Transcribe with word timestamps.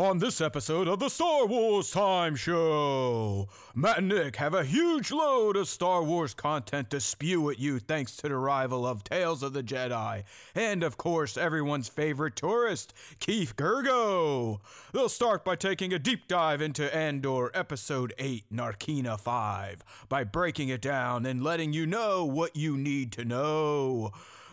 On 0.00 0.16
this 0.16 0.40
episode 0.40 0.88
of 0.88 0.98
the 0.98 1.10
Star 1.10 1.44
Wars 1.44 1.90
Time 1.90 2.34
Show, 2.34 3.48
Matt 3.74 3.98
and 3.98 4.08
Nick 4.08 4.36
have 4.36 4.54
a 4.54 4.64
huge 4.64 5.12
load 5.12 5.58
of 5.58 5.68
Star 5.68 6.02
Wars 6.02 6.32
content 6.32 6.88
to 6.88 7.00
spew 7.00 7.50
at 7.50 7.58
you 7.58 7.78
thanks 7.78 8.16
to 8.16 8.22
the 8.22 8.34
arrival 8.34 8.86
of 8.86 9.04
Tales 9.04 9.42
of 9.42 9.52
the 9.52 9.62
Jedi, 9.62 10.24
and 10.54 10.82
of 10.82 10.96
course, 10.96 11.36
everyone's 11.36 11.90
favorite 11.90 12.34
tourist, 12.34 12.94
Keith 13.18 13.56
Gergo. 13.56 14.60
They'll 14.94 15.10
start 15.10 15.44
by 15.44 15.56
taking 15.56 15.92
a 15.92 15.98
deep 15.98 16.26
dive 16.28 16.62
into 16.62 16.92
Andor 16.96 17.50
Episode 17.52 18.14
8, 18.18 18.44
Narkina 18.50 19.20
5, 19.20 20.06
by 20.08 20.24
breaking 20.24 20.70
it 20.70 20.80
down 20.80 21.26
and 21.26 21.44
letting 21.44 21.74
you 21.74 21.84
know 21.84 22.24
what 22.24 22.56
you 22.56 22.78
need 22.78 23.12
to 23.12 23.24
know. 23.26 24.12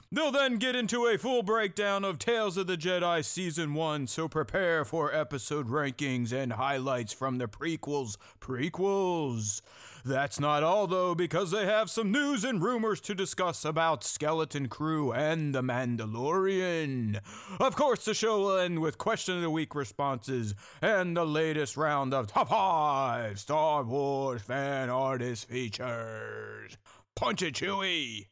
They'll 0.09 0.31
then 0.31 0.55
get 0.55 0.73
into 0.73 1.05
a 1.05 1.17
full 1.17 1.43
breakdown 1.43 2.05
of 2.05 2.17
Tales 2.17 2.55
of 2.55 2.67
the 2.67 2.77
Jedi 2.77 3.25
Season 3.25 3.73
1, 3.73 4.07
so 4.07 4.29
prepare 4.29 4.85
for 4.85 5.13
episode 5.13 5.67
rankings 5.67 6.31
and 6.31 6.53
highlights 6.53 7.11
from 7.11 7.39
the 7.39 7.47
prequels. 7.49 8.15
Prequels! 8.39 9.61
That's 10.05 10.39
not 10.39 10.63
all 10.63 10.87
though, 10.87 11.13
because 11.13 11.51
they 11.51 11.65
have 11.65 11.89
some 11.89 12.09
news 12.13 12.45
and 12.45 12.63
rumors 12.63 13.01
to 13.01 13.13
discuss 13.13 13.65
about 13.65 14.05
Skeleton 14.05 14.69
Crew 14.69 15.11
and 15.11 15.53
The 15.53 15.61
Mandalorian. 15.61 17.19
Of 17.59 17.75
course, 17.75 18.05
the 18.05 18.13
show 18.13 18.39
will 18.39 18.57
end 18.59 18.79
with 18.79 18.97
Question 18.97 19.35
of 19.35 19.41
the 19.41 19.49
Week 19.49 19.75
responses 19.75 20.55
and 20.81 21.17
the 21.17 21.25
latest 21.25 21.75
round 21.75 22.13
of 22.13 22.27
Top 22.27 22.47
5 22.47 23.37
Star 23.37 23.83
Wars 23.83 24.41
Fan 24.41 24.89
Artist 24.89 25.49
Features. 25.49 26.77
Punch 27.13 27.41
it, 27.41 27.55
Chewie! 27.55 28.27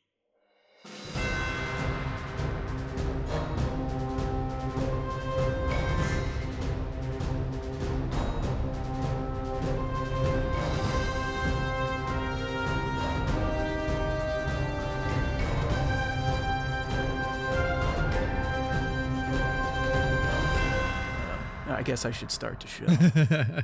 Guess 21.85 22.05
I 22.05 22.11
should 22.11 22.31
start 22.31 22.59
the 22.59 22.67
show. 22.67 23.63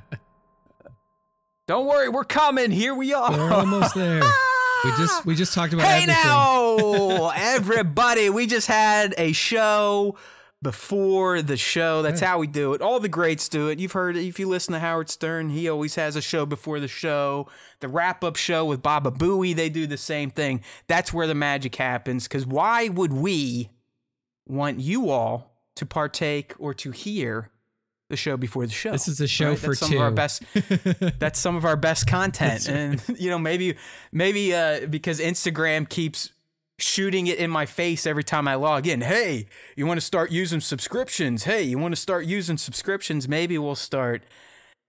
Don't 1.67 1.87
worry, 1.87 2.09
we're 2.09 2.23
coming. 2.23 2.71
Here 2.71 2.93
we 2.95 3.13
are. 3.13 3.31
We're 3.31 3.51
almost 3.51 3.95
there. 3.95 4.21
We 4.83 4.91
just 4.97 5.25
we 5.25 5.35
just 5.35 5.53
talked 5.53 5.73
about 5.73 5.85
Hey 5.85 6.03
everything. 6.03 6.23
now, 6.23 7.29
everybody! 7.35 8.29
We 8.29 8.47
just 8.47 8.67
had 8.67 9.13
a 9.17 9.31
show 9.31 10.17
before 10.61 11.41
the 11.41 11.57
show. 11.57 12.01
That's 12.01 12.19
how 12.19 12.39
we 12.39 12.47
do 12.47 12.73
it. 12.73 12.81
All 12.81 12.99
the 12.99 13.09
greats 13.09 13.47
do 13.47 13.69
it. 13.69 13.79
You've 13.79 13.93
heard 13.93 14.17
it. 14.17 14.25
If 14.27 14.39
you 14.39 14.47
listen 14.47 14.73
to 14.73 14.79
Howard 14.79 15.09
Stern, 15.09 15.49
he 15.49 15.69
always 15.69 15.95
has 15.95 16.15
a 16.15 16.21
show 16.21 16.45
before 16.45 16.79
the 16.79 16.87
show. 16.87 17.47
The 17.79 17.87
wrap 17.87 18.23
up 18.23 18.35
show 18.35 18.65
with 18.65 18.81
Baba 18.81 19.11
Booey, 19.11 19.55
they 19.55 19.69
do 19.69 19.87
the 19.87 19.97
same 19.97 20.29
thing. 20.29 20.61
That's 20.87 21.13
where 21.13 21.25
the 21.27 21.35
magic 21.35 21.75
happens. 21.75 22.27
Because 22.27 22.45
why 22.45 22.89
would 22.89 23.13
we 23.13 23.69
want 24.45 24.79
you 24.79 25.09
all 25.09 25.55
to 25.75 25.85
partake 25.85 26.53
or 26.59 26.73
to 26.73 26.91
hear 26.91 27.49
the 28.11 28.17
show 28.17 28.37
before 28.37 28.65
the 28.67 28.71
show? 28.71 28.91
This 28.91 29.07
is 29.07 29.19
a 29.19 29.27
show 29.27 29.55
for 29.55 29.69
that's 29.69 29.79
some 29.79 29.89
two. 29.89 29.95
of 29.95 30.01
our 30.03 30.11
best 30.11 30.43
that's 31.19 31.39
some 31.39 31.55
of 31.55 31.65
our 31.65 31.75
best 31.75 32.05
content. 32.07 32.69
And 32.69 33.03
you 33.17 33.29
know 33.29 33.39
maybe 33.39 33.75
maybe 34.11 34.53
uh 34.53 34.85
because 34.87 35.19
instagram 35.19 35.89
keeps 35.89 36.31
shooting 36.77 37.27
it 37.27 37.37
in 37.37 37.49
my 37.51 37.65
face 37.65 38.07
every 38.07 38.23
time 38.23 38.47
i 38.47 38.55
log 38.55 38.85
in. 38.87 39.01
Hey 39.01 39.47
you 39.75 39.85
want 39.87 39.99
to 39.99 40.05
start 40.05 40.31
using 40.31 40.59
subscriptions? 40.61 41.45
Hey 41.45 41.63
you 41.63 41.77
want 41.79 41.93
to 41.95 42.01
start 42.01 42.25
using 42.25 42.57
subscriptions? 42.57 43.27
Maybe 43.27 43.57
we'll 43.57 43.75
start 43.75 44.23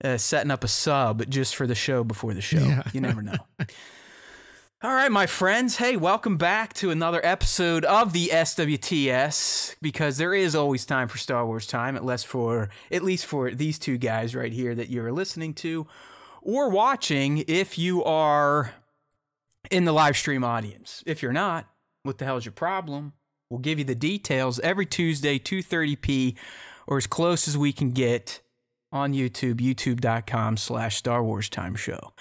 uh, 0.05 0.17
setting 0.19 0.50
up 0.50 0.65
a 0.65 0.69
sub 0.69 1.28
just 1.31 1.55
for 1.55 1.67
the 1.67 1.75
show 1.75 2.05
before 2.05 2.34
the 2.34 2.41
show. 2.41 2.59
Yeah. 2.59 2.83
you 2.93 3.00
never 3.00 3.23
know 3.23 3.37
all 4.84 4.92
right, 4.92 5.12
my 5.12 5.27
friends. 5.27 5.77
Hey, 5.77 5.97
welcome 5.97 6.37
back 6.37 6.72
to 6.75 6.91
another 6.91 7.20
episode 7.22 7.84
of 7.84 8.12
the 8.12 8.31
SWTS 8.32 9.76
because 9.81 10.16
there 10.16 10.34
is 10.34 10.56
always 10.56 10.84
time 10.84 11.06
for 11.06 11.19
Star 11.19 11.47
Wars 11.47 11.69
time, 11.69 11.94
at 11.94 12.04
least 12.04 12.26
for 12.26 12.69
at 12.91 13.04
least 13.04 13.25
for 13.26 13.53
these 13.53 13.78
two 13.78 13.97
guys 13.97 14.34
right 14.34 14.53
here 14.53 14.75
that 14.75 14.91
you're 14.91 15.12
listening 15.12 15.54
to 15.54 15.87
or 16.41 16.69
watching 16.69 17.44
if 17.47 17.78
you 17.78 18.03
are 18.03 18.75
in 19.71 19.84
the 19.84 19.92
live 19.92 20.16
stream 20.16 20.42
audience. 20.42 21.04
If 21.06 21.22
you're 21.22 21.32
not, 21.32 21.69
what 22.03 22.19
the 22.19 22.25
hell's 22.25 22.44
your 22.44 22.50
problem? 22.50 23.12
We'll 23.50 23.60
give 23.60 23.78
you 23.78 23.84
the 23.84 23.94
details 23.94 24.59
every 24.60 24.87
Tuesday, 24.87 25.38
2:30p, 25.38 26.37
or 26.88 26.97
as 26.97 27.06
close 27.06 27.47
as 27.47 27.56
we 27.56 27.72
can 27.72 27.92
get 27.92 28.41
on 28.91 29.12
YouTube, 29.12 29.60
youtube.com 29.60 30.56
slash 30.56 30.97
Star 30.97 31.22
Wars 31.22 31.48
Time 31.48 31.76
Show 31.76 32.15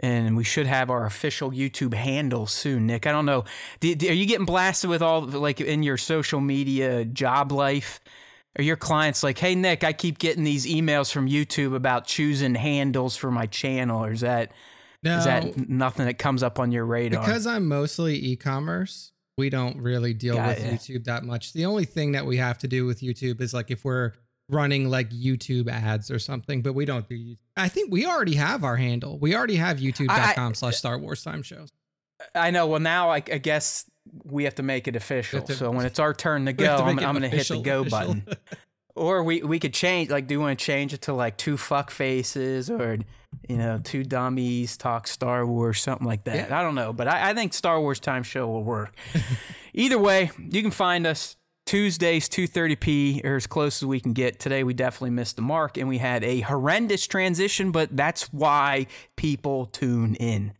and 0.00 0.36
we 0.36 0.44
should 0.44 0.66
have 0.66 0.90
our 0.90 1.06
official 1.06 1.50
YouTube 1.52 1.94
handle 1.94 2.46
soon. 2.46 2.86
Nick, 2.86 3.06
I 3.06 3.12
don't 3.12 3.26
know. 3.26 3.44
Do, 3.80 3.94
do- 3.94 4.08
are 4.08 4.12
you 4.14 4.26
getting 4.26 4.46
blasted 4.46 4.90
with 4.90 5.02
all 5.02 5.22
like 5.22 5.60
in 5.60 5.82
your 5.82 5.96
social 5.96 6.40
media 6.40 7.04
job 7.04 7.52
life? 7.52 8.00
Are 8.58 8.62
your 8.64 8.76
clients 8.76 9.22
like, 9.22 9.38
"Hey 9.38 9.54
Nick, 9.54 9.84
I 9.84 9.92
keep 9.92 10.18
getting 10.18 10.42
these 10.42 10.66
emails 10.66 11.12
from 11.12 11.28
YouTube 11.28 11.74
about 11.74 12.06
choosing 12.06 12.56
handles 12.56 13.16
for 13.16 13.30
my 13.30 13.46
channel," 13.46 14.04
or 14.04 14.10
is 14.10 14.22
that 14.22 14.50
No, 15.04 15.18
is 15.18 15.24
that 15.24 15.68
nothing 15.68 16.06
that 16.06 16.18
comes 16.18 16.42
up 16.42 16.58
on 16.58 16.72
your 16.72 16.84
radar? 16.84 17.20
because 17.24 17.46
I'm 17.46 17.68
mostly 17.68 18.16
e-commerce. 18.16 19.12
We 19.38 19.50
don't 19.50 19.80
really 19.80 20.12
deal 20.14 20.34
Got 20.34 20.48
with 20.58 20.64
ya. 20.64 20.70
YouTube 20.72 21.04
that 21.04 21.24
much. 21.24 21.52
The 21.52 21.64
only 21.64 21.84
thing 21.84 22.12
that 22.12 22.26
we 22.26 22.38
have 22.38 22.58
to 22.58 22.68
do 22.68 22.86
with 22.86 23.00
YouTube 23.00 23.40
is 23.40 23.54
like 23.54 23.70
if 23.70 23.84
we're 23.84 24.12
running 24.50 24.88
like 24.90 25.10
YouTube 25.10 25.68
ads 25.70 26.10
or 26.10 26.18
something, 26.18 26.62
but 26.62 26.72
we 26.74 26.84
don't 26.84 27.08
do. 27.08 27.16
YouTube. 27.16 27.38
I 27.56 27.68
think 27.68 27.90
we 27.92 28.06
already 28.06 28.34
have 28.34 28.64
our 28.64 28.76
handle. 28.76 29.18
We 29.18 29.34
already 29.34 29.56
have 29.56 29.78
YouTube.com 29.78 30.54
slash 30.54 30.76
Star 30.76 30.98
Wars 30.98 31.22
Time 31.22 31.42
Shows. 31.42 31.72
I 32.34 32.50
know. 32.50 32.66
Well, 32.66 32.80
now 32.80 33.10
I, 33.10 33.16
I 33.16 33.38
guess 33.38 33.84
we 34.24 34.44
have 34.44 34.54
to 34.56 34.62
make 34.62 34.86
it 34.88 34.96
official. 34.96 35.42
to- 35.42 35.54
so 35.54 35.70
when 35.70 35.86
it's 35.86 35.98
our 35.98 36.12
turn 36.12 36.46
to 36.46 36.52
go, 36.52 36.76
to 36.76 36.82
I'm, 36.82 36.98
I'm 36.98 37.16
going 37.18 37.22
to 37.22 37.28
hit 37.28 37.48
the 37.48 37.60
go 37.60 37.80
official. 37.80 37.98
button. 38.14 38.26
Or 38.96 39.22
we 39.22 39.40
we 39.42 39.60
could 39.60 39.72
change 39.72 40.10
like 40.10 40.26
do 40.26 40.34
you 40.34 40.40
want 40.40 40.58
to 40.58 40.62
change 40.62 40.92
it 40.92 41.02
to 41.02 41.12
like 41.14 41.36
two 41.38 41.56
fuck 41.56 41.90
faces 41.92 42.68
or 42.68 42.98
you 43.48 43.56
know 43.56 43.80
two 43.82 44.02
dummies 44.02 44.76
talk 44.76 45.06
Star 45.06 45.46
Wars 45.46 45.80
something 45.80 46.06
like 46.06 46.24
that. 46.24 46.50
Yeah. 46.50 46.58
I 46.58 46.62
don't 46.62 46.74
know, 46.74 46.92
but 46.92 47.06
I, 47.06 47.30
I 47.30 47.34
think 47.34 47.54
Star 47.54 47.80
Wars 47.80 48.00
Time 48.00 48.24
Show 48.24 48.48
will 48.48 48.64
work. 48.64 48.92
Either 49.74 49.96
way, 49.98 50.32
you 50.38 50.60
can 50.60 50.72
find 50.72 51.06
us 51.06 51.36
Tuesdays 51.70 52.28
2:30p 52.28 53.24
or 53.24 53.36
as 53.36 53.46
close 53.46 53.80
as 53.80 53.86
we 53.86 54.00
can 54.00 54.12
get. 54.12 54.40
Today 54.40 54.64
we 54.64 54.74
definitely 54.74 55.10
missed 55.10 55.36
the 55.36 55.42
mark 55.42 55.76
and 55.76 55.88
we 55.88 55.98
had 55.98 56.24
a 56.24 56.40
horrendous 56.40 57.06
transition, 57.06 57.70
but 57.70 57.96
that's 57.96 58.24
why 58.32 58.88
people 59.14 59.66
tune 59.66 60.16
in. 60.16 60.52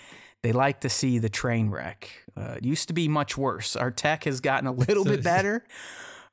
They 0.44 0.52
like 0.52 0.78
to 0.82 0.88
see 0.88 1.18
the 1.18 1.28
train 1.28 1.68
wreck. 1.68 2.08
Uh, 2.36 2.54
it 2.58 2.64
used 2.64 2.86
to 2.86 2.94
be 2.94 3.08
much 3.08 3.36
worse. 3.36 3.74
Our 3.74 3.90
tech 3.90 4.22
has 4.22 4.40
gotten 4.40 4.68
a 4.68 4.72
little 4.72 5.04
bit 5.04 5.24
better. 5.24 5.64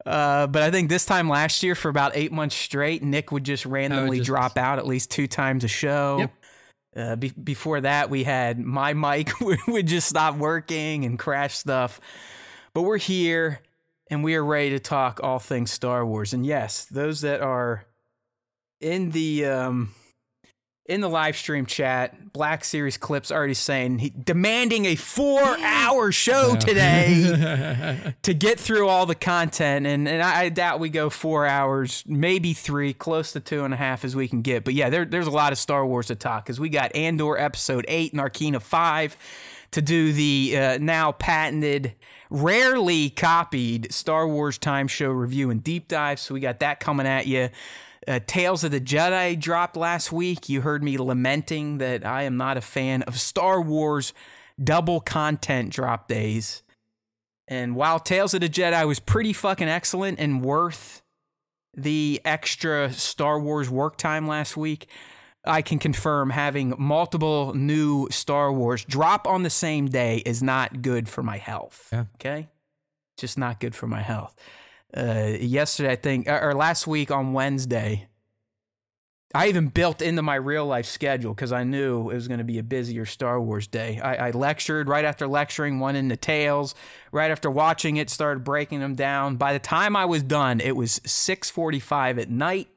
Uh, 0.06 0.46
but 0.46 0.62
I 0.62 0.70
think 0.70 0.90
this 0.90 1.08
time 1.08 1.28
last 1.28 1.64
year, 1.64 1.74
for 1.74 1.90
about 1.90 2.12
eight 2.14 2.32
months 2.32 2.56
straight, 2.56 3.02
Nick 3.02 3.32
would 3.32 3.46
just 3.46 3.66
randomly 3.66 4.18
just- 4.18 4.28
drop 4.28 4.60
out 4.60 4.78
at 4.78 4.86
least 4.86 5.10
two 5.10 5.26
times 5.26 5.64
a 5.64 5.68
show. 5.68 6.18
Yep. 6.20 6.34
Uh, 6.96 7.16
be- 7.16 7.32
before 7.32 7.82
that, 7.82 8.12
we 8.12 8.26
had 8.26 8.60
my 8.60 8.94
mic 8.94 9.32
would 9.68 9.88
just 9.88 10.08
stop 10.08 10.36
working 10.36 11.04
and 11.04 11.18
crash 11.18 11.58
stuff. 11.58 12.00
But 12.76 12.84
we're 12.84 13.00
here 13.00 13.62
and 14.10 14.24
we 14.24 14.36
are 14.36 14.44
ready 14.44 14.72
to 14.72 14.80
talk 14.80 15.20
all 15.24 15.40
things 15.40 15.72
Star 15.72 16.06
Wars. 16.06 16.34
And 16.34 16.46
yes, 16.46 16.86
those 16.86 17.22
that 17.22 17.42
are 17.42 17.86
in 18.80 19.12
the 19.12 19.46
um, 19.46 19.94
in 20.88 21.02
the 21.02 21.10
live 21.10 21.36
stream 21.36 21.66
chat, 21.66 22.32
Black 22.32 22.64
Series 22.64 22.98
clips 22.98 23.32
already 23.32 23.54
saying 23.54 24.00
he 24.00 24.10
demanding 24.10 24.86
a 24.86 24.96
four 24.96 25.42
hour 25.42 26.12
show 26.12 26.56
today 26.56 28.14
to 28.22 28.34
get 28.34 28.60
through 28.60 28.88
all 28.88 29.06
the 29.06 29.16
content. 29.16 29.86
And, 29.86 30.08
and 30.08 30.22
I, 30.22 30.44
I 30.44 30.50
doubt 30.50 30.80
we 30.80 30.90
go 30.90 31.10
four 31.10 31.46
hours, 31.46 32.04
maybe 32.08 32.54
three, 32.54 32.94
close 32.94 33.34
to 33.34 33.40
two 33.40 33.66
and 33.66 33.74
a 33.74 33.78
half 33.78 34.06
as 34.06 34.16
we 34.16 34.28
can 34.28 34.42
get. 34.42 34.64
But 34.64 34.76
yeah, 34.76 34.90
there, 34.90 35.04
there's 35.04 35.28
a 35.28 35.32
lot 35.32 35.52
of 35.52 35.58
Star 35.58 35.86
Wars 35.86 36.08
to 36.08 36.16
talk 36.16 36.46
because 36.46 36.60
we 36.60 36.70
got 36.70 36.96
Andor 36.96 37.38
episode 37.38 37.86
eight, 37.88 38.14
and 38.14 38.22
Narkina 38.22 38.62
five 38.62 39.18
to 39.72 39.82
do 39.82 40.14
the 40.14 40.58
uh, 40.58 40.78
now 40.80 41.12
patented, 41.12 41.94
rarely 42.30 43.10
copied 43.10 43.92
Star 43.94 44.28
Wars 44.28 44.58
time 44.58 44.88
show 44.88 45.10
review 45.10 45.50
and 45.50 45.64
deep 45.64 45.88
dive. 45.88 46.20
So 46.20 46.34
we 46.34 46.40
got 46.40 46.60
that 46.60 46.80
coming 46.80 47.08
at 47.08 47.28
you. 47.28 47.50
Uh, 48.08 48.20
Tales 48.26 48.64
of 48.64 48.72
the 48.72 48.80
Jedi 48.80 49.38
dropped 49.40 49.76
last 49.76 50.12
week. 50.12 50.48
You 50.48 50.62
heard 50.62 50.84
me 50.84 50.98
lamenting 50.98 51.78
that 51.80 52.06
I 52.06 52.24
am 52.24 52.38
not 52.38 52.58
a 52.58 52.62
fan 52.62 53.02
of 53.04 53.20
Star 53.20 53.62
Wars 53.62 54.14
double 54.62 55.02
content 55.02 55.72
drop 55.72 56.08
days. 56.08 56.64
And 57.48 57.76
while 57.76 58.00
Tales 58.00 58.34
of 58.34 58.42
the 58.42 58.50
Jedi 58.50 58.86
was 58.88 59.00
pretty 59.00 59.34
fucking 59.34 59.68
excellent 59.68 60.20
and 60.20 60.44
worth 60.44 61.02
the 61.76 62.22
extra 62.26 62.92
Star 62.92 63.40
Wars 63.40 63.70
work 63.70 63.98
time 63.98 64.28
last 64.28 64.58
week, 64.58 64.88
I 65.48 65.62
can 65.62 65.80
confirm 65.80 66.30
having 66.30 66.74
multiple 66.78 67.54
new 67.54 68.08
Star 68.12 68.52
Wars 68.52 68.84
drop 68.86 69.28
on 69.28 69.44
the 69.44 69.50
same 69.50 69.88
day 69.88 70.18
is 70.26 70.44
not 70.44 70.82
good 70.82 71.10
for 71.10 71.24
my 71.24 71.38
health. 71.38 71.90
Yeah. 71.92 72.06
Okay? 72.16 72.48
Just 73.18 73.38
not 73.38 73.60
good 73.60 73.76
for 73.76 73.88
my 73.88 74.02
health. 74.02 74.36
Uh, 74.96 75.36
yesterday, 75.40 75.92
I 75.92 75.96
think, 75.96 76.28
or 76.28 76.54
last 76.54 76.88
week 76.88 77.12
on 77.12 77.34
Wednesday, 77.34 78.08
I 79.36 79.50
even 79.50 79.68
built 79.68 80.02
into 80.02 80.22
my 80.22 80.36
real 80.36 80.66
life 80.66 80.86
schedule 80.86 81.34
because 81.34 81.52
I 81.52 81.64
knew 81.64 82.10
it 82.10 82.16
was 82.16 82.28
going 82.28 82.38
to 82.38 82.46
be 82.46 82.60
a 82.60 82.64
busier 82.64 83.06
Star 83.06 83.42
Wars 83.42 83.68
day. 83.68 84.00
I, 84.00 84.28
I, 84.28 84.32
lectured 84.32 84.88
right 84.88 85.04
after 85.04 85.28
lecturing, 85.28 85.80
one 85.80 85.98
in 85.98 86.08
the 86.08 86.16
tales. 86.16 86.74
Right 87.12 87.30
after 87.30 87.52
watching 87.52 87.98
it, 87.98 88.10
started 88.10 88.46
breaking 88.46 88.80
them 88.80 88.96
down. 88.96 89.36
By 89.36 89.52
the 89.52 89.60
time 89.60 89.96
I 89.96 90.06
was 90.06 90.24
done, 90.24 90.62
it 90.62 90.76
was 90.78 91.00
6:45 91.02 92.22
at 92.22 92.30
night. 92.30 92.70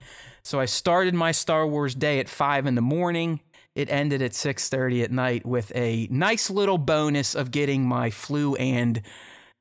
So 0.51 0.59
I 0.59 0.65
started 0.65 1.15
my 1.15 1.31
Star 1.31 1.65
Wars 1.65 1.95
day 1.95 2.19
at 2.19 2.29
five 2.29 2.67
in 2.67 2.75
the 2.75 2.81
morning. 2.81 3.39
It 3.77 3.89
ended 3.89 4.21
at 4.21 4.33
6:30 4.33 5.05
at 5.05 5.13
night 5.13 5.47
with 5.47 5.71
a 5.77 6.09
nice 6.11 6.51
little 6.51 6.77
bonus 6.77 7.37
of 7.37 7.53
getting 7.53 7.87
my 7.87 8.11
flu 8.11 8.57
and 8.57 9.01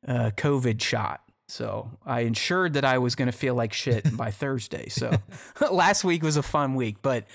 uh, 0.08 0.32
COVID 0.36 0.82
shot. 0.82 1.22
So 1.48 1.92
I 2.08 2.22
ensured 2.22 2.74
that 2.74 2.86
I 2.86 2.98
was 2.98 3.14
going 3.14 3.28
to 3.28 3.38
feel 3.38 3.54
like 3.54 3.72
shit 3.72 4.18
by 4.18 4.32
Thursday. 4.32 4.90
So 4.90 5.16
last 5.72 6.04
week 6.04 6.24
was 6.24 6.38
a 6.38 6.42
fun 6.42 6.74
week, 6.74 7.04
but 7.04 7.28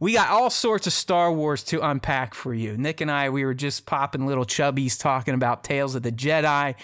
we 0.00 0.14
got 0.14 0.30
all 0.30 0.48
sorts 0.48 0.86
of 0.86 0.94
Star 0.94 1.30
Wars 1.30 1.62
to 1.64 1.86
unpack 1.86 2.32
for 2.32 2.54
you. 2.54 2.78
Nick 2.78 3.02
and 3.02 3.10
I, 3.10 3.28
we 3.28 3.44
were 3.44 3.52
just 3.52 3.84
popping 3.84 4.26
little 4.26 4.46
chubbies 4.46 4.98
talking 4.98 5.34
about 5.34 5.62
Tales 5.62 5.94
of 5.94 6.04
the 6.04 6.12
Jedi. 6.12 6.74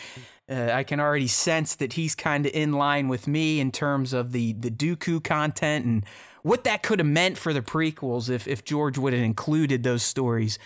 Uh, 0.50 0.70
I 0.72 0.82
can 0.82 0.98
already 0.98 1.28
sense 1.28 1.76
that 1.76 1.92
he's 1.92 2.14
kind 2.14 2.44
of 2.44 2.52
in 2.52 2.72
line 2.72 3.08
with 3.08 3.28
me 3.28 3.60
in 3.60 3.70
terms 3.70 4.12
of 4.12 4.32
the 4.32 4.52
the 4.54 4.70
Dooku 4.70 5.22
content 5.22 5.84
and 5.84 6.04
what 6.42 6.64
that 6.64 6.82
could 6.82 6.98
have 6.98 7.06
meant 7.06 7.38
for 7.38 7.52
the 7.52 7.62
prequels 7.62 8.28
if 8.28 8.48
if 8.48 8.64
George 8.64 8.98
would 8.98 9.12
have 9.12 9.22
included 9.22 9.82
those 9.82 10.02
stories 10.02 10.58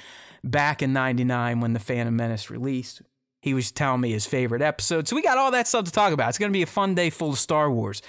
back 0.43 0.81
in 0.81 0.93
'99 0.93 1.61
when 1.61 1.75
the 1.75 1.79
Phantom 1.79 2.15
Menace 2.17 2.51
released. 2.51 3.03
He 3.43 3.53
was 3.53 3.71
telling 3.71 4.01
me 4.01 4.13
his 4.13 4.25
favorite 4.25 4.63
episode. 4.63 5.07
So 5.07 5.15
we 5.15 5.21
got 5.21 5.37
all 5.37 5.51
that 5.51 5.67
stuff 5.67 5.85
to 5.85 5.93
talk 5.93 6.15
about. 6.15 6.31
It's 6.31 6.39
going 6.39 6.51
to 6.51 6.57
be 6.57 6.63
a 6.63 6.67
fun 6.67 6.95
day 6.95 7.11
full 7.11 7.31
of 7.31 7.39
Star 7.39 7.71
Wars. 7.71 8.01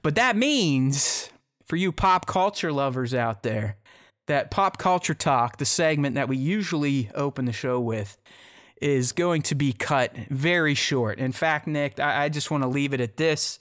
But 0.00 0.14
that 0.14 0.34
means 0.34 1.28
for 1.68 1.76
you 1.76 1.92
pop 1.92 2.26
culture 2.26 2.72
lovers 2.72 3.12
out 3.12 3.42
there, 3.42 3.76
that 4.28 4.50
pop 4.50 4.78
culture 4.78 5.12
talk, 5.12 5.58
the 5.58 5.66
segment 5.66 6.14
that 6.14 6.26
we 6.26 6.38
usually 6.38 7.10
open 7.14 7.44
the 7.44 7.52
show 7.52 7.78
with, 7.78 8.16
is 8.80 9.12
going 9.12 9.42
to 9.42 9.54
be 9.54 9.72
cut 9.72 10.14
very 10.30 10.74
short. 10.74 11.18
In 11.18 11.32
fact, 11.32 11.66
Nick, 11.66 11.98
I, 11.98 12.24
I 12.24 12.28
just 12.28 12.50
want 12.50 12.62
to 12.62 12.68
leave 12.68 12.92
it 12.92 13.00
at 13.00 13.16
this. 13.16 13.58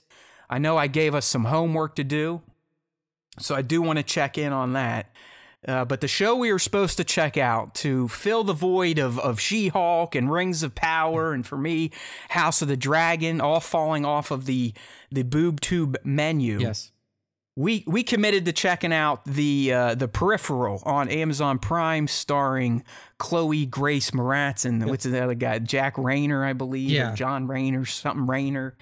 I 0.50 0.60
know 0.60 0.78
I 0.78 0.88
gave 0.88 1.14
us 1.14 1.25
some 1.25 1.46
homework 1.46 1.96
to 1.96 2.04
do, 2.04 2.42
so 3.40 3.56
I 3.56 3.62
do 3.62 3.81
want 3.81 3.98
to 3.98 4.04
check 4.04 4.38
in 4.38 4.54
on 4.54 4.74
that. 4.74 5.12
Uh, 5.68 5.84
but 5.84 6.02
the 6.02 6.08
show 6.08 6.36
we 6.36 6.52
were 6.52 6.60
supposed 6.60 6.98
to 6.98 7.04
check 7.04 7.36
out 7.36 7.74
to 7.74 8.08
fill 8.08 8.44
the 8.44 8.54
void 8.54 9.00
of, 9.00 9.19
of 9.19 9.40
She 9.40 9.69
Hulk 9.69 10.16
and 10.16 10.31
Rings 10.31 10.64
of 10.64 10.75
Power, 10.75 11.34
and 11.34 11.46
for 11.46 11.58
me, 11.58 11.92
House 12.30 12.62
of 12.62 12.68
the 12.68 12.78
Dragon, 12.78 13.42
all 13.42 13.60
falling 13.60 14.06
off 14.06 14.31
of 14.31 14.46
the, 14.46 14.74
the 15.12 15.24
boob 15.24 15.60
tube 15.60 15.98
menu. 16.04 16.60
Yes. 16.60 16.92
We, 17.57 17.83
we 17.88 18.04
committed 18.04 18.45
to 18.45 18.54
checking 18.54 18.94
out 18.94 19.25
the 19.25 19.74
uh, 19.74 19.95
the 19.95 20.07
peripheral 20.07 20.81
on 20.86 21.09
Amazon 21.09 21.57
Prime, 21.57 22.07
starring 22.07 22.83
Chloe 23.18 23.65
Grace 23.65 24.12
Moretz 24.12 24.63
and 24.63 24.80
yep. 24.80 24.89
what's 24.89 25.06
the 25.06 25.24
other 25.24 25.33
guy, 25.33 25.57
Jack 25.59 25.95
Reynor, 25.95 26.45
I 26.45 26.54
believe, 26.54 26.92
yeah. 26.92 27.15
John 27.15 27.48
Reynor, 27.48 27.88
something 27.88 28.27
Reynor. 28.27 28.74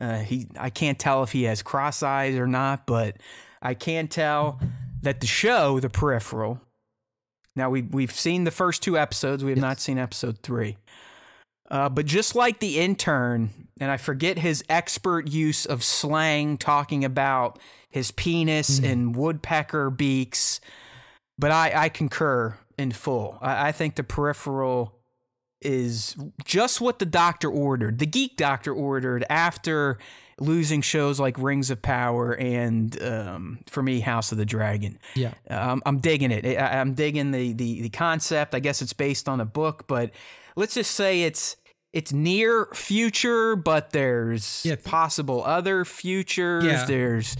Uh, 0.00 0.20
he 0.20 0.48
I 0.58 0.70
can't 0.70 0.98
tell 0.98 1.22
if 1.22 1.32
he 1.32 1.42
has 1.42 1.62
cross 1.62 2.02
eyes 2.02 2.36
or 2.36 2.46
not, 2.46 2.86
but 2.86 3.18
I 3.60 3.74
can 3.74 4.08
tell 4.08 4.60
that 5.02 5.20
the 5.20 5.26
show, 5.26 5.78
The 5.78 5.90
Peripheral, 5.90 6.60
now 7.56 7.70
we, 7.70 7.82
we've 7.82 8.12
seen 8.12 8.44
the 8.44 8.50
first 8.50 8.82
two 8.82 8.98
episodes, 8.98 9.42
we 9.42 9.50
have 9.50 9.58
yes. 9.58 9.62
not 9.62 9.80
seen 9.80 9.98
episode 9.98 10.38
three. 10.42 10.76
Uh, 11.70 11.88
but 11.88 12.06
just 12.06 12.34
like 12.34 12.60
the 12.60 12.78
intern, 12.78 13.50
and 13.80 13.90
I 13.90 13.96
forget 13.96 14.38
his 14.38 14.64
expert 14.68 15.28
use 15.28 15.66
of 15.66 15.84
slang 15.84 16.56
talking 16.56 17.04
about 17.04 17.58
his 17.90 18.10
penis 18.10 18.80
mm. 18.80 18.90
and 18.90 19.16
woodpecker 19.16 19.90
beaks, 19.90 20.60
but 21.38 21.50
I, 21.50 21.72
I 21.84 21.88
concur 21.88 22.58
in 22.78 22.92
full. 22.92 23.38
I, 23.40 23.68
I 23.68 23.72
think 23.72 23.96
the 23.96 24.04
peripheral 24.04 24.94
is 25.60 26.16
just 26.44 26.80
what 26.80 26.98
the 26.98 27.06
doctor 27.06 27.50
ordered, 27.50 27.98
the 27.98 28.06
geek 28.06 28.36
doctor 28.36 28.72
ordered 28.72 29.24
after 29.28 29.98
losing 30.38 30.82
shows 30.82 31.18
like 31.18 31.38
Rings 31.38 31.70
of 31.70 31.80
Power 31.80 32.36
and 32.36 33.02
um, 33.02 33.58
for 33.66 33.82
me 33.82 34.00
House 34.00 34.32
of 34.32 34.38
the 34.38 34.44
Dragon. 34.44 34.98
Yeah, 35.14 35.32
um, 35.48 35.82
I'm 35.86 35.98
digging 35.98 36.30
it. 36.30 36.44
I, 36.44 36.76
am 36.76 36.94
digging 36.94 37.30
the, 37.30 37.52
the 37.52 37.82
the 37.82 37.88
concept. 37.88 38.54
I 38.54 38.60
guess 38.60 38.82
it's 38.82 38.92
based 38.92 39.28
on 39.28 39.40
a 39.40 39.46
book, 39.46 39.86
but 39.86 40.10
let's 40.54 40.74
just 40.74 40.90
say 40.90 41.22
it's 41.22 41.56
it's 41.96 42.12
near 42.12 42.66
future, 42.74 43.56
but 43.56 43.92
there's 43.92 44.62
yeah. 44.66 44.76
possible 44.84 45.42
other 45.42 45.86
futures. 45.86 46.64
Yeah. 46.64 46.84
There's 46.84 47.38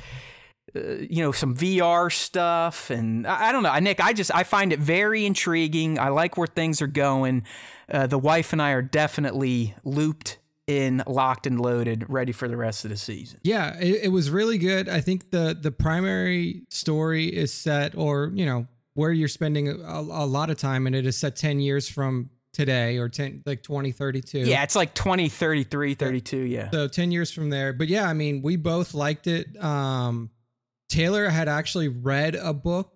uh, 0.75 0.81
you 1.11 1.23
know 1.23 1.31
some 1.31 1.55
VR 1.55 2.11
stuff, 2.11 2.89
and 2.89 3.27
I, 3.27 3.49
I, 3.49 3.53
don't 3.53 3.63
know. 3.63 3.79
Nick, 3.81 4.03
I 4.03 4.15
just 4.15 4.35
I 4.35 4.45
find 4.45 4.73
it 4.73 4.79
very 4.79 5.27
intriguing. 5.27 5.99
I 5.99 6.09
like 6.09 6.39
where 6.39 6.47
things 6.47 6.81
are 6.81 6.87
going. 6.87 7.45
Uh, 7.91 8.07
the 8.07 8.19
wife 8.19 8.55
and 8.55 8.63
I 8.63 8.71
are 8.71 8.81
definitely 8.81 9.75
looped 9.85 10.39
in 10.67 11.03
locked 11.07 11.47
and 11.47 11.61
loaded, 11.61 12.07
ready 12.09 12.33
for 12.33 12.49
the 12.49 12.57
rest 12.57 12.87
of 12.87 12.91
the 12.91 12.97
season. 12.97 13.39
Yeah, 13.43 13.79
it, 13.79 14.05
it, 14.05 14.09
was 14.09 14.31
really 14.31 14.57
good. 14.57 14.89
I 14.89 15.03
think 15.03 15.33
the 15.33 15.55
the 15.61 15.71
primary 15.71 16.63
story 16.71 17.27
is 17.27 17.53
set, 17.53 17.95
or 17.95 18.33
you 18.33 18.47
know, 18.47 18.69
where 18.95 19.13
you're 19.13 19.29
spending 19.29 19.69
a, 19.69 20.01
a 20.01 20.27
lot 20.27 20.49
of 20.49 20.57
time, 20.57 20.87
and 20.87 20.97
it 20.97 21.05
is 21.05 21.19
set 21.19 21.37
ten 21.37 21.61
years 21.61 21.91
from 21.91 22.31
today, 22.57 22.97
or 22.97 23.09
ten 23.09 23.43
like 23.45 23.63
2032. 23.63 24.39
Yeah, 24.39 24.63
it's 24.63 24.75
like 24.75 24.95
2033, 24.95 25.95
32. 25.95 26.37
Yeah. 26.39 26.71
So 26.71 26.89
ten 26.89 27.13
years 27.13 27.31
from 27.31 27.51
there, 27.51 27.73
but 27.73 27.89
yeah, 27.89 28.09
I 28.09 28.15
mean, 28.15 28.43
we 28.43 28.57
both 28.57 28.95
liked 28.95 29.27
it. 29.27 29.63
Um, 29.63 30.31
Taylor 30.89 31.29
had 31.29 31.49
actually 31.49 31.89
read 31.89 32.35
a 32.35 32.55
book 32.55 32.93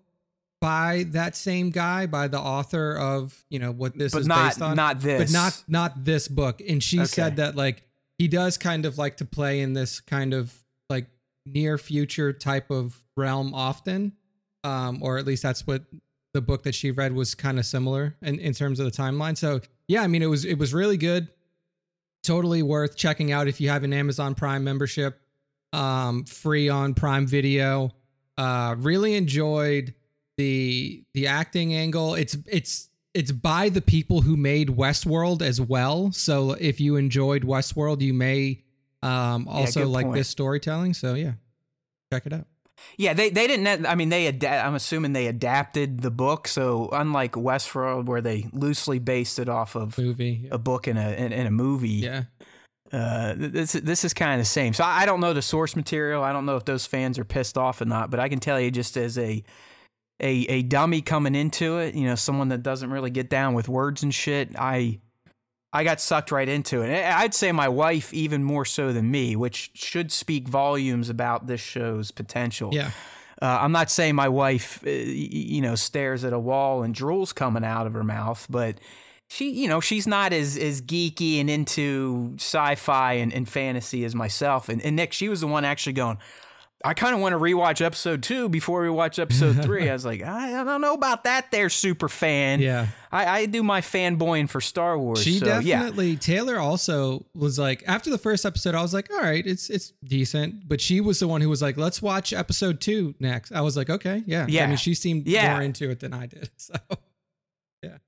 by 0.61 1.05
that 1.09 1.37
same 1.37 1.71
guy, 1.71 2.07
by 2.07 2.29
the 2.29 2.39
author 2.39 2.97
of 2.97 3.45
you 3.51 3.59
know 3.59 3.71
what 3.71 3.97
this 3.97 4.13
but 4.13 4.23
is 4.23 4.27
not, 4.27 4.49
based 4.49 4.63
on, 4.63 4.77
not 4.77 5.01
this, 5.01 5.31
but 5.31 5.33
not 5.33 5.65
not 5.69 6.05
this 6.05 6.27
book. 6.27 6.63
And 6.67 6.83
she 6.83 6.99
okay. 7.01 7.07
said 7.07 7.37
that 7.37 7.55
like 7.55 7.83
he 8.19 8.29
does 8.29 8.57
kind 8.57 8.87
of 8.87 8.97
like 8.97 9.19
to 9.19 9.25
play 9.27 9.61
in 9.61 9.75
this 9.75 10.01
kind 10.01 10.33
of 10.33 10.55
like 10.89 11.07
near 11.45 11.77
future 11.77 12.33
type 12.33 12.71
of 12.71 12.99
realm 13.17 13.55
often, 13.55 14.13
um, 14.65 15.03
or 15.03 15.19
at 15.19 15.27
least 15.27 15.43
that's 15.43 15.67
what 15.67 15.83
the 16.33 16.41
book 16.41 16.63
that 16.63 16.75
she 16.75 16.91
read 16.91 17.13
was 17.13 17.35
kind 17.35 17.59
of 17.59 17.67
similar 17.67 18.17
in, 18.23 18.39
in 18.39 18.53
terms 18.53 18.81
of 18.81 18.87
the 18.87 18.93
timeline. 18.93 19.37
So 19.37 19.61
yeah, 19.89 20.03
I 20.03 20.07
mean 20.07 20.23
it 20.23 20.27
was 20.27 20.45
it 20.45 20.59
was 20.59 20.73
really 20.73 20.97
good, 20.97 21.29
totally 22.23 22.63
worth 22.63 22.97
checking 22.97 23.33
out 23.33 23.49
if 23.49 23.61
you 23.61 23.69
have 23.69 23.85
an 23.85 23.93
Amazon 23.93 24.35
Prime 24.35 24.65
membership, 24.65 25.21
um, 25.73 26.25
free 26.25 26.69
on 26.69 26.95
Prime 26.95 27.27
Video. 27.27 27.91
Uh, 28.39 28.75
really 28.79 29.15
enjoyed 29.15 29.95
the 30.37 31.05
the 31.15 31.27
acting 31.27 31.75
angle. 31.75 32.15
It's 32.15 32.37
it's 32.47 32.89
it's 33.13 33.33
by 33.33 33.69
the 33.69 33.83
people 33.83 34.23
who 34.23 34.37
made 34.37 34.69
Westworld 34.69 35.43
as 35.43 35.61
well. 35.61 36.13
So 36.13 36.53
if 36.53 36.81
you 36.81 36.97
enjoyed 36.97 37.43
Westworld, 37.43 38.01
you 38.01 38.15
may 38.15 38.63
um, 39.03 39.49
also 39.49 39.81
yeah, 39.81 39.87
like 39.87 40.07
point. 40.07 40.17
this 40.17 40.29
storytelling. 40.29 40.95
So 40.95 41.15
yeah, 41.15 41.33
check 42.13 42.27
it 42.27 42.33
out. 42.33 42.47
Yeah, 42.97 43.15
they 43.15 43.31
they 43.31 43.47
didn't. 43.47 43.87
I 43.87 43.95
mean, 43.95 44.09
they 44.09 44.27
ad- 44.27 44.45
I'm 44.45 44.75
assuming 44.75 45.13
they 45.13 45.27
adapted 45.27 46.01
the 46.01 46.11
book. 46.11 46.49
So 46.49 46.89
unlike 46.93 47.33
Westworld, 47.33 48.07
where 48.07 48.21
they 48.21 48.49
loosely 48.53 48.99
based 48.99 49.39
it 49.39 49.49
off 49.49 49.75
of 49.75 49.97
movie, 49.99 50.43
yeah. 50.45 50.51
a 50.53 50.59
book 50.59 50.87
and 50.87 50.99
a 50.99 51.23
in, 51.23 51.33
in 51.33 51.47
a 51.47 51.51
movie. 51.51 51.89
Yeah. 51.89 52.25
Uh, 52.93 53.35
this 53.37 53.73
this 53.73 54.05
is 54.05 54.13
kind 54.13 54.33
of 54.33 54.41
the 54.41 54.45
same. 54.45 54.75
So 54.75 54.83
I, 54.83 55.03
I 55.03 55.07
don't 55.07 55.21
know 55.21 55.33
the 55.33 55.43
source 55.43 55.77
material. 55.77 56.25
I 56.25 56.33
don't 56.33 56.45
know 56.45 56.57
if 56.57 56.65
those 56.65 56.87
fans 56.87 57.19
are 57.19 57.25
pissed 57.25 57.57
off 57.57 57.81
or 57.81 57.85
not. 57.85 58.11
But 58.11 58.21
I 58.21 58.29
can 58.29 58.41
tell 58.41 58.61
you, 58.61 58.71
just 58.71 58.97
as 58.97 59.17
a 59.17 59.45
a, 60.21 60.31
a 60.49 60.63
dummy 60.63 61.01
coming 61.01 61.35
into 61.35 61.79
it, 61.79 61.95
you 61.95 62.07
know, 62.07 62.15
someone 62.15 62.49
that 62.49 62.63
doesn't 62.63 62.91
really 62.91 63.11
get 63.11 63.31
down 63.31 63.55
with 63.55 63.69
words 63.69 64.03
and 64.03 64.15
shit, 64.15 64.51
I 64.59 65.01
I 65.73 65.85
got 65.85 66.01
sucked 66.01 66.33
right 66.33 66.49
into 66.49 66.83
it. 66.83 67.05
I'd 67.05 67.35
say 67.35 67.53
my 67.53 67.69
wife 67.69 68.13
even 68.13 68.43
more 68.43 68.65
so 68.65 68.93
than 68.93 69.11
me, 69.11 69.37
which 69.37 69.71
should 69.75 70.11
speak 70.11 70.49
volumes 70.49 71.09
about 71.09 71.47
this 71.47 71.61
show's 71.61 72.11
potential. 72.11 72.71
Yeah. 72.73 72.91
Uh, 73.41 73.59
I'm 73.63 73.73
not 73.73 73.91
saying 73.91 74.17
my 74.17 74.29
wife, 74.29 74.85
uh, 74.87 74.91
you 74.91 75.63
know, 75.63 75.75
stares 75.75 76.25
at 76.25 76.33
a 76.33 76.39
wall 76.39 76.83
and 76.83 76.95
drools 76.95 77.35
coming 77.35 77.65
out 77.65 77.87
of 77.87 77.95
her 77.95 78.05
mouth, 78.05 78.47
but 78.51 78.79
she, 79.29 79.51
you 79.51 79.69
know, 79.69 79.81
she's 79.81 80.07
not 80.07 80.33
as 80.33 80.59
as 80.59 80.83
geeky 80.83 81.41
and 81.41 81.49
into 81.49 82.35
sci-fi 82.37 83.15
and, 83.15 83.33
and 83.33 83.49
fantasy 83.49 84.05
as 84.05 84.15
myself. 84.15 84.69
And, 84.69 84.83
and 84.83 84.97
Nick, 84.97 85.13
she 85.13 85.29
was 85.29 85.41
the 85.41 85.47
one 85.47 85.65
actually 85.65 85.95
going, 85.95 86.19
I 86.83 86.95
kind 86.95 87.15
of 87.15 87.21
want 87.21 87.35
to 87.35 87.39
rewatch 87.39 87.85
episode 87.85 88.23
two 88.23 88.49
before 88.49 88.81
we 88.81 88.89
watch 88.89 89.19
episode 89.19 89.53
three. 89.63 89.91
I 89.91 89.93
was 89.93 90.05
like, 90.05 90.23
I, 90.23 90.65
don't 90.65 90.81
know 90.81 90.95
about 90.95 91.25
that 91.25 91.51
there, 91.51 91.69
super 91.69 92.09
fan. 92.09 92.61
Yeah. 92.61 92.87
I, 93.13 93.41
I 93.41 93.47
do 93.47 93.63
my 93.63 93.83
fanboying 93.83 94.49
for 94.49 94.63
Star 94.63 94.99
Wars. 94.99 95.23
She 95.23 95.41
so, 95.41 95.47
definitely 95.47 96.13
yeah. 96.13 96.19
Taylor 96.19 96.59
also 96.59 97.27
was 97.35 97.59
like 97.59 97.85
after 97.87 98.09
the 98.09 98.17
first 98.17 98.47
episode, 98.47 98.75
I 98.75 98.81
was 98.81 98.95
like, 98.95 99.11
all 99.11 99.21
right, 99.21 99.47
it's 99.47 99.69
it's 99.69 99.93
decent. 100.05 100.69
But 100.69 100.81
she 100.81 101.01
was 101.01 101.19
the 101.19 101.29
one 101.29 101.43
who 101.43 101.51
was 101.51 101.61
like, 101.61 101.77
let's 101.77 102.01
watch 102.01 102.33
episode 102.33 102.81
two 102.81 103.15
next. 103.21 103.53
I 103.53 103.61
was 103.61 103.77
like, 103.77 103.91
okay, 103.91 104.23
yeah. 104.27 104.47
Yeah. 104.49 104.65
I 104.65 104.67
mean, 104.69 104.77
she 104.77 104.95
seemed 104.95 105.27
yeah. 105.27 105.53
more 105.53 105.63
into 105.63 105.91
it 105.91 106.01
than 106.01 106.15
I 106.15 106.27
did. 106.27 106.51
So 106.59 106.75
yeah. 107.83 107.99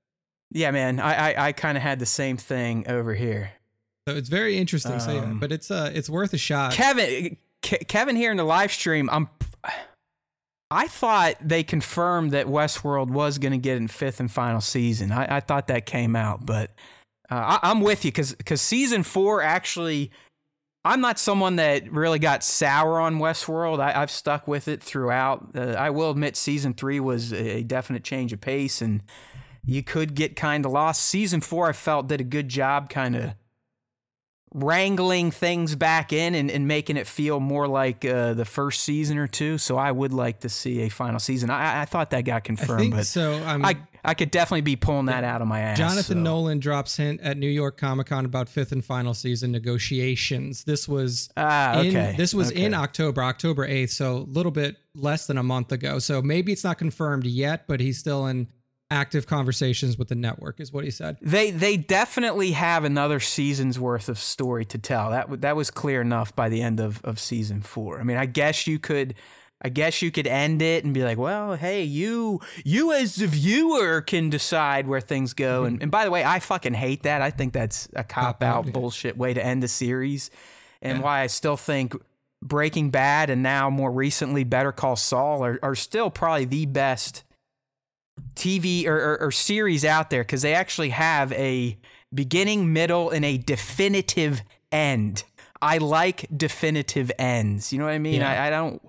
Yeah, 0.51 0.71
man. 0.71 0.99
I 0.99 1.33
I, 1.33 1.47
I 1.47 1.51
kind 1.51 1.77
of 1.77 1.83
had 1.83 1.99
the 1.99 2.05
same 2.05 2.37
thing 2.37 2.85
over 2.87 3.13
here. 3.13 3.51
So 4.07 4.15
it's 4.15 4.29
very 4.29 4.57
interesting. 4.57 4.93
Um, 4.93 4.99
so 4.99 5.13
yeah, 5.13 5.33
but 5.33 5.51
it's 5.51 5.69
uh 5.69 5.91
it's 5.93 6.09
worth 6.09 6.33
a 6.33 6.37
shot. 6.37 6.73
Kevin 6.73 7.37
Kevin 7.63 8.15
here 8.15 8.31
in 8.31 8.37
the 8.37 8.43
live 8.43 8.71
stream, 8.71 9.09
I'm 9.11 9.29
I 10.73 10.87
thought 10.87 11.35
they 11.39 11.61
confirmed 11.63 12.31
that 12.31 12.47
Westworld 12.47 13.09
was 13.09 13.37
going 13.37 13.51
to 13.51 13.59
get 13.59 13.77
in 13.77 13.87
fifth 13.87 14.19
and 14.19 14.31
final 14.31 14.59
season. 14.59 15.11
I, 15.11 15.37
I 15.37 15.39
thought 15.39 15.67
that 15.67 15.85
came 15.85 16.15
out, 16.15 16.47
but 16.47 16.71
uh, 17.29 17.59
I, 17.61 17.69
am 17.69 17.81
with 17.81 18.03
you 18.03 18.11
because 18.11 18.33
because 18.33 18.61
season 18.61 19.03
four 19.03 19.41
actually. 19.41 20.11
I'm 20.85 20.99
not 20.99 21.17
someone 21.17 21.55
that 21.55 21.89
really 21.89 22.19
got 22.19 22.43
sour 22.43 22.99
on 22.99 23.17
Westworld. 23.17 23.79
I, 23.79 23.93
have 23.93 24.11
stuck 24.11 24.49
with 24.49 24.67
it 24.67 24.83
throughout. 24.83 25.51
Uh, 25.55 25.75
I 25.79 25.89
will 25.91 26.11
admit, 26.11 26.35
season 26.35 26.73
three 26.73 26.99
was 26.99 27.31
a 27.31 27.63
definite 27.63 28.03
change 28.03 28.33
of 28.33 28.41
pace, 28.41 28.81
and 28.81 29.01
you 29.63 29.81
could 29.81 30.13
get 30.13 30.35
kind 30.35 30.65
of 30.65 30.73
lost. 30.73 31.03
Season 31.03 31.39
four, 31.39 31.69
I 31.69 31.71
felt 31.71 32.07
did 32.07 32.19
a 32.19 32.25
good 32.25 32.49
job, 32.49 32.89
kind 32.89 33.15
of 33.15 33.33
wrangling 34.53 35.31
things 35.31 35.75
back 35.75 36.13
in 36.13 36.35
and, 36.35 36.49
and 36.51 36.67
making 36.67 36.97
it 36.97 37.07
feel 37.07 37.39
more 37.39 37.67
like 37.67 38.05
uh, 38.05 38.33
the 38.33 38.45
first 38.45 38.83
season 38.83 39.17
or 39.17 39.27
two. 39.27 39.57
So 39.57 39.77
I 39.77 39.91
would 39.91 40.13
like 40.13 40.41
to 40.41 40.49
see 40.49 40.81
a 40.81 40.89
final 40.89 41.19
season. 41.19 41.49
I, 41.49 41.81
I 41.81 41.85
thought 41.85 42.11
that 42.11 42.21
got 42.21 42.43
confirmed, 42.43 42.91
but 42.91 43.05
so. 43.05 43.33
Um, 43.45 43.65
I 43.65 43.77
I 44.05 44.13
could 44.15 44.31
definitely 44.31 44.61
be 44.61 44.75
pulling 44.75 45.05
that 45.05 45.23
out 45.23 45.41
of 45.41 45.47
my 45.47 45.61
ass. 45.61 45.77
Jonathan 45.77 46.17
so. 46.17 46.21
Nolan 46.23 46.59
drops 46.59 46.97
hint 46.97 47.21
at 47.21 47.37
New 47.37 47.47
York 47.47 47.77
Comic 47.77 48.07
Con 48.07 48.25
about 48.25 48.49
fifth 48.49 48.73
and 48.73 48.83
final 48.83 49.13
season 49.13 49.51
negotiations. 49.51 50.65
This 50.65 50.87
was 50.87 51.29
ah, 51.37 51.79
okay. 51.79 52.09
In, 52.09 52.17
this 52.17 52.33
was 52.33 52.51
okay. 52.51 52.65
in 52.65 52.73
October, 52.73 53.23
October 53.23 53.65
eighth, 53.65 53.91
so 53.91 54.17
a 54.17 54.17
little 54.17 54.51
bit 54.51 54.75
less 54.93 55.25
than 55.27 55.37
a 55.37 55.43
month 55.43 55.71
ago. 55.71 55.99
So 55.99 56.21
maybe 56.21 56.51
it's 56.51 56.65
not 56.65 56.77
confirmed 56.77 57.25
yet, 57.25 57.65
but 57.65 57.79
he's 57.79 57.97
still 57.97 58.27
in 58.27 58.47
active 58.93 59.25
conversations 59.25 59.97
with 59.97 60.07
the 60.07 60.15
network 60.15 60.59
is 60.59 60.71
what 60.71 60.83
he 60.83 60.91
said. 60.91 61.17
They 61.21 61.49
they 61.49 61.77
definitely 61.77 62.51
have 62.51 62.83
another 62.83 63.19
season's 63.19 63.79
worth 63.79 64.07
of 64.07 64.19
story 64.19 64.65
to 64.65 64.77
tell. 64.77 65.09
That 65.09 65.41
that 65.41 65.55
was 65.55 65.71
clear 65.71 66.01
enough 66.01 66.35
by 66.35 66.47
the 66.47 66.61
end 66.61 66.79
of 66.79 67.03
of 67.03 67.19
season 67.19 67.61
4. 67.61 67.99
I 67.99 68.03
mean, 68.03 68.17
I 68.17 68.27
guess 68.27 68.67
you 68.67 68.77
could 68.77 69.15
I 69.63 69.69
guess 69.69 70.01
you 70.01 70.11
could 70.11 70.27
end 70.27 70.61
it 70.61 70.83
and 70.83 70.93
be 70.93 71.03
like, 71.03 71.17
well, 71.17 71.55
hey, 71.55 71.83
you 71.83 72.39
you 72.63 72.93
as 72.93 73.15
the 73.15 73.27
viewer 73.27 74.01
can 74.01 74.29
decide 74.29 74.87
where 74.87 75.01
things 75.01 75.33
go. 75.33 75.63
Mm-hmm. 75.63 75.65
And, 75.65 75.81
and 75.83 75.91
by 75.91 76.05
the 76.05 76.11
way, 76.11 76.23
I 76.23 76.39
fucking 76.39 76.75
hate 76.75 77.03
that. 77.03 77.21
I 77.21 77.31
think 77.31 77.53
that's 77.53 77.89
a 77.95 78.03
cop 78.03 78.43
out 78.43 78.71
bullshit 78.71 79.17
way 79.17 79.33
to 79.33 79.43
end 79.43 79.63
a 79.63 79.67
series. 79.67 80.29
And 80.81 80.99
yeah. 80.99 81.03
why 81.03 81.21
I 81.21 81.27
still 81.27 81.57
think 81.57 81.95
Breaking 82.43 82.91
Bad 82.91 83.29
and 83.29 83.41
now 83.41 83.69
more 83.69 83.91
recently 83.91 84.43
Better 84.43 84.71
Call 84.71 84.97
Saul 84.97 85.43
are, 85.43 85.59
are 85.63 85.75
still 85.75 86.09
probably 86.09 86.45
the 86.45 86.65
best 86.65 87.23
TV 88.35 88.85
or, 88.85 88.95
or, 88.95 89.21
or 89.21 89.31
series 89.31 89.85
out 89.85 90.09
there 90.09 90.23
because 90.23 90.41
they 90.41 90.53
actually 90.53 90.89
have 90.89 91.31
a 91.33 91.77
beginning, 92.13 92.73
middle, 92.73 93.09
and 93.09 93.25
a 93.25 93.37
definitive 93.37 94.41
end. 94.71 95.23
I 95.61 95.77
like 95.77 96.27
definitive 96.35 97.11
ends. 97.17 97.71
You 97.71 97.79
know 97.79 97.85
what 97.85 97.93
I 97.93 97.99
mean? 97.99 98.21
Yeah. 98.21 98.29
I, 98.29 98.47
I 98.47 98.49
don't. 98.49 98.81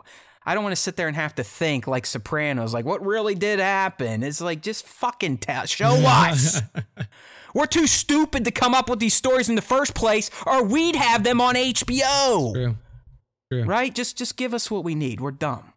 I 0.47 0.53
don't 0.53 0.63
want 0.63 0.77
to 0.77 0.83
sit 0.83 0.97
there 0.97 1.09
and 1.09 1.17
have 1.17 1.35
to 1.37 1.43
think 1.43 1.87
like 1.87 2.05
Sopranos, 2.05 2.75
like 2.75 2.85
what 2.85 3.05
really 3.05 3.35
did 3.35 3.61
happen. 3.61 4.23
It's 4.23 4.43
like 4.43 4.61
just 4.61 4.87
fucking 4.87 5.39
tell, 5.39 5.65
show 5.65 5.95
us. 6.05 6.61
We're 7.55 7.67
too 7.67 7.87
stupid 7.87 8.45
to 8.45 8.51
come 8.51 8.75
up 8.75 8.91
with 8.91 8.99
these 8.99 9.15
stories 9.15 9.49
in 9.49 9.55
the 9.55 9.63
first 9.63 9.95
place, 9.95 10.31
or 10.45 10.63
we'd 10.65 10.97
have 10.97 11.25
them 11.25 11.41
on 11.41 11.55
HBO. 11.55 12.53
True. 12.53 12.77
True. 13.51 13.65
Right? 13.65 13.95
Just 13.95 14.19
just 14.19 14.37
give 14.37 14.53
us 14.53 14.71
what 14.71 14.85
we 14.85 14.95
need. 14.95 15.21
We're 15.21 15.31
dumb. 15.31 15.74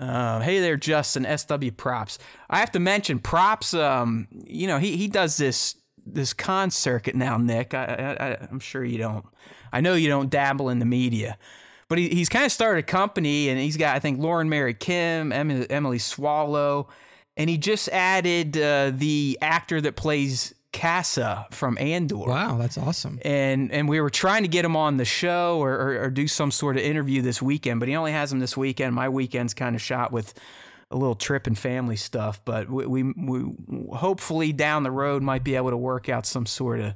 Uh, 0.00 0.40
hey 0.40 0.60
there, 0.60 0.76
Justin. 0.76 1.26
SW 1.36 1.70
Props. 1.76 2.18
I 2.48 2.58
have 2.58 2.70
to 2.72 2.78
mention 2.78 3.18
Props. 3.18 3.74
Um, 3.74 4.28
you 4.30 4.66
know 4.66 4.78
he 4.78 4.96
he 4.96 5.08
does 5.08 5.36
this 5.36 5.76
this 6.06 6.32
con 6.32 6.70
circuit 6.70 7.14
now, 7.14 7.36
Nick. 7.36 7.74
I, 7.74 8.16
I 8.20 8.46
I'm 8.50 8.60
sure 8.60 8.84
you 8.84 8.98
don't. 8.98 9.26
I 9.72 9.80
know 9.80 9.94
you 9.94 10.08
don't 10.08 10.30
dabble 10.30 10.68
in 10.68 10.78
the 10.78 10.86
media, 10.86 11.36
but 11.88 11.98
he, 11.98 12.08
he's 12.10 12.28
kind 12.28 12.46
of 12.46 12.52
started 12.52 12.80
a 12.80 12.86
company, 12.86 13.48
and 13.48 13.58
he's 13.58 13.76
got 13.76 13.96
I 13.96 13.98
think 13.98 14.20
Lauren 14.20 14.48
Mary 14.48 14.74
Kim, 14.74 15.32
Emily, 15.32 15.68
Emily 15.68 15.98
Swallow, 15.98 16.88
and 17.36 17.50
he 17.50 17.58
just 17.58 17.88
added 17.88 18.56
uh, 18.56 18.92
the 18.94 19.36
actor 19.42 19.80
that 19.80 19.96
plays 19.96 20.54
Kassa 20.72 21.52
from 21.52 21.78
Andor. 21.78 22.28
Wow, 22.28 22.58
that's 22.58 22.76
awesome. 22.76 23.18
And 23.22 23.72
and 23.72 23.88
we 23.88 24.00
were 24.00 24.10
trying 24.10 24.42
to 24.42 24.48
get 24.48 24.64
him 24.64 24.76
on 24.76 24.96
the 24.96 25.04
show 25.04 25.58
or, 25.58 25.72
or, 25.72 26.02
or 26.04 26.10
do 26.10 26.28
some 26.28 26.50
sort 26.50 26.76
of 26.76 26.82
interview 26.82 27.22
this 27.22 27.40
weekend, 27.40 27.80
but 27.80 27.88
he 27.88 27.96
only 27.96 28.12
has 28.12 28.32
him 28.32 28.38
this 28.38 28.56
weekend. 28.56 28.94
My 28.94 29.08
weekend's 29.08 29.54
kind 29.54 29.74
of 29.74 29.82
shot 29.82 30.12
with 30.12 30.34
a 30.90 30.96
little 30.96 31.14
trip 31.14 31.46
and 31.46 31.58
family 31.58 31.96
stuff, 31.96 32.40
but 32.44 32.70
we, 32.70 32.86
we, 32.86 33.02
we 33.02 33.54
hopefully 33.94 34.52
down 34.52 34.82
the 34.82 34.90
road 34.90 35.22
might 35.22 35.44
be 35.44 35.54
able 35.54 35.70
to 35.70 35.76
work 35.76 36.08
out 36.08 36.24
some 36.24 36.46
sort 36.46 36.80
of 36.80 36.94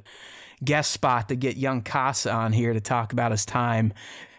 guest 0.65 0.93
spot 0.93 1.29
to 1.29 1.37
get 1.37 1.57
young 1.57 1.83
Kassa 1.83 2.35
on 2.35 2.53
here 2.53 2.73
to 2.73 2.81
talk 2.81 3.13
about 3.13 3.33
his 3.33 3.45
time 3.45 3.93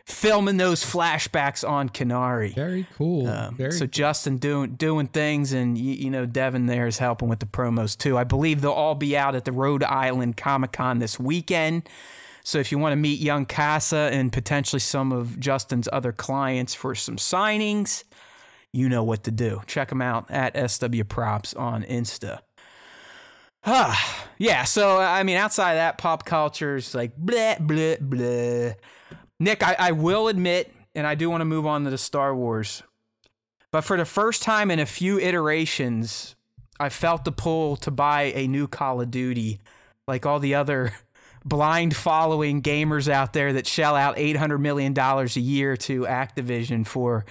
filming 0.05 0.57
those 0.57 0.83
flashbacks 0.83 1.67
on 1.67 1.89
Kenari. 1.89 2.53
Very 2.53 2.87
cool. 2.95 3.27
Um, 3.27 3.55
Very 3.55 3.71
so 3.71 3.79
cool. 3.79 3.87
Justin 3.87 4.37
doing 4.37 4.75
doing 4.75 5.07
things, 5.07 5.53
and 5.53 5.77
you, 5.77 5.93
you, 5.93 6.09
know 6.09 6.25
Devin 6.25 6.65
there 6.65 6.87
is 6.87 6.97
helping 6.97 7.29
with 7.29 7.39
the 7.39 7.45
promos 7.45 7.97
too. 7.97 8.17
I 8.17 8.23
believe 8.23 8.61
they'll 8.61 8.71
all 8.71 8.95
be 8.95 9.15
out 9.15 9.35
at 9.35 9.45
the 9.45 9.51
Rhode 9.51 9.83
Island 9.83 10.37
Comic 10.37 10.73
Con 10.73 10.99
this 10.99 11.19
weekend. 11.19 11.87
So 12.43 12.59
if 12.59 12.71
you 12.71 12.77
want 12.77 12.91
to 12.91 12.97
meet 12.97 13.19
young 13.19 13.45
Kassa 13.45 14.11
and 14.11 14.31
potentially 14.31 14.81
some 14.81 15.13
of 15.13 15.39
Justin's 15.39 15.87
other 15.93 16.11
clients 16.11 16.73
for 16.73 16.93
some 16.93 17.15
signings, 17.15 18.03
you 18.73 18.89
know 18.89 19.03
what 19.03 19.23
to 19.23 19.31
do. 19.31 19.61
Check 19.65 19.89
them 19.89 20.01
out 20.01 20.29
at 20.29 20.69
SW 20.69 21.03
Props 21.07 21.53
on 21.53 21.83
Insta. 21.83 22.39
Ah, 23.65 24.27
yeah. 24.37 24.65
So 24.65 24.97
I 24.97 25.23
mean, 25.23 25.37
outside 25.37 25.73
of 25.73 25.77
that, 25.77 25.97
pop 25.97 26.25
culture 26.25 26.75
is 26.75 26.93
like 26.93 27.15
blah 27.15 27.55
blah 27.59 27.95
blah. 28.01 28.71
Nick, 29.39 29.63
I, 29.63 29.75
I 29.77 29.91
will 29.91 30.27
admit, 30.27 30.73
and 30.95 31.05
I 31.07 31.15
do 31.15 31.29
want 31.29 31.41
to 31.41 31.45
move 31.45 31.65
on 31.65 31.83
to 31.83 31.89
the 31.89 31.97
Star 31.97 32.35
Wars, 32.35 32.83
but 33.71 33.81
for 33.81 33.97
the 33.97 34.05
first 34.05 34.43
time 34.43 34.69
in 34.69 34.79
a 34.79 34.85
few 34.85 35.19
iterations, 35.19 36.35
I 36.79 36.89
felt 36.89 37.25
the 37.25 37.31
pull 37.31 37.75
to 37.77 37.91
buy 37.91 38.31
a 38.35 38.47
new 38.47 38.67
Call 38.67 39.01
of 39.01 39.09
Duty, 39.09 39.59
like 40.07 40.25
all 40.25 40.39
the 40.39 40.55
other 40.55 40.93
blind 41.45 41.95
following 41.95 42.61
gamers 42.61 43.09
out 43.09 43.33
there 43.33 43.53
that 43.53 43.67
shell 43.67 43.95
out 43.95 44.15
$800 44.17 44.59
million 44.59 44.97
a 44.97 45.25
year 45.39 45.75
to 45.77 46.01
Activision 46.01 46.85
for 46.85 47.25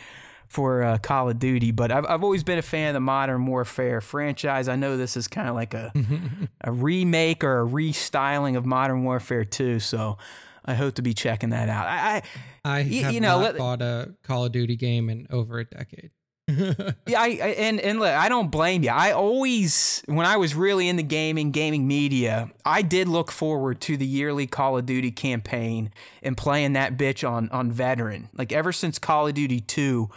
for 0.49 0.83
uh, 0.83 0.99
Call 0.99 1.31
of 1.31 1.39
Duty, 1.39 1.71
but 1.71 1.91
I've, 1.91 2.05
I've 2.05 2.23
always 2.23 2.45
been 2.45 2.59
a 2.59 2.63
fan 2.63 2.89
of 2.89 2.95
the 2.95 3.01
Modern 3.01 3.47
Warfare 3.47 4.03
franchise. 4.03 4.69
I 4.69 4.77
know 4.77 4.99
this 4.99 5.17
is 5.17 5.27
kind 5.27 5.49
of 5.49 5.55
like 5.55 5.73
a 5.73 5.93
a 6.61 6.71
remake 6.71 7.43
or 7.43 7.63
a 7.63 7.67
restyling 7.67 8.55
of 8.55 8.67
Modern 8.67 9.03
Warfare 9.03 9.47
2, 9.47 9.81
so 9.81 10.19
I 10.65 10.75
hope 10.75 10.95
to 10.95 11.03
be 11.03 11.15
checking 11.15 11.51
that 11.51 11.69
out. 11.69 11.87
I, 11.87 12.23
I, 12.65 12.79
I 12.79 12.83
have 12.83 13.13
you 13.13 13.21
know, 13.21 13.41
not 13.41 13.43
let, 13.43 13.59
bought 13.59 13.83
a 13.83 14.15
Call 14.23 14.45
of 14.45 14.53
Duty 14.53 14.77
game 14.77 15.11
in 15.11 15.27
over 15.31 15.59
a 15.59 15.65
decade. 15.65 16.11
yeah, 16.49 17.21
I, 17.21 17.27
I, 17.27 17.49
and 17.59 17.81
and 17.81 18.01
look, 18.01 18.11
I 18.11 18.29
don't 18.29 18.51
blame 18.51 18.83
you. 18.83 18.91
I 18.91 19.13
always, 19.13 20.03
when 20.07 20.27
I 20.27 20.37
was 20.37 20.55
really 20.55 20.89
in 20.89 20.97
the 20.97 21.03
gaming, 21.03 21.53
gaming 21.53 21.87
media, 21.87 22.51
I 22.65 22.83
did 22.83 23.07
look 23.07 23.31
forward 23.31 23.81
to 23.83 23.97
the 23.97 24.07
yearly 24.07 24.47
Call 24.49 24.77
of 24.77 24.85
Duty 24.85 25.13
campaign 25.13 25.93
and 26.21 26.37
playing 26.37 26.73
that 26.73 26.97
bitch 26.97 27.29
on 27.29 27.49
on 27.51 27.71
veteran. 27.71 28.29
Like 28.37 28.53
ever 28.53 28.73
since 28.73 28.99
Call 28.99 29.29
of 29.29 29.35
Duty 29.35 29.61
two, 29.61 30.11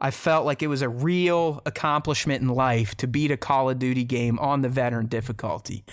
I 0.00 0.12
felt 0.12 0.46
like 0.46 0.62
it 0.62 0.68
was 0.68 0.82
a 0.82 0.88
real 0.88 1.60
accomplishment 1.66 2.42
in 2.42 2.48
life 2.48 2.94
to 2.96 3.08
beat 3.08 3.32
a 3.32 3.36
Call 3.36 3.68
of 3.68 3.80
Duty 3.80 4.04
game 4.04 4.38
on 4.38 4.62
the 4.62 4.68
veteran 4.68 5.06
difficulty. 5.06 5.84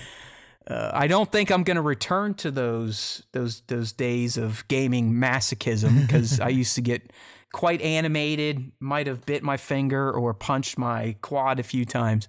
Uh, 0.70 0.92
I 0.94 1.08
don't 1.08 1.32
think 1.32 1.50
I'm 1.50 1.64
going 1.64 1.76
to 1.76 1.82
return 1.82 2.36
to 2.36 2.52
those 2.52 3.24
those 3.32 3.62
those 3.68 3.92
days 3.92 4.38
of 4.38 4.68
gaming 4.68 5.14
masochism 5.14 6.02
because 6.02 6.40
I 6.40 6.50
used 6.50 6.76
to 6.76 6.82
get 6.82 7.12
quite 7.52 7.82
animated, 7.82 8.72
might 8.80 9.08
have 9.08 9.26
bit 9.26 9.42
my 9.42 9.58
finger 9.58 10.12
or 10.12 10.34
punched 10.34 10.78
my 10.78 11.16
quad 11.22 11.60
a 11.60 11.64
few 11.64 11.86
times. 11.86 12.28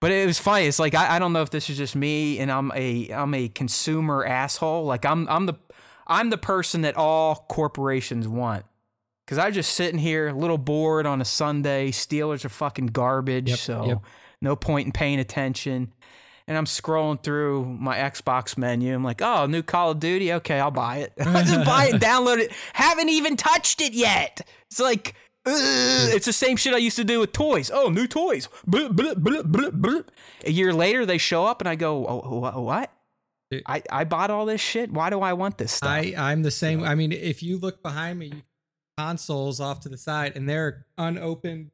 But 0.00 0.10
it 0.10 0.26
was 0.26 0.38
funny. 0.38 0.64
It's 0.64 0.78
like 0.78 0.94
I, 0.94 1.16
I 1.16 1.18
don't 1.18 1.34
know 1.34 1.42
if 1.42 1.50
this 1.50 1.68
is 1.68 1.76
just 1.76 1.94
me 1.94 2.38
and 2.38 2.50
I'm 2.50 2.72
a 2.74 3.10
I'm 3.10 3.34
a 3.34 3.48
consumer 3.48 4.24
asshole. 4.24 4.84
Like 4.84 5.04
I'm 5.04 5.28
I'm 5.28 5.44
the 5.44 5.54
I'm 6.06 6.30
the 6.30 6.38
person 6.38 6.80
that 6.82 6.96
all 6.96 7.46
corporations 7.50 8.26
want. 8.26 8.64
Cause 9.26 9.38
I'm 9.38 9.52
just 9.52 9.76
sitting 9.76 10.00
here, 10.00 10.28
a 10.28 10.32
little 10.32 10.58
bored 10.58 11.06
on 11.06 11.20
a 11.20 11.24
Sunday. 11.24 11.92
Steelers 11.92 12.44
are 12.44 12.48
fucking 12.48 12.88
garbage, 12.88 13.50
yep, 13.50 13.58
so 13.60 13.86
yep. 13.86 13.98
no 14.42 14.56
point 14.56 14.86
in 14.86 14.92
paying 14.92 15.20
attention 15.20 15.92
and 16.46 16.56
I'm 16.56 16.64
scrolling 16.64 17.22
through 17.22 17.64
my 17.64 17.96
Xbox 17.98 18.58
menu. 18.58 18.94
I'm 18.94 19.04
like, 19.04 19.22
oh, 19.22 19.46
new 19.46 19.62
Call 19.62 19.92
of 19.92 20.00
Duty. 20.00 20.32
Okay, 20.34 20.58
I'll 20.58 20.70
buy 20.70 20.98
it. 20.98 21.12
I 21.20 21.42
just 21.42 21.64
buy 21.64 21.86
it, 21.86 21.94
download 22.00 22.38
it. 22.38 22.52
Haven't 22.72 23.08
even 23.08 23.36
touched 23.36 23.80
it 23.80 23.92
yet. 23.92 24.40
It's 24.70 24.80
like, 24.80 25.14
Ugh. 25.46 25.54
it's 25.54 26.26
the 26.26 26.32
same 26.32 26.56
shit 26.56 26.74
I 26.74 26.78
used 26.78 26.96
to 26.96 27.04
do 27.04 27.20
with 27.20 27.32
toys. 27.32 27.70
Oh, 27.72 27.88
new 27.88 28.06
toys. 28.06 28.48
A 28.72 30.04
year 30.44 30.72
later, 30.72 31.06
they 31.06 31.18
show 31.18 31.46
up, 31.46 31.60
and 31.60 31.68
I 31.68 31.74
go, 31.76 32.06
oh, 32.06 32.60
what? 32.60 32.92
I, 33.66 33.82
I 33.90 34.04
bought 34.04 34.30
all 34.30 34.46
this 34.46 34.60
shit. 34.60 34.92
Why 34.92 35.10
do 35.10 35.20
I 35.20 35.32
want 35.32 35.58
this 35.58 35.72
stuff? 35.72 35.90
I, 35.90 36.14
I'm 36.16 36.42
the 36.42 36.52
same. 36.52 36.84
I 36.84 36.94
mean, 36.94 37.10
if 37.10 37.42
you 37.42 37.58
look 37.58 37.82
behind 37.82 38.18
me, 38.18 38.44
consoles 38.96 39.60
off 39.60 39.80
to 39.80 39.88
the 39.88 39.98
side, 39.98 40.36
and 40.36 40.48
they're 40.48 40.86
unopened 40.96 41.70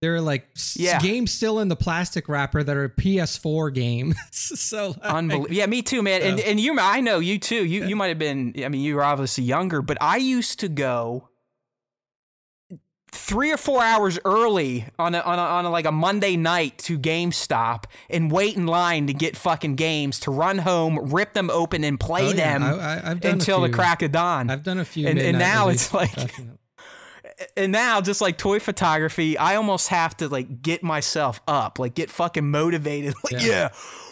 there 0.00 0.14
are 0.14 0.20
like 0.20 0.48
yeah. 0.74 0.98
games 0.98 1.30
still 1.30 1.60
in 1.60 1.68
the 1.68 1.76
plastic 1.76 2.28
wrapper 2.28 2.62
that 2.62 2.76
are 2.76 2.88
PS4 2.88 3.72
games. 3.74 4.16
so 4.30 4.88
like, 4.88 4.98
unbelievable. 5.02 5.54
Yeah, 5.54 5.66
me 5.66 5.82
too, 5.82 6.02
man. 6.02 6.22
So. 6.22 6.26
And 6.28 6.40
and 6.40 6.60
you, 6.60 6.78
I 6.78 7.00
know 7.00 7.18
you 7.18 7.38
too. 7.38 7.64
You 7.64 7.84
you 7.84 7.96
might 7.96 8.08
have 8.08 8.18
been. 8.18 8.54
I 8.64 8.68
mean, 8.68 8.80
you 8.80 8.96
were 8.96 9.04
obviously 9.04 9.44
younger, 9.44 9.82
but 9.82 9.98
I 10.00 10.16
used 10.16 10.60
to 10.60 10.68
go 10.68 11.28
three 13.12 13.52
or 13.52 13.56
four 13.56 13.82
hours 13.82 14.18
early 14.24 14.86
on 14.98 15.14
a, 15.14 15.20
on, 15.20 15.38
a, 15.38 15.42
on 15.42 15.64
a, 15.64 15.70
like 15.70 15.84
a 15.84 15.92
Monday 15.92 16.36
night 16.36 16.78
to 16.78 16.98
GameStop 16.98 17.84
and 18.08 18.30
wait 18.30 18.56
in 18.56 18.66
line 18.66 19.08
to 19.08 19.12
get 19.12 19.36
fucking 19.36 19.74
games 19.74 20.20
to 20.20 20.30
run 20.30 20.58
home, 20.58 21.12
rip 21.12 21.32
them 21.32 21.50
open, 21.50 21.82
and 21.82 21.98
play 21.98 22.26
oh, 22.26 22.30
yeah. 22.30 22.58
them 22.58 22.62
I, 22.62 23.28
until 23.28 23.60
the 23.62 23.68
crack 23.68 24.02
of 24.02 24.12
dawn. 24.12 24.48
I've 24.48 24.62
done 24.62 24.78
a 24.78 24.84
few, 24.84 25.08
and, 25.08 25.18
and 25.18 25.38
now 25.38 25.68
it's 25.68 25.92
like. 25.92 26.34
And 27.56 27.72
now, 27.72 28.00
just 28.00 28.20
like 28.20 28.36
toy 28.36 28.60
photography, 28.60 29.38
I 29.38 29.56
almost 29.56 29.88
have 29.88 30.16
to 30.18 30.28
like 30.28 30.62
get 30.62 30.82
myself 30.82 31.40
up, 31.48 31.78
like 31.78 31.94
get 31.94 32.10
fucking 32.10 32.50
motivated. 32.50 33.14
Like, 33.24 33.42
yeah, 33.42 33.48
yeah 33.48 33.68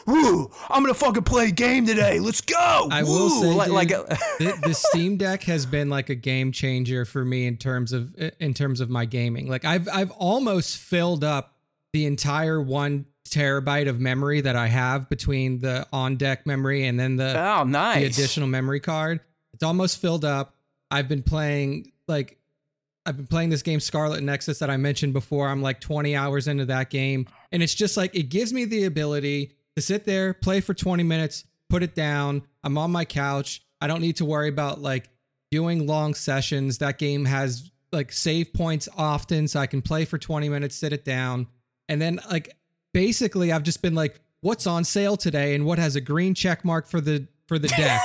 woo, 0.09 0.51
I'm 0.71 0.83
gonna 0.83 0.95
fucking 0.95 1.25
play 1.25 1.49
a 1.49 1.51
game 1.51 1.87
today. 1.87 2.19
Let's 2.19 2.41
go. 2.41 2.89
I 2.91 3.03
woo. 3.03 3.11
will 3.11 3.31
say, 3.31 3.47
like, 3.53 3.89
dude, 3.89 3.97
uh, 3.97 4.03
like 4.09 4.19
the, 4.39 4.59
the, 4.69 4.75
Steam 4.75 5.17
Deck 5.17 5.43
has 5.45 5.67
been 5.67 5.91
like 5.91 6.09
a 6.09 6.15
game 6.15 6.51
changer 6.51 7.05
for 7.05 7.25
me 7.25 7.47
in 7.47 7.57
terms 7.57 7.93
of 7.93 8.15
in 8.41 8.55
terms 8.55 8.81
of 8.81 8.91
my 8.91 9.05
gaming. 9.05 9.49
Like 9.49 9.65
I've 9.65 9.89
I've 9.93 10.11
almost 10.13 10.79
filled 10.79 11.23
up 11.23 11.55
the 11.93 12.07
entire 12.07 12.61
one 12.61 13.07
terabyte 13.29 13.89
of 13.89 14.01
memory 14.01 14.41
that 14.41 14.57
I 14.57 14.69
have 14.69 15.09
between 15.11 15.61
the 15.61 15.87
on 15.93 16.17
deck 16.17 16.47
memory 16.47 16.87
and 16.87 16.99
then 16.99 17.17
the 17.17 17.39
oh 17.39 17.65
nice 17.65 17.99
the 17.99 18.07
additional 18.07 18.49
memory 18.49 18.81
card. 18.81 19.21
It's 19.53 19.63
almost 19.63 20.01
filled 20.01 20.25
up. 20.25 20.55
I've 20.91 21.09
been 21.09 21.23
playing 21.23 21.93
like 22.07 22.38
I've 23.09 23.17
been 23.17 23.27
playing 23.27 23.49
this 23.49 23.63
game 23.63 23.81
Scarlet 23.81 24.23
Nexus 24.23 24.59
that 24.59 24.69
I 24.69 24.77
mentioned 24.77 25.15
before. 25.15 25.49
I'm 25.49 25.63
like 25.63 25.81
20 25.81 26.15
hours 26.15 26.47
into 26.47 26.67
that 26.67 26.91
game. 26.91 27.27
And 27.51 27.63
it's 27.63 27.75
just 27.75 27.97
like 27.97 28.15
it 28.15 28.25
gives 28.25 28.53
me 28.53 28.67
the 28.67 28.85
ability 28.85 29.53
to 29.77 29.83
sit 29.83 30.05
there, 30.05 30.35
play 30.35 30.61
for 30.61 30.75
20 30.75 31.03
minutes, 31.05 31.45
put 31.71 31.83
it 31.83 31.95
down. 31.95 32.43
I'm 32.63 32.77
on 32.77 32.93
my 32.93 33.07
couch. 33.07 33.63
I 33.81 33.87
don't 33.87 34.03
need 34.03 34.17
to 34.17 34.27
worry 34.27 34.51
about 34.51 34.83
like 34.83 35.09
doing 35.51 35.87
long 35.87 36.13
sessions. 36.13 36.79
That 36.79 36.99
game 36.99 37.25
has 37.25 37.71
like 37.93 38.13
save 38.13 38.53
points 38.53 38.91
often, 38.95 39.49
so 39.49 39.59
I 39.59 39.67
can 39.67 39.81
play 39.81 40.05
for 40.05 40.19
20 40.19 40.51
minutes, 40.51 40.77
sit 40.77 40.93
it 40.93 41.07
down. 41.07 41.47
And 41.89 42.03
then 42.03 42.21
like 42.31 42.59
basically 42.93 43.53
I've 43.53 43.63
just 43.63 43.81
been 43.81 43.95
like, 43.95 44.21
what's 44.43 44.67
on 44.67 44.85
sale 44.85 45.17
today 45.17 45.55
and 45.55 45.65
what 45.65 45.79
has 45.79 45.97
a 45.97 46.03
green 46.03 46.35
check 46.35 46.63
mark 46.63 46.87
for 46.87 47.01
the 47.01 47.27
for 47.47 47.59
the 47.59 47.69
deck. 47.69 48.03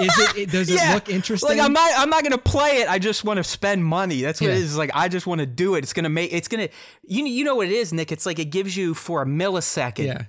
Is 0.00 0.36
it? 0.36 0.50
Does 0.50 0.70
yeah. 0.70 0.90
it 0.90 0.94
look 0.94 1.08
interesting? 1.08 1.56
Like 1.56 1.60
I'm 1.60 1.72
not. 1.72 1.92
I'm 1.96 2.10
not 2.10 2.22
gonna 2.22 2.38
play 2.38 2.78
it. 2.78 2.88
I 2.88 2.98
just 2.98 3.24
want 3.24 3.38
to 3.38 3.44
spend 3.44 3.84
money. 3.84 4.22
That's 4.22 4.40
what 4.40 4.48
yeah. 4.48 4.56
it 4.56 4.62
is. 4.62 4.76
Like 4.76 4.90
I 4.94 5.08
just 5.08 5.26
want 5.26 5.40
to 5.40 5.46
do 5.46 5.74
it. 5.74 5.84
It's 5.84 5.92
gonna 5.92 6.08
make. 6.08 6.32
It's 6.32 6.48
gonna. 6.48 6.68
You 7.02 7.24
you 7.26 7.44
know 7.44 7.56
what 7.56 7.68
it 7.68 7.72
is, 7.72 7.92
Nick. 7.92 8.12
It's 8.12 8.26
like 8.26 8.38
it 8.38 8.46
gives 8.46 8.76
you 8.76 8.94
for 8.94 9.22
a 9.22 9.26
millisecond. 9.26 10.06
Yeah 10.06 10.22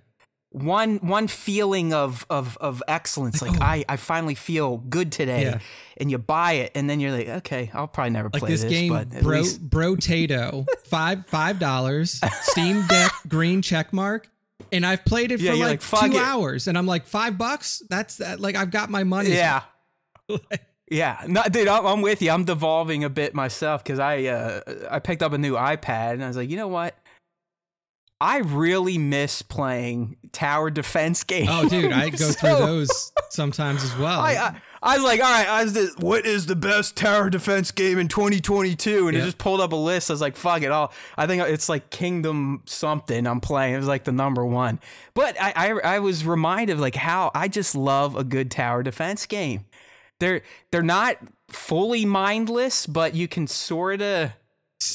one 0.52 0.98
one 0.98 1.28
feeling 1.28 1.94
of 1.94 2.26
of 2.30 2.58
of 2.60 2.82
excellence 2.88 3.42
like, 3.42 3.52
oh. 3.52 3.64
I 3.64 3.86
I 3.88 3.98
finally 3.98 4.34
feel 4.34 4.78
good 4.78 5.12
today 5.12 5.44
yeah. 5.44 5.60
and 5.98 6.10
you 6.10 6.18
buy 6.18 6.54
it 6.54 6.72
and 6.74 6.90
then 6.90 7.00
you're 7.00 7.12
like 7.12 7.30
okay 7.30 7.70
I'll 7.72 7.88
probably 7.88 8.12
never 8.12 8.30
like 8.34 8.40
play 8.40 8.50
this, 8.50 8.64
this 8.64 8.72
game 8.72 8.92
but 8.92 9.22
bro 9.22 9.40
least... 9.40 9.70
brotato 9.70 10.66
five 10.86 11.28
five 11.28 11.60
dollars 11.60 12.20
Steam 12.42 12.86
Deck 12.88 13.12
green 13.28 13.62
check 13.62 13.94
mark 13.94 14.28
and 14.72 14.86
I've 14.86 15.06
played 15.06 15.32
it 15.32 15.40
yeah, 15.40 15.52
for 15.52 15.58
like, 15.58 15.92
like 15.92 16.12
two 16.12 16.18
it. 16.18 16.22
hours 16.22 16.68
and 16.68 16.78
I'm 16.78 16.86
like 16.86 17.06
five 17.06 17.38
bucks 17.38 17.82
that's 17.90 18.18
that 18.18 18.40
like 18.40 18.56
I've 18.56 18.72
got 18.72 18.90
my 18.90 19.04
money 19.04 19.32
yeah 19.32 19.64
yeah 20.92 21.24
no 21.28 21.44
dude 21.50 21.68
I'm, 21.68 21.86
I'm, 21.86 22.02
with 22.02 22.22
you 22.22 22.32
I'm 22.32 22.46
devolving 22.46 23.04
a 23.04 23.10
bit 23.10 23.34
myself 23.34 23.84
because 23.84 24.00
I 24.00 24.26
uh 24.26 24.62
I 24.90 25.00
picked 25.00 25.24
up 25.24 25.34
a 25.34 25.38
new 25.38 25.54
iPad 25.54 26.14
and 26.14 26.24
I 26.24 26.28
was 26.28 26.38
like 26.38 26.50
you 26.50 26.58
know 26.58 26.68
what 26.68 26.96
I 28.22 28.40
really 28.40 28.98
miss 28.98 29.42
playing 29.42 30.18
tower 30.32 30.70
defense 30.70 31.24
games. 31.26 31.50
Oh, 31.50 31.70
dude, 31.70 31.92
I 31.92 32.10
go 32.10 32.18
so, 32.18 32.32
through 32.34 32.66
those 32.66 33.12
sometimes 33.30 33.84
as 33.84 33.96
well. 33.98 34.20
I, 34.20 34.34
I, 34.34 34.62
I 34.82 34.96
was 34.96 35.04
like, 35.04 35.20
all 35.20 35.30
right, 35.30 35.48
I 35.48 35.64
was 35.64 35.74
the, 35.74 35.94
what 36.00 36.26
is 36.26 36.46
the 36.46 36.56
best 36.56 36.96
tower 36.96 37.30
defense 37.30 37.72
game 37.72 38.00
in 38.00 38.08
2022? 38.08 39.08
And 39.08 39.16
yep. 39.16 39.22
it 39.22 39.26
just 39.26 39.38
pulled 39.38 39.60
up 39.60 39.74
a 39.74 39.76
list. 39.76 40.10
I 40.10 40.14
was 40.14 40.22
like, 40.22 40.38
fuck 40.38 40.62
it 40.62 40.72
all. 40.72 40.94
I 41.18 41.28
think 41.28 41.42
it's 41.44 41.68
like 41.68 41.90
Kingdom 41.90 42.62
something 42.66 43.28
I'm 43.28 43.42
playing. 43.42 43.74
It 43.74 43.78
was 43.78 43.88
like 43.88 44.06
the 44.06 44.12
number 44.12 44.46
one. 44.46 44.80
But 45.14 45.40
I, 45.42 45.54
I, 45.56 45.96
I 45.96 46.00
was 46.00 46.26
reminded 46.26 46.74
of 46.74 46.80
like 46.80 46.96
how 46.96 47.32
I 47.36 47.48
just 47.48 47.76
love 47.76 48.16
a 48.16 48.24
good 48.24 48.52
tower 48.52 48.84
defense 48.84 49.26
game. 49.26 49.66
They're 50.20 50.42
they're 50.72 50.82
not 50.82 51.18
fully 51.50 52.06
mindless, 52.06 52.86
but 52.86 53.16
you 53.16 53.28
can 53.28 53.48
sort 53.48 54.02
of 54.02 54.32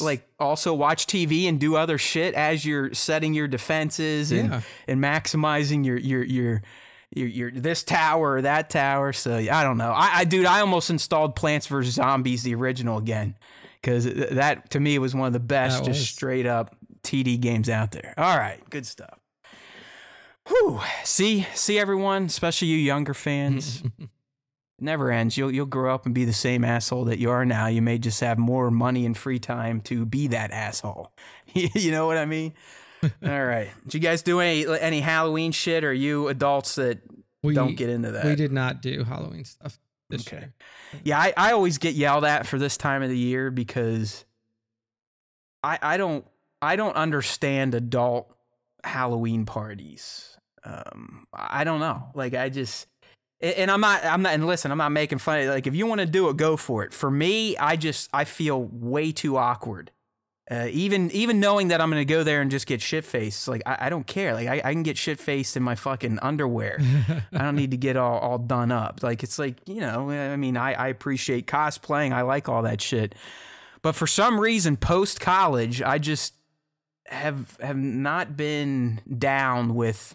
like 0.01 0.27
also 0.39 0.73
watch 0.73 1.07
TV 1.07 1.49
and 1.49 1.61
do 1.61 1.77
other 1.77 1.99
shit 1.99 2.35
as 2.35 2.65
you're 2.65 2.93
setting 2.95 3.35
your 3.35 3.49
defenses 3.49 4.33
and, 4.33 4.51
yeah. 4.51 4.61
and 4.89 5.01
maximizing 5.03 5.85
your 5.85 5.99
your 5.99 6.25
your 6.25 6.63
your, 7.15 7.29
your 7.29 7.51
this 7.51 7.83
tower 7.83 8.35
or 8.35 8.43
that 8.43 8.71
tower. 8.71 9.13
So 9.13 9.37
I 9.37 9.63
don't 9.63 9.79
know. 9.79 9.93
I, 9.93 10.19
I 10.19 10.25
dude, 10.25 10.47
I 10.47 10.61
almost 10.61 10.91
installed 10.91 11.37
Plants 11.37 11.67
vs 11.67 11.95
Zombies 11.95 12.43
the 12.43 12.55
original 12.55 12.99
again 12.99 13.37
because 13.81 14.05
that 14.05 14.71
to 14.71 14.81
me 14.81 14.99
was 14.99 15.15
one 15.15 15.27
of 15.27 15.33
the 15.33 15.41
best, 15.41 15.85
just 15.85 16.11
straight 16.11 16.47
up 16.47 16.75
TD 17.03 17.41
games 17.41 17.69
out 17.69 17.93
there. 17.93 18.15
All 18.17 18.37
right, 18.37 18.61
good 18.71 18.87
stuff. 18.87 19.19
Whew. 20.49 20.81
See, 21.05 21.47
see 21.55 21.79
everyone, 21.79 22.25
especially 22.25 22.69
you 22.69 22.77
younger 22.77 23.15
fans. 23.15 23.83
never 24.81 25.11
ends. 25.11 25.37
You'll 25.37 25.53
you'll 25.53 25.67
grow 25.67 25.95
up 25.95 26.07
and 26.07 26.15
be 26.15 26.25
the 26.25 26.33
same 26.33 26.65
asshole 26.65 27.05
that 27.07 27.19
you 27.19 27.31
are 27.31 27.45
now. 27.45 27.67
You 27.67 27.83
may 27.83 27.99
just 27.99 28.21
have 28.21 28.39
more 28.39 28.71
money 28.71 29.07
and 29.07 29.17
free 29.17 29.39
time 29.39 29.81
to 29.83 30.05
be 30.05 30.29
that 30.29 30.51
asshole. 30.51 31.13
you 31.55 31.91
know 31.91 32.07
what 32.07 32.19
I 32.19 32.27
mean? 32.27 32.55
All 33.25 33.45
right. 33.45 33.71
Did 33.85 33.95
you 33.95 34.01
guys 34.01 34.23
do 34.23 34.41
any 34.41 34.67
any 34.79 35.01
Halloween 35.01 35.53
shit? 35.53 35.85
Or 35.85 35.93
you 35.93 36.29
adults 36.29 36.77
that 36.77 37.01
we, 37.43 37.55
don't 37.55 37.77
get 37.77 37.91
into 37.91 38.13
that? 38.13 38.25
We 38.25 38.37
did 38.37 38.53
not 38.53 38.83
do 38.83 39.05
Halloween 39.05 39.45
stuff 39.45 39.79
this 40.11 40.27
okay. 40.27 40.37
year. 40.39 40.55
Yeah, 41.03 41.19
I, 41.19 41.33
I 41.37 41.53
always 41.53 41.79
get 41.79 41.95
yelled 41.95 42.25
at 42.25 42.47
for 42.47 42.59
this 42.59 42.77
time 42.77 43.03
of 43.03 43.09
the 43.09 43.19
year 43.19 43.51
because 43.51 44.25
I 45.63 45.79
I 45.83 45.97
don't 45.97 46.25
I 46.63 46.77
don't 46.77 46.97
understand 46.97 47.75
adult 47.75 48.35
Halloween 48.83 49.45
parties. 49.45 50.37
Um, 50.65 51.27
I 51.33 51.65
don't 51.65 51.81
know. 51.81 52.09
Like 52.15 52.35
I 52.35 52.49
just 52.49 52.87
and 53.45 53.71
I'm 53.71 53.81
not, 53.81 54.05
I'm 54.05 54.23
not, 54.23 54.33
and 54.33 54.47
listen, 54.47 54.71
I'm 54.71 54.79
not 54.79 54.93
making 54.93 55.19
fun. 55.19 55.41
Of, 55.41 55.49
like, 55.49 55.67
if 55.67 55.75
you 55.75 55.87
want 55.87 56.01
to 56.01 56.07
do 56.07 56.31
it, 56.31 56.37
go 56.37 56.57
for 56.57 56.83
it. 56.85 56.95
For 56.95 57.11
me, 57.11 57.57
I 57.59 57.77
just, 57.77 58.09
I 58.13 58.25
feel 58.25 58.63
way 58.63 59.13
too 59.13 59.37
awkward. 59.37 59.91
Uh, 60.51 60.69
even, 60.71 61.11
even 61.13 61.41
knowing 61.41 61.69
that 61.69 61.81
I'm 61.81 61.91
to 61.91 62.05
go 62.05 62.23
there 62.23 62.43
and 62.43 62.51
just 62.51 62.67
get 62.67 62.83
shit 62.83 63.05
faced, 63.07 63.49
like 63.49 63.63
I, 63.65 63.87
I, 63.87 63.89
don't 63.89 64.07
care. 64.07 64.35
Like 64.35 64.47
I, 64.47 64.61
I 64.63 64.73
can 64.73 64.83
get 64.83 64.99
shit 64.99 65.19
faced 65.19 65.57
in 65.57 65.63
my 65.63 65.75
fucking 65.75 66.19
underwear. 66.21 66.79
I 67.33 67.39
don't 67.39 67.57
need 67.57 67.71
to 67.71 67.79
get 67.79 67.97
all, 67.97 68.19
all 68.19 68.37
done 68.37 68.71
up. 68.71 69.03
Like 69.03 69.23
it's 69.23 69.39
like 69.39 69.67
you 69.67 69.81
know, 69.81 70.11
I 70.11 70.37
mean, 70.37 70.59
I, 70.59 70.75
I 70.75 70.89
appreciate 70.89 71.47
cosplaying. 71.47 72.13
I 72.13 72.23
like 72.23 72.47
all 72.47 72.61
that 72.63 72.83
shit, 72.83 73.15
but 73.81 73.95
for 73.95 74.07
some 74.07 74.39
reason, 74.39 74.77
post 74.77 75.19
college, 75.19 75.81
I 75.81 75.97
just 75.97 76.35
have 77.07 77.57
have 77.61 77.77
not 77.79 78.37
been 78.37 79.01
down 79.19 79.75
with 79.75 80.15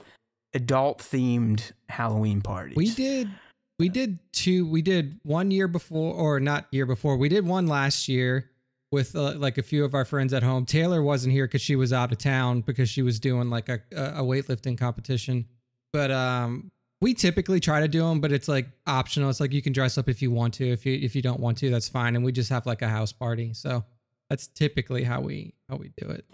adult 0.54 1.00
themed 1.00 1.72
Halloween 1.88 2.42
parties. 2.42 2.78
We 2.78 2.92
did 2.92 3.30
we 3.78 3.90
did 3.90 4.20
two 4.32 4.70
we 4.70 4.82
did 4.82 5.20
one 5.24 5.52
year 5.52 5.68
before 5.68 6.14
or 6.14 6.40
not 6.40 6.68
year 6.72 6.86
before. 6.86 7.18
We 7.18 7.30
did 7.30 7.46
one 7.46 7.68
last 7.68 8.08
year 8.08 8.50
with 8.92 9.16
uh, 9.16 9.34
like 9.36 9.58
a 9.58 9.64
few 9.64 9.86
of 9.86 9.94
our 9.94 10.06
friends 10.06 10.34
at 10.34 10.44
home. 10.44 10.66
Taylor 10.66 11.02
wasn't 11.02 11.34
here 11.34 11.48
cuz 11.48 11.62
she 11.62 11.76
was 11.76 11.94
out 11.94 12.12
of 12.12 12.18
town 12.18 12.62
because 12.62 12.90
she 12.90 13.02
was 13.02 13.20
doing 13.20 13.50
like 13.50 13.70
a 13.70 13.82
a 13.92 14.24
weightlifting 14.24 14.78
competition. 14.78 15.46
But 15.94 16.12
um 16.12 16.72
we 17.02 17.14
typically 17.14 17.60
try 17.62 17.80
to 17.80 17.88
do 17.88 18.02
them, 18.02 18.20
but 18.20 18.32
it's 18.32 18.48
like 18.48 18.68
optional. 18.86 19.30
It's 19.30 19.40
like 19.40 19.54
you 19.54 19.62
can 19.62 19.72
dress 19.72 19.98
up 19.98 20.10
if 20.10 20.22
you 20.22 20.32
want 20.32 20.54
to. 20.56 20.68
If 20.70 20.86
you 20.86 20.94
if 21.02 21.16
you 21.16 21.22
don't 21.22 21.40
want 21.40 21.58
to, 21.60 21.70
that's 21.70 21.88
fine. 21.88 22.16
And 22.16 22.26
we 22.26 22.32
just 22.32 22.50
have 22.50 22.66
like 22.66 22.82
a 22.82 22.90
house 22.90 23.12
party. 23.14 23.54
So 23.54 23.86
that's 24.30 24.48
typically 24.48 25.04
how 25.04 25.22
we 25.22 25.54
how 25.70 25.78
we 25.78 25.92
do 25.98 26.10
it. 26.10 26.26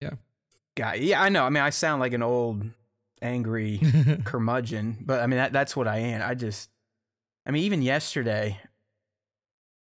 Yeah. 0.00 0.12
Got 0.76 1.00
yeah, 1.00 1.20
I 1.20 1.28
know. 1.28 1.44
I 1.44 1.50
mean, 1.50 1.62
I 1.62 1.70
sound 1.70 2.00
like 2.00 2.12
an 2.12 2.22
old 2.22 2.64
angry 3.20 3.80
curmudgeon, 4.24 4.98
but 5.00 5.20
I 5.20 5.26
mean 5.26 5.38
that 5.38 5.52
that's 5.52 5.76
what 5.76 5.88
I 5.88 5.98
am. 5.98 6.22
I 6.28 6.34
just, 6.34 6.70
I 7.44 7.50
mean, 7.50 7.64
even 7.64 7.82
yesterday, 7.82 8.58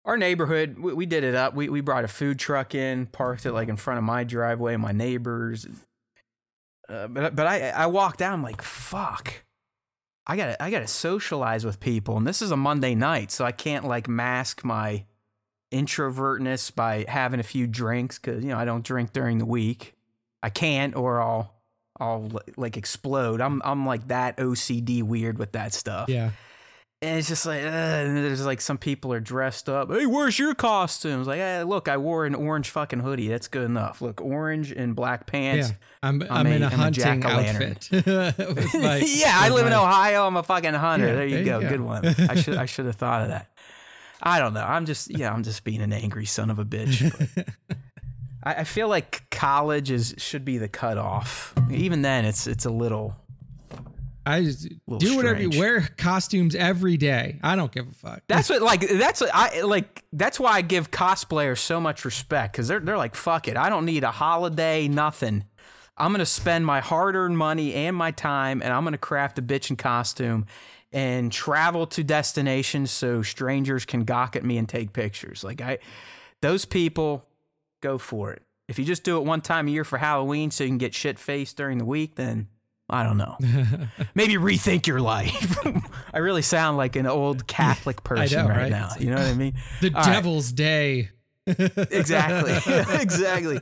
our 0.06 0.16
neighborhood 0.16 0.78
we, 0.78 0.94
we 0.94 1.06
did 1.06 1.24
it 1.24 1.34
up. 1.34 1.54
We 1.54 1.68
we 1.68 1.80
brought 1.82 2.04
a 2.04 2.08
food 2.08 2.38
truck 2.38 2.74
in, 2.74 3.06
parked 3.06 3.44
it 3.44 3.52
like 3.52 3.68
in 3.68 3.76
front 3.76 3.98
of 3.98 4.04
my 4.04 4.24
driveway, 4.24 4.76
my 4.76 4.92
neighbors. 4.92 5.66
Uh, 6.88 7.08
but 7.08 7.34
but 7.34 7.46
I 7.46 7.70
I 7.70 7.86
walked 7.86 8.22
out. 8.22 8.32
I'm 8.32 8.42
like 8.42 8.62
fuck. 8.62 9.44
I 10.26 10.36
gotta 10.36 10.62
I 10.62 10.70
gotta 10.70 10.86
socialize 10.86 11.64
with 11.64 11.80
people, 11.80 12.16
and 12.16 12.26
this 12.26 12.40
is 12.40 12.50
a 12.50 12.56
Monday 12.56 12.94
night, 12.94 13.30
so 13.30 13.44
I 13.44 13.52
can't 13.52 13.84
like 13.84 14.08
mask 14.08 14.64
my 14.64 15.04
introvertness 15.72 16.74
by 16.74 17.04
having 17.08 17.40
a 17.40 17.44
few 17.44 17.66
drinks 17.66 18.18
because 18.18 18.42
you 18.42 18.50
know 18.50 18.58
I 18.58 18.64
don't 18.64 18.84
drink 18.84 19.12
during 19.12 19.38
the 19.38 19.44
week. 19.44 19.94
I 20.42 20.50
can't, 20.50 20.94
or 20.94 21.20
I'll 21.20 21.54
I'll 21.98 22.30
like 22.56 22.76
explode. 22.76 23.40
I'm 23.40 23.60
I'm 23.64 23.86
like 23.86 24.08
that 24.08 24.36
OCD 24.36 25.02
weird 25.02 25.38
with 25.38 25.52
that 25.52 25.74
stuff. 25.74 26.08
Yeah. 26.08 26.30
And 27.02 27.18
it's 27.18 27.28
just 27.28 27.44
like, 27.44 27.60
uh, 27.60 27.68
there's 27.68 28.46
like 28.46 28.62
some 28.62 28.78
people 28.78 29.12
are 29.12 29.20
dressed 29.20 29.68
up. 29.68 29.90
Hey, 29.90 30.06
where's 30.06 30.38
your 30.38 30.54
costumes? 30.54 31.26
Like, 31.26 31.40
hey, 31.40 31.62
look, 31.62 31.88
I 31.88 31.98
wore 31.98 32.24
an 32.24 32.34
orange 32.34 32.70
fucking 32.70 33.00
hoodie. 33.00 33.28
That's 33.28 33.48
good 33.48 33.64
enough. 33.64 34.00
Look, 34.00 34.22
orange 34.22 34.72
and 34.72 34.96
black 34.96 35.26
pants. 35.26 35.68
Yeah, 35.68 35.74
I'm 36.02 36.22
I'm, 36.22 36.30
I'm 36.30 36.46
in 36.46 36.62
a, 36.62 36.66
a 36.68 36.70
hunting 36.70 37.22
outfit. 37.22 37.88
my, 38.06 38.96
yeah, 39.06 39.34
I 39.34 39.50
live 39.50 39.64
my... 39.64 39.72
in 39.72 39.72
Ohio. 39.74 40.26
I'm 40.26 40.38
a 40.38 40.42
fucking 40.42 40.72
hunter. 40.72 41.08
Yeah, 41.08 41.14
there 41.16 41.26
you 41.26 41.36
there 41.36 41.44
go. 41.44 41.58
You 41.58 41.62
go. 41.64 41.68
Good 41.68 41.80
one. 41.82 42.06
I 42.30 42.34
should 42.34 42.56
I 42.56 42.64
should 42.66 42.86
have 42.86 42.96
thought 42.96 43.22
of 43.22 43.28
that. 43.28 43.50
I 44.22 44.38
don't 44.38 44.54
know. 44.54 44.64
I'm 44.64 44.86
just 44.86 45.10
yeah. 45.10 45.30
I'm 45.30 45.42
just 45.42 45.64
being 45.64 45.82
an 45.82 45.92
angry 45.92 46.24
son 46.24 46.48
of 46.48 46.58
a 46.58 46.64
bitch. 46.64 47.12
I, 48.42 48.54
I 48.54 48.64
feel 48.64 48.88
like 48.88 49.28
college 49.30 49.90
is 49.90 50.14
should 50.16 50.46
be 50.46 50.56
the 50.56 50.68
cutoff. 50.68 51.52
Even 51.70 52.00
then, 52.00 52.24
it's 52.24 52.46
it's 52.46 52.64
a 52.64 52.70
little. 52.70 53.16
I 54.26 54.42
just 54.42 54.68
do 54.98 55.16
whatever 55.16 55.40
you 55.40 55.58
wear 55.58 55.82
costumes 55.96 56.56
every 56.56 56.96
day. 56.96 57.38
I 57.44 57.54
don't 57.54 57.70
give 57.70 57.86
a 57.86 57.92
fuck. 57.92 58.22
That's 58.26 58.50
what 58.50 58.60
like 58.60 58.80
that's 58.80 59.20
what 59.20 59.30
I 59.32 59.62
like 59.62 60.02
that's 60.12 60.40
why 60.40 60.54
I 60.54 60.62
give 60.62 60.90
cosplayers 60.90 61.58
so 61.58 61.80
much 61.80 62.04
respect 62.04 62.56
cuz 62.56 62.66
they're 62.66 62.80
they're 62.80 62.98
like 62.98 63.14
fuck 63.14 63.46
it. 63.46 63.56
I 63.56 63.68
don't 63.68 63.84
need 63.84 64.02
a 64.02 64.10
holiday, 64.10 64.88
nothing. 64.88 65.44
I'm 65.96 66.10
going 66.10 66.18
to 66.18 66.26
spend 66.26 66.66
my 66.66 66.80
hard-earned 66.80 67.38
money 67.38 67.72
and 67.72 67.96
my 67.96 68.10
time 68.10 68.60
and 68.62 68.72
I'm 68.72 68.82
going 68.82 68.92
to 68.92 68.98
craft 68.98 69.38
a 69.38 69.42
bitchin' 69.42 69.78
costume 69.78 70.44
and 70.92 71.32
travel 71.32 71.86
to 71.86 72.04
destinations 72.04 72.90
so 72.90 73.22
strangers 73.22 73.86
can 73.86 74.04
gawk 74.04 74.36
at 74.36 74.44
me 74.44 74.58
and 74.58 74.68
take 74.68 74.92
pictures. 74.92 75.44
Like 75.44 75.60
I 75.60 75.78
those 76.42 76.64
people 76.64 77.24
go 77.80 77.96
for 77.96 78.32
it. 78.32 78.42
If 78.68 78.78
you 78.78 78.84
just 78.84 79.04
do 79.04 79.16
it 79.18 79.24
one 79.24 79.40
time 79.40 79.68
a 79.68 79.70
year 79.70 79.84
for 79.84 79.98
Halloween 79.98 80.50
so 80.50 80.64
you 80.64 80.70
can 80.70 80.78
get 80.78 80.94
shit 80.94 81.18
faced 81.20 81.56
during 81.56 81.78
the 81.78 81.84
week, 81.84 82.16
then 82.16 82.48
I 82.88 83.02
don't 83.02 83.16
know. 83.16 83.36
Maybe 84.14 84.34
rethink 84.34 84.86
your 84.86 85.00
life. 85.00 85.56
I 86.14 86.18
really 86.18 86.42
sound 86.42 86.76
like 86.76 86.94
an 86.96 87.06
old 87.06 87.46
Catholic 87.46 88.02
person 88.04 88.44
know, 88.44 88.48
right, 88.48 88.62
right, 88.62 88.70
now. 88.70 88.90
You 88.98 89.10
know 89.10 89.16
what 89.16 89.26
I 89.26 89.34
mean? 89.34 89.54
The 89.80 89.92
All 89.94 90.04
devil's 90.04 90.50
right. 90.50 90.56
day. 90.56 91.10
exactly. 91.46 92.52
exactly. 93.00 93.60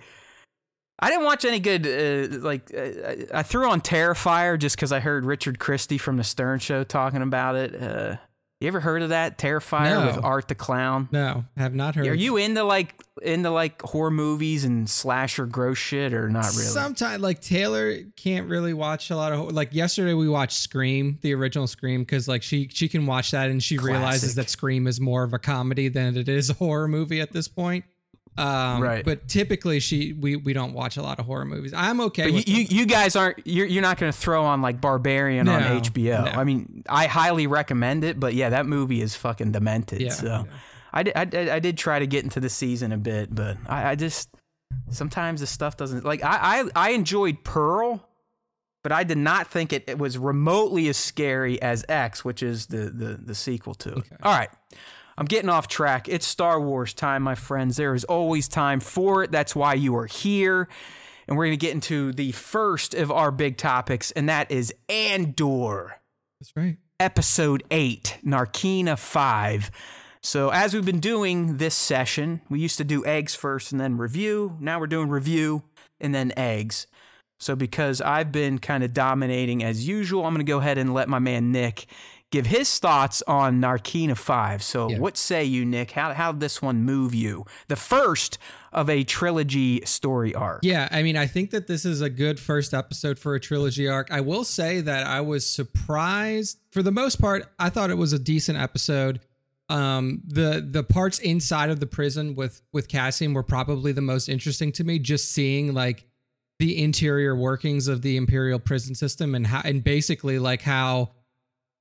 I 0.98 1.10
didn't 1.10 1.24
watch 1.24 1.44
any 1.44 1.58
good. 1.58 1.86
Uh, 1.86 2.38
like 2.38 2.72
uh, 2.74 3.24
I 3.32 3.42
threw 3.42 3.68
on 3.68 3.80
Terrifier 3.80 4.58
just 4.58 4.76
because 4.76 4.92
I 4.92 5.00
heard 5.00 5.24
Richard 5.24 5.58
Christie 5.58 5.98
from 5.98 6.16
the 6.16 6.24
Stern 6.24 6.60
Show 6.60 6.84
talking 6.84 7.20
about 7.20 7.56
it. 7.56 7.74
Uh, 7.80 8.16
you 8.64 8.68
ever 8.68 8.80
heard 8.80 9.02
of 9.02 9.10
that 9.10 9.38
Terrifier 9.38 10.00
no. 10.00 10.06
with 10.06 10.24
Art 10.24 10.48
the 10.48 10.54
Clown? 10.54 11.08
No, 11.12 11.44
have 11.56 11.74
not 11.74 11.94
heard. 11.94 12.06
Are 12.06 12.14
you 12.14 12.36
into 12.36 12.62
like 12.64 12.94
into 13.22 13.50
like 13.50 13.80
horror 13.82 14.10
movies 14.10 14.64
and 14.64 14.88
slasher 14.88 15.46
gross 15.46 15.78
shit 15.78 16.12
or 16.12 16.28
not 16.28 16.46
really? 16.46 16.64
Sometimes 16.64 17.22
like 17.22 17.40
Taylor 17.40 17.98
can't 18.16 18.48
really 18.48 18.74
watch 18.74 19.10
a 19.10 19.16
lot 19.16 19.32
of 19.32 19.52
like 19.52 19.72
yesterday 19.72 20.14
we 20.14 20.28
watched 20.28 20.56
Scream, 20.56 21.18
the 21.22 21.34
original 21.34 21.66
Scream 21.66 22.04
cuz 22.04 22.26
like 22.26 22.42
she 22.42 22.68
she 22.72 22.88
can 22.88 23.06
watch 23.06 23.30
that 23.30 23.50
and 23.50 23.62
she 23.62 23.76
Classic. 23.76 23.94
realizes 23.94 24.34
that 24.34 24.50
Scream 24.50 24.86
is 24.86 25.00
more 25.00 25.22
of 25.22 25.32
a 25.32 25.38
comedy 25.38 25.88
than 25.88 26.16
it 26.16 26.28
is 26.28 26.50
a 26.50 26.54
horror 26.54 26.88
movie 26.88 27.20
at 27.20 27.32
this 27.32 27.48
point. 27.48 27.84
Um, 28.36 28.82
right. 28.82 29.04
But 29.04 29.28
typically, 29.28 29.78
she 29.78 30.12
we 30.12 30.36
we 30.36 30.52
don't 30.52 30.72
watch 30.72 30.96
a 30.96 31.02
lot 31.02 31.20
of 31.20 31.26
horror 31.26 31.44
movies. 31.44 31.72
I'm 31.74 32.00
okay. 32.00 32.30
But 32.30 32.48
you, 32.48 32.62
you 32.68 32.86
guys 32.86 33.14
aren't 33.14 33.46
you're 33.46 33.66
you're 33.66 33.82
not 33.82 33.98
going 33.98 34.10
to 34.10 34.18
throw 34.18 34.44
on 34.44 34.60
like 34.60 34.80
Barbarian 34.80 35.46
no, 35.46 35.54
on 35.54 35.62
HBO. 35.82 36.24
No. 36.24 36.40
I 36.40 36.44
mean, 36.44 36.82
I 36.88 37.06
highly 37.06 37.46
recommend 37.46 38.02
it, 38.02 38.18
but 38.18 38.34
yeah, 38.34 38.50
that 38.50 38.66
movie 38.66 39.00
is 39.00 39.14
fucking 39.14 39.52
demented. 39.52 40.00
Yeah, 40.00 40.10
so, 40.10 40.26
yeah. 40.26 40.44
I, 40.92 41.02
did, 41.02 41.16
I, 41.16 41.54
I 41.56 41.58
did 41.58 41.78
try 41.78 41.98
to 41.98 42.06
get 42.06 42.24
into 42.24 42.40
the 42.40 42.48
season 42.48 42.92
a 42.92 42.96
bit, 42.96 43.32
but 43.34 43.56
I, 43.66 43.90
I 43.90 43.94
just 43.94 44.28
sometimes 44.90 45.40
the 45.40 45.46
stuff 45.46 45.76
doesn't 45.76 46.04
like 46.04 46.24
I, 46.24 46.60
I 46.76 46.88
I 46.88 46.90
enjoyed 46.90 47.44
Pearl, 47.44 48.04
but 48.82 48.90
I 48.90 49.04
did 49.04 49.18
not 49.18 49.46
think 49.46 49.72
it, 49.72 49.84
it 49.88 49.98
was 49.98 50.18
remotely 50.18 50.88
as 50.88 50.96
scary 50.96 51.62
as 51.62 51.84
X, 51.88 52.24
which 52.24 52.42
is 52.42 52.66
the 52.66 52.90
the 52.90 53.18
the 53.24 53.34
sequel 53.34 53.74
to 53.74 53.90
it. 53.90 53.98
Okay. 53.98 54.16
All 54.24 54.36
right. 54.36 54.50
I'm 55.16 55.26
getting 55.26 55.50
off 55.50 55.68
track. 55.68 56.08
It's 56.08 56.26
Star 56.26 56.60
Wars 56.60 56.92
time, 56.92 57.22
my 57.22 57.34
friends. 57.34 57.76
There 57.76 57.94
is 57.94 58.04
always 58.04 58.48
time 58.48 58.80
for 58.80 59.22
it. 59.22 59.30
That's 59.30 59.54
why 59.54 59.74
you 59.74 59.96
are 59.96 60.06
here. 60.06 60.68
And 61.26 61.36
we're 61.36 61.46
going 61.46 61.58
to 61.58 61.66
get 61.66 61.72
into 61.72 62.12
the 62.12 62.32
first 62.32 62.94
of 62.94 63.10
our 63.10 63.30
big 63.30 63.56
topics, 63.56 64.10
and 64.10 64.28
that 64.28 64.50
is 64.50 64.74
Andor. 64.88 66.00
That's 66.40 66.52
right. 66.56 66.76
Episode 67.00 67.62
8, 67.70 68.18
Narkina 68.24 68.98
5. 68.98 69.70
So, 70.22 70.50
as 70.50 70.74
we've 70.74 70.84
been 70.84 71.00
doing 71.00 71.58
this 71.58 71.74
session, 71.74 72.40
we 72.48 72.58
used 72.58 72.78
to 72.78 72.84
do 72.84 73.04
eggs 73.04 73.34
first 73.34 73.72
and 73.72 73.80
then 73.80 73.98
review. 73.98 74.56
Now 74.58 74.80
we're 74.80 74.86
doing 74.86 75.10
review 75.10 75.64
and 76.00 76.14
then 76.14 76.32
eggs. 76.36 76.86
So, 77.38 77.54
because 77.54 78.00
I've 78.00 78.32
been 78.32 78.58
kind 78.58 78.82
of 78.82 78.92
dominating 78.92 79.62
as 79.62 79.86
usual, 79.86 80.24
I'm 80.24 80.32
going 80.32 80.44
to 80.44 80.50
go 80.50 80.58
ahead 80.58 80.78
and 80.78 80.94
let 80.94 81.08
my 81.08 81.18
man 81.18 81.52
Nick 81.52 81.86
give 82.34 82.46
his 82.46 82.80
thoughts 82.80 83.22
on 83.28 83.60
Narkina 83.60 84.16
5. 84.16 84.60
So, 84.60 84.90
yeah. 84.90 84.98
what 84.98 85.16
say 85.16 85.44
you, 85.44 85.64
Nick? 85.64 85.92
How, 85.92 86.12
how 86.12 86.32
did 86.32 86.40
this 86.40 86.60
one 86.60 86.82
move 86.82 87.14
you? 87.14 87.44
The 87.68 87.76
first 87.76 88.38
of 88.72 88.90
a 88.90 89.04
trilogy 89.04 89.86
story 89.86 90.34
arc. 90.34 90.60
Yeah, 90.64 90.88
I 90.90 91.04
mean, 91.04 91.16
I 91.16 91.28
think 91.28 91.52
that 91.52 91.68
this 91.68 91.84
is 91.84 92.00
a 92.00 92.10
good 92.10 92.40
first 92.40 92.74
episode 92.74 93.20
for 93.20 93.36
a 93.36 93.40
trilogy 93.40 93.86
arc. 93.86 94.10
I 94.10 94.20
will 94.20 94.42
say 94.42 94.80
that 94.80 95.06
I 95.06 95.20
was 95.20 95.46
surprised. 95.46 96.58
For 96.72 96.82
the 96.82 96.90
most 96.90 97.20
part, 97.20 97.46
I 97.60 97.70
thought 97.70 97.90
it 97.90 97.98
was 97.98 98.12
a 98.12 98.18
decent 98.18 98.58
episode. 98.58 99.20
Um, 99.68 100.20
the 100.26 100.66
the 100.68 100.82
parts 100.82 101.20
inside 101.20 101.70
of 101.70 101.78
the 101.78 101.86
prison 101.86 102.34
with 102.34 102.62
with 102.72 102.88
Cassian 102.88 103.32
were 103.32 103.44
probably 103.44 103.92
the 103.92 104.02
most 104.02 104.28
interesting 104.28 104.72
to 104.72 104.82
me. 104.82 104.98
Just 104.98 105.30
seeing 105.30 105.72
like 105.72 106.04
the 106.58 106.82
interior 106.82 107.34
workings 107.34 107.86
of 107.86 108.02
the 108.02 108.16
imperial 108.16 108.58
prison 108.58 108.96
system 108.96 109.36
and 109.36 109.46
how 109.46 109.62
and 109.64 109.84
basically 109.84 110.40
like 110.40 110.62
how 110.62 111.12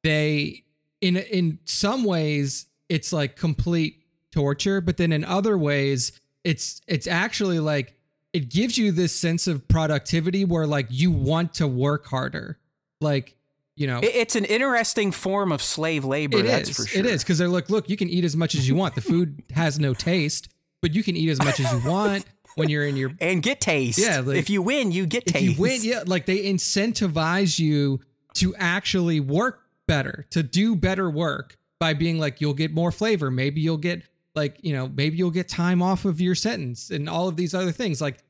they 0.03 0.63
in 1.01 1.17
in 1.17 1.59
some 1.65 2.03
ways 2.03 2.67
it's 2.89 3.11
like 3.11 3.35
complete 3.35 4.03
torture, 4.31 4.81
but 4.81 4.97
then 4.97 5.11
in 5.11 5.23
other 5.23 5.57
ways 5.57 6.19
it's 6.43 6.81
it's 6.87 7.07
actually 7.07 7.59
like 7.59 7.95
it 8.33 8.49
gives 8.49 8.77
you 8.77 8.91
this 8.91 9.15
sense 9.15 9.47
of 9.47 9.67
productivity 9.67 10.43
where 10.45 10.67
like 10.67 10.87
you 10.89 11.11
want 11.11 11.53
to 11.55 11.67
work 11.67 12.05
harder. 12.07 12.59
Like 13.01 13.35
you 13.75 13.87
know. 13.87 14.01
It's 14.03 14.35
an 14.35 14.45
interesting 14.45 15.11
form 15.11 15.51
of 15.51 15.61
slave 15.61 16.05
labor 16.05 16.39
it 16.39 16.45
that's 16.45 16.69
is, 16.69 16.75
for 16.77 16.87
sure. 16.87 16.99
it 16.99 17.05
is 17.05 17.23
because 17.23 17.37
they're 17.37 17.47
like 17.47 17.69
look 17.69 17.89
you 17.89 17.97
can 17.97 18.09
eat 18.09 18.23
as 18.23 18.35
much 18.35 18.55
as 18.55 18.67
you 18.67 18.75
want. 18.75 18.95
The 18.95 19.01
food 19.13 19.43
has 19.53 19.79
no 19.79 19.93
taste 19.93 20.49
but 20.81 20.93
you 20.93 21.01
can 21.01 21.15
eat 21.15 21.29
as 21.29 21.39
much 21.39 21.61
as 21.61 21.71
you 21.71 21.89
want 21.89 22.25
when 22.55 22.69
you're 22.69 22.85
in 22.85 22.97
your 22.97 23.13
and 23.21 23.41
get 23.41 23.61
taste. 23.61 23.97
Yeah 23.97 24.19
like, 24.19 24.37
if 24.37 24.49
you 24.49 24.61
win 24.61 24.91
you 24.91 25.05
get 25.05 25.25
taste 25.25 25.43
if 25.43 25.57
you 25.57 25.61
win 25.61 25.79
yeah 25.81 26.03
like 26.05 26.25
they 26.25 26.43
incentivize 26.43 27.57
you 27.57 28.01
to 28.35 28.53
actually 28.57 29.19
work 29.19 29.62
better, 29.87 30.25
to 30.31 30.43
do 30.43 30.75
better 30.75 31.09
work 31.09 31.57
by 31.79 31.93
being 31.93 32.19
like, 32.19 32.41
you'll 32.41 32.53
get 32.53 32.73
more 32.73 32.91
flavor. 32.91 33.29
Maybe 33.29 33.61
you'll 33.61 33.77
get 33.77 34.03
like, 34.35 34.57
you 34.61 34.73
know, 34.73 34.87
maybe 34.87 35.17
you'll 35.17 35.31
get 35.31 35.47
time 35.47 35.81
off 35.81 36.05
of 36.05 36.19
your 36.19 36.35
sentence 36.35 36.89
and 36.89 37.09
all 37.09 37.27
of 37.27 37.35
these 37.35 37.53
other 37.53 37.71
things. 37.71 38.01
Like 38.01 38.23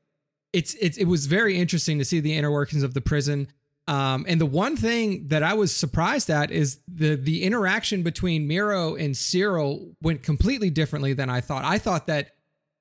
it's, 0.52 0.74
it's, 0.76 0.98
it 0.98 1.06
was 1.06 1.28
very 1.28 1.58
interesting 1.58 2.00
to 2.00 2.06
see 2.06 2.20
the 2.20 2.36
inner 2.36 2.52
workings 2.52 2.84
of 2.84 2.94
the 2.94 3.02
prison. 3.02 3.48
Um, 3.88 4.26
and 4.28 4.40
the 4.40 4.46
one 4.46 4.78
thing 4.78 5.28
that 5.28 5.44
I 5.44 5.54
was 5.54 5.76
surprised 5.76 6.30
at 6.30 6.52
is 6.52 6.80
the 6.88 7.16
the 7.16 7.44
interaction 7.44 8.02
between 8.02 8.48
Meero 8.48 8.98
and 8.98 9.14
Syril 9.14 9.94
went 10.02 10.24
completely 10.24 10.70
differently 10.70 11.14
than 11.14 11.30
I 11.30 11.42
thought. 11.42 11.66
I 11.66 11.80
thought 11.80 12.08
that 12.08 12.32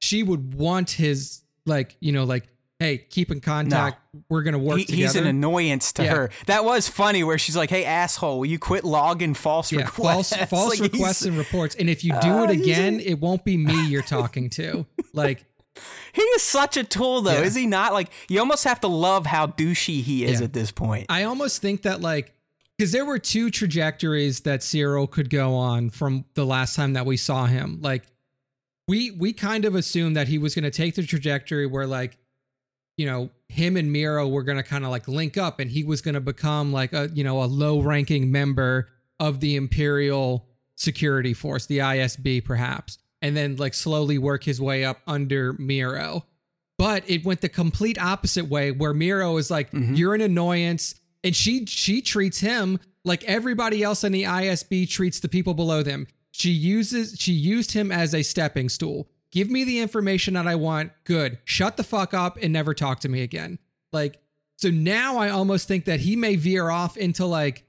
she 0.00 0.22
would 0.22 0.54
want 0.54 0.92
his 0.92 1.42
like 1.66 1.96
you 1.98 2.12
know 2.12 2.22
like 2.22 2.46
hey, 2.82 2.98
keep 2.98 3.30
in 3.30 3.40
contact. 3.40 3.98
No. 4.12 4.22
We're 4.28 4.42
gonna 4.42 4.58
work 4.58 4.78
he, 4.78 4.84
together. 4.84 5.02
He's 5.02 5.16
an 5.16 5.26
annoyance 5.26 5.92
to 5.94 6.04
yeah. 6.04 6.14
her. 6.14 6.30
That 6.46 6.64
was 6.64 6.88
funny 6.88 7.24
where 7.24 7.38
she's 7.38 7.56
like, 7.56 7.70
"Hey, 7.70 7.84
asshole, 7.84 8.38
will 8.40 8.46
you 8.46 8.58
quit 8.58 8.84
logging 8.84 9.34
false 9.34 9.72
yeah, 9.72 9.82
requests, 9.82 10.36
false, 10.36 10.48
false 10.50 10.80
like 10.80 10.92
requests 10.92 11.22
and 11.22 11.38
reports? 11.38 11.74
And 11.76 11.88
if 11.88 12.04
you 12.04 12.12
do 12.20 12.28
uh, 12.28 12.44
it 12.44 12.50
again, 12.50 13.00
a- 13.00 13.04
it 13.04 13.20
won't 13.20 13.44
be 13.44 13.56
me 13.56 13.86
you're 13.86 14.02
talking 14.02 14.50
to." 14.50 14.86
Like. 15.14 15.44
He 16.14 16.22
is 16.22 16.42
such 16.42 16.78
a 16.78 16.84
tool, 16.84 17.20
though, 17.20 17.32
yeah. 17.32 17.42
is 17.42 17.54
he 17.54 17.66
not? 17.66 17.92
Like, 17.92 18.10
you 18.28 18.38
almost 18.40 18.64
have 18.64 18.80
to 18.80 18.88
love 18.88 19.26
how 19.26 19.46
douchey 19.46 20.02
he 20.02 20.24
is 20.24 20.40
at 20.40 20.54
this 20.54 20.70
point. 20.70 21.06
I 21.10 21.24
almost 21.24 21.60
think 21.60 21.82
that, 21.82 22.00
like, 22.00 22.34
because 22.76 22.92
there 22.92 23.04
were 23.04 23.18
two 23.18 23.50
trajectories 23.50 24.40
that 24.40 24.60
Syril 24.60 25.10
could 25.10 25.28
go 25.28 25.54
on 25.54 25.90
from 25.90 26.24
the 26.34 26.44
last 26.46 26.76
time 26.76 26.94
that 26.94 27.04
we 27.04 27.16
saw 27.16 27.46
him. 27.46 27.78
Like, 27.82 28.04
we 28.88 29.10
we 29.10 29.32
kind 29.32 29.64
of 29.64 29.74
assumed 29.74 30.16
that 30.16 30.28
he 30.28 30.38
was 30.38 30.54
going 30.54 30.64
to 30.64 30.70
take 30.70 30.94
the 30.94 31.04
trajectory 31.04 31.66
where, 31.66 31.86
like, 31.86 32.18
you 32.96 33.06
know, 33.06 33.30
him 33.48 33.76
and 33.76 33.94
Meero 33.94 34.30
were 34.30 34.42
going 34.42 34.58
to 34.58 34.62
kind 34.62 34.84
of 34.84 34.90
like 34.90 35.08
link 35.08 35.36
up 35.36 35.60
and 35.60 35.70
he 35.70 35.84
was 35.84 36.00
going 36.00 36.14
to 36.14 36.20
become 36.20 36.72
like 36.72 36.92
a, 36.92 37.10
you 37.12 37.24
know, 37.24 37.42
a 37.42 37.46
low 37.46 37.80
ranking 37.80 38.30
member 38.30 38.88
of 39.18 39.40
the 39.40 39.56
Imperial 39.56 40.48
Security 40.76 41.34
Force, 41.34 41.66
the 41.66 41.78
ISB 41.78 42.44
perhaps, 42.44 42.98
and 43.20 43.36
then 43.36 43.56
like 43.56 43.74
slowly 43.74 44.18
work 44.18 44.44
his 44.44 44.60
way 44.60 44.84
up 44.84 44.98
under 45.06 45.54
Meero. 45.54 46.24
But 46.78 47.08
it 47.08 47.24
went 47.24 47.40
the 47.40 47.48
complete 47.48 48.00
opposite 48.02 48.48
way 48.48 48.72
where 48.72 48.92
Meero 48.92 49.38
is 49.38 49.50
like, 49.50 49.70
mm-hmm. 49.70 49.94
you're 49.94 50.14
an 50.14 50.20
annoyance. 50.20 50.96
And 51.22 51.36
she 51.36 51.66
she 51.66 52.02
treats 52.02 52.40
him 52.40 52.80
like 53.04 53.22
everybody 53.24 53.82
else 53.82 54.02
in 54.02 54.10
the 54.10 54.24
ISB 54.24 54.88
treats 54.88 55.20
the 55.20 55.28
people 55.28 55.54
below 55.54 55.84
them. 55.84 56.08
She 56.32 56.50
uses 56.50 57.16
she 57.18 57.32
used 57.32 57.72
him 57.72 57.92
as 57.92 58.14
a 58.14 58.22
stepping 58.22 58.68
stool. 58.68 59.08
Give 59.32 59.50
me 59.50 59.64
the 59.64 59.80
information 59.80 60.34
that 60.34 60.46
I 60.46 60.54
want. 60.54 60.92
Good. 61.04 61.38
Shut 61.44 61.76
the 61.76 61.82
fuck 61.82 62.14
up 62.14 62.38
and 62.40 62.52
never 62.52 62.74
talk 62.74 63.00
to 63.00 63.08
me 63.08 63.22
again. 63.22 63.58
Like, 63.92 64.20
so 64.56 64.70
now 64.70 65.16
I 65.16 65.30
almost 65.30 65.66
think 65.66 65.86
that 65.86 66.00
he 66.00 66.14
may 66.14 66.36
veer 66.36 66.70
off 66.70 66.96
into 66.96 67.26
like, 67.26 67.64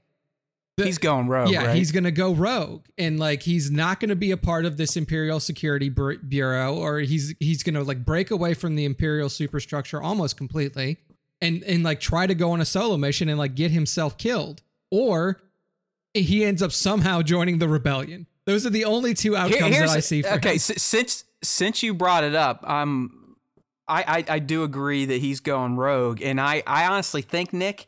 the, 0.76 0.84
he's 0.86 0.98
going 0.98 1.28
rogue. 1.28 1.50
Yeah, 1.50 1.66
right? 1.66 1.76
he's 1.76 1.92
going 1.92 2.04
to 2.04 2.10
go 2.10 2.34
rogue, 2.34 2.86
and 2.98 3.18
like 3.20 3.44
he's 3.44 3.70
not 3.70 4.00
going 4.00 4.08
to 4.08 4.16
be 4.16 4.32
a 4.32 4.36
part 4.36 4.64
of 4.64 4.76
this 4.76 4.96
Imperial 4.96 5.38
Security 5.38 5.88
Bureau, 5.88 6.74
or 6.74 6.98
he's 6.98 7.32
he's 7.38 7.62
going 7.62 7.74
to 7.74 7.84
like 7.84 8.04
break 8.04 8.32
away 8.32 8.54
from 8.54 8.74
the 8.74 8.84
Imperial 8.84 9.28
superstructure 9.28 10.02
almost 10.02 10.36
completely, 10.36 10.98
and 11.40 11.62
and 11.62 11.84
like 11.84 12.00
try 12.00 12.26
to 12.26 12.34
go 12.34 12.50
on 12.50 12.60
a 12.60 12.64
solo 12.64 12.96
mission 12.96 13.28
and 13.28 13.38
like 13.38 13.54
get 13.54 13.70
himself 13.70 14.18
killed, 14.18 14.62
or 14.90 15.40
he 16.12 16.44
ends 16.44 16.60
up 16.60 16.72
somehow 16.72 17.22
joining 17.22 17.58
the 17.58 17.68
rebellion. 17.68 18.26
Those 18.46 18.66
are 18.66 18.70
the 18.70 18.84
only 18.84 19.14
two 19.14 19.36
outcomes 19.36 19.74
Here, 19.74 19.86
that 19.86 19.96
I 19.96 20.00
see. 20.00 20.22
For 20.22 20.34
okay, 20.34 20.54
him. 20.54 20.58
since 20.58 21.24
since 21.42 21.82
you 21.82 21.94
brought 21.94 22.24
it 22.24 22.34
up, 22.34 22.64
I'm 22.66 23.36
I, 23.88 24.02
I, 24.28 24.34
I 24.34 24.38
do 24.38 24.62
agree 24.62 25.04
that 25.04 25.20
he's 25.20 25.40
going 25.40 25.76
rogue, 25.76 26.22
and 26.22 26.40
I, 26.40 26.62
I 26.66 26.86
honestly 26.86 27.22
think 27.22 27.52
Nick, 27.52 27.86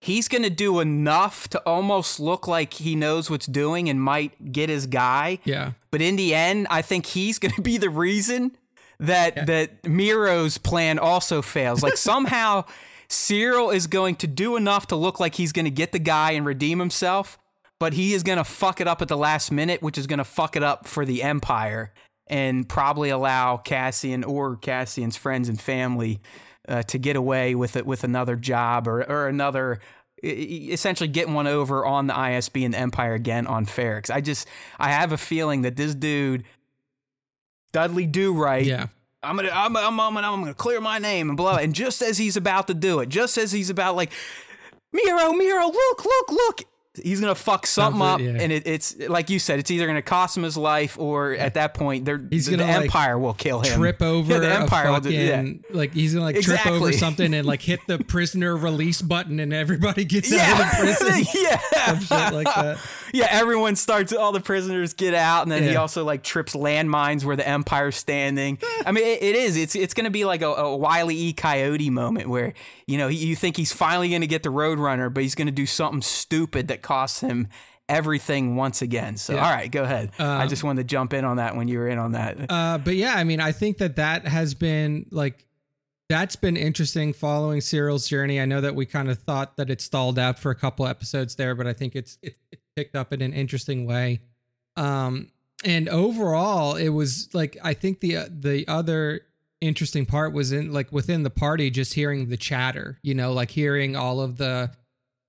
he's 0.00 0.28
going 0.28 0.42
to 0.42 0.50
do 0.50 0.80
enough 0.80 1.48
to 1.50 1.60
almost 1.60 2.18
look 2.18 2.48
like 2.48 2.74
he 2.74 2.96
knows 2.96 3.30
what's 3.30 3.46
doing 3.46 3.88
and 3.88 4.02
might 4.02 4.52
get 4.52 4.68
his 4.68 4.86
guy. 4.86 5.38
Yeah. 5.44 5.72
But 5.90 6.02
in 6.02 6.16
the 6.16 6.34
end, 6.34 6.66
I 6.70 6.82
think 6.82 7.06
he's 7.06 7.38
going 7.38 7.54
to 7.54 7.62
be 7.62 7.78
the 7.78 7.90
reason 7.90 8.56
that 8.98 9.36
yeah. 9.36 9.44
that 9.44 9.84
Meero's 9.84 10.58
plan 10.58 10.98
also 10.98 11.40
fails. 11.40 11.82
Like 11.82 11.96
somehow 11.96 12.64
Syril 13.08 13.74
is 13.74 13.86
going 13.86 14.16
to 14.16 14.26
do 14.26 14.56
enough 14.56 14.88
to 14.88 14.96
look 14.96 15.20
like 15.20 15.36
he's 15.36 15.52
going 15.52 15.66
to 15.66 15.70
get 15.70 15.92
the 15.92 15.98
guy 15.98 16.32
and 16.32 16.44
redeem 16.44 16.80
himself, 16.80 17.38
but 17.82 17.94
he 17.94 18.14
is 18.14 18.22
going 18.22 18.38
to 18.38 18.44
fuck 18.44 18.80
it 18.80 18.86
up 18.86 19.02
at 19.02 19.08
the 19.08 19.16
last 19.16 19.50
minute, 19.50 19.82
which 19.82 19.98
is 19.98 20.06
going 20.06 20.18
to 20.18 20.24
fuck 20.24 20.54
it 20.54 20.62
up 20.62 20.86
for 20.86 21.04
the 21.04 21.20
Empire 21.20 21.92
and 22.28 22.68
probably 22.68 23.10
allow 23.10 23.56
Cassian 23.56 24.22
or 24.22 24.54
Cassian's 24.54 25.16
friends 25.16 25.48
and 25.48 25.60
family 25.60 26.20
uh, 26.68 26.84
to 26.84 26.96
get 26.96 27.16
away 27.16 27.56
with 27.56 27.74
it 27.74 27.84
with 27.84 28.04
another 28.04 28.36
job 28.36 28.86
or, 28.86 29.02
or 29.10 29.26
another 29.26 29.80
essentially 30.22 31.08
getting 31.08 31.34
one 31.34 31.48
over 31.48 31.84
on 31.84 32.06
the 32.06 32.12
ISB 32.12 32.64
and 32.64 32.72
the 32.72 32.78
Empire 32.78 33.14
again 33.14 33.48
on 33.48 33.66
Ferrix. 33.66 34.12
I 34.14 34.20
just 34.20 34.46
I 34.78 34.92
have 34.92 35.10
a 35.10 35.18
feeling 35.18 35.62
that 35.62 35.74
this 35.74 35.96
dude 35.96 36.44
Dudley 37.72 38.06
Do 38.06 38.32
Right. 38.32 38.64
Yeah. 38.64 38.86
I'm 39.24 39.34
gonna 39.34 39.50
I'm, 39.52 39.76
I'm, 39.76 39.98
I'm, 39.98 40.16
I'm 40.18 40.40
gonna 40.40 40.54
clear 40.54 40.80
my 40.80 41.00
name 41.00 41.30
and 41.30 41.36
blah. 41.36 41.56
And 41.56 41.74
just 41.74 42.00
as 42.00 42.16
he's 42.16 42.36
about 42.36 42.68
to 42.68 42.74
do 42.74 43.00
it, 43.00 43.08
just 43.08 43.36
as 43.36 43.50
he's 43.50 43.70
about 43.70 43.96
like 43.96 44.12
Meero, 44.94 45.32
Meero, 45.32 45.72
look, 45.72 46.04
look, 46.04 46.30
look 46.30 46.60
he's 46.94 47.20
gonna 47.20 47.34
fuck 47.34 47.66
something 47.66 48.02
up, 48.02 48.20
yeah. 48.20 48.36
and 48.38 48.52
it, 48.52 48.66
it's 48.66 48.96
like 49.08 49.30
you 49.30 49.38
said, 49.38 49.58
it's 49.58 49.70
either 49.70 49.86
gonna 49.86 50.02
cost 50.02 50.36
him 50.36 50.42
his 50.42 50.56
life, 50.56 50.98
or 50.98 51.32
at 51.32 51.54
that 51.54 51.74
point, 51.74 52.04
they're, 52.04 52.22
he's 52.30 52.46
the, 52.46 52.56
gonna 52.56 52.70
the 52.70 52.78
like 52.78 52.84
Empire 52.86 53.18
will 53.18 53.34
kill 53.34 53.60
him. 53.60 53.78
Trip 53.78 54.02
over 54.02 54.34
yeah, 54.34 54.38
the 54.38 54.52
Empire 54.52 54.86
fucking, 54.88 55.10
do, 55.10 55.16
yeah. 55.16 55.52
like 55.70 55.92
he's 55.94 56.12
gonna 56.12 56.24
like 56.24 56.36
exactly. 56.36 56.70
trip 56.70 56.82
over 56.82 56.92
something 56.92 57.32
and 57.32 57.46
like 57.46 57.62
hit 57.62 57.80
the 57.86 57.98
prisoner 58.08 58.56
release 58.56 59.00
button, 59.00 59.40
and 59.40 59.52
everybody 59.52 60.04
gets 60.04 60.32
out 60.32 60.52
of 60.52 60.58
the 60.58 60.94
prison. 60.98 61.26
yeah, 61.42 61.98
shit 61.98 62.34
like 62.34 62.46
that. 62.46 62.78
Yeah, 63.12 63.28
everyone 63.30 63.76
starts. 63.76 64.12
All 64.12 64.32
the 64.32 64.40
prisoners 64.40 64.92
get 64.92 65.14
out, 65.14 65.42
and 65.42 65.52
then 65.52 65.62
he 65.62 65.76
also 65.76 66.04
like 66.04 66.22
trips 66.22 66.54
landmines 66.54 67.24
where 67.24 67.36
the 67.36 67.46
Empire's 67.48 67.96
standing. 67.96 68.58
I 68.84 68.92
mean, 68.92 69.04
it, 69.04 69.22
it 69.22 69.36
is. 69.36 69.56
It's 69.56 69.74
it's 69.74 69.94
gonna 69.94 70.10
be 70.10 70.24
like 70.24 70.42
a, 70.42 70.48
a 70.48 70.76
Wile 70.76 71.10
E. 71.10 71.32
Coyote 71.32 71.90
moment 71.90 72.28
where 72.28 72.52
you 72.92 72.98
know 72.98 73.08
you 73.08 73.34
think 73.34 73.56
he's 73.56 73.72
finally 73.72 74.10
gonna 74.10 74.26
get 74.26 74.42
the 74.42 74.50
Roadrunner, 74.50 75.12
but 75.12 75.22
he's 75.22 75.34
gonna 75.34 75.50
do 75.50 75.64
something 75.64 76.02
stupid 76.02 76.68
that 76.68 76.82
costs 76.82 77.20
him 77.20 77.48
everything 77.88 78.56
once 78.56 78.82
again. 78.82 79.16
So, 79.16 79.34
yeah. 79.34 79.44
all 79.44 79.50
right, 79.50 79.70
go 79.70 79.82
ahead. 79.82 80.12
Um, 80.18 80.26
I 80.26 80.46
just 80.46 80.64
wanted 80.64 80.82
to 80.82 80.88
jump 80.88 81.12
in 81.12 81.24
on 81.24 81.36
that 81.36 81.56
when 81.56 81.68
you 81.68 81.78
were 81.78 81.88
in 81.88 81.98
on 81.98 82.12
that. 82.12 82.50
Uh, 82.50 82.78
but 82.78 82.96
yeah, 82.96 83.14
I 83.14 83.24
mean, 83.24 83.40
I 83.40 83.52
think 83.52 83.78
that 83.78 83.96
that 83.96 84.26
has 84.26 84.54
been 84.54 85.06
like, 85.10 85.46
that's 86.08 86.36
been 86.36 86.56
interesting 86.56 87.12
following 87.12 87.60
Syril's 87.60 88.06
journey. 88.06 88.40
I 88.40 88.44
know 88.44 88.60
that 88.60 88.74
we 88.74 88.86
kind 88.86 89.10
of 89.10 89.18
thought 89.18 89.56
that 89.56 89.70
it 89.70 89.80
stalled 89.80 90.18
out 90.18 90.38
for 90.38 90.50
a 90.50 90.54
couple 90.54 90.86
episodes 90.86 91.36
there, 91.36 91.54
but 91.54 91.66
I 91.66 91.72
think 91.72 91.96
it's 91.96 92.18
it, 92.22 92.36
it 92.50 92.60
picked 92.76 92.94
up 92.94 93.12
in 93.12 93.22
an 93.22 93.32
interesting 93.32 93.86
way. 93.86 94.20
Um, 94.76 95.30
and 95.64 95.88
overall, 95.88 96.76
it 96.76 96.90
was 96.90 97.28
like 97.32 97.56
I 97.62 97.72
think 97.72 98.00
the 98.00 98.16
uh, 98.18 98.26
the 98.30 98.66
other 98.68 99.22
interesting 99.62 100.04
part 100.04 100.32
was 100.32 100.52
in 100.52 100.72
like 100.72 100.92
within 100.92 101.22
the 101.22 101.30
party, 101.30 101.70
just 101.70 101.94
hearing 101.94 102.28
the 102.28 102.36
chatter. 102.36 102.98
You 103.02 103.14
know, 103.14 103.32
like 103.32 103.50
hearing 103.50 103.96
all 103.96 104.20
of 104.20 104.36
the 104.36 104.72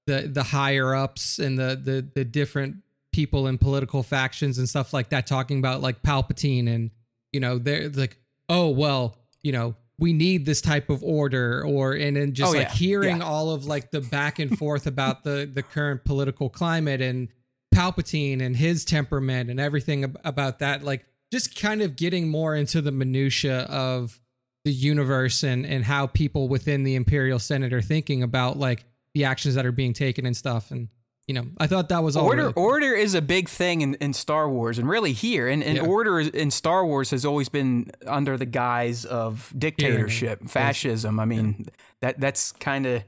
the 0.07 0.27
the 0.27 0.43
higher 0.43 0.95
ups 0.95 1.39
and 1.39 1.57
the 1.57 1.79
the 1.81 2.07
the 2.13 2.25
different 2.25 2.77
people 3.13 3.47
in 3.47 3.57
political 3.57 4.03
factions 4.03 4.57
and 4.57 4.67
stuff 4.67 4.91
like 4.91 5.09
that 5.09 5.27
talking 5.27 5.59
about 5.59 5.81
like 5.81 6.01
Palpatine 6.01 6.67
and 6.67 6.91
you 7.31 7.39
know 7.39 7.59
they're 7.59 7.89
like 7.89 8.17
oh 8.49 8.69
well 8.69 9.15
you 9.43 9.51
know 9.51 9.75
we 9.99 10.11
need 10.11 10.45
this 10.45 10.61
type 10.61 10.89
of 10.89 11.03
order 11.03 11.63
or 11.63 11.93
and 11.93 12.17
then 12.17 12.33
just 12.33 12.53
oh, 12.53 12.57
like 12.57 12.67
yeah. 12.69 12.73
hearing 12.73 13.17
yeah. 13.17 13.23
all 13.23 13.51
of 13.51 13.65
like 13.65 13.91
the 13.91 14.01
back 14.01 14.39
and 14.39 14.57
forth 14.57 14.87
about 14.87 15.23
the 15.23 15.49
the 15.51 15.63
current 15.63 16.03
political 16.03 16.49
climate 16.49 17.01
and 17.01 17.29
Palpatine 17.73 18.41
and 18.41 18.57
his 18.57 18.83
temperament 18.83 19.49
and 19.49 19.59
everything 19.59 20.03
ab- 20.03 20.19
about 20.23 20.59
that 20.59 20.83
like 20.83 21.05
just 21.31 21.59
kind 21.59 21.81
of 21.81 21.95
getting 21.95 22.27
more 22.27 22.55
into 22.55 22.81
the 22.81 22.91
minutia 22.91 23.61
of 23.61 24.19
the 24.65 24.71
universe 24.71 25.43
and 25.43 25.65
and 25.65 25.83
how 25.83 26.07
people 26.07 26.47
within 26.47 26.83
the 26.83 26.95
imperial 26.95 27.39
senate 27.39 27.73
are 27.73 27.81
thinking 27.81 28.23
about 28.23 28.57
like 28.57 28.85
the 29.13 29.25
actions 29.25 29.55
that 29.55 29.65
are 29.65 29.71
being 29.71 29.93
taken 29.93 30.25
and 30.25 30.35
stuff. 30.35 30.71
And 30.71 30.87
you 31.27 31.33
know, 31.33 31.45
I 31.57 31.67
thought 31.67 31.87
that 31.89 32.03
was 32.03 32.17
all 32.17 32.25
order. 32.25 32.41
Really 32.41 32.53
cool. 32.53 32.63
Order 32.63 32.93
is 32.93 33.13
a 33.13 33.21
big 33.21 33.47
thing 33.47 33.79
in, 33.79 33.95
in 33.95 34.11
Star 34.11 34.49
Wars, 34.49 34.77
and 34.77 34.89
really 34.89 35.13
here, 35.13 35.47
and, 35.47 35.63
and 35.63 35.77
yeah. 35.77 35.83
order 35.83 36.19
in 36.19 36.51
Star 36.51 36.85
Wars 36.85 37.11
has 37.11 37.23
always 37.23 37.47
been 37.47 37.91
under 38.05 38.37
the 38.37 38.45
guise 38.45 39.05
of 39.05 39.53
dictatorship, 39.57 40.39
yeah. 40.41 40.47
fascism. 40.49 41.21
I 41.21 41.25
mean, 41.25 41.55
yeah. 41.59 41.65
that 42.01 42.19
that's 42.19 42.51
kind 42.51 42.85
of, 42.85 43.03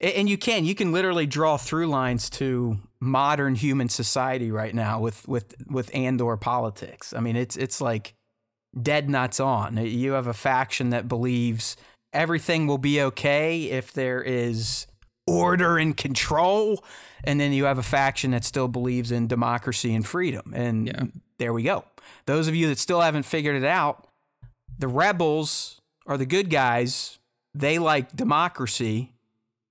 and 0.00 0.28
you 0.28 0.36
can 0.36 0.64
you 0.64 0.74
can 0.74 0.90
literally 0.90 1.24
draw 1.24 1.56
through 1.56 1.86
lines 1.86 2.28
to 2.30 2.80
modern 2.98 3.54
human 3.54 3.88
society 3.88 4.50
right 4.50 4.74
now 4.74 4.98
with 4.98 5.28
with 5.28 5.54
with 5.70 5.94
Andor 5.94 6.36
politics. 6.36 7.14
I 7.14 7.20
mean, 7.20 7.36
it's 7.36 7.56
it's 7.56 7.80
like 7.80 8.14
dead 8.80 9.10
nuts 9.10 9.40
on. 9.40 9.76
You 9.76 10.12
have 10.12 10.26
a 10.26 10.34
faction 10.34 10.90
that 10.90 11.08
believes 11.08 11.76
everything 12.12 12.66
will 12.66 12.78
be 12.78 13.00
okay 13.00 13.64
if 13.64 13.92
there 13.92 14.22
is 14.22 14.86
order 15.26 15.78
and 15.78 15.96
control. 15.96 16.82
And 17.24 17.38
then 17.38 17.52
you 17.52 17.64
have 17.64 17.78
a 17.78 17.82
faction 17.82 18.32
that 18.32 18.44
still 18.44 18.68
believes 18.68 19.12
in 19.12 19.28
democracy 19.28 19.94
and 19.94 20.06
freedom. 20.06 20.52
And 20.54 20.86
yeah. 20.86 21.02
there 21.38 21.52
we 21.52 21.62
go. 21.62 21.84
Those 22.26 22.48
of 22.48 22.54
you 22.54 22.68
that 22.68 22.78
still 22.78 23.00
haven't 23.00 23.24
figured 23.24 23.56
it 23.56 23.64
out, 23.64 24.06
the 24.78 24.88
rebels 24.88 25.80
are 26.06 26.16
the 26.16 26.26
good 26.26 26.50
guys. 26.50 27.18
They 27.54 27.78
like 27.78 28.14
democracy. 28.16 29.12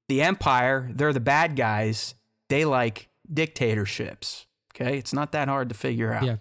The 0.08 0.22
empire, 0.22 0.90
they're 0.94 1.14
the 1.14 1.20
bad 1.20 1.56
guys. 1.56 2.16
They 2.50 2.66
like 2.66 3.08
dictatorships. 3.32 4.46
Okay. 4.76 4.98
It's 4.98 5.14
not 5.14 5.32
that 5.32 5.48
hard 5.48 5.70
to 5.70 5.76
figure 5.76 6.14
out. 6.14 6.24
Yeah. 6.24 6.36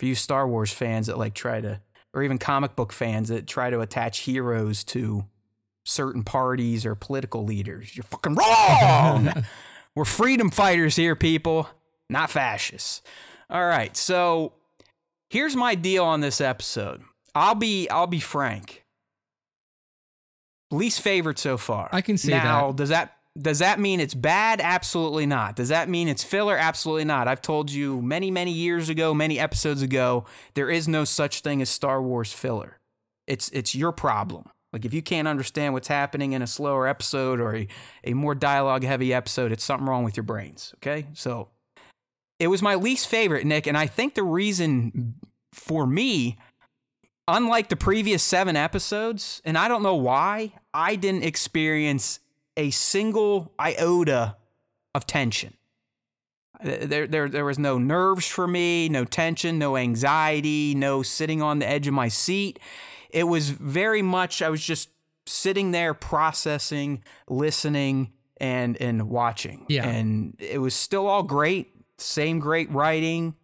For 0.00 0.06
you 0.06 0.14
Star 0.14 0.48
Wars 0.48 0.72
fans 0.72 1.08
that 1.08 1.18
like 1.18 1.34
try 1.34 1.60
to, 1.60 1.78
or 2.14 2.22
even 2.22 2.38
comic 2.38 2.74
book 2.74 2.90
fans 2.90 3.28
that 3.28 3.46
try 3.46 3.68
to 3.68 3.80
attach 3.80 4.20
heroes 4.20 4.82
to 4.84 5.26
certain 5.84 6.22
parties 6.22 6.86
or 6.86 6.94
political 6.94 7.44
leaders. 7.44 7.94
You're 7.94 8.04
fucking 8.04 8.34
wrong. 8.34 9.44
We're 9.94 10.06
freedom 10.06 10.50
fighters 10.50 10.96
here, 10.96 11.14
people, 11.14 11.68
not 12.08 12.30
fascists. 12.30 13.02
All 13.50 13.66
right, 13.66 13.94
so 13.94 14.54
here's 15.28 15.54
my 15.54 15.74
deal 15.74 16.06
on 16.06 16.22
this 16.22 16.40
episode. 16.40 17.02
I'll 17.34 17.54
be 17.54 17.86
I'll 17.90 18.06
be 18.06 18.20
frank. 18.20 18.86
Least 20.70 21.02
favorite 21.02 21.38
so 21.38 21.58
far. 21.58 21.90
I 21.92 22.00
can 22.00 22.16
see 22.16 22.30
now, 22.30 22.68
that. 22.68 22.76
Does 22.76 22.88
that 22.88 23.18
does 23.38 23.60
that 23.60 23.78
mean 23.78 24.00
it's 24.00 24.14
bad? 24.14 24.60
Absolutely 24.60 25.26
not. 25.26 25.54
Does 25.56 25.68
that 25.68 25.88
mean 25.88 26.08
it's 26.08 26.24
filler? 26.24 26.56
Absolutely 26.56 27.04
not. 27.04 27.28
I've 27.28 27.42
told 27.42 27.70
you 27.70 28.02
many, 28.02 28.30
many 28.30 28.50
years 28.50 28.88
ago, 28.88 29.14
many 29.14 29.38
episodes 29.38 29.82
ago, 29.82 30.24
there 30.54 30.68
is 30.68 30.88
no 30.88 31.04
such 31.04 31.40
thing 31.40 31.62
as 31.62 31.68
Star 31.68 32.02
Wars 32.02 32.32
filler. 32.32 32.78
It's 33.26 33.48
it's 33.50 33.74
your 33.74 33.92
problem. 33.92 34.50
Like 34.72 34.84
if 34.84 34.92
you 34.92 35.02
can't 35.02 35.28
understand 35.28 35.74
what's 35.74 35.88
happening 35.88 36.32
in 36.32 36.42
a 36.42 36.46
slower 36.46 36.86
episode 36.86 37.40
or 37.40 37.56
a, 37.56 37.68
a 38.04 38.14
more 38.14 38.34
dialogue 38.34 38.82
heavy 38.82 39.12
episode, 39.14 39.52
it's 39.52 39.64
something 39.64 39.88
wrong 39.88 40.04
with 40.04 40.16
your 40.16 40.24
brains. 40.24 40.74
Okay. 40.78 41.06
So 41.12 41.48
it 42.40 42.48
was 42.48 42.62
my 42.62 42.74
least 42.74 43.06
favorite, 43.08 43.46
Nick. 43.46 43.66
And 43.66 43.76
I 43.76 43.86
think 43.86 44.14
the 44.14 44.22
reason 44.22 45.14
for 45.52 45.86
me, 45.86 46.38
unlike 47.28 47.68
the 47.68 47.76
previous 47.76 48.22
seven 48.22 48.56
episodes, 48.56 49.40
and 49.44 49.56
I 49.58 49.68
don't 49.68 49.82
know 49.82 49.96
why, 49.96 50.54
I 50.72 50.96
didn't 50.96 51.24
experience 51.24 52.20
a 52.60 52.70
single 52.70 53.52
iota 53.58 54.36
of 54.94 55.06
tension. 55.06 55.54
There, 56.62 57.06
there, 57.06 57.28
there 57.28 57.44
was 57.44 57.58
no 57.58 57.78
nerves 57.78 58.26
for 58.26 58.46
me, 58.46 58.88
no 58.88 59.04
tension, 59.04 59.58
no 59.58 59.76
anxiety, 59.76 60.74
no 60.74 61.02
sitting 61.02 61.40
on 61.40 61.58
the 61.58 61.66
edge 61.66 61.86
of 61.86 61.94
my 61.94 62.08
seat 62.08 62.58
it 63.12 63.24
was 63.24 63.50
very 63.50 64.02
much 64.02 64.42
I 64.42 64.48
was 64.48 64.64
just 64.64 64.90
sitting 65.26 65.70
there 65.70 65.94
processing, 65.94 67.02
listening, 67.28 68.12
and 68.38 68.76
and 68.80 69.08
watching. 69.08 69.66
Yeah. 69.68 69.88
And 69.88 70.36
it 70.38 70.58
was 70.58 70.74
still 70.74 71.06
all 71.06 71.22
great. 71.22 71.74
Same 71.98 72.38
great 72.38 72.70
writing. 72.70 73.34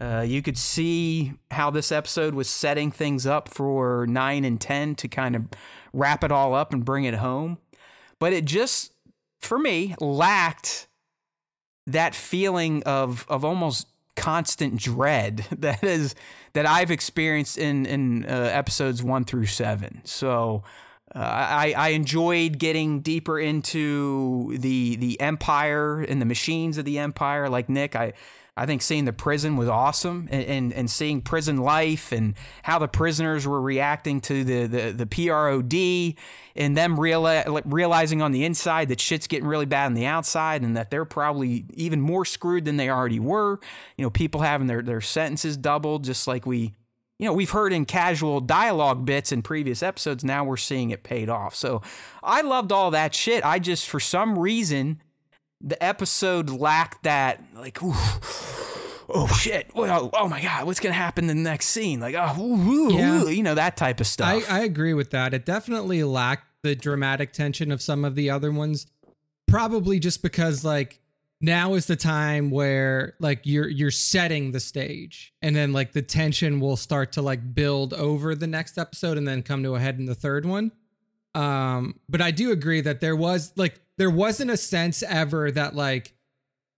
Uh, 0.00 0.24
you 0.26 0.42
could 0.42 0.58
see 0.58 1.34
how 1.52 1.70
this 1.70 1.92
episode 1.92 2.34
was 2.34 2.50
setting 2.50 2.90
things 2.90 3.26
up 3.26 3.48
for 3.48 4.06
nine 4.08 4.44
and 4.44 4.60
ten 4.60 4.94
to 4.96 5.08
kind 5.08 5.36
of 5.36 5.44
wrap 5.92 6.24
it 6.24 6.32
all 6.32 6.54
up 6.54 6.72
and 6.72 6.84
bring 6.84 7.04
it 7.04 7.14
home. 7.14 7.58
But 8.24 8.32
it 8.32 8.46
just, 8.46 8.94
for 9.42 9.58
me, 9.58 9.94
lacked 10.00 10.88
that 11.86 12.14
feeling 12.14 12.82
of 12.84 13.26
of 13.28 13.44
almost 13.44 13.86
constant 14.16 14.80
dread 14.80 15.44
that 15.58 15.84
is 15.84 16.14
that 16.54 16.64
I've 16.64 16.90
experienced 16.90 17.58
in 17.58 17.84
in 17.84 18.24
uh, 18.24 18.48
episodes 18.50 19.02
one 19.02 19.24
through 19.24 19.44
seven. 19.44 20.00
So. 20.04 20.62
Uh, 21.14 21.18
I, 21.18 21.74
I 21.76 21.88
enjoyed 21.90 22.58
getting 22.58 23.00
deeper 23.00 23.38
into 23.38 24.56
the 24.56 24.96
the 24.96 25.20
empire 25.20 26.00
and 26.00 26.20
the 26.20 26.26
machines 26.26 26.78
of 26.78 26.86
the 26.86 26.98
empire. 26.98 27.48
Like 27.50 27.68
Nick, 27.68 27.94
I 27.94 28.14
I 28.56 28.66
think 28.66 28.82
seeing 28.82 29.04
the 29.04 29.12
prison 29.12 29.56
was 29.56 29.68
awesome 29.68 30.28
and, 30.30 30.44
and, 30.44 30.72
and, 30.72 30.90
seeing 30.90 31.22
prison 31.22 31.56
life 31.56 32.12
and 32.12 32.34
how 32.62 32.78
the 32.78 32.86
prisoners 32.86 33.48
were 33.48 33.60
reacting 33.60 34.20
to 34.22 34.44
the, 34.44 34.66
the, 34.66 34.92
the 34.92 35.06
PROD 35.06 36.16
and 36.54 36.76
them 36.76 36.96
reali- 36.96 37.62
realizing 37.64 38.22
on 38.22 38.30
the 38.30 38.44
inside 38.44 38.88
that 38.90 39.00
shit's 39.00 39.26
getting 39.26 39.48
really 39.48 39.66
bad 39.66 39.86
on 39.86 39.94
the 39.94 40.06
outside 40.06 40.62
and 40.62 40.76
that 40.76 40.90
they're 40.90 41.04
probably 41.04 41.64
even 41.74 42.00
more 42.00 42.24
screwed 42.24 42.64
than 42.64 42.76
they 42.76 42.88
already 42.88 43.18
were. 43.18 43.58
You 43.96 44.04
know, 44.04 44.10
people 44.10 44.42
having 44.42 44.68
their, 44.68 44.82
their 44.82 45.00
sentences 45.00 45.56
doubled, 45.56 46.04
just 46.04 46.28
like 46.28 46.46
we, 46.46 46.74
you 47.18 47.26
know, 47.26 47.32
we've 47.32 47.50
heard 47.50 47.72
in 47.72 47.84
casual 47.84 48.40
dialogue 48.40 49.04
bits 49.04 49.32
in 49.32 49.42
previous 49.42 49.82
episodes. 49.82 50.22
Now 50.22 50.44
we're 50.44 50.58
seeing 50.58 50.90
it 50.90 51.02
paid 51.02 51.28
off. 51.28 51.56
So 51.56 51.82
I 52.22 52.42
loved 52.42 52.70
all 52.70 52.92
that 52.92 53.16
shit. 53.16 53.44
I 53.44 53.58
just, 53.58 53.88
for 53.88 53.98
some 53.98 54.38
reason, 54.38 55.00
the 55.64 55.82
episode 55.82 56.50
lacked 56.50 57.02
that 57.04 57.42
like 57.56 57.82
ooh, 57.82 57.94
oh 59.08 59.26
shit 59.38 59.70
well 59.74 60.10
oh 60.12 60.28
my 60.28 60.42
god 60.42 60.66
what's 60.66 60.78
gonna 60.78 60.94
happen 60.94 61.28
in 61.30 61.38
the 61.38 61.42
next 61.42 61.66
scene? 61.66 62.00
Like 62.00 62.14
oh 62.14 62.40
ooh, 62.40 62.92
yeah. 62.92 63.22
ooh, 63.22 63.28
you 63.28 63.42
know 63.42 63.54
that 63.54 63.76
type 63.76 63.98
of 63.98 64.06
stuff. 64.06 64.44
I, 64.48 64.58
I 64.58 64.60
agree 64.60 64.94
with 64.94 65.10
that. 65.10 65.32
It 65.32 65.46
definitely 65.46 66.04
lacked 66.04 66.46
the 66.62 66.74
dramatic 66.76 67.32
tension 67.32 67.72
of 67.72 67.80
some 67.80 68.04
of 68.04 68.14
the 68.14 68.30
other 68.30 68.52
ones 68.52 68.86
probably 69.46 69.98
just 69.98 70.22
because 70.22 70.64
like 70.64 71.00
now 71.40 71.74
is 71.74 71.86
the 71.86 71.96
time 71.96 72.50
where 72.50 73.14
like 73.20 73.40
you're 73.44 73.68
you're 73.68 73.90
setting 73.90 74.52
the 74.52 74.60
stage 74.60 75.32
and 75.40 75.56
then 75.56 75.72
like 75.72 75.92
the 75.92 76.02
tension 76.02 76.60
will 76.60 76.76
start 76.76 77.12
to 77.12 77.22
like 77.22 77.54
build 77.54 77.94
over 77.94 78.34
the 78.34 78.46
next 78.46 78.76
episode 78.78 79.16
and 79.16 79.26
then 79.26 79.42
come 79.42 79.62
to 79.62 79.74
a 79.74 79.80
head 79.80 79.98
in 79.98 80.06
the 80.06 80.14
third 80.14 80.44
one. 80.44 80.72
Um 81.34 81.98
but 82.08 82.20
i 82.20 82.30
do 82.30 82.52
agree 82.52 82.80
that 82.82 83.00
there 83.00 83.16
was 83.16 83.52
like 83.56 83.80
there 83.98 84.10
wasn't 84.10 84.50
a 84.50 84.56
sense 84.56 85.02
ever 85.02 85.50
that 85.50 85.74
like 85.74 86.14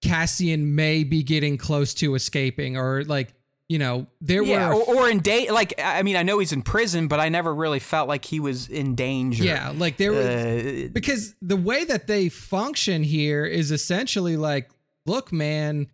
Cassian 0.03 0.75
may 0.75 1.05
be 1.05 1.23
getting 1.23 1.57
close 1.57 1.95
to 1.95 2.15
escaping 2.15 2.77
or 2.77 3.05
like 3.05 3.33
you 3.69 3.79
know 3.79 4.07
there 4.21 4.43
yeah, 4.43 4.69
were 4.69 4.75
or, 4.75 4.97
or 4.97 5.11
in 5.11 5.19
date 5.19 5.51
like 5.51 5.75
I 5.83 6.03
mean 6.03 6.17
I 6.17 6.23
know 6.23 6.39
he's 6.39 6.53
in 6.53 6.63
prison 6.63 7.09
but 7.09 7.19
I 7.19 7.29
never 7.29 7.55
really 7.55 7.81
felt 7.81 8.09
like 8.09 8.25
he 8.25 8.39
was 8.39 8.69
in 8.69 8.95
danger. 8.95 9.45
Yeah, 9.45 9.73
like 9.77 9.97
there 9.97 10.13
was 10.13 10.27
uh, 10.27 10.89
because 10.93 11.35
the 11.43 11.57
way 11.57 11.85
that 11.85 12.07
they 12.07 12.29
function 12.29 13.03
here 13.03 13.45
is 13.45 13.71
essentially 13.71 14.37
like 14.37 14.71
look 15.07 15.33
man 15.33 15.89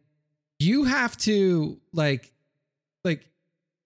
you 0.59 0.85
have 0.85 1.17
to 1.19 1.81
like 1.93 2.33
like 3.05 3.29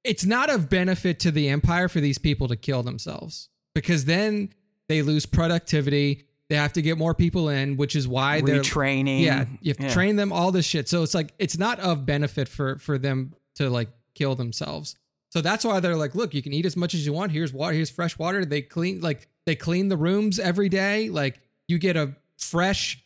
it's 0.02 0.24
not 0.24 0.50
of 0.50 0.68
benefit 0.68 1.20
to 1.20 1.30
the 1.30 1.48
empire 1.48 1.88
for 1.88 2.00
these 2.00 2.18
people 2.18 2.48
to 2.48 2.56
kill 2.56 2.82
themselves 2.82 3.48
because 3.74 4.06
then 4.06 4.50
they 4.88 5.02
lose 5.02 5.26
productivity 5.26 6.24
they 6.48 6.56
have 6.56 6.72
to 6.74 6.82
get 6.82 6.96
more 6.96 7.14
people 7.14 7.48
in, 7.48 7.76
which 7.76 7.96
is 7.96 8.06
why 8.06 8.40
they're 8.40 8.62
training. 8.62 9.20
Yeah, 9.20 9.46
you 9.60 9.70
have 9.70 9.78
to 9.78 9.84
yeah. 9.84 9.92
train 9.92 10.16
them 10.16 10.32
all 10.32 10.52
this 10.52 10.64
shit. 10.64 10.88
So 10.88 11.02
it's 11.02 11.14
like 11.14 11.32
it's 11.38 11.58
not 11.58 11.80
of 11.80 12.06
benefit 12.06 12.48
for 12.48 12.78
for 12.78 12.98
them 12.98 13.34
to 13.56 13.68
like 13.68 13.88
kill 14.14 14.34
themselves. 14.34 14.96
So 15.30 15.40
that's 15.40 15.64
why 15.64 15.80
they're 15.80 15.96
like, 15.96 16.14
look, 16.14 16.34
you 16.34 16.42
can 16.42 16.52
eat 16.52 16.64
as 16.64 16.76
much 16.76 16.94
as 16.94 17.04
you 17.04 17.12
want. 17.12 17.32
Here's 17.32 17.52
water. 17.52 17.74
Here's 17.74 17.90
fresh 17.90 18.18
water. 18.18 18.44
They 18.44 18.62
clean 18.62 19.00
like 19.00 19.28
they 19.44 19.56
clean 19.56 19.88
the 19.88 19.96
rooms 19.96 20.38
every 20.38 20.68
day. 20.68 21.08
Like 21.08 21.40
you 21.68 21.78
get 21.78 21.96
a 21.96 22.14
fresh 22.38 23.02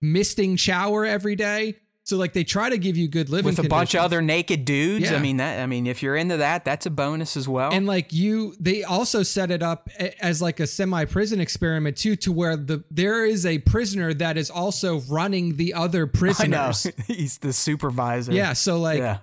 misting 0.00 0.56
shower 0.56 1.04
every 1.04 1.36
day. 1.36 1.76
So 2.06 2.18
like 2.18 2.34
they 2.34 2.44
try 2.44 2.68
to 2.68 2.76
give 2.76 2.98
you 2.98 3.08
good 3.08 3.30
living 3.30 3.46
with 3.46 3.54
a 3.54 3.62
conditions. 3.62 3.70
bunch 3.70 3.94
of 3.94 4.02
other 4.02 4.20
naked 4.20 4.66
dudes. 4.66 5.10
Yeah. 5.10 5.16
I 5.16 5.20
mean 5.20 5.38
that. 5.38 5.60
I 5.60 5.66
mean 5.66 5.86
if 5.86 6.02
you're 6.02 6.16
into 6.16 6.36
that, 6.36 6.62
that's 6.62 6.84
a 6.84 6.90
bonus 6.90 7.34
as 7.34 7.48
well. 7.48 7.72
And 7.72 7.86
like 7.86 8.12
you, 8.12 8.54
they 8.60 8.84
also 8.84 9.22
set 9.22 9.50
it 9.50 9.62
up 9.62 9.88
as 10.20 10.42
like 10.42 10.60
a 10.60 10.66
semi 10.66 11.06
prison 11.06 11.40
experiment 11.40 11.96
too, 11.96 12.14
to 12.16 12.30
where 12.30 12.56
the 12.58 12.84
there 12.90 13.24
is 13.24 13.46
a 13.46 13.58
prisoner 13.60 14.12
that 14.12 14.36
is 14.36 14.50
also 14.50 15.00
running 15.00 15.56
the 15.56 15.72
other 15.72 16.06
prisoners. 16.20 16.86
He's 17.06 17.38
the 17.38 17.54
supervisor. 17.54 18.32
Yeah. 18.32 18.52
So 18.52 18.78
like. 18.78 18.98
Yeah. 18.98 19.18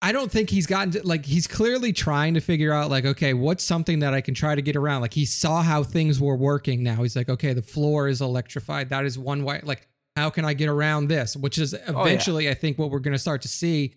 I 0.00 0.12
don't 0.12 0.30
think 0.30 0.48
he's 0.48 0.68
gotten 0.68 0.92
to, 0.92 1.04
like 1.04 1.24
he's 1.24 1.48
clearly 1.48 1.92
trying 1.92 2.34
to 2.34 2.40
figure 2.40 2.72
out 2.72 2.88
like 2.88 3.04
okay 3.04 3.34
what's 3.34 3.64
something 3.64 3.98
that 3.98 4.14
I 4.14 4.20
can 4.20 4.32
try 4.32 4.54
to 4.54 4.62
get 4.62 4.76
around 4.76 5.00
like 5.00 5.12
he 5.12 5.24
saw 5.24 5.60
how 5.60 5.82
things 5.82 6.20
were 6.20 6.36
working 6.36 6.84
now 6.84 7.02
he's 7.02 7.16
like 7.16 7.28
okay 7.28 7.52
the 7.52 7.62
floor 7.62 8.06
is 8.06 8.20
electrified 8.20 8.90
that 8.90 9.04
is 9.04 9.18
one 9.18 9.42
way 9.42 9.60
like 9.64 9.88
how 10.18 10.30
can 10.30 10.44
I 10.44 10.54
get 10.54 10.68
around 10.68 11.08
this? 11.08 11.36
Which 11.36 11.58
is 11.58 11.72
eventually, 11.72 12.46
oh, 12.46 12.48
yeah. 12.48 12.50
I 12.50 12.54
think, 12.54 12.78
what 12.78 12.90
we're 12.90 12.98
going 12.98 13.14
to 13.14 13.18
start 13.18 13.42
to 13.42 13.48
see 13.48 13.94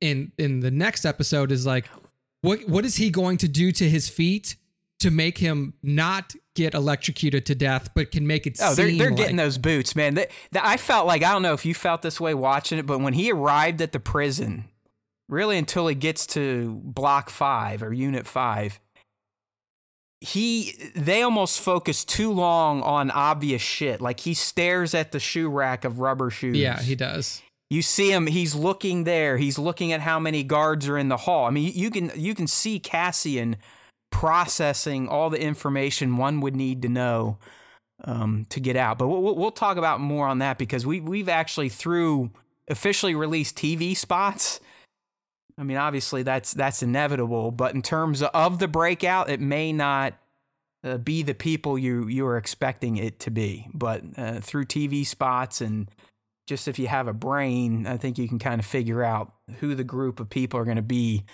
in 0.00 0.32
in 0.38 0.60
the 0.60 0.70
next 0.70 1.04
episode 1.04 1.52
is 1.52 1.66
like, 1.66 1.86
what 2.40 2.68
what 2.68 2.84
is 2.84 2.96
he 2.96 3.10
going 3.10 3.38
to 3.38 3.48
do 3.48 3.72
to 3.72 3.88
his 3.88 4.08
feet 4.08 4.56
to 5.00 5.10
make 5.10 5.38
him 5.38 5.74
not 5.82 6.34
get 6.54 6.72
electrocuted 6.72 7.44
to 7.46 7.54
death, 7.54 7.90
but 7.94 8.10
can 8.10 8.26
make 8.26 8.46
it? 8.46 8.58
Oh, 8.62 8.74
they're 8.74 8.90
they're 8.92 9.10
like, 9.10 9.16
getting 9.16 9.36
those 9.36 9.58
boots, 9.58 9.96
man. 9.96 10.14
They, 10.14 10.28
they, 10.52 10.60
I 10.62 10.76
felt 10.76 11.06
like 11.06 11.22
I 11.22 11.32
don't 11.32 11.42
know 11.42 11.54
if 11.54 11.66
you 11.66 11.74
felt 11.74 12.02
this 12.02 12.20
way 12.20 12.34
watching 12.34 12.78
it, 12.78 12.86
but 12.86 13.00
when 13.00 13.14
he 13.14 13.32
arrived 13.32 13.82
at 13.82 13.92
the 13.92 14.00
prison, 14.00 14.68
really 15.28 15.58
until 15.58 15.86
he 15.88 15.94
gets 15.94 16.26
to 16.28 16.80
Block 16.84 17.30
Five 17.30 17.82
or 17.82 17.92
Unit 17.92 18.26
Five 18.26 18.80
he 20.24 20.74
they 20.94 21.20
almost 21.20 21.60
focus 21.60 22.02
too 22.02 22.32
long 22.32 22.80
on 22.82 23.10
obvious 23.10 23.60
shit. 23.60 24.00
Like 24.00 24.20
he 24.20 24.32
stares 24.32 24.94
at 24.94 25.12
the 25.12 25.20
shoe 25.20 25.50
rack 25.50 25.84
of 25.84 25.98
rubber 26.00 26.30
shoes. 26.30 26.56
Yeah, 26.56 26.80
he 26.80 26.94
does. 26.94 27.42
You 27.68 27.82
see 27.82 28.10
him, 28.10 28.26
he's 28.26 28.54
looking 28.54 29.04
there. 29.04 29.36
He's 29.36 29.58
looking 29.58 29.92
at 29.92 30.00
how 30.00 30.18
many 30.18 30.42
guards 30.42 30.88
are 30.88 30.96
in 30.96 31.08
the 31.08 31.16
hall. 31.18 31.46
I 31.46 31.50
mean, 31.50 31.72
you 31.74 31.90
can 31.90 32.10
you 32.14 32.34
can 32.34 32.46
see 32.46 32.78
Cassian 32.78 33.56
processing 34.10 35.08
all 35.08 35.28
the 35.28 35.40
information 35.40 36.16
one 36.16 36.40
would 36.40 36.56
need 36.56 36.80
to 36.82 36.88
know 36.88 37.36
um, 38.04 38.46
to 38.48 38.60
get 38.60 38.76
out. 38.76 38.96
But 38.96 39.08
we'll, 39.08 39.34
we'll 39.36 39.50
talk 39.50 39.76
about 39.76 40.00
more 40.00 40.26
on 40.26 40.38
that 40.38 40.56
because 40.56 40.86
we 40.86 41.00
we've 41.00 41.28
actually 41.28 41.68
through 41.68 42.30
officially 42.68 43.14
released 43.14 43.56
TV 43.56 43.94
spots 43.94 44.58
I 45.56 45.62
mean, 45.62 45.76
obviously 45.76 46.22
that's 46.22 46.52
that's 46.52 46.82
inevitable, 46.82 47.50
but 47.50 47.74
in 47.74 47.82
terms 47.82 48.22
of 48.22 48.58
the 48.58 48.68
breakout, 48.68 49.30
it 49.30 49.40
may 49.40 49.72
not 49.72 50.14
uh, 50.82 50.98
be 50.98 51.22
the 51.22 51.34
people 51.34 51.78
you 51.78 52.08
you 52.08 52.26
are 52.26 52.36
expecting 52.36 52.96
it 52.96 53.20
to 53.20 53.30
be. 53.30 53.68
But 53.72 54.02
uh, 54.16 54.40
through 54.40 54.66
TV 54.66 55.06
spots 55.06 55.60
and 55.60 55.88
just 56.46 56.68
if 56.68 56.78
you 56.78 56.88
have 56.88 57.08
a 57.08 57.14
brain, 57.14 57.86
I 57.86 57.96
think 57.96 58.18
you 58.18 58.28
can 58.28 58.38
kind 58.38 58.60
of 58.60 58.66
figure 58.66 59.02
out 59.02 59.32
who 59.60 59.74
the 59.74 59.84
group 59.84 60.20
of 60.20 60.28
people 60.28 60.60
are 60.60 60.64
going 60.64 60.76
to 60.76 60.82
be 60.82 61.24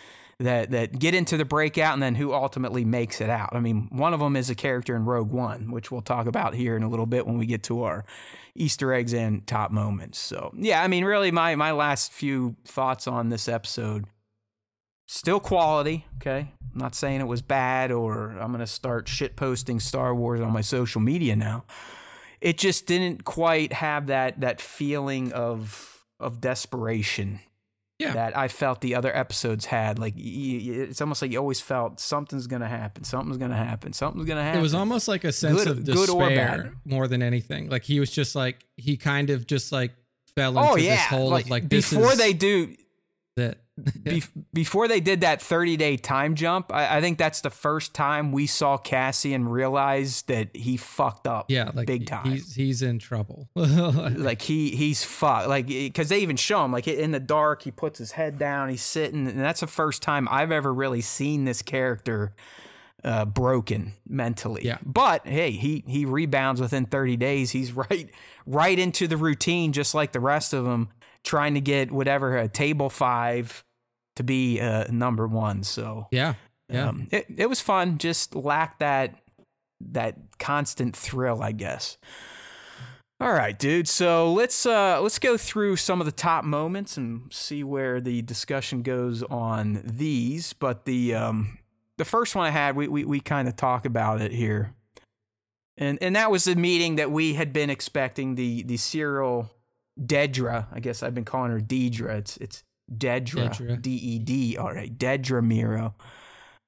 that 0.40 0.70
that 0.70 0.98
get 0.98 1.14
into 1.14 1.37
the 1.37 1.44
breakout 1.44 1.92
and 1.92 2.03
then 2.03 2.14
who 2.14 2.33
ultimately 2.33 2.85
makes 2.85 3.20
it 3.20 3.29
out. 3.29 3.50
I 3.53 3.61
mean, 3.61 3.88
one 3.92 4.14
of 4.14 4.20
them 4.20 4.37
is 4.37 4.48
a 4.48 4.55
character 4.55 4.96
in 4.96 5.05
Rogue 5.05 5.31
One, 5.31 5.70
which 5.70 5.90
we'll 5.90 6.00
talk 6.00 6.26
about 6.26 6.55
here 6.55 6.76
in 6.76 6.83
a 6.83 6.88
little 6.88 7.07
bit 7.07 7.26
when 7.26 7.38
we 7.38 7.46
get 7.46 7.62
to 7.64 7.83
our 7.83 8.05
Easter 8.55 8.92
eggs 8.92 9.12
and 9.12 9.46
top 9.46 9.70
moments. 9.70 10.18
So, 10.18 10.53
yeah, 10.57 10.83
I 10.83 10.88
mean, 10.88 11.05
really, 11.05 11.31
my 11.31 11.55
my 11.57 11.72
last 11.72 12.12
few 12.12 12.57
thoughts 12.64 13.07
on 13.07 13.29
this 13.29 13.48
episode. 13.48 14.07
Still 15.07 15.40
quality, 15.40 16.07
okay. 16.16 16.53
I'm 16.72 16.79
not 16.79 16.94
saying 16.94 17.20
it 17.20 17.26
was 17.26 17.42
bad 17.42 17.90
or 17.90 18.31
I'm 18.31 18.53
gonna 18.53 18.66
start 18.66 19.09
shit 19.09 19.37
posting 19.37 19.81
Star 19.81 20.14
Wars 20.14 20.40
on 20.40 20.53
my 20.53 20.61
social 20.61 21.00
media 21.00 21.37
now. 21.37 21.64
It 22.40 22.57
just 22.57 22.87
didn't 22.87 23.24
quite 23.24 23.74
have 23.74 24.07
that 24.07 24.40
that 24.40 24.61
feeling 24.61 25.33
of 25.33 26.07
of 26.18 26.40
desperation 26.40 27.40
yeah. 28.01 28.13
that 28.15 28.37
I 28.37 28.49
felt 28.49 28.81
the 28.81 28.95
other 28.95 29.15
episodes 29.15 29.67
had. 29.67 29.99
Like 29.99 30.15
it's 30.17 31.01
almost 31.01 31.23
like 31.23 31.31
you 31.31 31.39
always 31.39 31.61
felt 31.61 32.01
something's 32.01 32.47
gonna 32.47 32.69
happen, 32.69 33.05
something's 33.05 33.37
gonna 33.37 33.57
happen, 33.57 33.93
something's 33.93 34.27
gonna 34.27 34.43
happen. 34.43 34.59
It 34.59 34.63
was 34.63 34.75
almost 34.75 35.07
like 35.09 35.25
a 35.25 35.33
sense 35.33 35.65
good, 35.65 35.69
of 35.69 35.85
despair 35.85 36.75
more 36.85 37.07
than 37.09 37.23
anything. 37.23 37.69
Like 37.69 37.85
he 37.85 38.01
was 38.01 38.11
just 38.11 38.35
like 38.35 38.65
he 38.77 38.97
kind 38.97 39.31
of 39.31 39.47
just 39.47 39.73
like 39.73 39.93
fell 40.35 40.59
oh, 40.59 40.63
into 40.63 40.73
oh, 40.73 40.77
yeah. 40.77 40.97
this 40.97 41.05
hole 41.07 41.31
like, 41.31 41.45
of 41.45 41.51
like 41.51 41.69
before 41.69 42.15
they 42.17 42.33
do 42.33 42.75
that 43.37 43.59
Be- 44.03 44.23
before 44.53 44.88
they 44.88 45.01
did 45.01 45.21
that 45.23 45.40
30 45.40 45.77
day 45.77 45.97
time 45.97 46.35
jump, 46.35 46.73
I-, 46.73 46.99
I, 46.99 47.01
think 47.01 47.19
that's 47.19 47.40
the 47.40 47.51
first 47.51 47.95
time 47.95 48.33
we 48.33 48.47
saw 48.47 48.77
Cassian 48.77 49.49
realize 49.49 50.23
that 50.23 50.55
he 50.55 50.77
fucked 50.77 51.27
up. 51.27 51.47
Yeah, 51.49 51.71
like 51.75 51.87
big 51.87 52.07
time. 52.07 52.31
He's 52.31 52.55
he's 52.55 52.83
in 52.83 52.99
trouble. 52.99 53.49
like 53.55 54.43
he 54.43 54.71
he's 54.71 55.05
fucked. 55.05 55.49
Like 55.49 55.66
because 55.66 56.09
they 56.09 56.21
even 56.21 56.37
show 56.37 56.64
him 56.64 56.73
like 56.73 56.88
in 56.88 57.11
the 57.12 57.21
dark, 57.21 57.62
he 57.62 57.71
puts 57.71 57.99
his 57.99 58.13
head 58.13 58.38
down, 58.38 58.69
he's 58.69 58.83
sitting, 58.83 59.27
and 59.27 59.40
that's 59.40 59.61
the 59.61 59.67
first 59.67 60.02
time 60.02 60.29
I've 60.31 60.52
ever 60.52 60.73
really 60.73 61.00
seen 61.00 61.44
this 61.44 61.63
character 61.63 62.35
uh, 63.04 63.25
broken 63.25 63.92
mentally. 64.09 64.63
Yeah. 64.65 64.79
But 64.85 65.27
hey, 65.27 65.52
he 65.52 65.85
he 65.87 66.04
rebounds 66.04 66.61
within 66.61 66.87
30 66.87 67.17
days. 67.17 67.50
He's 67.50 67.73
right 67.90 68.11
right 68.46 68.79
into 68.79 69.07
the 69.07 69.17
routine, 69.17 69.73
just 69.73 69.94
like 69.94 70.13
the 70.13 70.21
rest 70.21 70.52
of 70.52 70.65
them 70.65 70.88
trying 71.23 71.54
to 71.54 71.61
get 71.61 71.90
whatever 71.90 72.37
a 72.37 72.48
table 72.48 72.88
five 72.88 73.65
to 74.21 74.25
be 74.25 74.60
uh, 74.60 74.85
number 74.90 75.27
one. 75.27 75.62
So 75.62 76.06
yeah, 76.10 76.35
yeah, 76.68 76.88
um, 76.88 77.08
it 77.10 77.27
it 77.37 77.46
was 77.48 77.60
fun. 77.60 77.98
Just 77.98 78.35
lacked 78.35 78.81
that 78.81 79.14
that 79.81 80.16
constant 80.38 80.94
thrill, 80.94 81.42
I 81.42 81.52
guess. 81.52 81.96
All 83.21 83.33
right, 83.33 83.58
dude. 83.58 83.88
So 83.88 84.33
let's 84.33 84.64
uh, 84.64 85.00
let's 85.00 85.18
go 85.18 85.37
through 85.37 85.77
some 85.77 86.00
of 86.00 86.06
the 86.06 86.12
top 86.12 86.44
moments 86.44 86.96
and 86.96 87.31
see 87.33 87.62
where 87.62 88.00
the 88.00 88.23
discussion 88.23 88.83
goes 88.83 89.23
on 89.25 89.83
these. 89.85 90.52
But 90.54 90.87
the 90.87 91.14
um, 91.14 91.58
the 91.98 92.06
first 92.06 92.35
one 92.35 92.46
I 92.46 92.50
had, 92.50 92.77
we 92.77 92.88
we, 92.88 93.04
we 93.04 93.21
kind 93.21 93.46
of 93.46 93.56
talk 93.56 93.85
about 93.85 94.23
it 94.23 94.33
here, 94.33 94.75
and 95.77 95.98
and 96.00 96.16
that 96.16 96.31
was 96.31 96.44
the 96.44 96.56
meeting 96.56 96.96
that 96.96 97.10
we 97.10 97.35
had 97.35 97.52
been 97.52 97.68
expecting 97.68 98.37
the 98.37 98.62
the 98.62 98.77
Syril 98.77 99.50
Dedra. 100.00 100.66
I 100.73 100.81
guess 100.81 101.02
I've 101.02 101.14
been 101.14 101.27
calling 101.27 101.50
her 101.50 101.60
Deidre. 101.60 102.16
It's 102.16 102.37
it's 102.38 102.64
Dedra, 102.95 103.81
D 103.81 103.91
E 103.91 104.19
D 104.19 104.57
R 104.57 104.77
A, 104.77 104.88
Dedra 104.88 105.43
Meero. 105.43 105.95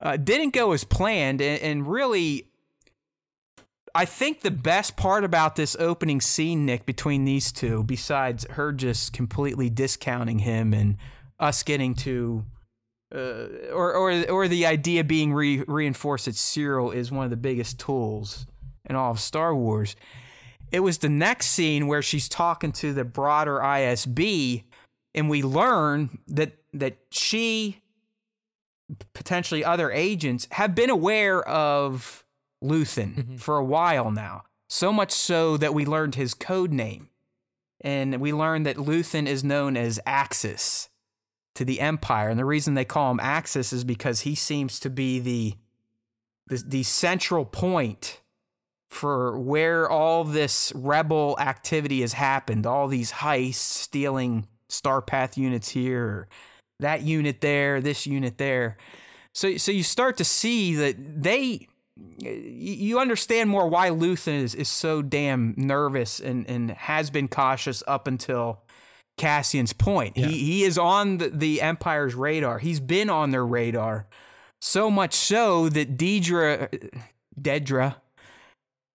Uh, 0.00 0.16
didn't 0.16 0.52
go 0.52 0.72
as 0.72 0.82
planned, 0.84 1.40
and, 1.40 1.62
and 1.62 1.86
really, 1.86 2.48
I 3.94 4.04
think 4.04 4.40
the 4.40 4.50
best 4.50 4.96
part 4.96 5.22
about 5.22 5.54
this 5.54 5.76
opening 5.78 6.20
scene, 6.20 6.66
Nick, 6.66 6.86
between 6.86 7.24
these 7.24 7.52
two, 7.52 7.84
besides 7.84 8.44
her 8.50 8.72
just 8.72 9.12
completely 9.12 9.70
discounting 9.70 10.40
him 10.40 10.72
and 10.72 10.96
us 11.38 11.62
getting 11.62 11.94
to, 11.96 12.44
uh, 13.14 13.46
or 13.72 13.92
or 13.94 14.30
or 14.30 14.48
the 14.48 14.66
idea 14.66 15.04
being 15.04 15.32
re- 15.32 15.64
reinforced 15.68 16.24
that 16.24 16.34
Syril 16.34 16.94
is 16.94 17.12
one 17.12 17.24
of 17.24 17.30
the 17.30 17.36
biggest 17.36 17.78
tools 17.78 18.46
in 18.88 18.96
all 18.96 19.10
of 19.10 19.20
Star 19.20 19.54
Wars. 19.54 19.94
It 20.70 20.80
was 20.80 20.98
the 20.98 21.10
next 21.10 21.48
scene 21.48 21.86
where 21.86 22.00
she's 22.00 22.28
talking 22.28 22.72
to 22.72 22.94
the 22.94 23.04
broader 23.04 23.58
ISB, 23.58 24.64
and 25.14 25.28
we 25.28 25.42
learn 25.42 26.18
that 26.28 26.52
that 26.72 26.96
she, 27.10 27.82
potentially 29.12 29.64
other 29.64 29.90
agents, 29.90 30.48
have 30.52 30.74
been 30.74 30.90
aware 30.90 31.46
of 31.46 32.24
Luthen 32.62 33.14
mm-hmm. 33.14 33.36
for 33.36 33.56
a 33.56 33.64
while 33.64 34.10
now. 34.10 34.44
So 34.68 34.92
much 34.92 35.12
so 35.12 35.56
that 35.58 35.74
we 35.74 35.84
learned 35.84 36.14
his 36.14 36.32
code 36.32 36.72
name. 36.72 37.10
And 37.82 38.20
we 38.20 38.32
learned 38.32 38.64
that 38.66 38.76
Luthen 38.76 39.26
is 39.26 39.42
known 39.42 39.76
as 39.76 40.00
Axis 40.06 40.88
to 41.56 41.64
the 41.64 41.80
Empire. 41.80 42.28
And 42.28 42.38
the 42.38 42.44
reason 42.44 42.74
they 42.74 42.84
call 42.84 43.10
him 43.10 43.20
Axis 43.20 43.72
is 43.72 43.84
because 43.84 44.20
he 44.20 44.34
seems 44.34 44.80
to 44.80 44.88
be 44.88 45.18
the 45.18 45.54
the, 46.48 46.62
the 46.66 46.82
central 46.82 47.44
point 47.44 48.20
for 48.88 49.38
where 49.38 49.88
all 49.88 50.22
this 50.24 50.72
rebel 50.74 51.36
activity 51.38 52.02
has 52.02 52.14
happened, 52.14 52.66
all 52.66 52.88
these 52.88 53.12
heists, 53.12 53.54
stealing 53.54 54.46
Starpath 54.72 55.36
units 55.36 55.68
here, 55.68 56.28
that 56.80 57.02
unit 57.02 57.40
there, 57.40 57.80
this 57.80 58.06
unit 58.06 58.38
there. 58.38 58.76
So 59.34 59.56
so 59.56 59.70
you 59.70 59.82
start 59.82 60.16
to 60.16 60.24
see 60.24 60.74
that 60.74 61.22
they 61.22 61.68
you 62.18 62.98
understand 62.98 63.50
more 63.50 63.68
why 63.68 63.90
Luthen 63.90 64.40
is, 64.40 64.54
is 64.54 64.68
so 64.68 65.02
damn 65.02 65.54
nervous 65.56 66.20
and, 66.20 66.48
and 66.48 66.70
has 66.70 67.10
been 67.10 67.28
cautious 67.28 67.82
up 67.86 68.06
until 68.06 68.62
Cassian's 69.18 69.72
point. 69.72 70.16
Yeah. 70.16 70.28
He, 70.28 70.38
he 70.38 70.64
is 70.64 70.78
on 70.78 71.18
the, 71.18 71.28
the, 71.28 71.60
Empire's 71.60 72.14
radar. 72.14 72.58
He's 72.58 72.80
been 72.80 73.10
on 73.10 73.30
their 73.30 73.44
radar. 73.44 74.06
So 74.60 74.90
much 74.90 75.12
so 75.12 75.68
that 75.68 75.96
Deidre, 75.98 76.90
Dedra 77.38 77.96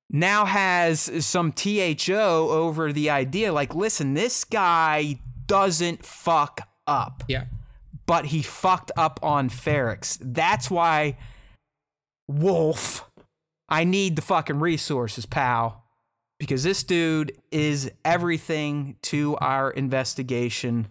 now 0.09 0.45
has 0.45 1.25
some 1.25 1.51
THO 1.51 2.49
over 2.49 2.91
the 2.91 3.09
idea 3.09 3.53
like, 3.53 3.75
listen, 3.75 4.13
this 4.13 4.43
guy 4.43 5.19
doesn't 5.47 6.05
fuck 6.05 6.67
up. 6.85 7.23
Yeah. 7.27 7.45
But 8.05 8.27
he 8.27 8.41
fucked 8.41 8.91
up 8.95 9.19
on 9.21 9.49
Ferrix. 9.49 10.17
That's 10.21 10.71
why 10.71 11.17
Wullf, 12.31 13.03
I 13.67 13.83
need 13.83 14.15
the 14.15 14.21
fucking 14.21 14.59
resources, 14.59 15.25
pal. 15.25 15.83
Because 16.39 16.63
this 16.63 16.83
dude 16.83 17.35
is 17.51 17.91
everything 18.05 18.95
to 19.03 19.35
our 19.37 19.71
investigation 19.71 20.87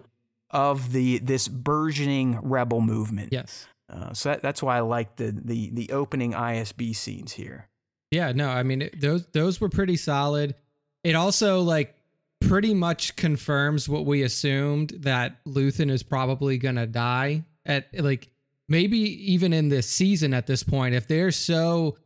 of 0.51 0.93
the 0.93 1.19
this 1.19 1.47
burgeoning 1.47 2.41
rebel 2.43 2.81
movement. 2.81 3.33
Yes. 3.33 3.69
Uh, 3.89 4.13
so 4.13 4.31
that, 4.31 4.43
that's 4.43 4.63
why 4.63 4.79
I 4.79 4.81
like 4.81 5.17
the, 5.17 5.33
the 5.33 5.71
the 5.71 5.91
opening 5.91 6.33
ISB 6.33 6.97
scenes 6.97 7.33
here. 7.33 7.69
Yeah, 8.11 8.33
no, 8.33 8.49
I 8.49 8.65
mean 8.65 8.83
it, 8.83 9.01
those 9.01 9.27
those 9.29 9.61
were 9.61 9.69
pretty 9.69 9.97
solid. 9.97 10.55
It 11.05 11.15
also 11.15 11.61
like 11.61 11.96
pretty 12.41 12.75
much 12.75 13.17
confirms 13.17 13.89
what 13.89 14.05
we 14.05 14.23
assumed 14.23 14.91
that 15.01 15.45
Luthen 15.45 15.91
is 15.91 16.03
probably 16.03 16.59
gonna 16.59 16.87
die 16.87 17.45
at 17.65 17.89
like 17.99 18.31
maybe 18.69 18.99
even 19.33 19.53
in 19.53 19.69
this 19.69 19.89
season 19.89 20.35
at 20.35 20.47
this 20.47 20.63
point, 20.63 20.95
if 20.95 21.07
they're 21.07 21.31
so 21.31 21.97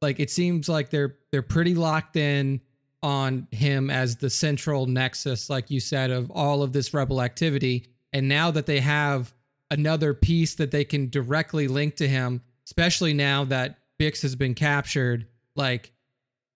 like 0.00 0.20
it 0.20 0.30
seems 0.30 0.68
like 0.68 0.90
they're 0.90 1.16
they're 1.32 1.42
pretty 1.42 1.74
locked 1.74 2.16
in 2.16 2.60
on 3.02 3.46
him 3.50 3.90
as 3.90 4.16
the 4.16 4.30
central 4.30 4.86
nexus, 4.86 5.48
like 5.48 5.70
you 5.70 5.80
said, 5.80 6.10
of 6.10 6.30
all 6.30 6.62
of 6.62 6.72
this 6.72 6.92
rebel 6.92 7.22
activity. 7.22 7.86
And 8.12 8.28
now 8.28 8.50
that 8.50 8.66
they 8.66 8.80
have 8.80 9.32
another 9.70 10.14
piece 10.14 10.54
that 10.56 10.70
they 10.70 10.84
can 10.84 11.08
directly 11.08 11.68
link 11.68 11.96
to 11.96 12.08
him, 12.08 12.42
especially 12.64 13.12
now 13.14 13.44
that 13.44 13.78
Bix 14.00 14.22
has 14.22 14.34
been 14.34 14.54
captured, 14.54 15.26
like 15.54 15.92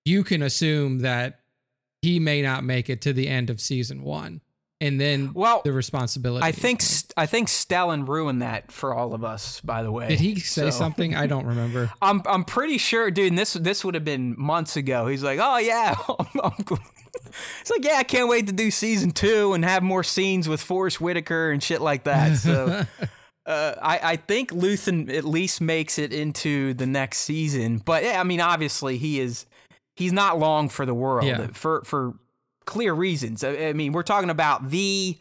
you 0.05 0.25
can 0.25 0.43
assume 0.43 1.01
that 1.01 1.41
he 2.03 2.19
may 2.19 2.43
not 2.43 2.65
make 2.65 2.91
it 2.91 3.01
to 3.03 3.13
the 3.13 3.29
end 3.29 3.49
of 3.49 3.61
season 3.61 4.03
one 4.03 4.43
and 4.83 5.01
then 5.01 5.33
well, 5.33 5.63
the 5.65 5.73
responsibility. 5.73 6.45
I 6.45 6.51
think 6.51 6.83
I 7.17 7.27
think 7.27 7.47
Stellan 7.47 8.07
ruined 8.07 8.43
that 8.43 8.73
for 8.73 8.93
all 8.93 9.15
of 9.15 9.23
us. 9.23 9.61
By 9.61 9.85
the 9.85 9.93
way, 9.93 10.09
did 10.09 10.19
he 10.19 10.41
say 10.41 10.63
so. 10.63 10.71
something? 10.71 11.15
I 11.15 11.29
don't 11.29 11.47
remember. 11.47 11.93
I'm 12.03 12.21
I'm 12.27 12.45
pretty 12.45 12.79
sure, 12.79 13.11
dude. 13.13 13.37
This 13.37 13.53
this 13.53 13.85
would 13.85 13.95
have 13.95 14.05
been 14.05 14.35
months 14.37 14.77
ago. 14.77 15.07
He's 15.07 15.23
like, 15.23 15.39
oh 15.41 15.59
yeah, 15.59 15.95
it's 17.61 17.71
like 17.71 17.85
yeah, 17.85 17.99
I 17.99 18.03
can't 18.03 18.29
wait 18.29 18.49
to 18.49 18.53
do 18.53 18.73
season 18.73 19.13
two 19.13 19.53
and 19.53 19.65
have 19.65 19.85
more 19.85 20.03
scenes 20.03 20.49
with 20.49 20.61
Forest 20.61 21.01
Whitaker 21.01 21.53
and 21.53 21.63
shit 21.63 21.81
like 21.81 22.05
that. 22.05 22.37
So. 22.37 22.85
Uh, 23.45 23.75
I, 23.83 24.13
I 24.13 24.17
think 24.19 24.53
Luthen 24.53 25.13
at 25.13 25.25
least 25.25 25.61
makes 25.61 25.99
it 25.99 26.13
into 26.13 26.75
the 26.75 26.87
next 26.87 27.19
season, 27.19 27.79
but 27.79 28.05
yeah, 28.05 28.21
I 28.21 28.23
mean, 28.23 28.41
obviously 28.41 28.99
he 28.99 29.19
is 29.19 29.47
he's 29.95 30.13
not 30.13 30.39
long 30.39 30.69
for 30.69 30.87
the 30.87 30.95
world 30.95 31.27
yeah. 31.27 31.49
for 31.53 31.83
for 31.85 32.15
clear 32.65 32.93
reasons. 32.95 33.45
I, 33.45 33.69
I 33.69 33.73
mean, 33.73 33.93
we're 33.93 34.03
talking 34.03 34.31
about 34.31 34.71
the 34.71 35.19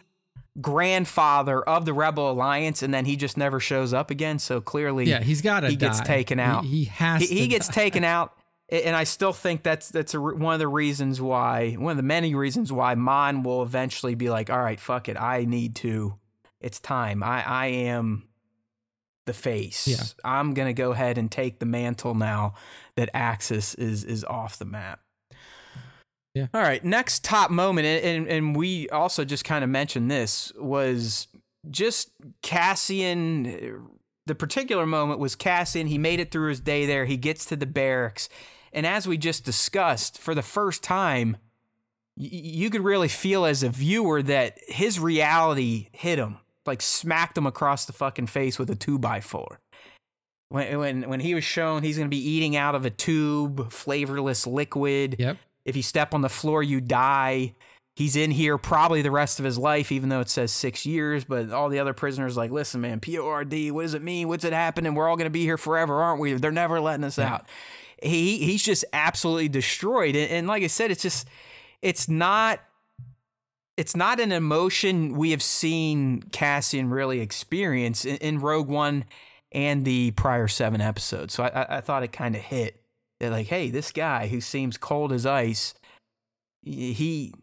grandfather 0.59 1.61
of 1.61 1.85
the 1.85 1.93
Rebel 1.93 2.31
Alliance, 2.31 2.83
and 2.83 2.93
then 2.93 3.05
he 3.05 3.15
just 3.15 3.37
never 3.37 3.59
shows 3.59 3.93
up 3.93 4.11
again. 4.11 4.39
So 4.39 4.61
clearly, 4.61 5.05
yeah, 5.05 5.21
he's 5.21 5.41
got 5.41 5.61
to. 5.61 5.69
He 5.69 5.75
die. 5.75 5.87
gets 5.87 6.01
taken 6.01 6.39
out. 6.39 6.65
He, 6.65 6.83
he 6.83 6.85
has. 6.85 7.21
He, 7.21 7.39
he 7.39 7.47
gets 7.47 7.67
die. 7.67 7.73
taken 7.73 8.03
out, 8.03 8.33
and 8.69 8.95
I 8.95 9.03
still 9.03 9.33
think 9.33 9.63
that's 9.63 9.89
that's 9.89 10.13
a, 10.13 10.21
one 10.21 10.53
of 10.53 10.59
the 10.59 10.67
reasons 10.67 11.21
why, 11.21 11.73
one 11.73 11.91
of 11.91 11.97
the 11.97 12.03
many 12.03 12.35
reasons 12.35 12.71
why 12.71 12.95
Mon 12.95 13.43
will 13.43 13.63
eventually 13.63 14.15
be 14.15 14.29
like, 14.29 14.49
all 14.49 14.61
right, 14.61 14.79
fuck 14.79 15.09
it, 15.09 15.19
I 15.19 15.45
need 15.45 15.75
to. 15.77 16.17
It's 16.59 16.79
time. 16.79 17.23
I 17.23 17.43
I 17.45 17.65
am 17.67 18.27
the 19.31 19.39
face. 19.39 19.87
Yeah. 19.87 20.03
I'm 20.23 20.53
gonna 20.53 20.73
go 20.73 20.91
ahead 20.91 21.17
and 21.17 21.31
take 21.31 21.59
the 21.59 21.65
mantle 21.65 22.15
now 22.15 22.53
that 22.95 23.09
Axis 23.13 23.73
is 23.75 24.03
is 24.03 24.23
off 24.25 24.57
the 24.57 24.65
map. 24.65 24.99
Yeah. 26.33 26.47
All 26.53 26.61
right. 26.61 26.83
Next 26.83 27.23
top 27.23 27.51
moment, 27.51 27.85
and, 27.85 28.27
and 28.27 28.55
we 28.55 28.89
also 28.89 29.25
just 29.25 29.43
kind 29.43 29.63
of 29.63 29.69
mentioned 29.69 30.09
this, 30.09 30.53
was 30.55 31.27
just 31.69 32.11
Cassian. 32.41 33.89
The 34.27 34.35
particular 34.35 34.85
moment 34.85 35.19
was 35.19 35.35
Cassian. 35.35 35.87
He 35.87 35.97
made 35.97 36.19
it 36.19 36.31
through 36.31 36.49
his 36.49 36.59
day 36.59 36.85
there. 36.85 37.05
He 37.05 37.17
gets 37.17 37.45
to 37.47 37.55
the 37.55 37.65
barracks. 37.65 38.29
And 38.71 38.85
as 38.85 39.07
we 39.07 39.17
just 39.17 39.43
discussed, 39.43 40.17
for 40.19 40.33
the 40.33 40.41
first 40.41 40.83
time, 40.83 41.35
y- 42.15 42.29
you 42.31 42.69
could 42.69 42.83
really 42.83 43.09
feel 43.09 43.43
as 43.45 43.63
a 43.63 43.69
viewer 43.69 44.21
that 44.21 44.57
his 44.67 44.99
reality 44.99 45.89
hit 45.91 46.17
him, 46.17 46.37
like 46.65 46.81
smacked 46.81 47.37
him 47.37 47.45
across 47.45 47.85
the 47.85 47.93
fucking 47.93 48.27
face 48.27 48.59
with 48.59 48.69
a 48.69 48.75
two 48.75 48.99
by 48.99 49.19
four. 49.19 49.59
When, 50.49 50.79
when, 50.79 51.09
when 51.09 51.19
he 51.21 51.33
was 51.33 51.45
shown 51.45 51.81
he's 51.83 51.97
going 51.97 52.09
to 52.09 52.15
be 52.15 52.21
eating 52.21 52.55
out 52.55 52.75
of 52.75 52.85
a 52.85 52.89
tube, 52.89 53.71
flavorless 53.71 54.45
liquid. 54.45 55.15
Yep 55.17 55.37
if 55.65 55.75
you 55.75 55.83
step 55.83 56.13
on 56.13 56.21
the 56.21 56.29
floor, 56.29 56.63
you 56.63 56.81
die. 56.81 57.53
He's 57.95 58.15
in 58.15 58.31
here 58.31 58.57
probably 58.57 59.01
the 59.01 59.11
rest 59.11 59.37
of 59.37 59.45
his 59.45 59.57
life, 59.57 59.91
even 59.91 60.09
though 60.09 60.21
it 60.21 60.29
says 60.29 60.51
six 60.51 60.85
years. 60.85 61.23
But 61.23 61.51
all 61.51 61.69
the 61.69 61.79
other 61.79 61.93
prisoners 61.93 62.37
like, 62.37 62.49
listen, 62.49 62.81
man, 62.81 62.99
PORD, 62.99 63.53
what 63.71 63.83
does 63.83 63.93
it 63.93 64.01
mean? 64.01 64.27
What's 64.27 64.45
it 64.45 64.53
happening? 64.53 64.95
We're 64.95 65.07
all 65.07 65.17
going 65.17 65.25
to 65.25 65.31
be 65.31 65.43
here 65.43 65.57
forever, 65.57 66.01
aren't 66.01 66.19
we? 66.19 66.33
They're 66.33 66.51
never 66.51 66.79
letting 66.79 67.03
us 67.03 67.17
yeah. 67.17 67.33
out. 67.33 67.45
He 68.01 68.39
he's 68.39 68.63
just 68.63 68.83
absolutely 68.93 69.49
destroyed. 69.49 70.15
And, 70.15 70.31
and 70.31 70.47
like 70.47 70.63
I 70.63 70.67
said, 70.67 70.89
it's 70.89 71.03
just 71.03 71.27
it's 71.83 72.09
not 72.09 72.59
it's 73.77 73.95
not 73.95 74.19
an 74.19 74.31
emotion 74.31 75.13
we 75.13 75.31
have 75.31 75.41
seen 75.41 76.23
Cassian 76.31 76.89
really 76.89 77.19
experience 77.19 78.05
in, 78.05 78.17
in 78.17 78.39
Rogue 78.39 78.67
One 78.67 79.05
and 79.51 79.85
the 79.85 80.11
prior 80.11 80.47
seven 80.47 80.81
episodes. 80.81 81.33
So 81.33 81.43
I, 81.43 81.77
I 81.77 81.81
thought 81.81 82.03
it 82.03 82.11
kind 82.11 82.35
of 82.35 82.41
hit. 82.41 82.83
They're 83.19 83.29
like, 83.29 83.47
hey, 83.47 83.69
this 83.69 83.91
guy 83.91 84.27
who 84.27 84.41
seems 84.41 84.77
cold 84.77 85.11
as 85.11 85.25
ice, 85.25 85.73
he 86.63 87.33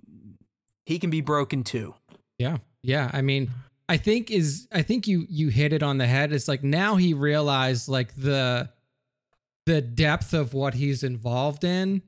he 0.87 0.99
can 0.99 1.11
be 1.11 1.20
broken 1.20 1.64
too. 1.64 1.95
Yeah, 2.39 2.59
yeah. 2.83 3.11
I 3.12 3.22
mean, 3.22 3.51
I 3.89 3.97
think 3.97 4.31
is 4.31 4.66
I 4.72 4.83
think 4.83 5.07
you 5.07 5.26
you 5.29 5.49
hit 5.49 5.72
it 5.72 5.83
on 5.83 5.99
the 5.99 6.07
head. 6.07 6.33
It's 6.33 6.49
like 6.49 6.64
now 6.64 6.97
he 6.97 7.14
realized 7.14 7.89
like 7.89 8.14
the 8.16 8.70
the 9.66 9.81
depth 9.81 10.35
of 10.35 10.55
what 10.55 10.74
he's 10.74 11.03
involved 11.03 11.62
in 11.62 12.03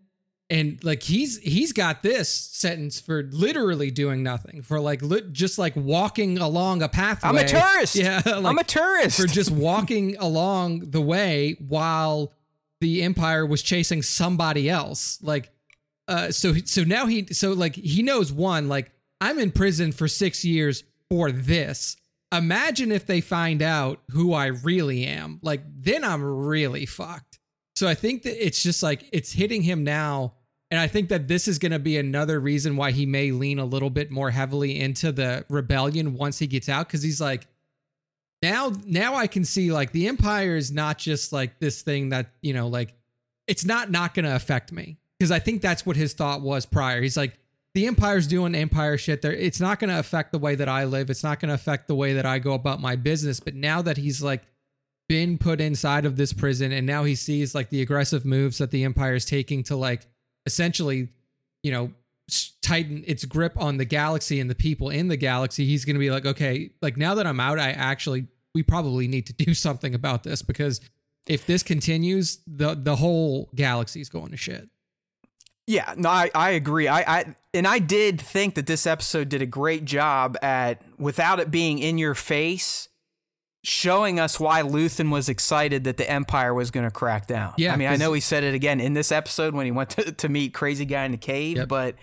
and 0.51 0.83
like 0.83 1.05
he's 1.05 1.39
he's 1.39 1.73
got 1.73 2.03
this 2.03 2.29
sentence 2.29 3.01
for 3.01 3.23
literally 3.23 3.91
doing 3.91 4.23
nothing 4.23 4.63
for 4.63 4.81
like 4.81 5.01
li- 5.01 5.29
just 5.31 5.59
like 5.59 5.77
walking 5.77 6.39
along 6.39 6.83
a 6.83 6.89
pathway. 6.89 7.29
I'm 7.29 7.37
a 7.37 7.47
tourist. 7.47 7.95
Yeah, 8.01 8.21
like, 8.25 8.45
I'm 8.45 8.59
a 8.59 8.65
tourist 8.65 9.21
for 9.21 9.27
just 9.27 9.51
walking 9.51 10.17
along 10.19 10.91
the 10.91 11.01
way 11.01 11.57
while 11.67 12.33
the 12.81 13.03
Empire 13.03 13.47
was 13.47 13.63
chasing 13.63 14.03
somebody 14.03 14.69
else. 14.69 15.19
Like, 15.23 15.51
uh, 16.09 16.31
so 16.33 16.55
so 16.65 16.83
now 16.83 17.07
he 17.07 17.27
so 17.33 17.53
like 17.53 17.77
he 17.77 18.03
knows 18.03 18.33
one 18.33 18.69
like 18.69 18.91
I'm 19.21 19.39
in 19.39 19.53
prison 19.53 19.93
for 19.93 20.09
six 20.09 20.45
years 20.45 20.83
for 21.09 21.31
this. 21.31 21.97
Imagine 22.33 22.91
if 22.93 23.07
they 23.07 23.21
find 23.21 23.61
out 23.63 24.01
who 24.11 24.33
I 24.33 24.47
really 24.47 25.05
am. 25.05 25.41
Like, 25.43 25.63
then 25.67 26.05
I'm 26.05 26.23
really 26.23 26.87
fucked. 26.87 27.39
So 27.75 27.89
I 27.89 27.95
think 27.95 28.23
that 28.23 28.45
it's 28.45 28.63
just 28.63 28.83
like 28.83 29.09
it's 29.13 29.33
hitting 29.33 29.63
him 29.63 29.85
now. 29.85 30.35
And 30.71 30.79
I 30.79 30.87
think 30.87 31.09
that 31.09 31.27
this 31.27 31.49
is 31.49 31.59
going 31.59 31.73
to 31.73 31.81
be 31.81 31.99
another 31.99 32.39
reason 32.39 32.77
why 32.77 32.93
he 32.93 33.05
may 33.05 33.33
lean 33.33 33.59
a 33.59 33.65
little 33.65 33.91
bit 33.91 34.11
more 34.11 34.31
heavily 34.31 34.79
into 34.79 35.11
the 35.11 35.45
rebellion 35.49 36.15
once 36.15 36.39
he 36.39 36.47
gets 36.47 36.69
out. 36.69 36.89
Cause 36.89 37.03
he's 37.03 37.21
like, 37.21 37.49
now, 38.41 38.73
now 38.87 39.17
I 39.17 39.27
can 39.27 39.45
see 39.45 39.73
like 39.73 39.91
the 39.93 40.07
empire 40.07 40.57
is 40.57 40.71
not 40.71 40.99
just 40.99 41.33
like 41.33 41.59
this 41.59 41.83
thing 41.83 42.11
that, 42.11 42.31
you 42.41 42.55
know, 42.55 42.69
like 42.69 42.95
it's 43.49 43.65
not 43.65 43.91
not 43.91 44.15
going 44.15 44.25
to 44.25 44.35
affect 44.35 44.71
me. 44.71 44.99
Cause 45.21 45.33
I 45.33 45.41
think 45.41 45.61
that's 45.61 45.85
what 45.85 45.97
his 45.97 46.13
thought 46.15 46.41
was 46.41 46.67
prior. 46.67 47.03
He's 47.03 47.17
like, 47.17 47.37
the 47.75 47.87
empire's 47.87 48.27
doing 48.27 48.55
empire 48.55 48.99
shit 48.99 49.23
there 49.23 49.33
it's 49.33 49.61
not 49.61 49.79
going 49.79 49.91
to 49.91 49.99
affect 49.99 50.33
the 50.33 50.39
way 50.39 50.57
that 50.57 50.69
i 50.69 50.85
live 50.85 51.09
it's 51.09 51.23
not 51.23 51.39
going 51.39 51.49
to 51.51 51.55
affect 51.55 51.87
the 51.87 51.95
way 51.95 52.15
that 52.15 52.27
i 52.27 52.39
go 52.39 52.53
about 52.53 52.81
my 52.81 52.97
business 52.97 53.39
but 53.39 53.55
now 53.55 53.81
that 53.81 53.97
he's 53.97 54.21
like 54.23 54.43
been 55.09 55.39
put 55.39 55.61
inside 55.61 56.05
of 56.05 56.17
this 56.17 56.33
prison 56.33 56.73
and 56.73 56.87
now 56.87 57.05
he 57.05 57.15
sees 57.15 57.55
like 57.55 57.71
the 57.71 57.83
aggressive 57.83 58.25
moves 58.25 58.59
that 58.59 58.71
the 58.71 58.85
empire 58.85 59.15
is 59.15 59.25
taking 59.25 59.63
to 59.63 59.77
like 59.77 60.07
essentially 60.51 61.09
you 61.63 61.71
know 61.71 61.93
tighten 62.61 63.05
its 63.07 63.25
grip 63.25 63.53
on 63.57 63.77
the 63.77 63.85
galaxy 63.85 64.41
and 64.41 64.51
the 64.51 64.55
people 64.55 64.91
in 64.91 65.07
the 65.07 65.17
galaxy 65.17 65.65
he's 65.65 65.85
going 65.85 65.95
to 65.95 66.01
be 66.01 66.11
like 66.11 66.27
okay 66.27 66.71
like 66.83 66.97
now 66.97 67.15
that 67.15 67.27
i'm 67.27 67.39
out 67.41 67.59
i 67.59 67.71
actually 67.71 68.27
we 68.55 68.63
probably 68.63 69.07
need 69.07 69.27
to 69.27 69.33
do 69.47 69.55
something 69.55 69.95
about 69.95 70.25
this 70.25 70.43
because 70.43 70.81
if 71.27 71.47
this 71.47 71.63
continues 71.63 72.41
the 72.47 72.75
the 72.75 72.97
whole 72.97 73.49
galaxy 73.55 74.01
is 74.01 74.09
going 74.09 74.31
to 74.31 74.37
shit 74.37 74.69
yeah, 75.71 75.95
no, 75.97 76.09
I, 76.09 76.33
I 76.35 76.51
agree. 76.51 76.89
I, 76.89 77.21
I 77.21 77.35
and 77.55 77.65
I 77.65 77.79
did 77.79 78.21
think 78.21 78.57
that 78.57 78.67
this 78.67 78.89
episode 78.89 79.29
did 79.29 79.41
a 79.41 79.47
great 79.47 79.85
job 79.85 80.37
at 80.43 80.83
without 80.99 81.39
it 81.39 81.53
being 81.53 81.79
in 81.79 81.97
your 81.97 82.17
face, 82.17 82.89
showing 83.63 84.19
us 84.19 84.41
why 84.41 84.63
Luthen 84.63 85.11
was 85.11 85.29
excited 85.29 85.85
that 85.85 85.97
the 85.97 86.11
Empire 86.11 86.55
was 86.55 86.71
going 86.71 86.85
to 86.85 86.91
crack 86.91 87.27
down. 87.27 87.55
Yeah, 87.59 87.73
I 87.73 87.77
mean, 87.77 87.89
I 87.89 87.97
know 87.97 88.13
he 88.13 88.21
said 88.21 88.45
it 88.45 88.55
again 88.55 88.81
in 88.81 88.95
this 88.95 89.13
episode 89.13 89.55
when 89.55 89.67
he 89.67 89.73
went 89.73 89.91
to, 89.91 90.13
to 90.13 90.29
meet 90.29 90.55
crazy 90.55 90.85
guy 90.85 91.05
in 91.05 91.13
the 91.13 91.19
cave, 91.19 91.59
yep. 91.59 91.69
but 91.69 91.97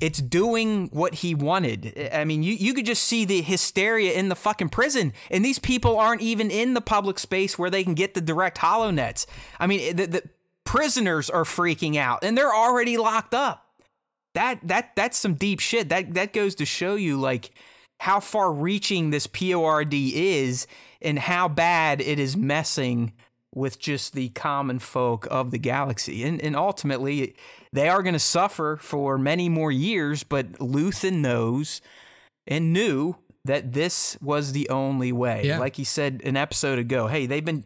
it's 0.00 0.20
doing 0.20 0.88
what 0.92 1.16
he 1.16 1.34
wanted. 1.34 2.10
I 2.12 2.24
mean, 2.24 2.44
you, 2.44 2.54
you 2.54 2.74
could 2.74 2.86
just 2.86 3.02
see 3.02 3.24
the 3.24 3.42
hysteria 3.42 4.12
in 4.12 4.28
the 4.28 4.36
fucking 4.36 4.68
prison, 4.68 5.12
and 5.30 5.44
these 5.44 5.58
people 5.58 5.98
aren't 5.98 6.22
even 6.22 6.50
in 6.50 6.74
the 6.74 6.80
public 6.80 7.18
space 7.18 7.58
where 7.58 7.70
they 7.70 7.82
can 7.82 7.94
get 7.94 8.14
the 8.14 8.20
direct 8.20 8.58
HoloNets. 8.58 9.26
I 9.58 9.66
mean, 9.66 9.96
the, 9.96 10.06
the 10.06 10.22
prisoners 10.68 11.30
are 11.30 11.44
freaking 11.44 11.96
out 11.96 12.22
and 12.22 12.36
they're 12.36 12.54
already 12.54 12.98
locked 12.98 13.32
up. 13.32 13.64
That 14.34 14.60
that 14.64 14.94
that's 14.94 15.16
some 15.16 15.32
deep 15.32 15.60
shit. 15.60 15.88
That 15.88 16.12
that 16.12 16.34
goes 16.34 16.54
to 16.56 16.66
show 16.66 16.94
you 16.94 17.18
like 17.18 17.50
how 18.00 18.20
far 18.20 18.52
reaching 18.52 19.10
this 19.10 19.26
PORD 19.26 19.92
is 19.92 20.66
and 21.02 21.18
how 21.18 21.48
bad 21.48 22.00
it 22.00 22.18
is 22.18 22.36
messing 22.36 23.12
with 23.54 23.78
just 23.78 24.12
the 24.12 24.28
common 24.30 24.78
folk 24.78 25.26
of 25.30 25.50
the 25.50 25.58
galaxy. 25.58 26.22
And 26.22 26.40
and 26.40 26.54
ultimately 26.54 27.34
they 27.72 27.88
are 27.88 28.02
going 28.02 28.14
to 28.14 28.20
suffer 28.20 28.78
for 28.80 29.18
many 29.18 29.48
more 29.48 29.72
years, 29.72 30.22
but 30.22 30.52
Luthen 30.54 31.20
knows 31.20 31.80
and 32.46 32.72
knew 32.72 33.16
that 33.44 33.72
this 33.72 34.16
was 34.20 34.52
the 34.52 34.68
only 34.68 35.12
way. 35.12 35.42
Yeah. 35.44 35.58
Like 35.58 35.76
he 35.76 35.84
said 35.84 36.20
an 36.24 36.36
episode 36.36 36.78
ago, 36.78 37.06
hey, 37.08 37.26
they've 37.26 37.44
been 37.44 37.64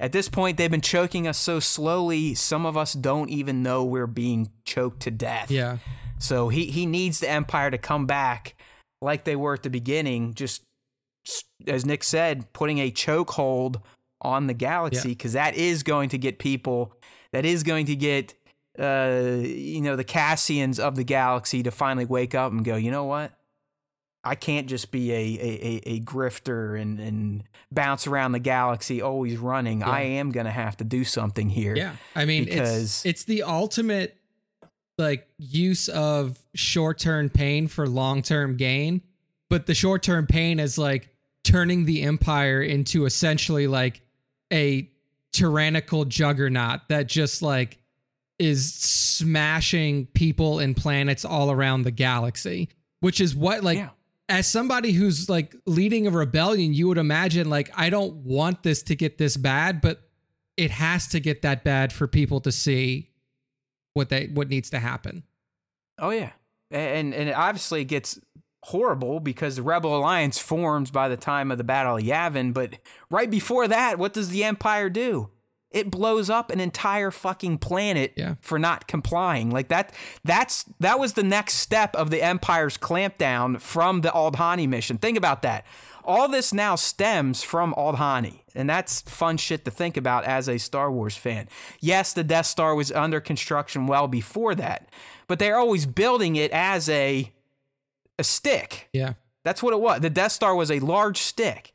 at 0.00 0.12
this 0.12 0.28
point, 0.28 0.56
they've 0.56 0.70
been 0.70 0.80
choking 0.80 1.28
us 1.28 1.38
so 1.38 1.60
slowly, 1.60 2.34
some 2.34 2.66
of 2.66 2.76
us 2.76 2.94
don't 2.94 3.30
even 3.30 3.62
know 3.62 3.84
we're 3.84 4.06
being 4.06 4.50
choked 4.64 5.00
to 5.02 5.10
death. 5.10 5.50
Yeah. 5.50 5.78
So 6.18 6.48
he, 6.48 6.66
he 6.66 6.84
needs 6.84 7.20
the 7.20 7.30
Empire 7.30 7.70
to 7.70 7.78
come 7.78 8.06
back 8.06 8.56
like 9.00 9.24
they 9.24 9.36
were 9.36 9.54
at 9.54 9.62
the 9.62 9.70
beginning, 9.70 10.34
just 10.34 10.62
as 11.66 11.84
Nick 11.84 12.04
said, 12.04 12.52
putting 12.52 12.78
a 12.78 12.90
chokehold 12.90 13.82
on 14.20 14.46
the 14.46 14.54
galaxy, 14.54 15.10
because 15.10 15.34
yeah. 15.34 15.50
that 15.50 15.56
is 15.56 15.82
going 15.82 16.08
to 16.10 16.18
get 16.18 16.38
people, 16.38 16.94
that 17.32 17.44
is 17.44 17.62
going 17.62 17.86
to 17.86 17.96
get, 17.96 18.34
uh, 18.78 19.38
you 19.42 19.80
know, 19.80 19.96
the 19.96 20.04
Cassians 20.04 20.78
of 20.78 20.96
the 20.96 21.04
galaxy 21.04 21.62
to 21.62 21.70
finally 21.70 22.06
wake 22.06 22.34
up 22.34 22.52
and 22.52 22.64
go, 22.64 22.76
you 22.76 22.90
know 22.90 23.04
what? 23.04 23.32
I 24.26 24.34
can't 24.34 24.66
just 24.66 24.90
be 24.90 25.12
a 25.12 25.16
a, 25.16 25.20
a, 25.20 25.82
a 25.96 26.00
grifter 26.00 26.80
and, 26.80 26.98
and 26.98 27.44
bounce 27.70 28.06
around 28.06 28.32
the 28.32 28.38
galaxy 28.38 29.02
always 29.02 29.36
running. 29.36 29.80
Yeah. 29.80 29.90
I 29.90 30.00
am 30.00 30.30
gonna 30.32 30.50
have 30.50 30.78
to 30.78 30.84
do 30.84 31.04
something 31.04 31.50
here. 31.50 31.76
Yeah. 31.76 31.96
I 32.16 32.24
mean 32.24 32.44
because 32.46 33.04
it's, 33.04 33.06
it's 33.06 33.24
the 33.24 33.42
ultimate 33.42 34.16
like 34.98 35.28
use 35.38 35.88
of 35.88 36.38
short 36.54 36.98
term 36.98 37.30
pain 37.30 37.68
for 37.68 37.88
long 37.88 38.22
term 38.22 38.56
gain. 38.56 39.02
But 39.50 39.66
the 39.66 39.74
short 39.74 40.02
term 40.02 40.26
pain 40.26 40.58
is 40.58 40.78
like 40.78 41.10
turning 41.42 41.84
the 41.84 42.02
empire 42.02 42.62
into 42.62 43.04
essentially 43.04 43.66
like 43.66 44.02
a 44.52 44.90
tyrannical 45.32 46.04
juggernaut 46.04 46.80
that 46.88 47.08
just 47.08 47.42
like 47.42 47.78
is 48.38 48.72
smashing 48.72 50.06
people 50.06 50.58
and 50.58 50.76
planets 50.76 51.24
all 51.24 51.50
around 51.50 51.82
the 51.82 51.90
galaxy 51.90 52.68
which 53.00 53.20
is 53.20 53.34
what 53.34 53.62
like 53.62 53.78
yeah 53.78 53.90
as 54.28 54.46
somebody 54.46 54.92
who's 54.92 55.28
like 55.28 55.54
leading 55.66 56.06
a 56.06 56.10
rebellion, 56.10 56.72
you 56.72 56.88
would 56.88 56.98
imagine 56.98 57.50
like 57.50 57.70
I 57.76 57.90
don't 57.90 58.14
want 58.16 58.62
this 58.62 58.82
to 58.84 58.96
get 58.96 59.18
this 59.18 59.36
bad, 59.36 59.80
but 59.80 60.00
it 60.56 60.70
has 60.70 61.08
to 61.08 61.20
get 61.20 61.42
that 61.42 61.64
bad 61.64 61.92
for 61.92 62.06
people 62.06 62.40
to 62.40 62.52
see 62.52 63.10
what 63.94 64.10
they 64.10 64.26
what 64.26 64.48
needs 64.48 64.70
to 64.70 64.78
happen. 64.78 65.24
Oh 65.98 66.10
yeah. 66.10 66.30
And 66.70 67.14
and 67.14 67.28
it 67.30 67.34
obviously 67.34 67.84
gets 67.84 68.20
horrible 68.64 69.20
because 69.20 69.56
the 69.56 69.62
Rebel 69.62 69.96
Alliance 69.96 70.38
forms 70.38 70.90
by 70.90 71.08
the 71.08 71.16
time 71.16 71.50
of 71.50 71.58
the 71.58 71.64
Battle 71.64 71.96
of 71.96 72.02
Yavin, 72.02 72.52
but 72.52 72.78
right 73.10 73.30
before 73.30 73.68
that, 73.68 73.98
what 73.98 74.12
does 74.12 74.30
the 74.30 74.44
Empire 74.44 74.90
do? 74.90 75.30
it 75.74 75.90
blows 75.90 76.30
up 76.30 76.50
an 76.50 76.60
entire 76.60 77.10
fucking 77.10 77.58
planet 77.58 78.14
yeah. 78.16 78.36
for 78.40 78.58
not 78.60 78.86
complying. 78.86 79.50
Like 79.50 79.68
that 79.68 79.92
that's 80.22 80.64
that 80.78 80.98
was 81.00 81.14
the 81.14 81.24
next 81.24 81.54
step 81.54 81.94
of 81.96 82.10
the 82.10 82.22
Empire's 82.22 82.78
clampdown 82.78 83.60
from 83.60 84.00
the 84.00 84.10
Aldhani 84.10 84.68
mission. 84.68 84.96
Think 84.96 85.18
about 85.18 85.42
that. 85.42 85.66
All 86.04 86.28
this 86.28 86.52
now 86.52 86.74
stems 86.76 87.42
from 87.42 87.74
Aldhani, 87.74 88.40
and 88.54 88.68
that's 88.68 89.02
fun 89.02 89.36
shit 89.36 89.64
to 89.64 89.70
think 89.70 89.96
about 89.96 90.24
as 90.24 90.48
a 90.48 90.58
Star 90.58 90.90
Wars 90.90 91.16
fan. 91.16 91.48
Yes, 91.80 92.12
the 92.12 92.24
Death 92.24 92.46
Star 92.46 92.74
was 92.74 92.92
under 92.92 93.20
construction 93.20 93.86
well 93.86 94.08
before 94.08 94.54
that, 94.54 94.88
but 95.26 95.38
they're 95.38 95.58
always 95.58 95.86
building 95.86 96.36
it 96.36 96.50
as 96.52 96.88
a 96.88 97.32
a 98.18 98.24
stick. 98.24 98.88
Yeah. 98.92 99.14
That's 99.44 99.62
what 99.62 99.74
it 99.74 99.80
was. 99.80 100.00
The 100.00 100.10
Death 100.10 100.32
Star 100.32 100.54
was 100.54 100.70
a 100.70 100.78
large 100.78 101.18
stick. 101.18 101.74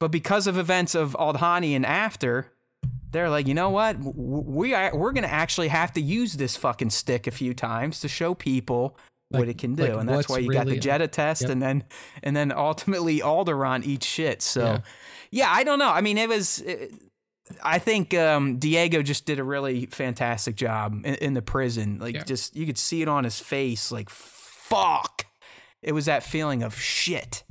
But 0.00 0.10
because 0.10 0.46
of 0.46 0.58
events 0.58 0.94
of 0.94 1.16
Aldhani 1.18 1.74
and 1.74 1.86
after, 1.86 2.52
they're 3.10 3.30
like, 3.30 3.46
you 3.46 3.54
know 3.54 3.70
what? 3.70 3.96
We 3.98 4.74
are 4.74 4.94
we're 4.94 5.12
gonna 5.12 5.28
actually 5.28 5.68
have 5.68 5.92
to 5.92 6.00
use 6.00 6.34
this 6.34 6.56
fucking 6.56 6.90
stick 6.90 7.26
a 7.26 7.30
few 7.30 7.54
times 7.54 8.00
to 8.00 8.08
show 8.08 8.34
people 8.34 8.98
like, 9.30 9.40
what 9.40 9.48
it 9.48 9.58
can 9.58 9.74
do, 9.74 9.82
like 9.84 10.00
and 10.00 10.08
that's 10.08 10.28
why 10.28 10.38
you 10.38 10.48
really, 10.48 10.78
got 10.78 10.98
the 10.98 11.06
Jedha 11.06 11.10
test, 11.10 11.42
yep. 11.42 11.50
and 11.50 11.62
then 11.62 11.84
and 12.22 12.36
then 12.36 12.52
ultimately 12.52 13.20
Alderaan 13.20 13.84
eats 13.84 14.06
shit. 14.06 14.42
So, 14.42 14.64
yeah. 14.64 14.80
yeah, 15.30 15.50
I 15.50 15.64
don't 15.64 15.78
know. 15.78 15.90
I 15.90 16.00
mean, 16.00 16.18
it 16.18 16.28
was. 16.28 16.60
It, 16.60 16.92
I 17.62 17.78
think 17.78 18.14
um, 18.14 18.58
Diego 18.58 19.02
just 19.02 19.26
did 19.26 19.38
a 19.38 19.44
really 19.44 19.84
fantastic 19.86 20.56
job 20.56 20.94
in, 21.04 21.14
in 21.16 21.34
the 21.34 21.42
prison. 21.42 21.98
Like, 21.98 22.14
yeah. 22.14 22.24
just 22.24 22.56
you 22.56 22.64
could 22.64 22.78
see 22.78 23.02
it 23.02 23.08
on 23.08 23.24
his 23.24 23.38
face. 23.38 23.92
Like, 23.92 24.08
fuck. 24.08 25.26
It 25.82 25.92
was 25.92 26.06
that 26.06 26.22
feeling 26.22 26.62
of 26.62 26.74
shit. 26.80 27.44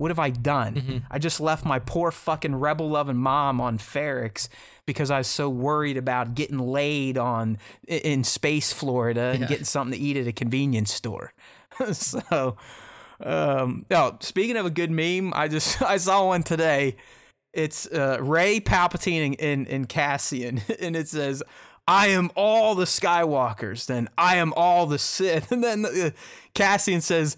What 0.00 0.10
have 0.10 0.18
I 0.18 0.30
done? 0.30 0.74
Mm-hmm. 0.76 0.98
I 1.10 1.18
just 1.18 1.42
left 1.42 1.66
my 1.66 1.78
poor 1.78 2.10
fucking 2.10 2.54
rebel 2.54 2.88
loving 2.88 3.18
mom 3.18 3.60
on 3.60 3.76
Ferrix 3.76 4.48
because 4.86 5.10
I 5.10 5.18
was 5.18 5.26
so 5.26 5.50
worried 5.50 5.98
about 5.98 6.34
getting 6.34 6.58
laid 6.58 7.18
on 7.18 7.58
in 7.86 8.24
space 8.24 8.72
Florida 8.72 9.32
and 9.32 9.40
yeah. 9.40 9.46
getting 9.46 9.66
something 9.66 9.98
to 9.98 10.02
eat 10.02 10.16
at 10.16 10.26
a 10.26 10.32
convenience 10.32 10.90
store. 10.90 11.34
so, 11.92 12.56
um, 13.22 13.84
oh, 13.90 14.16
speaking 14.20 14.56
of 14.56 14.64
a 14.64 14.70
good 14.70 14.90
meme, 14.90 15.34
I 15.36 15.48
just 15.48 15.82
I 15.82 15.98
saw 15.98 16.28
one 16.28 16.44
today. 16.44 16.96
It's 17.52 17.86
uh, 17.86 18.16
Rey 18.22 18.58
Palpatine 18.58 19.36
and, 19.38 19.68
and 19.68 19.86
Cassian, 19.86 20.62
and 20.80 20.96
it 20.96 21.08
says, 21.08 21.42
"I 21.86 22.06
am 22.06 22.30
all 22.36 22.74
the 22.74 22.86
Skywalkers." 22.86 23.84
Then 23.84 24.08
I 24.16 24.36
am 24.36 24.54
all 24.56 24.86
the 24.86 24.98
Sith, 24.98 25.52
and 25.52 25.62
then 25.62 25.84
uh, 25.84 26.10
Cassian 26.54 27.02
says, 27.02 27.36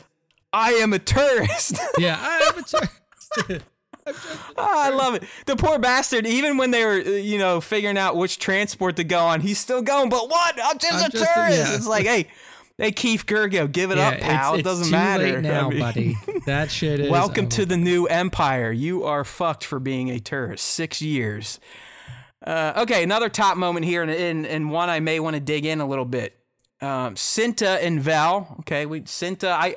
I 0.52 0.72
am 0.74 0.92
a 0.92 0.98
tourist. 0.98 1.78
yeah, 1.98 2.18
I 2.20 2.50
am 2.52 2.58
a 2.58 2.62
tourist. 2.62 3.64
oh, 4.56 4.56
I 4.56 4.90
love 4.90 5.14
it. 5.14 5.24
The 5.46 5.56
poor 5.56 5.78
bastard, 5.78 6.26
even 6.26 6.56
when 6.56 6.70
they 6.70 6.84
were, 6.84 7.00
uh, 7.04 7.10
you 7.10 7.38
know, 7.38 7.60
figuring 7.60 7.96
out 7.96 8.16
which 8.16 8.38
transport 8.38 8.96
to 8.96 9.04
go 9.04 9.20
on, 9.20 9.40
he's 9.40 9.58
still 9.58 9.82
going, 9.82 10.10
but 10.10 10.28
what? 10.28 10.58
I'm 10.62 10.78
just 10.78 11.04
I'm 11.04 11.08
a 11.08 11.08
just 11.08 11.24
tourist. 11.24 11.58
Yeah. 11.58 11.74
It's 11.74 11.86
like, 11.86 12.04
hey, 12.04 12.28
hey, 12.76 12.92
Keef 12.92 13.24
Girgo, 13.26 13.70
give 13.70 13.90
it 13.90 13.98
yeah, 13.98 14.08
up, 14.08 14.18
pal. 14.18 14.54
It's, 14.54 14.60
it 14.60 14.64
doesn't 14.64 14.90
matter. 14.90 15.40
now, 15.40 15.68
I 15.68 15.70
mean, 15.70 15.78
buddy. 15.78 16.16
That 16.46 16.72
shit 16.72 16.98
is. 16.98 17.08
Welcome 17.08 17.48
to 17.50 17.64
the 17.64 17.76
new 17.76 18.06
empire. 18.06 18.72
You 18.72 19.04
are 19.04 19.24
fucked 19.24 19.64
for 19.64 19.78
being 19.78 20.10
a 20.10 20.18
tourist. 20.18 20.66
Six 20.66 21.00
years. 21.00 21.60
Uh, 22.44 22.72
okay, 22.78 23.04
another 23.04 23.28
top 23.28 23.56
moment 23.56 23.86
here, 23.86 24.02
and, 24.02 24.10
and, 24.10 24.44
and 24.44 24.70
one 24.70 24.90
I 24.90 24.98
may 24.98 25.20
want 25.20 25.34
to 25.34 25.40
dig 25.40 25.64
in 25.64 25.80
a 25.80 25.86
little 25.86 26.04
bit. 26.04 26.36
Um, 26.80 27.14
Cinta 27.14 27.80
and 27.80 28.00
Val. 28.00 28.56
Okay, 28.60 28.86
we 28.86 29.02
Cinta. 29.02 29.52
I 29.52 29.76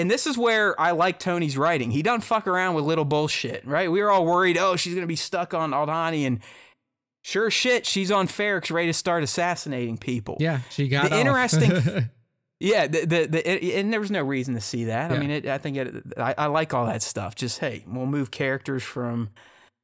and 0.00 0.10
this 0.10 0.26
is 0.26 0.38
where 0.38 0.80
I 0.80 0.92
like 0.92 1.18
Tony's 1.18 1.56
writing. 1.56 1.90
He 1.90 2.02
doesn't 2.02 2.22
fuck 2.22 2.46
around 2.46 2.74
with 2.74 2.84
little 2.84 3.04
bullshit, 3.04 3.66
right? 3.66 3.90
We 3.90 4.02
were 4.02 4.10
all 4.10 4.24
worried, 4.24 4.56
oh, 4.56 4.76
she's 4.76 4.94
gonna 4.94 5.06
be 5.06 5.16
stuck 5.16 5.52
on 5.52 5.72
Aldhani, 5.72 6.26
and 6.26 6.40
sure 7.22 7.50
shit, 7.50 7.84
she's 7.86 8.10
on 8.10 8.26
Ferrix, 8.26 8.72
ready 8.72 8.88
to 8.88 8.94
start 8.94 9.22
assassinating 9.22 9.98
people. 9.98 10.38
Yeah, 10.40 10.60
she 10.70 10.88
got 10.88 11.10
the 11.10 11.16
off. 11.16 11.20
interesting. 11.20 12.10
yeah, 12.60 12.86
the, 12.86 13.00
the, 13.00 13.26
the 13.26 13.50
it, 13.50 13.78
and 13.78 13.92
there 13.92 14.00
was 14.00 14.10
no 14.10 14.22
reason 14.22 14.54
to 14.54 14.60
see 14.60 14.84
that. 14.84 15.10
Yeah. 15.10 15.16
I 15.16 15.20
mean, 15.20 15.30
it, 15.30 15.46
I 15.46 15.58
think 15.58 15.76
it, 15.76 15.94
I, 16.16 16.34
I 16.38 16.46
like 16.46 16.72
all 16.72 16.86
that 16.86 17.02
stuff. 17.02 17.34
Just 17.34 17.58
hey, 17.58 17.84
we'll 17.86 18.06
move 18.06 18.30
characters 18.30 18.82
from 18.82 19.30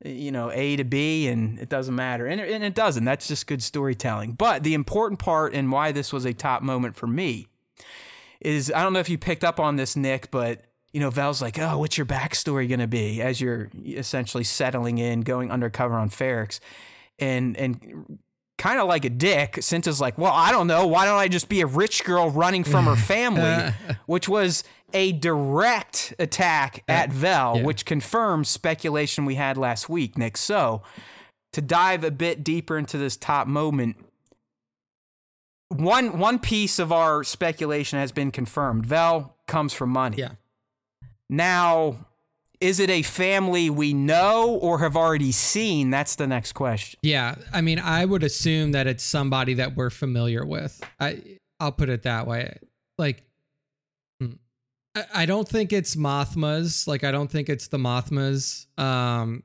you 0.03 0.33
know 0.33 0.51
A 0.51 0.77
to 0.77 0.85
B, 0.85 1.29
and 1.29 1.59
it 1.59 1.69
doesn't 1.69 1.95
matter, 1.95 2.27
and 2.27 2.41
and 2.41 2.65
it 2.65 2.75
doesn't. 2.75 3.05
That's 3.05 3.29
just 3.29 3.47
good 3.47 3.63
storytelling. 3.63 4.33
But 4.33 4.63
the 4.63 4.73
important 4.73 5.21
part 5.21 5.53
and 5.53 5.71
why 5.71 5.93
this 5.93 6.11
was 6.13 6.25
a 6.25 6.33
top 6.33 6.63
moment 6.63 6.97
for 6.97 7.07
me 7.07 7.49
is 8.41 8.73
I 8.75 8.83
don't 8.83 8.93
know 8.93 9.01
if 9.01 9.09
you 9.09 9.19
picked 9.19 9.45
up 9.45 9.59
on 9.61 9.77
this, 9.77 9.97
Nick, 9.97 10.31
but 10.31 10.63
you 10.93 11.01
know, 11.01 11.11
Vel's 11.11 11.43
like, 11.43 11.59
oh, 11.59 11.77
what's 11.79 11.99
your 11.99 12.07
backstory 12.07 12.67
going 12.67 12.81
to 12.81 12.87
be 12.87 13.21
as 13.21 13.39
you're 13.39 13.71
essentially 13.85 14.45
settling 14.45 14.97
in, 14.97 15.21
going 15.21 15.51
undercover 15.51 15.95
on 15.95 16.09
Ferrix? 16.09 16.59
And, 17.19 17.55
and 17.59 18.19
kind 18.57 18.81
of 18.81 18.89
like 18.89 19.05
a 19.05 19.11
dick, 19.11 19.55
Cinta's 19.57 20.01
like, 20.01 20.17
well, 20.17 20.33
I 20.33 20.51
don't 20.53 20.67
know. 20.67 20.87
Why 20.87 21.05
don't 21.05 21.19
I 21.19 21.29
just 21.29 21.51
be 21.51 21.61
a 21.61 21.67
rich 21.67 22.05
girl 22.05 22.31
running 22.31 22.65
from 22.65 22.87
her 22.87 22.97
family? 22.97 23.75
which 24.07 24.27
was 24.27 24.65
a 24.95 25.13
direct 25.13 26.15
attack 26.19 26.83
at 26.89 27.13
Vel, 27.13 27.59
yeah. 27.59 27.63
which 27.63 27.85
confirms 27.85 28.49
speculation 28.49 29.25
we 29.27 29.35
had 29.35 29.59
last 29.59 29.91
week, 29.91 30.17
Nick. 30.17 30.39
So 30.39 30.83
to 31.53 31.61
dive 31.61 32.05
a 32.05 32.11
bit 32.11 32.43
deeper 32.43 32.79
into 32.79 32.97
this 32.97 33.17
top 33.17 33.47
moment, 33.47 33.97
one 35.69 36.19
one 36.19 36.39
piece 36.39 36.79
of 36.79 36.93
our 36.93 37.25
speculation 37.25 37.99
has 37.99 38.13
been 38.13 38.31
confirmed. 38.31 38.87
Vel 38.87 39.37
comes 39.47 39.73
from 39.73 39.91
money. 39.91 40.19
Yeah. 40.19 40.33
Now, 41.29 42.07
is 42.61 42.81
it 42.81 42.89
a 42.89 43.03
family 43.03 43.69
we 43.69 43.93
know 43.93 44.55
or 44.55 44.79
have 44.79 44.97
already 44.97 45.33
seen? 45.33 45.91
That's 45.91 46.17
the 46.17 46.27
next 46.27 46.53
question. 46.53 46.99
Yeah, 47.03 47.35
I 47.53 47.61
mean, 47.61 47.79
I 47.79 48.05
would 48.05 48.23
assume 48.23 48.73
that 48.73 48.87
it's 48.87 49.05
somebody 49.05 49.55
that 49.55 49.77
we're 49.77 49.91
familiar 49.91 50.45
with. 50.45 50.83
I 51.01 51.23
I'll 51.61 51.73
put 51.73 51.89
it 51.89 52.03
that 52.03 52.27
way. 52.27 52.59
Like, 52.99 53.25
hmm, 54.21 54.35
I, 54.95 55.05
I 55.15 55.27
don't 55.27 55.49
think 55.49 55.73
it's 55.73 55.97
Mothmas. 55.97 56.87
Like, 56.87 57.05
I 57.05 57.11
don't 57.11 57.31
think 57.31 57.49
it's 57.49 57.69
the 57.69 57.79
Mothmas. 57.79 58.67
Um, 58.79 59.43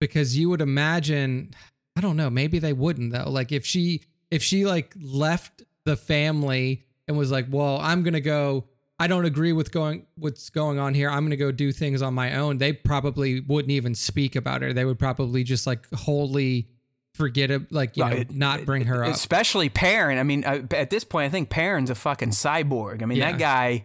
because 0.00 0.36
you 0.36 0.50
would 0.50 0.60
imagine, 0.60 1.54
I 1.96 2.00
don't 2.00 2.16
know, 2.16 2.28
maybe 2.28 2.58
they 2.58 2.72
wouldn't 2.72 3.12
though. 3.12 3.30
Like, 3.30 3.52
if 3.52 3.64
she 3.64 4.02
if 4.32 4.42
she 4.42 4.64
like 4.66 4.94
left 5.00 5.62
the 5.84 5.96
family 5.96 6.84
and 7.06 7.16
was 7.16 7.30
like, 7.30 7.46
"Well, 7.50 7.78
I'm 7.80 8.02
going 8.02 8.14
to 8.14 8.20
go 8.20 8.64
I 8.98 9.08
don't 9.08 9.24
agree 9.24 9.52
with 9.52 9.72
going 9.72 10.06
what's 10.14 10.48
going 10.48 10.78
on 10.78 10.94
here. 10.94 11.10
I'm 11.10 11.20
going 11.20 11.30
to 11.30 11.36
go 11.36 11.50
do 11.50 11.72
things 11.72 12.02
on 12.02 12.14
my 12.14 12.36
own." 12.36 12.58
They 12.58 12.72
probably 12.72 13.40
wouldn't 13.40 13.72
even 13.72 13.94
speak 13.94 14.36
about 14.36 14.62
it. 14.62 14.74
They 14.74 14.84
would 14.84 14.98
probably 14.98 15.44
just 15.44 15.66
like 15.66 15.86
wholly 15.92 16.68
forget 17.14 17.50
it, 17.50 17.72
like 17.72 17.96
you 17.96 18.04
know, 18.04 18.24
not 18.30 18.64
bring 18.64 18.84
her 18.86 19.04
up. 19.04 19.12
Especially 19.12 19.68
Perrin. 19.68 20.18
I 20.18 20.22
mean, 20.22 20.44
uh, 20.44 20.62
at 20.70 20.90
this 20.90 21.04
point, 21.04 21.26
I 21.26 21.30
think 21.30 21.50
Perrin's 21.50 21.90
a 21.90 21.94
fucking 21.94 22.30
cyborg. 22.30 23.02
I 23.02 23.06
mean, 23.06 23.18
yeah. 23.18 23.32
that 23.32 23.38
guy 23.38 23.84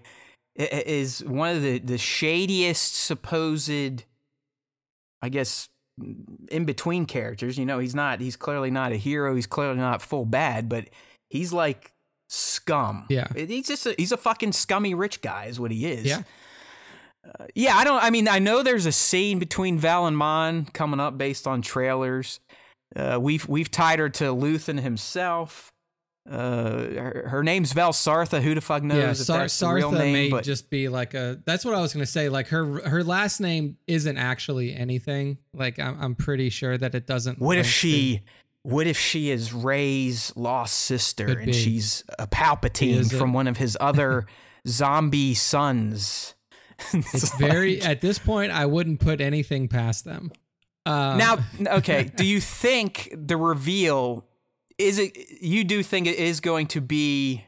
is 0.56 1.24
one 1.24 1.56
of 1.56 1.62
the 1.62 1.80
the 1.80 1.98
shadiest 1.98 2.94
supposed, 2.94 4.04
I 5.22 5.30
guess, 5.30 5.70
in 6.50 6.66
between 6.66 7.06
characters. 7.06 7.58
You 7.58 7.66
know, 7.66 7.80
he's 7.80 7.96
not. 7.96 8.22
He's 8.22 8.36
clearly 8.36 8.72
not 8.72 8.92
a 8.92 8.98
hero. 8.98 9.36
He's 9.36 9.48
clearly 9.48 9.78
not 9.78 10.02
full 10.02 10.26
bad, 10.26 10.70
but 10.70 10.90
he's 11.30 11.54
like 11.54 11.92
scum. 12.30 13.06
Yeah, 13.10 13.28
he's 13.34 13.68
just 13.68 13.86
a, 13.86 13.96
he's 13.98 14.12
a 14.12 14.18
fucking 14.18 14.52
scummy 14.52 14.94
rich 14.94 15.22
guy, 15.22 15.46
is 15.46 15.60
what 15.60 15.72
he 15.72 15.86
is. 15.86 16.06
Yeah. 16.06 16.24
Uh, 17.26 17.46
yeah, 17.56 17.76
I 17.76 17.84
don't. 17.84 18.04
I 18.04 18.10
mean, 18.10 18.28
I 18.28 18.40
know 18.40 18.64
there's 18.64 18.86
a 18.86 18.92
scene 18.92 19.40
between 19.40 19.78
Val 19.78 20.08
and 20.08 20.18
Mon 20.18 20.66
coming 20.66 21.00
up 21.00 21.18
based 21.18 21.48
on 21.48 21.62
trailers. 21.62 22.40
Uh, 22.96 23.18
we've 23.20 23.48
we've 23.48 23.70
tied 23.70 24.00
her 24.00 24.10
to 24.10 24.26
Luthen 24.26 24.82
himself. 24.82 25.72
Uh, 26.30 26.90
her, 26.94 27.28
her, 27.30 27.44
name's 27.44 27.72
Val 27.72 27.94
Sartha. 27.94 28.42
Who 28.42 28.54
the 28.54 28.62
fuck 28.62 28.84
knows 28.84 28.98
yeah, 28.98 29.12
if 29.12 29.18
Sar- 29.18 29.38
that's 29.40 29.58
Sartha 29.58 29.74
real 29.74 29.92
name? 29.92 30.14
may 30.14 30.30
but 30.30 30.44
just 30.44 30.70
be 30.70 30.90
like 30.90 31.14
a. 31.14 31.40
That's 31.46 31.64
what 31.64 31.74
I 31.74 31.80
was 31.80 31.94
gonna 31.94 32.06
say. 32.06 32.28
Like 32.28 32.48
her 32.48 32.82
her 32.88 33.04
last 33.04 33.40
name 33.40 33.78
isn't 33.88 34.18
actually 34.18 34.76
anything. 34.76 35.38
Like 35.54 35.80
I'm 35.80 35.98
I'm 36.02 36.16
pretty 36.16 36.50
sure 36.50 36.78
that 36.78 36.94
it 36.96 37.08
doesn't. 37.08 37.40
What 37.40 37.58
if 37.58 37.66
she? 37.66 38.18
To, 38.18 38.24
what 38.64 38.88
if 38.88 39.00
she 39.00 39.30
is 39.30 39.54
Rey's 39.54 40.36
lost 40.36 40.74
sister 40.74 41.28
and 41.28 41.46
be. 41.46 41.54
she's 41.54 42.04
a 42.20 42.28
Palpatine 42.28 43.10
from 43.18 43.32
one 43.32 43.48
of 43.48 43.56
his 43.56 43.78
other 43.80 44.26
zombie 44.68 45.34
sons? 45.34 46.36
it's, 46.94 47.14
it's 47.14 47.36
very 47.38 47.82
at 47.82 48.02
this 48.02 48.20
point. 48.20 48.52
I 48.52 48.66
wouldn't 48.66 49.00
put 49.00 49.22
anything 49.22 49.70
past 49.70 50.04
them. 50.04 50.32
Um, 50.86 51.18
now, 51.18 51.38
okay. 51.78 52.12
do 52.16 52.26
you 52.26 52.40
think 52.40 53.14
the 53.14 53.38
reveal 53.38 54.26
is 54.78 55.00
it 55.00 55.18
you 55.42 55.64
do 55.64 55.84
think 55.84 56.08
it 56.08 56.18
is 56.18 56.40
going 56.40 56.68
to 56.68 56.82
be 56.82 57.46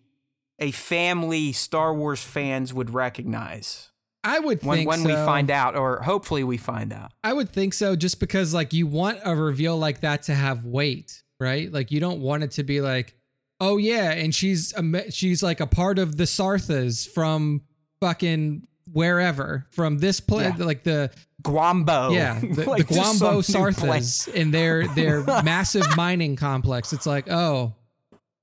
a 0.59 0.71
family 0.71 1.51
Star 1.51 1.93
Wars 1.93 2.21
fans 2.21 2.73
would 2.73 2.93
recognize? 2.93 3.89
I 4.23 4.39
would 4.39 4.63
when, 4.63 4.85
when 4.85 4.99
so. 4.99 5.07
we 5.07 5.13
find 5.13 5.49
out, 5.49 5.75
or 5.75 6.01
hopefully 6.01 6.43
we 6.43 6.57
find 6.57 6.91
out. 6.91 7.13
I 7.23 7.31
would 7.31 7.49
think 7.49 7.73
so, 7.73 7.95
just 7.95 8.19
because 8.19 8.53
like 8.53 8.73
you 8.73 8.85
want 8.85 9.19
a 9.23 9.35
reveal 9.35 9.77
like 9.77 10.01
that 10.01 10.23
to 10.23 10.35
have 10.35 10.65
weight, 10.65 11.23
right? 11.39 11.71
Like 11.71 11.91
you 11.91 11.99
don't 11.99 12.19
want 12.19 12.43
it 12.43 12.51
to 12.51 12.63
be 12.63 12.81
like, 12.81 13.15
oh 13.61 13.77
yeah, 13.77 14.11
and 14.11 14.35
she's 14.35 14.73
a, 14.75 15.11
she's 15.11 15.41
like 15.41 15.61
a 15.61 15.67
part 15.67 15.99
of 15.99 16.17
the 16.17 16.25
Sarthas 16.25 17.07
from 17.07 17.61
fucking 18.01 18.67
wherever 18.91 19.67
from 19.71 19.99
this 19.99 20.19
place, 20.19 20.53
yeah. 20.57 20.65
like 20.65 20.83
the 20.83 21.11
Guambo. 21.41 22.13
Yeah, 22.13 22.39
the, 22.39 22.69
like 22.69 22.87
the 22.87 22.95
Guambo 22.95 23.41
Sarthas 23.41 24.27
in 24.27 24.51
their 24.51 24.87
their 24.87 25.23
massive 25.43 25.85
mining 25.95 26.35
complex. 26.35 26.93
It's 26.93 27.05
like, 27.05 27.29
oh, 27.29 27.73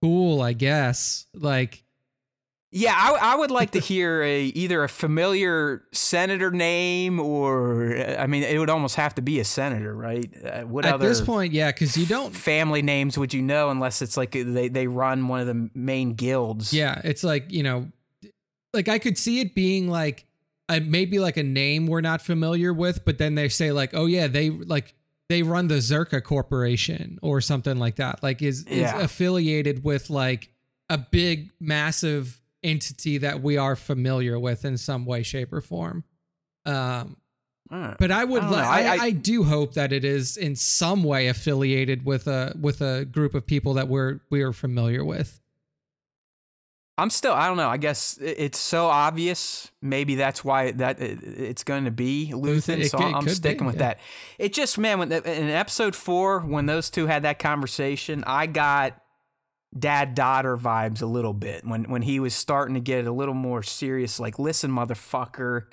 cool, 0.03 0.41
I 0.41 0.53
guess. 0.53 1.27
Like, 1.35 1.85
yeah, 2.71 2.95
I, 2.95 3.33
I 3.33 3.37
would 3.37 3.51
like 3.51 3.73
to 3.73 3.81
hear 3.81 4.23
a 4.23 4.45
either 4.45 4.83
a 4.83 4.89
familiar 4.89 5.85
senator 5.93 6.51
name 6.51 7.21
or 7.21 7.97
I 8.19 8.27
mean, 8.27 8.43
it 8.43 8.59
would 8.59 8.71
almost 8.71 8.97
have 8.97 9.15
to 9.17 9.23
be 9.23 9.41
a 9.41 9.45
senator, 9.45 9.95
right? 9.95 10.31
Uh, 10.45 10.63
what 10.63 10.85
at 10.87 11.01
this 11.01 11.21
point, 11.21 11.53
yeah, 11.53 11.71
because 11.71 11.97
you 11.97 12.07
don't 12.07 12.35
family 12.35 12.83
names 12.83 13.19
would 13.19 13.33
you 13.35 13.43
know 13.43 13.71
unless 13.71 14.03
it's 14.03 14.17
like 14.17 14.33
they 14.33 14.69
they 14.69 14.87
run 14.87 15.29
one 15.29 15.41
of 15.41 15.47
the 15.47 15.71
main 15.75 16.15
guilds. 16.15 16.73
Yeah, 16.73 17.01
it's 17.05 17.25
like 17.25 17.53
you 17.53 17.63
know, 17.63 17.89
like 18.73 18.89
I 18.89 18.99
could 18.99 19.19
see 19.19 19.41
it 19.41 19.55
being 19.55 19.89
like 19.89 20.26
maybe 20.69 21.19
like 21.19 21.37
a 21.37 21.43
name 21.43 21.87
we're 21.87 22.01
not 22.01 22.21
familiar 22.21 22.73
with, 22.73 23.05
but 23.05 23.19
then 23.19 23.35
they 23.35 23.49
say 23.49 23.73
like, 23.73 23.91
oh 23.95 24.07
yeah, 24.07 24.27
they 24.27 24.51
like 24.51 24.95
they 25.29 25.43
run 25.43 25.69
the 25.69 25.77
Zerka 25.77 26.23
Corporation 26.23 27.19
or 27.23 27.41
something 27.41 27.79
like 27.79 27.97
that. 27.97 28.23
Like 28.23 28.43
is 28.43 28.65
yeah. 28.69 28.97
is 28.97 29.05
affiliated 29.05 29.85
with 29.85 30.11
like 30.11 30.51
a 30.89 30.99
big 30.99 31.51
massive 31.61 32.41
entity 32.63 33.19
that 33.19 33.43
we 33.43 33.57
are 33.57 33.77
familiar 33.77 34.39
with 34.39 34.65
in 34.65 34.77
some 34.77 35.05
way, 35.05 35.23
shape, 35.23 35.53
or 35.53 35.61
form. 35.61 36.05
Um, 36.65 37.17
but 37.99 38.11
I 38.11 38.25
would, 38.25 38.43
I, 38.45 38.49
I, 38.49 38.81
I, 38.81 38.97
I, 39.07 39.11
do 39.11 39.43
hope 39.43 39.75
that 39.75 39.93
it 39.93 40.05
is 40.05 40.37
in 40.37 40.55
some 40.55 41.03
way 41.03 41.27
affiliated 41.27 42.05
with 42.05 42.29
a 42.29 42.55
with 42.61 42.81
a 42.81 43.05
group 43.05 43.35
of 43.35 43.47
people 43.47 43.75
that 43.75 43.89
we're 43.89 44.21
we 44.31 44.43
are 44.43 44.53
familiar 44.53 45.05
with. 45.05 45.41
I'm 46.99 47.11
still 47.11 47.33
I 47.33 47.47
don't 47.47 47.59
know. 47.59 47.69
I 47.69 47.77
guess 47.77 48.19
it's 48.21 48.59
so 48.59 48.87
obvious. 48.87 49.71
Maybe 49.83 50.15
that's 50.15 50.43
why 50.43 50.73
that 50.73 50.97
it's 51.01 51.63
going 51.63 51.85
to 51.85 51.91
be 51.91 52.31
Luthen. 52.33 52.81
It, 52.81 52.91
so 52.91 52.99
it 52.99 53.15
I'm 53.15 53.29
sticking 53.29 53.65
be, 53.65 53.67
with 53.67 53.77
yeah. 53.77 53.89
that. 53.89 54.01
It 54.39 54.53
just 54.55 54.79
man, 54.79 54.99
when 54.99 55.13
in 55.13 55.51
episode 55.51 55.95
four, 55.95 56.41
when 56.41 56.67
those 56.67 56.89
two 56.89 57.07
had 57.07 57.23
that 57.25 57.39
conversation, 57.39 58.25
I 58.27 58.47
got 58.47 58.99
dad 59.79 60.15
daughter 60.15 60.57
vibes 60.57 61.03
a 61.03 61.07
little 61.07 61.35
bit 61.35 61.67
when 61.67 61.85
when 61.85 62.03
he 62.03 62.19
was 62.19 62.33
starting 62.35 62.75
to 62.75 62.81
get 62.81 63.07
a 63.07 63.13
little 63.13 63.35
more 63.35 63.63
serious. 63.63 64.19
Like, 64.19 64.39
listen, 64.39 64.71
motherfucker. 64.71 65.65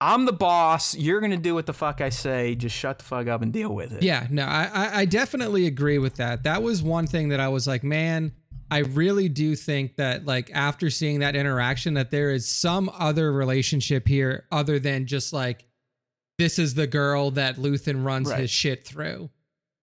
I'm 0.00 0.26
the 0.26 0.32
boss. 0.32 0.96
You're 0.96 1.20
gonna 1.20 1.36
do 1.36 1.54
what 1.54 1.66
the 1.66 1.74
fuck 1.74 2.00
I 2.00 2.08
say. 2.08 2.54
Just 2.54 2.74
shut 2.74 3.00
the 3.00 3.04
fuck 3.04 3.26
up 3.26 3.42
and 3.42 3.52
deal 3.52 3.74
with 3.74 3.92
it. 3.92 4.02
Yeah, 4.02 4.28
no, 4.30 4.44
I 4.44 5.00
I 5.00 5.04
definitely 5.04 5.66
agree 5.66 5.98
with 5.98 6.16
that. 6.16 6.44
That 6.44 6.62
was 6.62 6.82
one 6.82 7.06
thing 7.06 7.30
that 7.30 7.40
I 7.40 7.48
was 7.48 7.66
like, 7.66 7.82
man, 7.82 8.32
I 8.70 8.78
really 8.78 9.28
do 9.28 9.56
think 9.56 9.96
that 9.96 10.26
like 10.26 10.50
after 10.52 10.90
seeing 10.90 11.20
that 11.20 11.34
interaction 11.34 11.94
that 11.94 12.10
there 12.10 12.32
is 12.32 12.46
some 12.46 12.90
other 12.98 13.32
relationship 13.32 14.06
here 14.06 14.46
other 14.52 14.78
than 14.78 15.06
just 15.06 15.32
like 15.32 15.64
this 16.38 16.58
is 16.58 16.74
the 16.74 16.86
girl 16.86 17.30
that 17.32 17.56
Luthen 17.56 18.04
runs 18.04 18.30
right. 18.30 18.40
his 18.40 18.50
shit 18.50 18.86
through. 18.86 19.30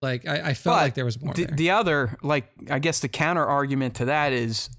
Like 0.01 0.27
I, 0.27 0.49
I 0.49 0.53
felt 0.53 0.77
but 0.77 0.83
like 0.83 0.93
there 0.93 1.05
was 1.05 1.21
more. 1.21 1.33
The, 1.33 1.45
the, 1.45 1.71
other, 1.71 2.17
like 2.21 2.49
I 2.69 2.79
guess 2.79 2.99
the 2.99 3.07
counter 3.07 3.45
argument 3.45 3.95
to 3.95 4.05
that 4.05 4.33
is 4.33 4.69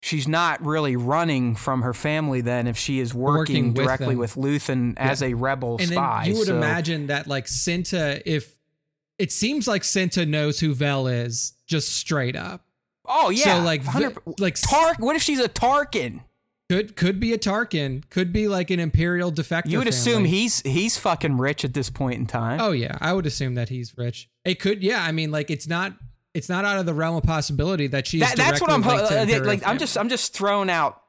she's 0.00 0.28
not 0.28 0.64
really 0.64 0.96
running 0.96 1.56
from 1.56 1.82
her 1.82 1.92
family 1.92 2.40
then 2.40 2.66
if 2.66 2.78
she 2.78 3.00
is 3.00 3.12
working, 3.12 3.38
working 3.38 3.74
with 3.74 3.84
directly 3.84 4.08
them. 4.08 4.18
with 4.18 4.34
Luthen 4.34 4.94
yeah. 4.94 5.10
as 5.10 5.22
a 5.22 5.34
rebel 5.34 5.76
and 5.80 5.88
spy. 5.88 6.24
you 6.26 6.36
would 6.38 6.46
so. 6.46 6.56
imagine 6.56 7.08
that 7.08 7.26
like 7.26 7.46
Cinta, 7.46 8.22
if 8.24 8.56
it 9.18 9.32
seems 9.32 9.66
like 9.66 9.82
Cinta 9.82 10.26
knows 10.26 10.60
who 10.60 10.72
Vel 10.72 11.08
is 11.08 11.54
just 11.66 11.88
straight 11.96 12.36
up. 12.36 12.64
Oh 13.08 13.30
yeah. 13.30 13.58
So 13.58 13.62
like, 13.62 13.82
like 14.38 14.56
Tark. 14.60 14.98
What 14.98 15.16
if 15.16 15.22
she's 15.22 15.40
a 15.40 15.48
Tarkin? 15.48 16.20
Could 16.70 16.96
could 16.96 17.18
be 17.18 17.32
a 17.32 17.38
Tarkin. 17.38 18.08
Could 18.10 18.32
be 18.32 18.46
like 18.46 18.70
an 18.70 18.78
Imperial 18.78 19.32
defector. 19.32 19.70
You 19.70 19.78
would 19.78 19.84
family. 19.84 19.88
assume 19.88 20.24
he's 20.26 20.60
he's 20.62 20.98
fucking 20.98 21.38
rich 21.38 21.64
at 21.64 21.72
this 21.72 21.88
point 21.88 22.20
in 22.20 22.26
time. 22.26 22.60
Oh 22.60 22.72
yeah, 22.72 22.98
I 23.00 23.14
would 23.14 23.24
assume 23.24 23.54
that 23.54 23.70
he's 23.70 23.96
rich. 23.96 24.28
It 24.44 24.60
could. 24.60 24.82
Yeah, 24.82 25.02
I 25.02 25.12
mean, 25.12 25.30
like 25.30 25.50
it's 25.50 25.66
not 25.66 25.94
it's 26.34 26.48
not 26.48 26.66
out 26.66 26.78
of 26.78 26.84
the 26.84 26.92
realm 26.92 27.16
of 27.16 27.22
possibility 27.22 27.86
that 27.88 28.06
she's. 28.06 28.20
That, 28.20 28.36
that's 28.36 28.60
what 28.60 28.70
I'm 28.70 28.82
directly 28.82 29.16
linked 29.16 29.32
to 29.32 29.42
uh, 29.42 29.46
like. 29.46 29.66
I'm 29.66 29.78
just 29.78 29.96
I'm 29.96 30.10
just 30.10 30.34
throwing 30.34 30.68
out 30.68 31.00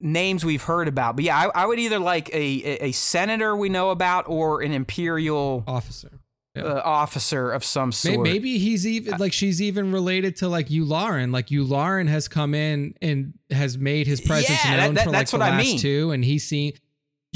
names 0.00 0.44
we've 0.44 0.62
heard 0.62 0.88
about. 0.88 1.14
But 1.14 1.24
yeah, 1.24 1.38
I, 1.38 1.62
I 1.62 1.66
would 1.66 1.78
either 1.78 2.00
like 2.00 2.28
a, 2.30 2.36
a 2.36 2.84
a 2.86 2.92
senator 2.92 3.54
we 3.54 3.68
know 3.68 3.90
about 3.90 4.28
or 4.28 4.60
an 4.60 4.72
imperial 4.72 5.62
officer. 5.68 6.20
Yeah. 6.56 6.62
uh, 6.64 6.82
officer 6.84 7.52
of 7.52 7.64
some 7.64 7.92
sort. 7.92 8.20
Maybe 8.20 8.58
he's 8.58 8.84
even 8.84 9.18
like 9.18 9.32
she's 9.32 9.62
even 9.62 9.92
related 9.92 10.34
to 10.36 10.48
like 10.48 10.66
Yularen. 10.68 11.32
Like 11.32 11.46
Yularen 11.46 12.08
has 12.08 12.26
come 12.26 12.54
in 12.54 12.94
and 13.00 13.34
has 13.50 13.78
made 13.78 14.08
his 14.08 14.20
presence 14.20 14.58
Yeah, 14.64 14.84
known 14.86 14.94
that- 14.94 15.04
for 15.04 15.10
like 15.10 15.18
that's 15.20 15.30
the 15.30 15.38
what 15.38 15.46
I 15.46 15.50
last 15.56 15.64
mean. 15.64 15.78
two, 15.78 16.10
and 16.10 16.24
he's 16.24 16.42
seen. 16.44 16.72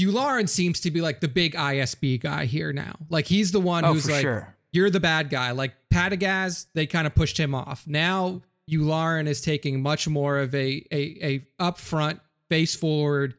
Yularen 0.01 0.49
seems 0.49 0.81
to 0.81 0.91
be 0.91 0.99
like 0.99 1.21
the 1.21 1.29
big 1.29 1.53
ISB 1.55 2.19
guy 2.19 2.43
here 2.45 2.73
now. 2.73 2.95
Like 3.09 3.25
he's 3.27 3.53
the 3.53 3.61
one 3.61 3.85
Oh, 3.85 3.93
who's 3.93 4.09
like, 4.09 4.19
sure. 4.21 4.53
you're 4.73 4.89
the 4.89 4.99
bad 4.99 5.29
guy. 5.29 5.51
Like 5.51 5.71
Partagaz, 5.93 6.65
they 6.73 6.85
kind 6.85 7.07
of 7.07 7.15
pushed 7.15 7.39
him 7.39 7.55
off. 7.55 7.85
Now 7.87 8.41
Yularen 8.69 9.27
is 9.27 9.39
taking 9.39 9.81
much 9.81 10.07
more 10.09 10.39
of 10.39 10.53
a 10.53 10.85
a 10.91 11.17
a 11.23 11.39
upfront, 11.61 12.19
face 12.49 12.75
forward. 12.75 13.35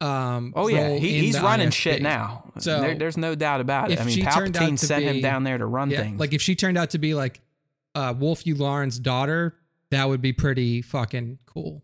Um, 0.00 0.52
Oh 0.56 0.68
yeah, 0.68 0.94
he, 0.96 1.20
he's 1.20 1.40
running 1.40 1.68
ISB. 1.68 1.72
shit 1.74 2.02
now. 2.02 2.50
So, 2.58 2.80
there, 2.80 2.94
there's 2.94 3.16
no 3.18 3.34
doubt 3.34 3.60
about 3.60 3.90
it. 3.90 4.00
I 4.00 4.04
mean, 4.04 4.14
she 4.14 4.22
turned 4.22 4.56
out 4.56 4.62
Palpatine 4.62 4.78
sent 4.78 5.04
him 5.04 5.20
down 5.20 5.44
there 5.44 5.58
to 5.58 5.66
run 5.66 5.90
Yeah, 5.90 6.02
things. 6.02 6.18
like 6.20 6.32
if 6.32 6.40
she 6.40 6.54
turned 6.54 6.78
out 6.78 6.90
to 6.90 6.98
be 6.98 7.14
like 7.14 7.40
uh, 7.94 8.14
Wullf 8.14 8.44
Yularen's 8.44 8.98
daughter, 8.98 9.56
that 9.90 10.08
would 10.08 10.22
be 10.22 10.32
pretty 10.32 10.80
fucking 10.82 11.38
cool. 11.46 11.82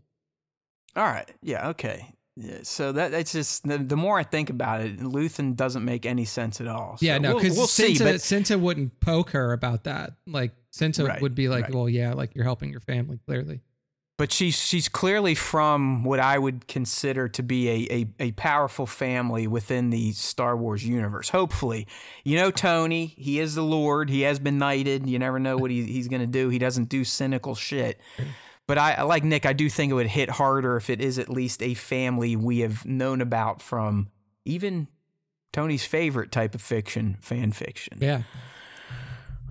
All 0.95 1.03
right. 1.03 1.29
Yeah. 1.43 1.69
Okay. 1.69 2.13
Yeah. 2.35 2.59
So 2.63 2.91
that 2.91 3.11
that's 3.11 3.31
just 3.33 3.67
the, 3.67 3.77
the 3.77 3.95
more 3.97 4.17
I 4.17 4.23
think 4.23 4.49
about 4.49 4.81
it, 4.81 4.99
Luthen 4.99 5.55
doesn't 5.55 5.83
make 5.85 6.05
any 6.05 6.25
sense 6.25 6.59
at 6.61 6.67
all. 6.67 6.97
So 6.97 7.05
yeah, 7.05 7.17
no, 7.19 7.33
we'll, 7.35 7.41
because 7.43 7.57
we'll 7.57 7.67
see. 7.67 7.93
Cinta, 7.95 8.03
But 8.03 8.15
Cinta 8.15 8.59
wouldn't 8.59 8.99
poke 8.99 9.31
her 9.31 9.53
about 9.53 9.83
that. 9.83 10.13
Like 10.25 10.53
Cinta 10.71 11.07
Right, 11.07 11.21
would 11.21 11.35
be 11.35 11.49
like, 11.49 11.65
right. 11.65 11.73
"Well, 11.75 11.89
yeah, 11.89 12.13
like 12.13 12.33
you're 12.35 12.45
helping 12.45 12.71
your 12.71 12.79
family 12.79 13.19
clearly." 13.25 13.61
But 14.17 14.31
she's 14.31 14.59
she's 14.59 14.89
clearly 14.89 15.35
from 15.35 16.03
what 16.03 16.19
I 16.19 16.39
would 16.39 16.67
consider 16.67 17.27
to 17.29 17.43
be 17.43 17.69
a, 17.69 17.93
a 17.93 18.07
a 18.27 18.31
powerful 18.33 18.87
family 18.87 19.45
within 19.45 19.91
the 19.91 20.11
Star 20.13 20.57
Wars 20.57 20.85
universe. 20.85 21.29
Hopefully, 21.29 21.87
you 22.23 22.35
know 22.35 22.49
Tony. 22.49 23.13
He 23.17 23.39
is 23.39 23.53
the 23.53 23.63
Lord. 23.63 24.09
He 24.09 24.21
has 24.21 24.39
been 24.39 24.57
knighted. 24.57 25.07
You 25.07 25.19
never 25.19 25.39
know 25.39 25.57
what 25.57 25.69
he, 25.69 25.83
he's 25.83 26.07
going 26.07 26.21
to 26.21 26.27
do. 26.27 26.49
He 26.49 26.57
doesn't 26.57 26.89
do 26.89 27.03
cynical 27.03 27.53
shit. 27.53 28.01
But 28.65 28.79
I 28.79 28.95
I 28.95 29.01
like 29.03 29.23
Nick. 29.23 29.45
I 29.45 29.53
do 29.53 29.69
think 29.69 29.91
it 29.91 29.95
would 29.95 30.07
hit 30.07 30.31
harder 30.31 30.75
if 30.77 30.89
it 30.89 30.99
is 30.99 31.19
at 31.19 31.29
least 31.29 31.61
a 31.61 31.75
family 31.75 32.35
we 32.35 32.59
have 32.59 32.85
known 32.85 33.21
about 33.21 33.61
from 33.61 34.09
even 34.45 34.87
Tony's 35.53 35.85
favorite 35.85 36.31
type 36.31 36.55
of 36.55 36.61
fiction, 36.61 37.17
fan 37.21 37.51
fiction. 37.51 37.99
Yeah, 38.01 38.23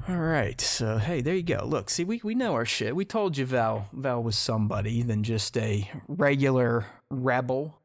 All 0.08 0.18
right, 0.18 0.60
so 0.60 0.98
hey, 0.98 1.20
there 1.20 1.34
you 1.34 1.42
go. 1.42 1.64
Look, 1.66 1.90
see, 1.90 2.04
we, 2.04 2.20
we 2.22 2.36
know 2.36 2.52
our 2.54 2.64
shit. 2.64 2.94
We 2.94 3.04
told 3.04 3.36
you 3.36 3.44
Val 3.44 3.88
Val 3.92 4.22
was 4.22 4.38
somebody 4.38 5.02
than 5.02 5.24
just 5.24 5.56
a 5.58 5.90
regular 6.06 6.86
rebel. 7.10 7.80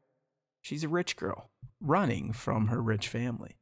She's 0.60 0.84
a 0.84 0.88
rich 0.88 1.16
girl 1.16 1.50
running 1.80 2.32
from 2.32 2.68
her 2.68 2.80
rich 2.80 3.08
family. 3.08 3.56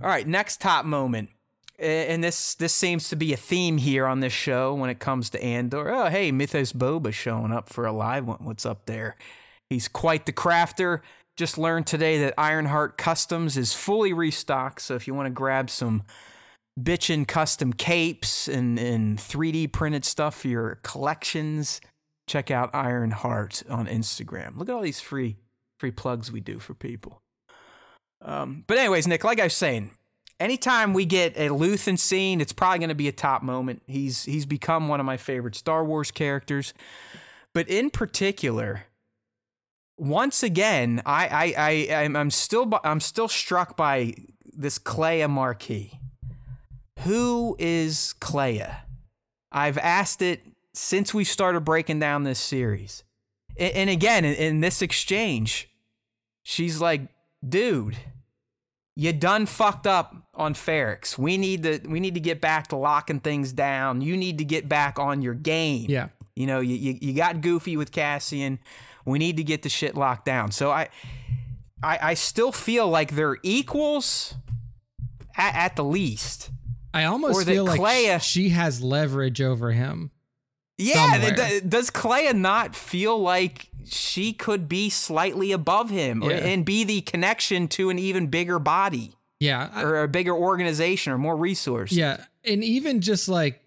All 0.00 0.08
right, 0.08 0.24
next 0.24 0.60
top 0.60 0.84
moment, 0.84 1.30
and 1.76 2.22
this 2.22 2.54
this 2.54 2.72
seems 2.72 3.08
to 3.08 3.16
be 3.16 3.32
a 3.32 3.36
theme 3.36 3.78
here 3.78 4.06
on 4.06 4.20
this 4.20 4.32
show 4.32 4.72
when 4.74 4.88
it 4.88 5.00
comes 5.00 5.28
to 5.30 5.42
Andor. 5.42 5.92
Oh, 5.92 6.06
hey, 6.06 6.30
Mythos 6.30 6.72
Boba 6.72 7.12
showing 7.12 7.50
up 7.50 7.68
for 7.68 7.86
a 7.86 7.92
live 7.92 8.24
one. 8.24 8.44
What's 8.44 8.64
up 8.64 8.86
there? 8.86 9.16
He's 9.68 9.88
quite 9.88 10.26
the 10.26 10.32
crafter. 10.32 11.00
Just 11.36 11.58
learned 11.58 11.88
today 11.88 12.20
that 12.20 12.34
Ironheart 12.38 12.96
Customs 12.96 13.56
is 13.56 13.74
fully 13.74 14.12
restocked. 14.12 14.80
So 14.80 14.94
if 14.94 15.08
you 15.08 15.14
want 15.14 15.26
to 15.26 15.30
grab 15.30 15.68
some 15.70 16.04
bitchin' 16.78 17.26
custom 17.26 17.72
capes 17.72 18.48
and, 18.48 18.78
and 18.78 19.18
3D 19.18 19.72
printed 19.72 20.04
stuff 20.04 20.40
for 20.40 20.48
your 20.48 20.80
collections, 20.82 21.80
check 22.26 22.50
out 22.50 22.70
Ironheart 22.74 23.62
on 23.68 23.86
Instagram. 23.86 24.56
Look 24.56 24.68
at 24.68 24.74
all 24.74 24.82
these 24.82 25.00
free 25.00 25.36
free 25.78 25.90
plugs 25.90 26.30
we 26.32 26.40
do 26.40 26.58
for 26.58 26.74
people. 26.74 27.20
Um, 28.22 28.64
but 28.66 28.78
anyways, 28.78 29.06
Nick, 29.06 29.24
like 29.24 29.40
I 29.40 29.44
was 29.44 29.54
saying, 29.54 29.90
anytime 30.40 30.94
we 30.94 31.04
get 31.04 31.36
a 31.36 31.48
Luthen 31.48 31.98
scene, 31.98 32.40
it's 32.40 32.52
probably 32.52 32.78
going 32.78 32.88
to 32.88 32.94
be 32.94 33.08
a 33.08 33.12
top 33.12 33.42
moment. 33.42 33.82
He's 33.86 34.24
he's 34.24 34.46
become 34.46 34.88
one 34.88 35.00
of 35.00 35.06
my 35.06 35.16
favorite 35.16 35.54
Star 35.54 35.84
Wars 35.84 36.10
characters, 36.10 36.72
but 37.52 37.68
in 37.68 37.90
particular, 37.90 38.86
once 39.98 40.42
again, 40.42 41.02
I 41.04 41.28
I, 41.28 41.54
I 41.56 42.02
I'm, 42.04 42.16
I'm 42.16 42.30
still 42.30 42.72
I'm 42.82 43.00
still 43.00 43.28
struck 43.28 43.76
by 43.76 44.14
this 44.44 44.78
Kleya 44.78 45.28
Marki. 45.28 45.98
Who 47.00 47.56
is 47.58 48.14
Kleya? 48.20 48.76
I've 49.52 49.78
asked 49.78 50.22
it 50.22 50.42
since 50.72 51.14
we 51.14 51.24
started 51.24 51.60
breaking 51.60 52.00
down 52.00 52.24
this 52.24 52.38
series, 52.38 53.04
and 53.56 53.88
again 53.90 54.24
in, 54.24 54.60
this 54.60 54.82
exchange, 54.82 55.68
she's 56.42 56.80
like, 56.80 57.02
"Dude, 57.46 57.96
you 58.96 59.12
done 59.12 59.46
fucked 59.46 59.86
up 59.86 60.14
on 60.34 60.54
Ferrix. 60.54 61.16
We 61.18 61.36
need 61.36 61.62
to 61.62 61.80
we 61.86 62.00
need 62.00 62.14
to 62.14 62.20
get 62.20 62.40
back 62.40 62.68
to 62.68 62.76
locking 62.76 63.20
things 63.20 63.52
down. 63.52 64.00
You 64.00 64.16
need 64.16 64.38
to 64.38 64.44
get 64.44 64.68
back 64.68 64.98
on 64.98 65.22
your 65.22 65.34
game." 65.34 65.86
yeah, 65.88 66.08
You 66.34 66.46
know, 66.46 66.60
you, 66.60 66.74
you, 66.74 66.98
you 67.00 67.12
got 67.12 67.40
goofy 67.40 67.76
with 67.76 67.92
Cassian. 67.92 68.58
We 69.04 69.18
need 69.18 69.36
to 69.36 69.44
get 69.44 69.62
the 69.62 69.68
shit 69.68 69.94
locked 69.94 70.24
down. 70.24 70.50
So 70.50 70.70
I 70.70 70.88
I, 71.82 71.98
I 72.02 72.14
still 72.14 72.50
feel 72.50 72.88
like 72.88 73.12
they're 73.14 73.36
equals 73.42 74.34
at, 75.36 75.54
at 75.54 75.76
the 75.76 75.84
least. 75.84 76.50
I 76.94 77.04
almost 77.04 77.40
Or 77.40 77.44
feel 77.44 77.64
like 77.64 77.80
Kleya- 77.80 78.20
sh- 78.22 78.26
she 78.26 78.48
has 78.50 78.80
leverage 78.82 79.42
over 79.42 79.72
him. 79.72 80.10
Yeah, 80.78 81.18
th- 81.36 81.68
does 81.68 81.90
Kleya 81.90 82.34
not 82.34 82.74
feel 82.74 83.18
like 83.20 83.68
she 83.84 84.32
could 84.32 84.68
be 84.68 84.88
slightly 84.90 85.52
above 85.52 85.90
him 85.90 86.22
or, 86.22 86.32
and 86.32 86.64
be 86.64 86.84
the 86.84 87.00
connection 87.02 87.68
to 87.68 87.90
an 87.90 87.98
even 87.98 88.26
bigger 88.28 88.58
body 88.58 89.12
Yeah, 89.40 89.70
I- 89.72 89.82
or 89.82 90.02
a 90.02 90.08
bigger 90.08 90.32
organization 90.34 91.12
or 91.12 91.18
more 91.18 91.36
resource? 91.36 91.92
Yeah, 91.92 92.24
and 92.44 92.64
even 92.64 93.00
just 93.00 93.28
like 93.28 93.60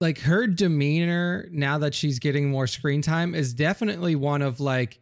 like 0.00 0.20
her 0.20 0.46
demeanor 0.46 1.46
now 1.52 1.76
that 1.78 1.94
she's 1.94 2.18
getting 2.18 2.50
more 2.50 2.66
screen 2.66 3.02
time 3.02 3.34
is 3.34 3.52
definitely 3.54 4.16
one 4.16 4.40
of 4.42 4.58
like 4.60 4.98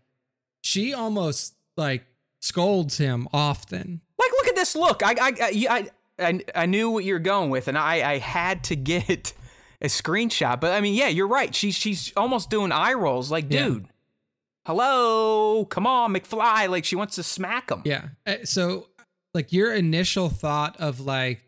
she 0.62 0.92
almost 0.94 1.54
like 1.76 2.04
scolds 2.40 2.98
him 2.98 3.28
often. 3.32 4.00
Like, 4.18 4.30
look 4.32 4.48
at 4.48 4.56
this 4.56 4.74
look. 4.74 5.02
I, 5.04 5.12
I, 5.20 5.32
I, 5.70 5.88
I, 6.18 6.40
I, 6.54 6.66
knew 6.66 6.90
what 6.90 7.04
you're 7.04 7.18
going 7.18 7.50
with, 7.50 7.68
and 7.68 7.78
I, 7.78 8.12
I 8.14 8.18
had 8.18 8.64
to 8.64 8.76
get 8.76 9.32
a 9.80 9.86
screenshot. 9.86 10.60
But 10.60 10.72
I 10.72 10.80
mean, 10.80 10.94
yeah, 10.94 11.08
you're 11.08 11.28
right. 11.28 11.54
She's, 11.54 11.74
she's 11.74 12.12
almost 12.16 12.50
doing 12.50 12.72
eye 12.72 12.94
rolls. 12.94 13.30
Like, 13.30 13.46
Yeah. 13.48 13.64
dude, 13.64 13.88
hello, 14.66 15.64
come 15.66 15.86
on, 15.86 16.12
McFly. 16.14 16.68
Like, 16.68 16.84
she 16.84 16.96
wants 16.96 17.14
to 17.16 17.22
smack 17.22 17.70
him. 17.70 17.82
Yeah. 17.84 18.08
Uh, 18.26 18.36
So 18.44 18.88
like 19.34 19.52
your 19.52 19.72
initial 19.72 20.28
thought 20.28 20.76
of 20.78 21.00
like 21.00 21.42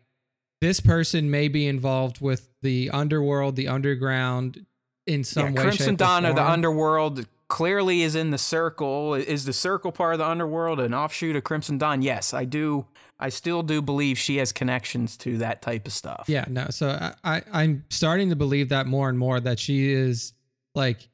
this 0.61 0.79
person 0.79 1.31
may 1.31 1.47
be 1.47 1.67
involved 1.67 2.21
with 2.21 2.49
the 2.61 2.89
underworld, 2.91 3.55
the 3.55 3.67
underground 3.67 4.65
in 5.07 5.23
some 5.23 5.47
yeah, 5.47 5.51
way. 5.51 5.61
Crimson 5.63 5.93
or 5.95 5.97
Dawn 5.97 6.25
or 6.25 6.33
the 6.33 6.43
underworld 6.47 7.25
clearly 7.47 8.01
is 8.01 8.15
in 8.15 8.29
the 8.29 8.37
circle. 8.37 9.15
Is 9.15 9.45
the 9.45 9.53
circle 9.53 9.91
part 9.91 10.13
of 10.13 10.19
the 10.19 10.27
underworld 10.27 10.79
an 10.79 10.93
offshoot 10.93 11.35
of 11.35 11.43
Crimson 11.43 11.77
Dawn? 11.77 12.01
Yes, 12.01 12.33
I 12.33 12.45
do. 12.45 12.85
I 13.21 13.29
still 13.29 13.63
do 13.63 13.81
believe 13.81 14.17
she 14.17 14.37
has 14.37 14.51
connections 14.51 15.15
to 15.17 15.37
that 15.37 15.61
type 15.61 15.85
of 15.85 15.93
stuff. 15.93 16.25
Yeah, 16.27 16.45
no. 16.47 16.67
So 16.69 16.89
I, 16.89 17.13
I 17.23 17.43
I'm 17.53 17.85
starting 17.89 18.29
to 18.29 18.35
believe 18.35 18.69
that 18.69 18.87
more 18.87 19.07
and 19.09 19.17
more 19.17 19.39
that 19.39 19.59
she 19.59 19.91
is 19.91 20.33
like, 20.75 21.07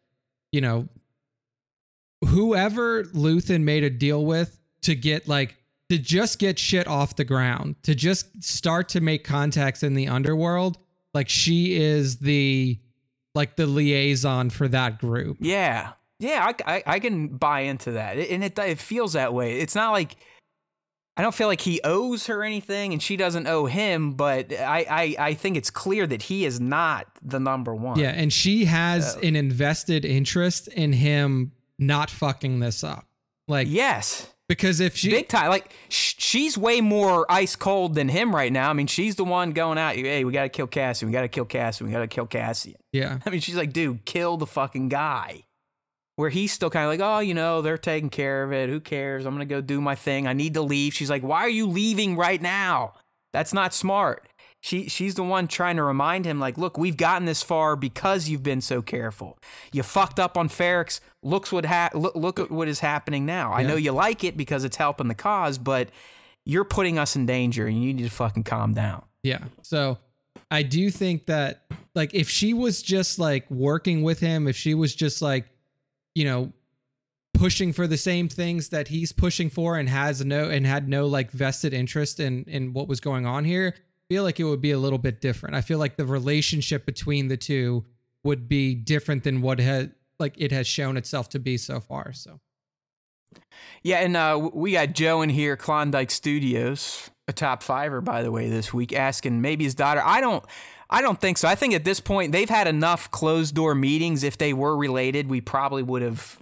you 0.51 0.62
know, 0.62 0.88
whoever 2.26 3.03
Luthen 3.03 3.64
made 3.64 3.84
a 3.84 3.89
deal 3.89 4.26
with 4.26 4.58
to 4.82 4.95
get 4.95 5.28
like 5.28 5.58
to 5.89 5.97
just 5.97 6.39
get 6.39 6.58
shit 6.58 6.88
off 6.88 7.16
the 7.16 7.26
ground, 7.26 7.76
to 7.84 7.95
just 7.95 8.43
start 8.43 8.89
to 8.89 9.01
make 9.01 9.24
contacts 9.24 9.84
in 9.84 9.93
the 9.93 10.08
underworld, 10.08 10.78
like 11.14 11.30
she 11.30 11.76
is 11.76 12.18
the 12.18 12.80
like 13.36 13.55
the 13.55 13.68
liaison 13.68 14.49
for 14.49 14.68
that 14.68 14.99
group. 14.99 15.38
Yeah, 15.39 15.93
yeah, 16.20 16.51
I, 16.66 16.76
I, 16.76 16.84
I 16.86 16.99
can 16.99 17.28
buy 17.28 17.62
into 17.62 17.91
that, 17.91 18.18
and 18.18 18.43
it 18.43 18.58
it 18.58 18.80
feels 18.80 19.14
that 19.14 19.34
way. 19.34 19.60
It's 19.60 19.76
not 19.76 19.91
like 19.91 20.16
I 21.18 21.24
don't 21.24 21.34
feel 21.34 21.47
like 21.47 21.61
he 21.61 21.82
owes 21.84 22.28
her 22.28 22.43
anything, 22.43 22.93
and 22.93 23.01
she 23.01 23.18
doesn't 23.18 23.47
owe 23.47 23.65
him. 23.65 24.11
But 24.13 24.53
I 24.53 24.86
I, 24.89 25.15
I 25.30 25.34
think 25.34 25.57
it's 25.57 25.72
clear 25.72 26.05
that 26.07 26.22
he 26.24 26.45
is 26.45 26.59
not 26.61 27.07
the 27.24 27.39
number 27.39 27.74
one. 27.74 27.97
Yeah, 27.99 28.11
and 28.11 28.32
she 28.32 28.65
has 28.65 29.15
an 29.18 29.36
invested 29.36 30.05
interest 30.05 30.68
in 30.68 30.93
him 30.93 31.51
not 31.80 32.09
fucking 32.09 32.59
this 32.59 32.84
up. 32.84 33.05
Like 33.47 33.68
Yes. 33.70 34.28
because 34.49 34.80
if 34.80 34.95
she 34.97 35.09
Big 35.09 35.28
time. 35.28 35.49
Like 35.49 35.72
sh- 35.89 36.15
she's 36.20 36.57
way 36.57 36.82
more 36.82 37.26
ice 37.32 37.55
cold 37.55 37.95
than 37.95 38.09
him 38.09 38.36
right 38.36 38.51
now. 38.51 38.70
I 38.70 38.74
mean, 38.74 38.88
she's 38.88 39.15
the 39.15 39.24
one 39.24 39.51
going 39.51 39.78
out. 39.78 39.95
Hey, 39.95 40.24
we 40.24 40.32
gotta 40.32 40.49
kill 40.49 40.68
Cassian. 40.68 41.07
We 41.09 41.13
gotta 41.13 41.28
kill 41.30 41.45
Cassian. 41.45 41.88
We 41.88 41.93
gotta 41.93 42.07
kill 42.07 42.28
Cassian. 42.28 42.76
yeah. 42.91 43.20
I 43.26 43.30
mean, 43.32 43.39
she's 43.39 43.55
like, 43.55 43.74
dude, 43.74 44.05
kill 44.05 44.38
the 44.38 44.45
fucking 44.47 44.89
guy. 44.89 45.43
Where 46.18 46.30
he's 46.30 46.51
still 46.51 46.70
kind 46.70 46.84
of 46.84 46.89
like, 46.89 46.99
oh, 46.99 47.20
you 47.20 47.34
know, 47.34 47.61
they're 47.61 47.78
taking 47.78 48.09
care 48.09 48.43
of 48.43 48.51
it. 48.51 48.70
Who 48.70 48.80
cares? 48.80 49.26
I'm 49.26 49.36
going 49.36 49.47
to 49.47 49.55
go 49.55 49.61
do 49.61 49.80
my 49.80 49.95
thing. 49.95 50.28
I 50.28 50.34
need 50.34 50.55
to 50.55 50.61
leave. 50.61 50.93
She's 50.93 51.09
like, 51.09 51.22
why 51.22 51.41
are 51.41 51.49
you 51.49 51.68
leaving 51.68 52.18
right 52.18 52.41
now? 52.41 52.95
That's 53.34 53.53
not 53.53 53.74
smart. 53.74 54.28
She, 54.59 54.89
she's 54.89 55.13
the 55.13 55.24
one 55.24 55.47
trying 55.47 55.76
to 55.76 55.84
remind 55.84 56.26
him, 56.26 56.39
like, 56.39 56.57
look, 56.57 56.76
we've 56.76 56.97
gotten 56.97 57.26
this 57.26 57.43
far 57.43 57.76
because 57.76 58.28
you've 58.28 58.41
been 58.41 58.61
so 58.61 58.82
careful. 58.82 59.38
You 59.72 59.84
fucked 59.84 60.20
up 60.20 60.36
on 60.36 60.49
Ferrix. 60.49 60.99
Looks 61.22 61.51
what 61.51 61.65
ha- 61.65 61.91
look, 61.93 62.15
look 62.15 62.39
at 62.39 62.49
what 62.49 62.68
is 62.68 62.80
happening 62.80 63.26
now. 63.28 63.51
Yeah. 63.51 63.57
I 63.57 63.63
know 63.63 63.76
you 63.76 63.91
like 63.91 64.24
it 64.24 64.36
because 64.36 64.63
it's 64.63 64.78
helping 64.78 65.09
the 65.09 65.15
cause, 65.15 65.59
but 65.59 65.89
you're 66.47 66.65
putting 66.65 66.97
us 66.97 67.15
in 67.15 67.28
danger 67.28 67.68
and 67.68 67.82
you 67.82 67.93
need 67.93 68.03
to 68.03 68.09
fucking 68.09 68.43
calm 68.43 68.74
down. 68.74 69.03
Yeah. 69.22 69.43
So 69.61 69.99
I 70.49 70.63
do 70.63 70.89
think 70.89 71.28
that, 71.28 71.61
like, 71.93 72.15
if 72.15 72.28
she 72.28 72.55
was 72.55 72.82
just 72.82 73.20
like 73.20 73.49
working 73.51 74.01
with 74.01 74.20
him, 74.20 74.47
if 74.47 74.57
she 74.57 74.74
was 74.74 74.95
just 74.95 75.22
like, 75.22 75.45
you 76.18 76.26
know, 76.26 76.51
pushing 77.36 77.72
for 77.72 77.86
the 77.86 77.97
same 77.97 78.28
things 78.28 78.70
that 78.70 78.88
he's 78.88 79.11
pushing 79.11 79.51
for 79.51 79.78
and 79.78 79.88
has 79.88 80.26
no 80.26 80.49
and 80.49 80.65
had 80.65 80.89
no 80.89 81.05
like 81.05 81.30
vested 81.32 81.72
interest 81.72 82.20
in 82.20 82.43
in 82.45 82.74
what 82.74 82.88
was 82.88 82.99
going 82.99 83.28
on 83.28 83.45
here 83.45 83.76
I 83.78 84.13
feel 84.13 84.24
like 84.24 84.39
it 84.39 84.45
would 84.45 84.61
be 84.61 84.72
a 84.72 84.80
little 84.80 84.99
bit 84.99 85.20
different. 85.20 85.55
I 85.55 85.61
feel 85.61 85.80
like 85.80 85.97
the 85.97 86.05
relationship 86.05 86.86
between 86.86 87.28
the 87.28 87.36
two 87.36 87.86
would 88.24 88.47
be 88.47 88.74
different 88.74 89.24
than 89.24 89.41
what 89.41 89.59
had 89.59 89.93
like 90.18 90.34
it 90.38 90.51
has 90.51 90.65
shown 90.65 90.97
itself 90.97 91.30
to 91.30 91.39
be 91.39 91.57
so 91.57 91.80
far 91.80 92.13
so. 92.13 92.39
Yeah 93.84 93.99
and 93.99 94.18
uh 94.18 94.49
we 94.53 94.72
got 94.72 94.93
joe 94.93 95.22
in 95.22 95.30
here 95.30 95.55
klondike 95.55 96.09
studios 96.09 97.11
a 97.28 97.34
top 97.34 97.61
fiver 97.61 98.01
by 98.01 98.24
the 98.24 98.32
way 98.32 98.49
this 98.49 98.74
week 98.74 98.93
asking 98.93 99.41
maybe 99.41 99.65
his 99.65 99.76
daughter 99.76 100.01
i 100.03 100.22
don't 100.22 100.43
I 100.89 101.01
don't 101.01 101.19
think 101.19 101.38
so. 101.38 101.47
I 101.47 101.55
think 101.55 101.73
at 101.73 101.83
this 101.83 101.99
point 101.99 102.31
they've 102.31 102.49
had 102.49 102.67
enough 102.67 103.11
closed 103.11 103.55
door 103.55 103.75
meetings. 103.75 104.23
If 104.23 104.38
they 104.38 104.53
were 104.53 104.75
related, 104.75 105.29
we 105.29 105.41
probably 105.41 105.83
would 105.83 106.01
have 106.01 106.38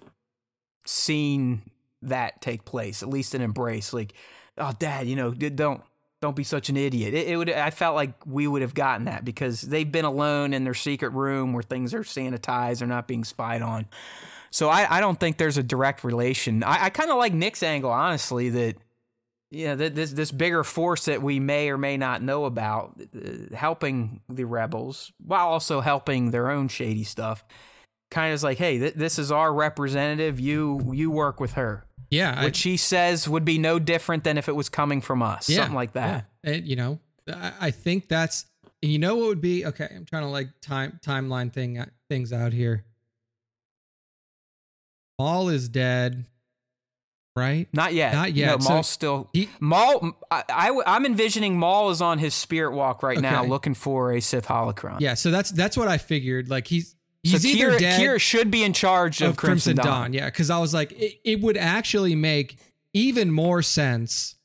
seen 0.86 1.64
that 2.04 2.42
take 2.42 2.66
place, 2.66 3.02
at 3.02 3.10
least 3.10 3.34
an 3.34 3.42
embrace. 3.42 3.94
Like, 3.94 4.14
oh, 4.58 4.72
dad, 4.78 5.08
you 5.08 5.16
know, 5.16 5.32
don't 5.32 5.82
don't 6.22 6.36
be 6.36 6.44
such 6.44 6.70
an 6.70 6.78
idiot. 6.78 7.14
It, 7.14 7.28
it, 7.28 7.38
would. 7.38 7.50
I 7.50 7.70
felt 7.70 7.96
like 7.96 8.14
we 8.26 8.48
would 8.48 8.62
have 8.62 8.74
gotten 8.74 9.06
that 9.06 9.26
because 9.26 9.62
they've 9.62 9.92
been 9.92 10.06
alone 10.06 10.54
in 10.54 10.64
their 10.64 10.74
secret 10.74 11.10
room 11.10 11.54
where 11.54 11.64
things 11.64 11.94
are 11.94 12.02
sanitized, 12.02 12.80
they're 12.80 12.88
not 12.88 13.08
being 13.08 13.24
spied 13.24 13.62
on. 13.62 13.86
So 14.50 14.70
I, 14.70 14.98
I 14.98 15.00
don't 15.02 15.20
think 15.20 15.38
there's 15.38 15.58
a 15.58 15.64
direct 15.64 16.04
relation. 16.04 16.64
I, 16.64 16.86
I 16.86 16.90
kind 16.90 17.12
of 17.12 17.18
like 17.18 17.34
Nick's 17.34 17.62
angle, 17.62 17.92
honestly, 17.92 18.50
that 18.50 18.78
yeah, 19.52 19.76
this 19.76 20.12
this 20.12 20.32
bigger 20.32 20.64
force 20.64 21.06
that 21.06 21.22
we 21.22 21.40
may 21.40 21.70
or 21.70 21.78
may 21.78 21.98
not 21.98 22.22
know 22.22 22.46
about, 22.46 23.00
uh, 23.16 23.56
helping 23.56 24.22
the 24.30 24.44
rebels 24.44 25.12
while 25.24 25.48
also 25.48 25.82
helping 25.82 26.32
their 26.32 26.50
own 26.50 26.68
shady 26.68 27.04
stuff. 27.04 27.44
Kind 28.12 28.32
of 28.32 28.36
is 28.36 28.44
like, 28.44 28.58
hey, 28.58 28.78
th- 28.78 28.94
this 28.94 29.18
is 29.18 29.32
our 29.32 29.54
representative. 29.54 30.40
You 30.40 30.92
you 30.94 31.12
work 31.12 31.40
with 31.40 31.54
her. 31.54 31.86
Yeah, 32.12 32.44
what 32.44 32.50
I, 32.50 32.52
she 32.52 32.78
says 32.78 33.28
would 33.28 33.46
be 33.46 33.58
no 33.58 33.80
different 33.80 34.24
than 34.24 34.38
if 34.38 34.48
it 34.48 34.56
was 34.56 34.70
coming 34.70 35.02
from 35.02 35.22
us. 35.22 35.50
Yeah, 35.50 35.58
something 35.58 35.76
like 35.76 35.94
that. 35.94 36.26
Yeah. 36.44 36.52
And, 36.52 36.68
you 36.68 36.76
know, 36.76 37.00
I, 37.28 37.54
I 37.60 37.72
think 37.72 38.08
that's. 38.08 38.46
You 38.82 39.00
know 39.00 39.16
what 39.16 39.28
would 39.30 39.42
be 39.42 39.66
okay? 39.66 39.88
I'm 39.90 40.06
trying 40.06 40.24
to 40.24 40.30
like 40.30 40.50
time 40.62 41.00
timeline 41.04 41.52
thing 41.52 41.84
things 42.08 42.32
out 42.32 42.54
here. 42.54 42.86
Maul 45.18 45.50
is 45.50 45.70
dead 45.70 46.26
right? 47.36 47.68
Not 47.74 47.94
yet. 47.94 48.14
Not 48.14 48.34
yet. 48.34 48.60
No, 48.60 48.70
Maul's 48.70 48.88
so 48.88 48.94
still. 48.94 49.30
He, 49.34 49.50
Maul, 49.60 50.18
I, 50.32 50.70
am 50.86 51.06
envisioning 51.06 51.58
Maul 51.58 51.90
is 51.90 52.02
on 52.02 52.20
his 52.20 52.34
spirit 52.34 52.74
walk 52.74 53.04
right 53.04 53.18
okay. 53.18 53.30
now, 53.30 53.44
looking 53.44 53.74
for 53.74 54.14
a 54.14 54.22
Sith 54.22 54.48
holocron. 54.48 55.00
Yeah, 55.00 55.14
so 55.14 55.32
that's 55.32 55.52
that's 55.52 55.78
what 55.78 55.88
I 55.88 55.98
figured. 55.98 56.50
Like 56.50 56.68
he's 56.68 56.96
he's 57.24 57.42
so 57.42 57.48
either 57.48 57.72
Qi'ra, 57.72 57.80
dead. 57.80 58.02
Qi'ra 58.02 58.20
should 58.20 58.52
be 58.52 58.64
in 58.64 58.74
charge 58.74 59.22
of, 59.22 59.32
of 59.32 59.36
Crimson, 59.38 59.76
Crimson 59.76 59.92
Dawn. 59.92 60.02
Dawn. 60.02 60.14
Yeah, 60.14 60.26
because 60.26 60.50
I 60.50 60.60
was 60.60 60.74
like, 60.74 60.92
it, 60.94 61.20
it 61.24 61.42
would 61.42 61.58
actually 61.58 62.16
make 62.16 62.58
even 62.94 63.32
more 63.32 63.62
sense 63.62 64.36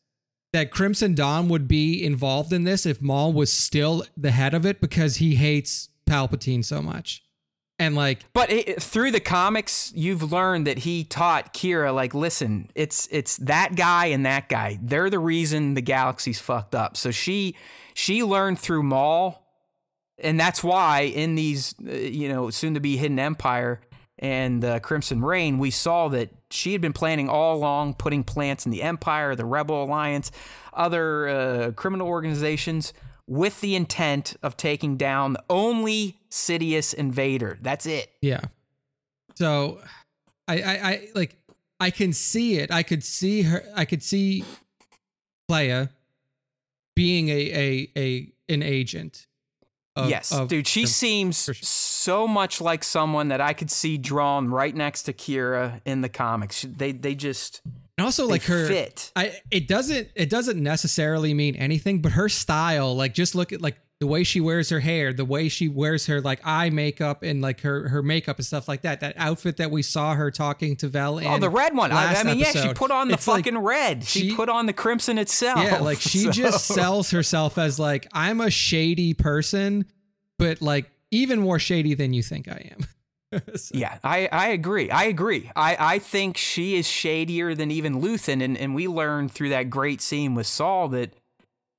that 0.52 0.72
Crimson 0.72 1.14
Dawn 1.14 1.48
would 1.48 1.68
be 1.68 2.04
involved 2.04 2.52
in 2.52 2.64
this 2.64 2.84
if 2.84 3.00
Maul 3.00 3.32
was 3.32 3.52
still 3.52 4.04
the 4.16 4.32
head 4.32 4.52
of 4.52 4.66
it 4.66 4.80
because 4.80 5.16
he 5.16 5.36
hates 5.36 5.90
Palpatine 6.06 6.64
so 6.64 6.82
much 6.82 7.22
and 7.80 7.96
like 7.96 8.26
but 8.34 8.52
it, 8.52 8.80
through 8.80 9.10
the 9.10 9.20
comics 9.20 9.90
you've 9.96 10.30
learned 10.30 10.66
that 10.66 10.80
he 10.80 11.02
taught 11.02 11.54
Qi'ra, 11.54 11.92
like 11.94 12.14
listen 12.14 12.70
it's 12.74 13.08
it's 13.10 13.38
that 13.38 13.74
guy 13.74 14.06
and 14.06 14.24
that 14.26 14.48
guy. 14.48 14.78
They're 14.82 15.10
the 15.10 15.18
reason 15.18 15.74
the 15.74 15.80
galaxy's 15.80 16.38
fucked 16.38 16.74
up. 16.74 16.96
So 16.96 17.10
she 17.10 17.56
she 17.94 18.22
learned 18.22 18.58
through 18.58 18.82
Maul 18.82 19.46
and 20.18 20.38
that's 20.38 20.62
why 20.62 21.00
in 21.00 21.34
these 21.34 21.74
uh, 21.84 21.92
you 21.92 22.28
know 22.28 22.50
soon 22.50 22.74
to 22.74 22.80
be 22.80 22.98
hidden 22.98 23.18
empire 23.18 23.80
and 24.22 24.62
uh, 24.62 24.80
Crimson 24.80 25.22
Reign, 25.22 25.56
we 25.56 25.70
saw 25.70 26.08
that 26.08 26.28
she 26.50 26.72
had 26.72 26.82
been 26.82 26.92
planning 26.92 27.30
all 27.30 27.56
along 27.56 27.94
putting 27.94 28.22
plants 28.22 28.66
in 28.66 28.72
the 28.72 28.82
empire 28.82 29.34
the 29.34 29.46
rebel 29.46 29.82
alliance 29.82 30.30
other 30.74 31.28
uh, 31.28 31.70
criminal 31.72 32.06
organizations 32.06 32.92
with 33.30 33.60
the 33.60 33.76
intent 33.76 34.34
of 34.42 34.56
taking 34.56 34.96
down 34.96 35.34
the 35.34 35.44
only 35.48 36.18
Sidious 36.30 36.92
invader. 36.92 37.58
That's 37.62 37.86
it. 37.86 38.10
Yeah. 38.20 38.40
So 39.36 39.80
I, 40.48 40.60
I, 40.60 40.72
I 40.72 41.08
like 41.14 41.36
I 41.78 41.90
can 41.90 42.12
see 42.12 42.56
it. 42.56 42.72
I 42.72 42.82
could 42.82 43.04
see 43.04 43.42
her 43.42 43.62
I 43.74 43.84
could 43.84 44.02
see 44.02 44.44
Kleya 45.48 45.90
being 46.96 47.28
a 47.28 47.32
a 47.32 47.90
a 47.96 48.32
an 48.52 48.62
agent. 48.64 49.28
Of, 49.96 50.08
yes, 50.08 50.32
of, 50.32 50.48
dude, 50.48 50.68
she 50.68 50.86
seems 50.86 51.36
so 51.66 52.26
much 52.26 52.60
like 52.60 52.84
someone 52.84 53.28
that 53.28 53.40
I 53.40 53.52
could 53.52 53.70
see 53.70 53.98
drawn 53.98 54.48
right 54.48 54.74
next 54.74 55.02
to 55.04 55.12
Qi'ra 55.12 55.80
in 55.84 56.00
the 56.00 56.08
comics. 56.08 56.62
They 56.62 56.92
they 56.92 57.14
just 57.14 57.60
and 58.00 58.06
also 58.06 58.26
like 58.26 58.44
her 58.44 58.66
fit. 58.66 59.12
I 59.14 59.38
it 59.50 59.68
doesn't 59.68 60.08
it 60.14 60.30
doesn't 60.30 60.60
necessarily 60.62 61.34
mean 61.34 61.54
anything, 61.56 62.00
but 62.00 62.12
her 62.12 62.30
style, 62.30 62.96
like 62.96 63.12
just 63.12 63.34
look 63.34 63.52
at 63.52 63.60
like 63.60 63.76
the 63.98 64.06
way 64.06 64.24
she 64.24 64.40
wears 64.40 64.70
her 64.70 64.80
hair, 64.80 65.12
the 65.12 65.26
way 65.26 65.50
she 65.50 65.68
wears 65.68 66.06
her 66.06 66.22
like 66.22 66.40
eye 66.42 66.70
makeup 66.70 67.22
and 67.22 67.42
like 67.42 67.60
her 67.60 67.90
her 67.90 68.02
makeup 68.02 68.38
and 68.38 68.46
stuff 68.46 68.68
like 68.68 68.80
that. 68.82 69.00
That 69.00 69.16
outfit 69.18 69.58
that 69.58 69.70
we 69.70 69.82
saw 69.82 70.14
her 70.14 70.30
talking 70.30 70.76
to 70.76 70.88
Vel 70.88 71.18
in. 71.18 71.26
Oh, 71.26 71.38
the 71.38 71.50
red 71.50 71.76
one. 71.76 71.92
I, 71.92 72.14
I, 72.14 72.22
mean, 72.22 72.40
episode. 72.40 72.58
yeah, 72.58 72.68
she 72.68 72.72
put 72.72 72.90
on 72.90 73.08
the 73.08 73.18
fucking 73.18 73.54
like, 73.56 73.64
red. 73.64 74.04
She, 74.04 74.30
she, 74.30 74.34
put 74.34 74.48
on 74.48 74.64
the 74.64 74.72
crimson 74.72 75.18
itself. 75.18 75.62
Yeah, 75.62 75.80
like 75.80 76.00
she 76.00 76.20
so. 76.24 76.30
just 76.30 76.68
sells 76.68 77.10
herself 77.10 77.58
as 77.58 77.78
like 77.78 78.06
I'm 78.14 78.40
a 78.40 78.50
shady 78.50 79.12
person, 79.12 79.84
but 80.38 80.62
like 80.62 80.90
even 81.10 81.38
more 81.38 81.58
shady 81.58 81.92
than 81.92 82.14
you 82.14 82.22
think 82.22 82.48
I 82.48 82.70
am. 82.72 82.86
so. 83.54 83.74
Yeah, 83.74 83.98
I, 84.02 84.28
I 84.32 84.48
agree. 84.48 84.90
I 84.90 85.04
agree. 85.04 85.50
I, 85.54 85.76
I 85.78 85.98
think 85.98 86.36
she 86.36 86.76
is 86.76 86.86
shadier 86.86 87.54
than 87.54 87.70
even 87.70 88.00
Luthen. 88.00 88.42
And, 88.42 88.56
and 88.56 88.74
we 88.74 88.88
learned 88.88 89.32
through 89.32 89.50
that 89.50 89.70
great 89.70 90.00
scene 90.00 90.34
with 90.34 90.46
Saw 90.46 90.88
that 90.88 91.14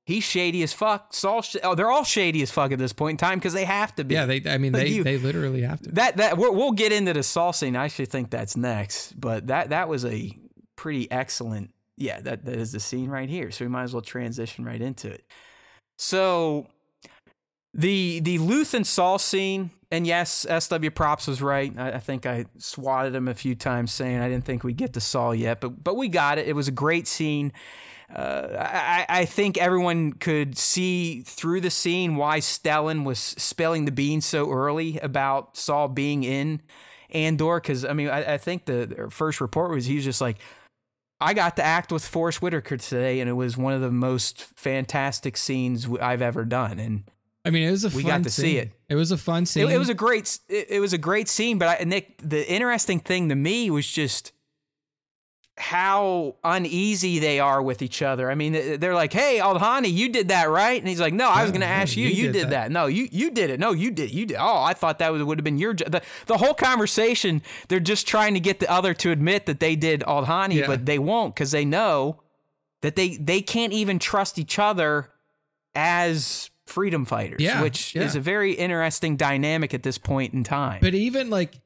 he's 0.04 0.24
shady 0.24 0.62
as 0.62 0.72
fuck. 0.72 1.12
Saw, 1.14 1.42
sh- 1.42 1.56
oh, 1.62 1.74
they're 1.74 1.90
all 1.90 2.04
shady 2.04 2.42
as 2.42 2.50
fuck 2.50 2.72
at 2.72 2.78
this 2.78 2.92
point 2.92 3.14
in 3.20 3.26
time 3.28 3.38
because 3.38 3.52
they 3.52 3.64
have 3.64 3.94
to 3.96 4.04
be. 4.04 4.14
Yeah, 4.14 4.26
they. 4.26 4.42
I 4.46 4.58
mean, 4.58 4.72
they 4.72 4.88
you, 4.88 5.04
they 5.04 5.18
literally 5.18 5.62
have 5.62 5.80
to. 5.82 5.90
That 5.92 6.16
that 6.16 6.38
we 6.38 6.48
will 6.48 6.72
get 6.72 6.92
into 6.92 7.12
the 7.12 7.22
Saw 7.22 7.50
scene. 7.50 7.76
I 7.76 7.84
actually 7.84 8.06
think 8.06 8.30
that's 8.30 8.56
next, 8.56 9.18
but 9.20 9.48
that 9.48 9.70
that 9.70 9.88
was 9.88 10.04
a 10.04 10.36
pretty 10.76 11.10
excellent. 11.10 11.70
Yeah, 11.96 12.20
that 12.22 12.44
that 12.44 12.54
is 12.54 12.72
the 12.72 12.80
scene 12.80 13.10
right 13.10 13.28
here. 13.28 13.50
So 13.50 13.64
we 13.64 13.68
might 13.68 13.84
as 13.84 13.92
well 13.92 14.02
transition 14.02 14.64
right 14.64 14.80
into 14.80 15.08
it. 15.08 15.24
So 15.98 16.66
the 17.74 18.20
the 18.20 18.38
Luthen 18.38 18.84
Saw 18.84 19.18
scene 19.18 19.70
and 19.92 20.06
yes, 20.06 20.46
SW 20.58 20.88
Props 20.94 21.26
was 21.26 21.42
right. 21.42 21.72
I, 21.78 21.92
I, 21.92 21.98
think 21.98 22.24
I 22.24 22.46
swatted 22.56 23.14
him 23.14 23.28
a 23.28 23.34
few 23.34 23.54
times 23.54 23.92
saying 23.92 24.20
I 24.20 24.28
didn't 24.30 24.46
think 24.46 24.64
we'd 24.64 24.78
get 24.78 24.94
to 24.94 25.00
Saw 25.00 25.32
yet, 25.32 25.60
but 25.60 25.84
but 25.84 25.96
we 25.96 26.08
got 26.08 26.38
it. 26.38 26.48
It 26.48 26.54
was 26.54 26.66
a 26.66 26.72
great 26.72 27.06
scene. 27.06 27.52
Uh, 28.12 28.56
I, 28.58 29.06
I 29.08 29.24
think 29.26 29.58
everyone 29.58 30.14
could 30.14 30.56
see 30.56 31.20
through 31.22 31.60
the 31.60 31.70
scene 31.70 32.16
why 32.16 32.40
Stellan 32.40 33.04
was 33.04 33.18
spilling 33.18 33.84
the 33.84 33.92
beans 33.92 34.24
so 34.24 34.50
early 34.50 34.98
about 35.00 35.58
Saw 35.58 35.88
being 35.88 36.24
in 36.24 36.62
Andor. 37.10 37.60
Because 37.60 37.84
I 37.84 37.92
mean, 37.92 38.08
I, 38.08 38.34
I 38.34 38.38
think 38.38 38.64
the 38.64 39.08
first 39.10 39.42
report 39.42 39.72
was 39.72 39.84
he 39.84 39.96
was 39.96 40.04
just 40.04 40.22
like, 40.22 40.38
I 41.20 41.34
got 41.34 41.56
to 41.56 41.62
act 41.62 41.92
with 41.92 42.06
Forest 42.06 42.40
Whitaker 42.40 42.78
today, 42.78 43.20
and 43.20 43.28
it 43.28 43.34
was 43.34 43.58
one 43.58 43.74
of 43.74 43.82
the 43.82 43.92
most 43.92 44.42
fantastic 44.56 45.36
scenes 45.36 45.86
I've 46.00 46.22
ever 46.22 46.46
done. 46.46 46.78
And 46.78 47.04
I 47.44 47.50
mean, 47.50 47.66
it 47.66 47.70
was 47.70 47.84
a 47.84 47.90
fun. 47.90 47.96
we 47.96 48.02
got 48.04 48.22
to 48.22 48.30
scene. 48.30 48.44
see 48.44 48.58
it. 48.58 48.70
It 48.88 48.94
was 48.94 49.10
a 49.10 49.16
fun 49.16 49.46
scene. 49.46 49.68
It, 49.68 49.74
it 49.74 49.78
was 49.78 49.88
a 49.88 49.94
great. 49.94 50.38
It, 50.48 50.66
it, 50.70 50.80
was 50.80 50.92
a 50.92 50.98
great 50.98 51.28
scene. 51.28 51.58
But 51.58 51.80
I, 51.80 51.84
Nick, 51.84 52.18
the 52.22 52.48
interesting 52.50 53.00
thing 53.00 53.28
to 53.30 53.34
me 53.34 53.68
was 53.68 53.86
just 53.86 54.32
how 55.58 56.36
uneasy 56.44 57.18
they 57.18 57.40
are 57.40 57.60
with 57.60 57.82
each 57.82 58.00
other. 58.00 58.30
I 58.30 58.36
mean, 58.36 58.78
they're 58.78 58.94
like, 58.94 59.12
"Hey, 59.12 59.38
Aldhani, 59.42 59.92
you 59.92 60.08
did 60.08 60.28
that, 60.28 60.48
right?" 60.48 60.78
And 60.78 60.88
he's 60.88 61.00
like, 61.00 61.12
"No, 61.12 61.28
I 61.28 61.42
was 61.42 61.50
going 61.50 61.62
to 61.62 61.66
ask 61.66 61.96
you. 61.96 62.06
You, 62.06 62.14
you 62.14 62.22
did, 62.28 62.32
did 62.32 62.42
that. 62.44 62.50
that. 62.50 62.70
No, 62.70 62.86
you 62.86 63.08
you 63.10 63.30
did 63.30 63.50
it. 63.50 63.58
No, 63.58 63.72
you 63.72 63.90
did. 63.90 64.12
You 64.12 64.24
did. 64.24 64.36
Oh, 64.38 64.62
I 64.62 64.72
thought 64.72 65.00
that 65.00 65.12
would 65.12 65.38
have 65.38 65.44
been 65.44 65.58
your 65.58 65.74
the 65.74 66.00
the 66.26 66.38
whole 66.38 66.54
conversation. 66.54 67.42
They're 67.66 67.80
just 67.80 68.06
trying 68.06 68.34
to 68.34 68.40
get 68.40 68.60
the 68.60 68.70
other 68.70 68.94
to 68.94 69.10
admit 69.10 69.46
that 69.46 69.58
they 69.58 69.74
did 69.74 70.02
Aldhani, 70.02 70.54
yeah. 70.54 70.66
but 70.68 70.86
they 70.86 70.98
won't 70.98 71.34
because 71.34 71.50
they 71.50 71.64
know 71.64 72.20
that 72.82 72.94
they 72.94 73.16
they 73.16 73.42
can't 73.42 73.72
even 73.72 73.98
trust 73.98 74.38
each 74.38 74.60
other 74.60 75.10
as 75.74 76.50
freedom 76.72 77.04
fighters, 77.04 77.40
yeah, 77.40 77.62
which 77.62 77.94
yeah. 77.94 78.02
is 78.02 78.16
a 78.16 78.20
very 78.20 78.52
interesting 78.54 79.16
dynamic 79.16 79.74
at 79.74 79.82
this 79.82 79.98
point 79.98 80.34
in 80.34 80.42
time. 80.42 80.78
But 80.80 80.94
even 80.94 81.30
like 81.30 81.60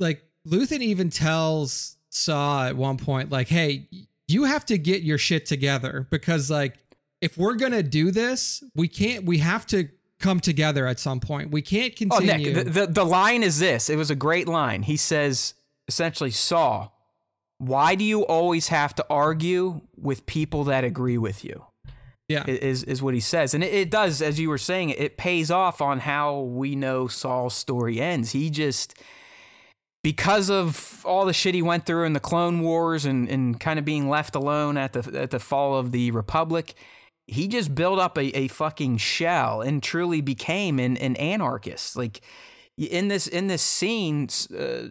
like 0.00 0.24
Luthen 0.46 0.80
even 0.80 1.10
tells 1.10 1.96
Saw 2.10 2.66
at 2.66 2.76
one 2.76 2.96
point, 2.96 3.30
like, 3.30 3.48
hey, 3.48 3.88
you 4.26 4.44
have 4.44 4.64
to 4.66 4.78
get 4.78 5.02
your 5.02 5.18
shit 5.18 5.46
together 5.46 6.06
because, 6.10 6.50
like, 6.50 6.74
if 7.20 7.36
we're 7.36 7.54
gonna 7.54 7.82
do 7.82 8.10
this, 8.10 8.62
we 8.74 8.88
can't. 8.88 9.24
We 9.24 9.38
have 9.38 9.66
to 9.68 9.88
come 10.18 10.40
together 10.40 10.86
at 10.86 10.98
some 10.98 11.20
point. 11.20 11.50
We 11.50 11.62
can't 11.62 11.94
continue. 11.94 12.32
Oh, 12.32 12.36
Nick, 12.36 12.54
the, 12.54 12.64
the, 12.64 12.86
the 12.86 13.04
line 13.04 13.42
is 13.42 13.58
this. 13.58 13.88
It 13.88 13.96
was 13.96 14.10
a 14.10 14.16
great 14.16 14.48
line. 14.48 14.82
He 14.82 14.96
says 14.96 15.54
essentially, 15.86 16.30
Saw, 16.30 16.88
why 17.58 17.94
do 17.94 18.04
you 18.04 18.24
always 18.26 18.68
have 18.68 18.94
to 18.96 19.06
argue 19.10 19.82
with 19.96 20.26
people 20.26 20.64
that 20.64 20.84
agree 20.84 21.18
with 21.18 21.44
you? 21.44 21.64
Yeah, 22.28 22.44
is 22.46 22.84
is 22.84 23.00
what 23.00 23.14
he 23.14 23.20
says, 23.20 23.54
and 23.54 23.64
it, 23.64 23.72
it 23.72 23.90
does, 23.90 24.20
as 24.20 24.38
you 24.38 24.50
were 24.50 24.58
saying, 24.58 24.90
it 24.90 25.16
pays 25.16 25.50
off 25.50 25.80
on 25.80 26.00
how 26.00 26.40
we 26.40 26.76
know 26.76 27.08
Saw's 27.08 27.54
story 27.54 28.00
ends. 28.00 28.32
He 28.32 28.50
just 28.50 28.94
because 30.02 30.50
of 30.50 31.02
all 31.04 31.24
the 31.24 31.32
shit 31.32 31.54
he 31.54 31.62
went 31.62 31.86
through 31.86 32.04
in 32.04 32.12
the 32.12 32.20
Clone 32.20 32.60
Wars 32.60 33.04
and, 33.04 33.28
and 33.28 33.58
kind 33.58 33.78
of 33.78 33.84
being 33.84 34.08
left 34.08 34.34
alone 34.34 34.76
at 34.76 34.92
the 34.92 35.20
at 35.20 35.30
the 35.30 35.40
fall 35.40 35.78
of 35.78 35.90
the 35.90 36.10
Republic, 36.10 36.74
he 37.26 37.48
just 37.48 37.74
built 37.74 37.98
up 37.98 38.16
a, 38.16 38.36
a 38.36 38.48
fucking 38.48 38.98
shell 38.98 39.60
and 39.60 39.82
truly 39.82 40.20
became 40.20 40.78
an, 40.78 40.96
an 40.98 41.16
anarchist. 41.16 41.96
Like 41.96 42.20
in 42.76 43.08
this 43.08 43.26
in 43.26 43.48
this 43.48 43.62
scene, 43.62 44.28
uh, 44.56 44.88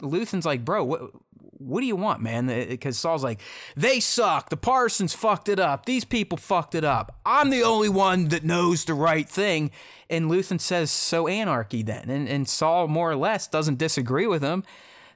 Luthen's 0.00 0.46
like, 0.46 0.64
bro, 0.64 0.84
what 0.84 1.10
what 1.52 1.80
do 1.80 1.86
you 1.86 1.96
want, 1.96 2.20
man? 2.20 2.46
Because 2.46 2.98
Saw's 2.98 3.22
like, 3.22 3.40
they 3.76 4.00
suck. 4.00 4.50
The 4.50 4.56
Partisans 4.56 5.14
fucked 5.14 5.48
it 5.48 5.58
up. 5.58 5.86
These 5.86 6.04
people 6.04 6.38
fucked 6.38 6.74
it 6.74 6.84
up. 6.84 7.16
I'm 7.24 7.50
the 7.50 7.62
only 7.62 7.88
one 7.88 8.28
that 8.28 8.44
knows 8.44 8.84
the 8.84 8.94
right 8.94 9.28
thing. 9.28 9.70
And 10.10 10.30
Luthen 10.30 10.60
says, 10.60 10.90
so 10.90 11.26
anarchy 11.26 11.82
then. 11.82 12.10
And, 12.10 12.28
and 12.28 12.48
Saw 12.48 12.86
more 12.86 13.10
or 13.10 13.16
less 13.16 13.46
doesn't 13.46 13.78
disagree 13.78 14.26
with 14.26 14.42
him. 14.42 14.64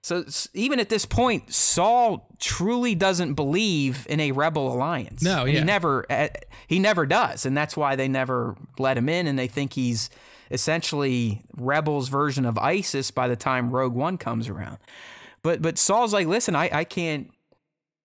So 0.01 0.25
even 0.55 0.81
at 0.81 0.89
this 0.89 1.05
point, 1.05 1.53
Saw 1.53 2.21
truly 2.39 2.95
doesn't 2.95 3.35
believe 3.35 4.07
in 4.09 4.21
a 4.21 4.33
rebel 4.33 4.73
alliance. 4.73 5.23
No, 5.23 5.45
yeah. 5.45 5.59
he 5.59 5.65
never 5.65 6.07
eh, 6.09 6.29
he 6.67 6.79
never 6.79 7.05
does, 7.05 7.45
and 7.45 7.57
that's 7.57 7.77
why 7.77 7.97
they 7.97 8.09
never 8.09 8.57
let 8.79 8.97
him 8.97 9.09
in, 9.09 9.27
and 9.27 9.39
they 9.39 9.49
think 9.49 9.73
he's 9.73 10.09
essentially 10.51 11.43
rebels' 11.57 12.09
version 12.09 12.47
of 12.47 12.57
ISIS 12.59 13.11
by 13.11 13.29
the 13.29 13.37
time 13.37 13.71
Rogue 13.71 13.95
One 13.95 14.17
comes 14.19 14.49
around. 14.49 14.79
But 15.49 15.63
but 15.63 15.79
Saw's 15.79 16.13
like, 16.13 16.27
listen, 16.27 16.55
I, 16.55 16.69
I 16.71 16.85
can't. 16.85 17.31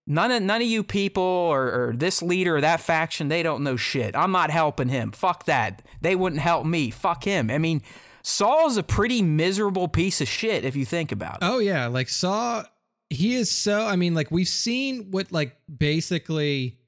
None 0.07 0.31
of 0.31 0.41
none 0.43 0.61
of 0.61 0.67
you 0.67 0.81
people 0.81 1.21
or, 1.21 1.63
or 1.89 1.93
this 1.93 2.21
leader 2.21 2.55
or 2.55 2.61
that 2.61 2.79
faction, 2.79 3.27
they 3.27 3.43
don't 3.43 3.65
know 3.65 3.75
shit. 3.75 4.15
I'm 4.15 4.31
not 4.31 4.49
helping 4.49 4.87
him. 4.87 5.11
Fuck 5.11 5.43
that. 5.43 5.81
They 5.99 6.15
wouldn't 6.15 6.41
help 6.41 6.65
me. 6.65 6.89
Fuck 6.89 7.25
him. 7.25 7.51
I 7.51 7.57
mean, 7.57 7.81
Saw's 8.21 8.77
a 8.77 8.83
pretty 8.83 9.21
miserable 9.21 9.89
piece 9.89 10.21
of 10.21 10.29
shit 10.29 10.63
if 10.63 10.77
you 10.77 10.85
think 10.85 11.11
about 11.11 11.35
it. 11.35 11.39
Oh 11.41 11.59
yeah, 11.59 11.87
like 11.87 12.07
Saw 12.07 12.63
he 13.09 13.35
is 13.35 13.51
so 13.51 13.85
I 13.85 13.97
mean 13.97 14.13
like 14.15 14.31
we've 14.31 14.47
seen 14.47 15.11
what 15.11 15.33
like 15.33 15.57
basically 15.77 16.79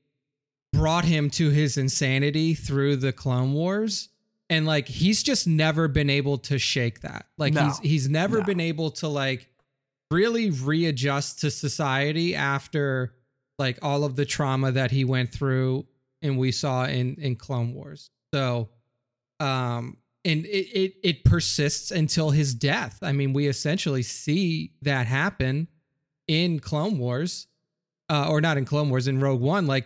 brought 0.72 1.03
him 1.03 1.30
to 1.32 1.49
his 1.49 1.76
insanity 1.76 2.53
through 2.53 2.95
the 2.95 3.12
Clone 3.12 3.51
Wars 3.51 4.08
and 4.49 4.66
like 4.66 4.88
he's 4.88 5.22
just 5.22 5.47
never 5.47 5.89
been 5.89 6.10
able 6.10 6.38
to 6.38 6.58
shake 6.58 7.01
that. 7.01 7.26
Like 7.38 7.53
no. 7.53 7.66
he's 7.66 7.80
he's 7.80 8.10
never 8.10 8.38
no. 8.38 8.45
been 8.45 8.62
able 8.62 8.91
to 8.91 9.10
like 9.10 9.49
really 10.12 10.49
readjust 10.49 11.39
to 11.39 11.51
society 11.51 12.36
after 12.36 13.14
like 13.58 13.80
all 13.82 14.03
of 14.03 14.16
the 14.16 14.26
trauma 14.26 14.72
that 14.72 14.91
he 14.91 15.06
went 15.06 15.32
through 15.34 15.86
and 16.22 16.38
we 16.38 16.51
saw 16.51 16.86
in 16.86 17.16
in 17.16 17.36
Clone 17.36 17.74
Wars. 17.74 18.10
So 18.34 18.70
um 19.39 19.97
and 20.26 20.45
it, 20.47 20.49
it 20.49 20.93
it 21.03 21.24
persists 21.24 21.91
until 21.91 22.32
his 22.32 22.53
death. 22.56 22.97
I 23.01 23.12
mean, 23.12 23.32
we 23.32 23.47
essentially 23.47 24.01
see 24.01 24.72
that 24.82 25.06
happen 25.06 25.68
in 26.28 26.60
Clone 26.60 26.97
Wars, 26.97 27.45
uh, 28.10 28.28
or 28.28 28.41
not 28.41 28.58
in 28.58 28.66
Clone 28.66 28.89
Wars, 28.89 29.08
in 29.08 29.20
Rogue 29.20 29.39
One. 29.39 29.68
Like, 29.68 29.86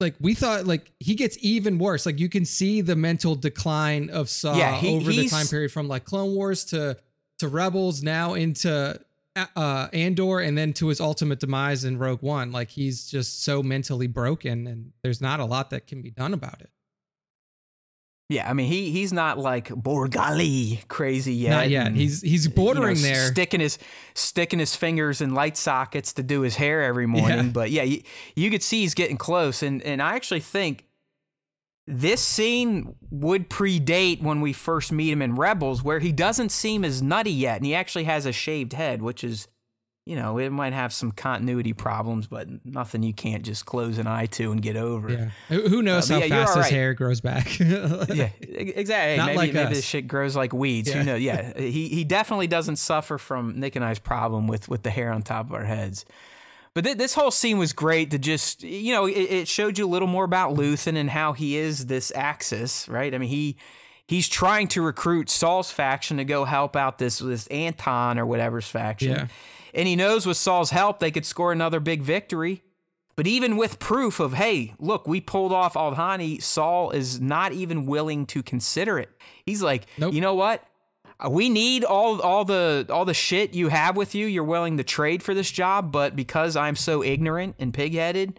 like 0.00 0.16
we 0.20 0.34
thought, 0.34 0.66
like 0.66 0.90
he 0.98 1.14
gets 1.14 1.38
even 1.40 1.78
worse. 1.78 2.04
Like 2.04 2.18
you 2.18 2.28
can 2.28 2.44
see 2.44 2.80
the 2.80 2.96
mental 2.96 3.36
decline 3.36 4.10
of 4.10 4.28
Saw 4.28 4.56
yeah, 4.56 4.74
he, 4.76 4.96
over 4.96 5.12
the 5.12 5.28
time 5.28 5.46
period 5.46 5.70
from 5.70 5.86
like 5.86 6.04
Clone 6.04 6.34
Wars 6.34 6.64
to 6.66 6.98
to 7.38 7.48
Rebels, 7.48 8.02
now 8.02 8.34
into 8.34 9.00
uh, 9.36 9.88
Andor, 9.92 10.40
and 10.40 10.56
then 10.56 10.72
to 10.74 10.88
his 10.88 11.00
ultimate 11.00 11.40
demise 11.40 11.84
in 11.84 11.98
Rogue 11.98 12.22
One. 12.22 12.52
Like 12.52 12.70
he's 12.70 13.06
just 13.06 13.42
so 13.42 13.62
mentally 13.62 14.06
broken, 14.06 14.66
and 14.66 14.92
there's 15.02 15.20
not 15.20 15.40
a 15.40 15.44
lot 15.44 15.70
that 15.70 15.86
can 15.86 16.02
be 16.02 16.10
done 16.10 16.34
about 16.34 16.60
it. 16.60 16.70
Yeah, 18.30 18.48
I 18.48 18.54
mean 18.54 18.68
he 18.68 18.90
he's 18.90 19.12
not 19.12 19.38
like 19.38 19.68
Bor 19.68 20.08
Gullet 20.08 20.88
crazy 20.88 21.34
yet. 21.34 21.50
Not 21.50 21.70
yet. 21.70 21.92
He's 21.92 22.22
he's 22.22 22.48
bordering 22.48 22.96
you 22.96 23.02
know, 23.02 23.08
there, 23.08 23.26
sticking 23.32 23.60
his 23.60 23.78
sticking 24.14 24.58
his 24.58 24.74
fingers 24.74 25.20
in 25.20 25.34
light 25.34 25.58
sockets 25.58 26.14
to 26.14 26.22
do 26.22 26.40
his 26.40 26.56
hair 26.56 26.82
every 26.82 27.06
morning. 27.06 27.46
Yeah. 27.46 27.52
But 27.52 27.70
yeah, 27.70 27.82
you, 27.82 28.02
you 28.34 28.50
could 28.50 28.62
see 28.62 28.80
he's 28.80 28.94
getting 28.94 29.18
close, 29.18 29.62
and 29.62 29.82
and 29.82 30.00
I 30.00 30.14
actually 30.14 30.40
think 30.40 30.86
this 31.86 32.22
scene 32.22 32.94
would 33.10 33.50
predate 33.50 34.22
when 34.22 34.40
we 34.40 34.52
first 34.52 34.90
meet 34.90 35.12
him 35.12 35.20
in 35.22 35.34
Rebels, 35.34 35.82
where 35.82 35.98
he 35.98 36.12
doesn't 36.12 36.50
seem 36.50 36.84
as 36.84 37.02
nutty 37.02 37.32
yet, 37.32 37.58
and 37.58 37.66
he 37.66 37.74
actually 37.74 38.04
has 38.04 38.26
a 38.26 38.32
shaved 38.32 38.72
head, 38.72 39.02
which 39.02 39.22
is 39.22 39.48
you 40.06 40.16
know, 40.16 40.36
it 40.36 40.50
might 40.50 40.74
have 40.74 40.92
some 40.92 41.12
continuity 41.12 41.72
problems, 41.72 42.26
but 42.26 42.46
nothing 42.64 43.02
you 43.02 43.14
can't 43.14 43.42
just 43.42 43.64
close 43.64 43.96
an 43.96 44.06
eye 44.06 44.26
to 44.26 44.52
and 44.52 44.60
get 44.60 44.76
over. 44.76 45.10
Yeah. 45.10 45.56
Who 45.56 45.80
knows 45.80 46.10
uh, 46.10 46.20
how 46.20 46.26
yeah, 46.26 46.44
fast 46.44 46.58
his 46.58 46.68
hair 46.68 46.92
grows 46.92 47.22
back? 47.22 47.58
yeah, 47.58 48.28
exactly. 48.40 49.16
Not 49.16 49.26
maybe, 49.28 49.36
like 49.38 49.52
maybe 49.54 49.74
this 49.74 49.84
shit 49.84 50.06
grows 50.06 50.36
like 50.36 50.52
weeds. 50.52 50.90
Yeah. 50.90 50.96
Who 50.96 51.04
knows? 51.04 51.22
Yeah. 51.22 51.52
he, 51.58 51.88
he 51.88 52.04
definitely 52.04 52.48
doesn't 52.48 52.76
suffer 52.76 53.16
from 53.16 53.58
Nick 53.58 53.76
and 53.76 53.84
I's 53.84 53.98
problem 53.98 54.46
with, 54.46 54.68
with 54.68 54.82
the 54.82 54.90
hair 54.90 55.10
on 55.10 55.22
top 55.22 55.46
of 55.46 55.54
our 55.54 55.64
heads. 55.64 56.04
But 56.74 56.84
th- 56.84 56.98
this 56.98 57.14
whole 57.14 57.30
scene 57.30 57.58
was 57.58 57.72
great 57.72 58.10
to 58.10 58.18
just, 58.18 58.62
you 58.62 58.92
know, 58.92 59.06
it, 59.06 59.12
it 59.12 59.48
showed 59.48 59.78
you 59.78 59.86
a 59.86 59.88
little 59.88 60.08
more 60.08 60.24
about 60.24 60.54
Luthen 60.54 60.96
and 60.96 61.10
how 61.10 61.32
he 61.32 61.56
is 61.56 61.86
this 61.86 62.12
axis, 62.14 62.88
right? 62.88 63.14
I 63.14 63.18
mean, 63.18 63.28
he 63.28 63.56
he's 64.06 64.28
trying 64.28 64.68
to 64.68 64.82
recruit 64.82 65.30
Saw's 65.30 65.70
faction 65.70 66.16
to 66.16 66.24
go 66.24 66.44
help 66.44 66.76
out 66.76 66.98
this 66.98 67.20
this 67.20 67.46
Anton 67.46 68.18
or 68.18 68.26
whatever's 68.26 68.66
faction. 68.66 69.12
Yeah. 69.12 69.26
And 69.72 69.88
he 69.88 69.96
knows 69.96 70.26
with 70.26 70.36
Saw's 70.36 70.70
help, 70.70 70.98
they 70.98 71.10
could 71.10 71.26
score 71.26 71.52
another 71.52 71.80
big 71.80 72.02
victory. 72.02 72.62
But 73.16 73.26
even 73.28 73.56
with 73.56 73.78
proof 73.78 74.18
of, 74.18 74.34
hey, 74.34 74.74
look, 74.78 75.06
we 75.06 75.20
pulled 75.20 75.52
off 75.52 75.74
Aldhani, 75.74 76.42
Saw 76.42 76.90
is 76.90 77.20
not 77.20 77.52
even 77.52 77.86
willing 77.86 78.26
to 78.26 78.42
consider 78.42 78.98
it. 78.98 79.10
He's 79.46 79.62
like, 79.62 79.86
nope. 79.98 80.12
you 80.12 80.20
know 80.20 80.34
what? 80.34 80.64
We 81.28 81.48
need 81.48 81.84
all 81.84 82.20
all 82.20 82.44
the 82.44 82.86
all 82.90 83.04
the 83.04 83.14
shit 83.14 83.54
you 83.54 83.68
have 83.68 83.96
with 83.96 84.14
you. 84.14 84.26
You're 84.26 84.44
willing 84.44 84.76
to 84.76 84.84
trade 84.84 85.22
for 85.22 85.34
this 85.34 85.50
job, 85.50 85.92
but 85.92 86.14
because 86.16 86.56
I'm 86.56 86.76
so 86.76 87.02
ignorant 87.02 87.56
and 87.58 87.72
pigheaded, 87.72 88.36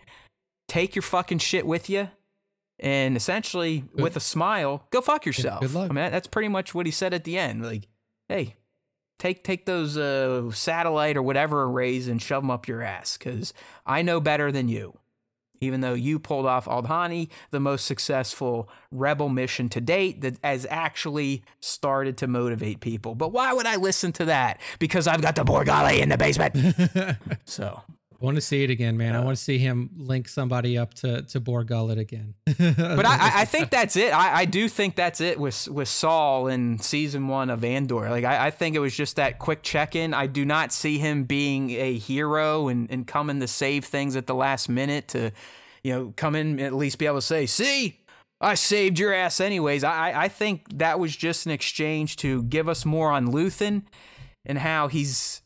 take 0.67 0.95
your 0.95 1.03
fucking 1.03 1.39
shit 1.39 1.65
with 1.65 1.89
you, 1.89 2.09
and 2.79 3.15
essentially 3.15 3.79
good. 3.95 4.01
with 4.03 4.15
a 4.15 4.19
smile, 4.19 4.85
go 4.89 5.01
fuck 5.01 5.25
yourself. 5.25 5.61
Good 5.61 5.73
luck. 5.73 5.89
I 5.89 5.93
mean, 5.93 6.11
that's 6.11 6.27
pretty 6.27 6.49
much 6.49 6.75
what 6.75 6.85
he 6.85 6.91
said 6.91 7.13
at 7.13 7.23
the 7.23 7.37
end. 7.37 7.63
Like, 7.63 7.87
hey, 8.27 8.55
take 9.19 9.43
take 9.43 9.65
those 9.65 9.97
uh, 9.97 10.51
satellite 10.51 11.17
or 11.17 11.23
whatever 11.23 11.63
arrays 11.63 12.07
and 12.07 12.21
shove 12.21 12.43
them 12.43 12.51
up 12.51 12.67
your 12.67 12.81
ass 12.81 13.17
because 13.17 13.53
I 13.85 14.01
know 14.01 14.19
better 14.19 14.51
than 14.51 14.67
you. 14.69 14.97
Even 15.59 15.81
though 15.81 15.93
you 15.93 16.19
pulled 16.19 16.45
off 16.45 16.65
Aldhani, 16.65 17.29
the 17.51 17.59
most 17.59 17.85
successful 17.85 18.69
rebel 18.91 19.29
mission 19.29 19.69
to 19.69 19.81
date 19.81 20.21
that 20.21 20.37
has 20.43 20.65
actually 20.69 21.43
started 21.59 22.17
to 22.17 22.27
motivate 22.27 22.79
people. 22.79 23.15
But 23.15 23.31
why 23.31 23.53
would 23.53 23.65
I 23.65 23.75
listen 23.75 24.11
to 24.13 24.25
that? 24.25 24.59
Because 24.79 25.07
I've 25.07 25.21
got 25.21 25.35
the 25.35 25.43
Bor 25.43 25.63
Gullet 25.63 25.99
in 25.99 26.09
the 26.09 26.17
basement. 26.17 26.55
so 27.45 27.81
I 28.21 28.23
want 28.23 28.35
to 28.35 28.41
see 28.41 28.63
it 28.63 28.69
again, 28.69 28.95
man. 28.95 29.13
Uh, 29.13 29.21
I 29.21 29.25
want 29.25 29.37
to 29.37 29.43
see 29.43 29.57
him 29.57 29.89
link 29.97 30.29
somebody 30.29 30.77
up 30.77 30.93
to 30.95 31.23
to 31.23 31.39
Bor 31.39 31.63
Gullet 31.63 31.97
again. 31.97 32.33
but 32.45 33.05
I, 33.05 33.41
I 33.41 33.45
think 33.45 33.69
that's 33.69 33.97
it. 33.97 34.13
I, 34.13 34.39
I 34.39 34.45
do 34.45 34.69
think 34.69 34.95
that's 34.95 35.19
it 35.19 35.37
with 35.37 35.67
with 35.67 35.89
Saw 35.89 36.47
in 36.47 36.79
season 36.79 37.27
one 37.27 37.49
of 37.49 37.63
Andor. 37.63 38.09
Like 38.09 38.23
I, 38.23 38.47
I 38.47 38.51
think 38.51 38.75
it 38.75 38.79
was 38.79 38.95
just 38.95 39.17
that 39.17 39.37
quick 39.37 39.63
check 39.63 39.95
in. 39.95 40.13
I 40.13 40.27
do 40.27 40.45
not 40.45 40.71
see 40.71 40.97
him 40.97 41.25
being 41.25 41.71
a 41.71 41.97
hero 41.97 42.69
and, 42.69 42.89
and 42.89 43.05
coming 43.05 43.41
to 43.41 43.47
save 43.47 43.83
things 43.85 44.15
at 44.15 44.27
the 44.27 44.35
last 44.35 44.69
minute 44.69 45.09
to, 45.09 45.31
you 45.83 45.93
know, 45.93 46.13
come 46.15 46.35
in 46.35 46.59
at 46.61 46.73
least 46.73 46.97
be 46.97 47.05
able 47.05 47.17
to 47.17 47.21
say, 47.21 47.45
see, 47.45 47.99
I 48.39 48.53
saved 48.53 48.97
your 48.97 49.13
ass 49.13 49.41
anyways. 49.41 49.83
I, 49.83 50.23
I 50.23 50.27
think 50.29 50.77
that 50.77 50.99
was 50.99 51.15
just 51.15 51.45
an 51.45 51.51
exchange 51.51 52.15
to 52.17 52.43
give 52.43 52.69
us 52.69 52.85
more 52.85 53.11
on 53.11 53.27
Luthen 53.27 53.83
and 54.45 54.59
how 54.59 54.87
he's 54.87 55.41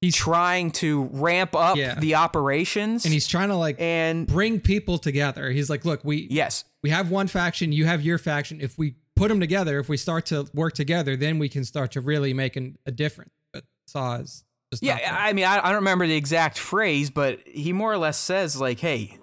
he's 0.00 0.16
trying 0.16 0.70
to 0.70 1.04
ramp 1.12 1.54
up 1.54 1.76
yeah. 1.76 1.98
the 1.98 2.14
operations 2.14 3.04
and 3.04 3.12
he's 3.12 3.26
trying 3.26 3.48
to 3.48 3.56
like 3.56 3.76
and 3.78 4.26
bring 4.26 4.60
people 4.60 4.98
together. 4.98 5.50
He's 5.50 5.70
like 5.70 5.84
look 5.84 6.04
we 6.04 6.26
yes. 6.30 6.64
we 6.82 6.90
have 6.90 7.10
one 7.10 7.26
faction 7.26 7.72
you 7.72 7.86
have 7.86 8.02
your 8.02 8.18
faction. 8.18 8.60
If 8.60 8.78
we 8.78 8.96
put 9.16 9.28
them 9.28 9.40
together 9.40 9.78
if 9.78 9.88
we 9.88 9.96
start 9.96 10.26
to 10.26 10.48
work 10.54 10.74
together 10.74 11.16
then 11.16 11.38
we 11.38 11.48
can 11.48 11.64
start 11.64 11.92
to 11.92 12.00
really 12.00 12.32
make 12.32 12.56
an, 12.56 12.78
a 12.86 12.90
difference. 12.90 13.32
But 13.52 13.64
saw 13.86 14.16
is 14.16 14.44
just 14.72 14.82
yeah 14.82 14.98
i 15.20 15.32
mean 15.32 15.44
I, 15.44 15.58
I 15.58 15.68
don't 15.68 15.76
remember 15.76 16.06
the 16.06 16.16
exact 16.16 16.58
phrase 16.58 17.10
but 17.10 17.40
he 17.46 17.72
more 17.72 17.92
or 17.92 17.98
less 17.98 18.18
says 18.18 18.60
like 18.60 18.80
hey 18.80 19.18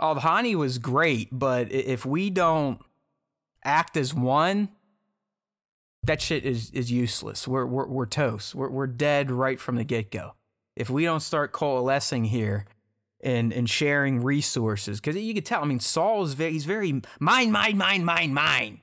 aldhani 0.00 0.54
was 0.54 0.78
great 0.78 1.28
but 1.32 1.70
if 1.72 2.06
we 2.06 2.30
don't 2.30 2.80
act 3.64 3.96
as 3.96 4.14
one 4.14 4.68
that 6.06 6.20
shit 6.20 6.44
is 6.44 6.70
is 6.70 6.90
useless. 6.90 7.46
We're 7.48 7.66
we're, 7.66 7.86
we're 7.86 8.06
toast. 8.06 8.54
We're 8.54 8.70
we're 8.70 8.86
dead 8.86 9.30
right 9.30 9.60
from 9.60 9.76
the 9.76 9.84
get 9.84 10.10
go. 10.10 10.34
If 10.76 10.90
we 10.90 11.04
don't 11.04 11.20
start 11.20 11.52
coalescing 11.52 12.24
here 12.24 12.66
and 13.22 13.52
and 13.52 13.68
sharing 13.68 14.22
resources, 14.22 15.00
because 15.00 15.16
you 15.16 15.34
could 15.34 15.46
tell. 15.46 15.62
I 15.62 15.64
mean, 15.66 15.80
Saw 15.80 16.22
is 16.22 16.34
very 16.34 16.52
he's 16.52 16.64
very 16.64 17.02
mine, 17.20 17.50
mine, 17.52 17.76
mine, 17.76 18.04
mine, 18.04 18.34
mine. 18.34 18.82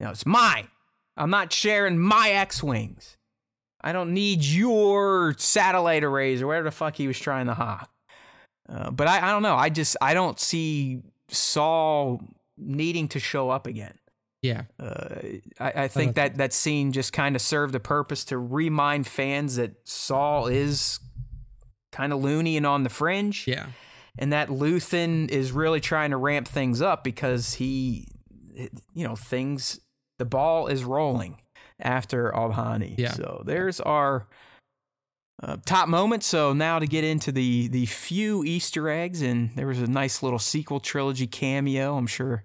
You 0.00 0.06
know, 0.06 0.12
it's 0.12 0.26
mine. 0.26 0.68
I'm 1.16 1.30
not 1.30 1.52
sharing 1.52 1.98
my 1.98 2.30
X 2.30 2.62
wings. 2.62 3.16
I 3.80 3.92
don't 3.92 4.14
need 4.14 4.42
your 4.42 5.34
satellite 5.38 6.02
arrays 6.02 6.40
or 6.42 6.46
whatever 6.46 6.64
the 6.64 6.70
fuck 6.72 6.96
he 6.96 7.06
was 7.06 7.18
trying 7.18 7.46
to 7.46 7.54
hawk. 7.54 7.90
Uh, 8.68 8.90
but 8.90 9.06
I, 9.06 9.28
I 9.28 9.30
don't 9.30 9.42
know. 9.42 9.56
I 9.56 9.68
just 9.68 9.96
I 10.00 10.14
don't 10.14 10.40
see 10.40 11.02
Saw 11.28 12.18
needing 12.56 13.08
to 13.08 13.20
show 13.20 13.50
up 13.50 13.66
again. 13.66 13.94
Yeah. 14.44 14.64
Uh, 14.78 15.20
I, 15.58 15.72
I 15.84 15.88
think 15.88 16.16
that 16.16 16.36
that 16.36 16.52
scene 16.52 16.92
just 16.92 17.14
kind 17.14 17.34
of 17.34 17.40
served 17.40 17.74
a 17.74 17.80
purpose 17.80 18.26
to 18.26 18.36
remind 18.36 19.06
fans 19.06 19.56
that 19.56 19.88
Saw 19.88 20.44
is 20.48 21.00
kind 21.92 22.12
of 22.12 22.22
loony 22.22 22.58
and 22.58 22.66
on 22.66 22.82
the 22.82 22.90
fringe. 22.90 23.46
Yeah. 23.48 23.68
And 24.18 24.34
that 24.34 24.48
Luthen 24.48 25.30
is 25.30 25.50
really 25.50 25.80
trying 25.80 26.10
to 26.10 26.18
ramp 26.18 26.46
things 26.46 26.82
up 26.82 27.04
because 27.04 27.54
he, 27.54 28.06
you 28.92 29.08
know, 29.08 29.16
things, 29.16 29.80
the 30.18 30.26
ball 30.26 30.66
is 30.66 30.84
rolling 30.84 31.40
after 31.80 32.30
Aldhani. 32.30 32.96
Yeah. 32.98 33.12
So 33.12 33.42
there's 33.46 33.80
our 33.80 34.28
uh, 35.42 35.56
top 35.64 35.88
moment. 35.88 36.22
So 36.22 36.52
now 36.52 36.78
to 36.78 36.86
get 36.86 37.02
into 37.02 37.32
the 37.32 37.68
the 37.68 37.86
few 37.86 38.44
Easter 38.44 38.90
eggs, 38.90 39.22
and 39.22 39.50
there 39.56 39.66
was 39.66 39.80
a 39.80 39.86
nice 39.86 40.22
little 40.22 40.38
sequel 40.38 40.80
trilogy 40.80 41.26
cameo. 41.26 41.96
I'm 41.96 42.06
sure 42.06 42.44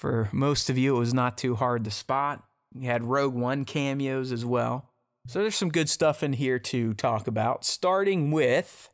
for 0.00 0.30
most 0.32 0.70
of 0.70 0.78
you 0.78 0.96
it 0.96 0.98
was 0.98 1.12
not 1.12 1.36
too 1.36 1.56
hard 1.56 1.84
to 1.84 1.90
spot. 1.90 2.42
You 2.74 2.88
had 2.88 3.04
Rogue 3.04 3.34
One 3.34 3.66
cameos 3.66 4.32
as 4.32 4.46
well. 4.46 4.88
So 5.26 5.42
there's 5.42 5.54
some 5.54 5.68
good 5.68 5.90
stuff 5.90 6.22
in 6.22 6.32
here 6.32 6.58
to 6.58 6.94
talk 6.94 7.26
about. 7.26 7.66
Starting 7.66 8.30
with. 8.30 8.88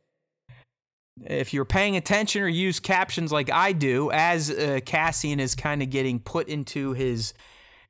If 1.25 1.55
you're 1.55 1.65
paying 1.65 1.97
attention 1.97 2.43
or 2.43 2.49
use 2.49 2.81
captions 2.81 3.33
like 3.33 3.51
I 3.51 3.73
do, 3.73 4.11
as 4.11 4.51
uh, 4.51 4.81
Cassian 4.85 5.39
is 5.39 5.55
kind 5.55 5.81
of 5.81 5.91
getting 5.91 6.19
put 6.19 6.49
into 6.49 6.93
his 6.93 7.33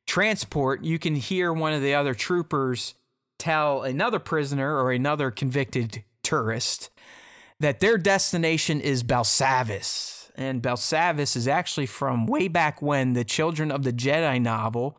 transport, 0.07 0.85
you 0.85 0.99
can 0.99 1.15
hear 1.15 1.53
one 1.53 1.73
of 1.73 1.83
the 1.83 1.95
other 1.95 2.15
troopers 2.15 2.95
tell 3.39 3.83
another 3.83 4.19
prisoner 4.19 4.77
or 4.77 4.93
another 4.93 5.31
convicted 5.31 6.05
tourist 6.23 6.91
that 7.59 7.81
their 7.81 7.97
destination 7.97 8.81
is 8.81 9.03
Belsavis. 9.03 10.16
And 10.37 10.63
Belsavis 10.63 11.35
is 11.35 11.49
actually 11.49 11.87
from 11.87 12.27
way 12.27 12.47
back 12.47 12.83
when 12.83 13.15
the 13.15 13.25
Children 13.25 13.71
of 13.71 13.83
the 13.85 13.93
Jedi 13.93 14.41
novel 14.41 14.99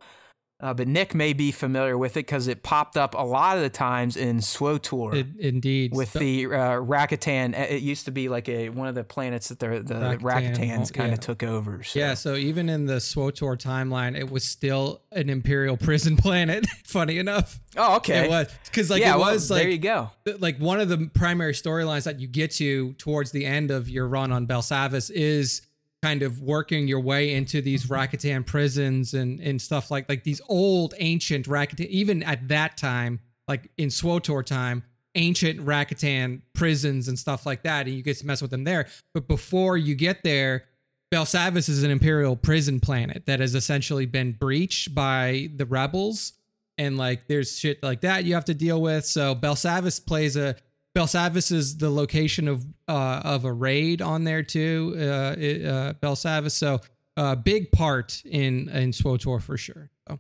uh, 0.59 0.73
but 0.73 0.87
Nick 0.87 1.13
may 1.13 1.33
be 1.33 1.51
familiar 1.51 1.97
with 1.97 2.13
it 2.13 2.25
because 2.25 2.47
it 2.47 2.63
popped 2.63 2.97
up 2.97 3.13
a 3.13 3.23
lot 3.23 3.57
of 3.57 3.63
the 3.63 3.69
times 3.69 4.17
in 4.17 4.37
SWTOR. 4.37 5.13
It, 5.13 5.27
indeed, 5.39 5.93
with 5.93 6.13
the 6.13 6.45
uh, 6.45 6.49
Rakatan. 6.79 7.57
It 7.57 7.83
used 7.83 8.05
to 8.05 8.11
be 8.11 8.27
like 8.27 8.49
a 8.49 8.69
one 8.69 8.87
of 8.87 8.95
the 8.95 9.03
planets 9.03 9.49
that 9.49 9.59
the 9.59 9.79
the 9.83 10.17
Rakatans 10.17 10.91
kind 10.91 11.13
of 11.13 11.19
yeah. 11.19 11.21
took 11.21 11.43
over. 11.43 11.83
So. 11.83 11.99
Yeah, 11.99 12.15
so 12.15 12.33
even 12.33 12.69
in 12.69 12.87
the 12.87 12.95
SWTOR 12.95 13.55
timeline, 13.57 14.17
it 14.17 14.31
was 14.31 14.43
still 14.43 15.03
an 15.11 15.29
Imperial 15.29 15.77
prison 15.77 16.17
planet. 16.17 16.65
Funny 16.85 17.19
enough. 17.19 17.59
Oh, 17.75 17.97
okay. 17.97 18.25
It 18.25 18.29
was 18.29 18.51
because 18.65 18.89
like 18.89 19.01
yeah, 19.01 19.13
it 19.13 19.19
was 19.19 19.51
well, 19.51 19.57
like 19.57 19.65
there 19.65 19.71
you 19.71 19.77
go. 19.77 20.09
Like 20.39 20.57
one 20.57 20.79
of 20.79 20.89
the 20.89 21.09
primary 21.13 21.53
storylines 21.53 22.05
that 22.05 22.19
you 22.19 22.27
get 22.27 22.49
to 22.53 22.93
towards 22.93 23.29
the 23.29 23.45
end 23.45 23.69
of 23.69 23.89
your 23.89 24.07
run 24.07 24.31
on 24.31 24.47
Belsavis 24.47 25.11
is 25.11 25.66
kind 26.03 26.21
of 26.21 26.41
working 26.41 26.87
your 26.87 26.99
way 26.99 27.33
into 27.33 27.61
these 27.61 27.85
mm-hmm. 27.85 27.93
Rakatan 27.93 28.45
prisons 28.45 29.13
and 29.13 29.39
and 29.39 29.61
stuff 29.61 29.89
like 29.89 30.07
like 30.09 30.23
these 30.23 30.41
old 30.47 30.93
ancient 30.99 31.47
Rakatan 31.47 31.87
even 31.87 32.23
at 32.23 32.47
that 32.49 32.77
time 32.77 33.19
like 33.47 33.71
in 33.77 33.89
SWTOR 33.89 34.45
time 34.45 34.83
ancient 35.15 35.59
Rakatan 35.59 36.41
prisons 36.53 37.07
and 37.07 37.17
stuff 37.17 37.45
like 37.45 37.63
that 37.63 37.87
and 37.87 37.95
you 37.95 38.03
get 38.03 38.17
to 38.17 38.25
mess 38.25 38.41
with 38.41 38.51
them 38.51 38.63
there. 38.63 38.87
But 39.13 39.27
before 39.27 39.77
you 39.77 39.95
get 39.95 40.23
there 40.23 40.65
Belsavis 41.11 41.69
is 41.69 41.83
an 41.83 41.91
imperial 41.91 42.35
prison 42.35 42.79
planet 42.79 43.25
that 43.27 43.39
has 43.39 43.55
essentially 43.55 44.05
been 44.05 44.33
breached 44.33 44.93
by 44.93 45.49
the 45.55 45.65
rebels 45.65 46.33
and 46.77 46.97
like 46.97 47.27
there's 47.27 47.57
shit 47.57 47.81
like 47.81 48.01
that 48.01 48.25
you 48.25 48.33
have 48.33 48.45
to 48.45 48.53
deal 48.53 48.81
with. 48.81 49.05
So 49.05 49.33
Belsavis 49.33 50.05
plays 50.05 50.35
a 50.35 50.55
Belsavis 50.97 51.51
is 51.51 51.77
the 51.77 51.89
location 51.89 52.47
of 52.47 52.65
uh, 52.87 53.21
of 53.23 53.45
a 53.45 53.53
raid 53.53 54.01
on 54.01 54.23
there 54.23 54.43
too. 54.43 54.95
Uh, 54.97 55.35
it, 55.37 55.65
uh, 55.65 55.93
Belsavis, 56.01 56.51
so 56.51 56.79
a 57.15 57.21
uh, 57.21 57.35
big 57.35 57.71
part 57.71 58.21
in 58.25 58.67
in 58.69 58.91
SWTOR 58.91 59.41
for 59.41 59.57
sure. 59.57 59.91
So. 60.07 60.19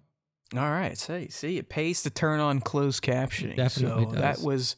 All 0.55 0.69
right, 0.69 0.97
see, 0.97 1.29
see, 1.29 1.57
it 1.57 1.69
pays 1.69 2.03
to 2.03 2.09
turn 2.09 2.39
on 2.39 2.61
closed 2.61 3.03
captioning. 3.03 3.55
Definitely 3.55 4.05
so 4.05 4.11
does. 4.11 4.21
that 4.21 4.39
was 4.39 4.75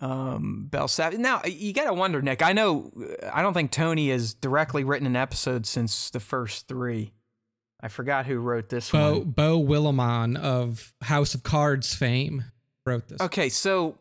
um, 0.00 0.66
Belsavis. 0.68 1.18
Now 1.18 1.42
you 1.44 1.72
got 1.72 1.84
to 1.84 1.94
wonder, 1.94 2.20
Nick. 2.20 2.42
I 2.42 2.52
know, 2.52 2.90
I 3.32 3.42
don't 3.42 3.54
think 3.54 3.70
Tony 3.70 4.10
has 4.10 4.34
directly 4.34 4.84
written 4.84 5.06
an 5.06 5.16
episode 5.16 5.64
since 5.64 6.10
the 6.10 6.20
first 6.20 6.68
three. 6.68 7.12
I 7.80 7.88
forgot 7.88 8.26
who 8.26 8.38
wrote 8.40 8.68
this 8.68 8.90
Beau, 8.90 9.18
one. 9.20 9.30
Beau 9.30 9.62
Willimon 9.62 10.36
of 10.36 10.92
House 11.00 11.34
of 11.34 11.42
Cards 11.42 11.94
fame 11.94 12.44
wrote 12.84 13.08
this. 13.08 13.20
Okay, 13.22 13.48
so 13.48 13.96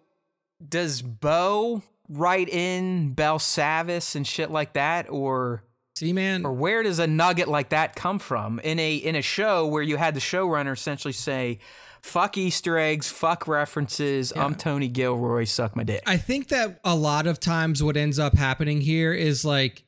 does 0.68 1.02
Beau 1.02 1.84
write 2.10 2.50
in 2.50 3.14
Belsavis 3.16 4.16
and 4.16 4.26
shit 4.26 4.52
like 4.52 4.74
that, 4.74 5.10
or 5.10 5.64
see, 5.96 6.14
man, 6.14 6.46
or 6.46 6.54
where 6.54 6.84
does 6.84 7.00
a 7.00 7.08
nugget 7.08 7.48
like 7.48 7.70
that 7.70 7.96
come 7.96 8.20
from 8.20 8.60
in 8.60 8.80
a 8.80 8.96
in 8.96 9.16
a 9.16 9.22
show 9.22 9.68
where 9.68 9.84
you 9.84 9.98
had 9.98 10.16
the 10.16 10.20
showrunner 10.20 10.74
essentially 10.74 11.14
say, 11.14 11.60
"Fuck 12.02 12.38
Easter 12.38 12.78
eggs, 12.78 13.10
fuck 13.10 13.48
references. 13.48 14.34
Yeah. 14.36 14.46
I'm 14.46 14.56
Tony 14.56 14.88
Gilroy, 14.88 15.46
suck 15.46 15.76
my 15.76 15.84
dick." 15.84 16.04
I 16.06 16.18
think 16.18 16.50
that 16.50 16.80
a 16.84 16.96
lot 16.96 17.28
of 17.28 17.40
times 17.40 17.84
what 17.84 17.96
ends 17.96 18.20
up 18.20 18.36
happening 18.36 18.82
here 18.82 19.14
is 19.14 19.46
like 19.46 19.84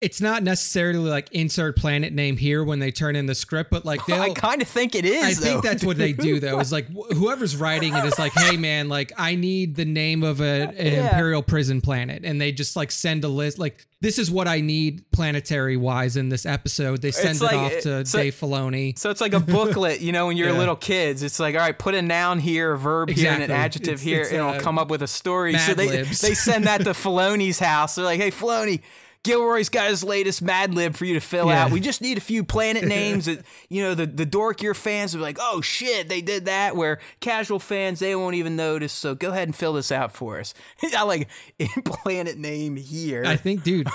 it's 0.00 0.20
not 0.20 0.44
necessarily 0.44 1.10
like 1.10 1.28
insert 1.32 1.76
planet 1.76 2.12
name 2.12 2.36
here 2.36 2.62
when 2.62 2.78
they 2.78 2.92
turn 2.92 3.16
in 3.16 3.26
the 3.26 3.34
script, 3.34 3.70
but 3.70 3.84
like 3.84 4.04
they 4.06 4.18
I 4.18 4.30
kind 4.30 4.62
of 4.62 4.68
think 4.68 4.94
it 4.94 5.04
is. 5.04 5.22
I 5.22 5.34
though. 5.34 5.40
think 5.40 5.62
that's 5.64 5.84
what 5.84 5.96
they 5.96 6.12
do 6.12 6.38
though. 6.38 6.60
Is 6.60 6.70
like 6.70 6.86
whoever's 7.14 7.56
writing 7.56 7.94
it 7.94 8.04
is 8.04 8.18
like, 8.18 8.32
hey 8.32 8.56
man, 8.56 8.88
like 8.88 9.12
I 9.16 9.34
need 9.34 9.74
the 9.74 9.84
name 9.84 10.22
of 10.22 10.40
a, 10.40 10.68
an 10.68 10.74
yeah. 10.76 11.08
imperial 11.08 11.42
prison 11.42 11.80
planet, 11.80 12.24
and 12.24 12.40
they 12.40 12.52
just 12.52 12.76
like 12.76 12.92
send 12.92 13.24
a 13.24 13.28
list. 13.28 13.58
Like 13.58 13.86
this 14.00 14.20
is 14.20 14.30
what 14.30 14.46
I 14.46 14.60
need 14.60 15.10
planetary 15.10 15.76
wise 15.76 16.16
in 16.16 16.28
this 16.28 16.46
episode. 16.46 17.02
They 17.02 17.10
send 17.10 17.30
it's 17.30 17.40
it 17.40 17.44
like, 17.46 17.56
off 17.56 17.80
to 17.80 18.06
so, 18.06 18.18
Dave 18.18 18.36
Filoni. 18.36 18.96
So 18.96 19.10
it's 19.10 19.20
like 19.20 19.32
a 19.32 19.40
booklet, 19.40 20.00
you 20.00 20.12
know, 20.12 20.28
when 20.28 20.36
you're 20.36 20.50
yeah. 20.50 20.58
little 20.58 20.76
kids. 20.76 21.24
It's 21.24 21.40
like, 21.40 21.56
all 21.56 21.60
right, 21.60 21.76
put 21.76 21.96
a 21.96 22.02
noun 22.02 22.38
here, 22.38 22.74
a 22.74 22.78
verb 22.78 23.10
exactly. 23.10 23.24
here, 23.24 23.42
and 23.42 23.52
an 23.52 23.58
adjective 23.58 23.94
it's, 23.94 24.02
here, 24.02 24.20
it's, 24.20 24.30
and 24.30 24.42
uh, 24.42 24.50
it'll 24.50 24.60
come 24.60 24.78
up 24.78 24.90
with 24.90 25.02
a 25.02 25.08
story. 25.08 25.58
so 25.58 25.74
they 25.74 25.88
libs. 25.88 26.20
they 26.20 26.34
send 26.34 26.66
that 26.68 26.84
to 26.84 26.90
Filoni's 26.90 27.58
house. 27.58 27.96
They're 27.96 28.04
like, 28.04 28.20
hey 28.20 28.30
Filoni 28.30 28.82
Gilroy's 29.22 29.68
got 29.68 29.88
his 29.90 30.04
latest 30.04 30.42
Mad 30.42 30.74
Lib 30.74 30.94
for 30.94 31.04
you 31.04 31.14
to 31.14 31.20
fill 31.20 31.48
yeah. 31.48 31.64
out. 31.64 31.70
We 31.70 31.80
just 31.80 32.00
need 32.00 32.18
a 32.18 32.20
few 32.20 32.44
planet 32.44 32.84
names 32.86 33.26
that 33.26 33.44
you 33.68 33.82
know 33.82 33.94
the 33.94 34.06
the 34.06 34.26
dorkier 34.26 34.74
fans 34.74 35.14
are 35.14 35.18
like, 35.18 35.38
oh 35.40 35.60
shit, 35.60 36.08
they 36.08 36.20
did 36.20 36.46
that. 36.46 36.76
Where 36.76 36.98
casual 37.20 37.58
fans 37.58 38.00
they 38.00 38.14
won't 38.14 38.36
even 38.36 38.56
notice. 38.56 38.92
So 38.92 39.14
go 39.14 39.30
ahead 39.30 39.48
and 39.48 39.56
fill 39.56 39.74
this 39.74 39.92
out 39.92 40.12
for 40.12 40.40
us. 40.40 40.54
I 40.96 41.02
like 41.02 41.28
planet 41.84 42.38
name 42.38 42.76
here. 42.76 43.24
I 43.26 43.36
think, 43.36 43.62
dude, 43.62 43.88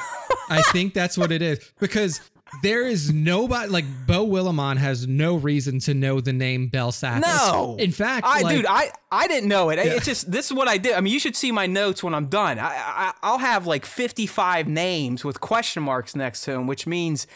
I 0.49 0.61
think 0.71 0.93
that's 0.93 1.17
what 1.17 1.31
it 1.31 1.41
is 1.41 1.71
because 1.79 2.21
there 2.61 2.87
is 2.87 3.11
nobody 3.11 3.69
like 3.69 3.85
Beau 4.07 4.25
Willimon 4.25 4.77
has 4.77 5.07
no 5.07 5.35
reason 5.35 5.79
to 5.79 5.93
know 5.93 6.21
the 6.21 6.33
name 6.33 6.67
Bell 6.67 6.91
Belsavis. 6.91 7.21
No, 7.21 7.75
in 7.79 7.91
fact, 7.91 8.25
I 8.25 8.41
like, 8.41 8.55
dude, 8.55 8.65
I 8.65 8.91
I 9.11 9.27
didn't 9.27 9.49
know 9.49 9.69
it. 9.69 9.77
Yeah. 9.77 9.93
It's 9.93 10.05
just 10.05 10.31
this 10.31 10.47
is 10.47 10.53
what 10.53 10.67
I 10.67 10.77
did. 10.77 10.93
I 10.93 11.01
mean, 11.01 11.13
you 11.13 11.19
should 11.19 11.35
see 11.35 11.51
my 11.51 11.65
notes 11.65 12.03
when 12.03 12.13
I'm 12.13 12.27
done. 12.27 12.59
I, 12.59 13.13
I 13.21 13.31
will 13.31 13.39
have 13.39 13.65
like 13.65 13.85
55 13.85 14.67
names 14.67 15.23
with 15.25 15.39
question 15.39 15.83
marks 15.83 16.15
next 16.15 16.43
to 16.45 16.51
them, 16.51 16.67
which 16.67 16.87
means. 16.87 17.27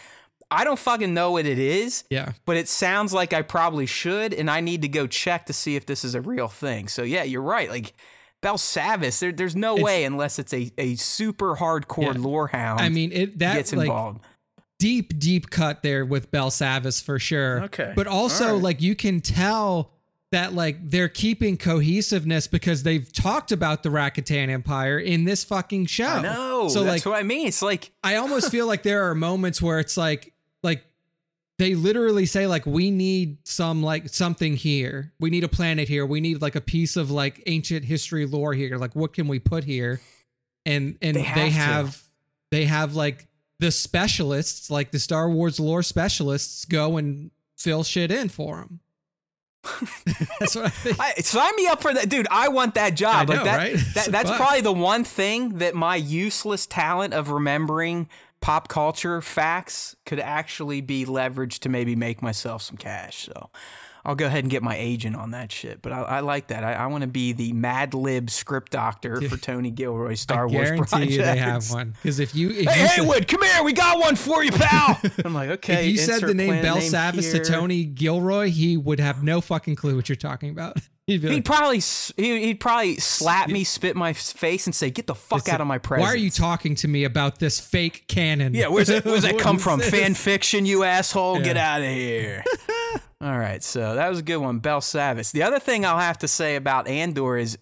I 0.50 0.64
don't 0.64 0.80
fucking 0.80 1.14
know 1.14 1.32
what 1.32 1.46
it 1.46 1.60
is. 1.60 2.06
Yeah. 2.10 2.32
But 2.46 2.56
it 2.56 2.70
sounds 2.70 3.12
like 3.12 3.34
I 3.34 3.42
probably 3.42 3.86
should, 3.86 4.34
and 4.34 4.50
I 4.50 4.62
need 4.62 4.82
to 4.84 4.88
go 4.88 5.06
check 5.06 5.46
to 5.48 5.52
see 5.52 5.76
if 5.76 5.86
this 5.86 6.06
is 6.06 6.16
a 6.16 6.22
real 6.22 6.48
thing. 6.48 6.88
So 6.88 7.04
yeah, 7.04 7.24
you're 7.24 7.42
right. 7.42 7.70
Like 7.70 7.94
Belsavis, 8.42 9.20
there, 9.20 9.32
there's 9.32 9.56
no 9.56 9.76
it's, 9.76 9.84
way 9.84 10.04
unless 10.06 10.40
it's 10.40 10.54
a, 10.54 10.72
a 10.78 10.96
super 10.96 11.56
hardcore 11.56 12.16
yeah. 12.16 12.22
lore 12.22 12.48
hound. 12.48 12.80
I 12.80 12.90
mean, 12.90 13.12
it 13.12 13.40
that 13.40 13.56
gets 13.56 13.74
involved. 13.74 14.22
Deep, 14.80 15.18
deep 15.18 15.50
cut 15.50 15.82
there 15.82 16.06
with 16.06 16.32
Belsavis 16.32 17.04
for 17.04 17.18
sure. 17.18 17.64
Okay. 17.64 17.94
But 17.96 18.08
also, 18.08 18.54
right. 18.54 18.64
like, 18.64 18.82
you 18.82 18.96
can 18.96 19.22
tell 19.22 19.92
that 20.32 20.54
like 20.54 20.90
they're 20.90 21.08
keeping 21.08 21.58
cohesiveness 21.58 22.48
because 22.48 22.84
they've 22.84 23.12
talked 23.14 23.52
about 23.52 23.84
the 23.84 23.90
Rakatan 23.90 24.50
Empire 24.50 25.00
in 25.00 25.24
this 25.24 25.44
fucking 25.44 25.86
show. 25.86 26.22
No, 26.22 26.68
so 26.68 26.84
that's 26.84 27.06
like, 27.06 27.12
what 27.12 27.20
I 27.20 27.24
mean. 27.24 27.48
It's 27.48 27.62
like 27.62 27.92
I 28.04 28.16
almost 28.16 28.52
feel 28.52 28.68
like 28.68 28.84
there 28.84 29.10
are 29.10 29.16
moments 29.16 29.62
where 29.62 29.80
it's 29.80 29.96
like 29.96 30.34
like 30.64 30.84
they 31.58 31.76
literally 31.76 32.26
say 32.26 32.46
like 32.46 32.66
we 32.66 32.92
need 32.92 33.38
some 33.48 33.82
like 33.82 34.10
something 34.10 34.58
here. 34.58 35.14
We 35.20 35.30
need 35.30 35.44
a 35.44 35.50
planet 35.50 35.88
here. 35.88 36.06
We 36.06 36.20
need 36.20 36.42
like 36.42 36.56
a 36.56 36.62
piece 36.62 36.98
of 36.98 37.10
like 37.10 37.42
ancient 37.46 37.86
history 37.86 38.26
lore 38.26 38.54
here. 38.54 38.78
Like 38.78 38.96
what 38.96 39.14
can 39.14 39.28
we 39.28 39.40
put 39.40 39.64
here? 39.64 40.02
And 40.66 40.98
and 41.02 41.16
they 41.16 41.22
have 41.22 41.36
they 41.36 41.50
have, 41.50 42.04
they 42.52 42.66
have 42.66 42.96
like 42.96 43.28
the 43.60 43.72
specialists, 43.72 44.70
like 44.70 44.92
the 44.92 45.00
Star 45.00 45.30
Wars 45.30 45.60
lore 45.60 45.84
specialists, 45.84 46.66
go 46.66 46.98
and 46.98 47.32
fill 47.56 47.84
shit 47.84 48.12
in 48.12 48.30
for 48.30 48.58
them. 48.58 48.80
that's 50.40 50.56
what 50.56 50.66
I 50.66 50.70
think. 50.70 51.00
I, 51.00 51.14
sign 51.16 51.56
me 51.56 51.68
up 51.68 51.82
for 51.82 51.94
that, 51.94 52.10
dude. 52.10 52.28
I 52.32 52.48
want 52.50 52.76
that 52.76 52.96
job. 52.96 53.30
I 53.30 53.34
like 53.34 53.40
know, 53.40 53.44
that, 53.44 53.58
right? 53.58 53.76
that 53.96 54.08
that's 54.08 54.30
fun. 54.30 54.38
probably 54.38 54.62
the 54.62 54.72
one 54.72 55.04
thing 55.04 55.58
that 55.58 55.76
my 55.76 55.96
useless 55.96 56.66
talent 56.66 57.14
of 57.14 57.30
remembering 57.30 58.08
pop 58.40 58.68
culture 58.68 59.22
facts 59.22 59.96
could 60.06 60.20
actually 60.20 60.80
be 60.82 61.06
leveraged 61.06 61.60
to 61.60 61.70
maybe 61.70 61.96
make 61.96 62.22
myself 62.22 62.62
some 62.62 62.78
cash. 62.78 63.26
So 63.26 63.50
I'll 64.08 64.16
go 64.16 64.26
ahead 64.26 64.46
and 64.46 64.50
get 64.50 64.64
my 64.64 64.78
agent 64.78 65.18
on 65.18 65.32
that 65.32 65.52
shit. 65.52 65.82
But 65.82 65.92
I, 65.92 66.02
I 66.02 66.20
like 66.22 66.48
that. 66.48 66.64
I, 66.64 66.72
I 66.74 66.88
want 66.88 67.02
to 67.02 67.08
be 67.08 67.34
the 67.34 67.52
Mad 67.52 67.94
Lib 67.94 68.30
script 68.30 68.72
doctor 68.72 69.20
for 69.20 69.36
Tony 69.36 69.70
Gilroy's 69.70 70.22
Star 70.22 70.48
I 70.48 70.52
Wars 70.52 70.70
guarantee 70.70 70.88
project. 70.90 71.12
you 71.12 71.18
they 71.18 71.38
have 71.38 71.70
one. 71.70 71.94
Because 72.02 72.22
if 72.22 72.34
you 72.34 72.52
if 72.52 72.70
Hey, 72.70 72.82
you 72.84 72.88
said, 72.88 73.00
Haywood, 73.02 73.28
come 73.28 73.44
here. 73.44 73.64
We 73.66 73.74
got 73.74 74.00
one 74.00 74.16
for 74.16 74.46
you, 74.46 74.52
pal. 74.54 74.98
I'm 75.26 75.34
like, 75.34 75.50
okay. 75.50 75.88
if 75.88 75.92
you 75.92 75.98
said 75.98 76.22
the 76.22 76.34
name 76.34 76.64
Belsavis 76.64 77.32
to 77.34 77.44
Tony 77.44 77.84
Gilroy, 77.84 78.50
he 78.50 78.78
would 78.78 79.02
have 79.02 79.24
no 79.24 79.42
fucking 79.42 79.76
clue 79.76 79.98
what 79.98 80.08
you're 80.08 80.16
talking 80.16 80.52
about. 80.52 80.78
He'd 81.08 81.22
be 81.22 81.30
He'd 81.30 81.46
probably 81.46 81.80
he- 81.80 82.46
he'd 82.48 82.60
probably 82.60 82.98
slap 82.98 83.48
me, 83.50 83.64
spit 83.64 83.96
my 83.96 84.12
face, 84.12 84.66
and 84.68 84.76
say, 84.76 84.90
"Get 84.90 85.08
the 85.08 85.16
fuck 85.16 85.48
out 85.48 85.62
of 85.62 85.68
my 85.68 85.78
presence." 85.78 86.06
Why 86.06 86.14
are 86.14 86.18
you 86.18 86.30
talking 86.30 86.76
to 86.76 86.88
me 86.90 87.06
about 87.06 87.40
this 87.40 87.62
fake 87.62 88.10
canon? 88.10 88.54
Yeah, 88.54 88.68
where's 88.68 88.88
that, 88.90 89.06
where's 89.06 89.22
that 89.24 89.40
come 89.40 89.58
from? 89.58 89.80
this? 89.80 89.90
Fan 89.90 90.14
fiction, 90.16 90.66
you 90.66 90.84
asshole! 90.84 91.40
Get 91.40 91.56
out 91.56 91.82
of 91.82 91.88
here. 91.88 92.44
All 93.22 93.40
right, 93.40 93.64
so 93.64 93.96
that 93.96 94.10
was 94.10 94.20
a 94.20 94.22
good 94.22 94.38
one, 94.38 94.60
Belsavis. 94.60 95.32
The 95.32 95.44
other 95.44 95.60
thing 95.60 95.86
I'll 95.86 95.98
have 95.98 96.18
to 96.20 96.28
say 96.28 96.56
about 96.58 96.88
Andor 96.90 97.38
is, 97.38 97.58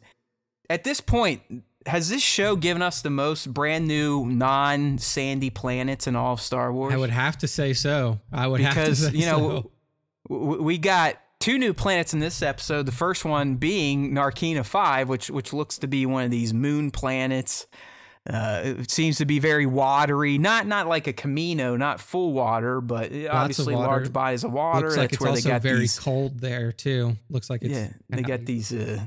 at 0.70 0.84
this 0.84 1.00
point, 1.00 1.42
has 1.86 2.10
this 2.10 2.24
show 2.24 2.56
given 2.56 2.82
us 2.82 3.04
the 3.04 3.12
most 3.12 3.54
brand 3.54 3.88
new 3.88 4.26
non-sandy 4.26 5.52
planets 5.52 6.08
in 6.08 6.16
all 6.16 6.34
of 6.34 6.42
Star 6.42 6.74
Wars? 6.74 6.94
I 6.94 6.98
would 6.98 7.12
have 7.12 7.38
to 7.38 7.48
say 7.48 7.74
so. 7.74 8.20
I 8.34 8.48
would 8.48 8.60
have 8.62 8.74
to 8.74 8.80
because 8.80 9.06
say 9.06 9.12
you 9.12 9.28
know 9.28 9.70
so. 10.28 10.36
we 10.62 10.78
got 10.80 11.16
two 11.46 11.60
new 11.60 11.76
planets 11.76 12.12
in 12.12 12.20
this 12.20 12.42
episode. 12.42 12.88
The 12.88 12.92
first 12.92 13.24
one 13.24 13.56
being 13.56 14.12
Narkina 14.14 14.66
Five, 14.66 15.08
which 15.08 15.30
which 15.30 15.54
looks 15.54 15.78
to 15.78 15.88
be 15.88 16.08
one 16.08 16.24
of 16.24 16.32
these 16.32 16.54
moon 16.54 16.90
planets. 16.90 17.68
Uh, 18.28 18.62
it 18.80 18.90
seems 18.90 19.20
to 19.20 19.26
be 19.26 19.38
very 19.38 19.68
watery, 19.68 20.40
not 20.40 20.66
not 20.66 20.88
like 20.88 21.06
a 21.06 21.14
Kamino, 21.14 21.78
not 21.78 22.00
full 22.00 22.34
water, 22.34 22.82
but 22.82 23.12
obviously 23.30 23.76
water. 23.76 23.88
large 23.88 24.12
bodies 24.12 24.44
of 24.44 24.52
water. 24.52 24.88
Looks 24.88 24.98
like 24.98 25.12
That's 25.12 25.14
it's 25.14 25.22
where 25.22 25.36
they 25.36 25.42
got 25.44 25.62
very 25.62 25.82
these. 25.82 26.00
cold 26.00 26.40
there 26.40 26.72
too. 26.72 27.16
Looks 27.30 27.52
like 27.52 27.62
it's 27.62 27.72
yeah, 27.72 27.90
they 28.10 28.24
got 28.24 28.46
these 28.46 28.74
uh, 28.74 29.00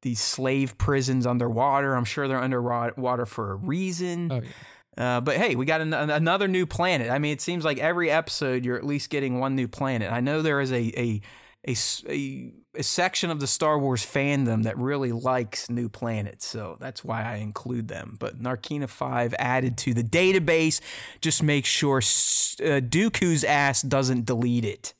these 0.00 0.18
slave 0.18 0.78
prisons 0.78 1.26
underwater. 1.26 1.94
I'm 1.94 2.06
sure 2.06 2.26
they're 2.26 2.40
underwater 2.40 3.26
for 3.26 3.52
a 3.52 3.56
reason. 3.56 4.32
Oh 4.32 4.40
yeah. 4.40 5.16
Uh, 5.16 5.20
but 5.20 5.36
hey, 5.36 5.54
we 5.54 5.66
got 5.66 5.82
an- 5.82 5.92
another 5.92 6.48
new 6.48 6.64
planet. 6.64 7.10
I 7.10 7.18
mean, 7.18 7.34
it 7.34 7.42
seems 7.42 7.66
like 7.66 7.76
every 7.76 8.10
episode 8.10 8.64
you're 8.64 8.78
at 8.78 8.84
least 8.86 9.10
getting 9.10 9.38
one 9.38 9.54
new 9.54 9.68
planet. 9.68 10.10
I 10.10 10.20
know 10.20 10.40
there 10.40 10.62
is 10.62 10.72
a 10.72 10.90
a 10.98 11.20
a, 11.66 11.74
a- 12.08 12.52
a 12.78 12.82
section 12.82 13.30
of 13.30 13.40
the 13.40 13.46
Star 13.46 13.78
Wars 13.78 14.04
fandom 14.04 14.64
that 14.64 14.76
really 14.76 15.10
likes 15.12 15.70
new 15.70 15.88
planets, 15.88 16.46
so 16.46 16.76
that's 16.78 17.02
why 17.02 17.22
I 17.22 17.36
include 17.36 17.88
them. 17.88 18.16
But 18.20 18.38
Narkina 18.38 18.88
Five 18.88 19.34
added 19.38 19.78
to 19.78 19.94
the 19.94 20.02
database. 20.02 20.80
Just 21.22 21.42
make 21.42 21.64
sure 21.64 21.98
uh, 21.98 22.80
Dooku's 22.80 23.44
ass 23.44 23.80
doesn't 23.80 24.26
delete 24.26 24.64
it. 24.66 24.94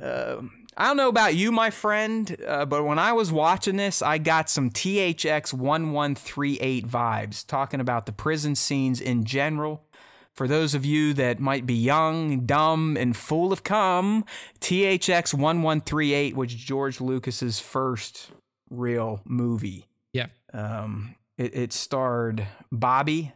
Um, 0.00 0.52
I 0.76 0.86
don't 0.86 0.96
know 0.96 1.08
about 1.08 1.34
you, 1.34 1.50
my 1.50 1.70
friend, 1.70 2.36
uh, 2.46 2.64
but 2.64 2.84
when 2.84 3.00
I 3.00 3.12
was 3.12 3.32
watching 3.32 3.76
this, 3.76 4.00
I 4.00 4.18
got 4.18 4.48
some 4.48 4.70
THX 4.70 5.52
1138 5.52 6.86
vibes 6.86 7.44
talking 7.44 7.80
about 7.80 8.06
the 8.06 8.12
prison 8.12 8.54
scenes 8.54 9.00
in 9.00 9.24
general. 9.24 9.82
For 10.38 10.46
those 10.46 10.72
of 10.72 10.84
you 10.84 11.14
that 11.14 11.40
might 11.40 11.66
be 11.66 11.74
young, 11.74 12.46
dumb, 12.46 12.96
and 12.96 13.16
full 13.16 13.52
of 13.52 13.64
cum, 13.64 14.24
THX 14.60 15.34
1138 15.34 16.36
was 16.36 16.54
George 16.54 17.00
Lucas's 17.00 17.58
first 17.58 18.30
real 18.70 19.20
movie. 19.24 19.88
Yeah. 20.12 20.26
Um, 20.54 21.16
it, 21.36 21.56
it 21.56 21.72
starred 21.72 22.46
Bobby, 22.70 23.32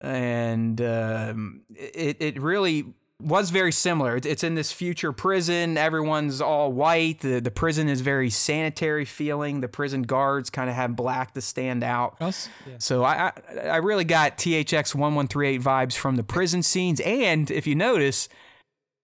and 0.00 0.80
um, 0.80 1.62
it 1.74 2.18
it 2.20 2.40
really 2.40 2.94
was 3.22 3.50
very 3.50 3.72
similar. 3.72 4.16
It's- 4.16 4.42
in 4.44 4.54
this 4.54 4.72
future 4.72 5.12
prison. 5.12 5.78
Everyone's 5.78 6.40
all 6.40 6.72
white. 6.72 7.20
The 7.20 7.40
the 7.40 7.50
prison 7.50 7.88
is 7.88 8.00
very 8.00 8.28
sanitary 8.30 9.04
feeling. 9.04 9.60
The 9.60 9.68
prison 9.68 10.02
guards 10.02 10.50
kind 10.50 10.68
of 10.68 10.76
have 10.76 10.96
black 10.96 11.32
to 11.34 11.40
stand 11.40 11.82
out. 11.84 12.16
Oh, 12.20 12.32
yeah. 12.66 12.74
So 12.78 13.04
I, 13.04 13.32
I 13.56 13.60
I 13.68 13.76
really 13.76 14.04
got 14.04 14.36
THX 14.36 14.94
1138 14.94 15.60
vibes 15.62 15.94
from 15.94 16.16
the 16.16 16.24
prison 16.24 16.62
scenes. 16.62 17.00
And 17.00 17.50
if 17.50 17.66
you 17.66 17.74
notice, 17.74 18.28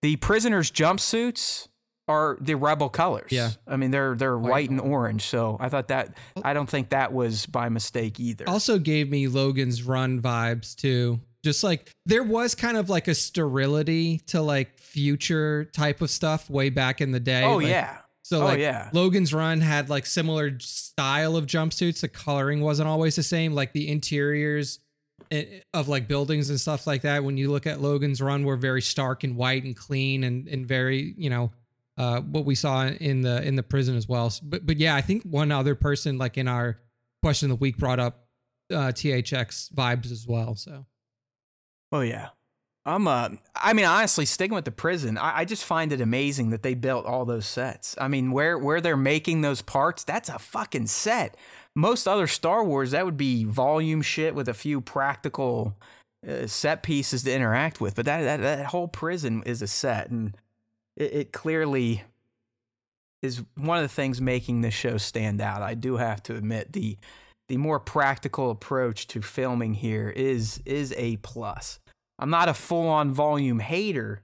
the 0.02 0.16
prisoners' 0.16 0.70
jumpsuits 0.70 1.68
are 2.08 2.36
the 2.40 2.54
rebel 2.56 2.88
colors. 2.88 3.30
Yeah. 3.30 3.50
I 3.68 3.76
mean 3.76 3.92
they're 3.92 4.16
they're 4.16 4.36
white, 4.36 4.68
and 4.70 4.80
orange. 4.80 5.22
So 5.22 5.56
I 5.60 5.68
thought 5.68 5.86
that 5.88 6.16
I 6.42 6.52
don't 6.52 6.68
think 6.68 6.90
that 6.90 7.12
was 7.12 7.46
by 7.46 7.68
mistake 7.68 8.18
either. 8.18 8.48
also 8.48 8.78
gave 8.80 9.08
me 9.08 9.28
Logan's 9.28 9.84
Run 9.84 10.20
vibes 10.20 10.74
too. 10.74 11.20
Just 11.44 11.64
like 11.64 11.90
there 12.06 12.22
was 12.22 12.54
kind 12.54 12.76
of 12.76 12.90
like 12.90 13.08
a 13.08 13.14
sterility 13.14 14.18
to 14.26 14.42
like 14.42 14.78
future 14.78 15.64
type 15.64 16.02
of 16.02 16.10
stuff 16.10 16.50
way 16.50 16.68
back 16.70 17.00
in 17.00 17.12
the 17.12 17.20
day. 17.20 17.44
oh 17.44 17.56
Like, 17.56 17.68
yeah. 17.68 17.98
So 18.22 18.42
Oh, 18.42 18.44
like 18.44 18.58
yeah. 18.60 18.90
Logan's 18.92 19.34
Run 19.34 19.60
had 19.60 19.88
like 19.90 20.06
similar 20.06 20.58
style 20.60 21.36
of 21.36 21.46
jumpsuits. 21.46 22.00
The 22.00 22.08
coloring 22.08 22.60
wasn't 22.60 22.88
always 22.88 23.16
the 23.16 23.22
same. 23.22 23.54
Like 23.54 23.72
the 23.72 23.88
interiors 23.88 24.78
of 25.72 25.88
like 25.88 26.08
buildings 26.08 26.50
and 26.50 26.60
stuff 26.60 26.86
like 26.86 27.02
that. 27.02 27.24
When 27.24 27.36
you 27.36 27.50
look 27.50 27.66
at 27.66 27.80
Logan's 27.80 28.20
Run, 28.20 28.44
were 28.44 28.56
very 28.56 28.82
stark 28.82 29.24
and 29.24 29.36
white 29.36 29.64
and 29.64 29.76
clean 29.76 30.24
and 30.24 30.46
and 30.48 30.66
very 30.66 31.14
you 31.16 31.30
know 31.30 31.50
uh, 31.98 32.20
what 32.20 32.44
we 32.44 32.54
saw 32.54 32.86
in 32.86 33.22
the 33.22 33.42
in 33.42 33.56
the 33.56 33.62
prison 33.62 33.96
as 33.96 34.08
well. 34.08 34.32
But 34.42 34.66
but 34.66 34.78
yeah, 34.78 34.94
I 34.94 35.00
think 35.00 35.22
one 35.24 35.50
other 35.50 35.74
person 35.74 36.18
like 36.18 36.38
in 36.38 36.48
our 36.48 36.78
question 37.22 37.50
of 37.50 37.58
the 37.58 37.60
week 37.60 37.78
brought 37.78 37.98
up 38.00 38.26
uh, 38.70 38.92
THX 38.92 39.72
vibes 39.72 40.10
as 40.10 40.26
well. 40.26 40.54
So 40.54 40.86
Oh 41.92 42.00
yeah. 42.00 42.28
I'm 42.86 43.06
uh 43.06 43.30
I 43.54 43.72
mean 43.72 43.84
honestly 43.84 44.24
sticking 44.24 44.54
with 44.54 44.64
the 44.64 44.70
prison, 44.70 45.18
I, 45.18 45.40
I 45.40 45.44
just 45.44 45.64
find 45.64 45.92
it 45.92 46.00
amazing 46.00 46.50
that 46.50 46.62
they 46.62 46.74
built 46.74 47.04
all 47.06 47.24
those 47.24 47.46
sets. 47.46 47.94
I 48.00 48.08
mean 48.08 48.32
where 48.32 48.58
where 48.58 48.80
they're 48.80 48.96
making 48.96 49.42
those 49.42 49.62
parts, 49.62 50.02
that's 50.04 50.28
a 50.28 50.38
fucking 50.38 50.86
set. 50.86 51.36
Most 51.76 52.08
other 52.08 52.26
Star 52.26 52.64
Wars 52.64 52.92
that 52.92 53.04
would 53.04 53.16
be 53.16 53.44
volume 53.44 54.02
shit 54.02 54.34
with 54.34 54.48
a 54.48 54.54
few 54.54 54.80
practical 54.80 55.76
uh, 56.26 56.46
set 56.46 56.82
pieces 56.82 57.22
to 57.24 57.32
interact 57.32 57.80
with, 57.80 57.94
but 57.94 58.06
that, 58.06 58.22
that 58.22 58.40
that 58.40 58.66
whole 58.66 58.88
prison 58.88 59.42
is 59.44 59.62
a 59.62 59.66
set 59.66 60.10
and 60.10 60.36
it, 60.96 61.12
it 61.12 61.32
clearly 61.32 62.04
is 63.22 63.42
one 63.56 63.76
of 63.76 63.82
the 63.82 63.88
things 63.88 64.20
making 64.20 64.62
this 64.62 64.74
show 64.74 64.96
stand 64.96 65.40
out. 65.40 65.60
I 65.62 65.74
do 65.74 65.96
have 65.98 66.22
to 66.24 66.36
admit 66.36 66.72
the 66.72 66.96
the 67.50 67.56
more 67.56 67.80
practical 67.80 68.52
approach 68.52 69.08
to 69.08 69.20
filming 69.20 69.74
here 69.74 70.08
is 70.08 70.62
is 70.64 70.94
a 70.96 71.16
plus. 71.16 71.80
I'm 72.16 72.30
not 72.30 72.48
a 72.48 72.54
full-on 72.54 73.10
volume 73.10 73.58
hater, 73.58 74.22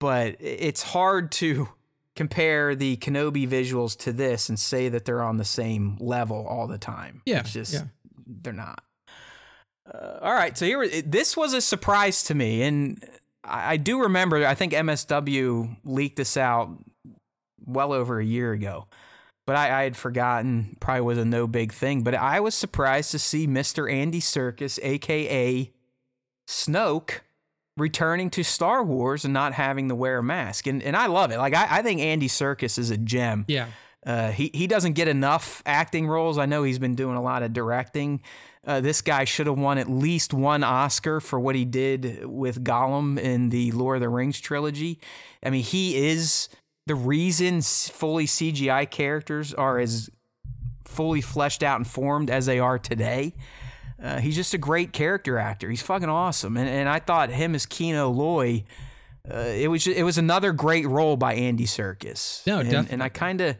but 0.00 0.34
it's 0.40 0.82
hard 0.82 1.30
to 1.32 1.68
compare 2.16 2.74
the 2.74 2.96
Kenobi 2.96 3.48
visuals 3.48 3.96
to 3.98 4.12
this 4.12 4.48
and 4.48 4.58
say 4.58 4.88
that 4.88 5.04
they're 5.04 5.22
on 5.22 5.36
the 5.36 5.44
same 5.44 5.96
level 6.00 6.44
all 6.44 6.66
the 6.66 6.76
time. 6.76 7.22
Yeah, 7.24 7.38
it's 7.38 7.52
just 7.52 7.72
yeah. 7.72 7.84
they're 8.26 8.52
not. 8.52 8.82
Uh, 9.86 10.18
all 10.20 10.34
right, 10.34 10.58
so 10.58 10.66
here 10.66 10.88
this 11.06 11.36
was 11.36 11.54
a 11.54 11.60
surprise 11.60 12.24
to 12.24 12.34
me, 12.34 12.62
and 12.62 13.00
I, 13.44 13.74
I 13.74 13.76
do 13.76 14.00
remember. 14.00 14.44
I 14.44 14.56
think 14.56 14.72
MSW 14.72 15.76
leaked 15.84 16.16
this 16.16 16.36
out 16.36 16.70
well 17.64 17.92
over 17.92 18.18
a 18.18 18.24
year 18.24 18.50
ago 18.50 18.88
but 19.50 19.56
I, 19.56 19.80
I 19.80 19.82
had 19.82 19.96
forgotten. 19.96 20.76
Probably 20.78 21.00
was 21.00 21.18
a 21.18 21.24
no 21.24 21.48
big 21.48 21.72
thing. 21.72 22.02
But 22.04 22.14
I 22.14 22.38
was 22.38 22.54
surprised 22.54 23.10
to 23.10 23.18
see 23.18 23.48
Mr. 23.48 23.92
Andy 23.92 24.20
Serkis, 24.20 24.78
aka 24.80 25.72
Snoke, 26.48 27.20
returning 27.76 28.30
to 28.30 28.44
Star 28.44 28.84
Wars 28.84 29.24
and 29.24 29.34
not 29.34 29.52
having 29.54 29.88
to 29.88 29.96
wear 29.96 30.18
a 30.18 30.22
mask. 30.22 30.68
And 30.68 30.80
and 30.84 30.96
I 30.96 31.06
love 31.06 31.32
it. 31.32 31.38
Like 31.38 31.54
I, 31.54 31.78
I 31.78 31.82
think 31.82 32.00
Andy 32.00 32.28
Serkis 32.28 32.78
is 32.78 32.90
a 32.90 32.96
gem. 32.96 33.44
yeah, 33.48 33.66
Uh, 34.06 34.30
he 34.30 34.52
he 34.54 34.68
doesn't 34.68 34.92
get 34.92 35.08
enough 35.08 35.62
acting 35.66 36.06
roles. 36.06 36.38
I 36.38 36.46
know 36.46 36.62
he's 36.62 36.78
been 36.78 36.94
doing 36.94 37.16
a 37.16 37.22
lot 37.22 37.42
of 37.42 37.52
directing. 37.52 38.20
Uh, 38.64 38.80
this 38.80 39.00
guy 39.00 39.24
should 39.24 39.46
have 39.48 39.58
won 39.58 39.78
at 39.78 39.88
least 39.90 40.32
one 40.34 40.62
Oscar 40.62 41.18
for 41.18 41.40
what 41.40 41.56
he 41.56 41.64
did 41.64 42.24
with 42.26 42.62
Gollum 42.62 43.18
in 43.18 43.48
the 43.48 43.72
Lord 43.72 43.96
of 43.96 44.00
the 44.02 44.08
Rings 44.10 44.38
trilogy. 44.38 45.00
I 45.42 45.50
mean, 45.50 45.62
he 45.64 45.96
is 46.08 46.48
the 46.86 46.94
reason 46.94 47.62
fully 47.62 48.26
CGI 48.26 48.90
characters 48.90 49.54
are 49.54 49.78
as 49.78 50.10
fully 50.84 51.20
fleshed 51.20 51.62
out 51.62 51.76
and 51.76 51.86
formed 51.86 52.30
as 52.30 52.46
they 52.46 52.58
are 52.58 52.78
today. 52.78 53.34
Uh, 54.02 54.18
he's 54.18 54.34
just 54.34 54.54
a 54.54 54.58
great 54.58 54.92
character 54.92 55.38
actor. 55.38 55.68
He's 55.68 55.82
fucking 55.82 56.08
awesome, 56.08 56.56
and 56.56 56.68
and 56.68 56.88
I 56.88 57.00
thought 57.00 57.30
him 57.30 57.54
as 57.54 57.66
Kino 57.66 58.08
Loy. 58.08 58.64
Uh, 59.30 59.38
it 59.38 59.68
was 59.68 59.84
ju- 59.84 59.92
it 59.92 60.02
was 60.02 60.16
another 60.16 60.52
great 60.52 60.86
role 60.86 61.16
by 61.16 61.34
Andy 61.34 61.66
Serkis. 61.66 62.46
No, 62.46 62.60
and, 62.60 62.70
definitely. 62.70 62.94
And 62.94 63.02
I 63.02 63.08
kind 63.10 63.40
of 63.42 63.56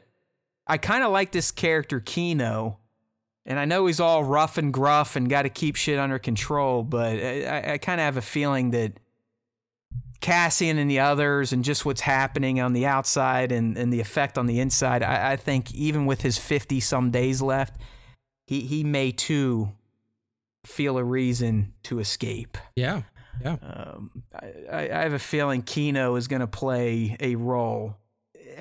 I 0.67 0.79
kind 0.79 1.05
of 1.05 1.13
like 1.13 1.33
this 1.33 1.53
character 1.53 2.01
Kino, 2.01 2.79
and 3.45 3.59
I 3.59 3.67
know 3.67 3.87
he's 3.87 4.01
all 4.01 4.25
rough 4.25 4.57
and 4.57 4.73
gruff 4.73 5.15
and 5.15 5.29
got 5.29 5.43
to 5.43 5.51
keep 5.51 5.77
shit 5.77 5.99
under 5.99 6.19
control, 6.19 6.85
but 6.85 7.17
I, 7.19 7.75
I 7.75 7.79
kind 7.79 8.01
of 8.01 8.07
have 8.07 8.17
a 8.17 8.23
feeling 8.23 8.71
that 8.71 8.99
Cassian 10.21 10.79
and 10.79 10.91
the 10.91 11.01
others 11.01 11.53
and 11.53 11.65
just 11.65 11.85
what's 11.87 12.03
happening 12.03 12.61
on 12.61 12.73
the 12.73 12.87
outside 12.87 13.51
and, 13.53 13.77
and 13.77 13.93
the 13.93 14.01
effect 14.01 14.37
on 14.37 14.47
the 14.47 14.61
inside, 14.61 15.03
I, 15.03 15.33
I 15.33 15.37
think 15.37 15.73
even 15.75 16.07
with 16.07 16.23
his 16.23 16.39
50 16.39 16.81
some 16.81 17.11
days 17.11 17.41
left, 17.41 17.81
he, 18.47 18.61
he 18.61 18.85
may 18.85 19.13
too 19.13 19.71
feel 20.67 20.99
a 20.99 21.05
reason 21.05 21.73
to 21.85 21.99
escape. 22.01 22.59
Yeah. 22.77 23.03
Yeah. 23.43 23.57
Um, 23.63 24.23
I, 24.71 24.91
I 24.91 25.03
have 25.03 25.15
a 25.15 25.19
feeling 25.19 25.63
Kino 25.63 26.17
is 26.17 26.29
going 26.29 26.41
to 26.41 26.47
play 26.47 27.17
a 27.21 27.37
role. 27.37 27.97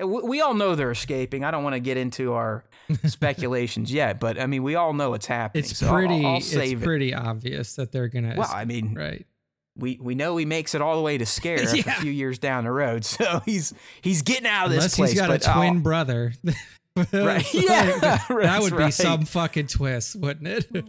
We 0.02 0.40
all 0.40 0.54
know 0.54 0.74
they're 0.74 0.90
escaping. 0.90 1.44
I 1.44 1.50
don't 1.50 1.62
want 1.62 1.74
to 1.74 1.80
get 1.80 1.98
into 1.98 2.32
our 2.32 2.64
speculations 3.04 3.92
yet, 3.92 4.18
but 4.18 4.40
I 4.40 4.46
mean, 4.46 4.62
we 4.62 4.76
all 4.76 4.94
know 4.94 5.12
it's 5.12 5.26
happening. 5.26 5.64
It's 5.64 5.76
so 5.76 5.92
pretty. 5.92 6.24
I'll, 6.24 6.32
I'll 6.32 6.36
it's 6.38 6.82
pretty 6.82 7.12
obvious 7.12 7.74
that 7.76 7.92
they're 7.92 8.08
gonna. 8.08 8.34
Well, 8.38 8.50
I 8.50 8.64
mean, 8.64 8.94
right 8.94 9.26
we 9.76 9.98
we 10.00 10.14
know 10.14 10.36
he 10.36 10.44
makes 10.44 10.74
it 10.74 10.82
all 10.82 10.96
the 10.96 11.02
way 11.02 11.18
to 11.18 11.24
Scarif 11.24 11.74
yeah. 11.86 11.98
a 11.98 12.00
few 12.00 12.10
years 12.10 12.38
down 12.38 12.64
the 12.64 12.72
road, 12.72 13.04
so 13.04 13.42
he's 13.44 13.72
he's 14.02 14.22
getting 14.22 14.46
out 14.46 14.66
of 14.66 14.72
Unless 14.72 14.84
this 14.84 14.96
place. 14.96 15.10
He's 15.12 15.20
got 15.20 15.28
but, 15.28 15.46
a 15.46 15.52
twin 15.52 15.80
brother. 15.80 16.32
right? 17.12 17.54
Yeah, 17.54 17.98
that 18.28 18.58
would 18.60 18.72
right. 18.72 18.86
be 18.86 18.90
some 18.90 19.24
fucking 19.24 19.68
twist, 19.68 20.16
wouldn't 20.16 20.48
it? 20.48 20.84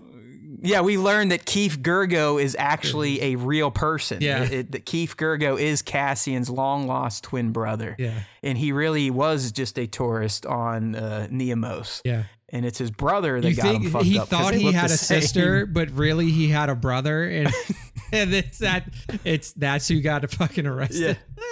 Yeah, 0.64 0.82
we 0.82 0.98
learned 0.98 1.32
that 1.32 1.46
Keef 1.46 1.80
Girgo 1.80 2.42
is 2.42 2.56
actually 2.60 3.22
a 3.22 3.36
real 3.36 3.72
person. 3.72 4.20
Yeah. 4.22 4.44
It, 4.44 4.52
it, 4.52 4.72
that 4.74 4.86
Keef 4.86 5.18
Girgo 5.18 5.60
is 5.60 5.82
Cassian's 5.82 6.50
long 6.50 6.88
lost 6.88 7.24
twin 7.24 7.52
brother. 7.52 7.96
Yeah. 7.98 8.22
And 8.44 8.58
he 8.58 8.72
really 8.72 9.10
was 9.10 9.52
just 9.52 9.80
a 9.80 9.88
tourist 9.88 10.46
on 10.46 10.96
uh, 10.96 11.28
Niamos. 11.32 12.02
Yeah. 12.06 12.24
And 12.54 12.66
it's 12.66 12.78
his 12.78 12.92
brother 12.92 13.40
that 13.40 13.50
you 13.50 13.56
got 13.56 13.76
him 13.76 13.90
fucked 13.90 14.06
he 14.06 14.20
up. 14.20 14.28
thought 14.28 14.54
he 14.54 14.72
had 14.74 14.86
a 14.92 14.98
same. 14.98 15.22
sister, 15.22 15.66
but 15.72 15.90
really 15.92 16.30
he 16.32 16.50
had 16.50 16.70
a 16.70 16.76
brother, 16.76 17.24
and 17.24 17.48
and 18.12 18.34
it's 18.34 18.58
that 18.60 18.90
it's 19.24 19.54
that's 19.54 19.88
who 19.88 20.02
got 20.02 20.30
fucking 20.30 20.66
arrested. 20.68 21.18
Yeah. 21.38 21.44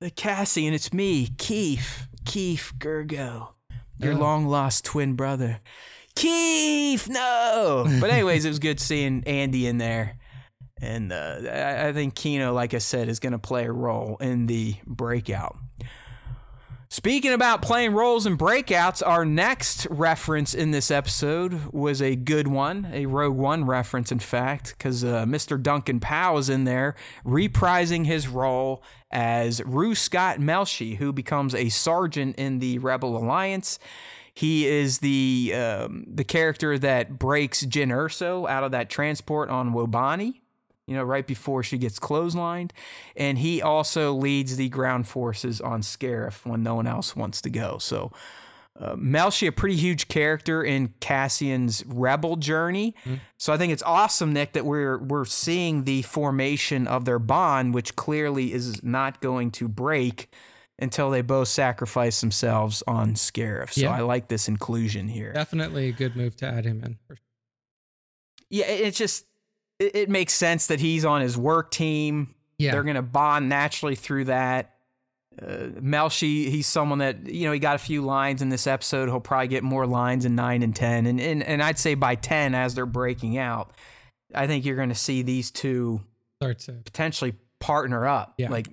the 0.00 0.10
Cassie, 0.16 0.66
and 0.66 0.74
it's 0.74 0.92
me, 0.92 1.28
Keef, 1.38 2.08
Keef 2.24 2.74
Girgo, 2.78 3.50
your 3.98 4.14
Oh. 4.14 4.16
long 4.16 4.46
lost 4.48 4.84
twin 4.84 5.14
brother. 5.14 5.60
Keef, 6.16 7.08
no. 7.08 7.86
But 8.00 8.10
anyways, 8.10 8.44
it 8.44 8.48
was 8.48 8.58
good 8.58 8.80
seeing 8.80 9.22
Andy 9.26 9.66
in 9.66 9.78
there. 9.78 10.16
And 10.80 11.12
uh, 11.12 11.40
I, 11.48 11.88
I 11.88 11.92
think 11.92 12.14
Kino, 12.14 12.52
like 12.52 12.74
I 12.74 12.78
said, 12.78 13.08
is 13.08 13.20
going 13.20 13.32
to 13.32 13.38
play 13.38 13.64
a 13.66 13.72
role 13.72 14.16
in 14.20 14.46
the 14.46 14.74
breakout. 14.86 15.56
Speaking 16.96 17.34
about 17.34 17.60
playing 17.60 17.92
roles 17.92 18.24
and 18.24 18.38
breakouts, 18.38 19.02
our 19.06 19.26
next 19.26 19.86
reference 19.90 20.54
in 20.54 20.70
this 20.70 20.90
episode 20.90 21.70
was 21.70 22.00
a 22.00 22.16
good 22.16 22.48
one, 22.48 22.88
a 22.90 23.04
Rogue 23.04 23.36
One 23.36 23.66
reference, 23.66 24.10
in 24.10 24.18
fact, 24.18 24.70
because 24.70 25.04
uh, 25.04 25.26
Mr. 25.26 25.62
Duncan 25.62 26.00
Pow 26.00 26.38
is 26.38 26.48
in 26.48 26.64
there 26.64 26.94
reprising 27.22 28.06
his 28.06 28.28
role 28.28 28.82
as 29.10 29.60
Ruescott 29.60 30.38
Melshi, 30.38 30.96
who 30.96 31.12
becomes 31.12 31.54
a 31.54 31.68
sergeant 31.68 32.36
in 32.36 32.60
the 32.60 32.78
Rebel 32.78 33.14
Alliance. 33.18 33.78
He 34.32 34.66
is 34.66 35.00
the 35.00 35.52
um, 35.54 36.06
the 36.08 36.24
character 36.24 36.78
that 36.78 37.18
breaks 37.18 37.62
Jyn 37.62 37.88
Erso 37.88 38.48
out 38.48 38.64
of 38.64 38.70
that 38.70 38.88
transport 38.88 39.50
on 39.50 39.74
Wobani 39.74 40.40
you 40.86 40.94
know, 40.94 41.02
right 41.02 41.26
before 41.26 41.62
she 41.62 41.78
gets 41.78 41.98
clotheslined. 41.98 42.70
And 43.16 43.38
he 43.38 43.60
also 43.60 44.12
leads 44.12 44.56
the 44.56 44.68
ground 44.68 45.08
forces 45.08 45.60
on 45.60 45.82
Scarif 45.82 46.46
when 46.46 46.62
no 46.62 46.74
one 46.74 46.86
else 46.86 47.16
wants 47.16 47.40
to 47.42 47.50
go. 47.50 47.78
So, 47.78 48.12
uh, 48.78 48.94
Melshi, 48.96 49.48
a 49.48 49.52
pretty 49.52 49.76
huge 49.76 50.08
character 50.08 50.62
in 50.62 50.94
Cassian's 51.00 51.82
rebel 51.86 52.36
journey. 52.36 52.94
Mm. 53.04 53.20
So 53.38 53.52
I 53.52 53.56
think 53.56 53.72
it's 53.72 53.82
awesome, 53.82 54.32
Nick, 54.32 54.52
that 54.52 54.66
we're 54.66 54.98
we're 54.98 55.24
seeing 55.24 55.84
the 55.84 56.02
formation 56.02 56.86
of 56.86 57.04
their 57.04 57.18
bond, 57.18 57.74
which 57.74 57.96
clearly 57.96 58.52
is 58.52 58.82
not 58.82 59.20
going 59.20 59.50
to 59.52 59.68
break 59.68 60.30
until 60.78 61.10
they 61.10 61.22
both 61.22 61.48
sacrifice 61.48 62.20
themselves 62.20 62.82
on 62.86 63.14
Scarif. 63.14 63.72
So 63.72 63.82
Yeah. 63.82 63.92
I 63.92 64.00
like 64.00 64.28
this 64.28 64.46
inclusion 64.46 65.08
here. 65.08 65.32
Definitely 65.32 65.88
a 65.88 65.92
good 65.92 66.14
move 66.14 66.36
to 66.36 66.46
add 66.46 66.66
him 66.66 66.82
in. 66.84 66.98
Yeah, 68.50 68.66
it's 68.66 68.98
just 68.98 69.24
it, 69.78 69.96
it 69.96 70.08
makes 70.10 70.32
sense 70.32 70.66
that 70.68 70.80
he's 70.80 71.04
on 71.04 71.20
his 71.20 71.36
work 71.36 71.70
team. 71.70 72.34
Yeah. 72.58 72.72
They're 72.72 72.82
going 72.82 72.96
to 72.96 73.02
bond 73.02 73.48
naturally 73.48 73.94
through 73.94 74.24
that. 74.24 74.74
Uh, 75.40 75.68
Melshi, 75.80 76.48
he's 76.48 76.66
someone 76.66 76.98
that, 77.00 77.26
you 77.28 77.46
know, 77.46 77.52
he 77.52 77.58
got 77.58 77.74
a 77.74 77.78
few 77.78 78.02
lines 78.02 78.40
in 78.40 78.48
this 78.48 78.66
episode. 78.66 79.08
He'll 79.08 79.20
probably 79.20 79.48
get 79.48 79.62
more 79.62 79.86
lines 79.86 80.24
in 80.24 80.34
9 80.34 80.62
and 80.62 80.74
10. 80.74 81.06
And, 81.06 81.20
and, 81.20 81.42
and 81.42 81.62
I'd 81.62 81.78
say 81.78 81.94
by 81.94 82.14
10, 82.14 82.54
as 82.54 82.74
they're 82.74 82.86
breaking 82.86 83.36
out, 83.36 83.72
I 84.34 84.46
think 84.46 84.64
you're 84.64 84.76
going 84.76 84.88
to 84.88 84.94
see 84.94 85.22
these 85.22 85.50
two 85.50 86.00
Start 86.40 86.58
to 86.60 86.72
potentially 86.72 87.34
partner 87.60 88.06
up. 88.06 88.34
Yeah. 88.38 88.48
Like 88.48 88.68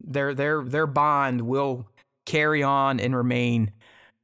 their, 0.00 0.34
their, 0.34 0.62
their 0.62 0.86
bond 0.86 1.42
will 1.42 1.88
carry 2.26 2.62
on 2.62 3.00
and 3.00 3.16
remain 3.16 3.72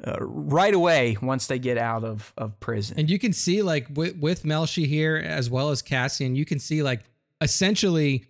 uh, 0.04 0.16
right 0.20 0.74
away 0.74 1.16
once 1.22 1.46
they 1.46 1.58
get 1.58 1.78
out 1.78 2.04
of, 2.04 2.32
of 2.36 2.58
prison. 2.60 2.98
And 2.98 3.10
you 3.10 3.18
can 3.18 3.32
see 3.32 3.62
like 3.62 3.86
with, 3.94 4.16
with 4.16 4.42
Melshi 4.42 4.86
here 4.86 5.16
as 5.16 5.48
well 5.48 5.70
as 5.70 5.82
Cassian, 5.82 6.34
you 6.34 6.44
can 6.44 6.58
see 6.58 6.82
like 6.82 7.00
essentially 7.40 8.24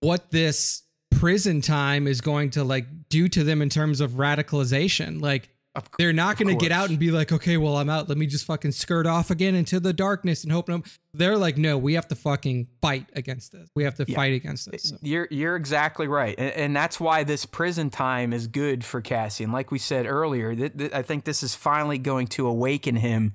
what 0.00 0.30
this 0.30 0.82
prison 1.10 1.60
time 1.60 2.06
is 2.06 2.20
going 2.20 2.50
to 2.50 2.64
like 2.64 2.86
do 3.08 3.28
to 3.28 3.42
them 3.42 3.62
in 3.62 3.68
terms 3.68 4.00
of 4.00 4.12
radicalization. 4.12 5.20
Like 5.20 5.48
they're 5.98 6.12
not 6.12 6.36
going 6.36 6.48
to 6.48 6.60
get 6.60 6.72
out 6.72 6.88
and 6.90 6.98
be 6.98 7.10
like, 7.10 7.30
okay, 7.30 7.56
well, 7.56 7.76
I'm 7.76 7.88
out. 7.88 8.08
Let 8.08 8.18
me 8.18 8.26
just 8.26 8.44
fucking 8.46 8.72
skirt 8.72 9.06
off 9.06 9.30
again 9.30 9.54
into 9.54 9.78
the 9.78 9.92
darkness 9.92 10.42
and 10.42 10.52
hope 10.52 10.68
no. 10.68 10.82
They're 11.14 11.36
like, 11.38 11.56
no, 11.56 11.78
we 11.78 11.94
have 11.94 12.08
to 12.08 12.14
fucking 12.14 12.68
fight 12.80 13.06
against 13.14 13.52
this. 13.52 13.68
We 13.76 13.84
have 13.84 13.94
to 13.96 14.04
Yeah. 14.08 14.16
fight 14.16 14.34
against 14.34 14.70
this. 14.70 14.84
So, 14.90 14.96
You're 15.02 15.28
you're 15.30 15.56
exactly 15.56 16.08
right, 16.08 16.34
and, 16.38 16.50
and 16.52 16.76
that's 16.76 16.98
why 16.98 17.22
this 17.24 17.46
prison 17.46 17.90
time 17.90 18.32
is 18.32 18.46
good 18.46 18.84
for 18.84 19.00
Cassian. 19.00 19.52
Like 19.52 19.70
we 19.70 19.78
said 19.78 20.06
earlier, 20.06 20.54
th- 20.54 20.76
th- 20.76 20.92
I 20.92 21.02
think 21.02 21.24
this 21.24 21.42
is 21.42 21.54
finally 21.54 21.98
going 21.98 22.26
to 22.28 22.46
awaken 22.46 22.96
him 22.96 23.32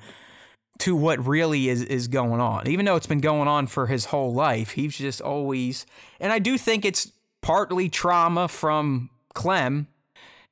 to 0.79 0.95
what 0.95 1.25
really 1.25 1.69
is 1.69 1.83
is 1.83 2.07
going 2.07 2.41
on. 2.41 2.67
Even 2.67 2.85
though 2.85 2.95
it's 2.95 3.07
been 3.07 3.21
going 3.21 3.47
on 3.47 3.67
for 3.67 3.87
his 3.87 4.05
whole 4.05 4.33
life, 4.33 4.71
he's 4.71 4.97
just 4.97 5.21
always. 5.21 5.85
And 6.19 6.33
I 6.33 6.39
do 6.39 6.57
think 6.57 6.83
it's 6.83 7.11
partly 7.41 7.89
trauma 7.89 8.47
from 8.47 9.09
Clem 9.33 9.87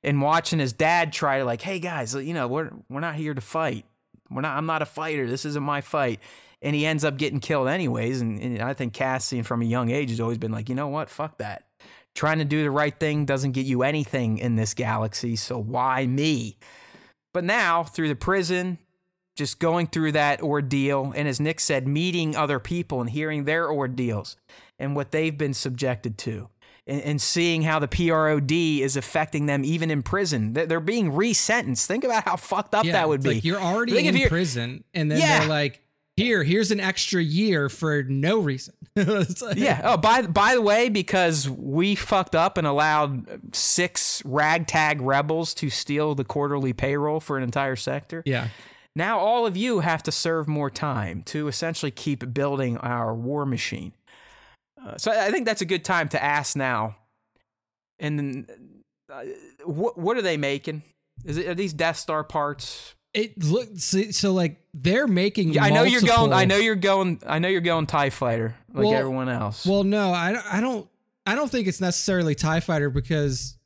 and 0.03 0.21
watching 0.21 0.59
his 0.59 0.73
dad 0.73 1.13
try 1.13 1.39
to 1.39 1.45
like, 1.45 1.61
hey 1.61 1.79
guys, 1.79 2.13
you 2.15 2.33
know, 2.33 2.47
we're 2.47 2.71
we're 2.89 2.99
not 2.99 3.15
here 3.15 3.33
to 3.33 3.41
fight. 3.41 3.85
We're 4.29 4.41
not. 4.41 4.57
I'm 4.57 4.65
not 4.65 4.81
a 4.81 4.85
fighter. 4.85 5.27
This 5.27 5.45
isn't 5.45 5.63
my 5.63 5.81
fight. 5.81 6.19
And 6.63 6.75
he 6.75 6.85
ends 6.85 7.03
up 7.03 7.17
getting 7.17 7.39
killed 7.39 7.67
anyways. 7.67 8.21
And, 8.21 8.39
and 8.39 8.61
I 8.61 8.73
think 8.73 8.93
Cassian, 8.93 9.43
from 9.43 9.61
a 9.61 9.65
young 9.65 9.89
age, 9.89 10.09
has 10.09 10.19
always 10.19 10.37
been 10.37 10.51
like, 10.51 10.69
you 10.69 10.75
know 10.75 10.87
what? 10.87 11.09
Fuck 11.09 11.39
that. 11.39 11.65
Trying 12.13 12.37
to 12.37 12.45
do 12.45 12.63
the 12.63 12.71
right 12.71 12.97
thing 12.97 13.25
doesn't 13.25 13.53
get 13.53 13.65
you 13.65 13.83
anything 13.83 14.37
in 14.37 14.55
this 14.55 14.73
galaxy. 14.73 15.35
So 15.35 15.57
why 15.57 16.05
me? 16.05 16.57
But 17.33 17.45
now 17.45 17.83
through 17.83 18.09
the 18.09 18.15
prison, 18.15 18.77
just 19.35 19.59
going 19.59 19.87
through 19.87 20.11
that 20.11 20.41
ordeal, 20.41 21.13
and 21.15 21.27
as 21.27 21.39
Nick 21.39 21.59
said, 21.59 21.87
meeting 21.87 22.35
other 22.35 22.59
people 22.59 23.01
and 23.01 23.09
hearing 23.09 23.45
their 23.45 23.71
ordeals 23.71 24.35
and 24.77 24.95
what 24.95 25.11
they've 25.11 25.37
been 25.37 25.53
subjected 25.53 26.17
to, 26.19 26.49
and, 26.91 27.01
and 27.01 27.21
seeing 27.21 27.61
how 27.63 27.79
the 27.79 27.87
PROD 27.87 28.51
is 28.51 28.95
affecting 28.97 29.45
them 29.45 29.63
even 29.65 29.89
in 29.89 30.03
prison. 30.03 30.53
They're, 30.53 30.65
they're 30.65 30.79
being 30.79 31.11
resentenced. 31.11 31.85
Think 31.85 32.03
about 32.03 32.25
how 32.25 32.35
fucked 32.35 32.75
up 32.75 32.85
yeah, 32.85 32.91
that 32.93 33.07
would 33.09 33.23
be. 33.23 33.35
Like 33.35 33.45
you're 33.45 33.59
already 33.61 33.97
in 34.07 34.15
you're- 34.15 34.29
prison, 34.29 34.83
and 34.93 35.09
then 35.09 35.19
Yeah. 35.19 35.39
they're 35.39 35.47
like, 35.49 35.81
here, 36.17 36.43
here's 36.43 36.71
an 36.71 36.79
extra 36.81 37.23
year 37.23 37.69
for 37.69 38.03
no 38.03 38.39
reason. 38.39 38.73
Like- 38.95 39.55
Yeah. 39.55 39.81
Oh, 39.85 39.95
by 39.97 40.23
by 40.23 40.53
the 40.55 40.61
way, 40.61 40.89
because 40.89 41.49
we 41.49 41.95
fucked 41.95 42.35
up 42.35 42.57
and 42.57 42.67
allowed 42.67 43.55
six 43.55 44.21
ragtag 44.25 45.01
rebels 45.01 45.53
to 45.55 45.69
steal 45.69 46.13
the 46.13 46.25
quarterly 46.25 46.73
payroll 46.73 47.21
for 47.21 47.37
an 47.37 47.43
entire 47.43 47.77
sector. 47.77 48.21
Yeah. 48.25 48.49
Now 48.93 49.19
all 49.19 49.45
of 49.47 49.55
you 49.55 49.79
have 49.79 50.03
to 50.03 50.11
serve 50.11 50.49
more 50.49 50.69
time 50.69 51.23
to 51.27 51.47
essentially 51.47 51.91
keep 51.91 52.33
building 52.33 52.75
our 52.79 53.15
war 53.15 53.45
machine. 53.45 53.93
Uh, 54.85 54.97
so 54.97 55.11
I 55.11 55.31
think 55.31 55.45
that's 55.45 55.61
a 55.61 55.65
good 55.65 55.85
time 55.85 56.09
to 56.09 56.23
ask 56.23 56.55
now. 56.55 56.95
And 57.99 58.17
then, 58.17 58.47
uh, 59.11 59.23
what 59.65 59.97
what 59.97 60.17
are 60.17 60.21
they 60.21 60.37
making? 60.37 60.81
Is 61.23 61.37
it 61.37 61.47
are 61.47 61.55
these 61.55 61.73
Death 61.73 61.97
Star 61.97 62.23
parts? 62.23 62.95
It 63.13 63.43
looks 63.43 63.93
so, 64.11 64.33
like 64.33 64.61
they're 64.73 65.07
making. 65.07 65.53
Yeah, 65.53 65.65
I 65.65 65.69
know 65.69 65.83
you're 65.83 66.01
going. 66.01 66.31
I 66.31 66.45
know 66.45 66.55
you're 66.57 66.75
going. 66.75 67.21
I 67.27 67.39
know 67.39 67.49
you're 67.49 67.59
going 67.61 67.85
Tie 67.85 68.09
Fighter 68.09 68.55
like 68.73 68.85
Well- 68.85 68.93
everyone 68.93 69.29
else. 69.29 69.65
Well, 69.65 69.83
no, 69.83 70.11
I, 70.13 70.31
don't- 70.31 70.53
I 70.53 70.61
don't. 70.61 70.87
I 71.25 71.35
don't 71.35 71.51
think 71.51 71.67
it's 71.67 71.81
necessarily 71.81 72.35
Tie 72.35 72.61
Fighter 72.61 72.89
because 72.89 73.57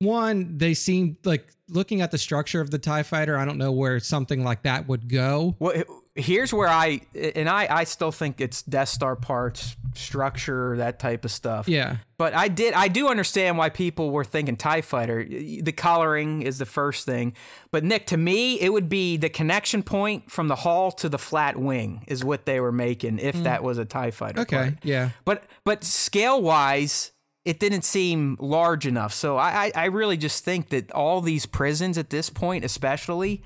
one, 0.00 0.58
they 0.58 0.74
seem 0.74 1.16
like 1.24 1.48
looking 1.68 2.02
at 2.02 2.10
the 2.10 2.18
structure 2.18 2.60
of 2.60 2.70
the 2.70 2.78
Tie 2.78 3.02
Fighter. 3.02 3.36
I 3.36 3.44
don't 3.44 3.58
know 3.58 3.72
where 3.72 3.98
something 4.00 4.44
like 4.44 4.62
that 4.62 4.86
would 4.86 5.08
go. 5.08 5.56
Well, 5.58 5.82
here's 6.18 6.52
where 6.52 6.68
I 6.68 7.00
and 7.14 7.48
I 7.48 7.66
I 7.70 7.84
still 7.84 8.12
think 8.12 8.40
it's 8.40 8.62
Death 8.62 8.88
Star 8.88 9.16
parts, 9.16 9.76
structure, 9.94 10.76
that 10.76 10.98
type 10.98 11.24
of 11.24 11.30
stuff. 11.30 11.68
Yeah, 11.68 11.98
But 12.18 12.34
I 12.34 12.48
did 12.48 12.74
I 12.74 12.88
do 12.88 13.08
understand 13.08 13.56
why 13.56 13.70
people 13.70 14.10
were 14.10 14.24
thinking 14.24 14.56
Tie 14.56 14.82
Fighter. 14.82 15.24
The 15.24 15.72
coloring 15.72 16.42
is 16.42 16.58
the 16.58 16.66
first 16.66 17.06
thing. 17.06 17.34
But 17.70 17.84
Nick, 17.84 18.06
to 18.06 18.16
me, 18.16 18.60
it 18.60 18.72
would 18.72 18.88
be 18.88 19.16
the 19.16 19.28
connection 19.28 19.82
point 19.82 20.30
from 20.30 20.48
the 20.48 20.56
hull 20.56 20.90
to 20.92 21.08
the 21.08 21.18
flat 21.18 21.56
wing 21.56 22.04
is 22.06 22.24
what 22.24 22.44
they 22.44 22.60
were 22.60 22.72
making 22.72 23.18
if 23.18 23.36
mm. 23.36 23.44
that 23.44 23.62
was 23.62 23.78
a 23.78 23.84
Tie 23.84 24.10
Fighter. 24.10 24.40
okay, 24.40 24.56
part. 24.56 24.74
yeah, 24.82 25.10
But 25.24 25.44
but 25.64 25.84
scale 25.84 26.42
wise, 26.42 27.12
it 27.44 27.60
didn't 27.60 27.82
seem 27.82 28.36
large 28.40 28.86
enough. 28.86 29.12
So 29.14 29.36
I, 29.36 29.66
I, 29.66 29.72
I 29.74 29.84
really 29.86 30.16
just 30.16 30.44
think 30.44 30.68
that 30.70 30.90
all 30.92 31.20
these 31.20 31.46
prisons 31.46 31.96
at 31.96 32.10
this 32.10 32.28
point, 32.28 32.64
especially, 32.64 33.42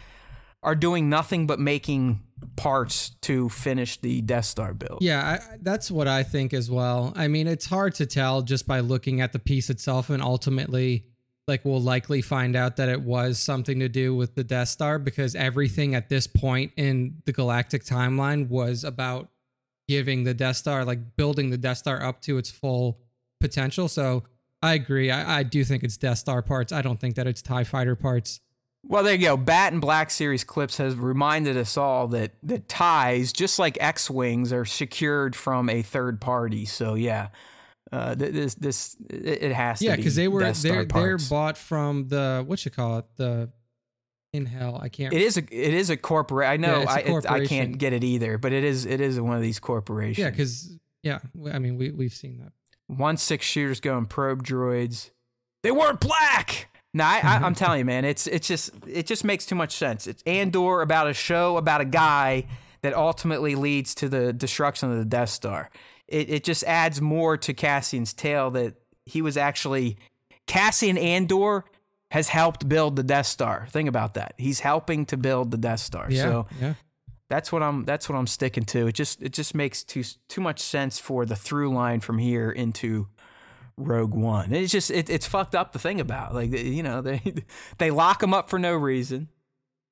are 0.63 0.75
doing 0.75 1.09
nothing 1.09 1.47
but 1.47 1.59
making 1.59 2.23
parts 2.57 3.11
to 3.23 3.49
finish 3.49 4.01
the 4.01 4.21
Death 4.21 4.45
Star 4.45 4.75
build. 4.75 4.99
Yeah, 5.01 5.39
I, 5.41 5.57
that's 5.61 5.91
what 5.91 6.09
I 6.09 6.23
think 6.23 6.53
as 6.55 6.71
well. 6.71 7.13
I 7.17 7.29
mean, 7.29 7.47
it's 7.47 7.67
hard 7.67 7.95
to 7.97 8.07
tell 8.07 8.43
just 8.43 8.67
by 8.67 8.81
looking 8.81 9.21
at 9.21 9.33
the 9.33 9.39
piece 9.39 9.71
itself, 9.71 10.11
and 10.11 10.23
ultimately, 10.23 11.07
like, 11.49 11.65
we'll 11.65 11.81
likely 11.81 12.23
find 12.23 12.55
out 12.55 12.77
that 12.77 12.89
it 12.89 13.03
was 13.03 13.39
something 13.39 13.81
to 13.81 13.89
do 13.89 14.15
with 14.15 14.35
the 14.35 14.45
Death 14.45 14.69
Star 14.69 14.99
because 14.99 15.35
everything 15.35 15.95
at 15.95 16.09
this 16.09 16.27
point 16.27 16.73
in 16.77 17.23
the 17.25 17.33
galactic 17.33 17.85
timeline 17.85 18.49
was 18.49 18.85
about 18.85 19.29
giving 19.89 20.25
the 20.25 20.35
Death 20.35 20.57
Star, 20.57 20.85
like, 20.85 21.17
building 21.17 21.51
the 21.51 21.59
Death 21.59 21.79
Star 21.79 22.03
up 22.03 22.21
to 22.23 22.39
its 22.39 22.51
full 22.51 23.01
potential. 23.41 23.89
So 23.89 24.23
I 24.63 24.75
agree. 24.75 25.11
I, 25.11 25.41
I 25.41 25.43
do 25.43 25.65
think 25.65 25.83
it's 25.83 25.97
Death 25.97 26.19
Star 26.19 26.43
parts. 26.43 26.73
I 26.73 26.83
don't 26.83 27.01
think 27.01 27.17
that 27.17 27.27
it's 27.27 27.43
TIE 27.43 27.65
fighter 27.65 27.97
parts. 27.97 28.41
Well, 28.85 29.05
there 29.05 29.15
you 29.15 29.21
go. 29.21 29.37
Bat 29.37 29.73
and 29.75 29.81
Black 29.81 30.11
Series 30.11 30.45
clips 30.45 30.77
has 30.79 30.97
reminded 30.97 31.57
us 31.57 31.77
all 31.77 32.09
that 32.09 32.33
the 32.43 32.59
ties, 32.59 33.33
just 33.33 33.59
like 33.59 33.79
X 33.81 34.11
wings, 34.11 34.53
are 34.53 34.65
secured 34.65 35.37
from 35.37 35.69
a 35.71 35.83
third 35.83 36.21
party. 36.21 36.65
So 36.65 36.95
yeah, 36.95 37.29
uh, 37.93 38.15
this 38.17 38.55
this 38.55 38.97
it 39.09 39.53
has 39.53 39.79
to. 39.79 39.85
Be. 39.85 39.89
Yeah, 39.91 39.97
because 39.97 40.17
they 40.17 40.29
were 40.29 40.53
they're 40.53 40.85
they're 40.85 41.19
bought 41.19 41.57
from 41.57 42.09
the 42.09 42.43
what 42.47 42.65
you 42.65 42.71
call 42.71 42.99
it 42.99 43.05
the 43.17 43.51
in 44.33 44.47
hell. 44.47 44.81
I 44.83 44.89
can't. 44.89 45.15
It 45.15 45.23
is 45.23 45.37
a 45.37 45.43
it 45.43 45.75
is 45.75 45.89
a 45.91 45.97
corporate. 45.97 46.49
I 46.49 46.57
know 46.57 46.81
Yeah, 46.81 46.91
I 46.91 46.99
it, 47.01 47.31
I 47.31 47.47
can't 47.47 47.79
get 47.79 47.93
it 47.93 48.03
either, 48.03 48.37
but 48.37 48.53
it 48.53 48.65
is 48.65 48.85
it 48.85 49.01
is 49.01 49.21
one 49.21 49.37
of 49.37 49.43
these 49.43 49.61
corporations. 49.61 50.19
yeah, 50.19 50.31
because 50.31 50.77
yeah, 51.03 51.21
I 51.53 51.59
mean 51.61 51.77
we 51.77 51.91
we've 51.93 52.15
seen 52.15 52.39
that. 52.39 52.53
one 52.89 53.17
six 53.17 53.47
shooters 53.47 53.79
going 53.81 54.07
probe 54.07 54.43
droids. 54.43 55.11
They 55.63 55.71
weren't 55.71 56.01
black. 56.01 56.69
No, 56.95 57.05
I, 57.05 57.21
I, 57.23 57.37
I'm 57.37 57.55
telling 57.63 57.79
you, 57.81 57.85
man, 57.85 58.05
it's 58.05 58.27
it's 58.27 58.47
just 58.47 58.71
it 58.87 59.07
just 59.07 59.25
makes 59.25 59.47
too 59.47 59.55
much 59.55 59.73
sense. 59.73 60.07
It's 60.07 60.23
Andor 60.25 60.83
about 60.83 61.09
a 61.09 61.15
show 61.15 61.57
about 61.57 61.81
a 61.81 61.87
guy 61.87 62.47
that 62.83 62.95
ultimately 62.95 63.55
leads 63.55 63.95
to 63.97 64.09
the 64.09 64.33
destruction 64.33 64.91
of 64.91 64.99
the 64.99 65.05
Death 65.05 65.31
Star. 65.31 65.71
It 66.09 66.29
it 66.31 66.45
just 66.45 66.65
adds 66.65 67.01
more 67.01 67.37
to 67.39 67.55
Cassian's 67.55 68.13
tale 68.13 68.51
that 68.53 68.75
he 69.07 69.23
was 69.23 69.37
actually 69.37 69.97
Cassian 70.47 70.99
Andor 70.99 71.65
has 72.11 72.29
helped 72.29 72.69
build 72.69 72.97
the 72.97 73.03
Death 73.03 73.27
Star. 73.27 73.67
Think 73.71 73.89
about 73.89 74.15
that. 74.15 74.35
He's 74.37 74.61
helping 74.61 75.07
to 75.07 75.17
build 75.17 75.51
the 75.51 75.57
Death 75.57 75.81
Star. 75.81 76.09
Yeah, 76.11 76.23
So 76.23 76.47
yeah. 76.61 76.75
that's 77.31 77.51
what 77.51 77.63
I'm 77.63 77.85
that's 77.85 78.09
what 78.09 78.17
I'm 78.17 78.27
sticking 78.27 78.65
to. 78.65 78.87
It 78.89 78.95
just 78.95 79.23
it 79.23 79.33
just 79.33 79.55
makes 79.55 79.83
too 79.83 80.05
too 80.29 80.43
much 80.43 80.61
sense 80.61 80.99
for 80.99 81.25
the 81.25 81.37
through 81.37 81.73
line 81.73 82.01
from 82.01 82.19
here 82.19 82.51
into 82.51 83.09
Rogue 83.87 84.15
One. 84.15 84.53
It's 84.53 84.73
just 84.73 84.91
it, 84.91 85.11
it's 85.11 85.27
fucked 85.27 85.55
up 85.55 85.73
to 85.73 85.79
think 85.79 86.01
about. 86.01 86.35
Like 86.35 86.51
you 86.53 86.83
know 86.83 87.01
they 87.01 87.21
they 87.79 87.91
lock 87.91 88.23
him 88.23 88.33
up 88.35 88.49
for 88.49 88.59
no 88.59 88.75
reason, 88.75 89.29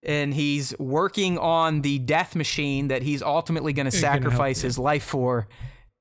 and 0.03 0.33
he's 0.35 0.77
working 0.79 1.39
on 1.39 1.83
the 1.83 1.99
death 1.99 2.35
machine 2.35 2.89
that 2.89 3.03
he's 3.03 3.23
ultimately 3.23 3.73
going 3.73 3.91
to 3.91 3.97
It 3.97 4.01
can 4.01 4.11
help, 4.11 4.23
sacrifice 4.23 4.61
his 4.61 4.79
life 4.79 5.05
for, 5.05 5.49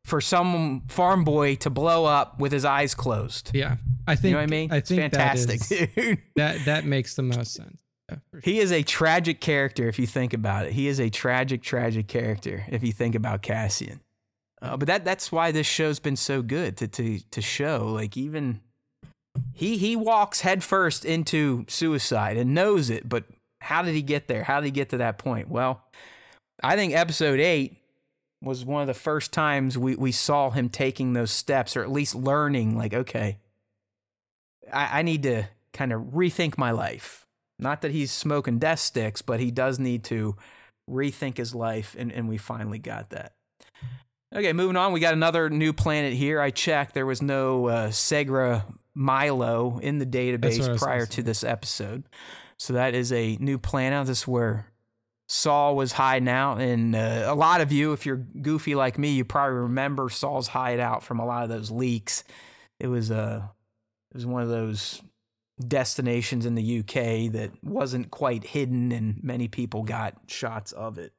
for 0.05 0.21
some 0.21 0.83
farm 0.87 1.23
boy 1.23 1.55
to 1.55 1.69
blow 1.69 2.05
up 2.05 2.39
with 2.39 2.51
his 2.51 2.65
eyes 2.65 2.95
closed. 2.95 3.51
Yeah, 3.53 3.77
I 4.07 4.15
think 4.15 4.25
You 4.25 4.31
know 4.31 4.37
what 4.37 4.43
I 4.43 4.47
mean? 4.47 4.71
I 4.71 4.77
it's 4.77 4.89
think 4.89 5.01
fantastic, 5.01 5.59
that 5.61 5.81
is, 5.81 5.95
dude. 5.95 6.17
that 6.35 6.65
that 6.65 6.85
makes 6.85 7.15
the 7.15 7.23
most 7.23 7.53
sense. 7.53 7.77
Yeah, 8.09 8.17
sure. 8.31 8.41
He 8.43 8.59
is 8.59 8.71
a 8.71 8.81
tragic 8.81 9.39
character 9.39 9.87
if 9.87 9.99
you 9.99 10.07
think 10.07 10.33
about 10.33 10.65
it. 10.65 10.73
He 10.73 10.87
is 10.87 10.99
a 10.99 11.09
tragic, 11.09 11.61
tragic 11.61 12.07
character 12.07 12.65
if 12.69 12.83
you 12.83 12.91
think 12.91 13.13
about 13.15 13.41
Cassian. 13.43 14.01
Uh, 14.61 14.75
but 14.75 14.87
that 14.87 15.05
that's 15.05 15.31
why 15.31 15.51
this 15.51 15.67
show's 15.67 15.99
been 15.99 16.15
so 16.15 16.41
good 16.41 16.75
to 16.77 16.87
to 16.87 17.19
to 17.31 17.41
show 17.41 17.87
like 17.93 18.17
even 18.17 18.59
he 19.53 19.77
he 19.77 19.95
walks 19.95 20.41
headfirst 20.41 21.05
into 21.05 21.65
suicide 21.67 22.37
and 22.37 22.53
knows 22.53 22.89
it, 22.89 23.07
but 23.07 23.25
how 23.61 23.81
did 23.81 23.93
he 23.95 24.01
get 24.01 24.27
there? 24.27 24.43
How 24.43 24.59
did 24.59 24.65
he 24.65 24.71
get 24.71 24.89
to 24.89 24.97
that 24.97 25.17
point? 25.17 25.49
Well, 25.49 25.81
I 26.63 26.75
think 26.75 26.93
episode 26.93 27.39
8 27.39 27.75
was 28.41 28.63
one 28.63 28.81
of 28.81 28.87
the 28.87 28.93
first 28.93 29.31
times 29.31 29.77
we 29.77 29.95
we 29.95 30.11
saw 30.11 30.49
him 30.49 30.69
taking 30.69 31.13
those 31.13 31.31
steps 31.31 31.75
or 31.75 31.83
at 31.83 31.91
least 31.91 32.15
learning 32.15 32.77
like 32.77 32.93
okay, 32.93 33.37
I, 34.71 34.99
I 34.99 35.01
need 35.01 35.23
to 35.23 35.45
kind 35.73 35.93
of 35.93 36.01
rethink 36.01 36.57
my 36.57 36.71
life. 36.71 37.25
Not 37.57 37.81
that 37.81 37.91
he's 37.91 38.11
smoking 38.11 38.59
death 38.59 38.79
sticks, 38.79 39.21
but 39.21 39.39
he 39.39 39.51
does 39.51 39.79
need 39.79 40.03
to 40.05 40.37
rethink 40.89 41.37
his 41.37 41.53
life, 41.53 41.95
and, 41.99 42.11
and 42.11 42.29
we 42.29 42.37
finally 42.37 42.79
got 42.79 43.09
that. 43.09 43.33
Okay, 44.35 44.53
moving 44.53 44.75
on. 44.75 44.93
We 44.93 44.99
got 44.99 45.13
another 45.13 45.49
new 45.49 45.73
planet 45.73 46.13
here. 46.13 46.39
I 46.39 46.51
checked. 46.51 46.93
There 46.93 47.05
was 47.05 47.21
no 47.21 47.67
uh, 47.67 47.87
Segra 47.89 48.63
Milo 48.93 49.79
in 49.79 49.97
the 49.97 50.05
database 50.05 50.77
prior 50.77 51.05
gonna 51.05 51.23
this 51.23 51.43
episode. 51.43 52.03
So 52.57 52.73
that 52.73 52.93
is 52.93 53.11
a 53.11 53.37
new 53.39 53.57
planet. 53.57 54.05
This 54.05 54.19
is 54.19 54.27
where 54.27 54.67
Saw 55.27 55.71
was 55.73 55.93
hiding 55.93 56.29
out. 56.29 56.59
And 56.59 56.95
uh, 56.95 57.23
a 57.25 57.33
lot 57.33 57.61
of 57.61 57.71
you, 57.71 57.93
if 57.93 58.05
you're 58.05 58.17
goofy 58.17 58.75
like 58.75 58.99
me, 58.99 59.11
you 59.11 59.25
probably 59.25 59.59
remember 59.59 60.09
Saw's 60.09 60.49
hideout 60.49 61.03
from 61.03 61.19
a 61.19 61.25
lot 61.25 61.43
of 61.43 61.49
those 61.49 61.71
leaks. 61.71 62.23
It 62.79 62.87
was, 62.87 63.09
uh, 63.09 63.41
it 64.11 64.15
was 64.15 64.25
one 64.27 64.43
of 64.43 64.49
those 64.49 65.01
destinations 65.67 66.45
in 66.45 66.55
the 66.55 66.79
UK 66.79 67.31
that 67.31 67.51
wasn't 67.63 68.11
quite 68.11 68.45
hidden, 68.45 68.91
and 68.91 69.23
many 69.23 69.47
people 69.47 69.83
got 69.83 70.15
shots 70.27 70.71
of 70.71 70.97
it. 70.97 71.13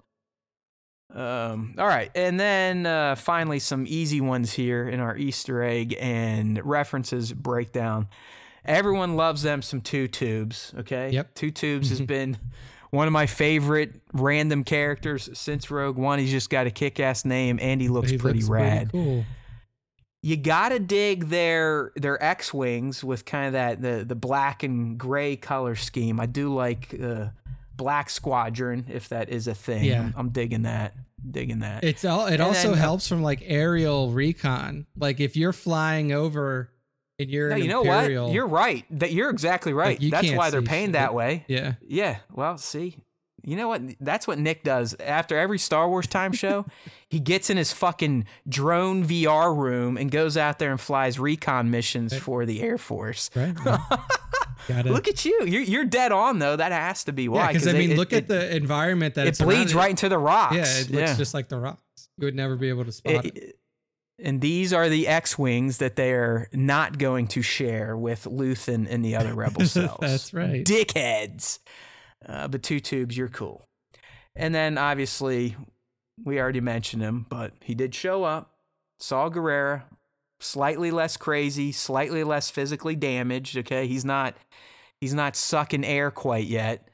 Um, 1.15 1.75
all 1.79 1.87
right, 1.87 2.11
and 2.15 2.39
then 2.39 2.87
uh, 2.87 3.15
finally 3.17 3.59
some 3.59 3.85
easy 3.89 4.21
ones 4.21 4.53
here 4.53 4.89
in 4.89 5.01
our 5.01 5.17
Easter 5.17 5.63
egg 5.63 5.97
and 6.01 6.65
references 6.65 7.33
breakdown. 7.33 8.09
Everyone 8.65 9.17
loves 9.17 9.43
them 9.43 9.63
some 9.63 9.81
two 9.81 10.07
tubes. 10.07 10.73
Okay, 10.79 11.11
Yep. 11.11 11.35
two 11.35 11.51
tubes 11.51 11.89
has 11.91 12.01
been 12.01 12.37
one 12.91 13.07
of 13.07 13.13
my 13.13 13.27
favorite 13.27 14.01
random 14.13 14.63
characters 14.65 15.29
since 15.33 15.71
Rogue 15.71 15.97
One. 15.97 16.19
He's 16.19 16.31
just 16.31 16.51
got 16.51 16.67
a 16.67 16.71
kick-ass 16.71 17.25
name, 17.25 17.59
and 17.61 17.81
he 17.81 17.89
looks 17.89 18.11
He 18.11 18.19
pretty 18.19 18.41
looks 18.41 18.51
rad 18.51 18.93
cool. 18.93 19.25
you 20.23 20.37
gotta 20.37 20.79
dig 20.79 21.29
their 21.29 21.91
their 21.97 22.23
X 22.23 22.53
wings 22.55 23.03
with 23.03 23.25
kind 23.25 23.47
of 23.49 23.53
that 23.55 23.81
the 23.83 24.05
the 24.05 24.15
black 24.15 24.63
and 24.63 24.97
gray 24.99 25.35
color 25.37 25.75
scheme. 25.75 26.21
I 26.21 26.27
do 26.27 26.55
like 26.55 26.95
uh, 27.03 27.29
Black 27.81 28.11
Squadron 28.11 28.85
if 28.91 29.09
that 29.09 29.31
is 29.31 29.47
a 29.47 29.55
thing. 29.55 29.85
Yeah. 29.85 30.03
I'm, 30.03 30.15
I'm 30.15 30.29
digging 30.29 30.63
that, 30.63 30.93
digging 31.31 31.61
that. 31.61 31.83
It's 31.83 32.05
all. 32.05 32.27
It 32.27 32.35
And 32.35 32.43
also 32.43 32.69
then, 32.71 32.79
uh, 32.79 32.83
helps 32.83 33.09
from 33.09 33.23
like 33.23 33.43
aerial 33.47 34.11
recon. 34.11 34.85
Like 34.99 35.19
if 35.19 35.35
you're 35.35 35.55
flying 35.55 36.13
over 36.13 36.71
and 37.19 37.31
you're 37.31 37.49
no, 37.49 37.57
an 37.57 37.63
you 37.63 37.69
know 37.69 37.81
Imperial, 37.83 38.27
what? 38.27 38.35
You're 38.35 38.47
right. 38.47 38.85
That 38.99 39.13
you're 39.13 39.31
exactly 39.31 39.73
right. 39.73 39.99
you 39.99 40.11
That's 40.11 40.31
why 40.33 40.51
they're 40.51 40.61
paying 40.61 40.89
shit. 40.89 40.93
that 40.93 41.15
way. 41.15 41.47
yeah. 41.49 41.75
Yeah. 41.81 42.19
Well, 42.31 42.59
see. 42.59 42.99
You 43.45 43.57
know 43.57 43.69
what? 43.69 43.83
That's 44.01 44.27
what 44.27 44.39
Nick 44.39 44.63
does 44.63 44.95
after 45.01 45.37
every 45.39 45.59
Star 45.59 45.89
Wars 45.89 46.07
time 46.07 46.33
show. 46.33 46.67
he 47.09 47.21
gets 47.21 47.51
in 47.51 47.57
his 47.57 47.73
fucking 47.73 48.27
drone 48.49 49.05
VR 49.05 49.57
room 49.57 49.97
and 49.97 50.11
goes 50.11 50.37
out 50.37 50.59
there 50.59 50.71
and 50.71 50.81
flies 50.81 51.19
recon 51.19 51.71
missions 51.71 52.17
for 52.17 52.47
the 52.47 52.63
Air 52.63 52.79
Force. 52.79 53.31
Right. 53.35 53.55
Yeah. 54.69 54.83
Look 54.85 55.09
at 55.09 55.25
you. 55.25 55.47
You're, 55.47 55.63
you're 55.63 55.85
dead 55.87 56.13
on 56.13 56.39
though. 56.39 56.55
That 56.55 56.71
has 56.71 57.05
to 57.05 57.13
be 57.13 57.29
why. 57.29 57.41
yeah, 57.41 57.47
because 57.49 57.67
I 57.67 57.73
mean, 57.73 57.93
it- 57.93 57.97
look 57.97 58.13
it, 58.13 58.17
at 58.17 58.29
the 58.29 58.55
environment 58.55 59.15
that 59.15 59.27
it 59.27 59.39
bleeds 59.39 59.75
right 59.75 59.89
into 59.91 60.09
the 60.11 60.19
rocks. 60.19 60.55
Yeah, 60.55 60.81
it 60.81 60.91
looks 60.91 61.17
just 61.17 61.33
like 61.35 61.49
the 61.49 61.59
rocks. 61.59 61.81
You 62.19 62.27
would 62.27 62.35
never 62.35 62.57
be 62.57 62.69
able 62.69 62.85
to 62.85 62.93
spot 62.93 63.25
it. 63.25 63.37
It- 63.37 63.59
and 64.23 64.43
these 64.43 64.75
are 64.75 64.91
the 64.91 65.09
X-wings 65.09 65.79
that 65.79 65.97
they 65.97 66.13
are 66.13 66.49
not 66.53 66.99
going 66.99 67.27
to 67.29 67.41
share 67.41 67.97
with 67.97 68.25
Luthen 68.25 68.87
and 68.89 69.03
the 69.03 69.17
other 69.17 69.33
rebel 69.33 69.65
cells. 69.65 69.97
That's 69.99 70.35
right. 70.35 70.63
Dickheads. 70.63 71.59
Uh, 72.27 72.49
but 72.49 72.63
two 72.63 72.81
tubes, 72.81 73.17
you're 73.17 73.29
cool. 73.29 73.65
And 74.37 74.55
then 74.55 74.79
obviously, 74.79 75.57
we 76.23 76.39
already 76.41 76.61
mentioned 76.61 77.03
him, 77.03 77.27
but 77.29 77.53
he 77.63 77.75
did 77.75 77.95
show 77.95 78.25
up. 78.25 78.55
Saw 78.99 79.31
Gerrera, 79.31 79.85
slightly 80.39 80.91
less 80.91 81.17
crazy, 81.17 81.73
slightly 81.73 82.23
less 82.25 82.51
physically 82.51 82.95
damaged. 82.95 83.57
Okay, 83.57 83.87
he's 83.87 84.05
not 84.05 84.35
he's 85.01 85.15
not 85.15 85.35
sucking 85.37 85.85
air 85.85 86.11
quite 86.11 86.47
yet, 86.47 86.87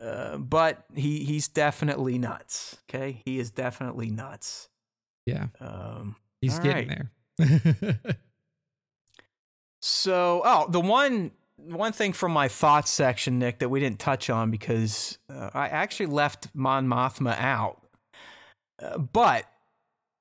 uh, 0.00 0.38
but 0.38 0.84
he 0.94 1.24
he's 1.24 1.48
definitely 1.48 2.18
nuts. 2.18 2.76
Okay, 2.88 3.20
he 3.24 3.38
is 3.38 3.50
definitely 3.50 4.08
nuts. 4.10 4.68
Yeah, 5.26 5.46
Um, 5.60 6.16
he's 6.40 6.58
getting 6.58 6.88
there. 6.88 7.10
So, 9.86 10.40
oh, 10.44 10.66
the 10.70 10.80
one 10.80 11.32
one 11.66 11.92
thing 11.92 12.12
from 12.12 12.32
my 12.32 12.48
thoughts 12.48 12.90
section, 12.90 13.38
Nick, 13.38 13.58
that 13.58 13.68
we 13.68 13.80
didn't 13.80 13.98
touch 13.98 14.30
on 14.30 14.50
because 14.50 15.18
uh, 15.28 15.50
I 15.54 15.68
actually 15.68 16.06
left 16.06 16.48
Mon 16.54 16.86
Mothma 16.86 17.38
out. 17.38 17.80
Uh, 18.82 18.98
but 18.98 19.46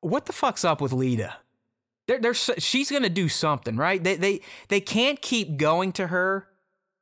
what 0.02 0.26
the 0.26 0.34
fuck's 0.34 0.64
up 0.64 0.82
with 0.82 0.92
Leida? 0.92 1.34
They're, 2.08 2.20
they're, 2.20 2.34
she's 2.34 2.92
gonna 2.92 3.10
do 3.10 3.30
something, 3.30 3.78
right? 3.78 4.04
They 4.04 4.16
they 4.16 4.42
they 4.68 4.82
can't 4.82 5.22
keep 5.22 5.56
going 5.58 5.94
to 5.94 6.08
her 6.08 6.50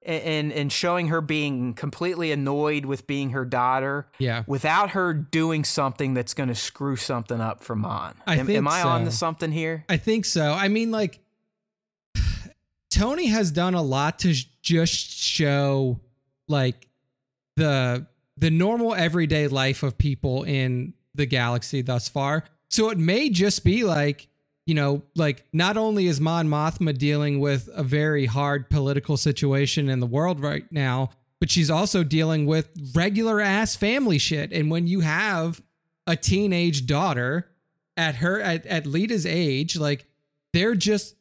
and 0.03 0.51
and, 0.51 0.71
showing 0.71 1.07
her 1.07 1.21
being 1.21 1.73
completely 1.73 2.31
annoyed 2.31 2.85
with 2.85 3.05
being 3.05 3.31
her 3.31 3.45
daughter 3.45 4.07
yeah, 4.19 4.43
without 4.47 4.91
her 4.91 5.13
doing 5.13 5.63
something 5.63 6.13
that's 6.13 6.33
gonna 6.33 6.55
screw 6.55 6.95
something 6.95 7.41
up 7.41 7.63
for 7.63 7.75
Mon. 7.75 8.15
I 8.25 8.37
am, 8.37 8.45
think 8.45 8.57
am 8.57 8.67
I 8.67 8.81
on 8.83 9.05
to 9.05 9.11
something 9.11 9.51
here? 9.51 9.85
I 9.89 9.97
think 9.97 10.25
so. 10.25 10.53
I 10.53 10.67
mean, 10.67 10.91
like, 10.91 11.19
Tony 13.01 13.25
has 13.25 13.49
done 13.49 13.73
a 13.73 13.81
lot 13.81 14.19
to 14.19 14.31
just 14.61 15.09
show 15.09 15.99
like 16.47 16.87
the 17.55 18.05
the 18.37 18.51
normal 18.51 18.93
everyday 18.93 19.47
life 19.47 19.81
of 19.81 19.97
people 19.97 20.43
in 20.43 20.93
the 21.15 21.25
galaxy 21.25 21.81
thus 21.81 22.07
far. 22.07 22.43
So 22.69 22.91
it 22.91 22.99
may 22.99 23.31
just 23.31 23.63
be 23.63 23.83
like, 23.83 24.27
you 24.67 24.75
know, 24.75 25.01
like 25.15 25.47
not 25.51 25.77
only 25.77 26.05
is 26.05 26.21
Mon 26.21 26.47
Mothma 26.47 26.95
dealing 26.95 27.39
with 27.39 27.67
a 27.73 27.81
very 27.81 28.27
hard 28.27 28.69
political 28.69 29.17
situation 29.17 29.89
in 29.89 29.99
the 29.99 30.05
world 30.05 30.39
right 30.39 30.71
now, 30.71 31.09
but 31.39 31.49
she's 31.49 31.71
also 31.71 32.03
dealing 32.03 32.45
with 32.45 32.69
regular 32.93 33.41
ass 33.41 33.75
family 33.75 34.19
shit. 34.19 34.53
And 34.53 34.69
when 34.69 34.85
you 34.85 34.99
have 34.99 35.59
a 36.05 36.15
teenage 36.15 36.85
daughter 36.85 37.49
at 37.97 38.17
her 38.17 38.39
at, 38.39 38.67
at 38.67 38.85
Leida's 38.85 39.25
age, 39.25 39.75
like 39.75 40.05
they're 40.53 40.75
just 40.75 41.15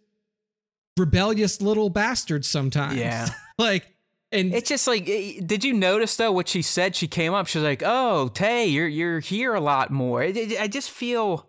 rebellious 0.99 1.61
little 1.61 1.91
bastards 1.91 2.49
sometimes. 2.49 2.97
Yeah. 2.97 3.29
like 3.59 3.95
and 4.33 4.55
it's 4.55 4.69
just 4.69 4.87
like, 4.87 5.09
eh, 5.09 5.41
did 5.45 5.65
you 5.65 5.73
notice 5.73 6.17
though 6.17 6.31
what 6.31 6.49
she 6.49 6.62
said? 6.62 6.95
She 6.95 7.09
came 7.09 7.35
up. 7.35 7.49
She's 7.49 7.62
like, 7.62 7.83
"Oh, 7.85 8.29
Tay, 8.29 8.67
you're 8.67 8.87
you're 8.87 9.21
here 9.21 9.55
a 9.55 9.61
lot 9.61 9.91
more." 9.91 10.23
I 10.23 10.69
just 10.69 10.91
feel 10.91 11.47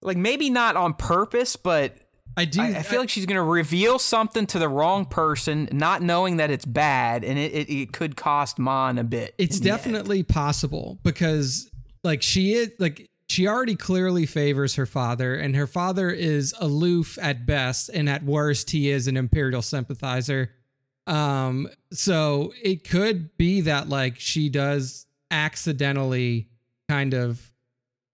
like 0.00 0.16
maybe 0.16 0.48
not 0.48 0.76
on 0.76 0.94
purpose, 0.94 1.56
but 1.56 1.94
I 2.38 2.46
do. 2.46 2.62
I, 2.62 2.78
I 2.78 2.82
feel 2.82 3.00
I, 3.00 3.02
like 3.02 3.10
she's 3.10 3.26
going 3.26 3.36
to 3.36 3.42
reveal 3.42 3.98
something 3.98 4.46
to 4.46 4.58
the 4.58 4.68
wrong 4.68 5.04
person, 5.04 5.68
not 5.72 6.00
knowing 6.00 6.38
that 6.38 6.50
it's 6.50 6.64
bad, 6.64 7.22
and 7.22 7.38
it, 7.38 7.52
it, 7.52 7.70
it 7.70 7.92
could 7.92 8.16
cost 8.16 8.58
Mon 8.58 8.96
a 8.96 9.04
bit. 9.04 9.34
It's 9.36 9.60
definitely 9.60 10.22
possible 10.22 10.98
because, 11.02 11.70
like, 12.02 12.22
she 12.22 12.54
is 12.54 12.72
like 12.78 13.09
she 13.30 13.46
already 13.46 13.76
clearly 13.76 14.26
favors 14.26 14.74
her 14.74 14.86
father, 14.86 15.36
and 15.36 15.54
her 15.54 15.66
father 15.66 16.10
is 16.10 16.54
aloof 16.58 17.16
at 17.22 17.46
best, 17.46 17.88
and 17.88 18.08
at 18.08 18.24
worst, 18.24 18.70
he 18.70 18.90
is 18.90 19.06
an 19.06 19.16
imperial 19.16 19.62
sympathizer. 19.62 20.50
Um, 21.06 21.68
so 21.92 22.52
it 22.62 22.88
could 22.88 23.36
be 23.36 23.60
that 23.62 23.88
like 23.88 24.18
she 24.18 24.48
does 24.48 25.06
accidentally 25.30 26.48
kind 26.88 27.14
of 27.14 27.52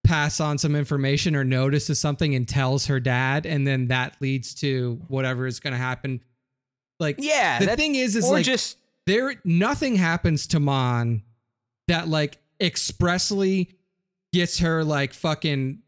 pass 0.05 0.39
on 0.39 0.59
some 0.59 0.77
information 0.77 1.35
or 1.35 1.45
notices 1.45 1.99
something 1.99 2.35
and 2.35 2.47
tells 2.47 2.87
her 2.87 3.01
dad, 3.01 3.47
and 3.47 3.67
then 3.67 3.89
that 3.89 4.17
leads 4.21 4.55
to 4.57 5.01
whatever 5.09 5.47
is 5.47 5.61
going 5.61 5.73
to 5.73 5.79
happen. 5.79 6.21
Like, 7.01 7.17
yeah, 7.19 7.59
the 7.59 7.75
thing 7.75 7.95
is, 7.95 8.17
is 8.17 8.29
like 8.29 8.45
just 8.45 8.77
there 9.07 9.35
nothing 9.45 9.97
happens 9.97 10.47
to 10.49 10.61
Mon 10.61 11.23
that 11.89 12.07
like 12.07 12.39
expressly 12.61 13.76
gets 14.37 14.59
her 14.59 14.85
like 14.85 15.13
fucking 15.13 15.83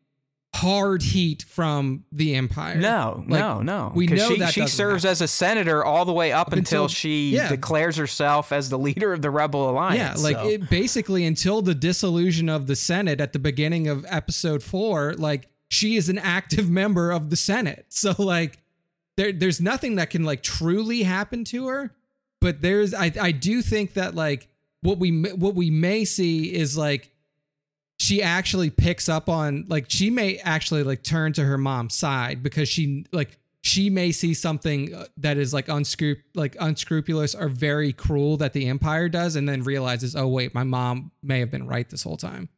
hard 0.54 1.02
heat 1.02 1.42
from 1.42 2.04
the 2.10 2.34
empire. 2.34 2.76
No, 2.76 3.24
like, 3.28 3.40
no, 3.40 3.62
no. 3.62 3.92
We 3.94 4.06
know 4.06 4.28
she, 4.28 4.38
that 4.38 4.52
she 4.52 4.66
serves 4.66 5.02
happen. 5.02 5.12
as 5.12 5.20
a 5.20 5.28
senator 5.28 5.84
all 5.84 6.04
the 6.04 6.12
way 6.12 6.32
up, 6.32 6.48
up 6.48 6.52
until, 6.52 6.84
until, 6.84 6.88
she 6.88 7.30
yeah. 7.30 7.48
declares 7.48 7.96
herself 7.96 8.50
as 8.50 8.70
the 8.70 8.78
leader 8.78 9.12
of 9.12 9.22
the 9.22 9.30
Rebel 9.30 9.68
Alliance. 9.70 10.18
Yeah, 10.18 10.22
like 10.22 10.36
so. 10.36 10.48
it, 10.48 10.70
basically 10.70 11.24
until 11.24 11.62
the 11.62 11.74
dissolution 11.74 12.48
of 12.48 12.66
the 12.66 12.76
Senate 12.76 13.20
at 13.20 13.32
the 13.32 13.38
beginning 13.38 13.88
of 13.88 14.04
episode 14.08 14.62
four, 14.62 15.14
like 15.14 15.48
she 15.68 15.96
is 15.96 16.08
an 16.08 16.18
active 16.18 16.70
member 16.70 17.10
of 17.10 17.30
the 17.30 17.36
Senate. 17.36 17.86
So 17.90 18.14
like 18.18 18.58
there, 19.16 19.32
there's 19.32 19.60
nothing 19.60 19.96
that 19.96 20.10
can 20.10 20.24
like 20.24 20.42
truly 20.42 21.02
happen 21.02 21.44
to 21.44 21.68
her. 21.68 21.94
But 22.40 22.62
there's, 22.62 22.94
I, 22.94 23.12
I 23.20 23.32
do 23.32 23.62
think 23.62 23.94
that 23.94 24.14
like 24.14 24.48
what 24.80 24.98
we 24.98 25.22
what 25.32 25.54
we 25.54 25.70
may 25.70 26.04
see 26.04 26.54
is 26.54 26.78
like 26.78 27.10
she 27.98 28.22
actually 28.22 28.70
picks 28.70 29.08
up 29.08 29.28
on 29.28 29.64
like 29.68 29.86
she 29.88 30.10
may 30.10 30.38
actually 30.38 30.82
like 30.82 31.02
turn 31.02 31.32
to 31.32 31.44
her 31.44 31.58
mom's 31.58 31.94
side 31.94 32.42
because 32.42 32.68
she 32.68 33.04
like 33.12 33.38
she 33.62 33.90
may 33.90 34.12
see 34.12 34.34
something 34.34 34.94
uh, 34.94 35.06
that 35.16 35.36
is 35.36 35.52
like 35.52 35.68
unscrup 35.68 36.18
like 36.34 36.56
unscrupulous 36.60 37.34
or 37.34 37.48
very 37.48 37.92
cruel 37.92 38.36
that 38.36 38.52
the 38.52 38.68
empire 38.68 39.08
does 39.08 39.34
and 39.34 39.48
then 39.48 39.62
realizes 39.62 40.14
oh 40.14 40.28
wait 40.28 40.54
my 40.54 40.62
mom 40.62 41.10
may 41.22 41.40
have 41.40 41.50
been 41.50 41.66
right 41.66 41.88
this 41.90 42.02
whole 42.02 42.16
time. 42.16 42.48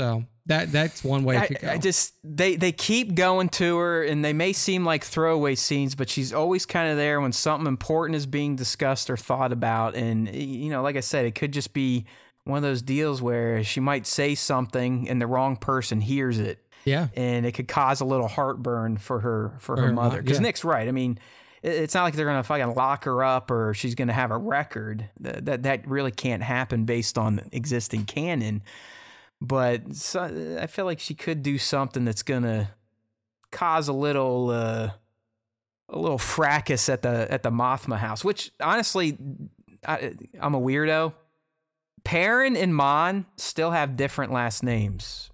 So 0.00 0.24
that 0.46 0.72
that's 0.72 1.04
one 1.04 1.24
way 1.24 1.36
I, 1.36 1.46
to 1.46 1.54
go. 1.54 1.68
I 1.68 1.76
just 1.76 2.14
they 2.24 2.56
they 2.56 2.72
keep 2.72 3.14
going 3.14 3.50
to 3.50 3.76
her 3.76 4.02
and 4.02 4.24
they 4.24 4.32
may 4.32 4.54
seem 4.54 4.86
like 4.86 5.04
throwaway 5.04 5.54
scenes 5.54 5.94
but 5.94 6.08
she's 6.08 6.32
always 6.32 6.64
kind 6.64 6.90
of 6.90 6.96
there 6.96 7.20
when 7.20 7.32
something 7.32 7.66
important 7.66 8.16
is 8.16 8.24
being 8.24 8.56
discussed 8.56 9.10
or 9.10 9.18
thought 9.18 9.52
about. 9.52 9.94
And 9.94 10.34
you 10.34 10.70
know 10.70 10.82
like 10.82 10.96
i 10.96 11.00
said 11.00 11.26
it 11.26 11.34
could 11.34 11.52
just 11.52 11.74
be 11.74 12.06
one 12.50 12.58
of 12.58 12.62
those 12.62 12.82
deals 12.82 13.22
where 13.22 13.64
she 13.64 13.80
might 13.80 14.06
say 14.06 14.34
something 14.34 15.08
and 15.08 15.20
the 15.20 15.26
wrong 15.26 15.56
person 15.56 16.00
hears 16.00 16.38
it. 16.38 16.64
Yeah. 16.84 17.08
And 17.14 17.46
it 17.46 17.52
could 17.52 17.68
cause 17.68 18.00
a 18.00 18.04
little 18.04 18.28
heartburn 18.28 18.96
for 18.98 19.20
her 19.20 19.56
for, 19.60 19.76
her, 19.76 19.88
her, 19.88 19.92
mother. 19.92 20.22
Because 20.22 20.38
yeah. 20.38 20.42
Nick's 20.42 20.64
right. 20.64 20.88
I 20.88 20.92
mean, 20.92 21.18
it's 21.62 21.94
not 21.94 22.04
like 22.04 22.14
they're 22.14 22.26
gonna 22.26 22.42
fucking 22.42 22.74
lock 22.74 23.04
her 23.04 23.22
up 23.22 23.50
or 23.50 23.74
she's 23.74 23.94
gonna 23.94 24.12
have 24.12 24.30
a 24.30 24.38
record. 24.38 25.08
That 25.20 25.44
that, 25.46 25.62
that 25.64 25.88
really 25.88 26.10
can't 26.10 26.42
happen 26.42 26.84
based 26.84 27.18
on 27.18 27.48
existing 27.52 28.06
canon. 28.06 28.62
But 29.40 29.94
so, 29.94 30.58
I 30.60 30.66
feel 30.66 30.84
like 30.84 31.00
she 31.00 31.14
could 31.14 31.42
do 31.42 31.58
something 31.58 32.04
that's 32.04 32.22
gonna 32.22 32.70
cause 33.50 33.88
a 33.88 33.92
little 33.92 34.50
uh, 34.50 34.90
a 35.88 35.98
little 35.98 36.18
fracas 36.18 36.88
at 36.88 37.02
the 37.02 37.30
at 37.30 37.42
the 37.42 37.50
Mothma 37.50 37.98
house. 37.98 38.24
Which 38.24 38.52
honestly, 38.60 39.18
I, 39.86 40.14
I'm 40.40 40.54
a 40.54 40.60
weirdo. 40.60 41.14
Perrin 42.04 42.56
and 42.56 42.74
Mon 42.74 43.26
still 43.36 43.70
have 43.70 43.96
different 43.96 44.32
last 44.32 44.62
names. 44.62 45.30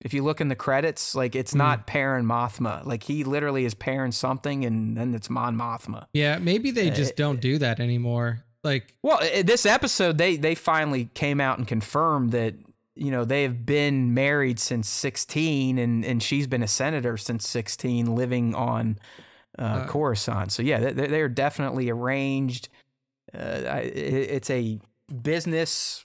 If 0.00 0.14
you 0.14 0.22
look 0.22 0.40
in 0.40 0.48
the 0.48 0.56
credits, 0.56 1.14
like 1.14 1.34
it's 1.34 1.52
mm. 1.52 1.58
not 1.58 1.86
Perrin 1.86 2.24
Mothma. 2.26 2.84
Like 2.84 3.04
he 3.04 3.24
literally 3.24 3.64
is 3.64 3.74
Perrin 3.74 4.12
something, 4.12 4.64
and 4.64 4.96
then 4.96 5.14
it's 5.14 5.30
Mon 5.30 5.56
Mothma. 5.56 6.06
Yeah, 6.12 6.38
maybe 6.38 6.70
they 6.70 6.90
just 6.90 7.12
uh, 7.12 7.16
don't 7.16 7.40
do 7.40 7.58
that 7.58 7.80
anymore. 7.80 8.44
Like, 8.62 8.94
well, 9.02 9.20
this 9.44 9.64
episode, 9.64 10.18
they 10.18 10.36
they 10.36 10.54
finally 10.54 11.06
came 11.14 11.40
out 11.40 11.58
and 11.58 11.66
confirmed 11.66 12.32
that 12.32 12.54
you 12.94 13.10
know 13.10 13.24
they 13.24 13.42
have 13.42 13.64
been 13.64 14.12
married 14.12 14.58
since 14.58 14.88
16, 14.88 15.78
and 15.78 16.04
and 16.04 16.22
she's 16.22 16.46
been 16.46 16.62
a 16.62 16.68
senator 16.68 17.16
since 17.16 17.48
16, 17.48 18.14
living 18.14 18.54
on 18.54 18.98
uh, 19.58 19.62
uh, 19.62 19.86
Coruscant. 19.86 20.52
So 20.52 20.62
yeah, 20.62 20.90
they, 20.90 21.06
they're 21.06 21.28
definitely 21.28 21.90
arranged. 21.90 22.68
Uh, 23.32 23.80
it's 23.82 24.50
a 24.50 24.80
business 25.22 26.04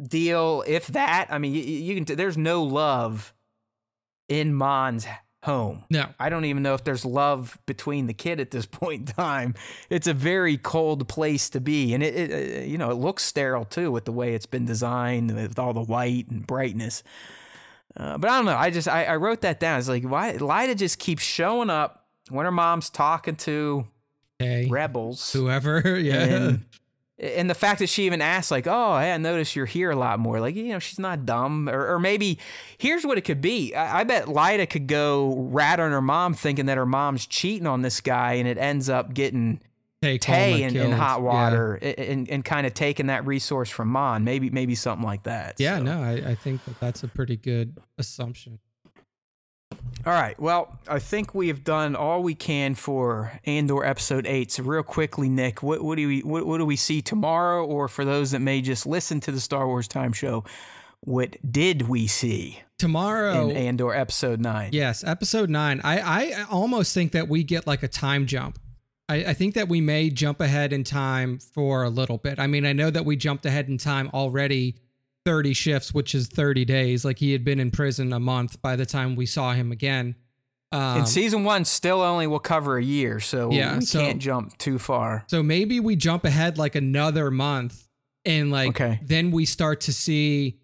deal, 0.00 0.64
if 0.66 0.88
that. 0.88 1.28
I 1.30 1.38
mean, 1.38 1.54
you, 1.54 1.62
you 1.62 1.94
can. 1.94 2.04
T- 2.04 2.14
there's 2.14 2.38
no 2.38 2.62
love 2.62 3.34
in 4.28 4.54
Mon's 4.54 5.06
home. 5.42 5.84
No, 5.90 6.06
I 6.18 6.28
don't 6.28 6.44
even 6.44 6.62
know 6.62 6.74
if 6.74 6.84
there's 6.84 7.04
love 7.04 7.58
between 7.66 8.06
the 8.06 8.14
kid 8.14 8.40
at 8.40 8.50
this 8.50 8.66
point 8.66 9.08
in 9.08 9.14
time. 9.14 9.54
It's 9.88 10.06
a 10.06 10.14
very 10.14 10.56
cold 10.56 11.08
place 11.08 11.48
to 11.50 11.60
be, 11.60 11.94
and 11.94 12.02
it, 12.02 12.14
it 12.14 12.58
uh, 12.58 12.64
you 12.64 12.78
know, 12.78 12.90
it 12.90 12.96
looks 12.96 13.22
sterile 13.22 13.64
too 13.64 13.90
with 13.90 14.04
the 14.04 14.12
way 14.12 14.34
it's 14.34 14.46
been 14.46 14.64
designed 14.64 15.34
with 15.34 15.58
all 15.58 15.72
the 15.72 15.82
white 15.82 16.28
and 16.28 16.46
brightness. 16.46 17.02
Uh, 17.96 18.18
but 18.18 18.28
I 18.28 18.36
don't 18.36 18.44
know. 18.44 18.56
I 18.56 18.70
just 18.70 18.88
I, 18.88 19.04
I 19.04 19.16
wrote 19.16 19.40
that 19.40 19.58
down. 19.58 19.78
It's 19.78 19.88
like 19.88 20.02
why 20.02 20.34
Leida 20.34 20.76
just 20.76 20.98
keeps 20.98 21.22
showing 21.22 21.70
up 21.70 22.06
when 22.28 22.44
her 22.44 22.52
mom's 22.52 22.90
talking 22.90 23.36
to 23.36 23.86
rebels, 24.68 25.32
whoever. 25.32 25.80
Yeah, 26.00 26.22
and 26.22 26.64
the 27.18 27.54
fact 27.54 27.78
that 27.78 27.88
she 27.88 28.04
even 28.04 28.20
asked 28.20 28.50
like 28.50 28.66
oh 28.66 28.98
hey, 28.98 29.12
i 29.12 29.16
noticed 29.16 29.56
you're 29.56 29.66
here 29.66 29.90
a 29.90 29.96
lot 29.96 30.18
more 30.18 30.38
like 30.38 30.54
you 30.54 30.64
know 30.64 30.78
she's 30.78 30.98
not 30.98 31.24
dumb 31.24 31.68
or, 31.68 31.94
or 31.94 31.98
maybe 31.98 32.38
here's 32.76 33.06
what 33.06 33.16
it 33.16 33.22
could 33.22 33.40
be 33.40 33.74
I, 33.74 34.00
I, 34.00 34.04
bet 34.04 34.26
Leida 34.26 34.68
could 34.68 34.86
go 34.86 35.34
rat 35.50 35.80
on 35.80 35.92
her 35.92 36.02
mom 36.02 36.34
thinking 36.34 36.66
that 36.66 36.76
her 36.76 36.86
mom's 36.86 37.26
cheating 37.26 37.66
on 37.66 37.82
this 37.82 38.00
guy 38.00 38.34
and 38.34 38.46
it 38.46 38.58
ends 38.58 38.88
up 38.90 39.14
getting 39.14 39.60
Tay, 40.02 40.18
Tay 40.18 40.62
in, 40.62 40.76
in, 40.76 40.92
hot 40.92 41.22
water 41.22 41.78
yeah. 41.80 41.88
and, 41.88 42.28
and 42.28 42.44
kind 42.44 42.66
of 42.66 42.74
taking 42.74 43.06
that 43.06 43.26
resource 43.26 43.70
from 43.70 43.88
Mon 43.88 44.22
maybe 44.22 44.50
maybe 44.50 44.74
something 44.74 45.06
like 45.06 45.22
that 45.22 45.54
yeah 45.58 45.78
so. 45.78 45.84
no 45.84 46.02
I, 46.02 46.12
I 46.12 46.34
think 46.34 46.64
that 46.66 46.78
that's 46.80 47.02
a 47.02 47.08
pretty 47.08 47.36
good 47.36 47.78
assumption 47.96 48.58
all 50.06 50.12
right. 50.12 50.38
Well, 50.40 50.78
I 50.88 51.00
think 51.00 51.34
we 51.34 51.48
have 51.48 51.64
done 51.64 51.96
all 51.96 52.22
we 52.22 52.36
can 52.36 52.76
for 52.76 53.40
Andor 53.44 53.84
episode 53.84 54.24
eight. 54.24 54.52
So, 54.52 54.62
real 54.62 54.84
quickly, 54.84 55.28
Nick, 55.28 55.64
what, 55.64 55.82
what 55.82 55.96
do 55.96 56.06
we 56.06 56.20
what, 56.20 56.46
what 56.46 56.58
do 56.58 56.64
we 56.64 56.76
see 56.76 57.02
tomorrow, 57.02 57.64
or 57.66 57.88
for 57.88 58.04
those 58.04 58.30
that 58.30 58.38
may 58.38 58.60
just 58.60 58.86
listen 58.86 59.18
to 59.20 59.32
the 59.32 59.40
Star 59.40 59.66
Wars 59.66 59.88
Time 59.88 60.12
Show, 60.12 60.44
what 61.00 61.36
did 61.50 61.88
we 61.88 62.06
see 62.06 62.62
tomorrow 62.78 63.48
in 63.48 63.56
Andor 63.56 63.92
episode 63.92 64.40
nine? 64.40 64.70
Yes, 64.72 65.02
episode 65.02 65.50
nine. 65.50 65.80
I 65.82 65.98
I 65.98 66.46
almost 66.52 66.94
think 66.94 67.10
that 67.10 67.26
we 67.26 67.42
get 67.42 67.66
like 67.66 67.82
a 67.82 67.88
time 67.88 68.26
jump. 68.26 68.60
I, 69.08 69.16
I 69.16 69.34
think 69.34 69.54
that 69.54 69.68
we 69.68 69.80
may 69.80 70.10
jump 70.10 70.40
ahead 70.40 70.72
in 70.72 70.84
time 70.84 71.40
for 71.40 71.82
a 71.82 71.90
little 71.90 72.18
bit. 72.18 72.38
I 72.38 72.46
mean, 72.46 72.64
I 72.64 72.72
know 72.72 72.90
that 72.90 73.04
we 73.04 73.16
jumped 73.16 73.44
ahead 73.44 73.68
in 73.68 73.78
time 73.78 74.08
already 74.14 74.76
30 75.26 75.54
shifts, 75.54 75.92
which 75.92 76.14
is 76.14 76.28
30 76.28 76.64
days. 76.64 77.04
Like 77.04 77.18
he 77.18 77.32
had 77.32 77.44
been 77.44 77.58
in 77.58 77.72
prison 77.72 78.12
a 78.12 78.20
month 78.20 78.62
by 78.62 78.76
the 78.76 78.86
time 78.86 79.16
we 79.16 79.26
saw 79.26 79.52
him 79.52 79.72
again. 79.72 80.14
Um, 80.70 80.98
and 80.98 81.08
season 81.08 81.42
one 81.42 81.64
still 81.64 82.00
only 82.00 82.28
will 82.28 82.38
cover 82.38 82.76
a 82.76 82.82
year, 82.82 83.20
so 83.20 83.50
yeah, 83.52 83.76
we 83.78 83.84
so, 83.84 84.00
can't 84.00 84.20
jump 84.20 84.56
too 84.58 84.78
far. 84.78 85.24
So 85.28 85.42
maybe 85.42 85.78
we 85.80 85.96
jump 85.96 86.24
ahead 86.24 86.58
like 86.58 86.74
another 86.74 87.30
month, 87.30 87.88
and 88.24 88.50
like 88.50 88.70
okay. 88.70 89.00
then 89.02 89.30
we 89.30 89.46
start 89.46 89.82
to 89.82 89.92
see, 89.92 90.58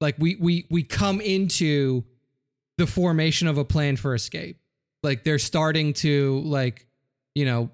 like 0.00 0.14
we 0.18 0.36
we 0.36 0.66
we 0.70 0.84
come 0.84 1.20
into 1.20 2.04
the 2.78 2.86
formation 2.86 3.48
of 3.48 3.58
a 3.58 3.64
plan 3.64 3.96
for 3.96 4.14
escape. 4.14 4.60
Like 5.02 5.24
they're 5.24 5.38
starting 5.38 5.94
to 5.94 6.40
like 6.44 6.86
you 7.34 7.44
know, 7.44 7.70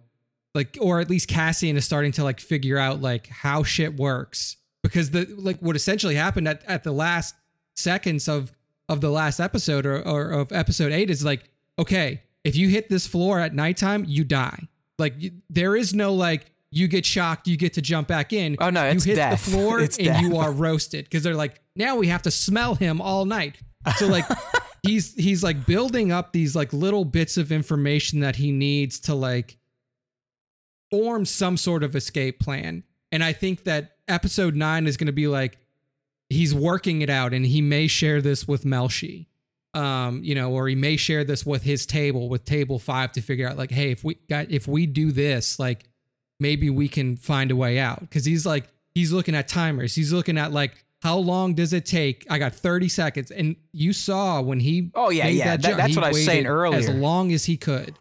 like 0.54 0.78
or 0.80 1.00
at 1.00 1.10
least 1.10 1.28
Cassian 1.28 1.76
is 1.76 1.84
starting 1.84 2.12
to 2.12 2.24
like 2.24 2.40
figure 2.40 2.78
out 2.78 3.02
like 3.02 3.26
how 3.26 3.62
shit 3.62 3.96
works 3.96 4.56
because 4.88 5.10
the 5.10 5.26
like 5.36 5.58
what 5.60 5.76
essentially 5.76 6.14
happened 6.14 6.48
at, 6.48 6.62
at 6.66 6.84
the 6.84 6.92
last 6.92 7.34
seconds 7.74 8.28
of 8.28 8.52
of 8.88 9.00
the 9.00 9.10
last 9.10 9.40
episode 9.40 9.84
or, 9.86 10.00
or 10.06 10.30
of 10.30 10.52
episode 10.52 10.92
8 10.92 11.10
is 11.10 11.24
like 11.24 11.50
okay 11.78 12.22
if 12.44 12.56
you 12.56 12.68
hit 12.68 12.88
this 12.88 13.06
floor 13.06 13.40
at 13.40 13.54
nighttime 13.54 14.04
you 14.06 14.24
die 14.24 14.68
like 14.98 15.14
you, 15.18 15.32
there 15.50 15.76
is 15.76 15.94
no 15.94 16.14
like 16.14 16.52
you 16.70 16.88
get 16.88 17.04
shocked 17.04 17.46
you 17.46 17.56
get 17.56 17.74
to 17.74 17.82
jump 17.82 18.08
back 18.08 18.32
in 18.32 18.56
oh 18.60 18.70
no 18.70 18.84
it's 18.84 19.04
you 19.04 19.12
hit 19.12 19.16
death. 19.16 19.44
the 19.44 19.50
floor 19.50 19.80
it's 19.86 19.98
and 19.98 20.06
death. 20.06 20.22
you 20.22 20.36
are 20.36 20.52
roasted 20.52 21.04
because 21.04 21.22
they're 21.22 21.34
like 21.34 21.60
now 21.74 21.96
we 21.96 22.06
have 22.06 22.22
to 22.22 22.30
smell 22.30 22.74
him 22.74 23.00
all 23.00 23.24
night 23.24 23.58
so 23.96 24.06
like 24.06 24.24
he's 24.82 25.14
he's 25.14 25.42
like 25.42 25.66
building 25.66 26.12
up 26.12 26.32
these 26.32 26.54
like 26.56 26.72
little 26.72 27.04
bits 27.04 27.36
of 27.36 27.52
information 27.52 28.20
that 28.20 28.36
he 28.36 28.52
needs 28.52 29.00
to 29.00 29.14
like 29.14 29.58
form 30.90 31.24
some 31.24 31.56
sort 31.56 31.82
of 31.82 31.96
escape 31.96 32.40
plan. 32.40 32.84
And 33.12 33.22
I 33.22 33.32
think 33.32 33.64
that 33.64 33.95
episode 34.08 34.54
nine 34.54 34.86
is 34.86 34.96
going 34.96 35.06
to 35.06 35.12
be 35.12 35.26
like 35.28 35.58
he's 36.28 36.54
working 36.54 37.02
it 37.02 37.10
out, 37.10 37.32
and 37.32 37.46
he 37.46 37.60
may 37.60 37.86
share 37.86 38.20
this 38.20 38.46
with 38.48 38.64
Melshi, 38.64 39.26
um, 39.74 40.22
you 40.24 40.34
know, 40.34 40.50
or 40.52 40.68
he 40.68 40.74
may 40.74 40.96
share 40.96 41.24
this 41.24 41.44
with 41.46 41.62
his 41.62 41.86
table, 41.86 42.28
with 42.28 42.44
table 42.44 42.78
five, 42.78 43.12
to 43.12 43.20
figure 43.20 43.48
out 43.48 43.56
like, 43.56 43.70
hey, 43.70 43.90
if 43.90 44.02
we 44.04 44.14
got 44.28 44.50
if 44.50 44.66
we 44.66 44.86
do 44.86 45.12
this, 45.12 45.58
like 45.58 45.84
maybe 46.40 46.68
we 46.70 46.88
can 46.88 47.16
find 47.16 47.50
a 47.50 47.56
way 47.56 47.78
out. 47.78 48.00
Because 48.00 48.24
he's 48.24 48.44
like 48.46 48.64
he's 48.94 49.12
looking 49.12 49.34
at 49.34 49.48
timers, 49.48 49.94
he's 49.94 50.12
looking 50.12 50.38
at 50.38 50.52
like 50.52 50.84
how 51.02 51.18
long 51.18 51.54
does 51.54 51.72
it 51.74 51.84
take? 51.84 52.26
I 52.30 52.38
got 52.38 52.54
30 52.54 52.88
seconds. 52.88 53.30
And 53.30 53.54
you 53.70 53.92
saw 53.92 54.40
when 54.40 54.60
he 54.60 54.90
Oh 54.94 55.10
yeah, 55.10 55.28
yeah. 55.28 55.44
that 55.56 55.62
That- 55.62 55.76
that's 55.76 55.94
what 55.94 56.04
I 56.04 56.08
was 56.08 56.24
saying 56.24 56.46
earlier. 56.46 56.78
As 56.78 56.88
long 56.88 57.32
as 57.32 57.44
he 57.44 57.56
could. 57.56 57.98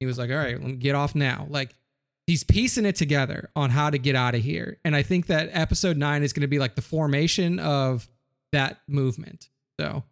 He 0.00 0.06
was 0.06 0.18
like, 0.18 0.30
all 0.30 0.36
right, 0.36 0.54
let 0.58 0.62
me 0.66 0.72
get 0.72 0.94
off 0.96 1.14
now. 1.14 1.46
Like 1.50 1.74
he's 2.26 2.44
piecing 2.44 2.86
it 2.86 2.96
together 2.96 3.50
on 3.56 3.70
how 3.70 3.90
to 3.90 3.98
get 3.98 4.14
out 4.14 4.34
of 4.34 4.42
here. 4.42 4.78
And 4.84 4.94
I 4.94 5.02
think 5.02 5.26
that 5.26 5.50
episode 5.52 5.96
nine 5.96 6.22
is 6.22 6.32
going 6.32 6.42
to 6.42 6.48
be 6.48 6.58
like 6.58 6.74
the 6.76 6.82
formation 6.82 7.58
of 7.58 8.08
that 8.52 8.80
movement. 8.86 9.48
So, 9.80 10.04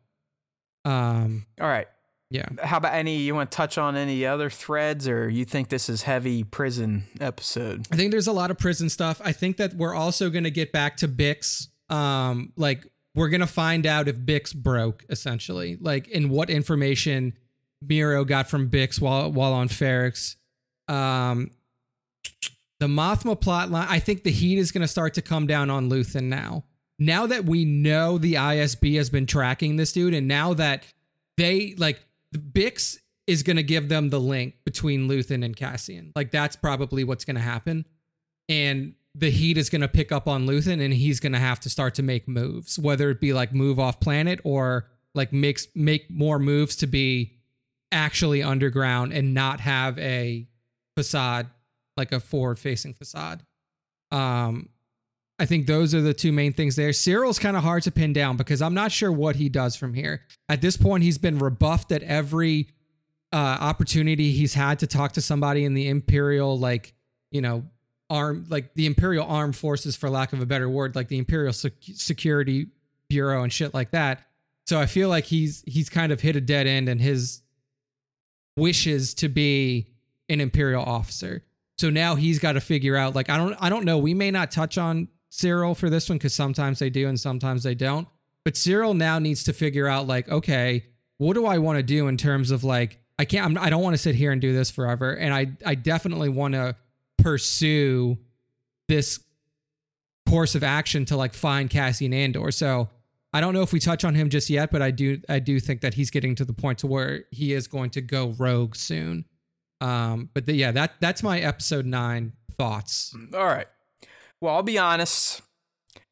um, 0.85 1.47
All 1.61 1.69
right. 1.69 1.87
yeah. 2.31 2.47
How 2.63 2.79
about 2.79 2.95
any? 2.95 3.19
You 3.19 3.35
want 3.35 3.51
to 3.51 3.57
touch 3.57 3.77
on 3.79 3.97
any 3.97 4.25
other 4.27 4.51
threads, 4.51 5.07
or 5.07 5.29
you 5.29 5.45
think 5.45 5.69
this 5.69 5.89
is 5.89 6.03
heavy 6.03 6.43
prison 6.43 7.05
episode? 7.21 7.87
I 7.93 7.97
think 7.97 8.11
there's 8.11 8.27
a 8.27 8.33
lot 8.33 8.51
of 8.51 8.59
prison 8.59 8.89
stuff. 8.89 9.21
I 9.25 9.33
think 9.33 9.57
that 9.59 9.75
we're 9.75 9.95
also 9.95 10.31
going 10.31 10.45
to 10.45 10.51
get 10.51 10.73
back 10.73 10.97
to 10.99 11.09
Bix. 11.09 11.69
Um, 11.91 12.53
like 12.57 12.87
we're 13.15 13.29
going 13.29 13.41
to 13.41 13.47
find 13.47 13.87
out 13.87 14.09
if 14.09 14.17
Bix 14.19 14.55
broke 14.55 15.05
essentially, 15.11 15.77
like 15.81 16.09
in 16.09 16.31
what 16.31 16.49
information 16.49 17.37
Meero 17.85 18.27
got 18.27 18.49
from 18.49 18.71
Bix 18.71 19.01
while 19.01 19.31
while 19.31 19.53
on 19.53 19.69
Ferrix. 19.69 20.37
Um, 20.89 21.51
the 22.79 22.87
Mothma 22.87 23.41
plot 23.41 23.71
line. 23.71 23.87
I 23.89 23.99
think 23.99 24.25
the 24.25 24.31
heat 24.31 24.59
is 24.59 24.73
going 24.73 24.83
to 24.83 24.89
start 24.89 25.15
to 25.15 25.23
come 25.23 25.47
down 25.47 25.71
on 25.71 25.91
Luthen 25.91 26.25
now. 26.25 26.65
Now 26.99 27.27
that 27.27 27.45
we 27.45 27.65
know 27.65 28.19
the 28.19 28.35
ISB 28.35 28.97
has 28.97 29.11
been 29.11 29.27
tracking 29.27 29.77
this 29.77 29.93
dude, 29.93 30.15
and 30.15 30.29
now 30.29 30.55
that 30.55 30.85
they 31.37 31.75
like 31.79 32.05
Bix 32.35 32.99
is 33.27 33.43
going 33.43 33.57
to 33.57 33.63
give 33.63 33.89
them 33.89 34.11
the 34.11 34.21
link 34.21 34.55
between 34.65 35.09
Luthen 35.09 35.45
and 35.45 35.57
Cassian. 35.57 36.13
Like 36.17 36.31
that's 36.31 36.57
probably 36.57 37.05
what's 37.05 37.25
going 37.25 37.37
to 37.37 37.43
happen. 37.43 37.87
And 38.49 38.95
the 39.15 39.31
heat 39.31 39.57
is 39.57 39.71
going 39.71 39.83
to 39.83 39.89
pick 39.89 40.13
up 40.13 40.27
on 40.27 40.47
Luthen 40.47 40.85
and 40.85 40.93
he's 40.93 41.21
going 41.21 41.33
to 41.33 41.39
have 41.39 41.61
to 41.61 41.71
start 41.71 41.95
to 41.97 42.03
make 42.03 42.29
moves, 42.29 42.79
whether 42.79 43.11
it 43.11 43.21
be 43.21 43.33
like 43.33 43.55
move 43.55 43.79
off 43.79 44.01
planet 44.01 44.41
or 44.45 44.91
like 45.15 45.33
makes 45.33 45.69
make 45.75 46.11
more 46.11 46.39
moves 46.39 46.77
to 46.77 46.87
be 46.87 47.39
actually 47.93 48.43
underground 48.43 49.13
and 49.13 49.35
not 49.35 49.61
have 49.61 49.99
a 49.99 50.47
facade 50.97 51.49
like 52.01 52.13
a 52.13 52.21
forward 52.21 52.59
facing 52.59 52.95
facade. 52.95 53.45
Um 54.11 54.71
I 55.41 55.47
think 55.47 55.67
those 55.67 55.95
are 55.95 56.03
the 56.03 56.13
two 56.13 56.33
main 56.33 56.53
things 56.53 56.77
there. 56.77 56.93
Syril's 56.93 57.39
kind 57.39 57.57
of 57.57 57.63
hard 57.63 57.83
to 57.85 57.91
pin 57.91 58.13
down 58.13 58.37
because 58.37 58.61
I'm 58.61 58.75
not 58.75 58.93
sure 58.93 59.11
what 59.11 59.37
he 59.37 59.49
does 59.49 59.75
from 59.75 59.95
here. 59.95 60.21
At 60.51 60.61
this 60.61 60.77
point, 60.77 61.03
he's 61.03 61.17
been 61.17 61.39
rebuffed 61.39 61.93
at 61.93 62.03
every 62.03 62.69
uh, 63.33 63.57
opportunity 63.59 64.33
he's 64.33 64.53
had 64.53 64.81
to 64.81 64.87
talk 64.87 65.13
to 65.13 65.23
somebody 65.23 65.65
in 65.65 65.73
the 65.73 65.89
Imperial, 65.89 66.59
like, 66.59 66.93
you 67.31 67.41
know, 67.41 67.65
arm, 68.11 68.45
like 68.51 68.75
the 68.75 68.85
Imperial 68.85 69.27
Armed 69.27 69.57
Forces, 69.57 69.97
for 69.97 70.11
lack 70.11 70.35
of 70.35 70.43
a 70.43 70.47
better 70.47 70.69
word, 70.69 70.95
like 70.95 71.09
the 71.09 71.17
Imperial 71.17 71.55
Sec- 71.55 71.73
Security 71.81 72.67
Bureau 73.09 73.43
and 73.43 73.51
shit 73.51 73.73
like 73.73 73.93
that. 73.93 74.21
So 74.67 74.79
I 74.79 74.85
feel 74.85 75.09
like 75.09 75.25
he's 75.25 75.65
he's 75.67 75.89
kind 75.89 76.13
of 76.13 76.21
hit 76.21 76.37
a 76.37 76.41
dead 76.43 76.67
end 76.67 76.89
and 76.89 77.01
his 77.01 77.41
wishes 78.59 79.15
to 79.15 79.29
be 79.29 79.87
an 80.29 80.43
Imperial 80.43 80.83
officer. 80.83 81.45
So 81.81 81.89
now 81.89 82.15
he's 82.15 82.39
got 82.39 82.53
to 82.53 82.61
figure 82.61 82.95
out, 82.95 83.15
like, 83.15 83.31
I 83.31 83.39
don't, 83.39 83.57
I 83.59 83.71
don't 83.71 83.87
know. 83.87 83.97
We 83.97 84.13
may 84.13 84.31
not 84.31 84.51
touch 84.51 84.77
on 84.77 85.09
Syril 85.33 85.75
for 85.75 85.89
this 85.89 86.11
one 86.11 86.19
because 86.19 86.35
sometimes 86.35 86.79
they 86.79 86.91
do 86.91 87.09
and 87.09 87.19
sometimes 87.19 87.63
they 87.63 87.75
don't. 87.75 88.07
But 88.45 88.53
Syril 88.53 88.95
now 88.95 89.19
needs 89.19 89.45
to 89.45 89.55
figure 89.55 89.89
out, 89.89 90.07
like, 90.07 90.29
okay, 90.29 90.85
what 91.17 91.33
do 91.33 91.47
I 91.47 91.57
want 91.57 91.79
to 91.79 91.83
do 91.83 92.07
in 92.07 92.19
terms 92.19 92.51
of 92.51 92.65
like, 92.65 92.99
I 93.19 93.25
can't, 93.25 93.47
I'm, 93.47 93.57
I 93.57 93.71
don't 93.71 93.83
want 93.83 93.95
to 93.95 93.99
sit 93.99 94.15
here 94.15 94.31
and 94.31 94.43
do 94.43 94.53
this 94.53 94.71
forever, 94.71 95.13
and 95.17 95.33
I, 95.33 95.53
I 95.65 95.75
definitely 95.75 96.29
want 96.29 96.53
to 96.53 96.77
pursue 97.17 98.19
this 98.87 99.19
course 100.29 100.55
of 100.55 100.63
action 100.63 101.07
to 101.07 101.17
like 101.17 101.33
find 101.33 101.71
Cassian 101.71 102.13
Andor. 102.13 102.51
So 102.51 102.91
I 103.33 103.41
don't 103.41 103.55
know 103.55 103.63
if 103.63 103.73
we 103.73 103.81
touch 103.81 104.05
on 104.05 104.15
him 104.15 104.29
just 104.29 104.51
yet, 104.51 104.71
but 104.71 104.83
I 104.83 104.91
do, 104.91 105.23
I 105.31 105.39
do 105.39 105.59
think 105.59 105.81
that 105.81 105.95
he's 105.95 106.11
getting 106.11 106.35
to 106.35 106.45
the 106.45 106.53
point 106.53 106.81
to 106.81 106.87
where 106.87 107.25
he 107.31 107.55
is 107.55 107.67
going 107.69 107.89
to 107.91 108.03
go 108.03 108.35
rogue 108.39 108.77
soon. 108.77 109.25
Um, 109.81 110.31
but 110.35 110.47
the, 110.47 110.53
yeah, 110.53 110.73
that 110.73 110.95
that's 111.01 111.23
my 111.23 111.41
episode 111.41 111.87
nine 111.87 112.35
thoughts. 112.53 113.15
All 113.35 113.47
right. 113.47 113.67
Well, 114.41 114.55
I'll 114.55 114.63
be 114.63 114.79
honest. 114.79 115.43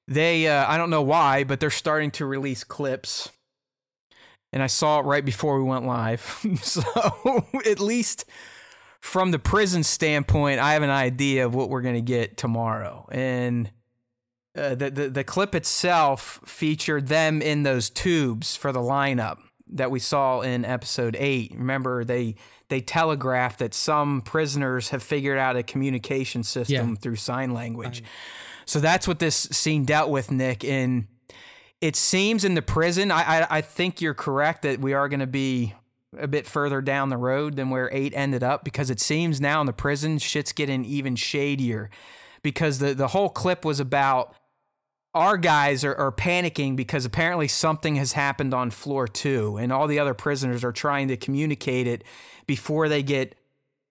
They, 0.06 0.48
uh, 0.48 0.64
I 0.66 0.78
don't 0.78 0.90
know 0.90 1.02
why, 1.02 1.44
but 1.44 1.60
they're 1.60 1.70
starting 1.70 2.10
to 2.12 2.24
release 2.24 2.64
clips. 2.64 3.30
And 4.52 4.62
I 4.62 4.66
saw 4.66 5.00
it 5.00 5.02
right 5.02 5.24
before 5.24 5.58
we 5.58 5.64
went 5.64 5.84
live. 5.84 6.40
so, 6.62 6.82
at 7.66 7.80
least 7.80 8.24
from 9.00 9.30
the 9.30 9.38
prison 9.38 9.84
standpoint, 9.84 10.60
I 10.60 10.72
have 10.72 10.82
an 10.82 10.90
idea 10.90 11.44
of 11.44 11.54
what 11.54 11.68
we're 11.68 11.82
going 11.82 11.94
to 11.94 12.00
get 12.00 12.38
tomorrow. 12.38 13.06
And 13.12 13.70
uh, 14.56 14.74
the, 14.74 14.90
the, 14.90 15.10
the 15.10 15.24
clip 15.24 15.54
itself 15.54 16.40
featured 16.46 17.08
them 17.08 17.42
in 17.42 17.62
those 17.62 17.90
tubes 17.90 18.56
for 18.56 18.72
the 18.72 18.80
lineup 18.80 19.38
that 19.70 19.90
we 19.90 20.00
saw 20.00 20.40
in 20.40 20.64
episode 20.64 21.16
eight. 21.18 21.52
Remember, 21.54 22.02
they 22.02 22.36
they 22.68 22.80
telegraphed 22.80 23.58
that 23.60 23.74
some 23.74 24.20
prisoners 24.20 24.90
have 24.90 25.02
figured 25.02 25.38
out 25.38 25.56
a 25.56 25.62
communication 25.62 26.42
system 26.42 26.90
Yeah. 26.90 26.94
through 26.96 27.16
sign 27.16 27.52
language. 27.52 28.02
So 28.66 28.80
that's 28.80 29.08
what 29.08 29.18
this 29.18 29.34
scene 29.36 29.84
dealt 29.84 30.10
with, 30.10 30.30
Nick. 30.30 30.62
And 30.64 31.06
it 31.80 31.96
seems 31.96 32.44
in 32.44 32.54
the 32.54 32.62
prison, 32.62 33.10
I 33.10 33.40
I, 33.40 33.46
I 33.58 33.60
think 33.62 34.00
you're 34.00 34.14
correct 34.14 34.62
that 34.62 34.80
we 34.80 34.92
are 34.92 35.08
going 35.08 35.20
to 35.20 35.26
be 35.26 35.74
a 36.18 36.26
bit 36.26 36.46
further 36.46 36.80
down 36.80 37.08
the 37.10 37.16
road 37.16 37.56
than 37.56 37.70
where 37.70 37.88
eight 37.92 38.12
ended 38.16 38.42
up 38.42 38.64
because 38.64 38.90
it 38.90 38.98
seems 39.00 39.40
now 39.40 39.60
in 39.60 39.66
the 39.66 39.72
prison 39.74 40.18
shit's 40.18 40.52
getting 40.52 40.84
even 40.84 41.14
shadier 41.16 41.90
because 42.42 42.78
the 42.78 42.94
the 42.94 43.08
whole 43.08 43.28
clip 43.28 43.64
was 43.64 43.78
about 43.78 44.34
our 45.14 45.36
guys 45.36 45.84
are, 45.84 45.94
are 45.94 46.12
panicking 46.12 46.76
because 46.76 47.04
apparently 47.04 47.48
something 47.48 47.96
has 47.96 48.12
happened 48.12 48.54
on 48.54 48.70
floor 48.70 49.08
two, 49.08 49.56
and 49.56 49.72
all 49.72 49.86
the 49.86 49.98
other 49.98 50.14
prisoners 50.14 50.64
are 50.64 50.72
trying 50.72 51.08
to 51.08 51.16
communicate 51.16 51.86
it 51.86 52.04
before 52.46 52.88
they 52.88 53.02
get 53.02 53.34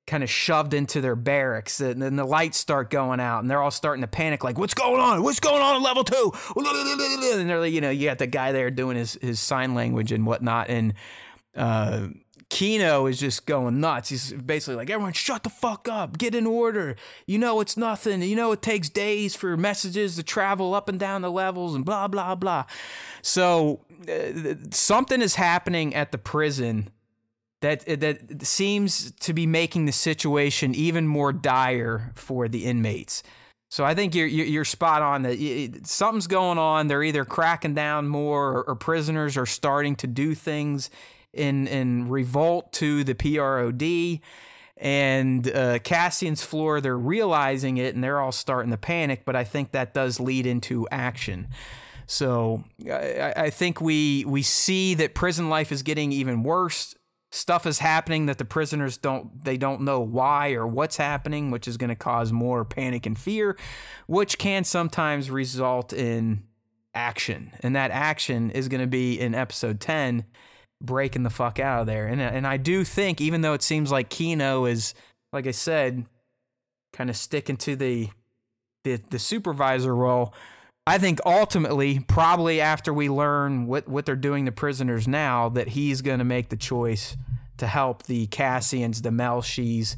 kind 0.05 0.23
of 0.23 0.29
shoved 0.29 0.73
into 0.73 1.01
their 1.01 1.15
barracks. 1.15 1.81
And 1.81 2.01
then 2.01 2.15
the 2.15 2.25
lights 2.25 2.57
start 2.57 2.89
going 2.89 3.19
out, 3.19 3.39
and 3.39 3.51
they're 3.51 3.61
all 3.61 3.71
starting 3.71 4.01
to 4.01 4.07
panic, 4.07 4.43
like, 4.43 4.57
"What's 4.57 4.73
going 4.73 5.01
on? 5.01 5.23
What's 5.23 5.39
going 5.39 5.61
on 5.61 5.75
at 5.75 5.81
level 5.81 6.03
two? 6.03 6.31
And 6.55 7.49
they're 7.49 7.59
like, 7.59 7.73
you 7.73 7.81
know, 7.81 7.89
you 7.89 8.07
got 8.07 8.19
the 8.19 8.27
guy 8.27 8.51
there 8.51 8.71
doing 8.71 8.95
his 8.95 9.17
his 9.21 9.39
sign 9.39 9.73
language 9.73 10.11
and 10.11 10.25
whatnot, 10.25 10.69
and 10.69 10.93
uh, 11.55 12.07
Kino 12.49 13.07
is 13.07 13.19
just 13.19 13.45
going 13.45 13.79
nuts. 13.79 14.09
He's 14.09 14.31
basically 14.33 14.75
like, 14.75 14.89
everyone 14.89 15.13
shut 15.13 15.43
the 15.43 15.49
fuck 15.49 15.87
up, 15.89 16.17
get 16.17 16.33
in 16.33 16.47
order. 16.47 16.95
You 17.25 17.37
know 17.37 17.59
it's 17.59 17.75
nothing. 17.75 18.21
You 18.21 18.35
know 18.35 18.51
it 18.51 18.61
takes 18.61 18.89
days 18.89 19.35
for 19.35 19.57
messages 19.57 20.15
to 20.15 20.23
travel 20.23 20.73
up 20.73 20.87
and 20.87 20.99
down 20.99 21.21
the 21.21 21.31
levels 21.31 21.75
and 21.75 21.83
blah, 21.83 22.07
blah, 22.07 22.35
blah. 22.35 22.65
So 23.21 23.81
uh, 24.09 24.55
something 24.71 25.21
is 25.21 25.35
happening 25.35 25.93
at 25.93 26.11
the 26.11 26.17
prison 26.17 26.89
that, 27.61 27.85
that 27.85 28.45
seems 28.45 29.11
to 29.11 29.33
be 29.33 29.45
making 29.45 29.85
the 29.85 29.91
situation 29.91 30.73
even 30.73 31.07
more 31.07 31.33
dire 31.33 32.11
for 32.15 32.47
the 32.47 32.65
inmates. 32.65 33.23
So 33.69 33.83
I 33.83 33.93
think 33.93 34.15
you're 34.15 34.27
you're 34.27 34.63
spot 34.63 35.01
on 35.01 35.23
that 35.23 35.81
something's 35.83 36.27
going 36.27 36.57
on. 36.57 36.87
They're 36.87 37.03
either 37.03 37.25
cracking 37.25 37.73
down 37.73 38.07
more, 38.07 38.47
or, 38.49 38.63
or 38.63 38.75
prisoners 38.75 39.35
are 39.35 39.45
starting 39.45 39.97
to 39.97 40.07
do 40.07 40.33
things 40.33 40.89
in 41.33 41.67
in 41.67 42.09
revolt 42.09 42.71
to 42.73 43.03
the 43.03 43.13
PROD. 43.13 44.21
And 44.79 45.49
uh, 45.49 45.79
Cassian's 45.79 46.43
floor, 46.43 46.79
they're 46.81 46.97
realizing 46.97 47.77
it, 47.77 47.95
and 47.95 48.03
they're 48.03 48.19
all 48.19 48.31
starting 48.31 48.69
to 48.71 48.77
panic. 48.77 49.23
But 49.25 49.35
I 49.35 49.43
think 49.43 49.71
that 49.71 49.93
does 49.93 50.19
lead 50.19 50.45
into 50.45 50.87
action. 50.91 51.47
So 52.05 52.63
I, 52.85 53.33
I 53.35 53.49
think 53.49 53.81
we 53.81 54.23
we 54.25 54.41
see 54.43 54.93
that 54.95 55.15
prison 55.15 55.49
life 55.49 55.71
is 55.71 55.83
getting 55.83 56.11
even 56.11 56.43
worse 56.43 56.95
stuff 57.31 57.65
is 57.65 57.79
happening 57.79 58.25
that 58.25 58.37
the 58.37 58.45
prisoners 58.45 58.97
don't 58.97 59.43
they 59.43 59.57
don't 59.57 59.81
know 59.81 59.99
why 59.99 60.51
or 60.51 60.65
what's 60.65 60.97
happening, 60.97 61.51
which 61.51 61.67
is 61.67 61.77
going 61.77 61.89
to 61.89 61.95
cause 61.95 62.31
more 62.31 62.65
panic 62.65 63.05
and 63.05 63.17
fear, 63.17 63.57
which 64.07 64.37
can 64.37 64.63
sometimes 64.63 65.29
result 65.29 65.93
in 65.93 66.43
action. 66.93 67.51
And 67.61 67.75
that 67.75 67.91
action 67.91 68.49
is 68.51 68.67
going 68.67 68.81
to 68.81 68.87
be 68.87 69.19
in 69.19 69.35
episode 69.35 69.79
10 69.79 70.25
breaking 70.81 71.23
the 71.23 71.29
fuck 71.29 71.59
out 71.59 71.81
of 71.81 71.87
there. 71.87 72.07
And 72.07 72.21
and 72.21 72.45
I 72.45 72.57
do 72.57 72.83
think, 72.83 73.21
even 73.21 73.41
though 73.41 73.53
it 73.53 73.63
seems 73.63 73.91
like 73.91 74.09
Kino 74.09 74.65
is, 74.65 74.93
like 75.33 75.47
I 75.47 75.51
said, 75.51 76.05
kind 76.93 77.09
of 77.09 77.17
sticking 77.17 77.57
to 77.57 77.75
the 77.75 78.09
the 78.83 79.01
the 79.09 79.19
supervisor 79.19 79.95
role, 79.95 80.33
I 80.85 80.97
think 80.97 81.19
ultimately, 81.25 81.99
probably 81.99 82.61
after 82.61 82.93
we 82.93 83.09
learn 83.09 83.67
what 83.67 83.87
what 83.87 84.05
they're 84.05 84.15
doing 84.15 84.45
to 84.45 84.51
prisoners 84.51 85.07
now, 85.07 85.49
that 85.49 85.69
he's 85.69 86.01
going 86.01 86.19
to 86.19 86.25
make 86.25 86.49
the 86.49 86.57
choice 86.57 87.17
to 87.57 87.67
help 87.67 88.03
the 88.03 88.27
Cassians, 88.27 89.01
the 89.01 89.09
Melshies, 89.09 89.95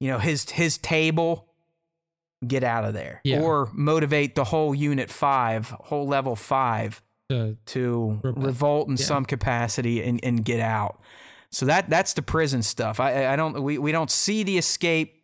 you 0.00 0.08
know, 0.08 0.18
his 0.18 0.50
his 0.50 0.78
table 0.78 1.48
get 2.46 2.64
out 2.64 2.84
of 2.84 2.92
there 2.92 3.20
yeah. 3.24 3.40
or 3.40 3.70
motivate 3.72 4.34
the 4.34 4.44
whole 4.44 4.74
unit 4.74 5.10
5, 5.10 5.70
whole 5.70 6.06
level 6.06 6.36
5 6.36 7.02
to, 7.30 7.56
to 7.66 8.20
revolt. 8.22 8.46
revolt, 8.46 8.88
in 8.88 8.96
yeah. 8.96 9.04
some 9.04 9.24
capacity 9.24 10.02
and, 10.02 10.20
and 10.22 10.44
get 10.44 10.60
out. 10.60 11.00
So 11.50 11.66
that 11.66 11.88
that's 11.88 12.14
the 12.14 12.22
prison 12.22 12.62
stuff. 12.62 12.98
I, 12.98 13.32
I 13.32 13.36
don't 13.36 13.62
we, 13.62 13.78
we 13.78 13.92
don't 13.92 14.10
see 14.10 14.42
the 14.42 14.58
escape. 14.58 15.22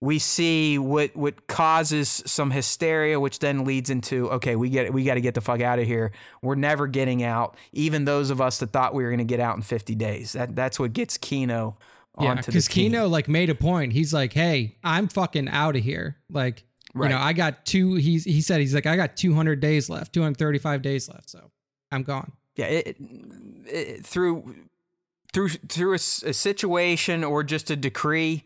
We 0.00 0.18
see 0.18 0.78
what 0.78 1.14
what 1.14 1.46
causes 1.46 2.22
some 2.24 2.52
hysteria, 2.52 3.20
which 3.20 3.40
then 3.40 3.64
leads 3.64 3.90
into 3.90 4.30
okay, 4.30 4.56
we 4.56 4.70
get 4.70 4.92
we 4.92 5.04
got 5.04 5.14
to 5.14 5.20
get 5.20 5.34
the 5.34 5.40
fuck 5.40 5.60
out 5.60 5.78
of 5.78 5.86
here. 5.86 6.12
We're 6.40 6.54
never 6.54 6.86
getting 6.86 7.22
out. 7.22 7.56
Even 7.72 8.04
those 8.04 8.30
of 8.30 8.40
us 8.40 8.58
that 8.58 8.70
thought 8.70 8.94
we 8.94 9.02
were 9.02 9.10
going 9.10 9.18
to 9.18 9.24
get 9.24 9.40
out 9.40 9.56
in 9.56 9.62
fifty 9.62 9.94
days. 9.94 10.32
That 10.32 10.56
that's 10.56 10.80
what 10.80 10.92
gets 10.92 11.18
Kino 11.18 11.76
yeah, 12.20 12.34
because 12.34 12.68
Kino 12.68 13.06
like 13.06 13.28
made 13.28 13.50
a 13.50 13.54
point. 13.54 13.92
He's 13.92 14.12
like, 14.12 14.32
"Hey, 14.32 14.76
I'm 14.82 15.08
fucking 15.08 15.48
out 15.48 15.76
of 15.76 15.84
here. 15.84 16.16
Like, 16.30 16.64
right. 16.94 17.10
you 17.10 17.16
know, 17.16 17.20
I 17.20 17.32
got 17.32 17.64
two. 17.64 17.94
He's 17.94 18.24
he 18.24 18.40
said 18.40 18.60
he's 18.60 18.74
like, 18.74 18.86
I 18.86 18.96
got 18.96 19.16
200 19.16 19.60
days 19.60 19.88
left, 19.88 20.12
235 20.12 20.82
days 20.82 21.08
left, 21.08 21.30
so 21.30 21.50
I'm 21.90 22.02
gone. 22.02 22.32
Yeah, 22.56 22.66
it, 22.66 22.96
it, 23.66 24.06
through 24.06 24.54
through 25.32 25.48
through 25.48 25.92
a, 25.92 25.94
a 25.94 26.32
situation 26.32 27.24
or 27.24 27.44
just 27.44 27.70
a 27.70 27.76
decree 27.76 28.44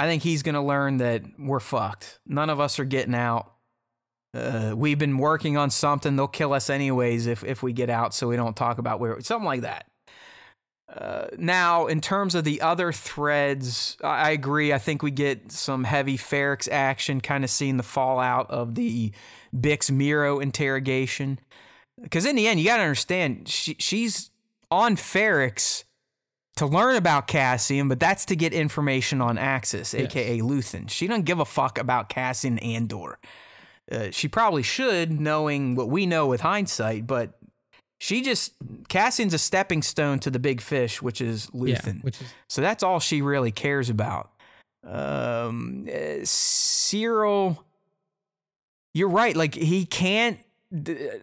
I 0.00 0.06
think 0.06 0.22
he's 0.22 0.42
going 0.42 0.54
to 0.54 0.62
learn 0.62 0.96
that 0.96 1.24
we're 1.38 1.60
fucked. 1.60 2.20
None 2.24 2.48
of 2.48 2.58
us 2.58 2.78
are 2.78 2.86
getting 2.86 3.14
out. 3.14 3.52
Uh, 4.32 4.72
we've 4.74 4.98
been 4.98 5.18
working 5.18 5.58
on 5.58 5.68
something. 5.68 6.16
They'll 6.16 6.26
kill 6.26 6.54
us 6.54 6.70
anyways 6.70 7.26
if, 7.26 7.44
if 7.44 7.62
we 7.62 7.74
get 7.74 7.90
out, 7.90 8.14
so 8.14 8.28
we 8.28 8.36
don't 8.36 8.56
talk 8.56 8.78
about 8.78 8.98
where 8.98 9.20
something 9.20 9.44
like 9.44 9.60
that. 9.60 9.89
Uh, 10.96 11.28
now, 11.38 11.86
in 11.86 12.00
terms 12.00 12.34
of 12.34 12.42
the 12.42 12.60
other 12.60 12.90
threads, 12.92 13.96
I, 14.02 14.28
I 14.28 14.30
agree. 14.30 14.72
I 14.72 14.78
think 14.78 15.02
we 15.02 15.10
get 15.10 15.52
some 15.52 15.84
heavy 15.84 16.18
Ferrix 16.18 16.68
action, 16.70 17.20
kind 17.20 17.44
of 17.44 17.50
seeing 17.50 17.76
the 17.76 17.84
fallout 17.84 18.50
of 18.50 18.74
the 18.74 19.12
Bix 19.54 19.90
Meero 19.90 20.42
interrogation. 20.42 21.38
Because 22.02 22.26
in 22.26 22.34
the 22.34 22.48
end, 22.48 22.58
you 22.58 22.66
got 22.66 22.78
to 22.78 22.82
understand, 22.82 23.48
she, 23.48 23.76
she's 23.78 24.30
on 24.70 24.96
Ferrix 24.96 25.84
to 26.56 26.66
learn 26.66 26.96
about 26.96 27.26
Cassian, 27.26 27.88
but 27.88 28.00
that's 28.00 28.24
to 28.26 28.36
get 28.36 28.52
information 28.52 29.20
on 29.20 29.38
Axis, 29.38 29.94
yes. 29.94 30.04
aka 30.04 30.38
Luthen. 30.40 30.90
She 30.90 31.06
doesn't 31.06 31.24
give 31.24 31.38
a 31.38 31.44
fuck 31.44 31.78
about 31.78 32.08
Cassian 32.08 32.58
Andor. 32.58 33.18
Uh, 33.90 34.10
she 34.10 34.28
probably 34.28 34.62
should, 34.62 35.20
knowing 35.20 35.74
what 35.74 35.88
we 35.88 36.06
know 36.06 36.26
with 36.26 36.42
hindsight, 36.42 37.06
but 37.06 37.38
she 38.00 38.22
just 38.22 38.54
Cassian's 38.88 39.34
a 39.34 39.38
stepping 39.38 39.82
stone 39.82 40.18
to 40.20 40.30
the 40.30 40.38
big 40.38 40.62
fish, 40.62 41.02
which 41.02 41.20
is 41.20 41.48
Luthen. 41.48 41.96
Yeah, 41.96 42.02
which 42.02 42.20
is- 42.20 42.32
so 42.48 42.62
that's 42.62 42.82
all 42.82 42.98
she 42.98 43.22
really 43.22 43.52
cares 43.52 43.90
about. 43.90 44.30
Um, 44.82 45.86
uh, 45.86 46.24
Syril, 46.24 47.58
you're 48.94 49.10
right. 49.10 49.36
Like 49.36 49.54
he 49.54 49.84
can't 49.84 50.38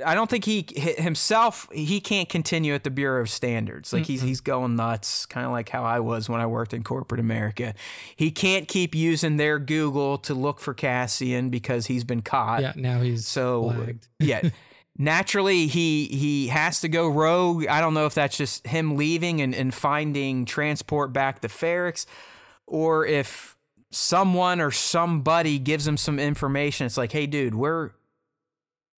I 0.05 0.13
don't 0.13 0.29
think 0.29 0.43
he 0.43 0.67
himself 0.97 1.67
he 1.71 1.99
can't 1.99 2.29
continue 2.29 2.75
at 2.75 2.83
the 2.83 2.91
Bureau 2.91 3.21
of 3.21 3.29
Standards. 3.29 3.91
Like 3.91 4.03
mm-hmm. 4.03 4.11
he's 4.11 4.21
he's 4.21 4.41
going 4.41 4.75
nuts, 4.75 5.25
kind 5.25 5.47
of 5.47 5.53
like 5.53 5.69
how 5.69 5.83
I 5.83 5.99
was 6.01 6.29
when 6.29 6.39
I 6.41 6.45
worked 6.45 6.73
in 6.73 6.83
corporate 6.83 7.21
America. 7.21 7.73
He 8.15 8.29
can't 8.29 8.67
keep 8.67 8.93
using 8.93 9.37
their 9.37 9.57
Google 9.57 10.19
to 10.19 10.35
look 10.35 10.59
for 10.59 10.75
Cassian 10.75 11.49
because 11.49 11.87
he's 11.87 12.03
been 12.03 12.21
caught. 12.21 12.61
Yeah, 12.61 12.73
now 12.75 13.01
he's 13.01 13.25
so 13.25 13.73
yeah. 14.19 14.49
Naturally, 14.97 15.67
he 15.67 16.05
he 16.07 16.47
has 16.47 16.81
to 16.81 16.89
go 16.89 17.07
rogue. 17.07 17.67
I 17.67 17.81
don't 17.81 17.93
know 17.93 18.07
if 18.07 18.15
that's 18.15 18.35
just 18.35 18.65
him 18.65 18.95
leaving 18.95 19.41
and, 19.41 19.53
and 19.53 19.73
finding 19.73 20.45
transport 20.45 21.13
back 21.13 21.41
to 21.41 21.47
Ferrix, 21.47 22.05
or 22.65 23.05
if 23.05 23.57
someone 23.91 24.59
or 24.59 24.71
somebody 24.71 25.59
gives 25.59 25.87
him 25.87 25.97
some 25.97 26.19
information. 26.19 26.85
It's 26.85 26.97
like, 26.97 27.11
hey, 27.11 27.27
dude, 27.27 27.55
we're 27.55 27.91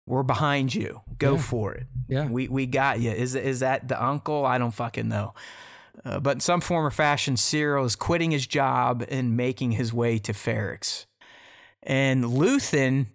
we're 0.05 0.23
behind 0.23 0.73
you. 0.73 1.01
Go 1.17 1.33
yeah. 1.33 1.41
for 1.41 1.73
it. 1.73 1.87
Yeah. 2.07 2.27
We 2.27 2.47
we 2.47 2.65
got 2.65 2.99
you. 2.99 3.11
Is 3.11 3.35
is 3.35 3.59
that 3.59 3.87
the 3.87 4.03
uncle? 4.03 4.45
I 4.45 4.57
don't 4.57 4.71
fucking 4.71 5.07
know. 5.07 5.33
Uh, 6.05 6.19
but 6.19 6.37
in 6.37 6.39
some 6.39 6.61
form 6.61 6.85
or 6.85 6.91
fashion, 6.91 7.35
Syril 7.35 7.85
is 7.85 7.95
quitting 7.95 8.31
his 8.31 8.47
job 8.47 9.03
and 9.09 9.35
making 9.35 9.73
his 9.73 9.93
way 9.93 10.17
to 10.19 10.31
Ferrix. 10.31 11.05
And 11.83 12.23
Luthen, 12.23 13.07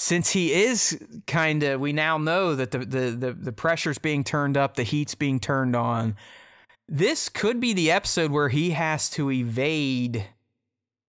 since 0.00 0.30
he 0.30 0.52
is 0.52 0.96
kind 1.26 1.64
of, 1.64 1.80
we 1.80 1.92
now 1.92 2.18
know 2.18 2.54
that 2.54 2.70
the, 2.70 2.78
the, 2.78 3.10
the, 3.10 3.32
the 3.32 3.52
pressure's 3.52 3.98
being 3.98 4.22
turned 4.22 4.56
up, 4.56 4.76
the 4.76 4.84
heat's 4.84 5.16
being 5.16 5.40
turned 5.40 5.74
on. 5.74 6.14
This 6.88 7.28
could 7.28 7.58
be 7.58 7.72
the 7.72 7.90
episode 7.90 8.30
where 8.30 8.48
he 8.48 8.70
has 8.70 9.10
to 9.10 9.28
evade 9.32 10.24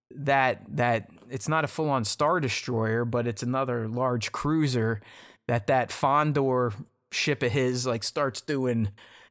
that 0.09 0.63
that 0.69 1.07
it's 1.29 1.47
not 1.47 1.63
a 1.63 1.67
full 1.67 1.91
on 1.91 2.03
star 2.03 2.39
destroyer, 2.39 3.05
but 3.05 3.27
it's 3.27 3.43
another 3.43 3.87
large 3.87 4.31
cruiser 4.31 5.01
that 5.47 5.67
that 5.67 5.89
Fondor 5.89 6.73
ship 7.11 7.43
of 7.43 7.51
his 7.51 7.85
like 7.85 8.03
starts 8.03 8.41
doing 8.41 8.89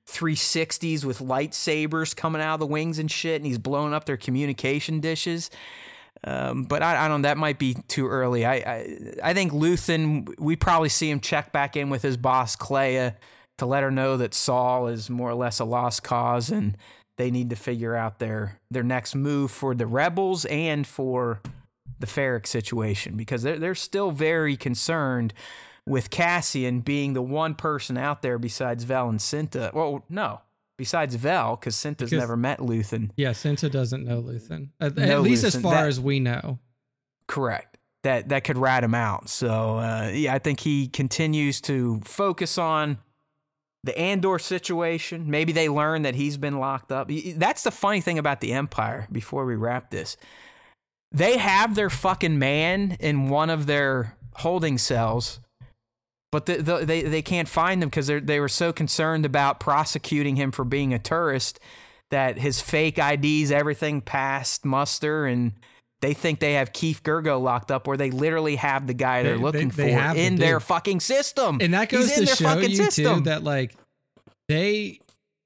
360s 0.08 1.04
with 1.04 1.18
lightsabers 1.18 2.14
coming 2.14 2.40
out 2.40 2.54
of 2.54 2.60
the 2.60 2.66
wings 2.66 3.00
and 3.00 3.10
shit, 3.10 3.34
and 3.34 3.46
he's 3.46 3.58
blowing 3.58 3.92
up 3.92 4.04
their 4.04 4.16
communication 4.16 5.00
dishes. 5.00 5.50
Um, 6.24 6.64
but 6.64 6.82
I, 6.82 7.04
I, 7.04 7.08
don't. 7.08 7.22
That 7.22 7.38
might 7.38 7.58
be 7.58 7.74
too 7.86 8.08
early. 8.08 8.44
I, 8.44 8.54
I, 8.54 8.96
I 9.22 9.34
think 9.34 9.52
Luthen. 9.52 10.28
We 10.38 10.56
probably 10.56 10.88
see 10.88 11.10
him 11.10 11.20
check 11.20 11.52
back 11.52 11.76
in 11.76 11.90
with 11.90 12.02
his 12.02 12.16
boss 12.16 12.56
Kleya 12.56 13.14
to 13.58 13.66
let 13.66 13.82
her 13.82 13.90
know 13.90 14.16
that 14.16 14.34
Saw 14.34 14.86
is 14.86 15.08
more 15.10 15.30
or 15.30 15.34
less 15.34 15.60
a 15.60 15.64
lost 15.64 16.02
cause, 16.02 16.50
and 16.50 16.76
they 17.18 17.30
need 17.30 17.50
to 17.50 17.56
figure 17.56 17.94
out 17.94 18.18
their 18.18 18.58
their 18.70 18.82
next 18.82 19.14
move 19.14 19.50
for 19.50 19.74
the 19.74 19.86
rebels 19.86 20.44
and 20.46 20.86
for 20.86 21.40
the 22.00 22.06
Ferrix 22.06 22.46
situation 22.48 23.16
because 23.16 23.42
they're, 23.42 23.58
they're 23.58 23.74
still 23.74 24.10
very 24.10 24.56
concerned 24.56 25.32
with 25.86 26.10
Cassian 26.10 26.80
being 26.80 27.14
the 27.14 27.22
one 27.22 27.54
person 27.54 27.96
out 27.96 28.22
there 28.22 28.38
besides 28.38 28.84
and 29.08 29.20
Well, 29.74 30.04
no, 30.08 30.42
besides 30.78 31.14
Vel, 31.16 31.56
because 31.56 31.76
Cinta's 31.76 32.12
never 32.12 32.36
met 32.36 32.60
Luthen. 32.60 33.10
Yeah, 33.16 33.30
Cinta 33.30 33.70
doesn't 33.70 34.04
know 34.04 34.22
Luthen, 34.22 34.70
at, 34.80 34.96
no 34.96 35.02
at 35.02 35.22
least 35.22 35.44
Luthen. 35.44 35.56
as 35.56 35.60
far 35.60 35.74
that, 35.74 35.86
as 35.88 36.00
we 36.00 36.20
know. 36.20 36.60
Correct. 37.26 37.76
That 38.04 38.30
that 38.30 38.44
could 38.44 38.56
rat 38.56 38.84
him 38.84 38.94
out. 38.94 39.28
So 39.28 39.78
uh, 39.78 40.10
yeah, 40.14 40.32
I 40.32 40.38
think 40.38 40.60
he 40.60 40.86
continues 40.86 41.60
to 41.62 42.00
focus 42.04 42.56
on 42.56 42.98
the 43.84 43.98
Andor 43.98 44.38
situation. 44.38 45.28
Maybe 45.28 45.52
they 45.52 45.68
learn 45.68 46.02
that 46.02 46.14
he's 46.14 46.36
been 46.36 46.58
locked 46.58 46.92
up. 46.92 47.10
That's 47.34 47.64
the 47.64 47.70
funny 47.70 48.00
thing 48.00 48.18
about 48.18 48.40
the 48.40 48.52
Empire. 48.52 49.08
Before 49.10 49.44
we 49.44 49.56
wrap 49.56 49.90
this, 49.90 50.16
they 51.10 51.38
have 51.38 51.74
their 51.74 51.90
fucking 51.90 52.38
man 52.38 52.96
in 53.00 53.28
one 53.28 53.50
of 53.50 53.66
their 53.66 54.16
holding 54.36 54.78
cells, 54.78 55.40
but 56.30 56.46
the, 56.46 56.56
the, 56.62 56.76
they 56.84 57.02
they 57.02 57.22
can't 57.22 57.48
find 57.48 57.82
him 57.82 57.88
because 57.88 58.06
they 58.06 58.20
they 58.20 58.40
were 58.40 58.48
so 58.48 58.72
concerned 58.72 59.24
about 59.24 59.60
prosecuting 59.60 60.36
him 60.36 60.52
for 60.52 60.64
being 60.64 60.92
a 60.92 60.98
tourist 60.98 61.58
that 62.10 62.38
his 62.38 62.60
fake 62.60 62.98
IDs 62.98 63.50
everything 63.50 64.00
passed 64.00 64.64
muster 64.64 65.26
and 65.26 65.52
they 66.00 66.14
think 66.14 66.38
they 66.38 66.54
have 66.54 66.72
Keef 66.72 67.02
Girgo 67.02 67.42
locked 67.42 67.72
up, 67.72 67.86
where 67.86 67.96
they 67.96 68.10
literally 68.10 68.56
have 68.56 68.86
the 68.86 68.94
guy 68.94 69.22
they're 69.24 69.36
looking 69.36 69.68
they, 69.70 69.94
they 69.94 69.94
for 69.94 70.16
in 70.16 70.36
their 70.36 70.60
fucking 70.60 71.00
system. 71.00 71.58
And 71.60 71.74
that 71.74 71.88
goes 71.88 72.12
to 72.12 72.26
show 72.26 72.58
you 72.58 72.76
system. 72.76 73.16
too 73.16 73.20
that 73.22 73.42
like 73.42 73.74
they 74.48 75.00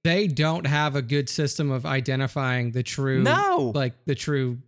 they 0.05 0.27
don't 0.27 0.67
have 0.67 0.95
a 0.95 1.03
good 1.03 1.29
system 1.29 1.71
of 1.71 1.87
identifying 1.87 2.73
the 2.73 2.83
true 2.83 3.23
no 3.23 3.73
like 3.75 3.95
the 4.05 4.15
true 4.15 4.59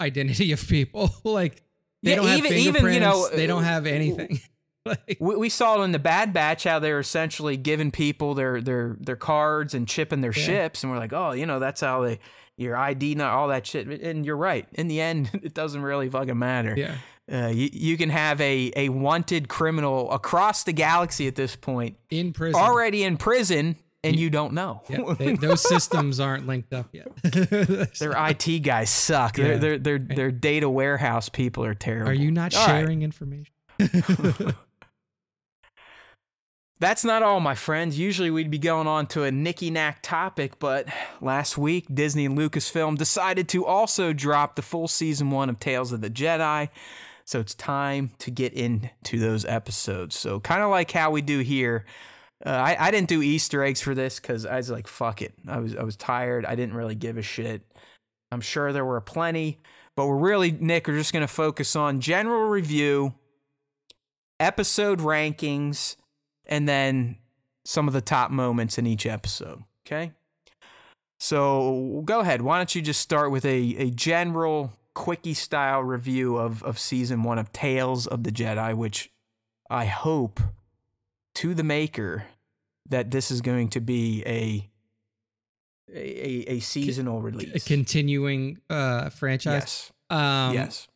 identity 0.00 0.52
of 0.52 0.66
people. 0.68 1.10
like 1.24 1.62
they 2.02 2.10
yeah, 2.10 2.16
don't 2.16 2.26
have 2.26 2.38
even, 2.38 2.50
fingerprints. 2.52 2.84
Even, 2.84 2.94
you 2.94 3.00
know, 3.00 3.28
they 3.28 3.46
don't 3.46 3.62
uh, 3.62 3.66
have 3.66 3.86
anything. 3.86 4.40
Like, 4.88 5.18
we, 5.20 5.36
we, 5.36 5.48
saw 5.48 5.82
in 5.82 5.92
the 5.92 5.98
Bad 5.98 6.32
Batch 6.32 6.64
how 6.64 6.78
they're 6.78 6.98
essentially 6.98 7.56
giving 7.56 7.90
people 7.90 8.34
their 8.34 8.60
their 8.60 8.96
their 9.00 9.16
cards 9.16 9.74
and 9.74 9.86
chipping 9.86 10.20
their 10.20 10.32
yeah. 10.34 10.44
ships, 10.44 10.82
and 10.82 10.92
we're 10.92 10.98
like, 10.98 11.12
oh, 11.12 11.32
you 11.32 11.46
know, 11.46 11.58
that's 11.58 11.80
how 11.80 12.02
they 12.02 12.18
your 12.58 12.76
ID, 12.76 13.14
not 13.14 13.32
all 13.32 13.48
that 13.48 13.66
shit. 13.66 13.86
And 13.88 14.26
you're 14.26 14.36
right. 14.36 14.66
In 14.74 14.88
the 14.88 15.00
end, 15.00 15.30
it 15.42 15.54
doesn't 15.54 15.80
really 15.80 16.10
fucking 16.10 16.38
matter. 16.38 16.74
Yeah. 16.76 16.96
Uh, 17.30 17.48
you, 17.48 17.68
you 17.72 17.96
can 17.96 18.08
have 18.08 18.40
a, 18.40 18.72
a 18.74 18.88
wanted 18.88 19.48
criminal 19.48 20.10
across 20.10 20.64
the 20.64 20.72
galaxy 20.72 21.26
at 21.26 21.34
this 21.34 21.54
point 21.56 21.96
in 22.08 22.32
prison 22.32 22.58
already 22.58 23.04
in 23.04 23.18
prison 23.18 23.76
and 24.02 24.16
you, 24.16 24.22
you 24.22 24.30
don't 24.30 24.54
know. 24.54 24.80
Yeah, 24.88 25.14
they, 25.18 25.34
those 25.34 25.60
systems 25.60 26.20
aren't 26.20 26.46
linked 26.46 26.72
up 26.72 26.88
yet. 26.92 27.08
their 27.98 28.14
IT 28.16 28.60
guys 28.60 28.88
suck. 28.88 29.36
Yeah. 29.36 29.56
Their, 29.56 29.58
their 29.58 29.78
their 29.78 29.98
their 29.98 30.30
data 30.30 30.70
warehouse 30.70 31.28
people 31.28 31.64
are 31.64 31.74
terrible. 31.74 32.10
Are 32.10 32.14
you 32.14 32.30
not 32.30 32.52
sharing 32.52 33.00
right. 33.00 33.04
information? 33.04 33.52
That's 36.80 37.04
not 37.04 37.24
all, 37.24 37.40
my 37.40 37.56
friends. 37.56 37.98
Usually 37.98 38.30
we'd 38.30 38.52
be 38.52 38.58
going 38.58 38.86
on 38.86 39.06
to 39.08 39.24
a 39.24 39.32
nicky 39.32 39.68
knack 39.68 39.98
topic, 40.00 40.60
but 40.60 40.86
last 41.20 41.58
week 41.58 41.86
Disney 41.92 42.24
and 42.24 42.38
Lucasfilm 42.38 42.96
decided 42.96 43.48
to 43.48 43.66
also 43.66 44.12
drop 44.12 44.54
the 44.54 44.62
full 44.62 44.86
season 44.86 45.30
one 45.32 45.50
of 45.50 45.58
Tales 45.58 45.92
of 45.92 46.02
the 46.02 46.10
Jedi. 46.10 46.68
So 47.24 47.40
it's 47.40 47.54
time 47.54 48.12
to 48.20 48.30
get 48.30 48.54
into 48.54 49.18
those 49.18 49.44
episodes. 49.44 50.16
So, 50.16 50.40
kind 50.40 50.62
of 50.62 50.70
like 50.70 50.92
how 50.92 51.10
we 51.10 51.20
do 51.20 51.40
here. 51.40 51.84
Uh, 52.46 52.50
I, 52.50 52.86
I 52.86 52.90
didn't 52.90 53.08
do 53.08 53.20
Easter 53.20 53.62
eggs 53.62 53.82
for 53.82 53.94
this 53.94 54.18
because 54.18 54.46
I 54.46 54.56
was 54.56 54.70
like, 54.70 54.86
fuck 54.86 55.20
it. 55.20 55.34
I 55.46 55.58
was 55.58 55.76
I 55.76 55.82
was 55.82 55.94
tired. 55.94 56.46
I 56.46 56.54
didn't 56.54 56.74
really 56.74 56.94
give 56.94 57.18
a 57.18 57.22
shit. 57.22 57.62
I'm 58.32 58.40
sure 58.40 58.72
there 58.72 58.84
were 58.84 59.00
plenty, 59.02 59.58
but 59.94 60.06
we're 60.06 60.16
really 60.16 60.52
Nick. 60.52 60.86
We're 60.86 60.96
just 60.96 61.12
gonna 61.12 61.28
focus 61.28 61.76
on 61.76 62.00
general 62.00 62.48
review, 62.48 63.12
episode 64.40 65.00
rankings, 65.00 65.96
and 66.48 66.68
then 66.68 67.16
some 67.64 67.88
of 67.88 67.94
the 67.94 68.00
top 68.00 68.30
moments 68.30 68.78
in 68.78 68.86
each 68.86 69.06
episode. 69.06 69.62
Okay. 69.86 70.12
So 71.20 72.02
go 72.04 72.20
ahead. 72.20 72.42
Why 72.42 72.58
don't 72.58 72.74
you 72.74 72.82
just 72.82 73.00
start 73.00 73.30
with 73.30 73.44
a, 73.44 73.76
a 73.76 73.90
general 73.90 74.72
quickie 74.94 75.34
style 75.34 75.82
review 75.82 76.36
of, 76.36 76.62
of 76.62 76.78
season 76.78 77.22
one 77.22 77.38
of 77.38 77.52
Tales 77.52 78.06
of 78.06 78.22
the 78.22 78.30
Jedi, 78.30 78.74
which 78.74 79.10
I 79.68 79.86
hope 79.86 80.40
to 81.36 81.54
the 81.54 81.64
maker 81.64 82.24
that 82.88 83.10
this 83.10 83.30
is 83.30 83.40
going 83.40 83.68
to 83.68 83.80
be 83.80 84.22
a 84.26 84.68
a, 85.90 86.44
a 86.48 86.60
seasonal 86.60 87.22
release, 87.22 87.54
a 87.54 87.66
continuing 87.66 88.58
uh, 88.68 89.08
franchise. 89.08 89.62
Yes. 89.62 89.92
Um, 90.10 90.54
yes. 90.54 90.88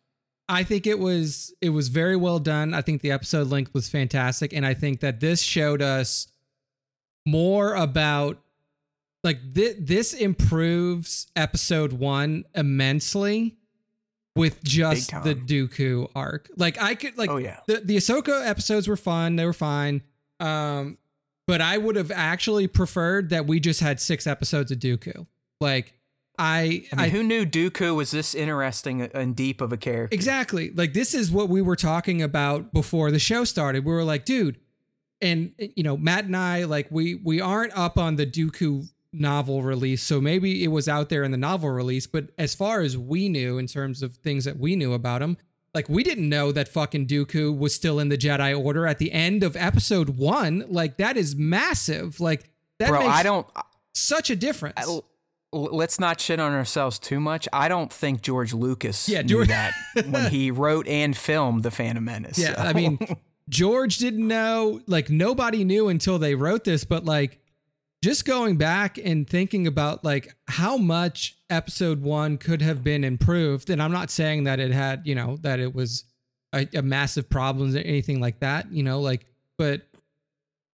I 0.52 0.64
think 0.64 0.86
it 0.86 0.98
was 0.98 1.54
it 1.62 1.70
was 1.70 1.88
very 1.88 2.14
well 2.14 2.38
done. 2.38 2.74
I 2.74 2.82
think 2.82 3.00
the 3.00 3.10
episode 3.10 3.48
length 3.48 3.72
was 3.72 3.88
fantastic, 3.88 4.52
and 4.52 4.66
I 4.66 4.74
think 4.74 5.00
that 5.00 5.18
this 5.18 5.40
showed 5.40 5.80
us 5.80 6.28
more 7.24 7.74
about 7.74 8.38
like 9.24 9.54
th- 9.54 9.76
this 9.80 10.12
improves 10.12 11.28
episode 11.34 11.94
one 11.94 12.44
immensely 12.54 13.56
with 14.36 14.62
just 14.62 15.10
the 15.24 15.34
Dooku 15.34 16.10
arc. 16.14 16.50
Like 16.54 16.80
I 16.80 16.96
could 16.96 17.16
like 17.16 17.30
oh, 17.30 17.38
yeah. 17.38 17.60
the 17.66 17.80
the 17.82 17.96
Ahsoka 17.96 18.46
episodes 18.46 18.86
were 18.86 18.98
fun, 18.98 19.36
they 19.36 19.46
were 19.46 19.54
fine. 19.54 20.02
Um, 20.38 20.98
but 21.46 21.62
I 21.62 21.78
would 21.78 21.96
have 21.96 22.10
actually 22.10 22.66
preferred 22.66 23.30
that 23.30 23.46
we 23.46 23.58
just 23.58 23.80
had 23.80 24.00
six 24.00 24.26
episodes 24.26 24.70
of 24.70 24.78
Dooku. 24.80 25.26
Like 25.62 25.94
I, 26.38 26.86
I, 26.92 26.96
mean, 26.96 27.04
I, 27.04 27.08
who 27.10 27.22
knew 27.22 27.44
Dooku 27.44 27.94
was 27.94 28.10
this 28.10 28.34
interesting 28.34 29.02
and 29.02 29.36
deep 29.36 29.60
of 29.60 29.72
a 29.72 29.76
character? 29.76 30.14
Exactly. 30.14 30.70
Like 30.70 30.92
this 30.94 31.14
is 31.14 31.30
what 31.30 31.48
we 31.48 31.60
were 31.60 31.76
talking 31.76 32.22
about 32.22 32.72
before 32.72 33.10
the 33.10 33.18
show 33.18 33.44
started. 33.44 33.84
We 33.84 33.92
were 33.92 34.04
like, 34.04 34.24
dude, 34.24 34.58
and 35.20 35.52
you 35.58 35.82
know, 35.82 35.96
Matt 35.96 36.24
and 36.24 36.36
I, 36.36 36.64
like 36.64 36.88
we 36.90 37.14
we 37.16 37.40
aren't 37.40 37.76
up 37.76 37.98
on 37.98 38.16
the 38.16 38.26
Dooku 38.26 38.88
novel 39.12 39.62
release, 39.62 40.02
so 40.02 40.20
maybe 40.20 40.64
it 40.64 40.68
was 40.68 40.88
out 40.88 41.10
there 41.10 41.22
in 41.22 41.30
the 41.30 41.38
novel 41.38 41.70
release. 41.70 42.06
But 42.06 42.30
as 42.38 42.54
far 42.54 42.80
as 42.80 42.96
we 42.98 43.28
knew, 43.28 43.58
in 43.58 43.66
terms 43.66 44.02
of 44.02 44.16
things 44.16 44.44
that 44.46 44.58
we 44.58 44.74
knew 44.74 44.94
about 44.94 45.22
him, 45.22 45.36
like 45.74 45.88
we 45.88 46.02
didn't 46.02 46.28
know 46.28 46.50
that 46.52 46.68
fucking 46.68 47.06
Dooku 47.06 47.56
was 47.56 47.74
still 47.74 48.00
in 48.00 48.08
the 48.08 48.18
Jedi 48.18 48.58
Order 48.58 48.86
at 48.86 48.98
the 48.98 49.12
end 49.12 49.42
of 49.42 49.54
Episode 49.54 50.18
One. 50.18 50.64
Like 50.68 50.96
that 50.96 51.16
is 51.16 51.36
massive. 51.36 52.20
Like 52.20 52.50
that 52.78 52.88
Bro, 52.88 53.00
makes 53.00 53.12
I 53.12 53.22
don't 53.22 53.46
such 53.94 54.30
a 54.30 54.36
difference. 54.36 54.74
I, 54.76 55.00
let's 55.52 56.00
not 56.00 56.20
shit 56.20 56.40
on 56.40 56.52
ourselves 56.52 56.98
too 56.98 57.20
much. 57.20 57.48
I 57.52 57.68
don't 57.68 57.92
think 57.92 58.22
George 58.22 58.54
Lucas 58.54 59.08
yeah, 59.08 59.22
George- 59.22 59.48
knew 59.48 59.54
that 59.54 59.74
when 60.08 60.30
he 60.30 60.50
wrote 60.50 60.86
and 60.88 61.16
filmed 61.16 61.62
The 61.62 61.70
Phantom 61.70 62.04
Menace. 62.04 62.38
Yeah, 62.38 62.54
so. 62.54 62.62
I 62.62 62.72
mean, 62.72 62.98
George 63.48 63.98
didn't 63.98 64.26
know. 64.26 64.80
Like 64.86 65.10
nobody 65.10 65.64
knew 65.64 65.88
until 65.88 66.18
they 66.18 66.34
wrote 66.34 66.64
this. 66.64 66.84
But 66.84 67.04
like, 67.04 67.38
just 68.02 68.24
going 68.24 68.56
back 68.56 68.98
and 68.98 69.28
thinking 69.28 69.66
about 69.66 70.04
like 70.04 70.34
how 70.48 70.76
much 70.76 71.36
Episode 71.50 72.02
One 72.02 72.38
could 72.38 72.62
have 72.62 72.82
been 72.82 73.04
improved, 73.04 73.68
and 73.68 73.82
I'm 73.82 73.92
not 73.92 74.10
saying 74.10 74.44
that 74.44 74.58
it 74.58 74.72
had, 74.72 75.06
you 75.06 75.14
know, 75.14 75.36
that 75.42 75.60
it 75.60 75.74
was 75.74 76.04
a, 76.54 76.66
a 76.74 76.82
massive 76.82 77.28
problems 77.28 77.76
or 77.76 77.80
anything 77.80 78.20
like 78.20 78.40
that. 78.40 78.72
You 78.72 78.82
know, 78.82 79.00
like, 79.00 79.26
but 79.58 79.82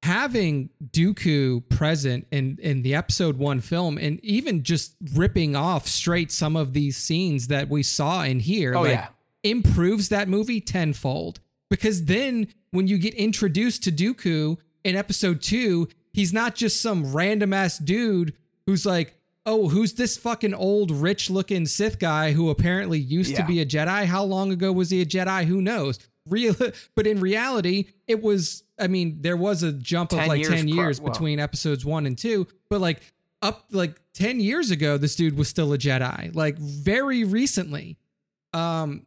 having 0.02 0.70
Dooku 0.84 1.68
present 1.68 2.26
in 2.30 2.58
in 2.62 2.82
the 2.82 2.94
episode 2.94 3.36
1 3.36 3.60
film 3.60 3.98
and 3.98 4.24
even 4.24 4.62
just 4.62 4.94
ripping 5.14 5.56
off 5.56 5.88
straight 5.88 6.30
some 6.30 6.56
of 6.56 6.72
these 6.72 6.96
scenes 6.96 7.48
that 7.48 7.68
we 7.68 7.82
saw 7.82 8.22
in 8.22 8.40
here 8.40 8.74
oh, 8.74 8.82
like 8.82 8.92
yeah. 8.92 9.08
improves 9.42 10.08
that 10.08 10.28
movie 10.28 10.60
tenfold 10.60 11.40
because 11.68 12.04
then 12.04 12.46
when 12.70 12.86
you 12.86 12.96
get 12.96 13.14
introduced 13.14 13.82
to 13.84 13.92
Dooku 13.92 14.58
in 14.84 14.94
episode 14.94 15.42
2 15.42 15.88
he's 16.12 16.32
not 16.32 16.54
just 16.54 16.80
some 16.80 17.12
random 17.12 17.52
ass 17.52 17.78
dude 17.78 18.34
who's 18.66 18.86
like 18.86 19.14
oh, 19.48 19.70
who's 19.70 19.94
this 19.94 20.18
fucking 20.18 20.52
old, 20.52 20.90
rich 20.90 21.30
looking 21.30 21.64
Sith 21.64 21.98
guy 21.98 22.32
who 22.32 22.50
apparently 22.50 22.98
used 22.98 23.30
yeah. 23.30 23.38
to 23.38 23.46
be 23.46 23.60
a 23.60 23.64
Jedi? 23.64 24.04
How 24.04 24.22
long 24.22 24.52
ago 24.52 24.70
was 24.70 24.90
he 24.90 25.00
a 25.00 25.06
Jedi? 25.06 25.46
Who 25.46 25.62
knows? 25.62 25.98
Real, 26.28 26.54
but 26.94 27.06
in 27.06 27.20
reality, 27.20 27.86
it 28.06 28.22
was 28.22 28.64
I 28.78 28.86
mean, 28.86 29.18
there 29.20 29.36
was 29.36 29.62
a 29.62 29.72
jump 29.72 30.12
of 30.12 30.26
like 30.26 30.40
years 30.40 30.50
10 30.50 30.68
years 30.68 31.00
pro- 31.00 31.10
between 31.10 31.40
episodes 31.40 31.84
one 31.84 32.06
and 32.06 32.16
two, 32.16 32.46
but 32.68 32.80
like 32.80 33.00
up 33.42 33.66
like 33.70 34.00
10 34.14 34.40
years 34.40 34.70
ago, 34.70 34.96
this 34.98 35.16
dude 35.16 35.36
was 35.36 35.48
still 35.48 35.72
a 35.72 35.78
Jedi, 35.78 36.34
like 36.34 36.58
very 36.58 37.24
recently. 37.24 37.98
Um, 38.52 39.06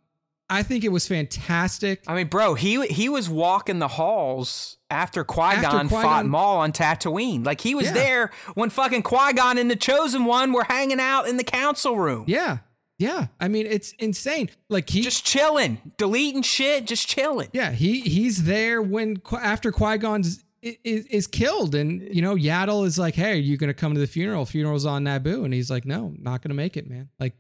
I 0.52 0.64
think 0.64 0.84
it 0.84 0.90
was 0.90 1.08
fantastic. 1.08 2.04
I 2.08 2.14
mean, 2.14 2.28
bro, 2.28 2.56
he 2.56 2.86
he 2.88 3.08
was 3.08 3.30
walking 3.30 3.80
the 3.80 3.88
halls 3.88 4.78
after 4.90 5.24
Qui 5.24 5.62
Gon 5.62 5.88
fought 5.88 6.26
Maul 6.26 6.58
on 6.58 6.74
Tatooine. 6.74 7.46
Like 7.46 7.62
he 7.62 7.74
was 7.74 7.86
yeah. 7.86 7.94
there 7.94 8.32
when 8.54 8.70
fucking 8.70 9.04
Qui 9.04 9.32
Gon 9.34 9.58
and 9.58 9.72
the 9.72 9.78
Chosen 9.78 10.26
One 10.26 10.52
were 10.52 10.66
hanging 10.66 11.00
out 11.00 11.30
in 11.30 11.38
the 11.38 11.46
council 11.46 11.98
room. 11.98 12.26
Yeah, 12.28 12.58
yeah, 13.02 13.28
I 13.40 13.48
mean 13.48 13.66
it's 13.66 13.94
insane. 13.94 14.50
Like 14.70 14.90
he 14.90 15.02
just 15.02 15.26
chilling, 15.26 15.82
deleting 15.98 16.44
shit, 16.44 16.86
just 16.86 17.08
chilling. 17.08 17.50
Yeah, 17.52 17.72
he 17.72 18.02
he's 18.02 18.44
there 18.44 18.82
when 18.82 19.22
after 19.34 19.72
Qui 19.72 19.98
Gon's 19.98 20.44
is, 20.62 21.06
is 21.08 21.28
killed, 21.28 21.74
and 21.74 22.14
you 22.16 22.22
know 22.22 22.36
Yaddle 22.36 22.86
is 22.86 23.00
like, 23.00 23.16
"Hey, 23.16 23.32
are 23.32 23.36
you 23.36 23.58
gonna 23.58 23.74
come 23.74 23.96
to 23.96 24.00
the 24.00 24.08
funeral? 24.08 24.46
Funeral's 24.46 24.86
on 24.86 25.04
Naboo," 25.04 25.44
and 25.44 25.54
he's 25.54 25.72
like, 25.72 25.86
"No, 25.86 26.14
not 26.20 26.44
gonna 26.44 26.54
make 26.54 26.78
it, 26.78 26.88
man." 26.88 27.10
Like, 27.20 27.34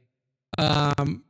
um, 0.58 1.24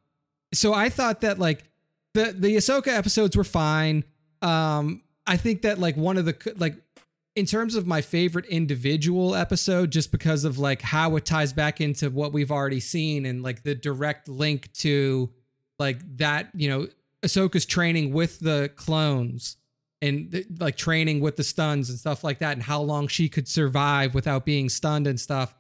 so 0.53 0.73
I 0.73 0.87
thought 0.87 1.21
that 1.21 1.37
like 1.37 1.65
the 2.13 2.33
the 2.37 2.55
Ahsoka 2.55 2.87
episodes 2.87 3.35
were 3.35 3.43
fine. 3.43 4.05
Um, 4.41 5.03
I 5.27 5.35
think 5.35 5.63
that 5.63 5.77
like 5.77 5.97
one 5.97 6.17
of 6.17 6.25
the 6.25 6.53
like 6.57 6.75
in 7.41 7.47
terms 7.47 7.73
of 7.73 7.87
my 7.87 8.01
favorite 8.01 8.45
individual 8.45 9.33
episode, 9.33 9.89
just 9.89 10.11
because 10.11 10.45
of 10.45 10.59
like 10.59 10.79
how 10.79 11.15
it 11.15 11.25
ties 11.25 11.51
back 11.51 11.81
into 11.81 12.07
what 12.11 12.31
we've 12.31 12.51
already 12.51 12.79
seen 12.79 13.25
and 13.25 13.41
like 13.41 13.63
the 13.63 13.73
direct 13.73 14.29
link 14.29 14.71
to 14.73 15.27
like 15.79 15.97
that, 16.17 16.49
you 16.53 16.69
know, 16.69 16.87
Ahsoka's 17.23 17.65
training 17.65 18.13
with 18.13 18.39
the 18.41 18.69
clones 18.75 19.57
and 20.03 20.45
like 20.59 20.77
training 20.77 21.19
with 21.19 21.35
the 21.35 21.43
stuns 21.43 21.89
and 21.89 21.97
stuff 21.97 22.23
like 22.23 22.37
that, 22.37 22.53
and 22.53 22.61
how 22.61 22.79
long 22.79 23.07
she 23.07 23.27
could 23.27 23.47
survive 23.47 24.13
without 24.13 24.45
being 24.45 24.69
stunned 24.69 25.07
and 25.07 25.19
stuff, 25.19 25.55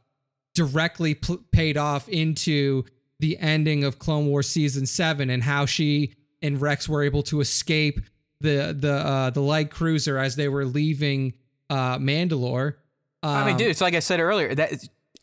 directly 0.53 1.15
pl- 1.15 1.43
paid 1.51 1.77
off 1.77 2.07
into 2.09 2.83
the 3.19 3.39
ending 3.39 3.83
of 3.83 3.97
Clone 3.97 4.27
Wars 4.27 4.47
season 4.47 4.85
seven 4.85 5.31
and 5.31 5.41
how 5.41 5.65
she 5.65 6.13
and 6.43 6.61
Rex 6.61 6.87
were 6.87 7.01
able 7.01 7.23
to 7.23 7.39
escape 7.39 8.01
the 8.39 8.77
the 8.79 8.93
uh, 8.93 9.29
the 9.31 9.41
light 9.41 9.71
cruiser 9.71 10.19
as 10.19 10.35
they 10.35 10.47
were 10.47 10.65
leaving 10.65 11.33
uh, 11.71 11.97
Mandalore. 11.97 12.75
Um, 13.23 13.29
I 13.29 13.45
mean, 13.45 13.57
dude, 13.57 13.67
it's 13.67 13.81
like 13.81 13.95
I 13.95 13.99
said 13.99 14.19
earlier 14.19 14.53
that 14.53 14.73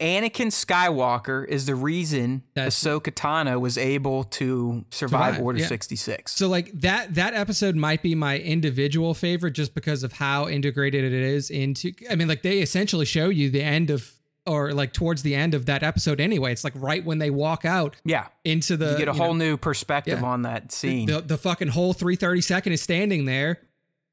Anakin 0.01 0.49
Skywalker 0.49 1.47
is 1.47 1.67
the 1.67 1.75
reason 1.75 2.45
Ahsoka 2.57 3.13
Tano 3.13 3.61
was 3.61 3.77
able 3.77 4.25
to 4.25 4.85
survive, 4.91 5.35
survive 5.35 5.45
Order 5.45 5.59
yeah. 5.61 5.67
66. 5.67 6.33
So 6.33 6.49
like 6.49 6.73
that 6.81 7.15
that 7.15 7.35
episode 7.35 7.75
might 7.75 8.03
be 8.03 8.15
my 8.15 8.39
individual 8.39 9.15
favorite 9.15 9.53
just 9.53 9.75
because 9.75 10.05
of 10.05 10.13
how 10.13 10.49
integrated 10.49 11.05
it 11.05 11.13
is 11.13 11.51
into 11.51 11.93
I 12.09 12.15
mean 12.15 12.29
like 12.29 12.43
they 12.43 12.61
essentially 12.61 13.05
show 13.05 13.29
you 13.29 13.51
the 13.51 13.63
end 13.63 13.91
of 13.91 14.13
or 14.47 14.73
like 14.73 14.93
towards 14.93 15.23
the 15.23 15.35
end 15.35 15.53
of 15.55 15.67
that 15.67 15.83
episode 15.83 16.21
anyway. 16.21 16.53
It's 16.53 16.65
like 16.65 16.75
right 16.77 17.05
when 17.05 17.19
they 17.19 17.31
walk 17.31 17.65
out 17.65 17.97
yeah. 18.05 18.29
into 18.45 18.77
the 18.77 18.93
You 18.93 18.99
get 18.99 19.09
a 19.09 19.13
you 19.13 19.19
whole 19.19 19.35
know, 19.35 19.45
new 19.45 19.57
perspective 19.57 20.21
yeah. 20.21 20.27
on 20.27 20.43
that 20.43 20.73
scene. 20.73 21.07
The, 21.07 21.15
the, 21.15 21.21
the 21.23 21.39
fucking 21.39 21.69
whole 21.69 21.93
332nd 21.93 22.73
is 22.73 22.81
standing 22.81 23.25
there 23.25 23.61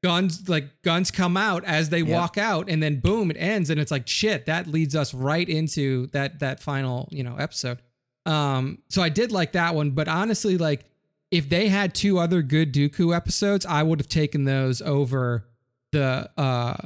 guns 0.02 0.48
like 0.48 0.82
guns 0.82 1.10
come 1.10 1.36
out 1.36 1.64
as 1.64 1.88
they 1.88 2.00
yep. 2.00 2.08
walk 2.08 2.38
out 2.38 2.68
and 2.68 2.82
then 2.82 3.00
boom 3.00 3.30
it 3.30 3.36
ends 3.38 3.70
and 3.70 3.80
it's 3.80 3.90
like 3.90 4.06
shit 4.06 4.46
that 4.46 4.66
leads 4.66 4.94
us 4.94 5.14
right 5.14 5.48
into 5.48 6.06
that 6.08 6.38
that 6.38 6.60
final 6.60 7.08
you 7.10 7.24
know 7.24 7.36
episode 7.36 7.80
um 8.26 8.78
so 8.88 9.02
i 9.02 9.08
did 9.08 9.32
like 9.32 9.52
that 9.52 9.74
one 9.74 9.90
but 9.90 10.06
honestly 10.06 10.58
like 10.58 10.84
if 11.30 11.48
they 11.48 11.68
had 11.68 11.94
two 11.94 12.18
other 12.18 12.42
good 12.42 12.72
dooku 12.72 13.14
episodes 13.14 13.64
i 13.66 13.82
would 13.82 13.98
have 13.98 14.08
taken 14.08 14.44
those 14.44 14.82
over 14.82 15.48
the 15.92 16.30
uh 16.36 16.76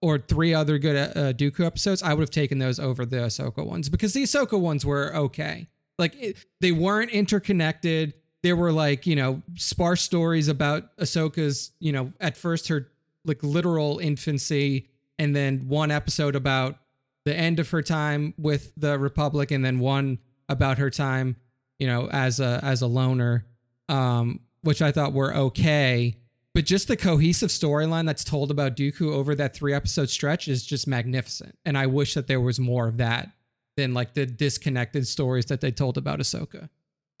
or 0.00 0.18
three 0.18 0.54
other 0.54 0.78
good 0.78 0.96
uh, 0.96 1.32
Dooku 1.32 1.64
episodes, 1.64 2.02
I 2.02 2.14
would 2.14 2.20
have 2.20 2.30
taken 2.30 2.58
those 2.58 2.78
over 2.78 3.04
the 3.04 3.16
Ahsoka 3.16 3.66
ones 3.66 3.88
because 3.88 4.12
the 4.12 4.22
Ahsoka 4.22 4.58
ones 4.58 4.86
were 4.86 5.14
okay. 5.14 5.68
Like 5.98 6.14
it, 6.20 6.44
they 6.60 6.72
weren't 6.72 7.10
interconnected. 7.10 8.14
There 8.42 8.56
were 8.56 8.72
like 8.72 9.06
you 9.06 9.16
know 9.16 9.42
sparse 9.56 10.02
stories 10.02 10.48
about 10.48 10.96
Ahsoka's 10.98 11.72
you 11.80 11.92
know 11.92 12.12
at 12.20 12.36
first 12.36 12.68
her 12.68 12.88
like 13.24 13.42
literal 13.42 13.98
infancy, 13.98 14.88
and 15.18 15.34
then 15.34 15.68
one 15.68 15.90
episode 15.90 16.36
about 16.36 16.78
the 17.24 17.36
end 17.36 17.58
of 17.58 17.70
her 17.70 17.82
time 17.82 18.34
with 18.38 18.72
the 18.76 18.98
Republic, 18.98 19.50
and 19.50 19.64
then 19.64 19.80
one 19.80 20.18
about 20.48 20.78
her 20.78 20.90
time 20.90 21.36
you 21.78 21.86
know 21.86 22.08
as 22.10 22.40
a 22.40 22.60
as 22.62 22.82
a 22.82 22.86
loner, 22.86 23.46
um, 23.88 24.40
which 24.62 24.82
I 24.82 24.92
thought 24.92 25.12
were 25.12 25.34
okay 25.34 26.16
but 26.58 26.64
just 26.64 26.88
the 26.88 26.96
cohesive 26.96 27.50
storyline 27.50 28.04
that's 28.04 28.24
told 28.24 28.50
about 28.50 28.74
Dooku 28.74 29.12
over 29.12 29.32
that 29.36 29.54
three 29.54 29.72
episode 29.72 30.10
stretch 30.10 30.48
is 30.48 30.66
just 30.66 30.88
magnificent. 30.88 31.56
And 31.64 31.78
I 31.78 31.86
wish 31.86 32.14
that 32.14 32.26
there 32.26 32.40
was 32.40 32.58
more 32.58 32.88
of 32.88 32.96
that 32.96 33.28
than 33.76 33.94
like 33.94 34.14
the 34.14 34.26
disconnected 34.26 35.06
stories 35.06 35.46
that 35.46 35.60
they 35.60 35.70
told 35.70 35.96
about 35.96 36.18
Ahsoka. 36.18 36.68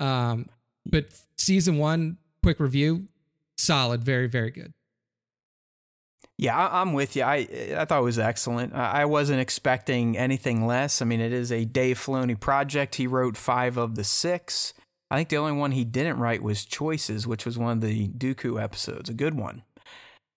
Um, 0.00 0.48
but 0.86 1.06
season 1.36 1.78
one, 1.78 2.18
quick 2.42 2.60
review, 2.60 3.06
solid, 3.56 4.02
very, 4.02 4.28
very 4.28 4.50
good. 4.50 4.72
Yeah, 6.40 6.68
I'm 6.70 6.92
with 6.92 7.16
you. 7.16 7.24
I 7.24 7.48
I 7.76 7.84
thought 7.84 8.00
it 8.00 8.04
was 8.04 8.18
excellent. 8.18 8.72
I 8.72 9.04
wasn't 9.06 9.40
expecting 9.40 10.16
anything 10.16 10.66
less. 10.66 11.02
I 11.02 11.04
mean, 11.04 11.20
it 11.20 11.32
is 11.32 11.50
a 11.50 11.64
Dave 11.64 11.98
Filoni 11.98 12.38
project. 12.38 12.94
He 12.94 13.08
wrote 13.08 13.36
five 13.36 13.76
of 13.76 13.96
the 13.96 14.04
six. 14.04 14.72
I 15.10 15.16
think 15.16 15.30
the 15.30 15.36
only 15.36 15.52
one 15.52 15.72
he 15.72 15.84
didn't 15.84 16.18
write 16.18 16.42
was 16.42 16.64
Choices, 16.64 17.26
which 17.26 17.44
was 17.44 17.58
one 17.58 17.78
of 17.78 17.80
the 17.80 18.08
Dooku 18.08 18.62
episodes, 18.62 19.08
a 19.08 19.14
good 19.14 19.34
one. 19.34 19.62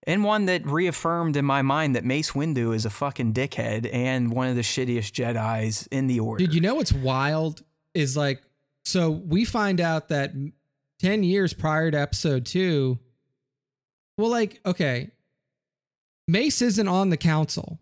And 0.07 0.23
one 0.23 0.45
that 0.45 0.65
reaffirmed 0.65 1.38
in 1.38 1.45
my 1.45 1.61
mind 1.61 1.95
that 1.95 2.03
Mace 2.03 2.31
Windu 2.31 2.73
is 2.73 2.85
a 2.85 2.89
fucking 2.89 3.34
dickhead 3.34 3.88
and 3.93 4.34
one 4.34 4.47
of 4.47 4.55
the 4.55 4.61
shittiest 4.61 5.11
Jedi's 5.11 5.88
in 5.91 6.07
the 6.07 6.19
order. 6.19 6.43
Dude, 6.43 6.55
you 6.55 6.61
know 6.61 6.76
what's 6.76 6.93
wild 6.93 7.61
is 7.93 8.18
like, 8.18 8.41
so 8.84 9.12
we 9.12 9.45
find 9.45 9.80
out 9.80 10.10
that 10.10 10.34
10 10.99 11.24
years 11.24 11.53
prior 11.53 11.91
to 11.91 11.99
episode 11.99 12.45
two, 12.45 12.99
well, 14.18 14.30
like, 14.30 14.60
okay, 14.66 15.12
Mace 16.28 16.62
isn't 16.62 16.88
on 16.88 17.10
the 17.10 17.18
council. 17.18 17.80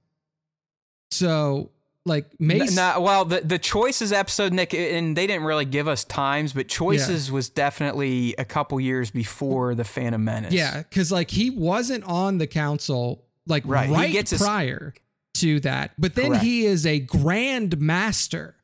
So 1.11 1.71
like 2.05 2.39
Mace. 2.39 2.75
Nah, 2.75 2.99
well, 2.99 3.25
the 3.25 3.41
the 3.41 3.59
choices 3.59 4.11
episode, 4.11 4.53
Nick, 4.53 4.73
and 4.73 5.15
they 5.15 5.27
didn't 5.27 5.43
really 5.43 5.65
give 5.65 5.87
us 5.87 6.03
times, 6.03 6.53
but 6.53 6.67
choices 6.67 7.27
yeah. 7.27 7.33
was 7.33 7.49
definitely 7.49 8.35
a 8.37 8.45
couple 8.45 8.79
years 8.79 9.11
before 9.11 9.75
the 9.75 9.83
Phantom 9.83 10.23
Menace. 10.23 10.53
Yeah, 10.53 10.83
because 10.83 11.11
like 11.11 11.31
he 11.31 11.49
wasn't 11.49 12.03
on 12.05 12.37
the 12.37 12.47
council 12.47 13.25
like 13.47 13.63
right, 13.65 13.89
right 13.89 14.37
prior 14.37 14.93
his... 14.93 15.41
to 15.41 15.59
that, 15.61 15.93
but 15.97 16.15
then 16.15 16.29
Correct. 16.29 16.43
he 16.43 16.65
is 16.65 16.85
a 16.85 16.99
grand 16.99 17.79
master 17.79 18.55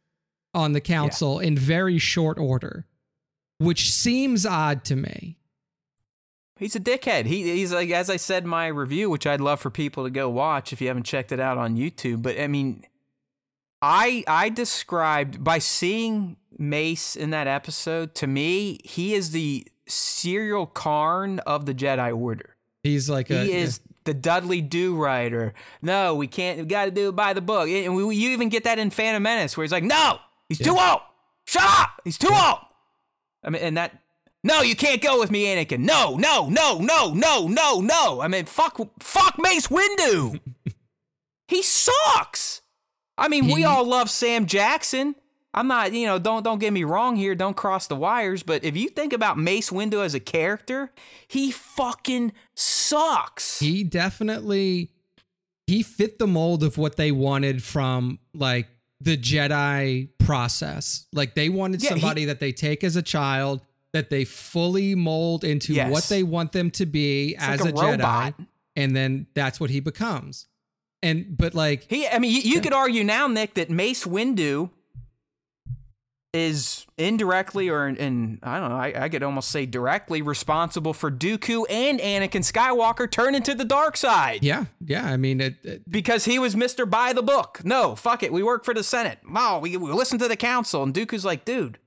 on 0.56 0.72
the 0.72 0.82
council 0.82 1.42
yeah. 1.42 1.50
in 1.50 1.58
very 1.58 2.00
short 2.00 2.40
order, 2.40 2.88
which 3.60 3.92
seems 3.92 4.46
odd 4.46 4.84
to 4.86 4.96
me. 4.96 5.38
He's 6.58 6.76
a 6.76 6.80
dickhead. 6.80 7.26
He, 7.26 7.44
he's 7.44 7.74
like, 7.74 7.90
as 7.90 8.10
I 8.10 8.16
said 8.16 8.44
in 8.44 8.50
my 8.50 8.68
review, 8.68 9.10
which 9.10 9.28
I'd 9.28 9.42
love 9.42 9.60
for 9.60 9.70
people 9.70 10.06
to 10.06 10.10
go 10.10 10.30
watch 10.30 10.72
if 10.72 10.80
you 10.80 10.88
haven't 10.88 11.04
checked 11.04 11.34
it 11.34 11.40
out 11.40 11.58
on 11.58 11.76
YouTube. 11.76 12.22
But 12.22 12.40
I 12.40 12.48
mean, 12.48 12.86
I 13.82 14.24
I 14.26 14.50
described 14.50 15.44
by 15.44 15.60
seeing 15.60 16.38
Mace 16.58 17.18
in 17.18 17.32
that 17.32 17.48
episode. 17.48 18.16
To 18.16 18.28
me, 18.28 18.80
he 18.86 19.14
is 19.14 19.32
the 19.32 19.68
Syril 19.90 20.74
Karn 20.74 21.40
of 21.40 21.66
the 21.66 21.74
Jedi 21.74 22.18
Order. 22.18 22.56
He's 22.84 23.10
like 23.10 23.28
he 23.28 23.36
a, 23.36 23.44
is 23.44 23.82
yeah. 23.84 23.94
the 24.06 24.14
Dudley 24.14 24.62
Do 24.62 24.96
Rider. 24.96 25.54
No, 25.82 26.16
we 26.16 26.28
can't. 26.28 26.60
We 26.60 26.66
got 26.66 26.86
to 26.86 26.92
do 26.92 27.10
it 27.10 27.18
by 27.18 27.34
the 27.34 27.42
book. 27.42 27.68
And 27.68 27.96
we, 27.96 28.16
you 28.16 28.30
even 28.30 28.48
get 28.48 28.64
that 28.64 28.80
in 28.80 28.92
Phantom 28.92 29.22
Menace, 29.22 29.58
where 29.58 29.66
he's 29.66 29.74
like, 29.74 29.84
"No, 29.84 30.20
he's 30.50 30.60
yeah. 30.60 30.68
too 30.68 30.78
old. 30.78 31.02
Shut 31.46 31.64
up. 31.64 32.02
He's 32.04 32.18
too 32.18 32.30
yeah. 32.32 32.52
old." 32.52 32.60
I 33.44 33.50
mean, 33.50 33.62
and 33.62 33.78
that. 33.78 34.02
No, 34.44 34.62
you 34.62 34.76
can't 34.76 35.02
go 35.02 35.20
with 35.20 35.32
me, 35.32 35.46
Anakin. 35.46 35.80
No, 35.80 36.18
no, 36.18 36.50
no, 36.50 36.78
no, 36.78 37.14
no, 37.16 37.48
no, 37.48 37.82
no. 37.82 38.22
I 38.22 38.28
mean, 38.28 38.46
fuck, 38.46 38.80
fuck 39.00 39.40
Mace 39.40 39.70
Windu. 39.70 40.40
he 41.48 41.64
sucks. 41.64 42.62
I 43.18 43.28
mean, 43.28 43.48
we 43.48 43.64
all 43.64 43.84
love 43.84 44.08
Sam 44.10 44.46
Jackson. 44.46 45.16
I'm 45.56 45.68
not, 45.68 45.94
you 45.94 46.06
know, 46.06 46.20
don't 46.20 46.44
don't 46.44 46.60
get 46.60 46.74
me 46.74 46.84
wrong 46.84 47.16
here, 47.16 47.34
don't 47.34 47.56
cross 47.56 47.88
the 47.88 47.96
wires, 47.96 48.44
but 48.44 48.64
if 48.66 48.76
you 48.76 48.90
think 48.90 49.14
about 49.14 49.38
Mace 49.38 49.70
Windu 49.70 50.04
as 50.04 50.14
a 50.14 50.20
character, 50.20 50.92
he 51.30 51.50
fucking 51.50 52.34
sucks. 52.56 53.60
He 53.60 53.86
definitely 53.86 54.92
he 55.66 55.82
fit 55.82 56.20
the 56.20 56.28
mold 56.28 56.62
of 56.62 56.78
what 56.78 56.98
they 56.98 57.12
wanted 57.12 57.64
from 57.64 58.20
like 58.34 58.68
the 59.00 59.16
Jedi 59.16 60.10
process. 60.26 61.08
Like 61.14 61.36
they 61.36 61.50
wanted 61.50 61.84
yeah, 61.84 61.92
somebody 61.92 62.22
he, 62.22 62.26
that 62.26 62.40
they 62.40 62.52
take 62.52 62.84
as 62.84 62.96
a 62.96 63.02
child 63.02 63.62
that 63.94 64.10
they 64.10 64.26
fully 64.26 64.94
mold 64.94 65.44
into 65.44 65.74
yes. 65.74 65.90
what 65.90 66.04
they 66.06 66.22
want 66.22 66.52
them 66.52 66.70
to 66.70 66.86
be 66.86 67.36
it's 67.36 67.44
as 67.44 67.62
like 67.62 67.74
a, 67.74 67.78
a 67.78 67.98
Jedi 67.98 68.48
and 68.76 68.96
then 68.96 69.28
that's 69.34 69.60
what 69.60 69.70
he 69.70 69.80
becomes. 69.80 70.48
And 71.02 71.38
but 71.38 71.54
like 71.54 71.86
he, 71.90 72.08
I 72.08 72.20
mean, 72.20 72.32
you, 72.32 72.42
you 72.42 72.62
could 72.62 72.74
argue 72.74 73.04
now, 73.04 73.28
Nick, 73.28 73.54
that 73.56 73.70
Mace 73.70 74.06
Windu 74.06 74.70
is 76.36 76.86
indirectly 76.98 77.70
or 77.70 77.88
in, 77.88 78.40
I 78.44 78.60
don't 78.60 78.70
know, 78.70 78.76
I, 78.76 79.06
I, 79.06 79.10
could 79.10 79.24
almost 79.24 79.50
say 79.50 79.66
directly 79.66 80.22
responsible 80.22 80.94
for 80.94 81.10
Dooku 81.10 81.66
and 81.70 81.98
Anakin 82.00 82.44
Skywalker 82.44 83.10
turning 83.10 83.42
to 83.44 83.56
the 83.56 83.64
dark 83.64 83.96
side. 83.96 84.44
Yeah, 84.44 84.66
yeah. 84.86 85.06
I 85.06 85.16
mean, 85.16 85.40
it, 85.40 85.56
it, 85.64 85.90
because 85.90 86.26
he 86.26 86.38
was 86.38 86.56
Mister 86.56 86.86
By 86.86 87.14
the 87.14 87.24
Book. 87.24 87.62
No, 87.64 87.96
fuck 87.96 88.22
it. 88.22 88.34
We 88.34 88.44
work 88.44 88.66
for 88.66 88.74
the 88.74 88.84
Senate. 88.84 89.20
Wow, 89.28 89.60
we, 89.60 89.78
we 89.78 89.92
listen 89.92 90.20
to 90.20 90.28
the 90.28 90.36
council, 90.36 90.84
and 90.84 90.94
Dooku's 90.94 91.24
like, 91.24 91.46
dude, 91.46 91.80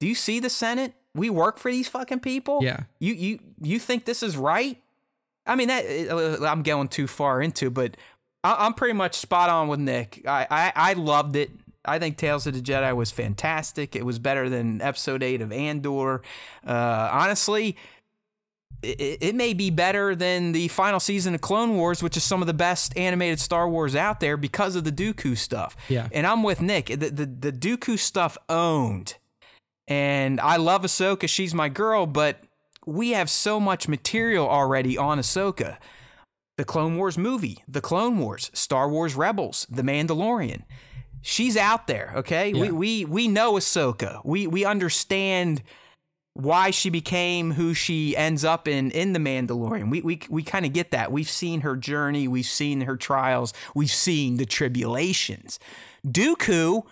do 0.00 0.08
you 0.08 0.14
see 0.14 0.40
the 0.40 0.50
Senate? 0.50 0.94
We 1.14 1.28
work 1.28 1.58
for 1.58 1.70
these 1.70 1.88
fucking 1.88 2.20
people. 2.20 2.60
Yeah. 2.62 2.84
You 3.00 3.12
you 3.12 3.38
you 3.60 3.78
think 3.78 4.06
this 4.06 4.22
is 4.22 4.36
right? 4.36 4.80
I 5.46 5.56
mean, 5.56 5.68
that 5.68 5.84
uh, 6.10 6.46
I'm 6.46 6.62
going 6.62 6.88
too 6.88 7.06
far 7.06 7.42
into, 7.42 7.70
but 7.70 7.96
I'm 8.42 8.72
pretty 8.72 8.94
much 8.94 9.16
spot 9.16 9.50
on 9.50 9.68
with 9.68 9.80
Nick. 9.80 10.22
I, 10.26 10.46
I, 10.50 10.72
I 10.74 10.92
loved 10.94 11.36
it. 11.36 11.50
I 11.84 11.98
think 11.98 12.16
Tales 12.16 12.46
of 12.46 12.54
the 12.54 12.60
Jedi 12.60 12.94
was 12.94 13.10
fantastic. 13.10 13.96
It 13.96 14.04
was 14.04 14.18
better 14.18 14.48
than 14.48 14.80
Episode 14.82 15.22
Eight 15.22 15.40
of 15.40 15.52
Andor. 15.52 16.22
Uh, 16.66 17.08
honestly, 17.12 17.76
it, 18.82 19.18
it, 19.20 19.34
may 19.34 19.52
be 19.52 19.70
better 19.70 20.14
than 20.14 20.52
the 20.52 20.68
final 20.68 21.00
season 21.00 21.34
of 21.34 21.40
Clone 21.40 21.76
Wars, 21.76 22.02
which 22.02 22.16
is 22.16 22.24
some 22.24 22.40
of 22.40 22.46
the 22.46 22.54
best 22.54 22.96
animated 22.96 23.40
Star 23.40 23.68
Wars 23.68 23.94
out 23.96 24.20
there 24.20 24.36
because 24.36 24.76
of 24.76 24.84
the 24.84 24.92
Dooku 24.92 25.36
stuff. 25.36 25.76
Yeah, 25.88 26.08
and 26.12 26.26
I'm 26.26 26.42
with 26.42 26.60
Nick. 26.60 26.86
The 26.86 27.10
the, 27.10 27.26
the 27.26 27.52
Dooku 27.52 27.98
stuff 27.98 28.38
owned, 28.48 29.16
and 29.88 30.40
I 30.40 30.56
love 30.56 30.82
Ahsoka. 30.82 31.28
She's 31.28 31.54
my 31.54 31.68
girl, 31.68 32.06
but 32.06 32.42
we 32.86 33.10
have 33.10 33.28
so 33.28 33.60
much 33.60 33.88
material 33.88 34.48
already 34.48 34.96
on 34.96 35.18
Ahsoka 35.18 35.78
the 36.60 36.64
Clone 36.66 36.98
Wars 36.98 37.16
movie, 37.16 37.64
The 37.66 37.80
Clone 37.80 38.18
Wars, 38.18 38.50
Star 38.52 38.86
Wars 38.86 39.14
Rebels, 39.14 39.66
The 39.70 39.80
Mandalorian. 39.80 40.64
She's 41.22 41.56
out 41.56 41.86
there, 41.86 42.12
okay? 42.16 42.50
Yeah. 42.50 42.60
We, 42.62 42.70
we 42.70 43.04
we 43.04 43.28
know 43.28 43.54
Ahsoka. 43.54 44.20
We 44.24 44.46
we 44.46 44.64
understand 44.64 45.62
why 46.34 46.70
she 46.70 46.88
became 46.90 47.52
who 47.52 47.74
she 47.74 48.16
ends 48.16 48.44
up 48.44 48.66
in 48.66 48.90
in 48.92 49.12
The 49.12 49.18
Mandalorian. 49.18 49.90
We 49.90 50.00
we 50.00 50.20
we 50.28 50.42
kind 50.42 50.64
of 50.64 50.72
get 50.72 50.90
that. 50.92 51.12
We've 51.12 51.28
seen 51.28 51.60
her 51.60 51.76
journey, 51.76 52.26
we've 52.28 52.46
seen 52.46 52.82
her 52.82 52.96
trials, 52.96 53.52
we've 53.74 53.90
seen 53.90 54.36
the 54.36 54.46
tribulations. 54.46 55.58
Dooku 56.06 56.84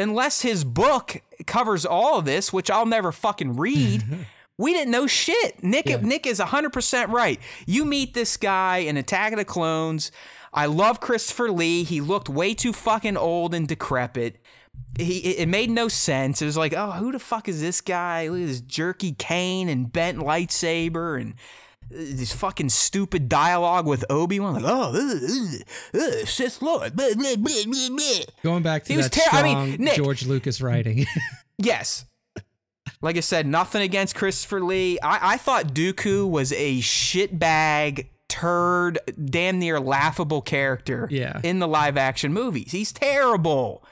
unless 0.00 0.40
his 0.40 0.64
book 0.64 1.20
covers 1.46 1.84
all 1.84 2.18
of 2.18 2.24
this, 2.24 2.52
which 2.52 2.70
I'll 2.70 2.86
never 2.86 3.12
fucking 3.12 3.56
read. 3.56 4.02
We 4.60 4.74
didn't 4.74 4.90
know 4.90 5.06
shit. 5.06 5.64
Nick 5.64 5.88
yeah. 5.88 5.96
Nick 6.02 6.26
is 6.26 6.38
100% 6.38 7.08
right. 7.08 7.40
You 7.64 7.86
meet 7.86 8.12
this 8.12 8.36
guy 8.36 8.76
in 8.76 8.98
Attack 8.98 9.32
of 9.32 9.38
the 9.38 9.44
Clones. 9.46 10.12
I 10.52 10.66
love 10.66 11.00
Christopher 11.00 11.50
Lee. 11.50 11.84
He 11.84 12.00
looked 12.00 12.28
way 12.28 12.54
too 12.54 12.72
fucking 12.72 13.16
old 13.16 13.54
and 13.54 13.68
decrepit. 13.68 14.40
He 14.98 15.18
it 15.18 15.48
made 15.48 15.70
no 15.70 15.88
sense. 15.88 16.42
It 16.42 16.46
was 16.46 16.56
like, 16.56 16.74
"Oh, 16.74 16.92
who 16.92 17.12
the 17.12 17.18
fuck 17.18 17.48
is 17.48 17.60
this 17.60 17.80
guy? 17.80 18.28
Look 18.28 18.40
at 18.40 18.46
this 18.48 18.60
jerky 18.60 19.12
cane 19.12 19.68
and 19.68 19.92
bent 19.92 20.18
lightsaber 20.18 21.20
and 21.20 21.34
this 21.90 22.32
fucking 22.32 22.68
stupid 22.68 23.28
dialogue 23.28 23.86
with 23.86 24.04
Obi 24.08 24.38
Wan, 24.38 24.54
like, 24.54 24.64
oh, 24.64 24.92
uh, 24.94 25.98
uh, 25.98 26.00
uh, 26.00 26.24
Sith 26.24 26.62
Lord. 26.62 26.94
Blah, 26.94 27.14
blah, 27.14 27.34
blah, 27.36 28.20
Going 28.42 28.62
back 28.62 28.84
to 28.84 28.92
he 28.92 29.00
that 29.00 29.10
ter- 29.12 29.20
strong 29.22 29.44
I 29.44 29.66
mean, 29.66 29.84
Nick, 29.84 29.94
George 29.94 30.24
Lucas 30.24 30.60
writing. 30.60 31.06
yes, 31.58 32.04
like 33.02 33.16
I 33.16 33.20
said, 33.20 33.46
nothing 33.46 33.82
against 33.82 34.14
Christopher 34.14 34.60
Lee. 34.60 34.98
I, 35.00 35.34
I 35.34 35.36
thought 35.36 35.68
Dooku 35.68 36.28
was 36.30 36.52
a 36.52 36.78
shitbag, 36.78 38.08
turd, 38.30 38.98
damn 39.22 39.58
near 39.58 39.78
laughable 39.78 40.40
character 40.40 41.08
yeah. 41.10 41.40
in 41.42 41.58
the 41.58 41.68
live 41.68 41.96
action 41.98 42.32
movies. 42.32 42.72
He's 42.72 42.92
terrible. 42.92 43.84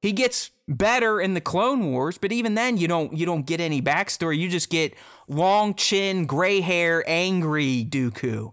He 0.00 0.12
gets 0.12 0.52
better 0.68 1.20
in 1.20 1.34
the 1.34 1.40
Clone 1.40 1.90
Wars, 1.90 2.18
but 2.18 2.30
even 2.30 2.54
then 2.54 2.76
you 2.76 2.86
don't 2.86 3.16
you 3.16 3.26
don't 3.26 3.46
get 3.46 3.60
any 3.60 3.82
backstory. 3.82 4.38
You 4.38 4.48
just 4.48 4.70
get 4.70 4.94
long 5.26 5.74
chin, 5.74 6.26
gray 6.26 6.60
hair, 6.60 7.02
angry 7.06 7.84
Dooku. 7.88 8.52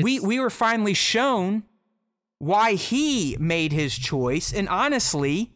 we 0.00 0.20
we 0.20 0.40
were 0.40 0.50
finally 0.50 0.94
shown 0.94 1.64
why 2.38 2.74
he 2.74 3.36
made 3.38 3.72
his 3.72 3.98
choice, 3.98 4.54
and 4.54 4.68
honestly, 4.68 5.52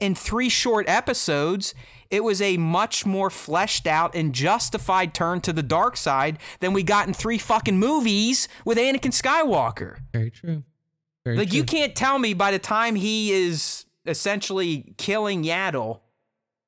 in 0.00 0.14
three 0.14 0.48
short 0.48 0.88
episodes, 0.88 1.74
it 2.10 2.24
was 2.24 2.40
a 2.40 2.56
much 2.56 3.06
more 3.06 3.30
fleshed 3.30 3.86
out 3.86 4.14
and 4.14 4.34
justified 4.34 5.14
turn 5.14 5.40
to 5.42 5.52
the 5.52 5.62
dark 5.62 5.96
side 5.96 6.38
than 6.60 6.72
we 6.72 6.82
got 6.82 7.06
in 7.06 7.14
three 7.14 7.38
fucking 7.38 7.78
movies 7.78 8.48
with 8.64 8.78
Anakin 8.78 9.12
Skywalker. 9.12 9.98
Very 10.12 10.30
true. 10.30 10.64
Very 11.24 11.36
like 11.36 11.48
true. 11.48 11.58
you 11.58 11.64
can't 11.64 11.94
tell 11.96 12.18
me 12.18 12.34
by 12.34 12.50
the 12.50 12.58
time 12.58 12.94
he 12.94 13.32
is 13.32 13.84
essentially 14.06 14.94
killing 14.96 15.42
Yaddle 15.42 16.00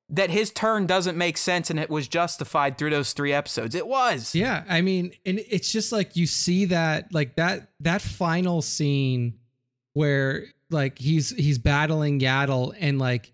that 0.09 0.31
his 0.31 0.51
turn 0.51 0.87
doesn't 0.87 1.17
make 1.17 1.37
sense 1.37 1.69
and 1.69 1.79
it 1.79 1.89
was 1.89 2.07
justified 2.07 2.77
through 2.77 2.89
those 2.89 3.13
three 3.13 3.31
episodes. 3.31 3.75
It 3.75 3.87
was. 3.87 4.33
Yeah, 4.33 4.63
I 4.67 4.81
mean, 4.81 5.13
and 5.25 5.39
it's 5.49 5.71
just 5.71 5.91
like 5.91 6.15
you 6.15 6.25
see 6.25 6.65
that 6.65 7.13
like 7.13 7.35
that 7.35 7.69
that 7.79 8.01
final 8.01 8.61
scene 8.61 9.35
where 9.93 10.45
like 10.71 10.97
he's 10.97 11.29
he's 11.31 11.57
battling 11.57 12.19
Yaddle 12.19 12.75
and 12.79 12.99
like 12.99 13.33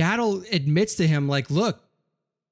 Yaddle 0.00 0.50
admits 0.52 0.94
to 0.96 1.06
him 1.06 1.28
like, 1.28 1.50
"Look, 1.50 1.80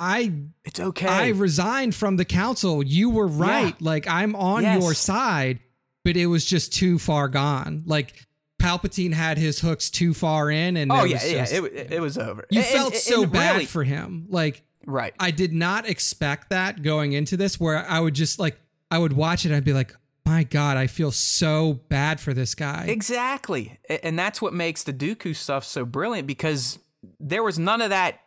I 0.00 0.32
It's 0.64 0.78
okay. 0.80 1.06
I 1.08 1.28
resigned 1.28 1.94
from 1.94 2.16
the 2.16 2.24
council. 2.24 2.82
You 2.84 3.10
were 3.10 3.26
right. 3.26 3.74
Yeah. 3.78 3.88
Like 3.90 4.06
I'm 4.08 4.36
on 4.36 4.62
Yes. 4.62 4.80
your 4.82 4.94
side, 4.94 5.58
but 6.04 6.16
it 6.16 6.26
was 6.26 6.44
just 6.44 6.72
too 6.72 6.98
far 6.98 7.28
gone. 7.28 7.82
Like 7.86 8.26
Palpatine 8.62 9.12
had 9.12 9.38
his 9.38 9.60
hooks 9.60 9.90
too 9.90 10.14
far 10.14 10.50
in, 10.50 10.76
and 10.76 10.90
oh 10.92 11.04
yeah, 11.04 11.24
yeah. 11.24 11.46
It, 11.48 11.92
it 11.92 12.00
was 12.00 12.18
over. 12.18 12.44
you 12.50 12.60
And- 12.60 12.68
felt 12.68 12.92
and- 12.94 13.02
so 13.02 13.22
and 13.24 13.32
bad 13.32 13.52
really- 13.54 13.66
for 13.66 13.84
him. 13.84 14.26
Like 14.28 14.62
right. 14.86 15.14
I 15.18 15.30
did 15.30 15.52
not 15.52 15.88
expect 15.88 16.50
that 16.50 16.82
going 16.82 17.12
into 17.12 17.36
this, 17.36 17.58
where 17.60 17.84
I 17.88 18.00
would 18.00 18.14
just 18.14 18.38
like 18.38 18.58
I 18.90 18.98
would 18.98 19.12
watch 19.12 19.44
it, 19.44 19.48
and 19.48 19.56
I'd 19.56 19.64
be 19.64 19.72
like, 19.72 19.94
my 20.24 20.44
God, 20.44 20.76
I 20.76 20.86
feel 20.86 21.10
so 21.10 21.80
bad 21.88 22.20
for 22.20 22.34
this 22.34 22.54
guy. 22.54 22.86
Exactly. 22.88 23.78
And 24.02 24.18
that's 24.18 24.40
what 24.42 24.52
makes 24.54 24.82
the 24.82 24.92
Dooku 24.92 25.34
stuff 25.34 25.64
so 25.64 25.84
brilliant 25.86 26.26
because 26.26 26.78
there 27.20 27.42
was 27.42 27.58
none 27.58 27.80
of 27.82 27.90
that 27.90 28.20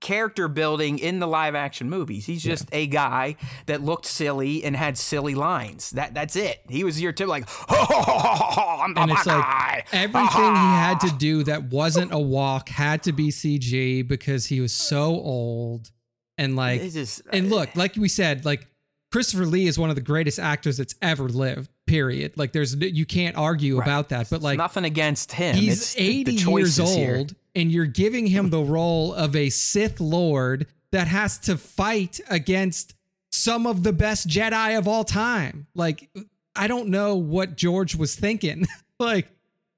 character 0.00 0.48
building 0.48 0.98
in 0.98 1.18
the 1.18 1.26
live 1.26 1.54
action 1.54 1.90
movies. 1.90 2.26
He's 2.26 2.42
just 2.42 2.68
a 2.72 2.86
guy 2.86 3.36
that 3.66 3.82
looked 3.82 4.06
silly 4.06 4.64
and 4.64 4.74
had 4.74 4.96
silly 4.96 5.34
lines. 5.34 5.90
That 5.90 6.14
that's 6.14 6.36
it. 6.36 6.62
He 6.68 6.84
was 6.84 7.00
your 7.00 7.12
tip 7.12 7.28
like 7.28 7.48
I'm 7.68 8.94
the 8.94 9.00
and 9.00 9.10
it's 9.10 9.26
like 9.26 9.86
everything 9.92 10.54
he 10.54 10.70
had 10.72 11.00
to 11.00 11.10
do 11.18 11.44
that 11.44 11.64
wasn't 11.64 12.12
a 12.12 12.18
walk 12.18 12.68
had 12.68 13.02
to 13.04 13.12
be 13.12 13.28
CG 13.28 14.06
because 14.06 14.46
he 14.46 14.60
was 14.60 14.72
so 14.72 15.04
old 15.04 15.90
and 16.38 16.56
like 16.56 16.80
just 16.90 17.22
and 17.32 17.52
uh, 17.52 17.56
look 17.56 17.76
like 17.76 17.96
we 17.96 18.08
said 18.08 18.44
like 18.44 18.66
Christopher 19.12 19.44
Lee 19.44 19.66
is 19.66 19.78
one 19.78 19.90
of 19.90 19.96
the 19.96 20.02
greatest 20.02 20.38
actors 20.38 20.76
that's 20.76 20.94
ever 21.02 21.28
lived 21.28 21.68
period 21.90 22.32
like 22.36 22.52
there's 22.52 22.76
you 22.76 23.04
can't 23.04 23.36
argue 23.36 23.80
about 23.80 24.08
that 24.10 24.28
but 24.30 24.40
like 24.42 24.56
nothing 24.58 24.84
against 24.84 25.32
him. 25.32 25.56
he's 25.56 25.72
It's 25.82 25.94
the- 25.94 26.24
the 26.24 26.30
80 26.36 26.50
years 26.50 26.78
old 26.80 26.96
here. 26.96 27.26
and 27.54 27.72
you're 27.72 27.86
giving 27.86 28.26
him 28.26 28.50
the 28.50 28.62
role 28.62 29.12
of 29.12 29.34
a 29.34 29.50
Sith 29.50 30.00
Lord 30.00 30.66
that 30.92 31.08
has 31.08 31.38
to 31.38 31.56
fight 31.56 32.20
against 32.28 32.94
some 33.32 33.66
of 33.66 33.82
the 33.82 33.92
best 33.92 34.28
Jedi 34.28 34.78
of 34.78 34.86
all 34.88 35.04
time. 35.04 35.66
Like 35.74 36.08
I 36.56 36.66
don't 36.68 36.88
know 36.88 37.14
what 37.16 37.56
George 37.56 37.94
was 37.94 38.14
thinking. 38.14 38.66
like 39.00 39.28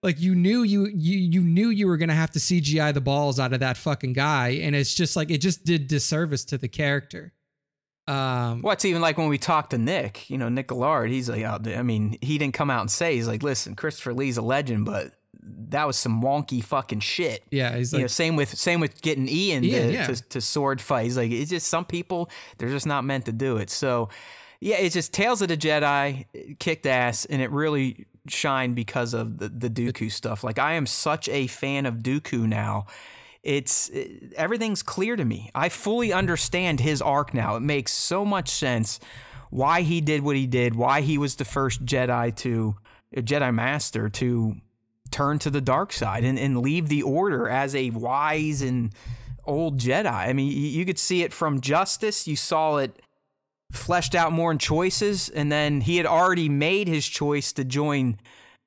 like 0.03 0.21
you 0.21 0.35
knew 0.35 0.63
you 0.63 0.87
you 0.87 1.19
you 1.19 1.41
knew 1.43 1.69
you 1.69 1.87
were 1.87 1.97
going 1.97 2.09
to 2.09 2.15
have 2.15 2.33
to 2.33 2.39
CGI 2.39 2.93
the 2.93 3.01
balls 3.01 3.39
out 3.39 3.53
of 3.53 3.61
that 3.61 3.77
fucking 3.77 4.13
guy 4.15 4.49
and 4.63 4.75
it's 4.75 4.95
just 4.95 5.17
like 5.17 5.31
it 5.31 5.39
just 5.39 5.65
did 5.65 5.87
disservice 5.87 6.45
to 6.47 6.59
the 6.59 6.69
character. 6.69 7.33
Um 8.09 8.63
What's 8.63 8.85
even 8.85 9.01
like 9.01 9.19
when 9.19 9.29
we 9.29 9.39
talked 9.39 9.71
to 9.71 9.79
Nick, 9.79 10.29
you 10.29 10.39
know, 10.39 10.49
Nick 10.49 10.71
Gillard, 10.71 11.11
he's 11.11 11.29
like, 11.29 11.45
oh, 11.45 11.61
I 11.77 11.83
mean, 11.83 12.19
he 12.21 12.39
didn't 12.39 12.55
come 12.55 12.71
out 12.71 12.81
and 12.81 12.91
say, 12.91 13.15
he's 13.15 13.29
like, 13.29 13.43
listen, 13.43 13.77
Christopher 13.77 14.13
Lee's 14.13 14.37
a 14.37 14.43
legend, 14.43 14.85
but 14.85 15.13
that 15.43 15.87
was 15.87 15.97
some 15.97 16.23
wonky 16.23 16.63
fucking 16.63 17.01
shit. 17.01 17.45
yeah, 17.51 17.77
he's 17.77 17.93
you 17.93 17.99
know, 17.99 18.05
like 18.05 18.11
same 18.11 18.37
with 18.37 18.57
same 18.57 18.81
with 18.81 19.03
getting 19.03 19.29
Ian 19.29 19.65
Ian, 19.65 19.89
to, 19.89 19.93
yeah. 19.93 20.07
to, 20.07 20.29
to 20.29 20.41
sword 20.41 20.81
fight. 20.81 21.05
He's 21.05 21.17
like, 21.17 21.31
it's 21.31 21.51
just 21.51 21.67
some 21.67 21.85
people 21.85 22.31
they're 22.59 22.69
just 22.69 22.87
not 22.87 23.05
meant 23.05 23.27
to 23.27 23.33
do 23.33 23.57
it. 23.57 23.71
So, 23.71 24.09
yeah, 24.61 24.77
it's 24.77 24.95
just 24.95 25.13
Tales 25.13 25.43
of 25.43 25.49
the 25.49 25.57
Jedi 25.57 26.59
kicked 26.59 26.87
ass, 26.87 27.25
and 27.25 27.43
it 27.43 27.51
really 27.51 28.07
shined 28.29 28.77
because 28.77 29.15
of 29.15 29.39
the 29.39 29.49
the 29.49 29.69
Dooku 29.71 30.11
stuff. 30.13 30.45
Like, 30.45 30.59
I 30.59 30.75
am 30.75 30.87
such 30.87 31.29
a 31.29 31.47
fan 31.49 31.87
of 31.87 31.97
Dooku 31.97 32.47
now. 32.47 32.87
It's 33.43 33.89
it, 33.89 34.33
everything's 34.35 34.83
clear 34.83 35.17
to 35.17 35.25
me. 35.25 35.51
I 35.55 35.69
fully 35.69 36.13
understand 36.13 36.81
his 36.81 37.03
arc 37.03 37.35
now. 37.35 37.57
It 37.57 37.61
makes 37.61 37.93
so 37.93 38.25
much 38.25 38.49
sense 38.49 39.01
why 39.51 39.83
he 39.83 40.01
did 40.01 40.23
what 40.23 40.37
he 40.37 40.47
did, 40.47 40.75
why 40.75 41.01
he 41.01 41.19
was 41.19 41.37
the 41.37 41.45
first 41.45 41.85
Jedi 41.85 42.35
to 42.37 42.77
eh, 43.15 43.21
Jedi 43.21 43.53
Master 43.53 44.09
to 44.09 44.57
turn 45.11 45.39
to 45.41 45.51
the 45.51 45.61
dark 45.61 45.93
side 45.93 46.25
and, 46.25 46.39
and 46.39 46.61
leave 46.61 46.89
the 46.89 47.03
order 47.03 47.49
as 47.49 47.75
a 47.75 47.91
wise 47.91 48.63
and 48.63 48.93
old 49.45 49.79
Jedi. 49.79 50.07
I 50.07 50.33
mean, 50.33 50.51
you 50.51 50.85
could 50.85 50.99
see 50.99 51.23
it 51.23 51.33
from 51.33 51.61
Justice. 51.61 52.27
You 52.27 52.37
saw 52.37 52.79
it 52.79 53.03
fleshed 53.73 54.15
out 54.15 54.33
more 54.33 54.53
in 54.53 54.59
choices, 54.59 55.29
and 55.29 55.51
then 55.51 55.81
he 55.81 55.97
had 55.97 56.07
already 56.07 56.49
made 56.49 56.89
his 56.89 57.07
choice 57.07 57.53
to 57.55 57.65
join 57.65 58.19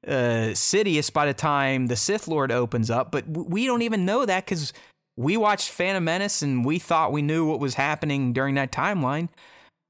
uh, 0.08 0.52
Sidious 0.54 1.12
by 1.12 1.26
the 1.26 1.34
time 1.34 1.88
the 1.88 1.96
Sith 1.96 2.28
Lord 2.28 2.52
opens 2.52 2.90
up. 2.90 3.12
But 3.12 3.28
we 3.28 3.66
don't 3.66 3.82
even 3.82 4.06
know 4.06 4.26
that 4.26 4.46
because 4.46 4.74
we 5.18 5.38
watched 5.38 5.70
Phantom 5.70 6.04
Menace 6.04 6.42
and 6.42 6.66
we 6.66 6.80
thought 6.80 7.12
we 7.12 7.22
knew 7.22 7.46
what 7.46 7.60
was 7.60 7.76
happening 7.76 8.34
during 8.34 8.56
that 8.56 8.72
timeline. 8.72 9.30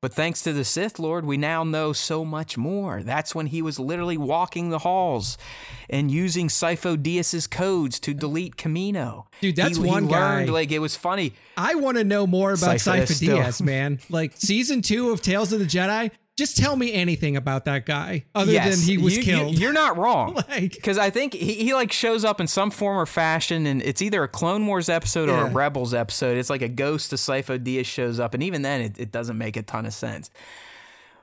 But 0.01 0.13
thanks 0.13 0.43
to 0.43 0.53
the 0.53 0.63
Sith 0.63 0.99
Lord, 0.99 1.25
we 1.25 1.35
now 1.35 1.63
know 1.63 1.91
so 1.91 2.23
much 2.23 2.59
more. 2.59 3.01
That's 3.01 3.33
when 3.33 3.47
he 3.47 3.63
was 3.63 3.79
literally 3.79 4.17
walking 4.17 4.69
the 4.69 4.79
halls 4.79 5.35
and 5.89 6.11
using 6.11 6.47
Sifo 6.47 7.01
Dyas's 7.01 7.47
codes 7.47 7.99
to 8.01 8.13
delete 8.13 8.55
Kamino. 8.55 9.25
Dude, 9.41 9.55
that's 9.55 9.77
He- 9.77 9.83
he 9.83 9.89
one 9.89 10.07
learned, 10.07 10.47
guy. 10.47 10.53
like 10.53 10.71
it 10.71 10.77
was 10.77 10.95
funny. 10.95 11.33
I 11.57 11.73
want 11.73 11.97
to 11.97 12.03
know 12.03 12.27
more 12.27 12.51
about 12.51 12.59
Cypher 12.59 12.75
is 12.75 12.83
Cypher 12.83 13.13
still- 13.13 13.37
Dyas, 13.39 13.61
man. 13.63 13.99
Like 14.11 14.33
season 14.35 14.83
two 14.83 15.09
of 15.09 15.23
Tales 15.23 15.51
of 15.51 15.57
the 15.59 15.65
Jedi. 15.65 16.11
Just 16.37 16.57
tell 16.57 16.75
me 16.75 16.91
anything 16.91 17.37
about 17.37 17.63
that 17.63 17.85
guy 17.85 18.25
other 18.35 18.51
yes, 18.51 18.79
than 18.79 18.87
he 18.89 18.97
was 18.97 19.15
you, 19.15 19.23
killed. 19.23 19.57
You, 19.57 19.69
are 19.69 19.73
not 19.73 19.97
wrong. 19.97 20.33
Like- 20.49 20.73
because 20.73 20.97
I 20.97 21.09
think 21.09 21.33
he, 21.33 21.53
he 21.53 21.73
like 21.73 21.93
shows 21.93 22.25
up 22.25 22.41
in 22.41 22.47
some 22.47 22.71
form 22.71 22.97
or 22.97 23.05
fashion, 23.05 23.65
and 23.65 23.81
it's 23.81 24.01
either 24.01 24.21
a 24.23 24.27
Clone 24.27 24.67
Wars 24.67 24.89
episode 24.89 25.29
or 25.29 25.47
a 25.47 25.49
Rebels 25.49 25.93
episode. 25.93 26.37
It's 26.37 26.49
like 26.49 26.61
a 26.61 26.67
ghost 26.67 27.13
of 27.13 27.19
Sifo 27.19 27.57
Dyas 27.57 27.85
shows 27.85 28.19
up, 28.19 28.33
and 28.33 28.43
even 28.43 28.63
then, 28.63 28.81
it, 28.81 28.99
it 28.99 29.11
doesn't 29.11 29.37
make 29.37 29.55
a 29.55 29.63
ton 29.63 29.85
of 29.85 29.93
sense. 29.93 30.29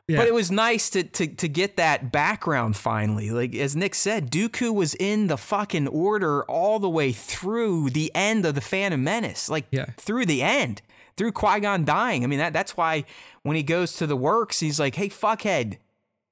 Yeah. 0.08 0.16
But 0.18 0.26
it 0.28 0.34
was 0.34 0.50
nice 0.50 0.90
to, 0.90 1.04
to 1.04 1.26
to 1.28 1.48
get 1.48 1.76
that 1.76 2.10
background 2.10 2.76
finally. 2.76 3.30
Like 3.30 3.54
as 3.54 3.76
Nick 3.76 3.94
said, 3.94 4.30
Dooku 4.32 4.74
was 4.74 4.94
in 4.94 5.28
the 5.28 5.36
fucking 5.36 5.86
order 5.88 6.42
all 6.44 6.80
the 6.80 6.90
way 6.90 7.12
through 7.12 7.90
the 7.90 8.10
end 8.14 8.44
of 8.44 8.54
the 8.56 8.60
Phantom 8.60 9.02
Menace. 9.02 9.48
Like 9.48 9.66
Yeah. 9.70 9.86
through 9.98 10.26
the 10.26 10.42
end, 10.42 10.82
through 11.16 11.32
Qui 11.32 11.60
Gon 11.60 11.84
dying. 11.84 12.24
I 12.24 12.26
mean 12.26 12.38
that 12.38 12.52
that's 12.52 12.76
why 12.76 13.04
when 13.42 13.56
he 13.56 13.62
goes 13.62 13.94
to 13.96 14.06
the 14.06 14.16
works, 14.16 14.60
he's 14.60 14.78
like, 14.80 14.94
"Hey, 14.94 15.08
fuckhead, 15.08 15.78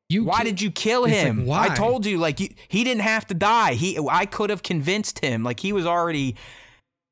you 0.09 0.25
why 0.25 0.39
ki- 0.39 0.45
did 0.45 0.61
you 0.63 0.71
kill 0.71 1.03
like, 1.03 1.13
him? 1.13 1.47
why? 1.47 1.67
I 1.69 1.75
told 1.75 2.07
you, 2.07 2.19
like 2.19 2.41
you, 2.41 2.49
he 2.69 2.85
didn't 2.85 3.03
have 3.03 3.27
to 3.29 3.35
die. 3.35 3.75
He, 3.75 3.99
I 4.11 4.27
could 4.27 4.51
have 4.51 4.63
convinced 4.63 5.21
him. 5.21 5.43
Like 5.43 5.61
he 5.61 5.73
was 5.73 5.87
already." 5.87 6.37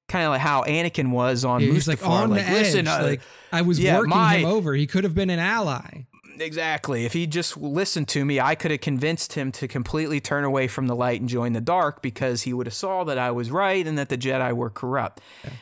Kind 0.09 0.25
of 0.25 0.31
like 0.31 0.41
how 0.41 0.63
Anakin 0.63 1.11
was 1.11 1.45
on 1.45 1.61
Yeah, 1.61 1.69
Mustafar. 1.69 1.89
like 1.89 2.07
on 2.07 2.31
like, 2.31 2.41
the 2.41 2.49
edge. 2.49 2.63
listen, 2.63 2.89
uh, 2.89 3.01
like 3.03 3.21
I 3.53 3.61
was 3.61 3.79
yeah, 3.79 3.99
working 3.99 4.09
my- 4.17 4.37
him 4.39 4.47
over. 4.47 4.73
He 4.75 4.87
could 4.87 5.05
have 5.05 5.15
been 5.15 5.29
an 5.29 5.39
ally. 5.39 6.05
Exactly. 6.41 7.05
If 7.05 7.13
he 7.13 7.27
just 7.27 7.57
listened 7.57 8.09
to 8.09 8.25
me, 8.25 8.41
I 8.41 8.55
could 8.55 8.71
have 8.71 8.81
convinced 8.81 9.33
him 9.35 9.51
to 9.53 9.69
completely 9.69 10.21
turn 10.21 10.45
away 10.45 10.69
from 10.69 10.87
the 10.87 10.95
light 10.97 11.21
and 11.21 11.29
join 11.29 11.53
the 11.53 11.61
dark 11.61 12.03
because 12.03 12.43
he 12.43 12.53
would 12.53 12.67
have 12.67 12.75
saw 12.75 13.05
that 13.05 13.19
I 13.19 13.31
was 13.31 13.51
right 13.51 13.87
and 13.87 13.99
that 13.99 14.09
the 14.09 14.19
Jedi 14.19 14.53
were 14.55 14.71
corrupt. 14.71 15.21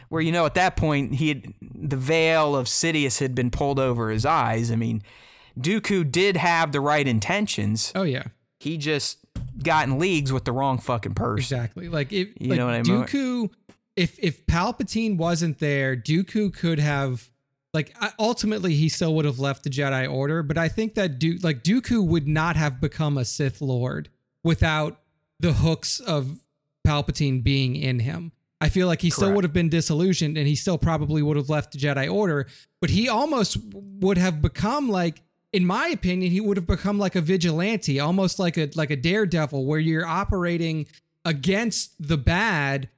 Where 0.08 0.20
you 0.22 0.32
know 0.32 0.46
at 0.46 0.54
that 0.54 0.76
point 0.76 1.14
he 1.14 1.28
had 1.28 1.54
the 1.60 1.96
veil 1.96 2.54
of 2.56 2.66
Sidious 2.66 3.20
had 3.20 3.34
been 3.34 3.50
pulled 3.50 3.78
over 3.78 4.10
his 4.10 4.26
eyes. 4.26 4.70
I 4.70 4.76
mean, 4.76 5.02
Dooku 5.58 6.10
did 6.10 6.36
have 6.36 6.72
the 6.72 6.80
right 6.80 7.06
intentions. 7.06 7.92
Oh 7.94 8.02
yeah, 8.02 8.24
He 8.58 8.76
just 8.76 9.18
got 9.62 9.86
in 9.88 9.98
leagues 9.98 10.32
with 10.32 10.44
the 10.44 10.52
wrong 10.52 10.78
fucking 10.78 11.14
person. 11.14 11.38
exactly. 11.38 11.88
Like 11.88 12.12
if 12.12 12.28
You 12.38 12.50
like 12.50 12.58
know 12.58 12.66
what 12.66 12.74
I 12.74 12.82
mean? 12.82 13.04
Dooku, 13.04 13.50
if 13.96 14.18
if 14.18 14.46
Palpatine 14.46 15.16
wasn't 15.16 15.58
there, 15.58 15.96
Dooku 15.96 16.52
could 16.54 16.78
have. 16.78 17.30
Like 17.76 17.94
ultimately, 18.18 18.74
he 18.74 18.88
still 18.88 19.14
would 19.16 19.26
have 19.26 19.38
left 19.38 19.62
the 19.62 19.68
Jedi 19.68 20.10
Order, 20.10 20.42
but 20.42 20.56
I 20.56 20.66
think 20.66 20.94
that 20.94 21.18
du- 21.18 21.36
like 21.42 21.62
Dooku 21.62 22.02
would 22.02 22.26
not 22.26 22.56
have 22.56 22.80
become 22.80 23.18
a 23.18 23.24
Sith 23.26 23.60
Lord 23.60 24.08
without 24.42 24.98
the 25.38 25.52
hooks 25.52 26.00
of 26.00 26.40
Palpatine 26.88 27.44
being 27.44 27.76
in 27.76 27.98
him. 27.98 28.32
I 28.62 28.70
feel 28.70 28.86
like 28.86 29.02
he 29.02 29.10
still 29.10 29.30
would 29.32 29.44
have 29.44 29.52
been 29.52 29.68
disillusioned 29.68 30.38
and 30.38 30.48
he 30.48 30.54
still 30.54 30.78
probably 30.78 31.20
would 31.20 31.36
have 31.36 31.50
left 31.50 31.72
the 31.72 31.78
Jedi 31.78 32.10
Order, 32.10 32.46
but 32.80 32.88
he 32.88 33.10
almost 33.10 33.58
would 33.74 34.16
have 34.16 34.40
become 34.40 34.88
like 34.88 35.20
in 35.52 35.66
my 35.66 35.88
opinion, 35.88 36.32
he 36.32 36.40
would 36.40 36.56
have 36.56 36.66
become 36.66 36.98
like 36.98 37.14
a 37.14 37.20
vigilante, 37.20 38.00
almost 38.00 38.38
like 38.38 38.56
a 38.56 38.70
like 38.74 38.90
a 38.90 38.96
daredevil 38.96 39.66
where 39.66 39.78
you're 39.78 40.06
operating 40.06 40.86
against 41.26 41.92
the 42.00 42.16
bad 42.16 42.88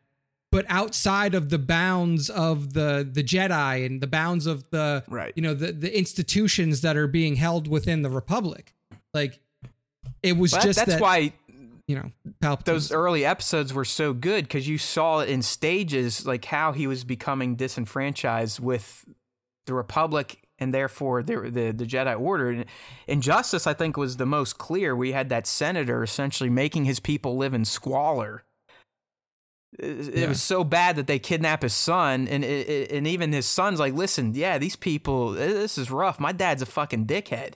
but 0.50 0.64
outside 0.68 1.34
of 1.34 1.50
the 1.50 1.58
bounds 1.58 2.30
of 2.30 2.72
the 2.74 3.08
the 3.10 3.22
Jedi 3.22 3.84
and 3.84 4.00
the 4.00 4.06
bounds 4.06 4.46
of 4.46 4.68
the 4.70 5.04
Right. 5.08 5.32
you 5.36 5.42
know 5.42 5.54
the 5.54 5.72
the 5.72 5.96
institutions 5.96 6.80
that 6.82 6.96
are 6.96 7.06
being 7.08 7.36
held 7.36 7.68
within 7.68 8.02
the 8.02 8.10
Republic. 8.10 8.74
Like 9.14 9.40
it 10.22 10.36
was 10.36 10.52
But 10.52 10.62
just 10.62 10.78
that's 10.78 10.92
that, 10.92 11.00
why 11.00 11.32
you 11.86 11.96
know 11.96 12.10
Palpatine. 12.42 12.64
those 12.64 12.92
early 12.92 13.24
episodes 13.24 13.72
were 13.72 13.84
so 13.84 14.12
good 14.12 14.44
because 14.44 14.68
you 14.68 14.78
saw 14.78 15.20
it 15.20 15.28
in 15.28 15.42
stages, 15.42 16.26
like 16.26 16.46
how 16.46 16.72
he 16.72 16.86
was 16.86 17.04
becoming 17.04 17.56
disenfranchised 17.56 18.60
with 18.60 19.04
the 19.66 19.74
Republic 19.74 20.42
and 20.58 20.72
therefore 20.74 21.22
the 21.22 21.40
the, 21.50 21.72
the 21.72 21.86
Jedi 21.86 22.18
Order. 22.18 22.50
And 22.50 22.64
Injustice, 23.06 23.66
I 23.66 23.74
think, 23.74 23.96
was 23.96 24.16
the 24.16 24.26
most 24.26 24.58
clear. 24.58 24.96
We 24.96 25.12
had 25.12 25.28
that 25.28 25.46
senator 25.46 26.02
essentially 26.02 26.50
making 26.50 26.84
his 26.84 27.00
people 27.00 27.36
live 27.36 27.54
in 27.54 27.64
squalor. 27.64 28.44
It, 29.78 30.08
it 30.08 30.14
Yeah. 30.20 30.28
was 30.28 30.42
so 30.42 30.64
bad 30.64 30.96
that 30.96 31.06
they 31.06 31.18
kidnap 31.18 31.62
his 31.62 31.74
son, 31.74 32.26
and 32.28 32.44
it, 32.44 32.68
it- 32.68 32.90
and 32.92 33.06
even 33.06 33.32
his 33.32 33.46
son's 33.46 33.78
like, 33.78 33.92
"Listen, 33.94 34.34
yeah, 34.34 34.56
these 34.58 34.76
people, 34.76 35.30
uh, 35.30 35.34
this 35.34 35.76
is 35.76 35.90
rough. 35.90 36.18
My 36.18 36.32
dad's 36.32 36.62
a 36.62 36.66
fucking 36.66 37.06
dickhead." 37.06 37.54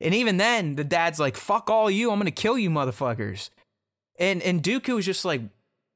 And 0.00 0.14
even 0.14 0.36
then, 0.38 0.76
the 0.76 0.84
dad's 0.84 1.20
like, 1.20 1.36
"Fuck 1.36 1.68
all 1.70 1.90
you! 1.90 2.10
I'm 2.10 2.18
gonna 2.18 2.30
kill 2.30 2.56
you, 2.58 2.70
motherfuckers." 2.70 3.50
And 4.18 4.42
and 4.42 4.62
Dooku 4.62 4.94
was 4.96 5.04
just 5.06 5.24
like, 5.24 5.42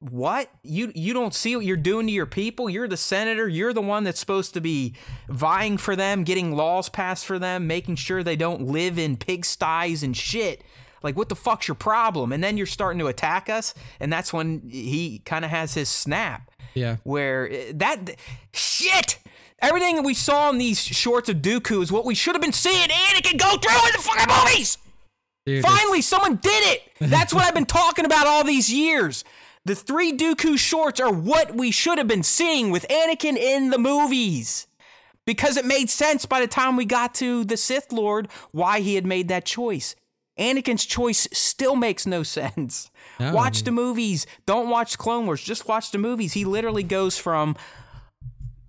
"What? 0.01 0.51
You 0.63 0.93
you 0.95 1.15
don't 1.15 1.35
see 1.35 1.57
what 1.57 1.65
you're 1.65 1.77
doing 1.77 2.07
to 2.07 2.13
your 2.13 2.27
people? 2.27 2.69
You're 2.69 2.87
the 2.89 2.97
senator. 2.99 3.49
You're 3.49 3.73
the 3.73 3.81
one 3.83 4.05
that's 4.05 4.21
supposed 4.21 4.53
to 4.55 4.61
be 4.61 4.95
vying 5.29 5.79
for 5.79 5.97
them, 5.97 6.23
getting 6.23 6.55
laws 6.55 6.89
passed 6.91 7.25
for 7.25 7.39
them, 7.39 7.67
making 7.67 7.97
sure 7.97 8.23
they 8.23 8.37
don't 8.37 8.67
live 8.69 8.99
in 8.99 9.17
pigsties 9.17 10.03
and 10.03 10.15
shit." 10.17 10.63
Like, 11.03 11.17
what 11.17 11.29
the 11.29 11.37
fuck's 11.37 11.69
your 11.69 11.75
problem? 11.75 12.33
And 12.33 12.43
then 12.43 12.57
you're 12.57 12.67
starting 12.67 12.99
to 13.01 13.07
attack 13.07 13.49
us, 13.49 13.75
and 14.01 14.13
that's 14.13 14.33
when 14.33 14.69
he 14.69 15.21
kind 15.25 15.45
of 15.45 15.51
has 15.51 15.75
his 15.75 15.89
snap 15.89 16.51
yeah. 16.77 16.97
where 17.05 17.51
uh, 17.51 17.73
that 17.75 18.17
shit. 18.53 19.19
Everything 19.61 19.97
that 19.97 20.05
we 20.05 20.13
saw 20.13 20.51
in 20.51 20.59
these 20.59 20.79
shorts 20.79 21.31
of 21.31 21.37
Dooku 21.37 21.83
is 21.83 21.91
what 21.91 22.05
we 22.05 22.15
should 22.15 22.35
have 22.35 22.43
been 22.43 22.53
seeing 22.53 22.89
Anakin 22.89 23.39
go 23.39 23.57
through 23.57 23.87
in 23.87 23.93
the 23.93 24.03
fucking 24.03 24.35
movies. 24.45 24.77
Dude, 25.47 25.59
it's- 25.59 25.75
Finally, 25.75 26.03
someone 26.03 26.37
did 26.37 26.75
it. 26.75 26.83
That's 27.01 27.33
what 27.33 27.43
I've 27.43 27.55
been 27.55 27.65
talking 27.65 28.05
about 28.05 28.27
all 28.27 28.45
these 28.45 28.71
years. 28.71 29.25
The 29.65 29.75
three 29.75 30.13
Dooku 30.13 30.59
shorts 30.59 31.01
are 31.01 31.13
what 31.13 31.55
we 31.55 31.71
should 31.71 31.97
have 31.99 32.07
been 32.07 32.23
seeing 32.23 32.71
with 32.71 32.87
Anakin 32.89 33.37
in 33.37 33.71
the 33.71 33.79
movies. 33.79 34.67
Because 35.25 35.57
it 35.57 35.65
made 35.65 35.91
sense 35.91 36.25
by 36.27 36.41
the 36.41 36.47
time 36.47 36.77
we 36.77 36.85
got 36.85 37.15
to 37.17 37.43
the 37.43 37.57
Sith 37.57 37.91
Lord 37.93 38.29
why 38.53 38.81
he 38.81 38.95
had 38.95 39.07
made 39.07 39.27
that 39.29 39.45
choice. 39.45 39.97
Anakin's 40.39 40.85
choice 40.85 41.27
still 41.33 41.77
makes 41.77 42.07
no 42.07 42.23
sense. 42.23 42.91
No, 43.19 43.29
I 43.29 43.33
watch 43.33 43.57
mean- 43.59 43.65
the 43.65 43.71
movies. 43.73 44.27
Don't 44.45 44.69
watch 44.69 44.99
Clone 44.99 45.25
Wars. 45.27 45.43
Just 45.43 45.67
watch 45.69 45.91
the 45.91 45.99
movies. 45.99 46.35
He 46.35 46.45
literally 46.45 46.83
goes 46.83 47.17
from 47.17 47.57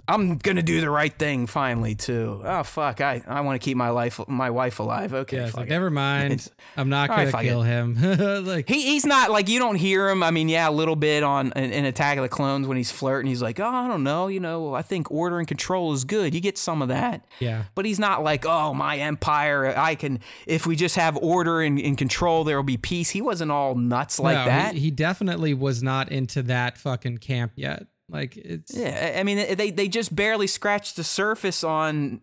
I'm 0.08 0.38
gonna 0.38 0.64
do 0.64 0.80
the 0.82 0.90
right 0.90 1.14
thing 1.18 1.48
finally 1.48 1.96
too. 1.96 2.42
oh 2.44 2.64
fuck 2.64 3.02
I, 3.02 3.22
I 3.28 3.42
want 3.42 3.62
to 3.62 3.66
keep 3.66 3.76
my 3.78 3.90
life 3.90 4.20
my 4.28 4.50
wife 4.50 4.80
alive 4.80 5.14
okay 5.14 5.38
yeah, 5.46 5.52
like 5.54 5.70
never 5.70 5.90
mind. 5.90 6.34
It's- 6.34 6.50
I'm 6.76 6.90
not 6.90 7.10
gonna 7.10 7.32
fuck 7.32 7.42
kill 7.42 7.64
him. 7.64 7.96
like 8.46 8.70
He, 8.70 8.82
he's 8.84 9.06
not 9.06 9.32
like 9.32 9.50
you 9.50 9.60
don't 9.60 9.76
hear 9.76 10.10
him. 10.10 10.22
I 10.22 10.32
mean, 10.32 10.48
yeah, 10.48 10.70
a 10.70 10.72
little 10.72 10.96
bit 10.96 11.24
on 11.24 11.52
in, 11.56 11.72
in 11.72 11.86
Attack 11.86 12.18
of 12.18 12.24
the 12.24 12.30
Clones 12.30 12.68
when 12.68 12.78
he's 12.78 12.92
flirting. 12.92 13.28
He's 13.30 13.42
like, 13.42 13.60
oh, 13.60 13.66
I 13.66 13.88
don't 13.88 14.04
know, 14.04 14.28
you 14.28 14.40
know, 14.40 14.74
I 14.74 14.82
think 14.84 15.10
order 15.12 15.40
and 15.40 15.48
control 15.48 15.92
is 15.94 16.04
good. 16.04 16.36
You 16.36 16.42
get 16.42 16.58
some 16.58 16.82
of 16.82 16.90
that, 16.90 17.26
yeah. 17.40 17.64
but 17.76 17.86
he's 17.86 18.00
not 18.00 18.24
like, 18.24 18.46
oh, 18.46 18.74
my 18.74 18.98
empire. 18.98 19.74
I 19.78 19.96
can 19.96 20.20
if 20.46 20.68
we 20.68 20.76
just 20.76 20.96
have 20.96 21.18
order 21.18 21.62
and, 21.62 21.80
and 21.80 21.98
control, 21.98 22.44
there 22.44 22.58
will 22.58 22.64
be 22.64 22.78
peace. 22.78 23.10
He 23.10 23.22
wasn't 23.22 23.52
all 23.52 23.76
nuts 23.76 24.20
like 24.20 24.38
No, 24.38 24.46
that. 24.46 24.74
He, 24.76 24.82
he 24.82 24.92
definitely 24.92 25.54
was 25.54 25.82
not 25.82 26.12
into 26.12 26.44
that 26.44 26.78
fucking 26.78 27.18
camp 27.18 27.54
yet. 27.56 27.88
Like 28.10 28.38
it's 28.38 28.76
Yeah, 28.76 29.16
I 29.18 29.24
mean, 29.24 29.56
they 29.58 29.72
they 29.72 29.88
just 29.88 30.16
barely 30.16 30.48
scratched 30.48 30.96
the 30.96 31.04
surface 31.04 31.64
on 31.64 32.22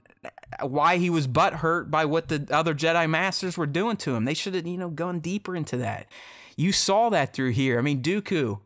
why 0.63 0.97
he 0.97 1.11
was 1.11 1.27
butthurt 1.27 1.91
by 1.91 2.05
what 2.05 2.29
the 2.29 2.47
other 2.51 2.75
Jedi 2.75 3.09
Masters 3.09 3.59
were 3.59 3.67
doing 3.67 3.97
to 3.99 4.15
him. 4.15 4.25
They 4.25 4.35
should 4.35 4.55
have, 4.55 4.67
you 4.67 4.79
know, 4.79 4.89
gone 4.89 5.21
deeper 5.21 5.55
into 5.55 5.77
that. 5.79 6.07
You 6.57 6.73
saw 6.73 7.11
that 7.11 7.35
through 7.35 7.51
here. 7.51 7.79
I 7.79 7.83
mean, 7.83 8.01
Dooku, 8.01 8.61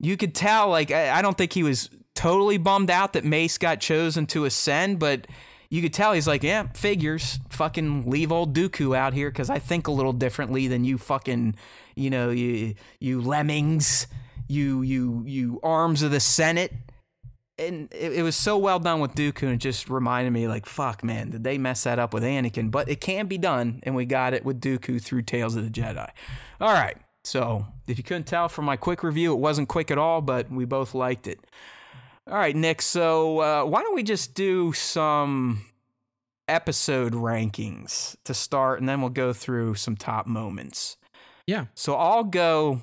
you 0.00 0.16
could 0.16 0.34
tell. 0.34 0.70
Like, 0.70 0.90
I, 0.90 1.18
I 1.18 1.22
don't 1.22 1.36
think 1.36 1.52
he 1.52 1.62
was 1.62 1.90
totally 2.14 2.58
bummed 2.58 2.90
out 2.90 3.12
that 3.12 3.24
Mace 3.24 3.58
got 3.58 3.80
chosen 3.80 4.26
to 4.26 4.44
ascend, 4.44 4.98
but 4.98 5.26
you 5.68 5.82
could 5.82 5.92
tell 5.92 6.12
he's 6.14 6.26
like, 6.26 6.42
yeah, 6.42 6.66
figures. 6.74 7.38
Fucking 7.50 8.10
leave 8.10 8.32
old 8.32 8.54
Dooku 8.54 8.96
out 8.96 9.12
here 9.12 9.30
because 9.30 9.50
I 9.50 9.58
think 9.58 9.86
a 9.86 9.92
little 9.92 10.12
differently 10.12 10.66
than 10.66 10.84
you. 10.84 10.98
Fucking, 10.98 11.54
you 11.94 12.10
know, 12.10 12.30
you 12.30 12.74
you 12.98 13.20
lemmings 13.20 14.06
you 14.50 14.82
you 14.82 15.22
you 15.26 15.60
arms 15.62 16.02
of 16.02 16.10
the 16.10 16.20
Senate. 16.20 16.72
And 17.58 17.92
it, 17.92 18.14
it 18.14 18.22
was 18.22 18.36
so 18.36 18.56
well 18.56 18.78
done 18.78 19.00
with 19.00 19.14
Dooku, 19.14 19.42
and 19.42 19.52
it 19.52 19.58
just 19.58 19.90
reminded 19.90 20.30
me, 20.30 20.48
like, 20.48 20.64
fuck, 20.64 21.04
man, 21.04 21.28
did 21.30 21.44
they 21.44 21.58
mess 21.58 21.84
that 21.84 21.98
up 21.98 22.14
with 22.14 22.22
Anakin? 22.22 22.70
But 22.70 22.88
it 22.88 23.02
can 23.02 23.26
be 23.26 23.36
done, 23.36 23.80
and 23.82 23.94
we 23.94 24.06
got 24.06 24.32
it 24.32 24.46
with 24.46 24.62
Dooku 24.62 24.98
through 25.02 25.22
Tales 25.22 25.56
of 25.56 25.64
the 25.64 25.70
Jedi. 25.70 26.08
All 26.58 26.72
right, 26.72 26.96
so 27.22 27.66
if 27.86 27.98
you 27.98 28.04
couldn't 28.04 28.26
tell 28.26 28.48
from 28.48 28.64
my 28.64 28.76
quick 28.76 29.02
review, 29.02 29.32
it 29.32 29.40
wasn't 29.40 29.68
quick 29.68 29.90
at 29.90 29.98
all, 29.98 30.22
but 30.22 30.50
we 30.50 30.64
both 30.64 30.94
liked 30.94 31.26
it. 31.26 31.38
All 32.26 32.38
right, 32.38 32.56
Nick, 32.56 32.80
so 32.80 33.40
uh, 33.40 33.64
why 33.64 33.82
don't 33.82 33.94
we 33.94 34.02
just 34.04 34.32
do 34.34 34.72
some 34.72 35.66
episode 36.48 37.12
rankings 37.12 38.16
to 38.24 38.32
start, 38.32 38.80
and 38.80 38.88
then 38.88 39.02
we'll 39.02 39.10
go 39.10 39.34
through 39.34 39.74
some 39.74 39.96
top 39.96 40.26
moments. 40.26 40.96
yeah. 41.46 41.66
So 41.74 41.94
I'll 41.94 42.24
go. 42.24 42.80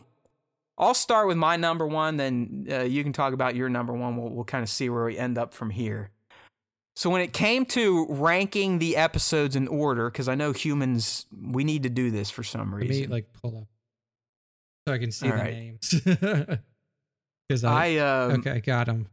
I'll 0.78 0.94
start 0.94 1.28
with 1.28 1.38
my 1.38 1.56
number 1.56 1.88
one, 1.88 2.18
then 2.18 2.68
uh, 2.72 2.84
you 2.84 3.04
can 3.04 3.14
talk 3.14 3.34
about 3.34 3.56
your 3.56 3.68
number 3.70 3.94
one. 3.94 4.16
We'll, 4.16 4.30
we'll 4.30 4.46
kind 4.46 4.64
of 4.64 4.70
see 4.70 4.90
where 4.90 5.06
we 5.06 5.18
end 5.18 5.38
up 5.38 5.54
from 5.54 5.72
here. 5.72 6.12
So 6.96 7.10
when 7.10 7.22
it 7.22 7.34
came 7.34 7.66
to 7.68 8.06
ranking 8.10 8.80
the 8.80 8.96
episodes 8.96 9.56
in 9.56 9.68
order, 9.68 10.10
because 10.10 10.28
I 10.28 10.36
know 10.36 10.52
humans, 10.52 11.26
we 11.40 11.64
need 11.64 11.84
to 11.84 11.90
do 11.90 12.12
this 12.12 12.30
for 12.30 12.44
some 12.44 12.74
reason. 12.74 13.02
Let 13.02 13.10
me 13.10 13.14
like 13.14 13.34
pull 13.42 13.58
up 13.58 13.68
so 14.88 14.94
I 14.94 14.98
can 14.98 15.12
see 15.12 15.28
All 15.30 15.34
the 15.34 15.42
right. 15.42 15.54
names. 15.54 16.02
Because 17.48 17.64
I, 17.64 17.96
I 17.96 17.98
um, 18.00 18.32
okay, 18.40 18.60
got 18.60 18.88
him. 18.88 19.08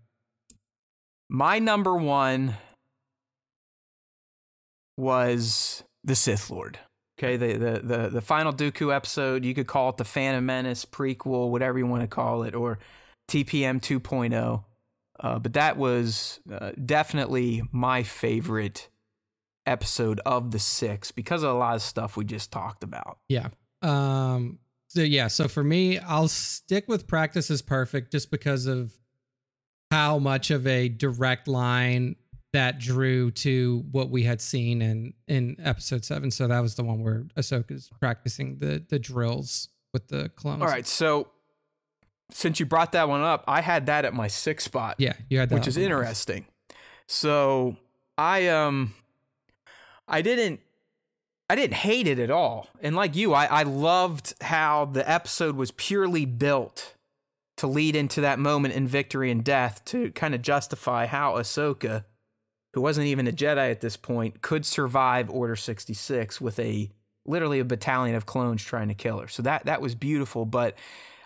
my 1.28 1.60
number 1.60 1.94
one 1.94 2.56
was 4.96 5.84
the 6.02 6.16
Sith 6.16 6.50
Lord. 6.50 6.80
Okay, 7.18 7.36
the, 7.36 7.52
the 7.52 7.80
the 7.80 8.08
the 8.08 8.20
final 8.20 8.52
Dooku 8.52 8.94
episode. 8.94 9.44
You 9.44 9.54
could 9.54 9.68
call 9.68 9.90
it 9.90 9.98
the 9.98 10.04
Phantom 10.04 10.44
Menace 10.44 10.84
prequel, 10.84 11.50
whatever 11.50 11.78
you 11.78 11.86
want 11.86 12.02
to 12.02 12.08
call 12.08 12.42
it, 12.42 12.54
or 12.54 12.78
TPM 13.28 13.80
2.0. 13.80 14.64
Uh, 15.20 15.38
but 15.38 15.52
that 15.52 15.76
was 15.76 16.40
uh, 16.52 16.72
definitely 16.84 17.62
my 17.70 18.02
favorite 18.02 18.88
episode 19.64 20.20
of 20.26 20.50
the 20.50 20.58
six 20.58 21.10
because 21.12 21.42
of 21.42 21.50
a 21.50 21.58
lot 21.58 21.76
of 21.76 21.82
stuff 21.82 22.16
we 22.16 22.24
just 22.24 22.50
talked 22.50 22.82
about. 22.82 23.18
Yeah. 23.28 23.48
Um. 23.80 24.58
So 24.88 25.02
yeah. 25.02 25.28
So 25.28 25.48
for 25.48 25.62
me, 25.62 25.98
I'll 25.98 26.28
stick 26.28 26.86
with 26.88 27.06
practice 27.06 27.50
is 27.50 27.62
perfect 27.62 28.12
just 28.12 28.30
because 28.30 28.66
of 28.66 28.92
how 29.90 30.18
much 30.18 30.50
of 30.50 30.66
a 30.66 30.88
direct 30.88 31.46
line 31.46 32.16
that 32.54 32.78
drew 32.78 33.30
to 33.32 33.84
what 33.90 34.10
we 34.10 34.22
had 34.22 34.40
seen 34.40 34.80
in 34.80 35.12
in 35.28 35.56
episode 35.62 36.04
seven. 36.04 36.30
So 36.30 36.46
that 36.46 36.60
was 36.60 36.76
the 36.76 36.84
one 36.84 37.02
where 37.02 37.24
Ahsoka's 37.36 37.90
practicing 38.00 38.58
the 38.58 38.82
the 38.88 38.98
drills 38.98 39.68
with 39.92 40.08
the 40.08 40.30
clones. 40.30 40.62
All 40.62 40.68
right, 40.68 40.86
so 40.86 41.28
since 42.30 42.58
you 42.58 42.66
brought 42.66 42.92
that 42.92 43.08
one 43.08 43.20
up, 43.20 43.44
I 43.46 43.60
had 43.60 43.86
that 43.86 44.04
at 44.04 44.14
my 44.14 44.28
sixth 44.28 44.66
spot. 44.66 44.96
Yeah, 44.98 45.14
you 45.28 45.38
had 45.38 45.48
that. 45.50 45.54
which 45.56 45.66
is 45.66 45.76
on 45.76 45.82
the 45.82 45.88
list. 45.88 46.00
interesting. 46.00 46.46
So 47.06 47.76
I 48.16 48.48
um 48.48 48.94
I 50.08 50.22
didn't 50.22 50.60
I 51.50 51.56
didn't 51.56 51.74
hate 51.74 52.06
it 52.06 52.18
at 52.18 52.30
all. 52.30 52.68
And 52.80 52.96
like 52.96 53.16
you, 53.16 53.34
I, 53.34 53.46
I 53.46 53.62
loved 53.64 54.34
how 54.42 54.86
the 54.86 55.08
episode 55.08 55.56
was 55.56 55.72
purely 55.72 56.24
built 56.24 56.94
to 57.56 57.66
lead 57.66 57.94
into 57.94 58.20
that 58.20 58.38
moment 58.38 58.74
in 58.74 58.88
victory 58.88 59.30
and 59.30 59.44
death 59.44 59.84
to 59.86 60.10
kind 60.12 60.34
of 60.34 60.42
justify 60.42 61.06
how 61.06 61.34
Ahsoka, 61.34 62.04
who 62.74 62.80
wasn't 62.80 63.06
even 63.06 63.26
a 63.26 63.32
Jedi 63.32 63.70
at 63.70 63.80
this 63.80 63.96
point, 63.96 64.42
could 64.42 64.66
survive 64.66 65.30
Order 65.30 65.56
66 65.56 66.40
with 66.40 66.58
a 66.58 66.90
literally 67.24 67.58
a 67.60 67.64
battalion 67.64 68.14
of 68.14 68.26
clones 68.26 68.62
trying 68.62 68.88
to 68.88 68.94
kill 68.94 69.18
her. 69.20 69.28
So 69.28 69.42
that 69.42 69.64
that 69.64 69.80
was 69.80 69.94
beautiful, 69.94 70.44
but 70.44 70.76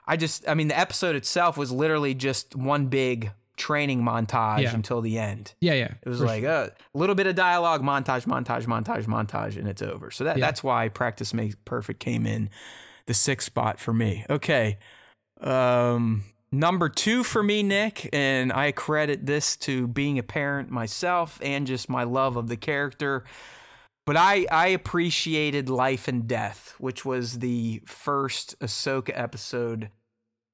I 0.07 0.17
just 0.17 0.49
I 0.49 0.55
mean 0.55 0.69
the 0.69 0.79
episode 0.79 1.17
itself 1.17 1.57
was 1.57 1.73
literally 1.73 2.15
just 2.15 2.55
one 2.55 2.87
big 2.87 3.33
training 3.57 4.03
montage 4.03 4.63
Yeah. 4.63 4.75
until 4.75 5.01
the 5.01 5.19
end. 5.19 5.55
Yeah, 5.61 5.73
yeah. 5.75 5.95
It 6.03 6.09
was 6.09 6.21
like 6.21 6.43
sure. 6.45 6.51
a 6.53 6.71
little 6.95 7.17
bit 7.17 7.27
of 7.27 7.35
dialogue, 7.35 7.83
montage, 7.83 8.25
montage, 8.27 8.67
montage, 8.67 9.07
montage, 9.07 9.57
and 9.57 9.67
it's 9.67 9.83
over. 9.83 10.11
So 10.13 10.23
that 10.25 10.37
Yeah. 10.39 10.47
that's 10.47 10.63
why 10.63 10.89
practice 10.89 11.35
makes 11.35 11.57
perfect 11.65 11.99
came 11.99 12.27
in 12.27 12.51
the 13.07 13.15
sixth 13.15 13.47
spot 13.47 13.81
for 13.81 13.93
me. 13.93 14.25
Okay. 14.31 14.79
Um 15.41 16.25
number 16.53 16.89
two 16.89 17.25
for 17.25 17.43
me, 17.43 17.63
Nick, 17.63 18.09
and 18.13 18.53
I 18.53 18.73
credit 18.73 19.27
this 19.27 19.57
to 19.59 19.87
being 19.87 20.19
a 20.19 20.23
parent 20.23 20.71
myself 20.71 21.39
and 21.43 21.67
just 21.67 21.89
my 21.89 22.05
love 22.05 22.37
of 22.37 22.49
the 22.49 22.57
character. 22.57 23.25
But 24.07 24.17
I, 24.17 24.47
I 24.51 24.69
appreciated 24.69 25.69
Life 25.69 26.09
and 26.09 26.27
Death, 26.27 26.75
which 26.79 27.05
was 27.05 27.41
the 27.41 27.83
first 27.87 28.59
Ahsoka 28.61 29.11
episode. 29.15 29.91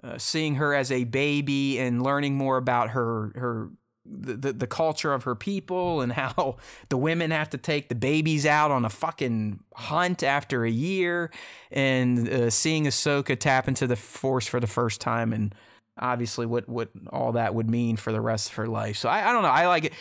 Uh, 0.03 0.19
seeing 0.19 0.57
her 0.57 0.75
as 0.75 0.93
a 0.93 1.05
baby 1.05 1.79
and 1.79 2.03
learning 2.03 2.35
more 2.35 2.59
about 2.59 2.91
her 2.91 3.33
her 3.37 3.71
the, 4.05 4.35
the, 4.35 4.53
the 4.53 4.67
culture 4.67 5.13
of 5.13 5.25
her 5.25 5.35
people 5.35 6.01
and 6.01 6.13
how 6.13 6.57
the 6.89 6.97
women 6.97 7.31
have 7.31 7.51
to 7.51 7.59
take 7.59 7.89
the 7.89 7.95
babies 7.95 8.45
out 8.45 8.71
on 8.71 8.85
a 8.85 8.91
fucking 8.91 9.61
hunt 9.75 10.23
after 10.23 10.65
a 10.65 10.71
year 10.71 11.31
and 11.71 12.29
uh, 12.29 12.51
seeing 12.51 12.85
Ahsoka 12.85 13.39
tap 13.39 13.67
into 13.67 13.87
the 13.87 13.97
force 13.97 14.47
for 14.47 14.61
the 14.61 14.67
first 14.67 15.01
time 15.01 15.33
and 15.33 15.55
obviously 15.99 16.47
what, 16.47 16.69
what 16.69 16.91
all 17.11 17.33
that 17.33 17.55
would 17.55 17.71
mean 17.71 17.97
for 17.97 18.13
the 18.13 18.21
rest 18.21 18.51
of 18.51 18.55
her 18.57 18.67
life. 18.67 18.97
So 18.97 19.09
I, 19.09 19.29
I 19.29 19.33
don't 19.33 19.43
know. 19.43 19.49
I 19.49 19.67
like 19.67 19.85
it. 19.85 19.93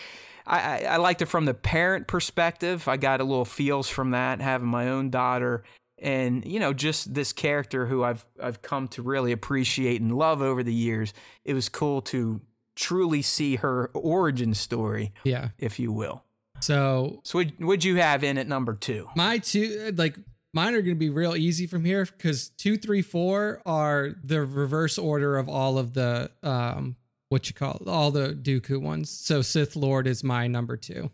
I, 0.46 0.84
I 0.84 0.98
liked 0.98 1.22
it 1.22 1.28
from 1.28 1.46
the 1.46 1.54
parent 1.54 2.08
perspective. 2.08 2.88
I 2.88 2.98
got 2.98 3.22
a 3.22 3.24
little 3.24 3.46
feels 3.46 3.88
from 3.88 4.12
that 4.12 4.42
having 4.42 4.68
my 4.68 4.90
own 4.90 5.10
daughter 5.10 5.64
and 6.00 6.44
you 6.46 6.60
know 6.60 6.74
just 6.74 7.14
this 7.14 7.32
character 7.32 7.86
who 7.86 8.04
I've 8.04 8.26
I've 8.42 8.62
come 8.62 8.88
to 8.90 9.02
really 9.02 9.32
appreciate 9.32 10.02
and 10.02 10.16
love 10.16 10.42
over 10.42 10.62
the 10.62 10.74
years. 10.74 11.14
It 11.46 11.54
was 11.54 11.70
cool 11.70 12.02
to 12.04 12.42
truly 12.76 13.22
see 13.22 13.56
her 13.58 13.90
origin 13.94 14.54
story, 14.54 15.14
yeah, 15.24 15.50
if 15.58 15.80
you 15.80 15.92
will. 15.92 16.24
So, 16.60 17.22
so 17.24 17.40
what 17.40 17.60
would 17.60 17.84
you 17.84 17.98
have 17.98 18.24
in 18.24 18.38
at 18.38 18.48
number 18.48 18.74
two? 18.74 19.10
My 19.16 19.40
two, 19.40 19.94
like 19.96 20.16
mine, 20.54 20.76
are 20.76 20.82
going 20.82 20.96
to 20.96 21.00
be 21.00 21.10
real 21.10 21.36
easy 21.36 21.68
from 21.68 21.84
here 21.84 22.06
because 22.06 22.50
two, 22.50 22.78
three, 22.78 23.02
four 23.02 23.62
are 23.66 24.12
the 24.24 24.46
reverse 24.46 24.98
order 24.98 25.38
of 25.38 25.50
all 25.50 25.78
of 25.78 25.94
the 25.94 26.32
um 26.42 26.96
what 27.30 27.50
you 27.50 27.56
call 27.56 27.82
all 27.88 28.12
the 28.12 28.30
Dooku 28.30 28.80
ones. 28.80 29.10
So 29.10 29.42
Sith 29.42 29.76
Lord 29.76 30.08
is 30.08 30.24
my 30.24 30.48
number 30.48 30.78
two. 30.78 31.10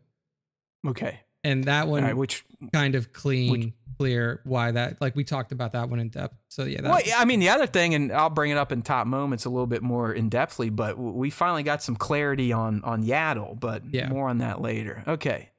Okay. 0.86 1.22
And 1.44 1.64
that 1.66 1.88
one, 1.88 2.04
right, 2.04 2.18
which 2.18 2.44
kind 2.74 2.96
of 2.96 3.14
clean. 3.14 3.52
Which, 3.52 3.74
clear 4.00 4.40
why 4.46 4.72
that 4.72 5.00
like 5.02 5.16
we 5.16 5.26
talked 5.26 5.52
about 5.52 5.74
that 5.74 5.90
one 5.90 6.00
in 6.00 6.10
depth. 6.10 6.34
So 6.48 6.64
yeah. 6.64 6.82
Well, 6.82 7.02
I 7.18 7.26
mean 7.26 7.40
the 7.40 7.50
other 7.50 7.68
thing, 7.68 7.94
and 7.94 8.12
I'll 8.12 8.30
bring 8.30 8.50
it 8.50 8.58
up 8.58 8.72
in 8.72 8.82
top 8.82 9.06
moments 9.06 9.46
a 9.46 9.50
little 9.50 9.68
bit 9.68 9.84
more 9.84 10.14
in 10.14 10.30
depthly, 10.30 10.74
but 10.74 10.98
we 10.98 11.30
finally 11.30 11.64
got 11.64 11.84
some 11.84 11.96
clarity 11.96 12.54
on 12.54 12.82
on 12.84 13.04
Yaddle, 13.04 13.60
but 13.60 13.84
yeah. 13.94 14.08
more 14.10 14.30
on 14.30 14.40
that 14.40 14.62
later. 14.62 15.04
Okay. 15.06 15.50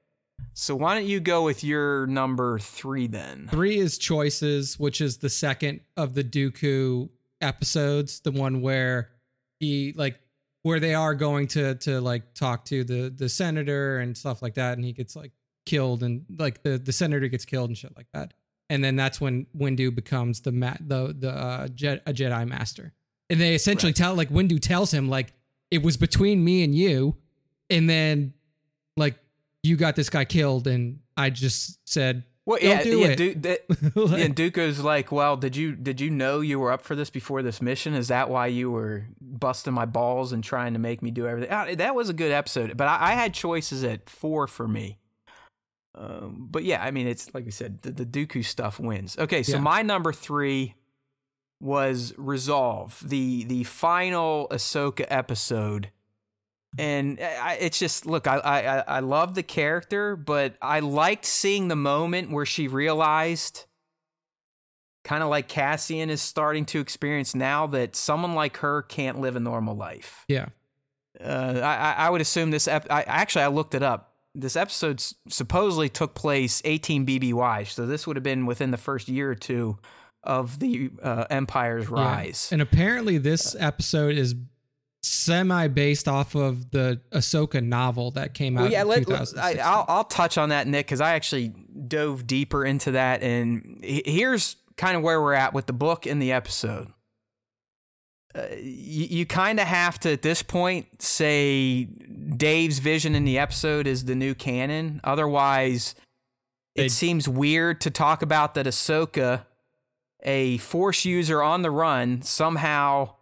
So 0.52 0.74
why 0.74 0.94
don't 0.94 1.06
you 1.06 1.20
go 1.20 1.44
with 1.44 1.64
your 1.64 2.06
number 2.06 2.58
three 2.58 3.06
then? 3.06 3.48
Three 3.50 3.78
is 3.78 3.98
choices, 3.98 4.78
which 4.78 5.00
is 5.00 5.18
the 5.18 5.30
second 5.30 5.80
of 5.96 6.14
the 6.14 6.24
Dooku 6.24 7.08
episodes, 7.40 8.20
the 8.20 8.32
one 8.32 8.60
where 8.60 9.10
he 9.58 9.94
like 9.96 10.20
where 10.62 10.80
they 10.80 10.94
are 10.94 11.14
going 11.14 11.46
to 11.48 11.74
to 11.76 12.00
like 12.00 12.34
talk 12.34 12.64
to 12.66 12.84
the 12.84 13.10
the 13.10 13.28
senator 13.28 13.98
and 13.98 14.16
stuff 14.16 14.42
like 14.42 14.54
that, 14.54 14.76
and 14.76 14.84
he 14.84 14.92
gets 14.92 15.16
like 15.16 15.32
killed 15.66 16.02
and 16.02 16.24
like 16.38 16.62
the 16.62 16.78
the 16.78 16.92
senator 16.92 17.28
gets 17.28 17.44
killed 17.44 17.70
and 17.70 17.78
shit 17.78 17.96
like 17.96 18.08
that. 18.12 18.34
And 18.68 18.84
then 18.84 18.94
that's 18.96 19.20
when 19.20 19.46
Windu 19.56 19.94
becomes 19.94 20.42
the 20.42 20.52
ma- 20.52 20.76
the 20.80 21.14
the 21.18 21.30
uh, 21.30 21.68
Je- 21.68 22.00
a 22.06 22.12
Jedi 22.12 22.46
master. 22.46 22.92
And 23.28 23.40
they 23.40 23.54
essentially 23.54 23.90
right. 23.90 23.96
tell 23.96 24.14
like 24.14 24.30
Windu 24.30 24.60
tells 24.60 24.92
him 24.92 25.08
like 25.08 25.32
it 25.70 25.82
was 25.82 25.96
between 25.96 26.44
me 26.44 26.64
and 26.64 26.74
you, 26.74 27.16
and 27.68 27.88
then 27.88 28.34
like 28.96 29.16
you 29.62 29.76
got 29.76 29.96
this 29.96 30.10
guy 30.10 30.24
killed, 30.24 30.66
and 30.66 31.00
I 31.16 31.30
just 31.30 31.78
said 31.88 32.24
well, 32.50 32.58
yeah, 32.60 32.82
do 32.82 32.98
yeah, 32.98 33.14
Du- 33.14 33.34
that, 33.34 33.60
like, 33.94 34.18
yeah, 34.18 34.26
Dooku's 34.26 34.82
like, 34.82 35.12
well, 35.12 35.36
did 35.36 35.54
you 35.54 35.76
did 35.76 36.00
you 36.00 36.10
know 36.10 36.40
you 36.40 36.58
were 36.58 36.72
up 36.72 36.82
for 36.82 36.96
this 36.96 37.08
before 37.08 37.42
this 37.42 37.62
mission? 37.62 37.94
Is 37.94 38.08
that 38.08 38.28
why 38.28 38.48
you 38.48 38.72
were 38.72 39.06
busting 39.20 39.72
my 39.72 39.84
balls 39.84 40.32
and 40.32 40.42
trying 40.42 40.72
to 40.72 40.80
make 40.80 41.00
me 41.00 41.12
do 41.12 41.28
everything? 41.28 41.76
That 41.76 41.94
was 41.94 42.08
a 42.08 42.12
good 42.12 42.32
episode, 42.32 42.76
but 42.76 42.88
I, 42.88 43.10
I, 43.10 43.12
had 43.12 43.34
choices 43.34 43.84
at 43.84 44.10
four 44.10 44.48
for 44.48 44.66
me. 44.66 44.98
Um, 45.94 46.48
but 46.50 46.64
yeah, 46.64 46.82
I 46.82 46.90
mean, 46.90 47.06
it's 47.06 47.32
like 47.34 47.44
we 47.44 47.52
said, 47.52 47.82
the, 47.82 47.92
the 47.92 48.06
Dooku 48.06 48.44
stuff 48.44 48.80
wins. 48.80 49.16
Okay, 49.16 49.44
so 49.44 49.54
yeah. 49.54 49.60
my 49.60 49.82
number 49.82 50.12
three 50.12 50.74
was 51.60 52.14
Resolve, 52.16 53.00
the 53.06 53.44
the 53.44 53.64
final 53.64 54.48
Ahsoka 54.50 55.04
episode, 55.08 55.90
and 56.78 57.20
I, 57.20 57.58
it's 57.60 57.78
just 57.78 58.06
look, 58.06 58.26
I, 58.26 58.38
I 58.38 58.96
I 58.96 59.00
love 59.00 59.34
the 59.34 59.42
character, 59.42 60.16
but 60.16 60.54
I 60.62 60.80
liked 60.80 61.24
seeing 61.24 61.68
the 61.68 61.76
moment 61.76 62.30
where 62.30 62.46
she 62.46 62.68
realized, 62.68 63.66
kind 65.04 65.22
of 65.22 65.28
like 65.28 65.48
Cassian 65.48 66.10
is 66.10 66.22
starting 66.22 66.64
to 66.66 66.80
experience 66.80 67.34
now, 67.34 67.66
that 67.68 67.96
someone 67.96 68.34
like 68.34 68.58
her 68.58 68.82
can't 68.82 69.20
live 69.20 69.36
a 69.36 69.40
normal 69.40 69.76
life. 69.76 70.24
Yeah. 70.28 70.46
Uh, 71.18 71.60
I 71.62 72.06
I 72.06 72.10
would 72.10 72.20
assume 72.20 72.50
this. 72.50 72.68
Ep- 72.68 72.90
I 72.90 73.02
actually 73.02 73.42
I 73.42 73.48
looked 73.48 73.74
it 73.74 73.82
up 73.82 74.10
this 74.34 74.56
episode 74.56 75.02
supposedly 75.28 75.88
took 75.88 76.14
place 76.14 76.62
18 76.64 77.06
BBY, 77.06 77.66
so 77.66 77.86
this 77.86 78.06
would 78.06 78.16
have 78.16 78.22
been 78.22 78.46
within 78.46 78.70
the 78.70 78.76
first 78.76 79.08
year 79.08 79.30
or 79.30 79.34
two 79.34 79.78
of 80.22 80.58
the 80.58 80.90
uh, 81.02 81.24
Empire's 81.30 81.88
rise. 81.88 82.48
Yeah. 82.50 82.56
And 82.56 82.62
apparently, 82.62 83.18
this 83.18 83.56
episode 83.58 84.16
is 84.16 84.34
semi 85.02 85.68
based 85.68 86.08
off 86.08 86.34
of 86.34 86.70
the 86.70 87.00
Ahsoka 87.12 87.62
novel 87.62 88.10
that 88.12 88.34
came 88.34 88.56
out. 88.56 88.64
Well, 88.64 88.72
yeah, 88.72 88.82
let, 88.82 89.38
I, 89.38 89.54
I'll, 89.62 89.84
I'll 89.88 90.04
touch 90.04 90.38
on 90.38 90.50
that, 90.50 90.66
Nick, 90.66 90.86
because 90.86 91.00
I 91.00 91.14
actually 91.14 91.48
dove 91.48 92.26
deeper 92.26 92.64
into 92.64 92.92
that, 92.92 93.22
and 93.22 93.80
here's 93.82 94.56
kind 94.76 94.96
of 94.96 95.02
where 95.02 95.20
we're 95.20 95.34
at 95.34 95.52
with 95.52 95.66
the 95.66 95.72
book 95.72 96.06
and 96.06 96.20
the 96.20 96.32
episode. 96.32 96.88
Uh, 98.34 98.46
you, 98.56 99.06
you 99.06 99.26
kind 99.26 99.58
of 99.58 99.66
have 99.66 99.98
to 100.00 100.12
at 100.12 100.22
this 100.22 100.42
point 100.42 101.02
say 101.02 101.84
Dave's 101.84 102.78
vision 102.78 103.14
in 103.14 103.24
the 103.24 103.38
episode 103.38 103.86
is 103.86 104.04
the 104.04 104.14
new 104.14 104.34
canon. 104.34 105.00
Otherwise, 105.02 105.96
it 106.76 106.82
they, 106.82 106.88
seems 106.88 107.28
weird 107.28 107.80
to 107.80 107.90
talk 107.90 108.22
about 108.22 108.54
that 108.54 108.66
Ahsoka, 108.66 109.46
a 110.22 110.58
Force 110.58 111.04
user 111.04 111.42
on 111.42 111.62
the 111.62 111.70
run, 111.72 112.22
somehow 112.22 113.14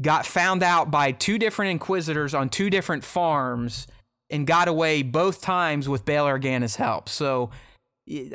got 0.00 0.26
found 0.26 0.62
out 0.62 0.90
by 0.90 1.12
two 1.12 1.38
different 1.38 1.70
Inquisitors 1.70 2.34
on 2.34 2.48
two 2.48 2.70
different 2.70 3.04
farms 3.04 3.86
and 4.30 4.46
got 4.46 4.68
away 4.68 5.02
both 5.02 5.42
times 5.42 5.88
with 5.88 6.04
Bail 6.04 6.24
Organa's 6.24 6.76
help. 6.76 7.08
So 7.08 7.50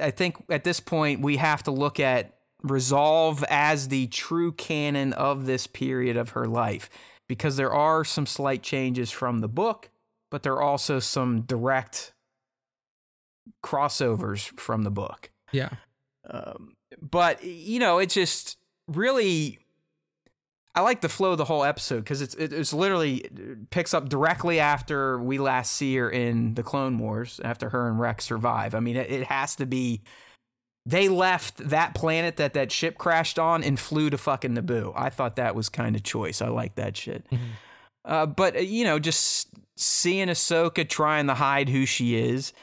I 0.01 0.11
think 0.11 0.43
at 0.49 0.63
this 0.63 0.79
point 0.79 1.21
we 1.21 1.37
have 1.37 1.63
to 1.63 1.71
look 1.71 1.99
at 1.99 2.35
resolve 2.63 3.43
as 3.49 3.87
the 3.89 4.07
true 4.07 4.51
canon 4.51 5.13
of 5.13 5.45
this 5.45 5.67
period 5.67 6.17
of 6.17 6.31
her 6.31 6.47
life 6.47 6.89
because 7.27 7.57
there 7.57 7.73
are 7.73 8.03
some 8.03 8.25
slight 8.25 8.63
changes 8.63 9.11
from 9.11 9.39
the 9.39 9.47
book, 9.47 9.89
but 10.31 10.43
there 10.43 10.53
are 10.53 10.61
also 10.61 10.99
some 10.99 11.41
direct 11.41 12.13
crossovers 13.63 14.57
from 14.59 14.83
the 14.83 14.91
book. 14.91 15.29
Yeah. 15.51 15.69
Um, 16.29 16.73
but 17.01 17.43
you 17.43 17.79
know, 17.79 17.99
it 17.99 18.09
just 18.09 18.57
really 18.87 19.59
I 20.77 20.81
like 20.81 21.01
the 21.01 21.09
flow 21.09 21.31
of 21.31 21.39
the 21.39 21.45
whole 21.45 21.63
episode 21.63 22.01
because 22.01 22.21
it's 22.21 22.35
it's 22.35 22.71
literally 22.71 23.15
it 23.15 23.71
picks 23.71 23.95
up 23.95 24.09
directly 24.09 24.59
after 24.59 25.17
we 25.17 25.39
last 25.39 25.71
see 25.71 25.95
her 25.95 26.07
in 26.07 26.53
the 26.53 26.61
Clone 26.61 26.99
Wars 26.99 27.41
after 27.43 27.69
her 27.69 27.87
and 27.87 27.99
Rex 27.99 28.25
survive. 28.25 28.75
I 28.75 28.79
mean, 28.79 28.95
it, 28.95 29.09
it 29.09 29.23
has 29.23 29.55
to 29.55 29.65
be 29.65 30.03
they 30.85 31.09
left 31.09 31.57
that 31.69 31.95
planet 31.95 32.37
that 32.37 32.53
that 32.53 32.71
ship 32.71 32.99
crashed 32.99 33.39
on 33.39 33.63
and 33.63 33.79
flew 33.79 34.11
to 34.11 34.19
fucking 34.19 34.53
Naboo. 34.53 34.93
I 34.95 35.09
thought 35.09 35.37
that 35.37 35.55
was 35.55 35.67
kind 35.67 35.95
of 35.95 36.03
choice. 36.03 36.43
I 36.43 36.49
like 36.49 36.75
that 36.75 36.95
shit. 36.95 37.27
Mm-hmm. 37.31 37.43
Uh, 38.05 38.27
but 38.27 38.55
uh, 38.55 38.59
you 38.59 38.83
know, 38.83 38.99
just 38.99 39.49
seeing 39.77 40.27
Ahsoka 40.27 40.87
trying 40.87 41.25
to 41.25 41.33
hide 41.33 41.69
who 41.69 41.87
she 41.87 42.17
is, 42.17 42.53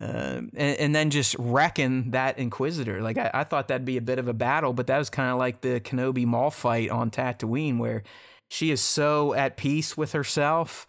uh, 0.00 0.40
and, 0.54 0.78
and, 0.78 0.94
then 0.94 1.10
just 1.10 1.36
wrecking 1.38 2.10
that 2.10 2.38
Inquisitor. 2.38 3.00
Like 3.00 3.16
I, 3.16 3.30
I 3.32 3.44
thought 3.44 3.68
that'd 3.68 3.84
be 3.84 3.96
a 3.96 4.02
bit 4.02 4.18
of 4.18 4.26
a 4.26 4.34
battle, 4.34 4.72
but 4.72 4.88
that 4.88 4.98
was 4.98 5.08
kind 5.08 5.30
of 5.30 5.38
like 5.38 5.60
the 5.60 5.80
Kenobi 5.80 6.26
Maul 6.26 6.50
fight 6.50 6.90
on 6.90 7.10
Tatooine, 7.10 7.78
where 7.78 8.02
she 8.50 8.70
is 8.70 8.80
so 8.80 9.34
at 9.34 9.56
peace 9.56 9.96
with 9.96 10.12
herself 10.12 10.86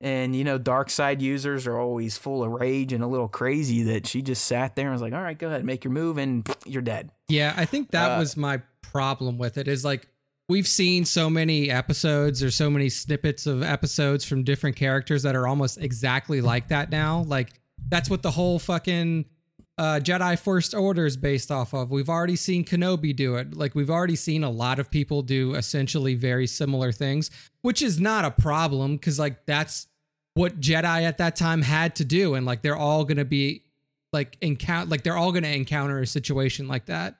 and 0.00 0.34
you 0.34 0.44
know, 0.44 0.56
dark 0.56 0.88
side 0.88 1.20
users 1.20 1.66
are 1.66 1.78
always 1.78 2.16
full 2.16 2.42
of 2.42 2.50
rage 2.50 2.92
and 2.92 3.04
a 3.04 3.06
little 3.06 3.28
crazy 3.28 3.82
that 3.84 4.06
she 4.06 4.22
just 4.22 4.46
sat 4.46 4.74
there 4.74 4.86
and 4.86 4.92
was 4.94 5.02
like, 5.02 5.12
"All 5.12 5.20
right, 5.20 5.38
go 5.38 5.48
ahead, 5.48 5.64
make 5.64 5.84
your 5.84 5.92
move, 5.92 6.16
and 6.16 6.48
you're 6.66 6.82
dead." 6.82 7.10
Yeah, 7.28 7.52
I 7.56 7.66
think 7.66 7.90
that 7.90 8.12
uh, 8.12 8.18
was 8.18 8.36
my 8.36 8.62
problem 8.82 9.36
with 9.36 9.58
it. 9.58 9.68
Is 9.68 9.84
like 9.84 10.08
we've 10.48 10.66
seen 10.66 11.04
so 11.04 11.28
many 11.28 11.70
episodes 11.70 12.42
or 12.42 12.50
so 12.50 12.70
many 12.70 12.88
snippets 12.88 13.46
of 13.46 13.62
episodes 13.62 14.24
from 14.24 14.42
different 14.42 14.76
characters 14.76 15.22
that 15.24 15.36
are 15.36 15.46
almost 15.46 15.78
exactly 15.78 16.40
like 16.40 16.68
that 16.68 16.90
now. 16.90 17.22
Like 17.26 17.50
that's 17.88 18.08
what 18.10 18.22
the 18.22 18.30
whole 18.30 18.58
fucking 18.58 19.24
uh, 19.80 19.98
Jedi 19.98 20.38
First 20.38 20.74
Order 20.74 21.06
is 21.06 21.16
based 21.16 21.50
off 21.50 21.72
of. 21.72 21.90
We've 21.90 22.10
already 22.10 22.36
seen 22.36 22.66
Kenobi 22.66 23.16
do 23.16 23.36
it. 23.36 23.56
Like 23.56 23.74
we've 23.74 23.88
already 23.88 24.14
seen 24.14 24.44
a 24.44 24.50
lot 24.50 24.78
of 24.78 24.90
people 24.90 25.22
do 25.22 25.54
essentially 25.54 26.14
very 26.14 26.46
similar 26.46 26.92
things, 26.92 27.30
which 27.62 27.80
is 27.80 27.98
not 27.98 28.26
a 28.26 28.30
problem 28.30 28.96
because 28.96 29.18
like 29.18 29.46
that's 29.46 29.86
what 30.34 30.60
Jedi 30.60 31.02
at 31.02 31.16
that 31.16 31.34
time 31.34 31.62
had 31.62 31.96
to 31.96 32.04
do. 32.04 32.34
And 32.34 32.44
like 32.44 32.60
they're 32.60 32.76
all 32.76 33.04
gonna 33.04 33.24
be 33.24 33.64
like 34.12 34.36
encounter 34.42 34.90
like 34.90 35.02
they're 35.02 35.16
all 35.16 35.32
gonna 35.32 35.48
encounter 35.48 35.98
a 36.00 36.06
situation 36.06 36.68
like 36.68 36.84
that. 36.86 37.16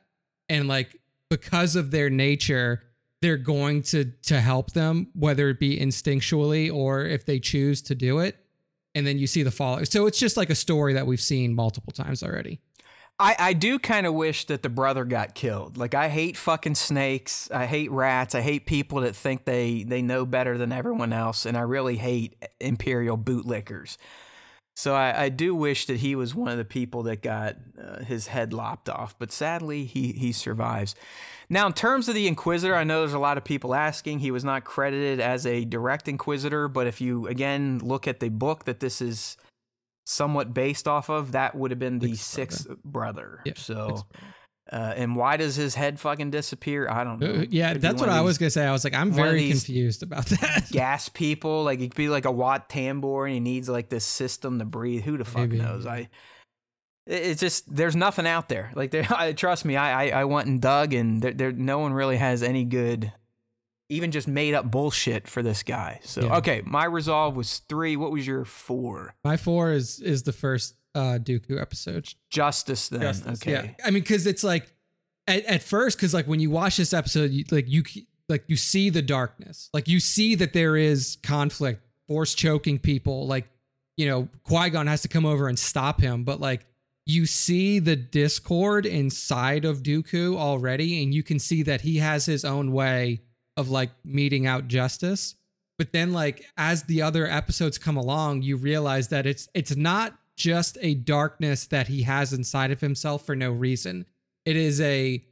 And 0.51 0.69
like 0.69 1.01
because 1.31 1.77
of 1.77 1.91
their 1.91 2.11
nature, 2.11 2.83
they're 3.23 3.37
going 3.39 3.83
to 3.85 4.05
to 4.25 4.41
help 4.41 4.73
them, 4.73 5.09
whether 5.15 5.49
it 5.49 5.61
be 5.61 5.79
instinctually 5.79 6.71
or 6.71 7.05
if 7.05 7.25
they 7.25 7.39
choose 7.39 7.81
to 7.83 7.95
do 7.95 8.19
it. 8.19 8.37
And 8.95 9.07
then 9.07 9.19
you 9.19 9.27
see 9.27 9.43
the 9.43 9.51
follow. 9.51 9.85
So 9.85 10.07
it's 10.07 10.19
just 10.19 10.37
like 10.37 10.51
a 10.51 10.55
story 10.55 10.95
that 10.95 11.07
we've 11.07 11.21
seen 11.21 11.55
multiple 11.55 11.93
times 11.93 12.23
already. 12.23 12.61
I, 13.21 13.37
I 13.39 13.53
do 13.53 13.79
kind 13.79 14.07
of 14.07 14.15
wish 14.15 14.47
that 14.47 14.63
the 14.63 14.71
brother 14.71 15.05
got 15.05 15.35
killed. 15.35 15.77
Like 15.77 15.95
I 15.95 16.09
hate 16.09 16.39
fucking 16.39 16.75
snakes. 16.75 17.51
I 17.51 17.67
hate 17.67 17.91
rats. 17.91 18.35
I 18.35 18.41
hate 18.41 18.65
people 18.65 19.03
that 19.03 19.15
think 19.15 19.45
they 19.45 19.83
they 19.83 20.01
know 20.01 20.25
better 20.25 20.57
than 20.57 20.73
everyone 20.73 21.13
else, 21.13 21.45
and 21.45 21.57
I 21.57 21.61
really 21.61 21.99
hate 21.99 22.35
imperial 22.61 23.19
bootlickers. 23.19 23.99
So 24.81 24.95
I, 24.95 25.25
I 25.25 25.29
do 25.29 25.55
wish 25.55 25.85
that 25.87 25.99
he 25.99 26.15
was 26.15 26.35
one 26.35 26.49
of 26.49 26.57
the 26.57 26.65
people 26.65 27.03
that 27.03 27.21
got 27.21 27.57
uh, 27.79 28.03
his 28.03 28.29
head 28.29 28.55
lopped 28.55 28.89
off, 28.89 29.15
but 29.19 29.31
sadly 29.31 29.85
he 29.85 30.13
he 30.13 30.33
survives. 30.33 30.95
Now, 31.51 31.67
in 31.67 31.75
terms 31.75 32.09
of 32.09 32.15
the 32.15 32.27
Inquisitor, 32.27 32.75
I 32.75 32.85
know 32.85 33.01
there's 33.01 33.13
a 33.13 33.19
lot 33.19 33.37
of 33.37 33.45
people 33.45 33.75
asking. 33.75 34.21
He 34.21 34.31
was 34.31 34.43
not 34.43 34.65
credited 34.65 35.21
as 35.21 35.45
a 35.45 35.67
direct 35.67 36.09
Inquisitor, 36.09 36.67
but 36.67 36.87
if 36.87 36.99
you 36.99 37.27
again 37.27 37.81
look 37.81 38.09
at 38.09 38.21
the 38.21 38.31
book 38.31 38.65
that 38.65 38.81
this 38.81 39.03
is 39.03 39.37
somewhat 40.07 40.55
based 40.55 40.89
off 40.89 41.11
of, 41.11 41.33
that 41.33 41.55
would 41.55 41.71
have 41.73 41.79
been 41.79 41.99
the 41.99 42.15
sixth, 42.15 42.67
brother. 42.67 42.83
brother. 42.85 43.43
Yeah, 43.45 43.53
so, 43.57 44.07
uh, 44.73 44.95
and 44.97 45.17
why 45.17 45.37
does 45.37 45.57
his 45.57 45.75
head 45.75 45.99
fucking 45.99 46.31
disappear? 46.31 46.89
I 46.89 47.03
don't 47.03 47.21
know. 47.21 47.41
Uh, 47.41 47.47
yeah, 47.51 47.73
Could 47.73 47.83
that's 47.83 48.01
what 48.01 48.09
I 48.09 48.21
was 48.21 48.39
gonna 48.39 48.51
say. 48.51 48.65
I 48.65 48.73
was 48.73 48.85
like, 48.85 48.95
I'm 48.95 49.11
very 49.11 49.49
confused 49.49 50.03
about 50.03 50.27
that. 50.27 50.69
gas 50.73 51.09
people, 51.09 51.65
like 51.65 51.81
it 51.81 51.89
could 51.89 51.97
be 51.97 52.09
like 52.09 52.25
a 52.25 52.31
Wat 52.31 52.69
Tambor, 52.69 53.25
and 53.25 53.35
he 53.35 53.41
needs 53.41 53.69
like 53.69 53.89
this 53.89 54.05
system 54.05 54.59
to 54.61 54.65
breathe. 54.65 55.03
Who 55.03 55.19
the 55.19 55.25
fuck 55.25 55.51
Maybe. 55.51 55.59
knows? 55.59 55.87
I. 55.87 56.09
It's 57.07 57.41
just 57.41 57.75
there's 57.75 57.97
nothing 57.97 58.27
out 58.27 58.49
there. 58.49 58.71
Like 58.77 58.93
there, 58.93 59.07
I, 59.11 59.33
trust 59.33 59.65
me, 59.65 59.77
I, 59.77 60.05
I 60.05 60.21
I 60.21 60.25
went 60.27 60.47
and 60.47 60.61
dug, 60.61 60.95
and 60.95 61.21
there, 61.21 61.33
there 61.33 61.53
no 61.53 61.81
one 61.81 61.93
really 61.93 62.19
has 62.19 62.43
any 62.43 62.65
good 62.65 63.13
even 63.91 64.13
just 64.13 64.29
made 64.29 64.55
up 64.55 64.71
bullshit 64.71 65.27
for 65.27 65.43
this 65.43 65.65
guy. 65.65 66.01
So 66.05 66.23
yeah. 66.23 66.37
okay, 66.37 66.63
my 66.65 66.85
resolve 66.85 67.37
was 67.37 67.59
three. 67.69 67.97
What 67.97 68.13
was 68.13 68.27
your 68.27 68.45
four? 68.45 69.17
My 69.25 69.37
four 69.37 69.73
is 69.73 70.01
is 70.01 70.23
the 70.23 70.33
first 70.33 70.77
uh 70.95 71.19
Dooku 71.21 71.61
episode. 71.61 72.15
Justice 72.31 72.89
then. 72.89 73.01
Justice, 73.01 73.43
okay. 73.43 73.53
Yeah. 73.53 73.85
I 73.85 73.91
mean, 73.91 74.03
because 74.03 74.27
it's 74.27 74.45
like 74.45 74.73
at, 75.27 75.45
at 75.45 75.63
first, 75.63 75.97
because 75.97 76.15
like 76.15 76.27
when 76.27 76.41
you 76.41 76.51
watch 76.51 76.77
this 76.77 76.93
episode, 76.93 77.31
you, 77.31 77.45
like 77.51 77.69
you 77.69 77.83
like 78.29 78.45
you 78.47 78.57
see 78.57 78.91
the 78.91 79.03
darkness, 79.03 79.71
like 79.73 79.89
you 79.89 80.01
see 80.01 80.35
that 80.37 80.53
there 80.53 80.77
is 80.77 81.19
conflict, 81.23 81.83
force 82.07 82.35
choking 82.35 82.79
people, 82.79 83.27
like 83.27 83.49
you 83.97 84.09
know 84.09 84.29
Qui 84.45 84.71
Gon 84.71 84.87
has 84.87 85.03
to 85.03 85.09
come 85.09 85.27
over 85.27 85.49
and 85.49 85.59
stop 85.59 86.01
him, 86.01 86.25
but 86.25 86.41
like 86.41 86.67
you 87.07 87.27
see 87.27 87.79
the 87.79 87.97
discord 87.97 88.87
inside 88.87 89.65
of 89.65 89.83
Dooku 89.83 90.37
already, 90.37 91.03
and 91.03 91.15
you 91.15 91.23
can 91.23 91.39
see 91.39 91.63
that 91.63 91.81
he 91.81 91.99
has 91.99 92.27
his 92.27 92.45
own 92.45 92.73
way 92.73 93.21
of 93.57 93.69
like 93.69 93.91
meeting 94.05 94.47
out 94.47 94.69
justice. 94.69 95.35
But 95.79 95.93
then 95.93 96.13
like 96.13 96.45
as 96.57 96.85
the 96.85 97.03
other 97.03 97.27
episodes 97.27 97.79
come 97.79 97.97
along, 97.97 98.43
you 98.43 98.57
realize 98.57 99.09
that 99.09 99.27
it's 99.27 99.49
it's 99.55 99.77
not 99.77 100.15
just 100.41 100.79
a 100.81 100.95
darkness 100.95 101.67
that 101.67 101.89
he 101.89 102.03
has 102.05 102.33
inside 102.33 102.71
of 102.71 102.81
himself 102.81 103.27
for 103.27 103.37
no 103.37 103.51
reason. 103.53 104.07
It 104.47 104.57
is 104.57 104.81
a 104.81 105.23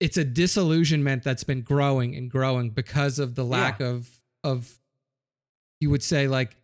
it's 0.00 0.16
a 0.16 0.24
disillusionment 0.24 1.22
that's 1.22 1.44
been 1.44 1.60
growing 1.60 2.16
and 2.16 2.30
growing 2.30 2.70
because 2.70 3.18
of 3.18 3.34
the 3.34 3.44
lack 3.44 3.80
yeah. 3.80 3.88
of 3.88 4.08
of 4.42 4.78
you 5.80 5.90
would 5.90 6.02
say 6.02 6.28
like 6.28 6.56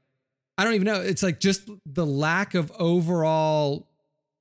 I 0.57 0.65
don't 0.65 0.75
even 0.75 0.87
know. 0.87 1.01
It's 1.01 1.23
like 1.23 1.41
just 1.41 1.69
the 1.85 2.07
lack 2.07 2.55
of 2.55 2.73
overall 2.79 3.89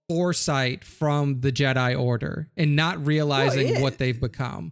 foresight 0.07 0.85
from 0.85 1.41
the 1.41 1.51
Jedi 1.51 1.99
Order 1.99 2.49
and 2.55 2.75
not 2.75 3.05
realizing 3.05 3.73
well, 3.73 3.81
what 3.81 3.97
they've 3.97 4.19
become. 4.19 4.71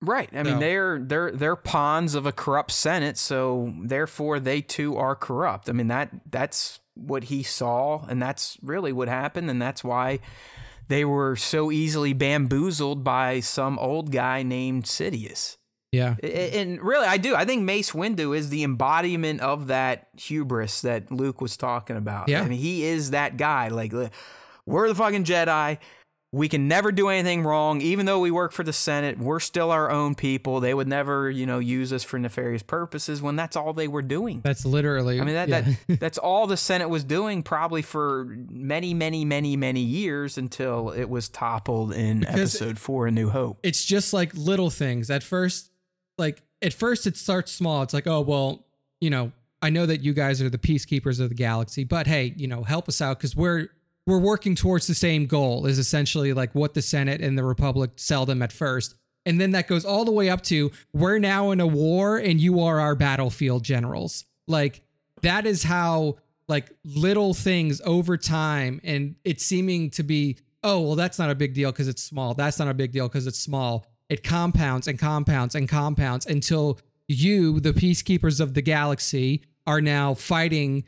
Right. 0.00 0.28
I 0.32 0.44
mean, 0.44 0.60
they're 0.60 1.00
they're 1.00 1.32
they're 1.32 1.56
pawns 1.56 2.14
of 2.14 2.24
a 2.24 2.32
corrupt 2.32 2.70
Senate, 2.70 3.18
so 3.18 3.74
therefore 3.82 4.38
they 4.38 4.60
too 4.60 4.96
are 4.96 5.16
corrupt. 5.16 5.68
I 5.68 5.72
mean 5.72 5.88
that 5.88 6.10
that's 6.30 6.78
what 6.96 7.24
he 7.24 7.42
saw, 7.42 8.04
and 8.06 8.20
that's 8.20 8.58
really 8.62 8.92
what 8.92 9.08
happened, 9.08 9.48
and 9.48 9.62
that's 9.62 9.84
why 9.84 10.18
they 10.88 11.04
were 11.04 11.36
so 11.36 11.70
easily 11.70 12.12
bamboozled 12.12 13.04
by 13.04 13.40
some 13.40 13.78
old 13.78 14.10
guy 14.10 14.42
named 14.42 14.84
Sidious. 14.84 15.56
Yeah. 15.92 16.16
And 16.22 16.82
really, 16.82 17.06
I 17.06 17.16
do. 17.16 17.34
I 17.34 17.44
think 17.44 17.62
Mace 17.62 17.92
Windu 17.92 18.36
is 18.36 18.50
the 18.50 18.64
embodiment 18.64 19.40
of 19.40 19.68
that 19.68 20.08
hubris 20.16 20.80
that 20.82 21.10
Luke 21.10 21.40
was 21.40 21.56
talking 21.56 21.96
about. 21.96 22.28
Yeah. 22.28 22.42
I 22.42 22.48
mean, 22.48 22.58
he 22.58 22.84
is 22.84 23.12
that 23.12 23.36
guy. 23.36 23.68
Like, 23.68 23.92
we're 24.66 24.88
the 24.88 24.94
fucking 24.94 25.24
Jedi. 25.24 25.78
We 26.32 26.48
can 26.48 26.66
never 26.66 26.90
do 26.90 27.08
anything 27.08 27.44
wrong, 27.44 27.80
even 27.80 28.04
though 28.04 28.18
we 28.18 28.30
work 28.30 28.52
for 28.52 28.64
the 28.64 28.72
Senate. 28.72 29.16
We're 29.18 29.40
still 29.40 29.70
our 29.70 29.90
own 29.90 30.14
people. 30.14 30.60
They 30.60 30.74
would 30.74 30.88
never, 30.88 31.30
you 31.30 31.46
know, 31.46 31.60
use 31.60 31.92
us 31.92 32.02
for 32.02 32.18
nefarious 32.18 32.62
purposes 32.62 33.22
when 33.22 33.36
that's 33.36 33.56
all 33.56 33.72
they 33.72 33.86
were 33.86 34.02
doing. 34.02 34.40
That's 34.42 34.66
literally. 34.66 35.20
I 35.20 35.24
mean, 35.24 35.34
that, 35.34 35.48
yeah. 35.48 35.60
that 35.60 36.00
that's 36.00 36.18
all 36.18 36.46
the 36.46 36.56
Senate 36.56 36.88
was 36.88 37.04
doing 37.04 37.42
probably 37.42 37.80
for 37.80 38.36
many, 38.50 38.92
many, 38.92 39.24
many, 39.24 39.56
many 39.56 39.80
years 39.80 40.36
until 40.36 40.90
it 40.90 41.08
was 41.08 41.28
toppled 41.28 41.92
in 41.92 42.20
because 42.20 42.54
Episode 42.56 42.78
Four: 42.78 43.06
A 43.06 43.10
New 43.12 43.30
Hope. 43.30 43.60
It's 43.62 43.84
just 43.84 44.12
like 44.12 44.34
little 44.34 44.68
things. 44.68 45.10
At 45.10 45.22
first, 45.22 45.70
like 46.18 46.42
at 46.60 46.72
first, 46.72 47.06
it 47.06 47.16
starts 47.16 47.52
small. 47.52 47.82
It's 47.82 47.94
like, 47.94 48.08
oh 48.08 48.20
well, 48.20 48.66
you 49.00 49.10
know, 49.10 49.32
I 49.62 49.70
know 49.70 49.86
that 49.86 50.02
you 50.02 50.12
guys 50.12 50.42
are 50.42 50.50
the 50.50 50.58
peacekeepers 50.58 51.20
of 51.20 51.28
the 51.28 51.34
galaxy, 51.34 51.84
but 51.84 52.06
hey, 52.06 52.34
you 52.36 52.46
know, 52.48 52.62
help 52.62 52.88
us 52.88 53.00
out 53.00 53.18
because 53.18 53.34
we're 53.34 53.68
we're 54.06 54.18
working 54.18 54.54
towards 54.54 54.86
the 54.86 54.94
same 54.94 55.26
goal 55.26 55.66
is 55.66 55.78
essentially 55.78 56.32
like 56.32 56.54
what 56.54 56.74
the 56.74 56.82
Senate 56.82 57.20
and 57.20 57.36
the 57.36 57.44
Republic 57.44 57.92
sell 57.96 58.24
them 58.24 58.40
at 58.40 58.52
first. 58.52 58.94
And 59.24 59.40
then 59.40 59.50
that 59.50 59.66
goes 59.66 59.84
all 59.84 60.04
the 60.04 60.12
way 60.12 60.30
up 60.30 60.42
to 60.44 60.70
we're 60.92 61.18
now 61.18 61.50
in 61.50 61.60
a 61.60 61.66
war 61.66 62.16
and 62.16 62.40
you 62.40 62.60
are 62.60 62.78
our 62.78 62.94
battlefield 62.94 63.64
generals. 63.64 64.24
Like 64.46 64.82
that 65.22 65.44
is 65.44 65.64
how 65.64 66.16
like 66.48 66.70
little 66.84 67.34
things 67.34 67.80
over 67.84 68.16
time 68.16 68.80
and 68.84 69.16
it's 69.24 69.44
seeming 69.44 69.90
to 69.90 70.04
be 70.04 70.38
oh 70.62 70.80
well 70.80 70.94
that's 70.94 71.18
not 71.18 71.28
a 71.28 71.34
big 71.34 71.54
deal 71.54 71.72
because 71.72 71.88
it's 71.88 72.02
small. 72.02 72.34
That's 72.34 72.60
not 72.60 72.68
a 72.68 72.74
big 72.74 72.92
deal 72.92 73.08
because 73.08 73.26
it's 73.26 73.40
small. 73.40 73.86
It 74.08 74.22
compounds 74.22 74.86
and 74.86 74.98
compounds 74.98 75.56
and 75.56 75.68
compounds 75.68 76.26
until 76.26 76.78
you, 77.08 77.60
the 77.60 77.72
peacekeepers 77.72 78.40
of 78.40 78.54
the 78.54 78.62
galaxy, 78.62 79.42
are 79.66 79.80
now 79.80 80.14
fighting 80.14 80.84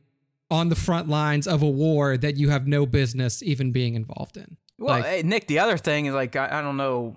on 0.51 0.69
the 0.69 0.77
front 0.77 1.09
lines 1.09 1.47
of 1.47 1.63
a 1.63 1.69
war 1.69 2.17
that 2.17 2.37
you 2.37 2.49
have 2.51 2.67
no 2.67 2.87
business 2.87 3.43
even 3.43 3.71
being 3.71 3.95
involved 3.95 4.37
in. 4.37 4.57
Well, 4.79 5.01
like, 5.01 5.05
hey, 5.05 5.23
Nick, 5.23 5.47
the 5.47 5.59
other 5.59 5.77
thing 5.77 6.07
is 6.07 6.15
like 6.15 6.37
I, 6.37 6.59
I 6.59 6.63
don't 6.63 6.77
know 6.77 7.17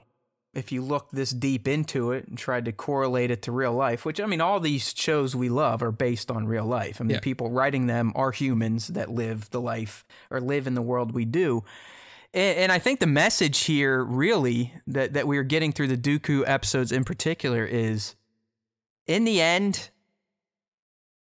if 0.54 0.72
you 0.72 0.82
look 0.82 1.12
this 1.12 1.32
deep 1.32 1.68
into 1.68 2.12
it 2.12 2.28
and 2.28 2.38
tried 2.38 2.66
to 2.66 2.72
correlate 2.72 3.32
it 3.32 3.42
to 3.44 3.52
real 3.52 3.74
life, 3.74 4.04
which 4.04 4.20
I 4.20 4.26
mean, 4.26 4.42
all 4.42 4.60
these 4.60 4.94
shows 4.96 5.36
we 5.36 5.48
love 5.48 5.82
are 5.82 5.92
based 5.92 6.30
on 6.30 6.46
real 6.46 6.66
life. 6.66 7.00
I 7.00 7.06
mean, 7.06 7.16
yeah. 7.16 7.20
people 7.22 7.50
writing 7.50 7.88
them 7.88 8.12
are 8.16 8.32
humans 8.32 8.88
that 8.88 9.10
live 9.10 9.50
the 9.52 9.62
life 9.62 10.06
or 10.30 10.42
live 10.42 10.68
in 10.68 10.74
the 10.74 10.82
world 10.82 11.14
we 11.14 11.24
do. 11.24 11.64
And, 12.34 12.58
and 12.58 12.72
I 12.72 12.80
think 12.80 13.00
the 13.00 13.08
message 13.08 13.60
here, 13.60 14.04
really, 14.04 14.74
that, 14.88 15.14
that 15.14 15.26
we're 15.26 15.44
getting 15.44 15.72
through 15.72 15.88
the 15.88 15.98
Dooku 15.98 16.44
episodes 16.46 16.92
in 16.92 17.06
particular 17.06 17.64
is 17.64 18.16
in 19.08 19.24
the 19.24 19.40
end, 19.40 19.90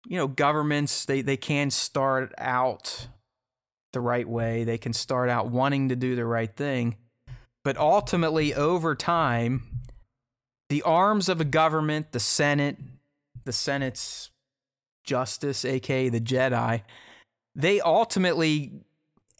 you 0.06 0.16
know, 0.16 0.28
governments 0.28 1.04
they 1.04 1.22
they 1.22 1.36
can 1.36 1.70
start 1.70 2.32
out 2.38 3.08
the 3.92 4.00
right 4.00 4.28
way. 4.28 4.64
They 4.64 4.78
can 4.78 4.92
start 4.92 5.28
out 5.28 5.48
wanting 5.48 5.88
to 5.88 5.96
do 5.96 6.14
the 6.14 6.26
right 6.26 6.54
thing, 6.54 6.96
but 7.64 7.76
ultimately 7.76 8.54
over 8.54 8.94
time, 8.94 9.62
the 10.68 10.82
arms 10.82 11.28
of 11.28 11.40
a 11.40 11.44
government, 11.44 12.12
the 12.12 12.20
Senate, 12.20 12.76
the 13.44 13.52
Senate's 13.52 14.30
justice, 15.04 15.64
aka 15.64 16.08
the 16.08 16.20
Jedi, 16.20 16.82
they 17.54 17.80
ultimately 17.80 18.72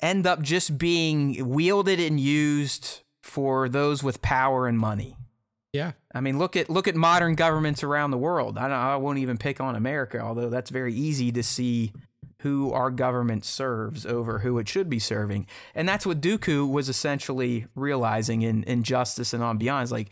end 0.01 0.27
up 0.27 0.43
just 0.43 0.79
being 0.79 1.49
wielded 1.49 2.01
and 2.01 2.19
used 2.19 3.01
for 3.23 3.69
those 3.69 4.03
with 4.03 4.23
power 4.23 4.67
and 4.67 4.79
money. 4.79 5.17
Yeah. 5.73 5.93
I 6.19 6.21
mean, 6.21 6.37
look 6.37 6.57
at 6.57 6.69
look 6.69 6.89
at 6.89 6.97
modern 6.97 7.37
governments 7.37 7.85
around 7.85 8.11
the 8.11 8.19
world. 8.19 8.59
I 8.59 8.69
I 8.69 8.97
won't 8.97 9.19
even 9.19 9.39
pick 9.39 9.61
on 9.61 9.77
America, 9.77 10.19
although 10.19 10.51
that's 10.51 10.69
very 10.69 10.93
easy 10.93 11.31
to 11.31 11.45
see 11.45 11.93
who 12.43 12.73
our 12.73 12.91
government 12.91 13.45
serves 13.45 14.05
over 14.05 14.41
who 14.41 14.59
it 14.59 14.69
should 14.69 14.91
be 14.91 14.99
serving. 14.99 15.47
And 15.77 15.89
that's 15.89 16.05
what 16.05 16.21
Dooku 16.21 16.69
was 16.69 16.89
essentially 16.89 17.67
realizing 17.77 18.43
in 18.43 18.65
in 18.65 18.83
Justice 18.83 19.33
and 19.33 19.45
on 19.45 19.59
Beyond. 19.59 19.85
Is 19.85 19.93
like 19.93 20.11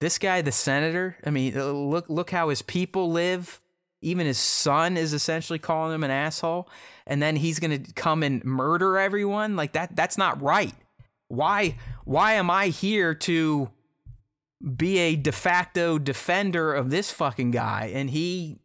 this 0.00 0.18
guy, 0.18 0.42
the 0.42 0.50
senator. 0.50 1.16
I 1.24 1.30
mean, 1.30 1.56
uh, 1.56 1.66
look 1.70 2.08
look 2.08 2.30
how 2.30 2.48
his 2.48 2.62
people 2.62 3.08
live. 3.12 3.60
Even 4.02 4.26
his 4.26 4.38
son 4.38 4.96
is 4.96 5.12
essentially 5.12 5.60
calling 5.60 5.94
him 5.94 6.02
an 6.02 6.10
asshole, 6.10 6.68
and 7.06 7.22
then 7.22 7.36
he's 7.36 7.60
gonna 7.60 7.78
come 7.94 8.24
and 8.24 8.44
murder 8.44 8.98
everyone. 8.98 9.54
Like 9.54 9.72
that. 9.74 9.94
That's 9.94 10.18
not 10.18 10.42
right. 10.42 10.74
Why? 11.28 11.76
Why 12.04 12.32
am 12.32 12.50
I 12.50 12.68
here 12.68 13.14
to? 13.14 13.70
Be 14.76 14.98
a 14.98 15.16
de 15.16 15.32
facto 15.32 15.98
defender 15.98 16.72
of 16.72 16.90
this 16.90 17.10
fucking 17.10 17.50
guy 17.50 17.90
and 17.94 18.10
he 18.10 18.58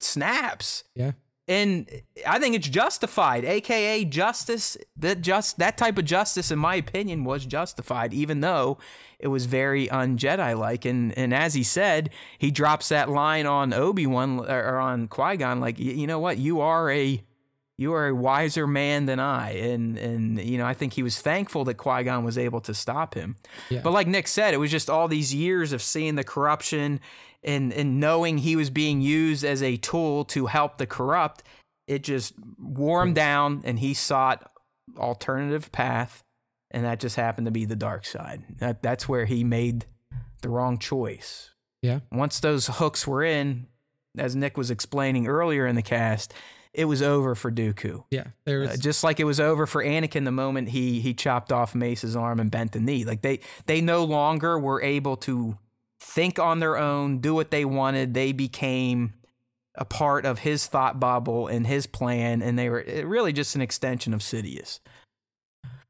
snaps. 0.00 0.84
Yeah. 0.94 1.12
And 1.46 1.90
I 2.26 2.38
think 2.38 2.54
it's 2.54 2.68
justified, 2.68 3.44
aka 3.44 4.04
justice. 4.06 4.78
That 4.96 5.20
just 5.20 5.58
that 5.58 5.76
type 5.76 5.98
of 5.98 6.06
justice, 6.06 6.50
in 6.50 6.58
my 6.58 6.76
opinion, 6.76 7.24
was 7.24 7.44
justified, 7.44 8.14
even 8.14 8.40
though 8.40 8.78
it 9.18 9.28
was 9.28 9.44
very 9.44 9.90
un-Jedi 9.90 10.58
like. 10.58 10.86
And 10.86 11.12
and 11.18 11.34
as 11.34 11.52
he 11.52 11.62
said, 11.62 12.08
he 12.38 12.50
drops 12.50 12.88
that 12.88 13.10
line 13.10 13.44
on 13.44 13.74
Obi 13.74 14.06
Wan 14.06 14.40
or 14.40 14.78
on 14.78 15.06
Qui 15.06 15.36
Gon, 15.36 15.60
like 15.60 15.78
you 15.78 16.06
know 16.06 16.18
what, 16.18 16.38
you 16.38 16.60
are 16.60 16.90
a 16.90 17.22
you 17.76 17.92
are 17.92 18.06
a 18.06 18.14
wiser 18.14 18.66
man 18.66 19.06
than 19.06 19.18
I. 19.20 19.52
And 19.52 19.98
and 19.98 20.40
you 20.40 20.58
know, 20.58 20.66
I 20.66 20.74
think 20.74 20.92
he 20.94 21.02
was 21.02 21.20
thankful 21.20 21.64
that 21.64 21.74
Qui 21.74 22.04
Gon 22.04 22.24
was 22.24 22.38
able 22.38 22.60
to 22.62 22.74
stop 22.74 23.14
him. 23.14 23.36
Yeah. 23.70 23.80
But 23.82 23.92
like 23.92 24.06
Nick 24.06 24.28
said, 24.28 24.54
it 24.54 24.58
was 24.58 24.70
just 24.70 24.88
all 24.88 25.08
these 25.08 25.34
years 25.34 25.72
of 25.72 25.82
seeing 25.82 26.14
the 26.14 26.24
corruption 26.24 27.00
and 27.42 27.72
and 27.72 28.00
knowing 28.00 28.38
he 28.38 28.56
was 28.56 28.70
being 28.70 29.00
used 29.00 29.44
as 29.44 29.62
a 29.62 29.76
tool 29.76 30.24
to 30.26 30.46
help 30.46 30.78
the 30.78 30.86
corrupt. 30.86 31.42
It 31.86 32.02
just 32.02 32.32
wore 32.58 33.02
him 33.02 33.12
down, 33.12 33.62
and 33.64 33.78
he 33.78 33.92
sought 33.92 34.50
alternative 34.96 35.70
path, 35.70 36.22
and 36.70 36.84
that 36.84 36.98
just 36.98 37.16
happened 37.16 37.46
to 37.46 37.50
be 37.50 37.66
the 37.66 37.76
dark 37.76 38.06
side. 38.06 38.44
That 38.58 38.82
that's 38.82 39.08
where 39.08 39.26
he 39.26 39.44
made 39.44 39.86
the 40.40 40.48
wrong 40.48 40.78
choice. 40.78 41.50
Yeah. 41.82 42.00
Once 42.10 42.40
those 42.40 42.68
hooks 42.68 43.06
were 43.06 43.22
in, 43.22 43.66
as 44.16 44.34
Nick 44.34 44.56
was 44.56 44.70
explaining 44.70 45.26
earlier 45.26 45.66
in 45.66 45.76
the 45.76 45.82
cast, 45.82 46.32
it 46.74 46.86
was 46.86 47.00
over 47.00 47.34
for 47.34 47.50
Dooku. 47.50 48.04
Yeah, 48.10 48.24
there 48.44 48.60
was 48.60 48.70
uh, 48.70 48.76
just 48.76 49.04
like 49.04 49.20
it 49.20 49.24
was 49.24 49.40
over 49.40 49.66
for 49.66 49.82
Anakin 49.82 50.24
the 50.24 50.32
moment 50.32 50.70
he 50.70 51.00
he 51.00 51.14
chopped 51.14 51.52
off 51.52 51.74
Mace's 51.74 52.16
arm 52.16 52.40
and 52.40 52.50
bent 52.50 52.72
the 52.72 52.80
knee. 52.80 53.04
Like 53.04 53.22
they 53.22 53.40
they 53.66 53.80
no 53.80 54.04
longer 54.04 54.58
were 54.58 54.82
able 54.82 55.16
to 55.18 55.56
think 56.00 56.38
on 56.38 56.58
their 56.58 56.76
own, 56.76 57.18
do 57.18 57.34
what 57.34 57.50
they 57.50 57.64
wanted. 57.64 58.12
They 58.14 58.32
became 58.32 59.14
a 59.76 59.84
part 59.84 60.26
of 60.26 60.40
his 60.40 60.66
thought 60.66 61.00
bubble 61.00 61.46
and 61.46 61.66
his 61.66 61.86
plan, 61.86 62.42
and 62.42 62.58
they 62.58 62.68
were 62.68 62.84
really 63.04 63.32
just 63.32 63.54
an 63.54 63.60
extension 63.60 64.12
of 64.12 64.20
Sidious. 64.20 64.80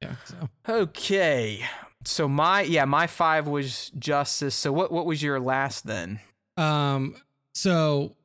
Yeah. 0.02 0.16
So. 0.24 0.48
Okay. 0.69 1.65
So 2.05 2.28
my 2.28 2.62
yeah 2.62 2.85
my 2.85 3.06
five 3.06 3.47
was 3.47 3.90
justice. 3.98 4.55
So 4.55 4.73
what 4.73 4.93
what 4.93 5.06
was 5.06 5.23
your 5.23 5.40
last 5.40 5.86
then? 5.86 6.20
Um. 6.56 7.16
So 7.55 8.16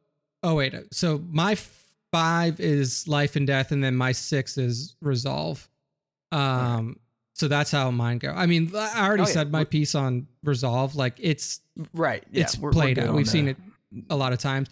oh 0.44 0.56
wait. 0.56 0.76
So 0.92 1.24
my 1.30 1.56
five 2.12 2.60
is 2.60 3.08
life 3.08 3.36
and 3.36 3.46
death, 3.48 3.72
and 3.72 3.84
then 3.84 3.96
my 3.96 4.12
six 4.12 4.58
is 4.58 4.96
resolve. 5.02 5.68
Um, 6.32 7.00
so 7.34 7.48
that's 7.48 7.72
how 7.72 7.90
mine 7.92 8.18
go. 8.18 8.34
I 8.36 8.46
mean, 8.46 8.72
I 8.76 9.08
already 9.08 9.24
oh, 9.24 9.28
yeah. 9.28 9.34
said 9.34 9.52
my 9.52 9.64
piece 9.64 9.96
on 9.96 10.28
resolve. 10.44 10.96
Like 10.96 11.16
it's 11.20 11.62
right. 11.94 12.24
Yeah, 12.32 12.44
it's 12.44 12.58
we're, 12.58 12.72
played 12.72 12.98
we're 12.98 13.08
out. 13.08 13.14
We've 13.14 13.26
that. 13.26 13.32
seen 13.32 13.48
it 13.48 13.58
a 14.10 14.16
lot 14.16 14.34
of 14.34 14.40
times. 14.40 14.70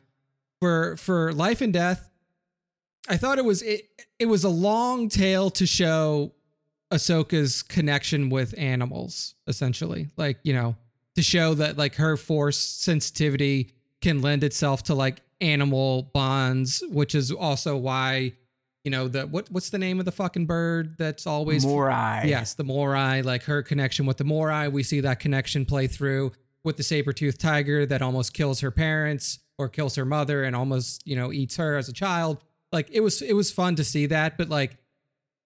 For 0.59 0.97
for 0.97 1.31
life 1.33 1.61
and 1.61 1.71
death, 1.71 2.09
I 3.07 3.17
thought 3.17 3.37
it 3.37 3.45
was 3.45 3.61
it. 3.61 3.87
It 4.19 4.25
was 4.25 4.43
a 4.43 4.49
long 4.49 5.07
tale 5.07 5.49
to 5.51 5.65
show 5.65 6.33
Ahsoka's 6.91 7.63
connection 7.63 8.29
with 8.29 8.53
animals, 8.57 9.35
essentially. 9.47 10.09
Like 10.17 10.39
you 10.43 10.53
know, 10.53 10.75
to 11.15 11.21
show 11.21 11.53
that 11.53 11.77
like 11.77 11.95
her 11.95 12.17
force 12.17 12.57
sensitivity 12.57 13.71
can 14.01 14.21
lend 14.21 14.43
itself 14.43 14.83
to 14.83 14.93
like 14.93 15.21
animal 15.41 16.03
bonds, 16.13 16.83
which 16.89 17.15
is 17.15 17.31
also 17.31 17.77
why 17.77 18.33
you 18.83 18.91
know 18.91 19.07
the 19.07 19.27
what 19.27 19.51
what's 19.51 19.69
the 19.69 19.77
name 19.77 19.99
of 19.99 20.05
the 20.05 20.11
fucking 20.11 20.45
bird 20.45 20.95
that's 20.97 21.27
always 21.27 21.65
Morai. 21.65 22.23
Yes, 22.25 22.53
the 22.53 22.63
Morai. 22.63 23.21
Like 23.21 23.43
her 23.43 23.61
connection 23.61 24.05
with 24.05 24.17
the 24.17 24.23
Morai, 24.23 24.69
we 24.69 24.83
see 24.83 25.01
that 25.01 25.19
connection 25.19 25.65
play 25.65 25.87
through 25.87 26.31
with 26.63 26.77
the 26.77 26.83
saber 26.83 27.13
tooth 27.13 27.37
tiger 27.37 27.85
that 27.85 28.01
almost 28.01 28.33
kills 28.33 28.61
her 28.61 28.71
parents 28.71 29.39
or 29.57 29.67
kills 29.67 29.95
her 29.95 30.05
mother 30.05 30.43
and 30.43 30.55
almost 30.55 31.05
you 31.05 31.15
know 31.15 31.33
eats 31.33 31.57
her 31.57 31.77
as 31.77 31.89
a 31.89 31.93
child. 31.93 32.43
Like 32.71 32.89
it 32.91 33.01
was 33.01 33.21
it 33.21 33.33
was 33.33 33.51
fun 33.51 33.75
to 33.75 33.83
see 33.83 34.05
that, 34.07 34.37
but 34.37 34.49
like 34.49 34.77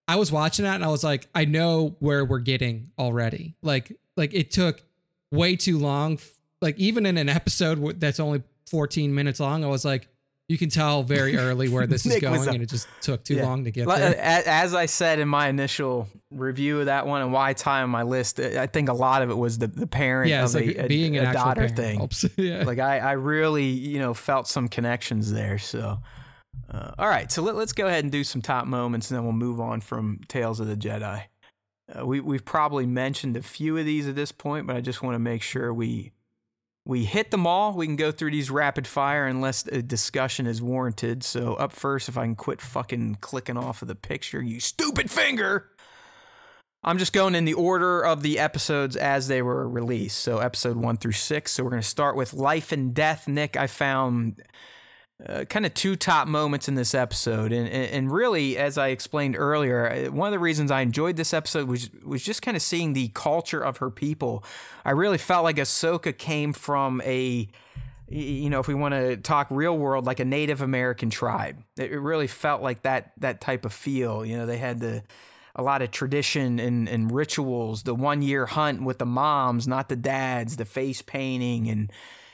I 0.07 0.17
was 0.17 0.31
watching 0.31 0.65
that 0.65 0.75
and 0.75 0.83
I 0.83 0.89
was 0.89 1.03
like, 1.03 1.27
I 1.33 1.45
know 1.45 1.95
where 1.99 2.25
we're 2.25 2.39
getting 2.39 2.91
already. 2.99 3.55
Like 3.61 3.91
like 4.17 4.33
it 4.33 4.51
took 4.51 4.83
way 5.31 5.55
too 5.55 5.77
long. 5.77 6.19
Like 6.61 6.77
even 6.77 7.05
in 7.05 7.17
an 7.17 7.29
episode 7.29 7.99
that's 7.99 8.19
only 8.19 8.43
14 8.71 9.13
minutes 9.13 9.39
long. 9.39 9.63
I 9.63 9.67
was 9.67 9.83
like, 9.83 10.07
you 10.47 10.57
can 10.57 10.69
tell 10.69 11.03
very 11.03 11.37
early 11.37 11.69
where 11.69 11.87
this 11.87 12.05
is 12.05 12.19
going, 12.21 12.47
and 12.47 12.61
it 12.61 12.69
just 12.69 12.87
took 13.01 13.23
too 13.23 13.35
yeah. 13.35 13.43
long 13.43 13.63
to 13.65 13.71
get 13.71 13.87
there. 13.87 14.17
As 14.19 14.73
I 14.73 14.85
said 14.85 15.19
in 15.19 15.27
my 15.27 15.47
initial 15.47 16.07
review 16.29 16.79
of 16.79 16.87
that 16.87 17.05
one 17.05 17.21
and 17.21 17.31
why 17.31 17.51
it's 17.51 17.61
high 17.61 17.81
on 17.81 17.89
my 17.89 18.03
list, 18.03 18.39
I 18.39 18.67
think 18.67 18.89
a 18.89 18.93
lot 18.93 19.21
of 19.21 19.29
it 19.29 19.37
was 19.37 19.59
the, 19.59 19.67
the 19.67 19.87
parent 19.87 20.29
yeah, 20.29 20.43
of 20.43 20.53
like 20.53 20.77
a, 20.77 20.87
being 20.87 21.17
a, 21.17 21.29
a 21.29 21.33
daughter 21.33 21.69
thing. 21.69 22.09
yeah. 22.37 22.63
Like 22.63 22.79
I, 22.79 22.99
I 22.99 23.11
really, 23.13 23.67
you 23.67 23.99
know, 23.99 24.13
felt 24.13 24.47
some 24.47 24.67
connections 24.67 25.31
there. 25.31 25.57
So, 25.57 25.99
uh, 26.69 26.91
all 26.97 27.07
right, 27.07 27.31
so 27.31 27.41
let, 27.41 27.55
us 27.55 27.71
go 27.71 27.87
ahead 27.87 28.03
and 28.03 28.11
do 28.11 28.23
some 28.23 28.41
top 28.41 28.65
moments, 28.65 29.09
and 29.09 29.17
then 29.17 29.23
we'll 29.23 29.33
move 29.33 29.61
on 29.61 29.79
from 29.79 30.19
Tales 30.27 30.59
of 30.59 30.67
the 30.67 30.75
Jedi. 30.75 31.23
Uh, 31.93 32.05
we 32.05 32.19
we've 32.19 32.45
probably 32.45 32.85
mentioned 32.85 33.37
a 33.37 33.41
few 33.41 33.77
of 33.77 33.85
these 33.85 34.07
at 34.07 34.15
this 34.15 34.31
point, 34.31 34.67
but 34.67 34.75
I 34.75 34.81
just 34.81 35.01
want 35.01 35.15
to 35.15 35.19
make 35.19 35.41
sure 35.41 35.73
we 35.73 36.11
we 36.91 37.05
hit 37.05 37.31
them 37.31 37.47
all. 37.47 37.73
We 37.73 37.85
can 37.85 37.95
go 37.95 38.11
through 38.11 38.31
these 38.31 38.51
rapid 38.51 38.85
fire 38.85 39.25
unless 39.25 39.65
a 39.65 39.81
discussion 39.81 40.45
is 40.45 40.61
warranted. 40.61 41.23
So, 41.23 41.53
up 41.53 41.71
first, 41.71 42.09
if 42.09 42.17
I 42.17 42.25
can 42.25 42.35
quit 42.35 42.59
fucking 42.59 43.19
clicking 43.21 43.55
off 43.55 43.81
of 43.81 43.87
the 43.87 43.95
picture, 43.95 44.43
you 44.43 44.59
stupid 44.59 45.09
finger. 45.09 45.69
I'm 46.83 46.97
just 46.97 47.13
going 47.13 47.33
in 47.33 47.45
the 47.45 47.53
order 47.53 48.03
of 48.03 48.23
the 48.23 48.37
episodes 48.39 48.97
as 48.97 49.29
they 49.29 49.41
were 49.41 49.69
released. 49.69 50.19
So, 50.19 50.39
episode 50.39 50.75
one 50.75 50.97
through 50.97 51.13
six. 51.13 51.53
So, 51.53 51.63
we're 51.63 51.69
going 51.69 51.81
to 51.81 51.87
start 51.87 52.17
with 52.17 52.33
Life 52.33 52.73
and 52.73 52.93
Death. 52.93 53.25
Nick, 53.25 53.55
I 53.55 53.67
found 53.67 54.43
uh, 55.27 55.45
kind 55.45 55.65
of 55.65 55.73
two 55.73 55.95
top 55.95 56.27
moments 56.27 56.67
in 56.67 56.75
this 56.75 56.95
episode, 56.95 57.51
and, 57.51 57.67
and 57.67 58.11
really, 58.11 58.57
as 58.57 58.77
I 58.77 58.87
explained 58.87 59.35
earlier, 59.37 60.09
one 60.11 60.27
of 60.27 60.31
the 60.31 60.39
reasons 60.39 60.71
I 60.71 60.81
enjoyed 60.81 61.15
this 61.15 61.33
episode 61.33 61.67
was 61.67 61.89
was 62.03 62.23
just 62.23 62.41
kind 62.41 62.57
of 62.57 62.63
seeing 62.63 62.93
the 62.93 63.09
culture 63.09 63.61
of 63.61 63.77
her 63.77 63.91
people. 63.91 64.43
I 64.83 64.91
really 64.91 65.19
felt 65.19 65.43
like 65.43 65.57
Ahsoka 65.57 66.17
came 66.17 66.53
from 66.53 67.01
a 67.05 67.47
you 68.13 68.49
know, 68.49 68.59
if 68.59 68.67
we 68.67 68.73
want 68.73 68.93
to 68.93 69.15
talk 69.15 69.47
real 69.49 69.77
world, 69.77 70.05
like 70.05 70.19
a 70.19 70.25
Native 70.25 70.61
American 70.61 71.09
tribe. 71.09 71.63
It 71.77 71.91
really 71.91 72.27
felt 72.27 72.61
like 72.61 72.81
that 72.81 73.13
that 73.17 73.39
type 73.39 73.63
of 73.63 73.71
feel. 73.71 74.25
You 74.25 74.37
know, 74.37 74.45
they 74.45 74.57
had 74.57 74.79
the 74.79 75.03
a 75.55 75.63
lot 75.63 75.81
of 75.81 75.91
tradition 75.91 76.59
and, 76.59 76.89
and 76.89 77.11
rituals, 77.11 77.83
the 77.83 77.93
one 77.93 78.21
year 78.21 78.45
hunt 78.45 78.81
with 78.81 78.99
the 78.99 79.05
moms, 79.05 79.67
not 79.67 79.89
the 79.89 79.95
dads, 79.95 80.57
the 80.57 80.65
face 80.65 81.01
painting 81.01 81.69
and 81.69 81.91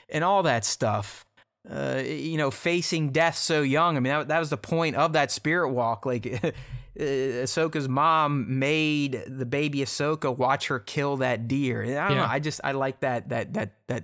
and 0.10 0.24
all 0.24 0.42
that 0.44 0.64
stuff 0.66 1.27
uh, 1.70 2.02
you 2.06 2.38
know, 2.38 2.52
facing 2.52 3.12
death 3.12 3.38
so 3.38 3.62
young. 3.62 3.98
I 3.98 4.00
mean, 4.00 4.14
that, 4.14 4.28
that 4.30 4.40
was 4.40 4.50
the 4.50 4.58
point 4.58 4.96
of 4.96 5.14
that 5.14 5.32
spirit 5.32 5.70
walk. 5.70 6.06
Like, 6.06 6.24
Ahsoka's 7.00 7.88
mom 7.88 8.60
made 8.60 9.24
the 9.28 9.46
baby 9.46 9.80
Ahsoka 9.80 10.36
watch 10.36 10.68
her 10.68 10.80
kill 10.80 11.18
that 11.18 11.48
deer. 11.48 11.84
I 11.84 11.88
don't 11.88 11.96
yeah. 11.96 12.16
know. 12.16 12.26
I 12.28 12.40
just 12.40 12.62
I 12.64 12.72
like 12.72 13.02
that 13.02 13.30
that 13.30 13.54
that 13.54 13.74
that 13.88 14.04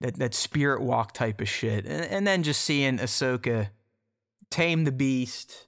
that 0.00 0.16
that 0.16 0.34
spirit 0.34 0.82
walk 0.82 1.12
type 1.12 1.40
of 1.40 1.48
shit. 1.48 1.86
And, 1.86 2.04
and 2.04 2.26
then 2.26 2.42
just 2.42 2.62
seeing 2.62 2.98
Ahsoka 2.98 3.70
tame 4.50 4.84
the 4.84 4.92
beast, 4.92 5.66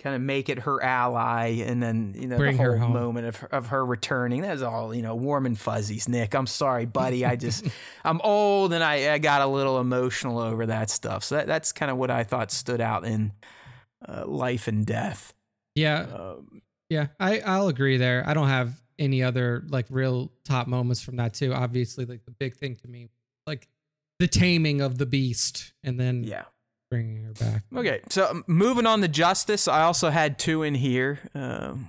kind 0.00 0.16
of 0.16 0.22
make 0.22 0.48
it 0.48 0.60
her 0.60 0.82
ally, 0.82 1.62
and 1.64 1.82
then 1.82 2.14
you 2.16 2.26
know 2.26 2.38
Bring 2.38 2.56
the 2.56 2.78
whole 2.78 2.88
moment 2.88 3.26
of 3.26 3.44
of 3.52 3.66
her 3.68 3.84
returning. 3.84 4.40
That's 4.40 4.62
all 4.62 4.94
you 4.94 5.02
know, 5.02 5.14
warm 5.14 5.46
and 5.46 5.58
fuzzies. 5.58 6.08
Nick, 6.08 6.34
I'm 6.34 6.46
sorry, 6.46 6.86
buddy. 6.86 7.24
I 7.24 7.36
just 7.36 7.66
I'm 8.04 8.20
old 8.22 8.72
and 8.72 8.82
I, 8.82 9.14
I 9.14 9.18
got 9.18 9.42
a 9.42 9.46
little 9.46 9.78
emotional 9.78 10.38
over 10.38 10.66
that 10.66 10.90
stuff. 10.90 11.24
So 11.24 11.36
that, 11.36 11.46
that's 11.46 11.72
kind 11.72 11.90
of 11.90 11.98
what 11.98 12.10
I 12.10 12.24
thought 12.24 12.50
stood 12.50 12.80
out 12.80 13.04
in 13.04 13.32
uh, 14.06 14.26
life 14.26 14.66
and 14.66 14.84
death. 14.86 15.34
Yeah, 15.74 16.00
um, 16.00 16.62
yeah, 16.88 17.08
I 17.20 17.40
I'll 17.40 17.68
agree 17.68 17.98
there. 17.98 18.24
I 18.26 18.34
don't 18.34 18.48
have 18.48 18.82
any 18.98 19.22
other 19.22 19.64
like 19.68 19.86
real 19.90 20.32
top 20.44 20.66
moments 20.66 21.02
from 21.02 21.16
that 21.16 21.34
too. 21.34 21.52
Obviously, 21.52 22.06
like 22.06 22.24
the 22.24 22.32
big 22.32 22.56
thing 22.56 22.76
to 22.76 22.88
me, 22.88 23.08
like 23.46 23.68
the 24.18 24.28
taming 24.28 24.80
of 24.80 24.98
the 24.98 25.06
beast, 25.06 25.72
and 25.84 26.00
then 26.00 26.24
yeah 26.24 26.44
bringing 26.90 27.22
her 27.24 27.32
back. 27.32 27.62
Okay, 27.74 28.00
so 28.08 28.28
um, 28.30 28.44
moving 28.46 28.86
on 28.86 29.00
to 29.00 29.08
justice, 29.08 29.68
I 29.68 29.82
also 29.82 30.10
had 30.10 30.38
two 30.38 30.62
in 30.62 30.74
here. 30.74 31.20
Um, 31.34 31.88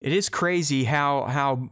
it 0.00 0.12
is 0.12 0.28
crazy 0.28 0.84
how 0.84 1.24
how 1.24 1.68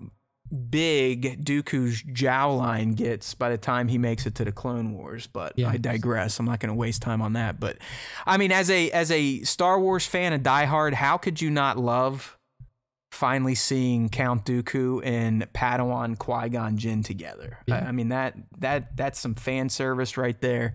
big 0.71 1.45
Dooku's 1.45 2.03
jawline 2.03 2.95
gets 2.95 3.35
by 3.35 3.49
the 3.51 3.59
time 3.59 3.89
he 3.89 3.99
makes 3.99 4.27
it 4.27 4.35
to 4.37 4.45
the 4.45 4.53
Clone 4.53 4.93
Wars, 4.95 5.27
but 5.27 5.59
I 5.63 5.77
digress. 5.77 6.39
I'm 6.39 6.47
not 6.47 6.61
going 6.61 6.69
to 6.69 6.75
waste 6.75 7.03
time 7.03 7.23
on 7.23 7.35
that. 7.35 7.61
But 7.61 7.79
I 8.27 8.37
mean, 8.37 8.53
as 8.53 8.71
a 8.71 8.91
as 8.91 9.11
a 9.11 9.43
Star 9.43 9.79
Wars 9.79 10.07
fan, 10.07 10.33
a 10.33 10.39
diehard, 10.39 10.95
how 10.95 11.17
could 11.19 11.41
you 11.41 11.51
not 11.51 11.79
love 11.79 12.39
finally 13.11 13.55
seeing 13.55 14.09
Count 14.09 14.47
Dooku 14.47 15.05
and 15.05 15.51
Padawan 15.53 16.19
Qui 16.19 16.49
Gon 16.49 16.79
Jinn 16.79 17.03
together? 17.03 17.59
Yeah. 17.67 17.77
I, 17.77 17.89
I 17.89 17.93
mean 17.93 18.09
that 18.09 18.35
that 18.59 18.97
that's 18.97 19.21
some 19.21 19.35
fan 19.35 19.69
service 19.69 20.17
right 20.17 20.41
there. 20.41 20.75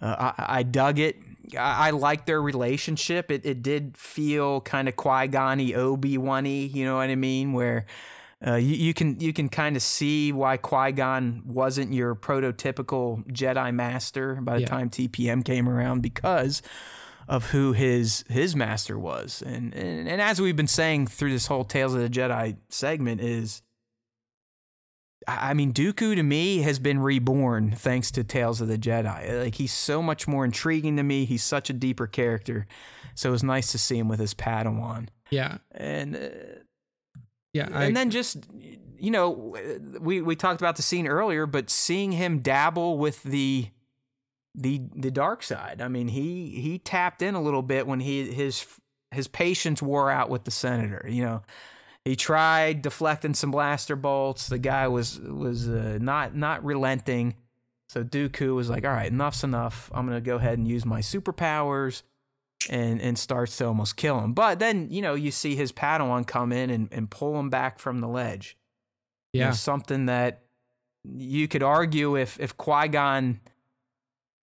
Uh, 0.00 0.32
I, 0.38 0.58
I, 0.58 0.62
dug 0.62 0.98
it. 0.98 1.16
I, 1.56 1.88
I 1.88 1.90
liked 1.90 2.26
their 2.26 2.40
relationship. 2.40 3.30
It, 3.30 3.44
it 3.44 3.62
did 3.62 3.96
feel 3.96 4.60
kind 4.60 4.88
of 4.88 4.96
Qui 4.96 5.28
Gon 5.28 5.60
Obi 5.74 6.18
Wan 6.18 6.46
you 6.46 6.84
know 6.84 6.96
what 6.96 7.10
I 7.10 7.16
mean? 7.16 7.52
Where 7.52 7.86
uh, 8.46 8.54
you, 8.54 8.74
you, 8.74 8.94
can 8.94 9.20
you 9.20 9.32
can 9.32 9.48
kind 9.48 9.76
of 9.76 9.82
see 9.82 10.32
why 10.32 10.56
Qui 10.56 10.92
Gon 10.92 11.42
wasn't 11.44 11.92
your 11.92 12.14
prototypical 12.14 13.26
Jedi 13.30 13.74
Master 13.74 14.36
by 14.36 14.54
the 14.54 14.60
yeah. 14.62 14.66
time 14.66 14.88
TPM 14.88 15.44
came 15.44 15.68
around 15.68 16.00
because 16.00 16.62
of 17.28 17.50
who 17.50 17.72
his 17.72 18.24
his 18.28 18.56
master 18.56 18.98
was. 18.98 19.42
And, 19.46 19.72
and 19.72 20.08
and 20.08 20.20
as 20.20 20.40
we've 20.40 20.56
been 20.56 20.66
saying 20.66 21.06
through 21.06 21.30
this 21.30 21.46
whole 21.46 21.64
Tales 21.64 21.94
of 21.94 22.00
the 22.00 22.10
Jedi 22.10 22.56
segment 22.68 23.20
is 23.20 23.62
I 25.28 25.54
mean, 25.54 25.72
Dooku 25.72 26.14
to 26.16 26.22
me 26.22 26.62
has 26.62 26.78
been 26.78 26.98
reborn 26.98 27.72
thanks 27.72 28.10
to 28.12 28.24
Tales 28.24 28.60
of 28.60 28.68
the 28.68 28.78
Jedi. 28.78 29.44
Like 29.44 29.56
he's 29.56 29.72
so 29.72 30.02
much 30.02 30.26
more 30.26 30.44
intriguing 30.44 30.96
to 30.96 31.02
me. 31.02 31.24
He's 31.24 31.42
such 31.42 31.68
a 31.70 31.72
deeper 31.72 32.06
character. 32.06 32.66
So 33.14 33.28
it 33.28 33.32
was 33.32 33.42
nice 33.42 33.70
to 33.72 33.78
see 33.78 33.98
him 33.98 34.08
with 34.08 34.18
his 34.18 34.34
Padawan. 34.34 35.08
Yeah. 35.30 35.58
And 35.72 36.16
uh, 36.16 36.28
yeah, 37.52 37.68
I, 37.72 37.84
and 37.84 37.96
then 37.96 38.10
just 38.10 38.46
you 38.98 39.10
know, 39.10 39.56
we 40.00 40.20
we 40.22 40.36
talked 40.36 40.60
about 40.60 40.76
the 40.76 40.82
scene 40.82 41.06
earlier, 41.06 41.46
but 41.46 41.70
seeing 41.70 42.12
him 42.12 42.40
dabble 42.40 42.98
with 42.98 43.22
the 43.22 43.68
the 44.54 44.82
the 44.94 45.10
dark 45.10 45.42
side. 45.42 45.80
I 45.80 45.88
mean, 45.88 46.08
he 46.08 46.60
he 46.60 46.78
tapped 46.78 47.22
in 47.22 47.34
a 47.34 47.42
little 47.42 47.62
bit 47.62 47.86
when 47.86 48.00
he 48.00 48.30
his 48.32 48.66
his 49.10 49.26
patience 49.26 49.82
wore 49.82 50.10
out 50.10 50.30
with 50.30 50.44
the 50.44 50.50
senator. 50.50 51.06
You 51.08 51.24
know, 51.24 51.42
he 52.04 52.16
tried 52.16 52.82
deflecting 52.82 53.34
some 53.34 53.50
blaster 53.50 53.96
bolts. 53.96 54.48
The 54.48 54.58
guy 54.58 54.88
was 54.88 55.18
was 55.20 55.68
uh, 55.68 55.98
not 56.00 56.34
not 56.34 56.64
relenting. 56.64 57.34
So 57.88 58.04
Dooku 58.04 58.54
was 58.54 58.70
like, 58.70 58.84
"All 58.84 58.92
right, 58.92 59.10
enough's 59.10 59.44
enough. 59.44 59.90
I'm 59.92 60.06
gonna 60.06 60.20
go 60.20 60.36
ahead 60.36 60.58
and 60.58 60.66
use 60.66 60.84
my 60.84 61.00
superpowers." 61.00 62.02
And, 62.68 63.00
and 63.00 63.18
starts 63.18 63.56
to 63.56 63.66
almost 63.66 63.96
kill 63.96 64.20
him. 64.20 64.34
But 64.34 64.58
then, 64.58 64.90
you 64.90 65.00
know, 65.00 65.14
you 65.14 65.30
see 65.30 65.56
his 65.56 65.72
Padawan 65.72 66.26
come 66.26 66.52
in 66.52 66.68
and, 66.68 66.90
and 66.92 67.10
pull 67.10 67.40
him 67.40 67.48
back 67.48 67.78
from 67.78 68.00
the 68.00 68.06
ledge. 68.06 68.58
Yeah. 69.32 69.38
You 69.38 69.46
know, 69.46 69.54
something 69.54 70.06
that 70.06 70.42
you 71.02 71.48
could 71.48 71.62
argue 71.62 72.16
if, 72.16 72.38
if 72.38 72.58
Qui 72.58 72.88
Gon 72.88 73.40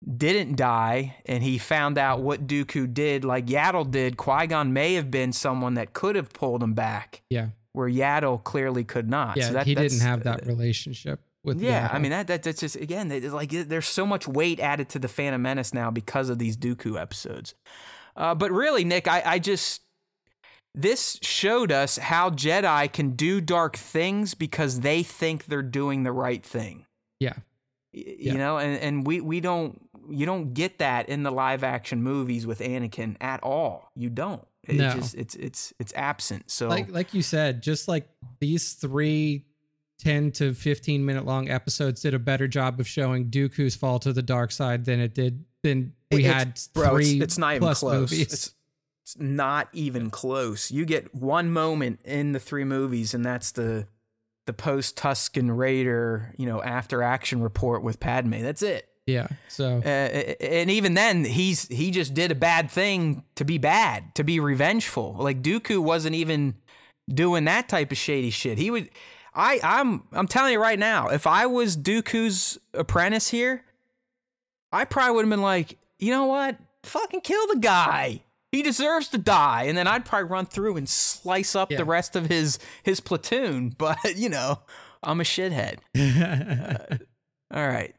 didn't 0.05 0.55
die 0.55 1.17
and 1.25 1.43
he 1.43 1.57
found 1.57 1.97
out 1.97 2.21
what 2.21 2.47
Dooku 2.47 2.93
did, 2.93 3.25
like 3.25 3.47
Yaddle 3.47 3.89
did, 3.89 4.17
Qui 4.17 4.47
Gon 4.47 4.73
may 4.73 4.93
have 4.93 5.09
been 5.09 5.33
someone 5.33 5.73
that 5.75 5.93
could 5.93 6.15
have 6.15 6.31
pulled 6.31 6.61
him 6.61 6.73
back. 6.73 7.23
Yeah. 7.29 7.49
Where 7.73 7.89
Yaddle 7.89 8.43
clearly 8.43 8.83
could 8.83 9.09
not. 9.09 9.37
Yeah, 9.37 9.47
so 9.47 9.53
that, 9.53 9.65
he 9.65 9.75
didn't 9.75 9.99
have 9.99 10.23
that 10.23 10.43
uh, 10.43 10.45
relationship 10.45 11.19
with. 11.43 11.61
Yeah, 11.61 11.89
Yaddle. 11.89 11.93
I 11.93 11.99
mean 11.99 12.11
that, 12.11 12.27
that 12.27 12.43
that's 12.43 12.61
just 12.61 12.75
again 12.75 13.09
like 13.31 13.49
there's 13.49 13.87
so 13.87 14.05
much 14.05 14.27
weight 14.27 14.59
added 14.59 14.89
to 14.89 14.99
the 14.99 15.07
Phantom 15.07 15.41
Menace 15.41 15.73
now 15.73 15.91
because 15.91 16.29
of 16.29 16.39
these 16.39 16.55
Dooku 16.55 16.99
episodes. 16.99 17.53
Uh, 18.15 18.33
but 18.33 18.49
really, 18.51 18.85
Nick, 18.85 19.09
I, 19.09 19.23
I 19.25 19.39
just 19.39 19.81
this 20.75 21.17
showed 21.21 21.71
us 21.71 21.97
how 21.97 22.29
Jedi 22.29 22.91
can 22.91 23.11
do 23.11 23.39
dark 23.39 23.77
things 23.77 24.33
because 24.33 24.81
they 24.81 25.03
think 25.03 25.45
they're 25.45 25.61
doing 25.61 26.03
the 26.03 26.11
right 26.11 26.45
thing. 26.45 26.85
Yeah. 27.19 27.35
You 27.93 28.15
yeah. 28.19 28.33
know, 28.33 28.57
and, 28.57 28.77
and 28.81 29.07
we, 29.07 29.21
we 29.21 29.39
don't 29.39 29.81
you 30.09 30.25
don't 30.25 30.53
get 30.53 30.79
that 30.79 31.09
in 31.09 31.23
the 31.23 31.31
live 31.31 31.63
action 31.63 32.01
movies 32.03 32.45
with 32.45 32.59
Anakin 32.59 33.15
at 33.21 33.43
all. 33.43 33.91
You 33.95 34.09
don't. 34.09 34.45
It 34.63 34.75
no. 34.75 34.93
just 34.93 35.15
it's 35.15 35.35
it's 35.35 35.73
it's 35.79 35.93
absent. 35.95 36.49
So 36.49 36.67
like 36.67 36.91
like 36.91 37.13
you 37.13 37.21
said, 37.21 37.61
just 37.61 37.87
like 37.87 38.07
these 38.39 38.73
three 38.73 39.45
10 39.99 40.31
to 40.31 40.53
15 40.53 41.05
minute 41.05 41.25
long 41.25 41.49
episodes 41.49 42.01
did 42.01 42.13
a 42.13 42.19
better 42.19 42.47
job 42.47 42.79
of 42.79 42.87
showing 42.87 43.29
Dooku's 43.29 43.75
fall 43.75 43.99
to 43.99 44.11
the 44.11 44.21
dark 44.21 44.51
side 44.51 44.85
than 44.85 44.99
it 44.99 45.13
did 45.13 45.45
than 45.63 45.93
we 46.11 46.25
it's, 46.25 46.33
had 46.33 46.59
bro, 46.73 46.89
three 46.89 47.15
it's, 47.15 47.23
it's 47.23 47.37
not 47.37 47.55
even 47.55 47.73
close. 47.73 47.83
Movies. 47.83 48.21
It's, 48.21 48.53
it's 49.03 49.19
not 49.19 49.69
even 49.73 50.09
close. 50.09 50.71
You 50.71 50.85
get 50.85 51.13
one 51.13 51.51
moment 51.51 52.01
in 52.03 52.31
the 52.31 52.39
three 52.39 52.63
movies, 52.63 53.13
and 53.13 53.23
that's 53.23 53.51
the 53.51 53.87
the 54.45 54.53
post 54.53 54.95
Tusken 54.95 55.55
Raider, 55.55 56.33
you 56.37 56.45
know, 56.45 56.61
after 56.61 57.01
action 57.01 57.41
report 57.41 57.83
with 57.83 57.99
Padme. 57.99 58.41
That's 58.41 58.61
it. 58.61 58.87
Yeah. 59.05 59.27
So, 59.47 59.81
uh, 59.85 59.87
and 59.87 60.69
even 60.71 60.95
then, 60.95 61.25
he's 61.25 61.67
he 61.67 61.91
just 61.91 62.13
did 62.13 62.31
a 62.31 62.35
bad 62.35 62.71
thing 62.71 63.23
to 63.35 63.45
be 63.45 63.57
bad, 63.57 64.15
to 64.15 64.23
be 64.23 64.39
revengeful. 64.39 65.15
Like 65.19 65.41
Dooku 65.41 65.79
wasn't 65.79 66.15
even 66.15 66.55
doing 67.07 67.45
that 67.45 67.69
type 67.69 67.91
of 67.91 67.97
shady 67.97 68.31
shit. 68.31 68.57
He 68.57 68.71
would. 68.71 68.89
I 69.33 69.59
I'm 69.63 70.03
I'm 70.11 70.27
telling 70.27 70.53
you 70.53 70.61
right 70.61 70.79
now, 70.79 71.09
if 71.09 71.27
I 71.27 71.45
was 71.45 71.77
Dooku's 71.77 72.57
apprentice 72.73 73.29
here, 73.29 73.63
I 74.71 74.85
probably 74.85 75.15
would 75.15 75.25
have 75.25 75.29
been 75.29 75.41
like, 75.41 75.77
you 75.99 76.11
know 76.11 76.25
what, 76.25 76.57
fucking 76.83 77.21
kill 77.21 77.45
the 77.47 77.59
guy. 77.59 78.23
He 78.51 78.63
deserves 78.63 79.09
to 79.09 79.17
die, 79.17 79.63
and 79.63 79.77
then 79.77 79.85
I'd 79.85 80.05
probably 80.05 80.29
run 80.29 80.45
through 80.45 80.77
and 80.77 80.87
slice 80.87 81.55
up 81.55 81.71
yeah. 81.71 81.77
the 81.77 81.85
rest 81.85 82.15
of 82.15 82.27
his 82.27 82.57
his 82.83 82.99
platoon. 82.99 83.75
But 83.77 84.15
you 84.15 84.29
know, 84.29 84.61
I'm 85.03 85.21
a 85.21 85.23
shithead. 85.23 85.77
uh, 85.95 86.97
all 87.53 87.67
right, 87.67 87.93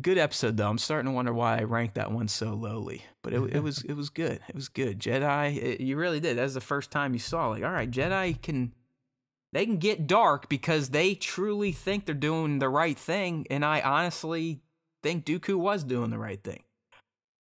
good 0.00 0.18
episode 0.18 0.56
though. 0.56 0.68
I'm 0.68 0.78
starting 0.78 1.10
to 1.10 1.14
wonder 1.14 1.32
why 1.32 1.58
I 1.58 1.62
ranked 1.62 1.94
that 1.96 2.12
one 2.12 2.28
so 2.28 2.52
lowly, 2.54 3.04
but 3.22 3.32
it, 3.32 3.56
it 3.56 3.60
was 3.62 3.82
it 3.82 3.94
was 3.94 4.10
good. 4.10 4.40
It 4.48 4.54
was 4.54 4.68
good. 4.68 4.98
Jedi, 4.98 5.56
it, 5.56 5.80
you 5.80 5.96
really 5.96 6.20
did. 6.20 6.36
That 6.38 6.44
was 6.44 6.54
the 6.54 6.60
first 6.60 6.90
time 6.90 7.12
you 7.12 7.18
saw 7.18 7.48
like, 7.48 7.62
all 7.62 7.70
right, 7.70 7.90
Jedi 7.90 8.40
can 8.40 8.72
they 9.52 9.64
can 9.64 9.78
get 9.78 10.06
dark 10.06 10.48
because 10.48 10.90
they 10.90 11.14
truly 11.14 11.72
think 11.72 12.06
they're 12.06 12.14
doing 12.14 12.58
the 12.58 12.68
right 12.68 12.98
thing, 12.98 13.46
and 13.50 13.64
I 13.64 13.80
honestly 13.80 14.60
think 15.02 15.24
Dooku 15.24 15.56
was 15.56 15.84
doing 15.84 16.10
the 16.10 16.18
right 16.18 16.42
thing. 16.42 16.62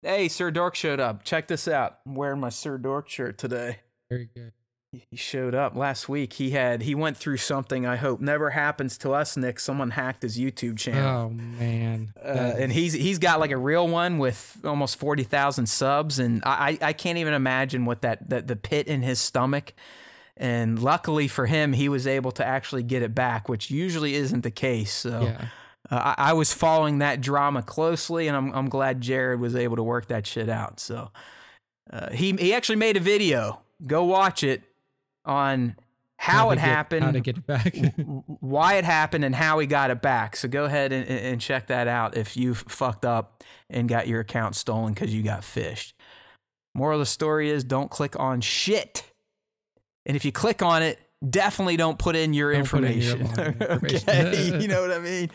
Hey, 0.03 0.29
Sir 0.29 0.51
Dork 0.51 0.77
showed 0.77 1.01
up. 1.01 1.25
Check 1.25 1.49
this 1.49 1.67
out. 1.67 1.99
I'm 2.07 2.15
wearing 2.15 2.41
my 2.41 2.51
Sir 2.51 2.79
Dork 2.79 3.09
shirt 3.09 3.39
today. 3.39 3.81
Very 4.09 4.29
good. 4.33 4.53
He 4.93 5.17
showed 5.17 5.55
up 5.55 5.75
last 5.77 6.09
week. 6.09 6.35
He 6.35 6.51
had 6.51 6.83
he 6.83 6.95
went 6.95 7.17
through 7.17 7.39
something 7.39 7.87
I 7.87 7.97
hope 7.97 8.21
never 8.21 8.51
happens 8.51 8.97
to 8.99 9.13
us, 9.13 9.37
Nick. 9.37 9.59
Someone 9.59 9.91
hacked 9.91 10.23
his 10.23 10.39
YouTube 10.39 10.79
channel. 10.79 11.27
Oh 11.27 11.31
man! 11.31 12.13
Uh, 12.25 12.55
and 12.57 12.73
he's 12.73 12.93
he's 12.93 13.19
got 13.19 13.41
like 13.41 13.51
a 13.51 13.57
real 13.57 13.89
one 13.89 14.19
with 14.19 14.59
almost 14.65 14.97
forty 14.97 15.25
thousand 15.25 15.67
subs, 15.67 16.19
and 16.19 16.43
I 16.47 16.79
I 16.81 16.93
can't 16.93 17.19
even 17.19 17.35
imagine 17.35 17.85
what 17.85 18.03
that 18.03 18.31
that 18.31 18.47
the 18.47 18.57
pit 18.57 18.87
in 18.87 19.03
his 19.03 19.19
stomach. 19.19 19.75
And 20.39 20.79
luckily 20.83 21.29
for 21.29 21.47
him, 21.47 21.73
he 21.73 21.89
was 21.89 22.07
able 22.07 22.31
to 22.33 22.45
actually 22.45 22.83
get 22.83 23.03
it 23.03 23.15
back, 23.15 23.49
which 23.49 23.71
usually 23.71 24.15
isn't 24.15 24.43
the 24.43 24.51
case. 24.51 24.93
So. 24.93 25.23
Yeah. 25.23 25.47
Uh, 25.89 26.15
I, 26.19 26.31
I, 26.31 26.33
was 26.33 26.53
following 26.53 26.99
that 26.99 27.21
drama 27.21 27.63
closely, 27.63 28.27
and 28.27 28.37
I'm 28.37 28.53
I'm 28.53 28.69
glad 28.69 29.01
Jared 29.01 29.39
was 29.39 29.55
able 29.55 29.77
to 29.77 29.85
work 29.85 30.09
that 30.09 30.27
shit 30.27 30.49
out. 30.49 30.81
So 30.81 31.13
uh, 31.93 32.11
he 32.11 32.33
he 32.33 32.53
actually 32.53 32.75
made 32.75 32.97
a 32.97 33.01
video. 33.01 33.61
Go 33.87 34.03
watch 34.03 34.43
it 34.43 34.65
on 35.27 35.77
how, 36.19 36.33
how 36.33 36.51
it 36.51 36.59
happened, 36.59 37.05
how 37.05 37.11
to 37.13 37.21
get 37.21 37.39
it 37.39 37.47
back, 37.47 37.77
why 38.41 38.75
it 38.75 38.85
happened, 38.85 39.25
and 39.25 39.35
how 39.35 39.59
he 39.59 39.67
got 39.67 39.91
it 39.91 40.01
back. 40.01 40.37
So 40.37 40.49
go 40.49 40.65
ahead 40.65 40.93
and, 40.93 41.07
and 41.07 41.41
check 41.41 41.67
that 41.67 41.89
out 41.89 42.17
if 42.17 42.37
you 42.37 42.55
fucked 42.55 43.05
up 43.05 43.45
and 43.69 43.89
got 43.89 44.09
your 44.09 44.21
account 44.21 44.57
stolen 44.57 44.95
because 44.95 45.15
you 45.15 45.23
got 45.23 45.43
phished. 45.43 45.93
Moral 46.75 46.97
of 46.97 47.01
the 47.01 47.07
story 47.07 47.51
is 47.51 47.65
don't 47.65 47.91
click 47.91 48.19
on 48.19 48.41
shit. 48.41 49.05
And 50.05 50.17
if 50.17 50.25
you 50.25 50.33
click 50.33 50.63
on 50.63 50.83
it, 50.83 51.01
definitely 51.29 51.77
don't 51.77 51.99
put 51.99 52.17
in 52.17 52.33
your 52.33 52.53
don't 52.53 52.61
information. 52.61 53.21
In 53.21 53.35
your 53.37 53.47
information. 53.47 54.11
okay, 54.11 54.61
you 54.61 54.69
know 54.69 54.81
what 54.83 54.93
I 54.93 54.99
mean? 54.99 55.31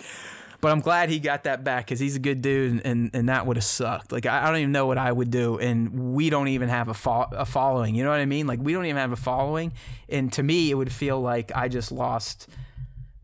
But 0.62 0.72
I'm 0.72 0.80
glad 0.80 1.10
he 1.10 1.20
got 1.20 1.44
that 1.46 1.64
back 1.64 1.86
because 1.86 2.00
he's 2.00 2.16
a 2.16 2.20
good 2.20 2.42
dude, 2.42 2.72
and, 2.72 2.86
and, 2.86 3.10
and 3.14 3.30
that 3.30 3.48
would 3.48 3.58
have 3.58 3.64
sucked. 3.64 4.12
Like 4.12 4.28
I, 4.28 4.44
I, 4.44 4.48
don't 4.48 4.60
even 4.60 4.72
know 4.72 4.86
what 4.86 5.00
I 5.00 5.12
would 5.12 5.32
do, 5.32 5.58
and 5.58 6.14
we 6.14 6.30
don't 6.30 6.50
even 6.50 6.70
have 6.70 6.88
a, 6.88 6.94
fo- 6.94 7.30
a 7.32 7.46
following. 7.46 7.96
You 7.96 8.04
know 8.04 8.12
what 8.12 8.20
I 8.20 8.26
mean? 8.26 8.46
Like 8.46 8.60
we 8.62 8.72
don't 8.74 8.86
even 8.86 8.98
have 8.98 9.12
a 9.12 9.18
following, 9.18 9.74
and 10.08 10.32
to 10.34 10.44
me, 10.44 10.70
it 10.70 10.76
would 10.76 10.92
feel 10.92 11.20
like 11.20 11.52
I 11.56 11.68
just 11.68 11.92
lost, 11.92 12.48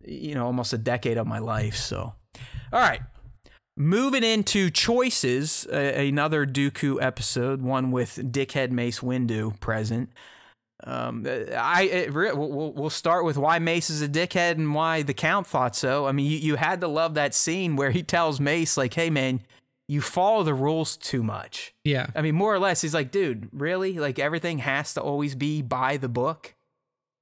you 0.03 0.33
know, 0.33 0.47
almost 0.47 0.73
a 0.73 0.79
decade 0.79 1.17
of 1.17 1.27
my 1.27 1.37
life. 1.37 1.75
So, 1.75 2.15
all 2.73 2.81
right, 2.81 3.01
moving 3.75 4.23
into 4.23 4.71
choices, 4.71 5.67
uh, 5.71 5.75
another 5.75 6.47
Dooku 6.47 7.01
episode, 7.01 7.61
one 7.61 7.91
with 7.91 8.15
Dickhead 8.31 8.71
Mace 8.71 9.01
Windu 9.01 9.59
present. 9.59 10.09
Um, 10.87 11.25
I 11.27 11.81
it, 11.83 12.13
we'll, 12.13 12.71
we'll 12.71 12.89
start 12.89 13.25
with 13.25 13.37
why 13.37 13.59
Mace 13.59 13.89
is 13.89 14.01
a 14.01 14.07
dickhead 14.07 14.51
and 14.51 14.73
why 14.73 15.01
the 15.01 15.13
Count 15.13 15.45
thought 15.45 15.75
so. 15.75 16.05
I 16.07 16.13
mean, 16.13 16.31
you, 16.31 16.37
you 16.37 16.55
had 16.55 16.79
to 16.79 16.87
love 16.87 17.15
that 17.15 17.33
scene 17.33 17.75
where 17.75 17.91
he 17.91 18.03
tells 18.03 18.39
Mace 18.39 18.77
like, 18.77 18.93
"Hey, 18.93 19.09
man, 19.09 19.41
you 19.89 19.99
follow 19.99 20.43
the 20.43 20.53
rules 20.53 20.95
too 20.95 21.23
much." 21.23 21.73
Yeah. 21.83 22.07
I 22.15 22.21
mean, 22.21 22.35
more 22.35 22.53
or 22.53 22.59
less, 22.59 22.81
he's 22.81 22.93
like, 22.93 23.11
"Dude, 23.11 23.49
really? 23.51 23.99
Like 23.99 24.17
everything 24.17 24.59
has 24.59 24.93
to 24.93 25.01
always 25.01 25.35
be 25.35 25.61
by 25.61 25.97
the 25.97 26.07
book." 26.07 26.55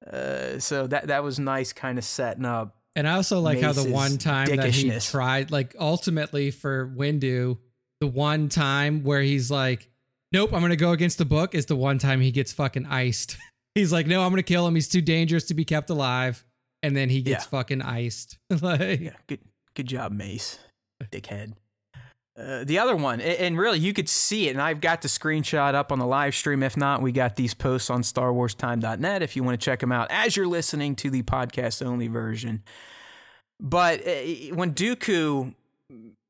Uh, 0.06 0.60
so 0.60 0.85
that 0.85 1.08
that 1.08 1.24
was 1.24 1.40
nice, 1.40 1.74
kind 1.74 1.98
of 1.98 2.03
setting 2.03 2.45
up. 2.45 2.76
And 2.95 3.08
I 3.08 3.16
also 3.16 3.40
like 3.40 3.61
Mace's 3.61 3.77
how 3.77 3.84
the 3.84 3.92
one 3.92 4.19
time 4.19 4.56
that 4.58 4.76
he 4.76 4.92
tried, 5.00 5.50
like 5.50 5.76
ultimately 5.80 6.52
for 6.52 6.94
Windu, 6.95 7.58
the 8.00 8.08
one 8.08 8.48
time 8.48 9.03
where 9.03 9.24
he's 9.24 9.50
like 9.50 9.90
nope, 10.35 10.53
I'm 10.53 10.61
gonna 10.61 10.76
go 10.76 10.92
against 10.92 11.18
the 11.18 11.26
book 11.26 11.56
is 11.56 11.66
the 11.66 11.76
one 11.76 11.98
time 11.98 12.22
he 12.22 12.32
gets 12.32 12.53
fucking 12.53 12.85
iced. 12.85 13.38
He's 13.75 13.91
like, 13.91 14.07
no, 14.07 14.23
I'm 14.23 14.31
gonna 14.31 14.43
kill 14.43 14.65
him. 14.65 14.75
He's 14.75 14.87
too 14.87 15.01
dangerous 15.01 15.43
to 15.45 15.53
be 15.53 15.65
kept 15.65 15.89
alive. 15.89 16.43
And 16.81 16.95
then 16.95 17.09
he 17.09 17.21
gets 17.21 17.45
yeah. 17.45 17.49
fucking 17.49 17.81
iced. 17.81 18.37
like, 18.61 18.99
yeah, 19.01 19.15
good, 19.27 19.39
good 19.75 19.87
job, 19.87 20.11
Mace, 20.11 20.59
dickhead. 21.11 21.53
Uh, 22.37 22.65
the 22.65 22.77
other 22.77 22.97
one, 22.97 23.21
and 23.21 23.57
really, 23.57 23.79
you 23.79 23.93
could 23.93 24.09
see 24.09 24.49
it, 24.49 24.51
and 24.51 24.61
I've 24.61 24.81
got 24.81 25.01
the 25.01 25.07
screenshot 25.07 25.73
up 25.73 25.89
on 25.89 25.99
the 25.99 26.05
live 26.05 26.35
stream. 26.35 26.63
If 26.63 26.75
not, 26.75 27.01
we 27.01 27.13
got 27.13 27.37
these 27.37 27.53
posts 27.53 27.89
on 27.89 28.01
StarWarsTime.net 28.01 29.21
if 29.23 29.37
you 29.37 29.43
want 29.43 29.59
to 29.59 29.63
check 29.63 29.79
them 29.79 29.93
out 29.93 30.07
as 30.11 30.35
you're 30.35 30.47
listening 30.47 30.95
to 30.97 31.09
the 31.09 31.23
podcast 31.23 31.85
only 31.85 32.07
version. 32.07 32.61
But 33.61 34.05
uh, 34.05 34.53
when 34.53 34.73
Dooku, 34.73 35.53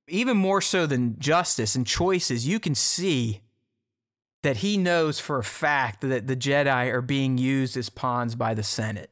even 0.08 0.38
more 0.38 0.62
so 0.62 0.86
than 0.86 1.18
justice 1.18 1.76
and 1.76 1.88
choices, 1.88 2.48
you 2.48 2.60
can 2.60 2.76
see 2.76 3.42
that 4.46 4.58
he 4.58 4.78
knows 4.78 5.20
for 5.20 5.40
a 5.40 5.44
fact 5.44 6.02
that 6.02 6.28
the 6.28 6.36
Jedi 6.36 6.94
are 6.94 7.02
being 7.02 7.40
used 7.40 7.76
as 7.76 7.90
pawns 7.90 8.36
by 8.36 8.54
the 8.54 8.62
Senate. 8.62 9.10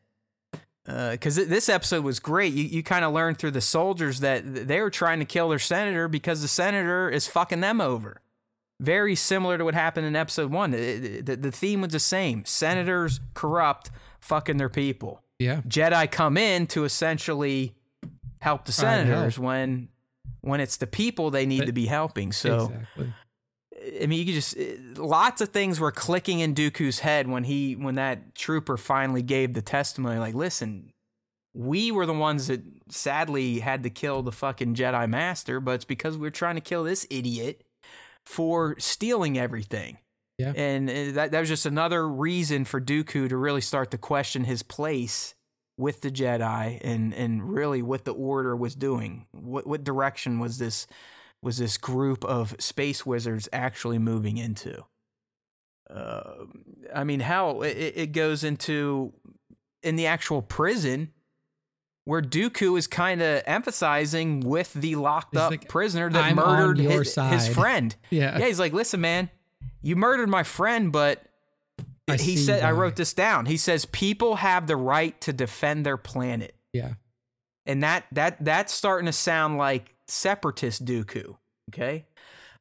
because 0.86 1.40
uh, 1.40 1.46
this 1.48 1.70
episode 1.70 2.04
was 2.04 2.20
great. 2.20 2.54
You 2.54 2.66
you 2.66 2.84
kind 2.84 3.04
of 3.04 3.14
learned 3.14 3.40
through 3.40 3.52
the 3.52 3.62
soldiers 3.62 4.20
that 4.20 4.68
they 4.68 4.80
were 4.80 4.92
trying 4.92 5.18
to 5.20 5.26
kill 5.26 5.50
their 5.50 5.58
senator 5.58 6.08
because 6.08 6.44
the 6.44 6.48
senator 6.48 7.10
is 7.10 7.26
fucking 7.26 7.62
them 7.62 7.82
over. 7.82 8.22
Very 8.80 9.16
similar 9.16 9.58
to 9.58 9.64
what 9.64 9.74
happened 9.74 10.06
in 10.06 10.16
episode 10.16 10.52
one. 10.52 10.70
The, 10.70 11.22
the, 11.22 11.36
the 11.36 11.52
theme 11.52 11.82
was 11.82 11.94
the 11.94 12.00
same: 12.00 12.46
senators 12.46 13.20
corrupt, 13.34 13.90
fucking 14.20 14.58
their 14.58 14.70
people. 14.70 15.24
Yeah. 15.40 15.62
Jedi 15.68 16.12
come 16.12 16.38
in 16.38 16.68
to 16.68 16.84
essentially 16.84 17.74
help 18.40 18.66
the 18.66 18.72
senators 18.72 19.40
when 19.40 19.88
when 20.42 20.60
it's 20.60 20.78
the 20.78 20.86
people 20.86 21.32
they 21.32 21.48
need 21.48 21.62
but, 21.62 21.66
to 21.66 21.74
be 21.74 21.88
helping. 21.88 22.32
So. 22.32 22.66
Exactly. 22.66 23.14
I 24.02 24.06
mean, 24.06 24.20
you 24.20 24.26
could 24.26 24.36
just 24.36 24.58
lots 24.98 25.42
of 25.42 25.50
things 25.50 25.80
were 25.80 25.92
clicking 25.92 26.40
in 26.40 26.56
Dooku's 26.56 27.00
head 27.00 27.28
when 27.28 27.44
he 27.44 27.76
when 27.76 27.96
that 27.96 28.36
trooper 28.36 28.78
finally 28.78 29.22
gave 29.22 29.54
the 29.54 29.62
testimony. 29.62 30.18
Like, 30.20 30.36
listen, 30.36 30.94
we 31.54 31.92
were 31.92 32.06
the 32.06 32.14
ones 32.14 32.48
that 32.48 32.62
sadly 32.90 33.60
had 33.60 33.84
to 33.84 33.90
kill 33.90 34.22
the 34.24 34.32
fucking 34.32 34.76
Jedi 34.76 35.10
Master, 35.10 35.60
but 35.60 35.72
it's 35.74 35.86
because 35.86 36.18
we 36.18 36.28
are 36.28 36.32
trying 36.32 36.56
to 36.56 36.62
kill 36.62 36.84
this 36.84 37.06
idiot 37.10 37.64
for 38.26 38.76
stealing 38.80 39.38
everything. 39.38 39.98
Yeah, 40.38 40.54
and 40.56 40.90
uh, 40.90 41.12
that 41.14 41.32
that 41.32 41.40
was 41.40 41.50
just 41.50 41.66
another 41.66 42.08
reason 42.08 42.66
for 42.66 42.82
Dooku 42.82 43.30
to 43.30 43.38
really 43.38 43.62
start 43.62 43.92
to 43.92 43.98
question 43.98 44.46
his 44.46 44.64
place 44.64 45.36
with 45.78 46.02
the 46.02 46.12
Jedi 46.12 46.80
and 46.84 47.14
and 47.14 47.54
really 47.54 47.82
what 47.82 48.06
the 48.06 48.14
Order 48.14 48.56
was 48.56 48.76
doing. 48.76 49.28
What 49.32 49.68
what 49.68 49.84
direction 49.84 50.40
was 50.40 50.58
this? 50.58 50.88
Was 51.44 51.58
this 51.58 51.78
group 51.78 52.24
of 52.26 52.56
space 52.60 53.06
wizards 53.06 53.50
actually 53.52 54.00
moving 54.00 54.38
into. 54.38 54.86
Uh, 55.90 56.46
I 56.96 57.04
mean, 57.04 57.20
how 57.20 57.62
it, 57.62 57.94
it 57.96 58.12
goes 58.14 58.44
into 58.44 59.14
in 59.84 59.98
the 59.98 60.08
actual 60.08 60.42
prison 60.42 61.12
where 62.06 62.22
Dooku 62.22 62.78
is 62.78 62.88
kind 62.88 63.22
of 63.22 63.44
emphasizing 63.46 64.42
with 64.42 64.74
the 64.74 64.96
locked 64.96 65.38
up 65.38 65.52
like, 65.52 65.70
prisoner 65.70 66.10
that 66.10 66.24
I'm 66.24 66.36
murdered 66.36 66.80
his, 66.80 67.16
his, 67.16 67.48
friend. 67.48 67.96
Yeah. 68.10 68.40
Yeah. 68.40 68.48
He's 68.48 68.60
like, 68.60 68.74
listen, 68.74 69.02
man, 69.02 69.30
you 69.82 69.96
murdered 69.96 70.30
my 70.30 70.44
friend, 70.44 70.92
but 70.92 71.24
I 72.08 72.18
he 72.18 72.36
said, 72.36 72.62
that. 72.62 72.68
I 72.68 72.72
wrote 72.72 72.96
this 72.96 73.14
down. 73.14 73.46
He 73.46 73.58
says, 73.58 73.86
people 73.86 74.38
have 74.38 74.68
the 74.68 74.76
right 74.76 75.20
to 75.22 75.32
defend 75.32 75.86
their 75.86 75.98
planet. 75.98 76.56
Yeah. 76.74 76.94
And 77.66 77.84
that, 77.84 78.06
that, 78.12 78.44
that's 78.44 78.74
starting 78.74 79.06
to 79.06 79.14
sound 79.14 79.58
like 79.58 79.93
separatist 80.08 80.86
Dooku. 80.86 81.38
Okay. 81.70 82.06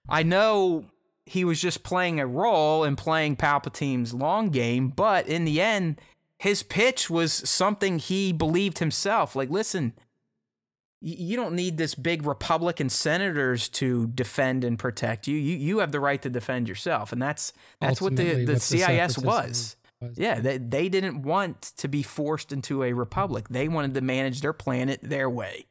I 0.09 0.23
know 0.23 0.87
he 1.27 1.45
was 1.45 1.61
just 1.61 1.83
playing 1.83 2.21
a 2.21 2.27
role 2.27 2.85
and 2.85 2.99
playing 2.99 3.37
Palpatine's 3.37 4.12
long 4.12 4.51
game, 4.51 4.89
but 4.89 5.27
in 5.29 5.45
the 5.45 5.61
end, 5.61 6.01
his 6.39 6.62
pitch 6.62 7.09
was 7.09 7.33
something 7.33 7.99
he 7.99 8.33
believed 8.33 8.79
himself. 8.81 9.37
Like, 9.37 9.49
listen, 9.49 9.93
you 11.01 11.37
don't 11.37 11.55
need 11.55 11.79
this 11.79 11.95
big 11.95 12.27
Republican 12.27 12.89
senators 12.89 13.69
to 13.71 14.09
defend 14.09 14.65
and 14.65 14.79
protect 14.79 15.27
you. 15.27 15.37
You 15.37 15.57
you 15.57 15.79
have 15.79 15.93
the 15.93 16.01
right 16.01 16.21
to 16.23 16.31
defend 16.31 16.69
yourself, 16.69 17.12
and 17.12 17.21
that's 17.21 17.53
that's 17.81 18.01
Ultimately, 18.03 18.41
what 18.41 18.47
the, 18.47 18.53
the 18.55 18.61
CIS 18.61 19.17
the 19.17 19.27
was. 19.27 19.77
was. 20.01 20.17
Yeah, 20.17 20.41
they, 20.41 20.59
they 20.59 20.89
didn't 20.89 21.23
want 21.23 21.62
to 21.77 21.87
be 21.87 22.03
forced 22.03 22.53
into 22.53 22.83
a 22.83 22.93
republic. 22.93 23.49
They 23.49 23.69
wanted 23.69 23.95
to 23.95 24.01
manage 24.01 24.41
their 24.41 24.53
planet 24.53 24.99
their 25.01 25.31
way. 25.31 25.67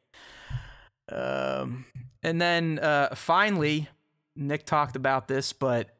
Um, 1.10 1.84
and 2.22 2.40
then 2.40 2.78
uh, 2.78 3.14
finally, 3.14 3.88
Nick 4.36 4.64
talked 4.64 4.96
about 4.96 5.28
this, 5.28 5.52
but 5.52 5.90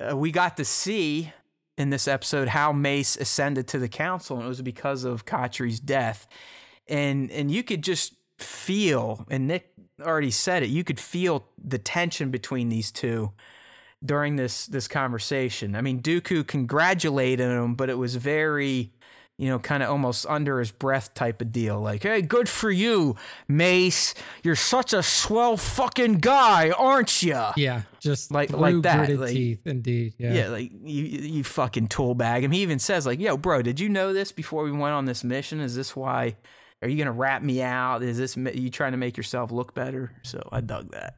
uh, 0.00 0.16
we 0.16 0.30
got 0.32 0.56
to 0.56 0.64
see 0.64 1.32
in 1.78 1.90
this 1.90 2.06
episode 2.08 2.48
how 2.48 2.72
Mace 2.72 3.16
ascended 3.16 3.66
to 3.68 3.78
the 3.78 3.88
council, 3.88 4.36
and 4.36 4.46
it 4.46 4.48
was 4.48 4.62
because 4.62 5.04
of 5.04 5.24
Katri's 5.24 5.80
death. 5.80 6.26
And 6.88 7.30
and 7.30 7.50
you 7.50 7.62
could 7.62 7.82
just 7.82 8.14
feel, 8.38 9.26
and 9.30 9.46
Nick 9.46 9.72
already 10.00 10.30
said 10.30 10.62
it, 10.62 10.68
you 10.68 10.84
could 10.84 10.98
feel 10.98 11.46
the 11.62 11.78
tension 11.78 12.30
between 12.30 12.68
these 12.68 12.90
two 12.90 13.32
during 14.04 14.36
this 14.36 14.66
this 14.66 14.88
conversation. 14.88 15.76
I 15.76 15.80
mean, 15.80 16.02
Dooku 16.02 16.46
congratulated 16.46 17.46
him, 17.46 17.74
but 17.74 17.88
it 17.88 17.98
was 17.98 18.16
very 18.16 18.92
you 19.42 19.48
know, 19.48 19.58
kind 19.58 19.82
of 19.82 19.90
almost 19.90 20.24
under 20.28 20.60
his 20.60 20.70
breath 20.70 21.14
type 21.14 21.42
of 21.42 21.50
deal. 21.50 21.80
Like, 21.80 22.04
hey, 22.04 22.22
good 22.22 22.48
for 22.48 22.70
you, 22.70 23.16
Mace. 23.48 24.14
You're 24.44 24.54
such 24.54 24.92
a 24.92 25.02
swell 25.02 25.56
fucking 25.56 26.18
guy, 26.18 26.70
aren't 26.70 27.24
you? 27.24 27.42
Yeah, 27.56 27.82
just 27.98 28.30
like 28.30 28.52
like 28.52 28.80
that. 28.82 29.10
Like, 29.18 29.32
teeth, 29.32 29.66
indeed. 29.66 30.14
Yeah. 30.16 30.32
yeah, 30.32 30.48
like 30.48 30.70
you 30.84 31.02
you 31.02 31.42
fucking 31.42 31.88
tool 31.88 32.14
bag 32.14 32.44
him. 32.44 32.52
He 32.52 32.62
even 32.62 32.78
says 32.78 33.04
like, 33.04 33.18
yo, 33.18 33.36
bro, 33.36 33.62
did 33.62 33.80
you 33.80 33.88
know 33.88 34.12
this 34.12 34.30
before 34.30 34.62
we 34.62 34.70
went 34.70 34.94
on 34.94 35.06
this 35.06 35.24
mission? 35.24 35.58
Is 35.58 35.74
this 35.74 35.96
why? 35.96 36.36
Are 36.80 36.88
you 36.88 36.96
gonna 36.96 37.10
rat 37.10 37.42
me 37.42 37.62
out? 37.62 38.04
Is 38.04 38.18
this 38.18 38.36
you 38.36 38.70
trying 38.70 38.92
to 38.92 38.98
make 38.98 39.16
yourself 39.16 39.50
look 39.50 39.74
better? 39.74 40.12
So 40.22 40.40
I 40.52 40.60
dug 40.60 40.92
that. 40.92 41.16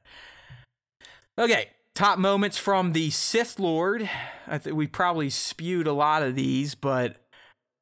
Okay, 1.38 1.68
top 1.94 2.18
moments 2.18 2.56
from 2.56 2.94
the 2.94 3.10
Sith 3.10 3.58
Lord. 3.58 4.08
I 4.46 4.56
think 4.56 4.76
we 4.76 4.86
probably 4.86 5.28
spewed 5.28 5.86
a 5.86 5.92
lot 5.92 6.22
of 6.22 6.34
these, 6.34 6.74
but 6.74 7.18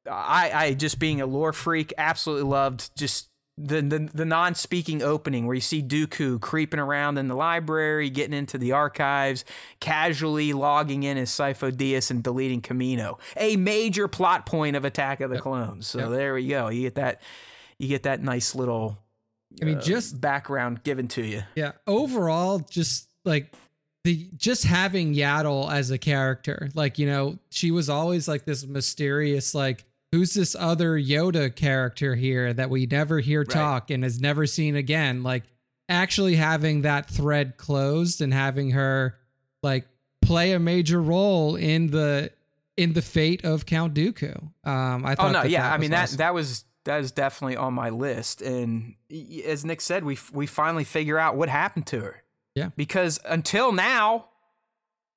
I, 0.09 0.51
I 0.53 0.73
just 0.73 0.99
being 0.99 1.21
a 1.21 1.25
lore 1.25 1.53
freak, 1.53 1.93
absolutely 1.97 2.49
loved 2.49 2.95
just 2.97 3.29
the, 3.57 3.81
the, 3.81 4.09
the 4.13 4.25
non-speaking 4.25 5.03
opening 5.03 5.45
where 5.45 5.53
you 5.53 5.61
see 5.61 5.83
Dooku 5.83 6.41
creeping 6.41 6.79
around 6.79 7.17
in 7.17 7.27
the 7.27 7.35
library, 7.35 8.09
getting 8.09 8.33
into 8.33 8.57
the 8.57 8.71
archives, 8.71 9.45
casually 9.79 10.53
logging 10.53 11.03
in 11.03 11.17
as 11.17 11.29
Sifo 11.29 11.71
Dyas 11.71 12.09
and 12.09 12.23
deleting 12.23 12.61
Kamino. 12.61 13.19
A 13.37 13.55
major 13.55 14.07
plot 14.07 14.45
point 14.45 14.75
of 14.75 14.85
Attack 14.85 15.21
of 15.21 15.29
the 15.29 15.39
Clones. 15.39 15.87
So 15.87 15.99
yep. 15.99 16.09
there 16.09 16.33
we 16.33 16.47
go. 16.47 16.69
You 16.69 16.81
get 16.81 16.95
that 16.95 17.21
you 17.77 17.87
get 17.87 18.03
that 18.03 18.21
nice 18.23 18.55
little 18.55 18.97
I 19.61 19.65
mean 19.65 19.77
uh, 19.77 19.81
just 19.81 20.19
background 20.19 20.83
given 20.83 21.07
to 21.09 21.23
you. 21.23 21.43
Yeah. 21.55 21.73
Overall, 21.85 22.59
just 22.59 23.09
like 23.23 23.53
the 24.03 24.29
just 24.35 24.63
having 24.63 25.13
Yaddle 25.13 25.71
as 25.71 25.91
a 25.91 25.97
character, 25.97 26.69
like, 26.73 26.97
you 26.97 27.05
know, 27.05 27.37
she 27.51 27.71
was 27.71 27.87
always 27.87 28.27
like 28.27 28.45
this 28.45 28.65
mysterious, 28.65 29.53
like 29.53 29.85
who's 30.13 30.35
this 30.35 30.55
other 30.59 30.91
Yoda 30.91 31.53
character 31.53 32.13
here 32.13 32.53
that 32.53 32.69
we 32.69 32.85
never 32.85 33.19
hear 33.19 33.39
right. 33.39 33.49
talk 33.49 33.89
and 33.89 34.05
is 34.05 34.21
never 34.21 34.45
seen 34.45 34.75
again? 34.75 35.23
Like 35.23 35.41
actually 35.89 36.35
having 36.35 36.83
that 36.83 37.09
thread 37.09 37.57
closed 37.57 38.21
and 38.21 38.31
having 38.31 38.71
her 38.71 39.17
like 39.63 39.87
play 40.21 40.51
a 40.51 40.59
major 40.59 41.01
role 41.01 41.55
in 41.55 41.87
the 41.87 42.29
in 42.77 42.93
the 42.93 43.01
fate 43.01 43.43
of 43.43 43.65
Count 43.65 43.95
Dooku. 43.95 44.39
Um, 44.63 45.03
I 45.03 45.13
oh, 45.13 45.15
thought. 45.15 45.19
Oh 45.19 45.31
no, 45.31 45.41
that 45.41 45.49
yeah. 45.49 45.63
That 45.63 45.73
I 45.73 45.77
mean 45.79 45.89
that 45.89 46.03
awesome. 46.03 46.17
that 46.17 46.33
was 46.35 46.63
that 46.85 46.99
is 46.99 47.11
definitely 47.11 47.57
on 47.57 47.73
my 47.73 47.89
list. 47.89 48.43
And 48.43 48.93
as 49.47 49.65
Nick 49.65 49.81
said, 49.81 50.03
we 50.03 50.19
we 50.31 50.45
finally 50.45 50.83
figure 50.83 51.17
out 51.17 51.35
what 51.35 51.49
happened 51.49 51.87
to 51.87 52.01
her. 52.01 52.23
Yeah. 52.53 52.69
Because 52.75 53.19
until 53.25 53.71
now, 53.71 54.25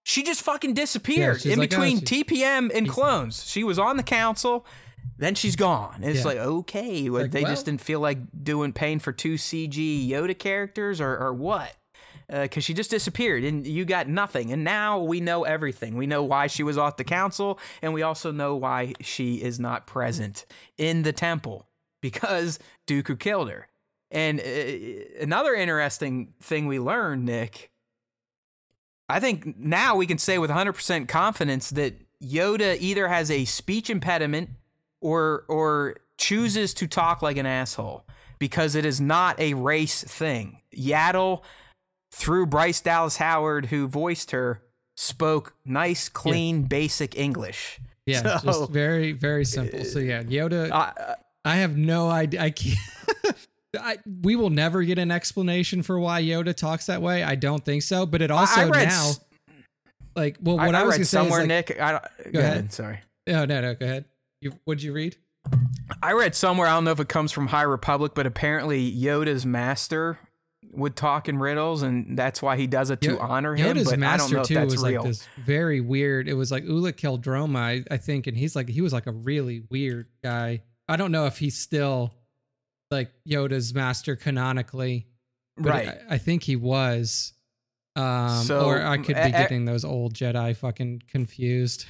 she 0.05 0.23
just 0.23 0.41
fucking 0.41 0.73
disappeared 0.73 1.45
yeah, 1.45 1.53
in 1.53 1.59
like, 1.59 1.69
between 1.69 1.99
oh, 1.99 2.01
TPM 2.01 2.75
and 2.75 2.89
clones. 2.89 3.47
She 3.47 3.63
was 3.63 3.79
on 3.79 3.99
the 3.99 4.03
council 4.03 4.65
then 5.19 5.35
she's 5.35 5.57
gone. 5.57 6.01
It's 6.03 6.21
yeah. 6.21 6.25
like 6.25 6.39
okay, 6.39 7.09
like, 7.09 7.31
they 7.31 7.43
well, 7.43 7.53
just 7.53 7.65
didn't 7.65 7.81
feel 7.81 8.01
like 8.01 8.19
doing 8.43 8.73
paying 8.73 8.99
for 8.99 9.13
two 9.13 9.35
CG 9.35 10.09
Yoda 10.09 10.39
characters 10.39 11.01
or 11.01 11.17
or 11.17 11.33
what? 11.33 11.75
Because 12.29 12.63
uh, 12.63 12.67
she 12.67 12.75
just 12.75 12.91
disappeared 12.91 13.45
and 13.45 13.67
you 13.67 13.85
got 13.85 14.09
nothing. 14.09 14.53
And 14.53 14.65
now 14.65 14.99
we 14.99 15.21
know 15.21 15.45
everything. 15.45 15.97
We 15.97 16.09
know 16.09 16.25
why 16.25 16.49
she 16.49 16.65
was 16.65 16.77
off 16.77 16.97
the 16.97 17.05
council, 17.05 17.59
and 17.81 17.95
we 17.95 18.03
also 18.03 18.33
know 18.33 18.57
why 18.57 18.95
she 19.01 19.37
is 19.37 19.61
not 19.61 19.87
present 19.87 20.45
in 20.77 21.03
the 21.03 21.13
temple 21.13 21.69
because 22.03 22.59
Dooku 22.87 23.19
killed 23.19 23.51
her. 23.51 23.69
And 24.11 24.41
uh, 24.41 25.21
another 25.21 25.55
interesting 25.55 26.35
thing 26.41 26.67
we 26.67 26.79
learned, 26.79 27.25
Nick, 27.25 27.71
I 29.09 29.21
think 29.21 29.57
now 29.59 29.97
we 29.97 30.07
can 30.07 30.19
say 30.19 30.39
with 30.39 30.51
100% 30.51 31.09
confidence 31.09 31.71
that 31.71 31.95
Yoda 32.23 32.77
either 32.81 33.09
has 33.09 33.31
a 33.31 33.45
speech 33.45 33.91
impediment 33.91 34.51
or 35.01 35.45
or 35.49 35.97
chooses 36.19 36.75
to 36.75 36.87
talk 36.87 37.23
like 37.23 37.37
an 37.37 37.47
asshole 37.47 38.05
because 38.39 38.75
it 38.75 38.85
is 38.85 39.01
not 39.01 39.39
a 39.41 39.55
race 39.55 40.03
thing. 40.03 40.61
Yaddle, 40.77 41.43
through 42.13 42.47
Bryce 42.47 42.81
Dallas 42.81 43.17
Howard, 43.17 43.67
who 43.67 43.89
voiced 43.89 44.31
her, 44.31 44.63
spoke 44.97 45.55
nice, 45.65 46.09
clean, 46.09 46.63
yeah. 46.63 46.69
basic 46.69 47.17
English. 47.17 47.81
Yeah, 48.07 48.39
so, 48.39 48.39
just 48.45 48.71
very, 48.71 49.13
very 49.13 49.45
simple. 49.45 49.85
So 49.85 49.99
yeah, 49.99 50.23
Yoda. 50.23 50.71
Uh, 50.71 51.15
I 51.45 51.57
have 51.57 51.77
no 51.77 52.09
idea. 52.09 52.43
I 52.43 52.51
can't. 52.51 52.79
I, 53.79 53.99
we 54.23 54.37
will 54.37 54.51
never 54.51 54.83
get 54.85 54.99
an 54.99 55.11
explanation 55.11 55.83
for 55.83 55.99
why 55.99 56.23
Yoda 56.23 56.55
talks 56.55 56.87
that 56.87 57.03
way. 57.03 57.23
I 57.23 57.35
don't 57.35 57.65
think 57.65 57.83
so. 57.83 58.07
But 58.07 58.23
it 58.23 58.31
also 58.31 58.73
I, 58.73 58.81
I 58.81 58.85
now, 58.85 59.13
like, 60.15 60.39
well, 60.41 60.57
what 60.57 60.75
I, 60.75 60.81
I 60.81 60.85
was 60.85 60.99
read 60.99 61.07
somewhere, 61.07 61.41
like, 61.41 61.49
Nick. 61.49 61.81
I 61.81 61.93
don't, 61.93 62.03
go, 62.03 62.31
go 62.33 62.39
ahead. 62.39 62.53
ahead. 62.53 62.73
Sorry. 62.73 63.01
No, 63.27 63.45
no, 63.45 63.61
no. 63.61 63.75
Go 63.75 63.85
ahead. 63.85 64.05
You 64.41 64.59
what'd 64.65 64.83
you 64.83 64.93
read? 64.93 65.17
I 66.03 66.13
read 66.13 66.35
somewhere, 66.35 66.67
I 66.67 66.73
don't 66.73 66.85
know 66.85 66.91
if 66.91 67.01
it 67.01 67.09
comes 67.09 67.33
from 67.33 67.49
High 67.49 67.63
Republic, 67.63 68.13
but 68.15 68.27
apparently 68.27 68.93
Yoda's 68.93 69.47
master 69.47 70.19
would 70.73 70.97
talk 70.97 71.29
in 71.29 71.39
riddles, 71.39 71.83
and 71.83 72.19
that's 72.19 72.43
why 72.43 72.57
he 72.57 72.67
does 72.67 72.91
it 72.91 73.01
to 73.03 73.19
honor 73.21 73.55
him. 73.55 73.77
Yoda's 73.77 73.91
but 73.91 73.99
master 73.99 74.25
I 74.25 74.29
don't 74.29 74.33
know 74.33 74.45
too 74.45 74.55
if 74.55 74.61
that's 74.61 74.75
was 74.75 74.85
real. 74.85 75.03
like 75.03 75.11
this 75.11 75.29
very 75.39 75.81
weird. 75.81 76.29
It 76.29 76.35
was 76.35 76.51
like 76.51 76.65
Ulic 76.65 76.95
Qel-Droma, 76.95 77.57
I, 77.57 77.85
I 77.91 77.97
think, 77.97 78.27
and 78.27 78.37
he's 78.37 78.57
like 78.57 78.69
he 78.69 78.81
was 78.81 78.93
like 78.93 79.07
a 79.07 79.13
really 79.13 79.63
weird 79.71 80.09
guy. 80.23 80.63
I 80.89 80.97
don't 80.97 81.13
know 81.13 81.27
if 81.27 81.39
he's 81.39 81.57
still 81.57 82.15
like 82.91 83.11
Yoda's 83.29 83.75
master 83.75 84.17
canonically. 84.17 85.07
right. 85.57 85.89
I, 85.89 86.15
I, 86.15 86.19
think 86.19 86.45
he 86.45 86.57
was. 86.57 87.33
Um, 87.97 88.45
so, 88.45 88.67
or 88.67 88.83
I 88.83 88.99
could 88.99 89.17
be 89.17 89.31
getting 89.31 89.65
those 89.65 89.85
old 89.85 90.15
Jedi 90.15 90.55
fucking 90.57 91.03
confused. 91.09 91.87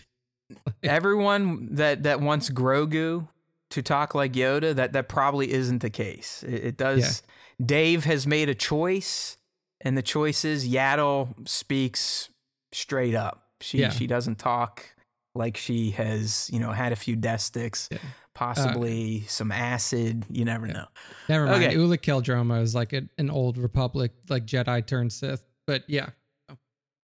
everyone 0.82 1.74
that 1.74 2.02
that 2.04 2.20
wants 2.20 2.50
Grogu 2.50 3.28
to 3.70 3.82
talk 3.82 4.14
like 4.14 4.32
Yoda, 4.32 4.74
that 4.74 4.92
that 4.92 5.08
probably 5.08 5.52
isn't 5.52 5.82
the 5.82 5.90
case. 5.90 6.44
It, 6.46 6.64
it 6.64 6.76
does. 6.76 7.22
Yeah. 7.58 7.64
Dave 7.66 8.04
has 8.04 8.26
made 8.26 8.48
a 8.48 8.54
choice, 8.54 9.38
and 9.80 9.96
the 9.96 10.02
choice 10.02 10.44
is 10.44 10.68
Yaddle 10.68 11.48
speaks 11.48 12.28
straight 12.72 13.14
up. 13.14 13.42
She 13.60 13.78
yeah. 13.78 13.90
she 13.90 14.06
doesn't 14.06 14.38
talk 14.38 14.94
like 15.34 15.56
she 15.56 15.90
has 15.92 16.50
you 16.52 16.60
know 16.60 16.72
had 16.72 16.92
a 16.92 16.96
few 16.96 17.16
death 17.16 17.40
sticks. 17.40 17.88
Yeah. 17.90 17.98
Possibly 18.34 19.22
uh, 19.24 19.28
some 19.28 19.50
acid. 19.50 20.26
You 20.28 20.44
never 20.44 20.66
know. 20.66 20.84
Never 21.26 21.46
mind. 21.46 21.64
Okay. 21.64 21.74
Ulic 21.74 22.02
Qel-Droma 22.02 22.60
is 22.60 22.74
like 22.74 22.92
a, 22.92 23.00
an 23.16 23.30
old 23.30 23.56
Republic, 23.56 24.12
like 24.28 24.44
Jedi 24.44 24.86
turned 24.86 25.10
Sith. 25.10 25.42
But 25.66 25.84
yeah, 25.88 26.10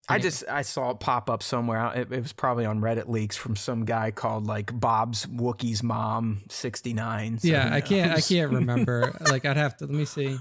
I 0.08 0.18
just 0.18 0.44
I 0.48 0.62
saw 0.62 0.90
it 0.90 1.00
pop 1.00 1.30
up 1.30 1.42
somewhere. 1.42 1.92
It, 1.94 2.12
it, 2.12 2.22
was 2.22 2.32
probably 2.32 2.64
on 2.64 2.80
Reddit 2.80 3.08
leaks 3.08 3.36
from 3.36 3.54
some 3.54 3.84
guy 3.84 4.10
called 4.10 4.46
like 4.46 4.78
Bob's 4.78 5.26
Wookie's 5.26 5.82
mom 5.82 6.42
sixty 6.48 6.92
nine. 6.92 7.38
So 7.38 7.48
yeah, 7.48 7.70
I 7.72 7.80
can't 7.80 8.12
I 8.12 8.20
can't 8.20 8.52
remember. 8.52 9.16
like 9.30 9.44
I'd 9.44 9.56
have 9.56 9.76
to 9.78 9.86
let 9.86 9.94
me 9.94 10.04
see. 10.04 10.38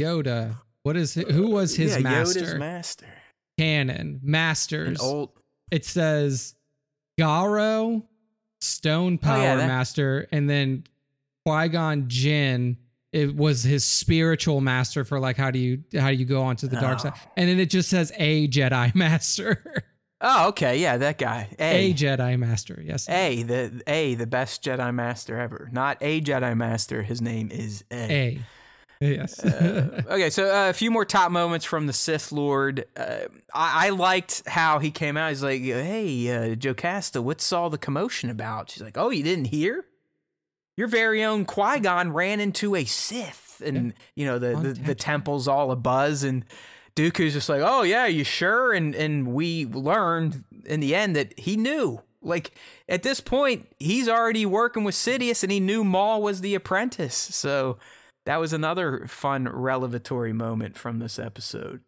Yoda. 0.00 0.56
What 0.82 0.96
is 0.96 1.14
who 1.14 1.48
was 1.48 1.74
his 1.74 1.96
yeah, 1.96 2.00
master? 2.00 2.40
Yoda's 2.40 2.54
master. 2.56 3.06
Canon 3.58 4.20
masters. 4.22 5.00
An 5.00 5.06
old. 5.06 5.30
It 5.70 5.86
says 5.86 6.54
Garo, 7.18 8.02
Stone 8.60 9.18
Power 9.18 9.38
oh, 9.38 9.42
yeah, 9.42 9.56
that- 9.56 9.66
Master, 9.66 10.28
and 10.30 10.48
then 10.48 10.84
Qui 11.46 11.68
Gon 11.68 12.04
Jinn 12.08 12.76
it 13.14 13.36
was 13.36 13.62
his 13.62 13.84
spiritual 13.84 14.60
master 14.60 15.04
for 15.04 15.20
like 15.20 15.36
how 15.36 15.50
do 15.50 15.58
you 15.60 15.84
how 15.98 16.08
do 16.08 16.16
you 16.16 16.24
go 16.24 16.42
onto 16.42 16.66
the 16.66 16.76
dark 16.76 16.98
oh. 16.98 17.02
side? 17.04 17.12
And 17.36 17.48
then 17.48 17.60
it 17.60 17.70
just 17.70 17.88
says 17.88 18.12
a 18.16 18.48
jedi 18.48 18.92
master. 18.94 19.84
Oh 20.20 20.48
okay. 20.48 20.78
Yeah 20.78 20.96
that 20.96 21.18
guy. 21.18 21.48
A, 21.58 21.90
a 21.90 21.94
jedi 21.94 22.36
master 22.36 22.82
yes. 22.84 23.08
A 23.08 23.44
the 23.44 23.82
a 23.86 24.16
the 24.16 24.26
best 24.26 24.64
jedi 24.64 24.92
master 24.92 25.38
ever. 25.38 25.68
Not 25.72 25.96
a 26.00 26.20
jedi 26.20 26.56
master. 26.56 27.02
His 27.02 27.22
name 27.22 27.52
is 27.52 27.84
a, 27.92 28.40
a. 29.00 29.06
yes. 29.06 29.44
Uh, 29.44 30.02
okay 30.08 30.30
so 30.30 30.52
uh, 30.52 30.70
a 30.70 30.72
few 30.72 30.90
more 30.90 31.04
top 31.04 31.30
moments 31.30 31.64
from 31.64 31.86
the 31.86 31.92
sith 31.92 32.32
lord. 32.32 32.84
Uh, 32.96 33.26
I, 33.54 33.86
I, 33.86 33.90
liked 33.90 34.42
how 34.48 34.80
he 34.80 34.90
came 34.90 35.16
out. 35.16 35.28
He's 35.28 35.42
like 35.42 35.62
hey 35.62 36.30
uh, 36.30 36.56
jocasta 36.56 37.22
what's 37.22 37.52
all 37.52 37.70
the 37.70 37.78
commotion 37.78 38.28
about? 38.28 38.70
She's 38.70 38.82
like 38.82 38.98
oh 38.98 39.10
you 39.10 39.22
didn't 39.22 39.46
hear 39.46 39.84
your 40.76 40.88
very 40.88 41.22
own 41.22 41.44
Qui 41.44 41.80
Gon 41.80 42.12
ran 42.12 42.40
into 42.40 42.74
a 42.74 42.84
Sith, 42.84 43.62
and 43.64 43.86
yeah. 43.86 43.92
you 44.16 44.26
know 44.26 44.38
the, 44.38 44.56
the, 44.56 44.72
the 44.72 44.94
temple's 44.94 45.46
all 45.48 45.70
a 45.70 45.76
buzz, 45.76 46.24
and 46.24 46.44
Dooku's 46.96 47.32
just 47.32 47.48
like, 47.48 47.62
"Oh 47.64 47.82
yeah, 47.82 48.06
you 48.06 48.24
sure?" 48.24 48.72
And 48.72 48.94
and 48.94 49.28
we 49.28 49.66
learned 49.66 50.44
in 50.66 50.80
the 50.80 50.94
end 50.94 51.16
that 51.16 51.38
he 51.38 51.56
knew. 51.56 52.00
Like 52.22 52.52
at 52.88 53.02
this 53.02 53.20
point, 53.20 53.68
he's 53.78 54.08
already 54.08 54.46
working 54.46 54.84
with 54.84 54.94
Sidious, 54.94 55.42
and 55.42 55.52
he 55.52 55.60
knew 55.60 55.84
Maul 55.84 56.22
was 56.22 56.40
the 56.40 56.54
apprentice. 56.54 57.14
So 57.16 57.78
that 58.24 58.40
was 58.40 58.52
another 58.52 59.06
fun 59.06 59.48
revelatory 59.48 60.32
moment 60.32 60.76
from 60.76 60.98
this 60.98 61.18
episode. 61.18 61.82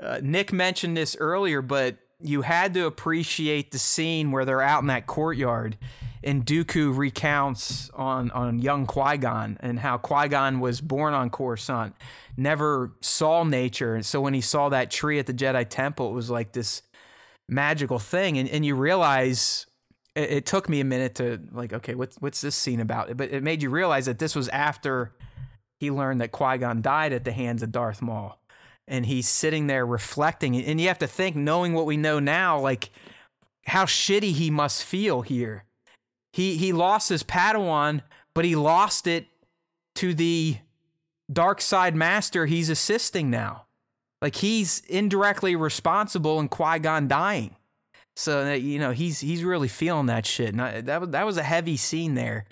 Uh, 0.00 0.20
Nick 0.22 0.52
mentioned 0.52 0.96
this 0.96 1.16
earlier, 1.18 1.60
but 1.60 1.96
you 2.20 2.42
had 2.42 2.74
to 2.74 2.86
appreciate 2.86 3.70
the 3.70 3.78
scene 3.78 4.32
where 4.32 4.44
they're 4.44 4.62
out 4.62 4.82
in 4.82 4.88
that 4.88 5.06
courtyard 5.06 5.76
and 6.22 6.44
Dooku 6.44 6.96
recounts 6.96 7.90
on 7.90 8.30
on 8.32 8.58
young 8.58 8.86
Qui 8.86 9.18
Gon 9.18 9.56
and 9.60 9.78
how 9.78 9.98
Qui 9.98 10.28
Gon 10.28 10.60
was 10.60 10.80
born 10.80 11.14
on 11.14 11.30
Coruscant, 11.30 11.94
never 12.36 12.92
saw 13.00 13.44
nature, 13.44 13.94
and 13.94 14.04
so 14.04 14.20
when 14.20 14.34
he 14.34 14.40
saw 14.40 14.68
that 14.68 14.90
tree 14.90 15.18
at 15.18 15.26
the 15.26 15.34
Jedi 15.34 15.68
Temple, 15.68 16.10
it 16.10 16.14
was 16.14 16.30
like 16.30 16.52
this 16.52 16.82
magical 17.48 17.98
thing, 17.98 18.38
and 18.38 18.48
and 18.48 18.64
you 18.64 18.74
realize. 18.74 19.66
It, 20.14 20.30
it 20.30 20.46
took 20.46 20.68
me 20.68 20.80
a 20.80 20.84
minute 20.84 21.14
to 21.16 21.40
like, 21.52 21.72
okay, 21.72 21.94
what's 21.94 22.16
what's 22.16 22.40
this 22.40 22.56
scene 22.56 22.80
about? 22.80 23.16
But 23.16 23.30
it 23.30 23.42
made 23.42 23.62
you 23.62 23.70
realize 23.70 24.06
that 24.06 24.18
this 24.18 24.34
was 24.34 24.48
after 24.48 25.12
he 25.78 25.90
learned 25.90 26.20
that 26.20 26.32
Qui 26.32 26.58
Gon 26.58 26.82
died 26.82 27.12
at 27.12 27.24
the 27.24 27.32
hands 27.32 27.62
of 27.62 27.70
Darth 27.70 28.02
Maul, 28.02 28.37
and 28.88 29.06
he's 29.06 29.28
sitting 29.28 29.66
there 29.66 29.86
reflecting. 29.86 30.56
And 30.56 30.80
you 30.80 30.88
have 30.88 30.98
to 30.98 31.06
think, 31.06 31.36
knowing 31.36 31.74
what 31.74 31.86
we 31.86 31.96
know 31.96 32.18
now, 32.18 32.58
like 32.58 32.90
how 33.66 33.84
shitty 33.84 34.32
he 34.32 34.50
must 34.50 34.82
feel 34.82 35.22
here 35.22 35.64
he 36.32 36.56
he 36.56 36.72
lost 36.72 37.08
his 37.08 37.22
Padawan, 37.22 38.02
but 38.34 38.44
he 38.44 38.54
lost 38.54 39.06
it 39.06 39.26
to 39.96 40.14
the 40.14 40.58
dark 41.32 41.60
side 41.60 41.96
master 41.96 42.46
he's 42.46 42.70
assisting 42.70 43.30
now. 43.30 43.66
Like 44.22 44.36
he's 44.36 44.80
indirectly 44.88 45.56
responsible 45.56 46.40
in 46.40 46.48
Qui 46.48 46.78
Gon 46.78 47.08
dying. 47.08 47.56
So 48.16 48.46
uh, 48.46 48.52
you 48.52 48.78
know 48.78 48.92
he's 48.92 49.20
he's 49.20 49.44
really 49.44 49.68
feeling 49.68 50.06
that 50.06 50.26
shit. 50.26 50.50
And 50.50 50.62
I, 50.62 50.80
that 50.82 51.00
was 51.00 51.10
that 51.10 51.26
was 51.26 51.36
a 51.36 51.42
heavy 51.42 51.76
scene 51.76 52.14
there 52.14 52.46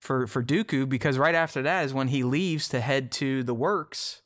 for 0.00 0.26
for 0.26 0.42
Dooku 0.42 0.88
because 0.88 1.18
right 1.18 1.34
after 1.34 1.62
that 1.62 1.84
is 1.84 1.94
when 1.94 2.08
he 2.08 2.22
leaves 2.22 2.68
to 2.68 2.80
head 2.80 3.10
to 3.12 3.42
the 3.42 3.54
works 3.54 4.22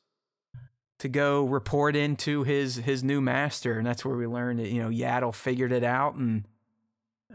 to 1.02 1.08
go 1.08 1.44
report 1.44 1.96
into 1.96 2.44
his 2.44 2.76
his 2.76 3.02
new 3.02 3.20
master, 3.20 3.76
and 3.76 3.84
that's 3.84 4.04
where 4.04 4.16
we 4.16 4.24
learned 4.24 4.60
that 4.60 4.68
you 4.68 4.80
know 4.80 4.88
Yaddle 4.88 5.34
figured 5.34 5.72
it 5.72 5.82
out, 5.82 6.14
and 6.14 6.44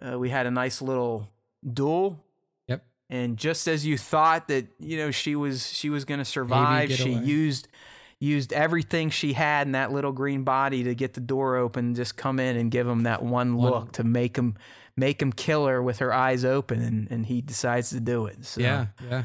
uh, 0.01 0.17
we 0.17 0.29
had 0.29 0.45
a 0.45 0.51
nice 0.51 0.81
little 0.81 1.27
duel. 1.73 2.23
Yep. 2.67 2.85
And 3.09 3.35
just 3.35 3.67
as 3.67 3.85
you 3.85 3.97
thought 3.97 4.47
that 4.47 4.67
you 4.79 4.95
know 4.95 5.11
she 5.11 5.35
was 5.35 5.67
she 5.73 5.89
was 5.89 6.05
going 6.05 6.19
to 6.19 6.25
survive, 6.25 6.93
she 6.93 7.11
away. 7.11 7.25
used 7.25 7.67
used 8.19 8.53
everything 8.53 9.09
she 9.09 9.33
had 9.33 9.67
in 9.67 9.73
that 9.73 9.91
little 9.91 10.13
green 10.13 10.45
body 10.45 10.85
to 10.85 10.95
get 10.95 11.13
the 11.13 11.19
door 11.19 11.57
open, 11.57 11.93
just 11.93 12.15
come 12.15 12.39
in 12.39 12.55
and 12.55 12.71
give 12.71 12.87
him 12.87 13.03
that 13.03 13.21
one, 13.21 13.57
one. 13.57 13.69
look 13.69 13.91
to 13.91 14.05
make 14.05 14.37
him 14.37 14.55
make 14.95 15.21
him 15.21 15.33
kill 15.33 15.65
her 15.65 15.83
with 15.83 15.99
her 15.99 16.13
eyes 16.13 16.45
open, 16.45 16.81
and 16.81 17.11
and 17.11 17.25
he 17.25 17.41
decides 17.41 17.89
to 17.89 17.99
do 17.99 18.27
it. 18.27 18.45
So, 18.45 18.61
yeah, 18.61 18.85
yeah. 19.09 19.23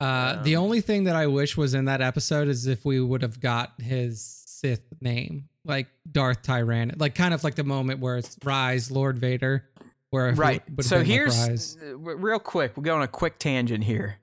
Uh, 0.00 0.36
um, 0.36 0.44
the 0.44 0.56
only 0.56 0.80
thing 0.80 1.04
that 1.04 1.16
I 1.16 1.26
wish 1.26 1.56
was 1.56 1.74
in 1.74 1.84
that 1.84 2.00
episode 2.00 2.48
is 2.48 2.66
if 2.66 2.84
we 2.84 3.00
would 3.00 3.22
have 3.22 3.40
got 3.40 3.74
his 3.80 4.22
Sith 4.46 4.84
name, 5.00 5.48
like 5.64 5.88
Darth 6.10 6.42
Tyrann, 6.42 6.98
like 6.98 7.14
kind 7.14 7.34
of 7.34 7.44
like 7.44 7.54
the 7.54 7.64
moment 7.64 8.00
where 8.00 8.16
it's 8.16 8.36
Rise 8.42 8.90
Lord 8.90 9.18
Vader, 9.18 9.68
where 10.10 10.32
right. 10.32 10.62
So 10.80 11.02
here's 11.02 11.76
uh, 11.76 11.96
real 11.96 12.38
quick. 12.38 12.76
We're 12.76 12.84
going 12.84 12.98
on 12.98 13.04
a 13.04 13.08
quick 13.08 13.38
tangent 13.38 13.84
here. 13.84 14.18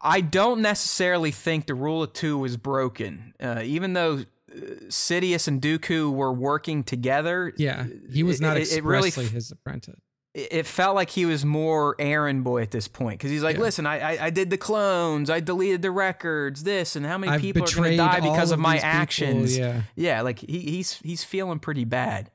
I 0.00 0.20
don't 0.20 0.60
necessarily 0.60 1.30
think 1.30 1.66
the 1.66 1.74
rule 1.74 2.02
of 2.02 2.12
two 2.12 2.38
was 2.38 2.56
broken, 2.56 3.34
uh, 3.40 3.62
even 3.64 3.94
though 3.94 4.18
uh, 4.50 4.60
Sidious 4.86 5.48
and 5.48 5.60
Dooku 5.60 6.12
were 6.12 6.32
working 6.32 6.84
together. 6.84 7.52
Yeah, 7.56 7.86
he 8.12 8.22
was 8.22 8.40
not 8.40 8.56
it, 8.56 8.60
expressly 8.62 9.08
it 9.08 9.16
really, 9.16 9.28
his 9.28 9.50
apprentice. 9.50 10.00
It 10.34 10.66
felt 10.66 10.94
like 10.94 11.10
he 11.10 11.26
was 11.26 11.44
more 11.44 11.96
errand 11.98 12.44
boy 12.44 12.62
at 12.62 12.70
this 12.70 12.86
point 12.86 13.18
because 13.18 13.30
he's 13.30 13.42
like, 13.42 13.56
yeah. 13.56 13.62
"Listen, 13.62 13.86
I, 13.86 13.98
I, 13.98 14.26
I 14.26 14.30
did 14.30 14.50
the 14.50 14.58
clones, 14.58 15.30
I 15.30 15.40
deleted 15.40 15.82
the 15.82 15.90
records, 15.90 16.62
this, 16.62 16.96
and 16.96 17.04
how 17.04 17.18
many 17.18 17.32
I've 17.32 17.40
people 17.40 17.64
are 17.64 17.74
going 17.74 17.92
to 17.92 17.96
die 17.96 18.20
because 18.20 18.52
of, 18.52 18.58
of 18.58 18.62
my 18.62 18.78
actions?" 18.78 19.56
People, 19.56 19.68
yeah, 19.68 19.82
yeah, 19.96 20.20
like 20.20 20.38
he, 20.40 20.60
he's 20.60 20.98
he's 20.98 21.24
feeling 21.24 21.58
pretty 21.58 21.84
bad. 21.84 22.30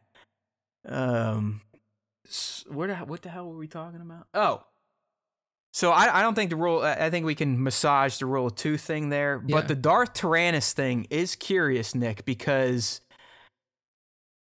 Um, 0.85 1.61
where 2.67 2.87
the, 2.87 2.95
what 2.95 3.21
the 3.21 3.29
hell 3.29 3.47
were 3.47 3.57
we 3.57 3.67
talking 3.67 4.01
about? 4.01 4.27
Oh, 4.33 4.63
so 5.73 5.91
I, 5.91 6.19
I 6.19 6.21
don't 6.21 6.35
think 6.35 6.51
the 6.51 6.55
rule. 6.55 6.81
I 6.81 7.09
think 7.09 7.25
we 7.25 7.33
can 7.33 7.61
massage 7.61 8.19
the 8.19 8.27
rule 8.27 8.47
of 8.47 8.55
two 8.55 8.77
thing 8.77 9.09
there, 9.09 9.39
but 9.39 9.49
yeah. 9.49 9.61
the 9.61 9.75
Darth 9.75 10.13
Tyrannus 10.13 10.71
thing 10.71 11.07
is 11.09 11.35
curious, 11.35 11.95
Nick, 11.95 12.25
because 12.25 13.01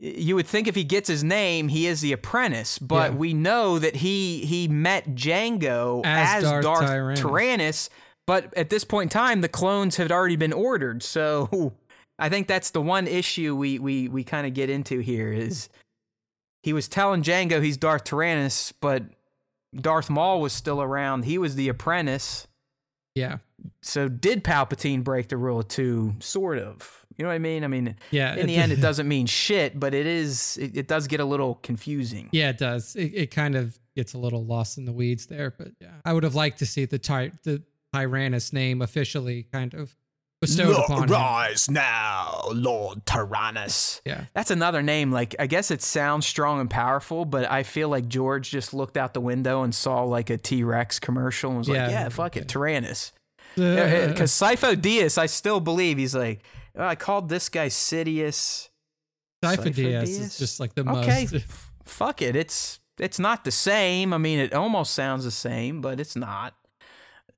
you 0.03 0.35
would 0.35 0.49
think 0.49 0.67
if 0.67 0.75
he 0.75 0.83
gets 0.83 1.09
his 1.09 1.23
name, 1.23 1.69
he 1.69 1.87
is 1.87 2.01
the 2.01 2.13
apprentice, 2.13 2.77
but 2.77 3.13
yeah. 3.13 3.19
we 3.19 3.35
know 3.35 3.79
that 3.79 3.97
he 3.97 4.45
he 4.45 4.67
met 4.67 5.15
Django 5.15 6.05
as, 6.05 6.43
as 6.43 6.51
Darth, 6.51 6.65
Darth 6.65 6.87
Tyrannus. 6.87 7.21
Tyrannus. 7.21 7.91
But 8.27 8.53
at 8.57 8.69
this 8.69 8.83
point 8.83 9.13
in 9.13 9.19
time, 9.21 9.43
the 9.43 9.49
clones 9.49 9.97
had 9.97 10.11
already 10.11 10.35
been 10.35 10.53
ordered. 10.53 11.05
So 11.05 11.73
I 12.19 12.29
think 12.29 12.49
that's 12.49 12.71
the 12.71 12.83
one 12.83 13.07
issue 13.07 13.55
we 13.55 13.79
we 13.79 14.09
we 14.09 14.25
kind 14.25 14.45
of 14.45 14.55
get 14.55 14.71
into 14.71 14.99
here 14.99 15.33
is 15.33 15.69
he 16.65 16.73
was 16.73 16.89
telling 16.89 17.23
Django 17.23 17.63
he's 17.63 17.77
Darth 17.77 18.03
Tyrannus, 18.03 18.73
but 18.73 19.05
Darth 19.73 20.11
Maul 20.11 20.41
was 20.41 20.53
still 20.53 20.83
around. 20.83 21.27
He 21.27 21.39
was 21.39 21.55
the 21.55 21.69
apprentice. 21.69 22.49
Yeah. 23.15 23.39
So 23.83 24.09
did 24.09 24.43
Palpatine 24.43 25.05
break 25.05 25.29
the 25.29 25.37
rule 25.37 25.61
of 25.61 25.69
two? 25.69 26.15
Sort 26.19 26.59
of. 26.59 27.02
You 27.19 27.25
know 27.25 27.29
what 27.29 27.35
I 27.35 27.39
mean? 27.39 27.65
I 27.65 27.67
mean, 27.69 27.97
yeah. 28.11 28.35
In 28.37 28.47
the 28.47 28.57
end, 28.57 28.73
it 28.73 28.81
doesn't 28.81 29.07
mean 29.09 29.27
shit, 29.27 29.79
but 29.79 29.95
it 29.95 30.07
is. 30.07 30.57
It, 30.61 30.77
it 30.77 30.89
does 30.89 31.07
get 31.07 31.21
a 31.21 31.25
little 31.25 31.57
confusing. 31.57 32.29
Yeah, 32.33 32.51
it 32.51 32.59
does. 32.59 32.97
It, 32.97 33.13
it 33.15 33.31
kind 33.31 33.55
of 33.55 33.79
gets 33.97 34.15
a 34.15 34.19
little 34.19 34.45
lost 34.45 34.79
in 34.79 34.85
the 34.85 34.93
weeds 34.93 35.27
there, 35.27 35.53
but 35.57 35.69
yeah, 35.81 35.89
I 36.05 36.13
would 36.13 36.23
have 36.25 36.35
liked 36.35 36.59
to 36.61 36.67
see 36.67 36.85
the 36.87 36.99
ty- 36.99 37.33
the 37.45 37.63
Tyrannus 37.93 38.53
name 38.53 38.81
officially 38.81 39.43
kind 39.53 39.75
of 39.75 39.95
bestowed 40.41 40.69
Lord, 40.75 40.85
upon 40.91 41.03
him. 41.05 41.11
rise 41.11 41.71
now, 41.71 42.43
Lord 42.53 43.05
Tyrannus. 43.07 44.01
Yeah. 44.05 44.25
That's 44.35 44.51
another 44.51 44.83
name. 44.83 45.13
Like, 45.13 45.37
I 45.39 45.47
guess 45.47 45.71
it 45.71 45.83
sounds 45.83 46.27
strong 46.27 46.59
and 46.61 46.69
powerful, 46.71 47.25
but 47.25 47.49
I 47.51 47.63
feel 47.63 47.89
like 47.89 48.09
George 48.09 48.51
just 48.51 48.73
looked 48.75 48.97
out 48.97 49.15
the 49.15 49.21
window 49.21 49.63
and 49.63 49.75
saw 49.75 50.03
like 50.05 50.31
a 50.31 50.39
T 50.39 50.65
Rex 50.65 50.99
commercial 50.99 51.51
and 51.51 51.59
was 51.59 51.69
Yeah, 51.69 51.83
like, 51.83 51.91
yeah, 51.93 52.09
fuck 52.09 52.33
okay. 52.33 52.41
it, 52.41 52.49
Tyrannus. 52.49 53.13
Uh, 53.59 53.63
uh, 53.63 53.67
uh, 53.67 54.07
because 54.09 54.33
Sifo 54.33 54.75
Dyas, 54.75 55.19
I 55.19 55.27
still 55.27 55.61
believe 55.61 55.99
he's 55.99 56.15
like, 56.15 56.43
I 56.77 56.95
called 56.95 57.29
this 57.29 57.49
guy 57.49 57.69
Sidious. 57.69 58.69
Cypher 59.45 59.69
is 59.69 60.39
just 60.39 60.61
like 60.61 60.75
the 60.75 60.83
Okay, 60.89 61.27
most. 61.31 61.35
f- 61.35 61.73
fuck 61.85 62.23
it. 62.23 62.37
It's 62.37 62.81
it's 62.99 63.19
not 63.19 63.45
the 63.45 63.51
same. 63.51 64.13
I 64.13 64.19
mean, 64.19 64.39
it 64.39 64.55
almost 64.55 64.95
sounds 64.95 65.25
the 65.25 65.31
same, 65.31 65.81
but 65.81 65.99
it's 65.99 66.15
not. 66.15 66.55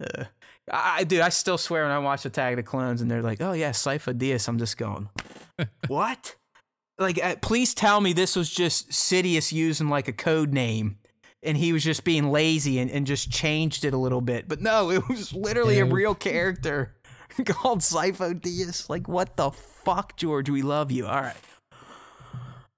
Uh, 0.01 0.25
I, 0.71 1.05
dude, 1.05 1.21
I 1.21 1.29
still 1.29 1.59
swear 1.59 1.83
when 1.85 1.93
I 1.93 1.99
watch 1.99 2.25
Attack 2.25 2.53
of 2.53 2.57
the 2.57 2.63
Clones 2.63 3.01
and 3.01 3.11
they're 3.11 3.23
like, 3.23 3.41
"Oh 3.41 3.53
yeah, 3.53 3.71
Dyas," 3.71 4.49
I'm 4.49 4.59
just 4.59 4.77
going, 4.77 5.09
"What?" 5.89 6.37
Like, 6.99 7.23
uh, 7.23 7.37
please 7.43 7.75
tell 7.75 8.01
me 8.01 8.13
this 8.13 8.37
was 8.37 8.51
just 8.51 8.91
Sidious 8.91 9.51
using 9.53 9.89
like 9.89 10.07
a 10.09 10.13
code 10.13 10.53
name, 10.53 10.99
and 11.43 11.57
he 11.57 11.73
was 11.73 11.83
just 11.83 12.05
being 12.05 12.31
lazy 12.31 12.79
and, 12.79 12.91
and 12.91 13.07
just 13.07 13.31
changed 13.31 13.85
it 13.85 13.95
a 13.95 13.99
little 13.99 14.21
bit. 14.21 14.47
But 14.49 14.61
no, 14.61 14.91
it 14.91 15.09
was 15.09 15.33
literally 15.33 15.79
a 15.81 15.85
real 15.85 16.15
character 16.15 16.94
called 17.47 17.81
Dyas. 17.81 18.89
Like, 18.89 19.09
what 19.09 19.37
the 19.37 19.51
fuck, 19.51 20.17
George? 20.17 20.49
We 20.51 20.63
love 20.63 20.91
you. 20.91 21.07
All 21.07 21.21
right. 21.21 21.37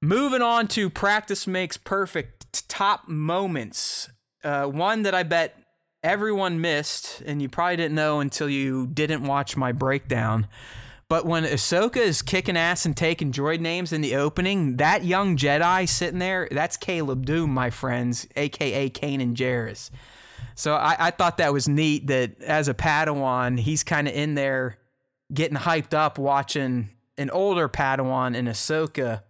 Moving 0.03 0.43
on 0.43 0.69
to 0.69 0.91
practice 0.91 1.47
makes 1.47 1.77
perfect 1.77 2.69
top 2.69 3.09
moments. 3.09 4.11
Uh, 4.45 4.67
one 4.67 5.03
that 5.03 5.15
I 5.15 5.23
bet 5.23 5.59
everyone 6.03 6.61
missed, 6.61 7.23
and 7.27 7.43
you 7.43 7.49
probably 7.49 7.77
didn't 7.77 7.95
know 7.95 8.21
until 8.21 8.49
you 8.49 8.87
didn't 8.87 9.25
watch 9.25 9.57
my 9.57 9.73
breakdown. 9.73 10.47
But 11.09 11.25
when 11.25 11.45
Ahsoka 11.45 11.99
is 11.99 12.21
kicking 12.21 12.57
ass 12.57 12.85
and 12.85 12.97
taking 12.97 13.31
droid 13.31 13.61
names 13.61 13.93
in 13.93 14.01
the 14.01 14.17
opening, 14.17 14.77
that 14.77 15.05
young 15.05 15.37
Jedi 15.37 15.89
sitting 15.89 16.19
there, 16.19 16.49
that's 16.51 16.77
Caleb 16.77 17.25
Dume, 17.25 17.51
my 17.51 17.71
friends, 17.71 18.27
aka 18.37 18.91
Kanan 18.91 19.35
Jarrus. 19.35 19.91
So 20.57 20.75
I, 20.75 20.97
I 20.99 21.11
thought 21.11 21.37
that 21.39 21.53
was 21.53 21.69
neat 21.69 22.07
that 22.09 22.43
as 22.43 22.67
a 22.67 22.75
Padawan, 22.75 23.61
he's 23.61 23.85
kind 23.85 24.09
of 24.09 24.15
in 24.15 24.35
there 24.35 24.79
getting 25.33 25.57
hyped 25.59 25.95
up 25.95 26.19
watching 26.19 26.89
an 27.19 27.31
older 27.31 27.69
Padawan 27.69 28.35
in 28.35 28.47
Ahsoka 28.47 29.23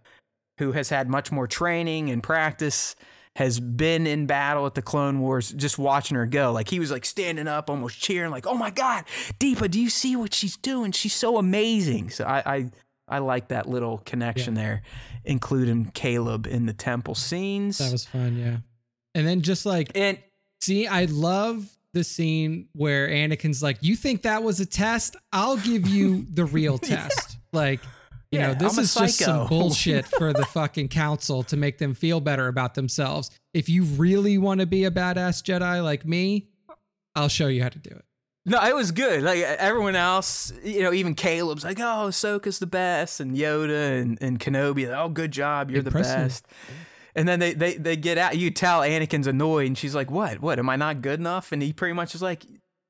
who 0.57 0.71
has 0.71 0.89
had 0.89 1.09
much 1.09 1.31
more 1.31 1.45
training 1.45 2.09
and 2.09 2.23
practice, 2.23 2.95
has 3.35 3.59
been 3.59 4.07
in 4.07 4.25
battle 4.25 4.65
at 4.65 4.73
the 4.73 4.81
Clone 4.81 5.19
Wars, 5.19 5.51
just 5.51 5.77
watching 5.77 6.17
her 6.17 6.25
go. 6.25 6.51
Like 6.51 6.69
he 6.69 6.79
was 6.79 6.91
like 6.91 7.05
standing 7.05 7.47
up, 7.47 7.69
almost 7.69 7.99
cheering, 7.99 8.31
like, 8.31 8.47
"Oh 8.47 8.55
my 8.55 8.71
God, 8.71 9.03
Depa, 9.39 9.69
do 9.69 9.79
you 9.79 9.89
see 9.89 10.15
what 10.15 10.33
she's 10.33 10.57
doing? 10.57 10.91
She's 10.91 11.13
so 11.13 11.37
amazing." 11.37 12.09
So 12.09 12.23
I 12.23 12.55
I, 12.55 12.71
I 13.07 13.19
like 13.19 13.49
that 13.49 13.69
little 13.69 13.99
connection 13.99 14.55
there, 14.55 14.81
including 15.23 15.91
Caleb 15.91 16.47
in 16.47 16.65
the 16.65 16.73
temple 16.73 17.15
scenes. 17.15 17.77
That 17.77 17.91
was 17.91 18.05
fun, 18.05 18.37
yeah. 18.37 18.57
And 19.13 19.27
then 19.27 19.41
just 19.41 19.65
like 19.65 19.91
and 19.95 20.17
See, 20.61 20.87
I 20.87 21.05
love 21.05 21.67
the 21.93 22.03
scene 22.03 22.67
where 22.73 23.07
Anakin's 23.07 23.61
like, 23.63 23.77
"You 23.81 23.95
think 23.95 24.23
that 24.23 24.43
was 24.43 24.59
a 24.59 24.65
test? 24.65 25.15
I'll 25.31 25.57
give 25.57 25.87
you 25.87 26.25
the 26.33 26.45
real 26.45 26.77
test." 26.93 27.37
Like, 27.53 27.81
you 28.31 28.39
Yeah, 28.39 28.47
know, 28.47 28.53
this 28.55 28.77
is 28.77 28.93
just 28.93 29.17
some 29.19 29.47
bullshit 29.47 30.05
for 30.17 30.33
the 30.33 30.45
fucking 30.45 30.89
council 30.89 31.43
to 31.43 31.57
make 31.57 31.77
them 31.77 31.93
feel 31.93 32.19
better 32.19 32.47
about 32.47 32.75
themselves. 32.75 33.31
If 33.53 33.69
you 33.69 33.83
really 33.83 34.37
want 34.37 34.59
to 34.59 34.65
be 34.65 34.83
a 34.83 34.91
badass 34.91 35.41
Jedi 35.43 35.83
like 35.83 36.05
me, 36.05 36.49
I'll 37.15 37.29
show 37.29 37.47
you 37.47 37.63
how 37.63 37.69
to 37.69 37.79
do 37.79 37.91
it. 37.91 38.03
No, 38.45 38.63
it 38.63 38.73
was 38.75 38.91
good. 38.91 39.23
Like 39.23 39.39
everyone 39.39 39.95
else, 39.95 40.53
you 40.63 40.81
know, 40.81 40.93
even 40.93 41.15
Caleb's 41.15 41.63
like, 41.63 41.79
"Oh, 41.79 42.07
Ahsoka's 42.09 42.59
the 42.59 42.67
best," 42.67 43.19
and 43.19 43.35
Yoda 43.35 44.01
and, 44.01 44.17
and 44.21 44.39
Kenobi, 44.39 44.87
like, 44.89 44.97
"Oh, 44.97 45.09
good 45.09 45.31
job, 45.31 45.69
you're 45.69 45.79
Impressive. 45.81 46.13
the 46.15 46.23
best." 46.23 46.47
And 47.17 47.27
then 47.27 47.39
they, 47.39 47.53
they 47.53 47.73
they 47.73 47.95
get 47.95 48.19
out. 48.19 48.37
You 48.37 48.51
tell 48.51 48.81
Anakin's 48.81 49.25
annoyed, 49.25 49.65
and 49.65 49.75
she's 49.75 49.95
like, 49.95 50.11
"What? 50.11 50.39
What? 50.39 50.59
Am 50.59 50.69
I 50.69 50.75
not 50.75 51.01
good 51.01 51.19
enough?" 51.19 51.51
And 51.51 51.63
he 51.63 51.73
pretty 51.73 51.95
much 51.95 52.13
is 52.13 52.21
like, 52.21 52.45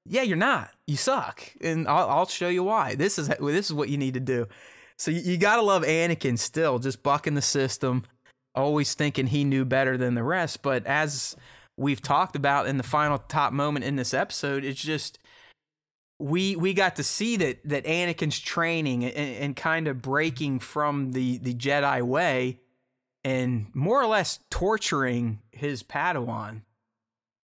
"Yeah, 0.06 0.24
you're 0.24 0.36
not. 0.36 0.70
You 0.86 0.98
suck, 0.98 1.50
and 1.62 1.88
I'll, 1.88 2.10
I'll 2.10 2.28
show 2.28 2.50
you 2.50 2.62
why. 2.64 2.96
This 2.96 3.18
is 3.18 3.30
this 3.30 3.68
is 3.68 3.74
what 3.74 3.88
you 3.88 3.98
need 3.98 4.16
to 4.16 4.20
do." 4.20 4.46
So 4.98 5.12
you, 5.12 5.22
you 5.22 5.38
gotta 5.38 5.62
love 5.62 5.84
Anakin 5.84 6.38
still, 6.38 6.78
just 6.78 7.04
bucking 7.04 7.36
the 7.36 7.42
system, 7.42 8.04
always 8.54 8.96
thinking 8.96 9.28
he 9.28 9.46
knew 9.46 9.64
better 9.64 9.98
than 9.98 10.16
the 10.16 10.24
rest. 10.24 10.62
But 10.62 10.86
as 10.86 11.38
we've 11.78 12.02
talked 12.02 12.36
about 12.36 12.68
in 12.68 12.76
the 12.76 12.84
final 12.84 13.20
top 13.20 13.54
moment 13.54 13.86
in 13.86 13.96
this 13.96 14.14
episode, 14.14 14.66
it's 14.66 14.82
just 14.82 15.20
we 16.20 16.54
we 16.58 16.74
got 16.74 16.98
to 16.98 17.04
see 17.04 17.38
that 17.38 17.60
that 17.64 17.86
Anakin's 17.86 18.42
training 18.42 19.06
and, 19.06 19.16
and 19.16 19.56
kind 19.56 19.88
of 19.88 20.02
breaking 20.02 20.60
from 20.60 21.14
the 21.14 21.38
the 21.38 21.54
Jedi 21.54 22.02
way 22.02 22.60
and 23.28 23.68
more 23.76 24.02
or 24.02 24.08
less 24.08 24.40
torturing 24.50 25.42
his 25.52 25.84
Padawan. 25.84 26.62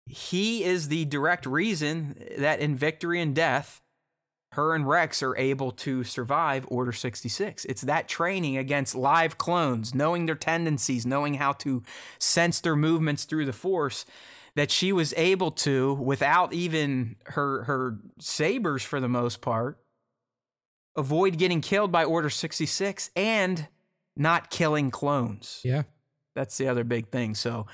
He 0.04 0.64
is 0.64 0.88
the 0.88 1.04
direct 1.04 1.46
reason 1.46 2.16
that 2.36 2.58
in 2.58 2.74
victory 2.74 3.20
and 3.20 3.36
death, 3.36 3.80
her 4.54 4.74
and 4.74 4.88
Rex 4.88 5.22
are 5.22 5.36
able 5.36 5.70
to 5.70 6.02
survive 6.02 6.66
Order 6.68 6.90
66. 6.90 7.64
It's 7.66 7.82
that 7.82 8.08
training 8.08 8.56
against 8.56 8.96
live 8.96 9.38
clones, 9.38 9.94
knowing 9.94 10.26
their 10.26 10.34
tendencies, 10.34 11.06
knowing 11.06 11.34
how 11.34 11.52
to 11.52 11.84
sense 12.18 12.58
their 12.60 12.74
movements 12.74 13.22
through 13.22 13.46
the 13.46 13.52
Force, 13.52 14.04
that 14.56 14.72
she 14.72 14.92
was 14.92 15.14
able 15.16 15.52
to, 15.52 15.94
without 15.94 16.52
even 16.52 17.14
her 17.26 17.62
her 17.62 17.96
sabers 18.18 18.82
for 18.82 18.98
the 18.98 19.08
most 19.08 19.40
part, 19.40 19.78
avoid 20.96 21.38
getting 21.38 21.60
killed 21.60 21.92
by 21.92 22.02
Order 22.02 22.28
66 22.28 23.10
and 23.14 23.68
not 24.20 24.50
killing 24.50 24.90
clones. 24.90 25.60
Yeah. 25.64 25.84
That's 26.36 26.56
the 26.58 26.68
other 26.68 26.84
big 26.84 27.08
thing. 27.08 27.34
So 27.34 27.66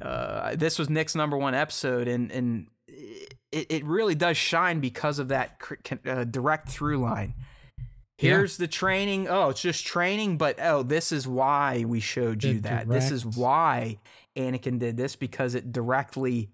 uh, 0.00 0.56
this 0.56 0.78
was 0.78 0.88
Nick's 0.88 1.14
number 1.14 1.36
one 1.36 1.54
episode, 1.54 2.08
and 2.08 2.30
and 2.30 2.68
it, 2.88 3.66
it 3.68 3.84
really 3.84 4.14
does 4.14 4.36
shine 4.36 4.80
because 4.80 5.18
of 5.18 5.28
that 5.28 5.60
uh, 6.06 6.24
direct 6.24 6.68
through 6.70 6.98
line. 6.98 7.34
Yeah. 8.18 8.36
Here's 8.36 8.56
the 8.56 8.68
training. 8.68 9.26
Oh, 9.28 9.48
it's 9.48 9.60
just 9.60 9.84
training, 9.84 10.36
but 10.36 10.58
oh, 10.60 10.82
this 10.84 11.10
is 11.10 11.26
why 11.26 11.84
we 11.86 11.98
showed 11.98 12.44
you 12.44 12.54
The 12.54 12.60
that. 12.60 12.88
This 12.88 13.10
is 13.10 13.26
why 13.26 13.98
Anakin 14.36 14.78
did 14.78 14.96
this 14.96 15.16
because 15.16 15.54
it 15.56 15.72
directly 15.72 16.50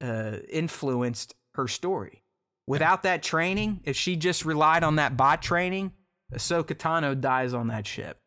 uh, 0.00 0.38
influenced 0.50 1.34
her 1.54 1.68
story. 1.68 2.22
Without 2.66 3.02
that 3.02 3.22
training, 3.22 3.80
if 3.84 3.96
she 3.96 4.16
just 4.16 4.44
relied 4.44 4.82
on 4.84 4.96
that 4.96 5.16
bot 5.16 5.42
training, 5.42 5.92
Ahsoka 6.32 6.74
Tano 6.74 7.20
dies 7.20 7.52
on 7.52 7.66
that 7.68 7.86
ship. 7.86 8.21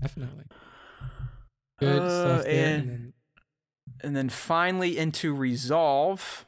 Definitely. 0.00 0.44
Good 1.80 2.02
Uh, 2.02 2.08
stuff 2.38 2.44
there. 2.44 2.76
and- 2.76 2.88
then- 2.88 3.12
and 4.00 4.16
then 4.16 4.28
finally 4.28 4.96
into 4.98 5.34
resolve 5.34 6.46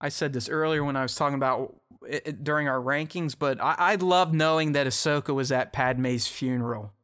i 0.00 0.08
said 0.08 0.32
this 0.32 0.48
earlier 0.48 0.82
when 0.82 0.96
i 0.96 1.02
was 1.02 1.14
talking 1.14 1.34
about 1.34 1.74
it, 2.08 2.22
it- 2.24 2.44
during 2.44 2.66
our 2.66 2.80
rankings 2.80 3.34
but 3.38 3.60
I, 3.60 3.74
I 3.78 3.94
love 3.96 4.32
knowing 4.32 4.72
that 4.72 4.86
ahsoka 4.86 5.34
was 5.34 5.52
at 5.52 5.72
padme's 5.74 6.26
funeral 6.28 6.94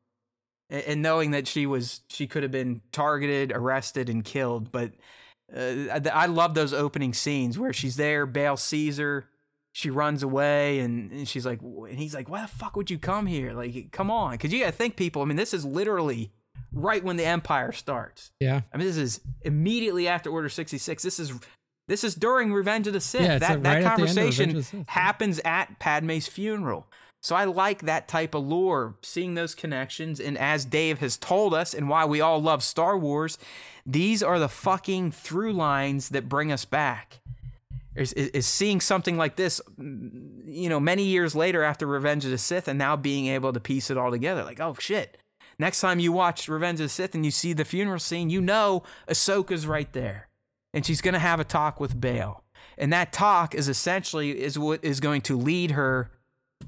and, 0.71 0.83
and 0.85 1.03
knowing 1.03 1.33
that 1.33 1.47
she 1.47 1.67
was 1.67 2.01
she 2.09 2.27
could 2.27 2.45
have 2.45 2.53
been 2.53 2.81
targeted 2.93 3.53
arrested 3.53 4.09
and 4.09 4.25
killed 4.25 4.73
but 4.73 4.93
uh, 5.55 5.61
I, 5.93 6.01
I 6.13 6.27
love 6.27 6.55
those 6.55 6.73
opening 6.73 7.13
scenes 7.13 7.59
where 7.59 7.75
she's 7.75 7.97
there 7.97 8.25
bail 8.25 8.57
Caesar 8.57 9.29
she 9.77 9.91
runs 9.91 10.23
away 10.23 10.79
and, 10.79 11.13
and 11.13 11.29
she's 11.29 11.45
like 11.45 11.61
and 11.61 11.99
he's 11.99 12.15
like 12.15 12.31
why 12.31 12.41
the 12.41 12.49
fuck 12.49 12.77
would 12.77 12.91
you 12.91 12.99
come 12.99 13.27
here 13.27 13.53
like 13.53 13.93
come 13.93 14.11
on 14.11 14.33
because 14.33 14.51
you 14.51 14.61
gotta 14.61 14.73
think 14.73 14.97
people 14.97 15.21
i 15.21 15.25
mean 15.27 15.37
this 15.37 15.53
is 15.53 15.67
literally 15.67 16.33
right 16.73 17.05
when 17.05 17.19
the 17.19 17.25
empire 17.27 17.73
starts 17.73 18.31
yeah. 18.41 18.63
I 18.73 18.79
mean, 18.79 18.87
this 18.87 18.97
is 18.97 19.21
immediately 19.43 20.09
after 20.09 20.31
Order 20.31 20.49
66. 20.49 21.03
This 21.03 21.19
is 21.19 21.33
this 21.89 22.05
is 22.05 22.15
during 22.15 22.53
Revenge 22.53 22.87
of 22.87 22.93
the 22.93 23.01
Sith. 23.01 23.23
Yeah, 23.23 23.39
that 23.39 23.63
that 23.63 23.75
right 23.75 23.85
at 23.85 23.97
the 23.97 24.03
end 24.03 24.09
of 24.09 24.15
conversation 24.15 24.55
the 24.55 24.63
Sith, 24.63 24.89
happens 24.89 25.41
at 25.45 25.79
Padme's 25.79 26.27
funeral. 26.27 26.87
So 27.23 27.35
I 27.35 27.45
like 27.45 27.83
that 27.83 28.09
type 28.09 28.35
of 28.35 28.47
lore, 28.47 28.97
seeing 29.03 29.35
those 29.35 29.55
connections. 29.55 30.21
And 30.21 30.37
as 30.39 30.65
Dave 30.65 30.99
has 30.99 31.17
told 31.17 31.55
us, 31.55 31.75
and 31.75 31.89
why 31.89 32.05
we 32.05 32.21
all 32.21 32.41
love 32.41 32.63
Star 32.63 32.97
Wars, 32.99 33.39
these 33.85 34.23
are 34.23 34.39
the 34.39 34.49
fucking 34.49 35.13
through 35.13 35.53
lines 35.53 36.11
that 36.11 36.29
bring 36.29 36.53
us 36.53 36.65
back. 36.65 37.21
Is, 37.97 38.13
is, 38.13 38.47
seeing 38.47 38.81
something 38.81 39.17
like 39.17 39.37
this, 39.37 39.61
you 39.79 40.69
know, 40.69 40.79
many 40.79 41.05
years 41.05 41.35
later 41.35 41.63
after 41.63 41.87
Revenge 41.87 42.25
of 42.25 42.31
the 42.31 42.39
Sith, 42.39 42.69
and 42.69 42.79
now 42.79 42.95
being 42.97 43.27
able 43.27 43.53
to 43.53 43.61
piece 43.61 43.91
it 43.91 43.97
all 43.97 44.11
together. 44.11 44.45
Like, 44.45 44.61
oh 44.61 44.77
shit, 44.79 45.19
Next 45.59 45.81
time 45.81 45.99
you 45.99 46.13
watch 46.13 46.49
Revenge 46.49 46.81
of 46.81 46.85
the 46.85 46.91
Sith 46.91 47.15
and 47.15 47.25
you 47.25 47.31
see 47.31 47.53
the 47.53 47.65
funeral 47.65 47.99
scene, 47.99 48.31
you 48.31 48.41
know 48.41 48.83
Ahsoka's 49.09 49.67
right 49.67 49.91
there. 49.93 50.29
And 50.75 50.85
she's 50.85 51.01
going 51.01 51.15
to 51.15 51.21
have 51.21 51.41
a 51.41 51.45
talk 51.45 51.81
with 51.81 52.01
Bail. 52.01 52.45
And 52.77 52.93
that 52.93 53.13
talk 53.13 53.55
is 53.55 53.69
essentially 53.69 54.39
is 54.39 54.59
what 54.59 54.85
is 54.85 55.01
going 55.01 55.23
to 55.23 55.39
lead 55.39 55.71
her 55.71 56.11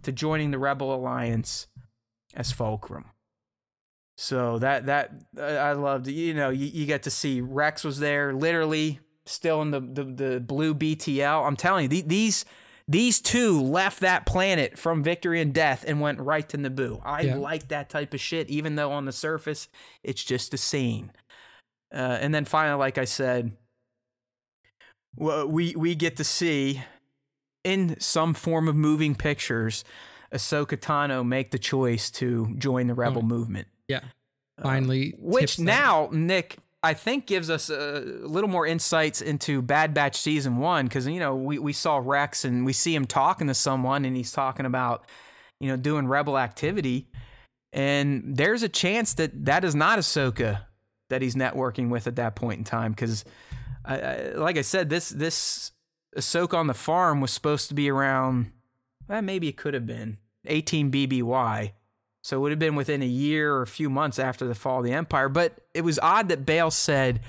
to 0.02 0.12
joining 0.12 0.50
the 0.50 0.58
Rebel 0.58 0.94
Alliance 0.94 1.66
as 2.34 2.50
Fulcrum. 2.50 3.10
So 4.16 4.58
that 4.58 4.86
that 4.86 5.12
uh, 5.38 5.42
I 5.42 5.74
loved. 5.74 6.08
You 6.08 6.34
know, 6.34 6.48
you, 6.48 6.66
you 6.66 6.86
get 6.86 7.02
to 7.04 7.10
see 7.10 7.40
Rex 7.40 7.84
was 7.84 8.00
there, 8.00 8.32
literally 8.32 9.00
still 9.28 9.62
in 9.62 9.70
the 9.70 9.80
the, 9.80 10.04
the 10.04 10.40
blue 10.40 10.74
BTL. 10.74 11.46
I'm 11.46 11.56
telling 11.56 11.84
you, 11.84 11.88
the- 11.88 12.08
these 12.08 12.44
These 12.90 13.20
two 13.20 13.60
left 13.60 14.00
that 14.00 14.24
planet 14.24 14.78
from 14.78 15.02
Victory 15.02 15.42
and 15.42 15.52
Death 15.52 15.84
and 15.86 16.00
went 16.00 16.20
right 16.20 16.48
to 16.48 16.56
Naboo. 16.56 17.02
I 17.04 17.20
yeah. 17.20 17.36
like 17.36 17.68
that 17.68 17.90
type 17.90 18.14
of 18.14 18.20
shit, 18.20 18.48
even 18.48 18.76
though 18.76 18.92
on 18.92 19.04
the 19.04 19.12
surface 19.12 19.68
it's 20.02 20.24
just 20.24 20.54
a 20.54 20.56
scene. 20.56 21.12
Uh, 21.92 22.16
and 22.20 22.34
then 22.34 22.46
finally, 22.46 22.78
like 22.78 22.96
I 22.96 23.04
said, 23.04 23.52
we 25.16 25.74
we 25.76 25.94
get 25.94 26.16
to 26.16 26.24
see 26.24 26.82
in 27.62 28.00
some 28.00 28.32
form 28.32 28.68
of 28.68 28.74
moving 28.76 29.14
pictures 29.14 29.84
Ahsoka 30.32 30.76
Tano 30.78 31.26
make 31.26 31.50
the 31.50 31.58
choice 31.58 32.10
to 32.12 32.54
join 32.58 32.86
the 32.86 32.94
rebel 32.94 33.22
oh, 33.22 33.26
movement. 33.26 33.68
Yeah. 33.88 34.00
Finally. 34.62 35.14
Uh, 35.14 35.16
which 35.20 35.58
now, 35.58 36.08
Nick, 36.12 36.58
I 36.82 36.94
think 36.94 37.26
gives 37.26 37.50
us 37.50 37.70
a 37.70 38.00
little 38.22 38.48
more 38.48 38.66
insights 38.66 39.20
into 39.20 39.60
Bad 39.62 39.94
Batch 39.94 40.16
season 40.16 40.58
one 40.58 40.86
because 40.86 41.06
you 41.08 41.18
know 41.18 41.34
we, 41.34 41.58
we 41.58 41.72
saw 41.72 42.00
Rex 42.02 42.44
and 42.44 42.64
we 42.64 42.72
see 42.72 42.94
him 42.94 43.04
talking 43.04 43.48
to 43.48 43.54
someone 43.54 44.04
and 44.04 44.16
he's 44.16 44.30
talking 44.30 44.64
about 44.64 45.04
you 45.58 45.68
know 45.68 45.76
doing 45.76 46.06
rebel 46.06 46.38
activity. 46.38 47.08
And 47.72 48.36
there's 48.36 48.62
a 48.62 48.68
chance 48.68 49.14
that 49.14 49.44
that 49.46 49.64
is 49.64 49.74
not 49.74 49.98
Ahsoka 49.98 50.62
that 51.10 51.20
he's 51.20 51.34
networking 51.34 51.88
with 51.90 52.06
at 52.06 52.16
that 52.16 52.36
point 52.36 52.58
in 52.58 52.64
time 52.64 52.92
because 52.92 53.24
like 53.86 54.56
I 54.56 54.62
said 54.62 54.88
this 54.88 55.08
this 55.08 55.72
Ahsoka 56.16 56.54
on 56.54 56.68
the 56.68 56.74
farm 56.74 57.20
was 57.20 57.32
supposed 57.32 57.68
to 57.68 57.74
be 57.74 57.90
around 57.90 58.52
well, 59.08 59.22
maybe 59.22 59.48
it 59.48 59.56
could 59.56 59.74
have 59.74 59.86
been 59.86 60.18
18 60.46 60.90
BBY 60.92 61.72
so 62.28 62.36
it 62.36 62.40
would 62.40 62.52
have 62.52 62.58
been 62.58 62.74
within 62.74 63.00
a 63.00 63.06
year 63.06 63.54
or 63.54 63.62
a 63.62 63.66
few 63.66 63.88
months 63.88 64.18
after 64.18 64.46
the 64.46 64.54
fall 64.54 64.80
of 64.80 64.84
the 64.84 64.92
empire. 64.92 65.30
But 65.30 65.62
it 65.72 65.80
was 65.80 65.98
odd 66.00 66.28
that 66.28 66.44
Bail 66.44 66.70
said, 66.70 67.20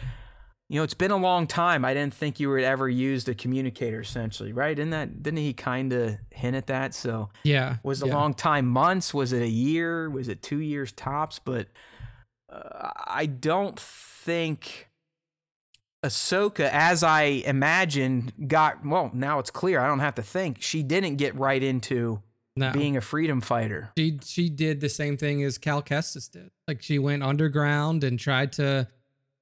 you 0.68 0.76
know, 0.76 0.84
it's 0.84 0.94
been 0.94 1.10
a 1.10 1.16
long 1.16 1.48
time. 1.48 1.86
I 1.86 1.94
didn't 1.94 2.14
think 2.14 2.38
you 2.38 2.50
would 2.50 2.66
ever 2.66 2.90
used 2.90 3.30
a 3.30 3.34
communicator, 3.34 4.02
essentially, 4.02 4.52
right? 4.52 4.76
Didn't 4.76 4.90
that? 4.90 5.24
Didn't 5.24 5.40
he 5.40 5.54
kind 5.54 5.94
of 5.94 6.18
hint 6.32 6.58
at 6.58 6.68
that? 6.68 6.94
So 6.94 7.30
yeah, 7.46 7.78
was 7.82 8.04
a 8.04 8.08
yeah. 8.08 8.14
long 8.14 8.34
time 8.34 8.68
months? 8.68 9.14
Was 9.14 9.32
it 9.32 9.42
a 9.42 9.48
year? 9.48 10.10
Was 10.10 10.28
it 10.28 10.42
two 10.42 10.60
years 10.60 10.92
tops? 10.92 11.40
But 11.40 11.68
uh, 12.52 12.90
I 13.08 13.26
don't 13.26 13.80
think 13.80 14.90
Ahsoka, 16.04 16.70
as 16.74 17.04
I 17.04 17.22
imagined, 17.24 18.34
got 18.50 18.86
well. 18.86 19.12
Now 19.14 19.40
it's 19.40 19.50
clear. 19.50 19.80
I 19.80 19.88
don't 19.88 20.00
have 20.00 20.16
to 20.16 20.24
think. 20.24 20.62
She 20.62 20.84
didn't 20.84 21.16
get 21.16 21.40
right 21.40 21.64
into 21.64 22.22
no. 22.60 22.72
being 22.72 22.98
a 22.98 23.02
freedom 23.02 23.42
fighter. 23.42 23.92
She 23.98 24.20
she 24.24 24.50
did 24.50 24.82
the 24.82 24.90
same 24.90 25.18
thing 25.18 25.44
as 25.44 25.58
Cal 25.58 25.82
Kestis 25.82 26.30
did. 26.30 26.52
Like 26.68 26.82
she 26.82 27.00
went 27.00 27.24
underground 27.24 28.04
and 28.04 28.20
tried 28.20 28.54
to 28.54 28.88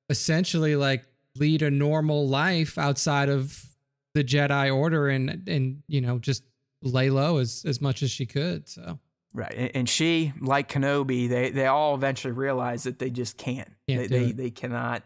essentially 0.10 0.76
like 0.76 1.06
lead 1.36 1.62
a 1.62 1.72
normal 1.72 2.28
life 2.28 2.78
outside 2.78 3.30
of 3.30 3.66
the 4.14 4.24
Jedi 4.24 4.74
Order 4.74 5.10
and 5.10 5.48
and 5.48 5.84
you 5.88 6.02
know 6.02 6.20
just 6.20 6.44
lay 6.82 7.10
low 7.10 7.38
as 7.38 7.64
as 7.68 7.82
much 7.82 8.04
as 8.04 8.12
she 8.12 8.26
could. 8.26 8.68
So 8.68 9.00
right, 9.34 9.72
and, 9.74 9.90
she 9.90 10.34
like 10.40 10.72
Kenobi, 10.72 11.28
they 11.28 11.50
they 11.50 11.66
all 11.66 11.96
eventually 11.96 12.34
realize 12.34 12.84
that 12.84 13.00
they 13.00 13.10
just 13.10 13.38
can't. 13.38 13.70
can't 13.88 14.10
they 14.10 14.26
they, 14.26 14.32
they 14.32 14.50
cannot. 14.50 15.04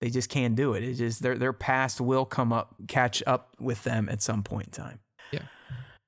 They 0.00 0.10
just 0.10 0.28
can't 0.28 0.54
do 0.54 0.74
it. 0.74 0.82
It's 0.84 0.98
just 0.98 1.22
their 1.22 1.36
their 1.36 1.52
past 1.52 2.00
will 2.00 2.26
come 2.26 2.52
up, 2.52 2.74
catch 2.88 3.22
up 3.26 3.54
with 3.58 3.84
them 3.84 4.08
at 4.08 4.20
some 4.20 4.42
point 4.42 4.66
in 4.66 4.72
time. 4.72 4.98
Yeah. 5.32 5.42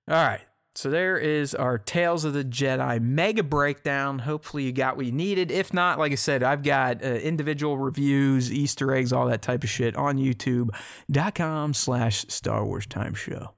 All 0.09 0.15
right. 0.27 0.47
So 0.77 0.91
there 0.91 1.17
is 1.17 1.55
our 1.55 1.79
Tales 1.79 2.27
of 2.27 2.35
the 2.35 2.45
Jedi 2.45 3.01
mega 3.01 3.43
breakdown. 3.43 4.21
Hopefully 4.21 4.65
you 4.65 4.73
got 4.73 4.99
what 4.99 5.07
you 5.07 5.13
needed. 5.13 5.51
If 5.51 5.73
not, 5.73 5.99
like 5.99 6.13
I 6.13 6.17
said, 6.17 6.43
I've 6.43 6.63
got 6.63 7.03
uh, 7.03 7.07
individual 7.07 7.79
reviews, 7.79 8.53
Easter 8.53 8.95
eggs, 8.95 9.11
all 9.11 9.27
that 9.27 9.41
type 9.41 9.65
of 9.65 9.71
shit 9.71 9.97
on 9.97 10.19
YouTube.com 10.19 11.73
slash 11.73 12.27
Star 12.29 12.67
Wars 12.67 12.87
Time 12.87 13.15
Show. 13.15 13.55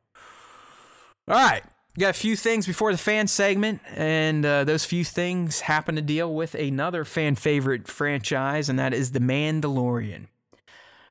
All 1.26 1.34
right. 1.34 1.64
Got 1.98 2.10
a 2.10 2.12
few 2.12 2.36
things 2.36 2.64
before 2.64 2.92
the 2.92 2.98
fan 2.98 3.26
segment, 3.26 3.80
and 3.97 4.47
uh, 4.47 4.62
those 4.62 4.84
few 4.84 5.02
things 5.02 5.62
happen 5.62 5.97
to 5.97 6.02
deal 6.02 6.32
with 6.32 6.55
another 6.55 7.05
fan 7.05 7.34
favorite 7.34 7.88
franchise, 7.88 8.68
and 8.68 8.78
that 8.78 8.94
is 8.94 9.10
The 9.10 9.18
Mandalorian. 9.18 10.28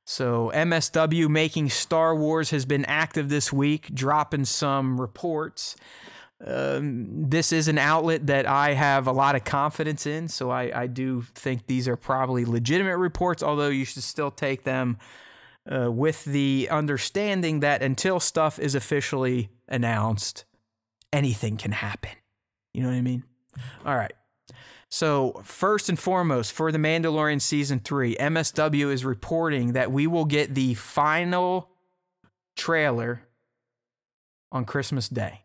So, 0.10 0.54
MSW 0.56 1.28
making 1.28 1.70
Star 1.70 2.16
Wars 2.16 2.52
has 2.52 2.64
been 2.64 2.86
active 2.86 3.28
this 3.28 3.52
week, 3.52 3.94
dropping 3.94 4.46
some 4.46 5.02
reports. 5.02 5.76
Um, 6.46 7.30
this 7.30 7.52
is 7.52 7.68
an 7.68 7.78
outlet 7.78 8.26
that 8.28 8.46
I 8.46 8.74
have 8.74 9.06
a 9.06 9.12
lot 9.12 9.36
of 9.36 9.44
confidence 9.44 10.06
in, 10.06 10.30
so 10.30 10.50
I, 10.50 10.84
I 10.84 10.88
do 10.88 11.24
think 11.36 11.68
these 11.68 11.90
are 11.90 11.98
probably 11.98 12.46
legitimate 12.46 12.96
reports, 12.96 13.44
although 13.44 13.68
you 13.68 13.84
should 13.84 14.02
still 14.02 14.32
take 14.32 14.64
them 14.64 14.98
uh, 15.70 15.92
with 15.92 16.24
the 16.24 16.70
understanding 16.72 17.60
that 17.60 17.82
until 17.82 18.22
stuff 18.22 18.60
is 18.60 18.76
officially 18.76 19.50
announced, 19.68 20.46
anything 21.12 21.58
can 21.58 21.74
happen. 21.74 22.12
You 22.74 22.84
know 22.84 22.88
what 22.88 22.96
I 22.96 23.02
mean? 23.02 23.26
All 23.86 23.98
right. 23.98 24.14
So, 24.90 25.42
first 25.44 25.90
and 25.90 26.00
foremost, 26.00 26.54
for 26.54 26.72
The 26.72 26.78
Mandalorian 26.78 27.42
Season 27.42 27.80
3, 27.80 28.16
MSW 28.16 28.92
is 28.92 29.04
reporting 29.04 29.74
that 29.74 29.92
we 29.92 30.08
will 30.08 30.26
get 30.26 30.56
the 30.56 30.76
final 30.76 31.70
trailer 32.56 33.24
on 34.52 34.64
Christmas 34.64 35.10
Day. 35.10 35.44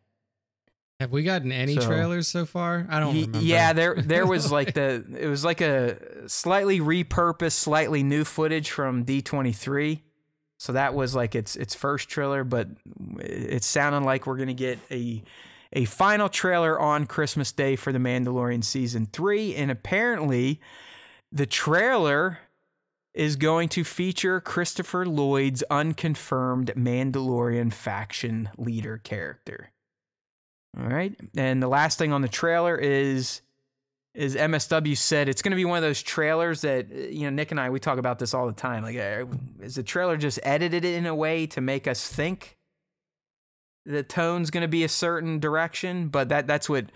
Have 1.00 1.10
we 1.10 1.24
gotten 1.24 1.50
any 1.50 1.74
so, 1.74 1.84
trailers 1.84 2.28
so 2.28 2.46
far? 2.46 2.86
I 2.88 3.00
don't 3.00 3.14
remember. 3.14 3.40
Yeah, 3.40 3.72
there 3.72 3.94
there 3.98 4.24
was 4.24 4.52
like 4.52 4.74
the 4.74 5.04
it 5.18 5.26
was 5.26 5.44
like 5.44 5.60
a 5.60 6.28
slightly 6.28 6.78
repurposed, 6.78 7.54
slightly 7.54 8.04
new 8.04 8.24
footage 8.24 8.70
from 8.70 9.04
D23. 9.04 10.00
So 10.58 10.74
that 10.74 10.94
was 10.94 11.16
like 11.16 11.34
its 11.34 11.56
its 11.56 11.74
first 11.74 12.08
trailer, 12.08 12.44
but 12.44 12.68
it's 13.18 13.66
sounding 13.66 14.04
like 14.04 14.28
we're 14.28 14.36
gonna 14.36 14.54
get 14.54 14.78
a 14.92 15.24
a 15.72 15.84
final 15.84 16.28
trailer 16.28 16.78
on 16.78 17.06
Christmas 17.06 17.52
Day 17.52 17.76
for 17.76 17.92
The 17.92 17.98
Mandalorian 17.98 18.62
Season 18.62 19.06
3. 19.12 19.54
And 19.54 19.70
apparently, 19.70 20.60
the 21.30 21.46
trailer 21.46 22.40
is 23.14 23.36
going 23.36 23.68
to 23.70 23.84
feature 23.84 24.40
Christopher 24.40 25.06
Lloyd's 25.06 25.62
unconfirmed 25.70 26.72
Mandalorian 26.76 27.72
faction 27.72 28.48
leader 28.56 28.98
character. 28.98 29.70
All 30.78 30.88
right. 30.88 31.14
And 31.36 31.62
the 31.62 31.68
last 31.68 31.98
thing 31.98 32.12
on 32.12 32.22
the 32.22 32.28
trailer 32.28 32.76
is 32.76 33.42
is 34.14 34.36
MSW 34.36 34.94
said 34.96 35.26
it's 35.26 35.40
going 35.40 35.52
to 35.52 35.56
be 35.56 35.64
one 35.64 35.78
of 35.78 35.82
those 35.82 36.02
trailers 36.02 36.60
that 36.62 36.90
you 36.90 37.22
know 37.22 37.30
Nick 37.30 37.50
and 37.50 37.58
I 37.58 37.70
we 37.70 37.80
talk 37.80 37.98
about 37.98 38.18
this 38.18 38.34
all 38.34 38.46
the 38.46 38.52
time. 38.52 38.82
Like, 38.82 38.96
uh, 38.96 39.26
is 39.60 39.74
the 39.74 39.82
trailer 39.82 40.16
just 40.16 40.38
edited 40.42 40.84
in 40.84 41.06
a 41.06 41.14
way 41.14 41.46
to 41.48 41.60
make 41.60 41.86
us 41.86 42.08
think 42.08 42.56
the 43.84 44.02
tone's 44.02 44.50
going 44.50 44.62
to 44.62 44.68
be 44.68 44.84
a 44.84 44.88
certain 44.88 45.38
direction, 45.38 46.08
but 46.08 46.28
that 46.28 46.46
that's 46.46 46.68
what 46.68 46.86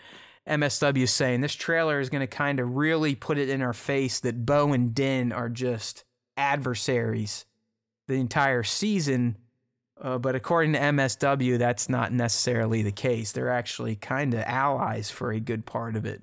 MSW 0.48 1.02
is 1.02 1.12
saying. 1.12 1.40
This 1.40 1.54
trailer 1.54 2.00
is 2.00 2.08
going 2.08 2.20
to 2.20 2.26
kind 2.26 2.60
of 2.60 2.76
really 2.76 3.14
put 3.14 3.38
it 3.38 3.48
in 3.48 3.62
our 3.62 3.72
face 3.72 4.20
that 4.20 4.46
Bo 4.46 4.72
and 4.72 4.94
Din 4.94 5.32
are 5.32 5.48
just 5.48 6.04
adversaries 6.36 7.44
the 8.06 8.14
entire 8.14 8.62
season. 8.62 9.36
Uh, 10.00 10.18
but 10.18 10.34
according 10.34 10.74
to 10.74 10.78
MSW, 10.78 11.58
that's 11.58 11.88
not 11.88 12.12
necessarily 12.12 12.82
the 12.82 12.92
case. 12.92 13.32
They're 13.32 13.50
actually 13.50 13.96
kind 13.96 14.34
of 14.34 14.40
allies 14.40 15.10
for 15.10 15.32
a 15.32 15.40
good 15.40 15.66
part 15.66 15.96
of 15.96 16.04
it. 16.04 16.22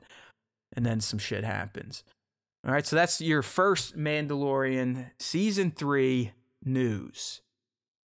And 0.76 0.86
then 0.86 1.02
some 1.02 1.20
shit 1.20 1.44
happens. 1.44 2.04
All 2.66 2.74
right, 2.74 2.86
so 2.86 2.96
that's 2.96 3.20
your 3.20 3.42
first 3.42 3.98
Mandalorian 3.98 5.12
season 5.20 5.72
three 5.72 6.32
news. 6.64 7.42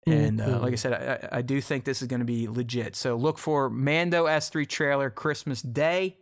And 0.06 0.40
uh, 0.40 0.60
like 0.60 0.72
I 0.72 0.76
said, 0.76 1.28
I, 1.32 1.38
I 1.38 1.42
do 1.42 1.60
think 1.60 1.84
this 1.84 2.02
is 2.02 2.08
going 2.08 2.20
to 2.20 2.26
be 2.26 2.48
legit. 2.48 2.96
So 2.96 3.16
look 3.16 3.38
for 3.38 3.70
Mando 3.70 4.26
S3 4.26 4.68
trailer 4.68 5.10
Christmas 5.10 5.62
Day. 5.62 6.18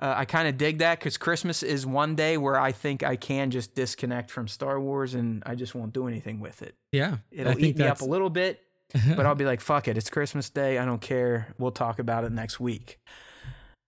Uh, 0.00 0.14
I 0.16 0.24
kind 0.24 0.48
of 0.48 0.56
dig 0.56 0.78
that 0.78 0.98
because 0.98 1.18
Christmas 1.18 1.62
is 1.62 1.84
one 1.86 2.14
day 2.14 2.38
where 2.38 2.58
I 2.58 2.72
think 2.72 3.02
I 3.02 3.16
can 3.16 3.50
just 3.50 3.74
disconnect 3.74 4.30
from 4.30 4.48
Star 4.48 4.80
Wars 4.80 5.12
and 5.14 5.42
I 5.44 5.54
just 5.54 5.74
won't 5.74 5.92
do 5.92 6.06
anything 6.08 6.40
with 6.40 6.62
it. 6.62 6.74
Yeah. 6.92 7.18
It'll 7.30 7.58
eat 7.62 7.76
me 7.76 7.84
up 7.84 8.00
a 8.00 8.06
little 8.06 8.30
bit, 8.30 8.62
but 9.16 9.26
I'll 9.26 9.34
be 9.34 9.44
like, 9.44 9.60
fuck 9.60 9.88
it. 9.88 9.98
It's 9.98 10.08
Christmas 10.08 10.48
Day. 10.48 10.78
I 10.78 10.86
don't 10.86 11.02
care. 11.02 11.54
We'll 11.58 11.70
talk 11.70 11.98
about 11.98 12.24
it 12.24 12.32
next 12.32 12.60
week. 12.60 12.98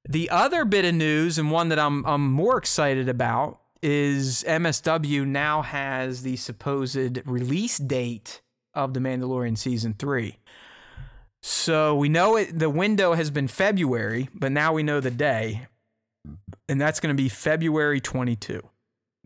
The 0.07 0.29
other 0.31 0.65
bit 0.65 0.85
of 0.85 0.95
news, 0.95 1.39
and 1.39 1.51
one 1.51 1.69
that 1.69 1.79
I'm, 1.79 2.05
I'm 2.05 2.31
more 2.31 2.59
excited 2.59 3.09
about, 3.09 3.61
is 3.83 4.45
MSW 4.47 5.27
now 5.27 5.63
has 5.63 6.23
the 6.23 6.37
supposed 6.37 7.27
release 7.27 7.79
date 7.79 8.43
of 8.75 8.95
The 8.95 9.01
Mandalorian 9.01 9.57
season 9.57 9.95
three. 9.99 10.39
So 11.43 11.97
we 11.97 12.09
know 12.09 12.37
it, 12.37 12.59
the 12.59 12.71
window 12.71 13.15
has 13.15 13.31
been 13.31 13.49
February, 13.49 14.29
but 14.33 14.53
now 14.53 14.73
we 14.73 14.83
know 14.83 15.01
the 15.01 15.11
day, 15.11 15.67
and 16.69 16.81
that's 16.81 17.01
going 17.01 17.15
to 17.15 17.21
be 17.21 17.29
February 17.29 18.01
22. 18.01 18.61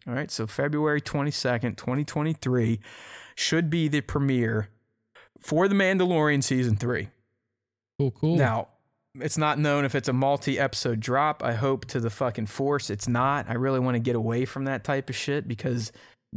All 0.09 0.15
right, 0.15 0.31
so 0.31 0.47
February 0.47 1.01
22nd, 1.01 1.77
2023 1.77 2.81
should 3.35 3.69
be 3.69 3.89
the 3.89 4.01
premiere 4.01 4.71
for 5.41 5.69
The 5.69 5.75
Mandalorian 5.75 6.43
season 6.43 6.77
three. 6.77 7.09
Cool, 7.99 8.13
cool. 8.13 8.37
Now, 8.37 8.69
it's 9.21 9.39
not 9.39 9.59
known 9.59 9.85
if 9.85 9.95
it's 9.95 10.09
a 10.09 10.13
multi 10.13 10.59
episode 10.59 11.01
drop. 11.01 11.43
I 11.43 11.55
hope 11.55 11.85
to 11.87 12.01
the 12.01 12.11
fucking 12.11 12.47
force 12.47 12.91
it's 12.91 13.09
not. 13.09 13.49
I 13.49 13.55
really 13.55 13.81
want 13.81 13.95
to 13.95 14.01
get 14.01 14.17
away 14.17 14.45
from 14.45 14.65
that 14.65 14.85
type 14.85 15.11
of 15.11 15.17
shit 15.17 15.49
because 15.49 15.93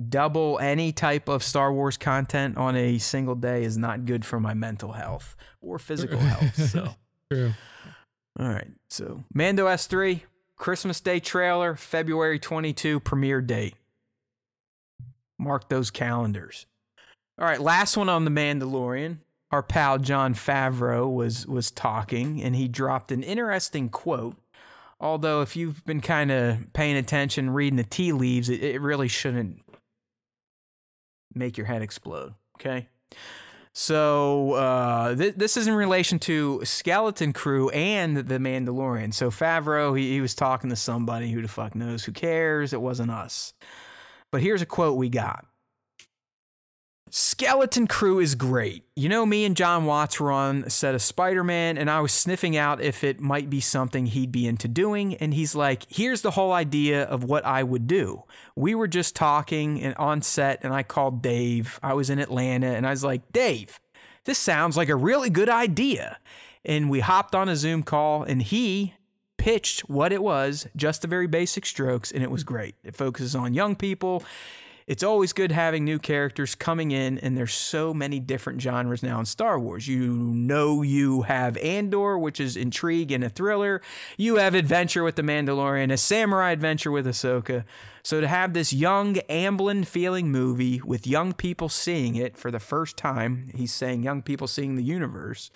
double 0.07 0.57
any 0.59 0.91
type 0.91 1.27
of 1.27 1.43
Star 1.43 1.73
Wars 1.73 1.97
content 1.97 2.57
on 2.57 2.75
a 2.75 2.97
single 2.97 3.35
day 3.35 3.63
is 3.63 3.77
not 3.77 4.05
good 4.05 4.25
for 4.25 4.39
my 4.39 4.53
mental 4.53 4.93
health 4.93 5.35
or 5.61 5.79
physical 5.79 6.19
health. 6.19 6.55
So, 6.69 6.95
True. 7.31 7.53
all 8.39 8.47
right. 8.49 8.69
So, 8.89 9.23
Mando 9.33 9.67
S3, 9.67 10.21
Christmas 10.55 10.99
Day 11.01 11.19
trailer, 11.19 11.75
February 11.75 12.39
22 12.39 12.99
premiere 13.01 13.41
date. 13.41 13.75
Mark 15.37 15.69
those 15.69 15.89
calendars. 15.89 16.65
All 17.39 17.45
right, 17.45 17.61
last 17.61 17.95
one 17.95 18.09
on 18.09 18.25
The 18.25 18.31
Mandalorian. 18.31 19.19
Our 19.51 19.63
pal 19.63 19.97
Jon 19.97 20.35
Favreau 20.35 21.11
was 21.11 21.47
was 21.47 21.71
talking 21.71 22.41
and 22.43 22.55
he 22.55 22.67
dropped 22.67 23.11
an 23.11 23.23
interesting 23.23 23.89
quote. 23.89 24.35
Although 24.99 25.41
if 25.41 25.55
you've 25.55 25.83
been 25.85 26.01
kind 26.01 26.29
of 26.29 26.71
paying 26.73 26.97
attention, 26.97 27.49
reading 27.49 27.77
the 27.77 27.83
tea 27.83 28.11
leaves, 28.11 28.49
it, 28.49 28.61
it 28.61 28.81
really 28.81 29.07
shouldn't 29.07 29.61
make 31.39 31.57
your 31.57 31.65
head 31.65 31.81
explode. 31.81 32.35
Okay. 32.55 32.87
So 33.73 34.53
uh, 34.53 35.15
th- 35.15 35.35
this 35.35 35.55
is 35.55 35.67
in 35.67 35.73
relation 35.73 36.19
to 36.19 36.61
Skeleton 36.63 37.33
Crew 37.33 37.69
and 37.69 38.17
The 38.17 38.37
Mandalorian. 38.37 39.13
So 39.13 39.29
Favreau, 39.31 39.97
he, 39.97 40.11
he 40.11 40.21
was 40.21 40.35
talking 40.35 40.69
to 40.69 40.75
somebody 40.75 41.31
who 41.31 41.41
the 41.41 41.47
fuck 41.47 41.75
knows, 41.75 42.03
who 42.03 42.11
cares? 42.11 42.73
It 42.73 42.81
wasn't 42.81 43.11
us. 43.11 43.53
But 44.31 44.41
here's 44.41 44.61
a 44.61 44.65
quote 44.65 44.97
we 44.97 45.09
got. 45.09 45.45
Skeleton 47.11 47.87
Crew 47.87 48.19
is 48.19 48.35
great. 48.35 48.83
You 48.95 49.09
know, 49.09 49.25
me 49.25 49.45
and 49.45 49.55
Jon 49.55 49.85
Watts 49.85 50.19
were 50.19 50.31
on 50.31 50.63
a 50.65 50.69
set 50.69 50.93
of 50.93 51.01
Spider 51.01 51.43
Man, 51.43 51.77
and 51.77 51.89
I 51.89 52.01
was 52.01 52.11
sniffing 52.11 52.55
out 52.55 52.81
if 52.81 53.03
it 53.03 53.19
might 53.19 53.49
be 53.49 53.59
something 53.59 54.05
he'd 54.05 54.31
be 54.31 54.47
into 54.47 54.67
doing. 54.67 55.15
And 55.15 55.33
he's 55.33 55.55
like, 55.55 55.85
Here's 55.89 56.21
the 56.21 56.31
whole 56.31 56.51
idea 56.51 57.03
of 57.03 57.23
what 57.23 57.45
I 57.45 57.63
would 57.63 57.87
do. 57.87 58.23
We 58.55 58.75
were 58.75 58.87
just 58.87 59.15
talking 59.15 59.81
and 59.81 59.95
on 59.95 60.21
set, 60.21 60.59
and 60.63 60.73
I 60.73 60.83
called 60.83 61.21
Dave. 61.21 61.79
I 61.81 61.93
was 61.93 62.09
in 62.09 62.19
Atlanta, 62.19 62.67
and 62.67 62.85
I 62.85 62.91
was 62.91 63.03
like, 63.03 63.31
Dave, 63.31 63.79
this 64.25 64.37
sounds 64.37 64.77
like 64.77 64.89
a 64.89 64.95
really 64.95 65.29
good 65.29 65.49
idea. 65.49 66.19
And 66.63 66.89
we 66.89 66.99
hopped 66.99 67.33
on 67.33 67.49
a 67.49 67.55
Zoom 67.55 67.83
call, 67.83 68.23
and 68.23 68.43
he 68.43 68.93
pitched 69.37 69.89
what 69.89 70.11
it 70.11 70.21
was, 70.21 70.67
just 70.75 71.01
the 71.01 71.07
very 71.07 71.25
basic 71.25 71.65
strokes, 71.65 72.11
and 72.11 72.21
it 72.21 72.29
was 72.29 72.43
great. 72.43 72.75
It 72.83 72.95
focuses 72.95 73.35
on 73.35 73.53
young 73.53 73.75
people 73.75 74.23
it's 74.89 75.03
always 75.03 75.33
good 75.33 75.51
having 75.51 75.85
new 75.85 75.99
characters 75.99 76.55
coming 76.55 76.89
in, 76.89 77.19
and 77.19 77.37
there's 77.37 77.53
so 77.53 77.93
many 77.93 78.19
different 78.19 78.59
genres 78.59 79.03
now 79.03 79.19
in 79.19 79.25
Star 79.27 79.59
Wars. 79.59 79.87
You 79.87 80.07
know, 80.07 80.81
you 80.81 81.21
have 81.21 81.57
Andor, 81.57 82.17
which 82.17 82.39
is 82.39 82.57
intrigue 82.57 83.11
and 83.11 83.23
a 83.23 83.29
thriller. 83.29 83.83
You 84.17 84.37
have 84.37 84.55
adventure 84.55 85.03
with 85.03 85.15
the 85.15 85.21
Mandalorian, 85.21 85.93
a 85.93 85.97
samurai 85.97 86.49
adventure 86.49 86.89
with 86.89 87.05
Ahsoka. 87.05 87.65
So 88.01 88.19
to 88.19 88.27
have 88.27 88.53
this 88.53 88.73
young 88.73 89.13
Amblin 89.29 89.85
feeling 89.85 90.31
movie 90.31 90.81
with 90.83 91.05
young 91.05 91.33
people 91.33 91.69
seeing 91.69 92.15
it 92.15 92.35
for 92.35 92.49
the 92.49 92.59
first 92.59 92.97
time, 92.97 93.51
he's 93.53 93.71
saying 93.71 94.01
young 94.01 94.23
people 94.23 94.47
seeing 94.47 94.75
the 94.75 94.83
universe 94.83 95.51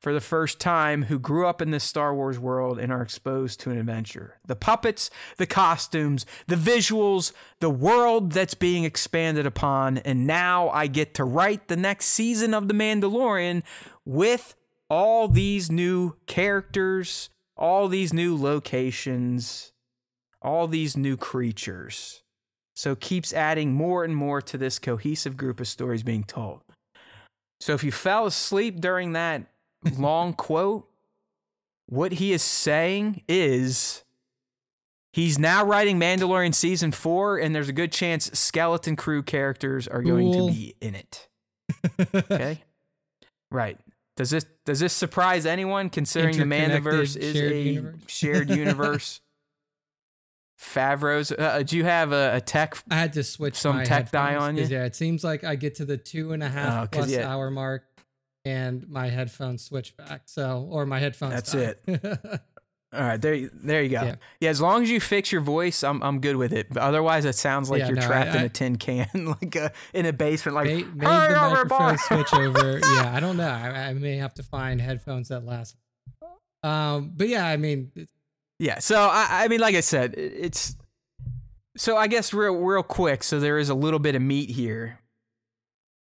for 0.00 0.12
the 0.12 0.20
first 0.20 0.60
time 0.60 1.04
who 1.04 1.18
grew 1.18 1.46
up 1.46 1.60
in 1.62 1.70
this 1.70 1.84
Star 1.84 2.14
Wars 2.14 2.38
world 2.38 2.78
and 2.78 2.92
are 2.92 3.02
exposed 3.02 3.60
to 3.60 3.70
an 3.70 3.78
adventure. 3.78 4.38
The 4.46 4.56
puppets, 4.56 5.10
the 5.36 5.46
costumes, 5.46 6.26
the 6.46 6.56
visuals, 6.56 7.32
the 7.60 7.70
world 7.70 8.32
that's 8.32 8.54
being 8.54 8.84
expanded 8.84 9.46
upon, 9.46 9.98
and 9.98 10.26
now 10.26 10.68
I 10.70 10.86
get 10.86 11.14
to 11.14 11.24
write 11.24 11.68
the 11.68 11.76
next 11.76 12.06
season 12.06 12.54
of 12.54 12.68
The 12.68 12.74
Mandalorian 12.74 13.62
with 14.04 14.54
all 14.88 15.28
these 15.28 15.70
new 15.70 16.16
characters, 16.26 17.30
all 17.56 17.88
these 17.88 18.12
new 18.12 18.36
locations, 18.36 19.72
all 20.42 20.68
these 20.68 20.96
new 20.96 21.16
creatures. 21.16 22.22
So 22.74 22.94
keeps 22.94 23.32
adding 23.32 23.72
more 23.72 24.04
and 24.04 24.14
more 24.14 24.42
to 24.42 24.58
this 24.58 24.78
cohesive 24.78 25.36
group 25.36 25.60
of 25.60 25.66
stories 25.66 26.02
being 26.02 26.24
told. 26.24 26.60
So 27.60 27.72
if 27.72 27.82
you 27.82 27.90
fell 27.90 28.26
asleep 28.26 28.80
during 28.80 29.12
that 29.14 29.46
long 29.96 30.32
quote, 30.32 30.88
what 31.86 32.12
he 32.12 32.32
is 32.32 32.42
saying 32.42 33.22
is 33.28 34.04
he's 35.12 35.38
now 35.38 35.64
writing 35.64 35.98
Mandalorian 35.98 36.54
season 36.54 36.92
four, 36.92 37.38
and 37.38 37.54
there's 37.54 37.68
a 37.68 37.72
good 37.72 37.92
chance 37.92 38.30
skeleton 38.38 38.96
crew 38.96 39.22
characters 39.22 39.86
are 39.86 40.02
going 40.02 40.32
cool. 40.32 40.48
to 40.48 40.52
be 40.52 40.74
in 40.80 40.94
it. 40.94 41.28
okay. 42.14 42.62
right. 43.50 43.78
Does 44.16 44.30
this 44.30 44.46
does 44.64 44.80
this 44.80 44.92
surprise 44.92 45.44
anyone 45.44 45.90
considering 45.90 46.38
the 46.38 46.44
Mandiverse 46.44 47.16
is 47.16 47.36
a 47.36 47.58
universe. 47.58 48.00
shared 48.06 48.50
universe? 48.50 49.20
Favreau's. 50.58 51.32
Uh, 51.32 51.62
do 51.64 51.76
you 51.76 51.84
have 51.84 52.12
a, 52.12 52.36
a, 52.36 52.40
tech? 52.40 52.82
I 52.90 52.94
had 52.94 53.12
to 53.12 53.22
switch 53.22 53.56
some 53.56 53.84
tech 53.84 54.10
die 54.10 54.36
on 54.36 54.56
you. 54.56 54.64
Yeah, 54.64 54.84
it 54.84 54.96
seems 54.96 55.22
like 55.22 55.44
I 55.44 55.54
get 55.54 55.74
to 55.76 55.84
the 55.84 55.98
two 55.98 56.32
and 56.32 56.42
a 56.42 56.48
half 56.48 56.84
oh, 56.84 56.88
plus 56.90 57.10
yeah. 57.10 57.30
hour 57.30 57.50
mark 57.50 57.84
and 58.46 58.88
my 58.88 59.08
headphones 59.08 59.64
switch 59.64 59.96
back. 59.96 60.22
So, 60.26 60.68
or 60.70 60.86
my 60.86 61.00
headphones. 61.00 61.32
That's 61.34 61.52
die. 61.52 61.74
it. 61.86 62.40
All 62.94 63.00
right, 63.02 63.20
there, 63.20 63.50
there 63.52 63.82
you 63.82 63.88
go. 63.88 64.02
Yeah. 64.02 64.14
yeah. 64.40 64.50
as 64.50 64.60
long 64.60 64.84
as 64.84 64.90
you 64.90 65.00
fix 65.00 65.32
your 65.32 65.40
voice, 65.40 65.82
I'm, 65.82 66.00
I'm 66.02 66.20
good 66.20 66.36
with 66.36 66.52
it. 66.52 66.68
But 66.70 66.82
otherwise, 66.84 67.24
it 67.24 67.34
sounds 67.34 67.68
like 67.68 67.80
yeah, 67.80 67.88
you're 67.88 67.96
no, 67.96 68.06
trapped 68.06 68.30
I, 68.30 68.38
in 68.38 68.44
a 68.44 68.48
tin 68.48 68.76
can, 68.76 69.08
like 69.42 69.56
a, 69.56 69.72
in 69.92 70.06
a 70.06 70.12
basement. 70.12 70.54
Like, 70.54 70.66
made, 70.66 70.94
made 70.94 71.06
the 71.06 71.36
microphone 71.36 71.98
switch 71.98 72.32
over. 72.32 72.80
Yeah, 72.96 73.12
I 73.14 73.20
don't 73.20 73.36
know. 73.36 73.48
I, 73.48 73.88
I, 73.88 73.94
may 73.94 74.16
have 74.16 74.34
to 74.34 74.42
find 74.42 74.80
headphones 74.80 75.28
that 75.28 75.44
last. 75.44 75.76
Um, 76.62 77.12
but 77.14 77.28
yeah, 77.28 77.46
I 77.46 77.56
mean, 77.56 77.90
yeah. 78.58 78.78
So 78.78 78.96
I, 78.96 79.26
I 79.30 79.48
mean, 79.48 79.60
like 79.60 79.74
I 79.74 79.80
said, 79.80 80.14
it's 80.16 80.76
so 81.76 81.96
I 81.96 82.06
guess 82.06 82.32
real, 82.32 82.54
real 82.54 82.82
quick. 82.82 83.24
So 83.24 83.40
there 83.40 83.58
is 83.58 83.68
a 83.68 83.74
little 83.74 83.98
bit 83.98 84.14
of 84.14 84.22
meat 84.22 84.50
here 84.50 85.00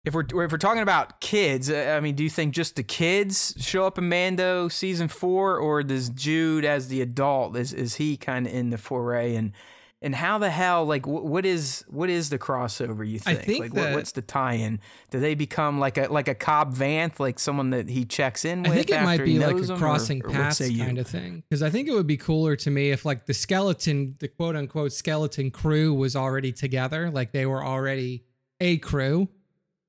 if 0.04 0.14
we're 0.14 0.24
if 0.44 0.50
we're 0.50 0.58
talking 0.58 0.82
about 0.82 1.20
kids, 1.20 1.70
uh, 1.70 1.94
I 1.96 2.00
mean, 2.00 2.16
do 2.16 2.24
you 2.24 2.30
think 2.30 2.54
just 2.54 2.74
the 2.74 2.82
kids 2.82 3.54
show 3.58 3.86
up 3.86 3.98
in 3.98 4.08
Mando 4.08 4.68
season 4.68 5.06
four, 5.08 5.56
or 5.56 5.82
does 5.82 6.08
Jude 6.08 6.64
as 6.64 6.88
the 6.88 7.00
adult 7.00 7.56
is 7.56 7.72
is 7.72 7.96
he 7.96 8.16
kind 8.16 8.46
of 8.46 8.52
in 8.52 8.70
the 8.70 8.78
foray 8.78 9.36
and 9.36 9.52
and 10.00 10.16
how 10.16 10.38
the 10.38 10.50
hell 10.50 10.84
like 10.84 11.06
what 11.06 11.46
is 11.46 11.84
what 11.86 12.10
is 12.10 12.30
the 12.30 12.38
crossover? 12.38 13.08
You 13.08 13.20
think, 13.20 13.38
I 13.38 13.42
think 13.42 13.60
like 13.60 13.72
that, 13.74 13.94
what's 13.94 14.10
the 14.10 14.22
tie-in? 14.22 14.80
Do 15.10 15.20
they 15.20 15.36
become 15.36 15.78
like 15.78 15.96
a 15.96 16.08
like 16.12 16.26
a 16.26 16.34
Cobb 16.34 16.74
Vanth, 16.74 17.20
like 17.20 17.38
someone 17.38 17.70
that 17.70 17.88
he 17.88 18.04
checks 18.04 18.44
in 18.44 18.64
with? 18.64 18.72
I 18.72 18.74
think 18.74 18.90
it 18.90 19.02
might 19.02 19.24
be 19.24 19.38
like 19.38 19.56
a 19.56 19.76
crossing 19.76 20.24
or, 20.24 20.30
or 20.30 20.32
kind 20.32 20.98
of 20.98 21.06
thing 21.06 21.44
because 21.48 21.62
I 21.62 21.70
think 21.70 21.86
it 21.86 21.92
would 21.92 22.08
be 22.08 22.16
cooler 22.16 22.56
to 22.56 22.70
me 22.72 22.90
if 22.90 23.04
like 23.04 23.26
the 23.26 23.34
skeleton, 23.34 24.16
the 24.18 24.26
quote 24.26 24.56
unquote 24.56 24.92
skeleton 24.92 25.52
crew 25.52 25.94
was 25.94 26.16
already 26.16 26.50
together, 26.50 27.08
like 27.08 27.30
they 27.30 27.46
were 27.46 27.64
already 27.64 28.24
a 28.60 28.78
crew 28.78 29.28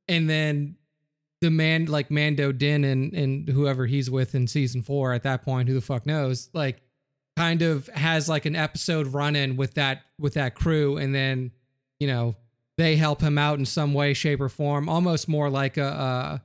and 0.08 0.30
then 0.30 0.76
the 1.42 1.52
man 1.52 1.86
like 1.86 2.10
Mando 2.10 2.52
Din 2.52 2.84
and 2.84 3.14
and 3.14 3.50
whoever 3.50 3.86
he's 3.86 4.10
with 4.10 4.34
in 4.34 4.48
season 4.48 4.82
four 4.82 5.14
at 5.14 5.24
that 5.24 5.42
point, 5.42 5.68
who 5.68 5.74
the 5.74 5.82
fuck 5.82 6.06
knows, 6.06 6.50
like 6.54 6.82
kind 7.36 7.62
of 7.62 7.88
has 7.88 8.30
like 8.30 8.46
an 8.46 8.56
episode 8.56 9.08
run 9.08 9.36
in 9.36 9.58
with 9.58 9.74
that 9.76 10.04
with 10.18 10.36
that 10.36 10.56
crew, 10.56 10.98
and 10.98 11.14
then 11.14 11.52
you 12.00 12.08
know 12.08 12.36
they 12.78 12.96
help 12.96 13.22
him 13.22 13.38
out 13.38 13.60
in 13.60 13.66
some 13.66 13.94
way, 13.94 14.14
shape, 14.14 14.42
or 14.42 14.50
form, 14.50 14.90
almost 14.90 15.28
more 15.28 15.50
like 15.50 15.78
a 15.78 15.86
uh, 15.86 16.38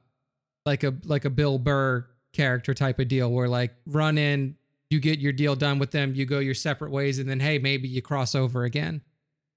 like 0.66 0.82
a 0.82 0.94
like 1.04 1.24
a 1.24 1.30
Bill 1.30 1.58
Burr 1.58 2.06
character 2.32 2.74
type 2.74 2.98
of 2.98 3.08
deal, 3.08 3.30
where 3.30 3.48
like 3.48 3.74
run 3.86 4.18
in, 4.18 4.56
you 4.90 5.00
get 5.00 5.18
your 5.18 5.32
deal 5.32 5.54
done 5.54 5.78
with 5.78 5.90
them, 5.90 6.14
you 6.14 6.26
go 6.26 6.40
your 6.40 6.54
separate 6.54 6.90
ways, 6.90 7.18
and 7.18 7.30
then 7.30 7.40
hey, 7.40 7.58
maybe 7.58 7.88
you 7.88 8.02
cross 8.02 8.34
over 8.34 8.64
again. 8.64 9.02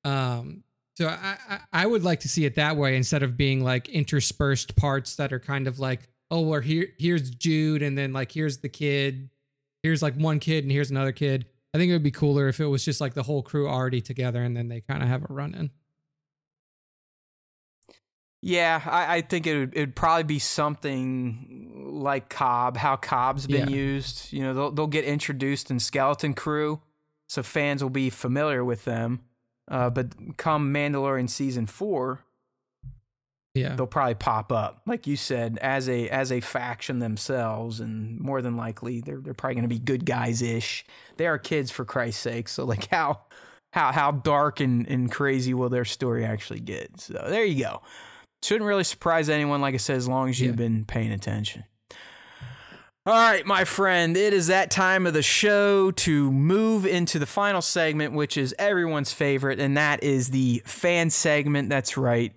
Um, 0.03 0.63
so 1.01 1.07
I, 1.07 1.38
I, 1.49 1.59
I 1.73 1.85
would 1.88 2.03
like 2.03 2.19
to 2.19 2.30
see 2.30 2.45
it 2.45 2.53
that 2.55 2.77
way 2.77 2.95
instead 2.95 3.23
of 3.23 3.35
being 3.35 3.63
like 3.63 3.89
interspersed 3.89 4.75
parts 4.75 5.15
that 5.15 5.33
are 5.33 5.39
kind 5.39 5.67
of 5.67 5.80
like, 5.80 6.01
oh, 6.30 6.41
well, 6.41 6.61
here 6.61 6.89
here's 6.99 7.31
Jude, 7.31 7.81
and 7.81 7.97
then 7.97 8.13
like 8.13 8.31
here's 8.31 8.59
the 8.59 8.69
kid, 8.69 9.31
here's 9.81 10.03
like 10.03 10.13
one 10.13 10.38
kid, 10.38 10.63
and 10.63 10.71
here's 10.71 10.91
another 10.91 11.11
kid. 11.11 11.47
I 11.73 11.80
think 11.80 11.89
it 11.89 11.93
would 11.93 12.03
be 12.03 12.11
cooler 12.11 12.47
if 12.49 12.59
it 12.59 12.67
was 12.67 12.85
just 12.85 13.01
like 13.01 13.15
the 13.15 13.23
whole 13.23 13.41
crew 13.41 13.67
already 13.67 13.99
together, 13.99 14.43
and 14.43 14.55
then 14.55 14.67
they 14.67 14.81
kind 14.81 15.01
of 15.01 15.09
have 15.09 15.23
a 15.27 15.33
run 15.33 15.55
in. 15.55 15.71
Yeah, 18.43 18.81
I, 18.85 19.17
I 19.17 19.21
think 19.21 19.47
it 19.47 19.57
would 19.57 19.75
it'd 19.75 19.95
probably 19.95 20.23
be 20.23 20.38
something 20.38 21.93
like 21.95 22.30
Cobb, 22.30 22.77
how 22.77 22.95
Cobb's 22.95 23.47
been 23.47 23.69
yeah. 23.69 23.75
used. 23.75 24.31
You 24.31 24.43
know, 24.43 24.53
they'll 24.53 24.71
they'll 24.71 24.88
get 24.88 25.05
introduced 25.05 25.71
in 25.71 25.80
Skeleton 25.80 26.35
Crew, 26.35 26.80
so 27.27 27.41
fans 27.41 27.81
will 27.81 27.89
be 27.89 28.11
familiar 28.11 28.63
with 28.63 28.85
them. 28.85 29.21
Uh, 29.72 29.90
but 29.90 30.38
come 30.38 30.74
Mandalorian 30.74 31.30
season 31.30 31.66
four, 31.66 32.25
yeah, 33.56 33.74
they'll 33.75 33.88
probably 33.88 34.16
pop 34.16 34.51
up, 34.51 34.82
like 34.85 35.08
you 35.08 35.16
said, 35.16 35.58
as 35.61 35.88
a 35.88 36.09
as 36.09 36.30
a 36.30 36.41
faction 36.41 37.00
themselves, 37.00 37.80
and 37.80 38.19
more 38.19 38.41
than 38.41 38.58
likely 38.58 39.00
they're 39.00 39.22
they're 39.22 39.33
probably 39.33 39.56
going 39.56 39.64
to 39.64 39.69
be 39.69 39.80
good 39.80 40.06
guys 40.06 40.41
ish. 40.41 40.85
They 41.16 41.25
are 41.25 41.38
kids 41.38 41.72
for 41.72 41.85
Christ's 41.85 42.22
sake, 42.22 42.50
so 42.50 42.66
like 42.66 42.90
how 42.90 43.22
how 43.72 43.93
how 43.93 44.11
dark 44.11 44.59
and, 44.59 44.85
and 44.88 45.09
crazy 45.09 45.53
will 45.53 45.69
their 45.69 45.85
story 45.85 46.25
actually 46.25 46.59
get? 46.59 47.00
So 47.00 47.14
there 47.30 47.45
you 47.45 47.64
go. 47.64 47.82
Shouldn't 48.43 48.67
really 48.67 48.83
surprise 48.83 49.30
anyone, 49.30 49.61
like 49.61 49.74
I 49.74 49.77
said, 49.77 49.95
as 49.95 50.08
long 50.08 50.27
as 50.27 50.40
you've 50.41 50.59
yeah. 50.59 50.67
been 50.67 50.83
paying 50.83 51.11
attention. 51.11 51.64
All 53.11 53.17
right, 53.17 53.45
my 53.45 53.65
friend, 53.65 54.15
it 54.15 54.31
is 54.31 54.48
that 54.48 54.72
time 54.72 55.06
of 55.06 55.14
the 55.14 55.22
show 55.22 55.91
to 55.91 56.31
move 56.31 56.85
into 56.85 57.19
the 57.19 57.25
final 57.25 57.61
segment, 57.61 58.14
which 58.14 58.38
is 58.38 58.56
everyone's 58.57 59.11
favorite, 59.11 59.59
and 59.59 59.75
that 59.75 60.01
is 60.01 60.30
the 60.30 60.64
fan 60.65 61.09
segment. 61.09 61.67
That's 61.67 61.98
right. 61.98 62.33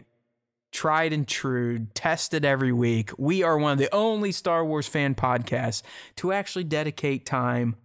Tried 0.73 1.13
and 1.13 1.29
true, 1.29 1.87
tested 1.95 2.45
every 2.45 2.73
week. 2.73 3.13
We 3.17 3.45
are 3.45 3.57
one 3.57 3.71
of 3.71 3.79
the 3.79 3.95
only 3.95 4.33
Star 4.33 4.65
Wars 4.65 4.89
fan 4.89 5.15
podcasts 5.15 5.83
to 6.17 6.33
actually 6.33 6.65
dedicate 6.65 7.25
time 7.25 7.77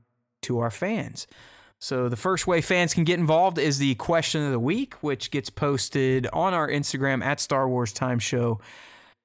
to 0.41 0.57
our 0.57 0.71
fans. 0.71 1.27
So, 1.77 2.09
the 2.09 2.17
first 2.17 2.47
way 2.47 2.59
fans 2.59 2.95
can 2.95 3.03
get 3.03 3.19
involved 3.19 3.59
is 3.59 3.77
the 3.77 3.93
question 3.95 4.43
of 4.43 4.51
the 4.51 4.59
week, 4.59 4.95
which 4.95 5.29
gets 5.29 5.51
posted 5.51 6.25
on 6.33 6.55
our 6.55 6.67
Instagram 6.67 7.23
at 7.23 7.39
Star 7.39 7.69
Wars 7.69 7.93
Time 7.93 8.17
Show 8.17 8.59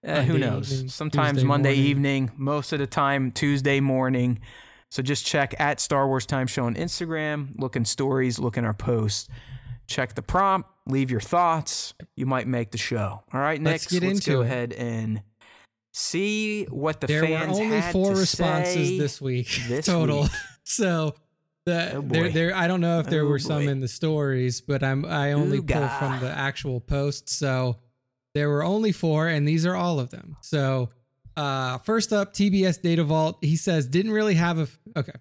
uh, 0.07 0.23
who 0.23 0.39
knows? 0.39 0.73
Evening, 0.73 0.89
Sometimes 0.89 1.37
Tuesday 1.39 1.47
Monday 1.47 1.69
morning. 1.71 1.85
evening, 1.85 2.31
most 2.37 2.73
of 2.73 2.79
the 2.79 2.87
time 2.87 3.31
Tuesday 3.31 3.81
morning. 3.81 4.41
So 4.91 5.03
just 5.03 5.27
check 5.27 5.55
at 5.59 5.81
Star 5.81 6.07
Wars 6.07 6.25
Time 6.27 6.47
Show 6.47 6.65
on 6.67 6.75
Instagram, 6.77 7.59
look 7.59 7.75
in 7.75 7.85
stories, 7.85 8.39
look 8.39 8.57
in 8.57 8.65
our 8.65 8.75
posts, 8.75 9.29
check 9.89 10.15
the 10.15 10.23
prompt, 10.23 10.69
leave 10.87 11.11
your 11.11 11.21
thoughts. 11.21 11.95
You 12.15 12.27
might 12.27 12.47
make 12.47 12.71
the 12.71 12.79
show. 12.79 13.23
All 13.33 13.41
right, 13.41 13.61
next, 13.61 13.93
let's, 13.93 14.05
let's 14.05 14.27
go 14.27 14.43
it. 14.43 14.45
ahead 14.45 14.73
and 14.73 15.23
see 15.93 16.65
what 16.67 17.01
the 17.01 17.07
there 17.07 17.23
fans 17.23 17.59
were 17.59 17.65
only 17.65 17.81
four 17.81 18.15
responses 18.15 18.99
this 18.99 19.21
week 19.21 19.49
this 19.69 19.87
total. 19.87 20.23
Week. 20.23 20.31
so 20.65 21.15
the, 21.67 21.95
oh 21.95 22.03
there, 22.03 22.29
there. 22.29 22.55
I 22.55 22.69
don't 22.69 22.81
know 22.81 23.01
if 23.01 23.07
there 23.09 23.23
oh 23.23 23.29
were 23.29 23.39
boy. 23.39 23.43
some 23.43 23.69
in 23.69 23.81
the 23.81 23.89
stories, 23.89 24.61
but 24.61 24.83
I'm 24.83 25.05
I 25.05 25.33
only 25.33 25.59
Ooh, 25.59 25.63
pull 25.63 25.89
from 25.89 26.21
the 26.21 26.31
actual 26.31 26.81
post. 26.81 27.29
So 27.29 27.79
there 28.35 28.51
were 28.51 28.65
only 28.65 28.93
four, 28.93 29.29
and 29.29 29.47
these 29.47 29.65
are 29.65 29.77
all 29.77 30.01
of 30.01 30.11
them. 30.11 30.37
So, 30.43 30.91
uh, 31.37 31.79
first 31.79 32.13
up, 32.13 32.35
TBS 32.35 32.83
Data 32.83 33.05
Vault. 33.05 33.39
He 33.41 33.57
says 33.57 33.87
didn't 33.87 34.13
really 34.13 34.35
have 34.35 34.59
a. 34.59 34.69
Okay. 34.97 35.13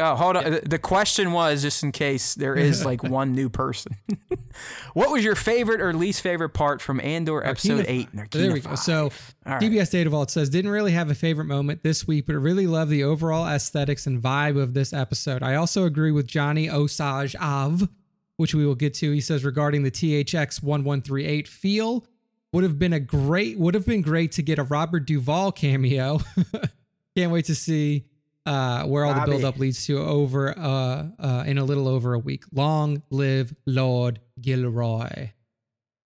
Oh, 0.00 0.14
hold 0.14 0.36
on. 0.36 0.52
Yeah. 0.52 0.60
The 0.62 0.78
question 0.78 1.32
was 1.32 1.62
just 1.62 1.82
in 1.82 1.90
case 1.90 2.34
there 2.34 2.54
is 2.54 2.84
like 2.86 3.02
one 3.02 3.32
new 3.32 3.48
person. 3.48 3.96
what 4.94 5.10
was 5.10 5.24
your 5.24 5.34
favorite 5.34 5.80
or 5.80 5.92
least 5.92 6.22
favorite 6.22 6.50
part 6.50 6.80
from 6.80 7.00
Andor 7.00 7.44
episode 7.44 7.84
eight? 7.88 8.08
there 8.30 8.52
we 8.52 8.60
go. 8.60 8.76
So 8.76 9.10
right. 9.44 9.60
TBS 9.60 9.90
Data 9.90 10.10
Vault 10.10 10.30
says 10.30 10.50
didn't 10.50 10.70
really 10.70 10.92
have 10.92 11.10
a 11.10 11.14
favorite 11.14 11.46
moment 11.46 11.82
this 11.82 12.06
week, 12.06 12.26
but 12.26 12.36
really 12.36 12.66
love 12.66 12.88
the 12.88 13.02
overall 13.02 13.46
aesthetics 13.46 14.06
and 14.06 14.22
vibe 14.22 14.60
of 14.60 14.72
this 14.72 14.92
episode. 14.92 15.42
I 15.42 15.56
also 15.56 15.84
agree 15.84 16.12
with 16.12 16.28
Johnny 16.28 16.70
Osage 16.70 17.34
Av, 17.36 17.88
which 18.36 18.54
we 18.54 18.64
will 18.64 18.76
get 18.76 18.94
to. 18.94 19.10
He 19.10 19.20
says 19.20 19.44
regarding 19.44 19.82
the 19.82 19.90
THX 19.90 20.62
one 20.62 20.84
one 20.84 21.02
three 21.02 21.24
eight 21.24 21.48
feel 21.48 22.06
would 22.52 22.64
have 22.64 22.78
been 22.78 22.92
a 22.92 23.00
great 23.00 23.58
would 23.58 23.74
have 23.74 23.86
been 23.86 24.02
great 24.02 24.32
to 24.32 24.42
get 24.42 24.58
a 24.58 24.62
Robert 24.62 25.06
Duvall 25.06 25.52
cameo. 25.52 26.20
Can't 27.16 27.32
wait 27.32 27.46
to 27.46 27.54
see 27.54 28.06
uh, 28.46 28.84
where 28.84 29.04
all 29.04 29.14
the 29.14 29.26
buildup 29.26 29.58
leads 29.58 29.84
to 29.86 29.98
over 29.98 30.56
uh, 30.58 31.06
uh, 31.18 31.44
in 31.46 31.58
a 31.58 31.64
little 31.64 31.86
over 31.88 32.14
a 32.14 32.18
week. 32.18 32.44
Long 32.52 33.02
live 33.10 33.54
Lord 33.66 34.20
Gilroy, 34.40 35.30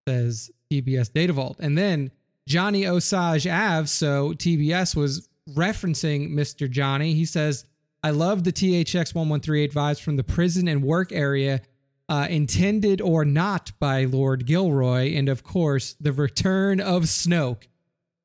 says 0.08 0.50
TBS 0.72 1.12
Data 1.12 1.32
Vault. 1.32 1.58
And 1.60 1.78
then 1.78 2.10
Johnny 2.48 2.86
Osage 2.86 3.46
Ave, 3.46 3.86
so 3.86 4.32
TBS 4.32 4.96
was 4.96 5.28
referencing 5.50 6.32
Mr. 6.32 6.68
Johnny. 6.68 7.14
He 7.14 7.24
says, 7.24 7.64
I 8.02 8.10
love 8.10 8.42
the 8.42 8.52
THX 8.52 9.14
1138 9.14 9.72
vibes 9.72 10.00
from 10.00 10.16
the 10.16 10.24
prison 10.24 10.66
and 10.66 10.82
work 10.82 11.12
area 11.12 11.60
uh, 12.08 12.26
intended 12.28 13.00
or 13.00 13.24
not 13.24 13.72
by 13.78 14.04
Lord 14.04 14.46
Gilroy, 14.46 15.14
and 15.14 15.28
of 15.28 15.42
course, 15.42 15.94
the 16.00 16.12
return 16.12 16.80
of 16.80 17.04
Snoke. 17.04 17.68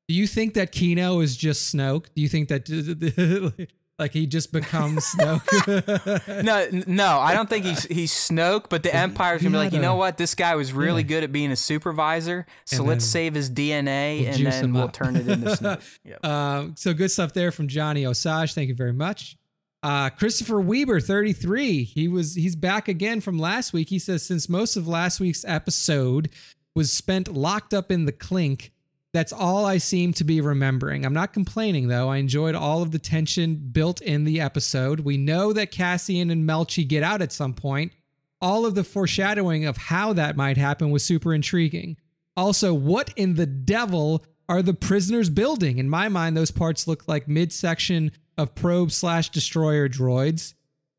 Do 0.08 0.14
you 0.14 0.26
think 0.26 0.54
that 0.54 0.72
Kino 0.72 1.20
is 1.20 1.36
just 1.36 1.74
Snoke? 1.74 2.06
Do 2.14 2.22
you 2.22 2.28
think 2.28 2.48
that 2.48 3.68
like 3.98 4.12
he 4.12 4.26
just 4.26 4.52
becomes 4.52 5.04
Snoke? 5.04 6.42
no, 6.44 6.82
no, 6.86 7.18
I 7.18 7.34
don't 7.34 7.48
think 7.48 7.64
he's 7.64 7.84
he's 7.84 8.12
Snoke. 8.12 8.66
But 8.68 8.82
the 8.82 8.94
Empire's 8.94 9.42
gonna 9.42 9.52
be 9.52 9.58
like, 9.58 9.72
you 9.72 9.80
know 9.80 9.96
what? 9.96 10.16
This 10.16 10.34
guy 10.34 10.54
was 10.54 10.72
really 10.72 11.02
yeah. 11.02 11.08
good 11.08 11.24
at 11.24 11.32
being 11.32 11.50
a 11.50 11.56
supervisor, 11.56 12.46
so 12.64 12.82
let's 12.84 13.04
save 13.04 13.34
his 13.34 13.50
DNA 13.50 14.20
we'll 14.20 14.34
and 14.34 14.46
then 14.46 14.72
we'll 14.72 14.88
turn 14.88 15.16
it 15.16 15.28
into 15.28 15.50
Snoke. 15.50 15.82
Yep. 16.04 16.24
Um, 16.24 16.74
so 16.76 16.94
good 16.94 17.10
stuff 17.10 17.32
there 17.32 17.52
from 17.52 17.68
Johnny 17.68 18.04
Osage. 18.04 18.54
Thank 18.54 18.68
you 18.68 18.74
very 18.74 18.92
much. 18.92 19.37
Uh, 19.82 20.10
Christopher 20.10 20.60
Weber, 20.60 21.00
33. 21.00 21.84
He 21.84 22.08
was 22.08 22.34
he's 22.34 22.56
back 22.56 22.88
again 22.88 23.20
from 23.20 23.38
last 23.38 23.72
week. 23.72 23.88
He 23.88 23.98
says 23.98 24.24
since 24.24 24.48
most 24.48 24.76
of 24.76 24.88
last 24.88 25.20
week's 25.20 25.44
episode 25.44 26.30
was 26.74 26.92
spent 26.92 27.32
locked 27.32 27.72
up 27.72 27.90
in 27.90 28.04
the 28.04 28.12
clink, 28.12 28.72
that's 29.12 29.32
all 29.32 29.64
I 29.64 29.78
seem 29.78 30.12
to 30.14 30.24
be 30.24 30.40
remembering. 30.40 31.04
I'm 31.04 31.14
not 31.14 31.32
complaining 31.32 31.88
though. 31.88 32.08
I 32.08 32.16
enjoyed 32.16 32.54
all 32.54 32.82
of 32.82 32.90
the 32.90 32.98
tension 32.98 33.56
built 33.56 34.00
in 34.00 34.24
the 34.24 34.40
episode. 34.40 35.00
We 35.00 35.16
know 35.16 35.52
that 35.52 35.70
Cassian 35.70 36.30
and 36.30 36.48
Melshi 36.48 36.86
get 36.86 37.02
out 37.02 37.22
at 37.22 37.32
some 37.32 37.54
point. 37.54 37.92
All 38.40 38.66
of 38.66 38.74
the 38.74 38.84
foreshadowing 38.84 39.64
of 39.64 39.76
how 39.76 40.12
that 40.12 40.36
might 40.36 40.56
happen 40.56 40.90
was 40.90 41.04
super 41.04 41.32
intriguing. 41.32 41.96
Also, 42.36 42.72
what 42.72 43.12
in 43.16 43.34
the 43.34 43.46
devil 43.46 44.24
are 44.48 44.62
the 44.62 44.74
prisoners 44.74 45.30
building? 45.30 45.78
In 45.78 45.88
my 45.88 46.08
mind, 46.08 46.36
those 46.36 46.52
parts 46.52 46.86
look 46.86 47.08
like 47.08 47.26
midsection 47.26 48.12
of 48.38 48.54
probe 48.54 48.90
slash 48.90 49.28
destroyer 49.28 49.88
droids, 49.88 50.54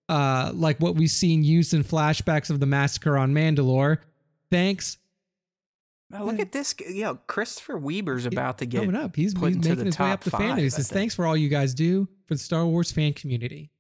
uh, 0.10 0.52
like 0.54 0.80
what 0.80 0.94
we've 0.96 1.10
seen 1.10 1.44
used 1.44 1.74
in 1.74 1.84
flashbacks 1.84 2.52
of 2.52 2.60
the 2.60 2.66
massacre 2.68 3.18
on 3.18 3.34
Mandalore. 3.34 3.98
Thanks. 4.52 4.98
Oh, 6.14 6.26
look 6.26 6.40
at 6.40 6.52
this. 6.52 6.76
You 6.88 7.04
know, 7.04 7.16
Christopher 7.28 7.78
Weber's 7.78 8.26
about 8.26 8.58
to 8.60 8.66
get 8.66 8.82
coming 8.82 8.96
up. 8.96 9.16
He's, 9.16 9.34
he's 9.34 9.42
making 9.42 9.86
his 9.86 9.98
way 9.98 10.12
up 10.12 10.24
the 10.24 10.32
fan 10.32 10.58
news. 10.58 10.76
Says, 10.76 10.90
thanks 10.90 11.16
for 11.16 11.26
all 11.26 11.38
you 11.38 11.50
guys 11.50 11.74
do 11.74 12.08
for 12.26 12.34
the 12.34 12.40
Star 12.40 12.66
Wars 12.66 12.92
fan 12.92 13.14
community. 13.14 13.72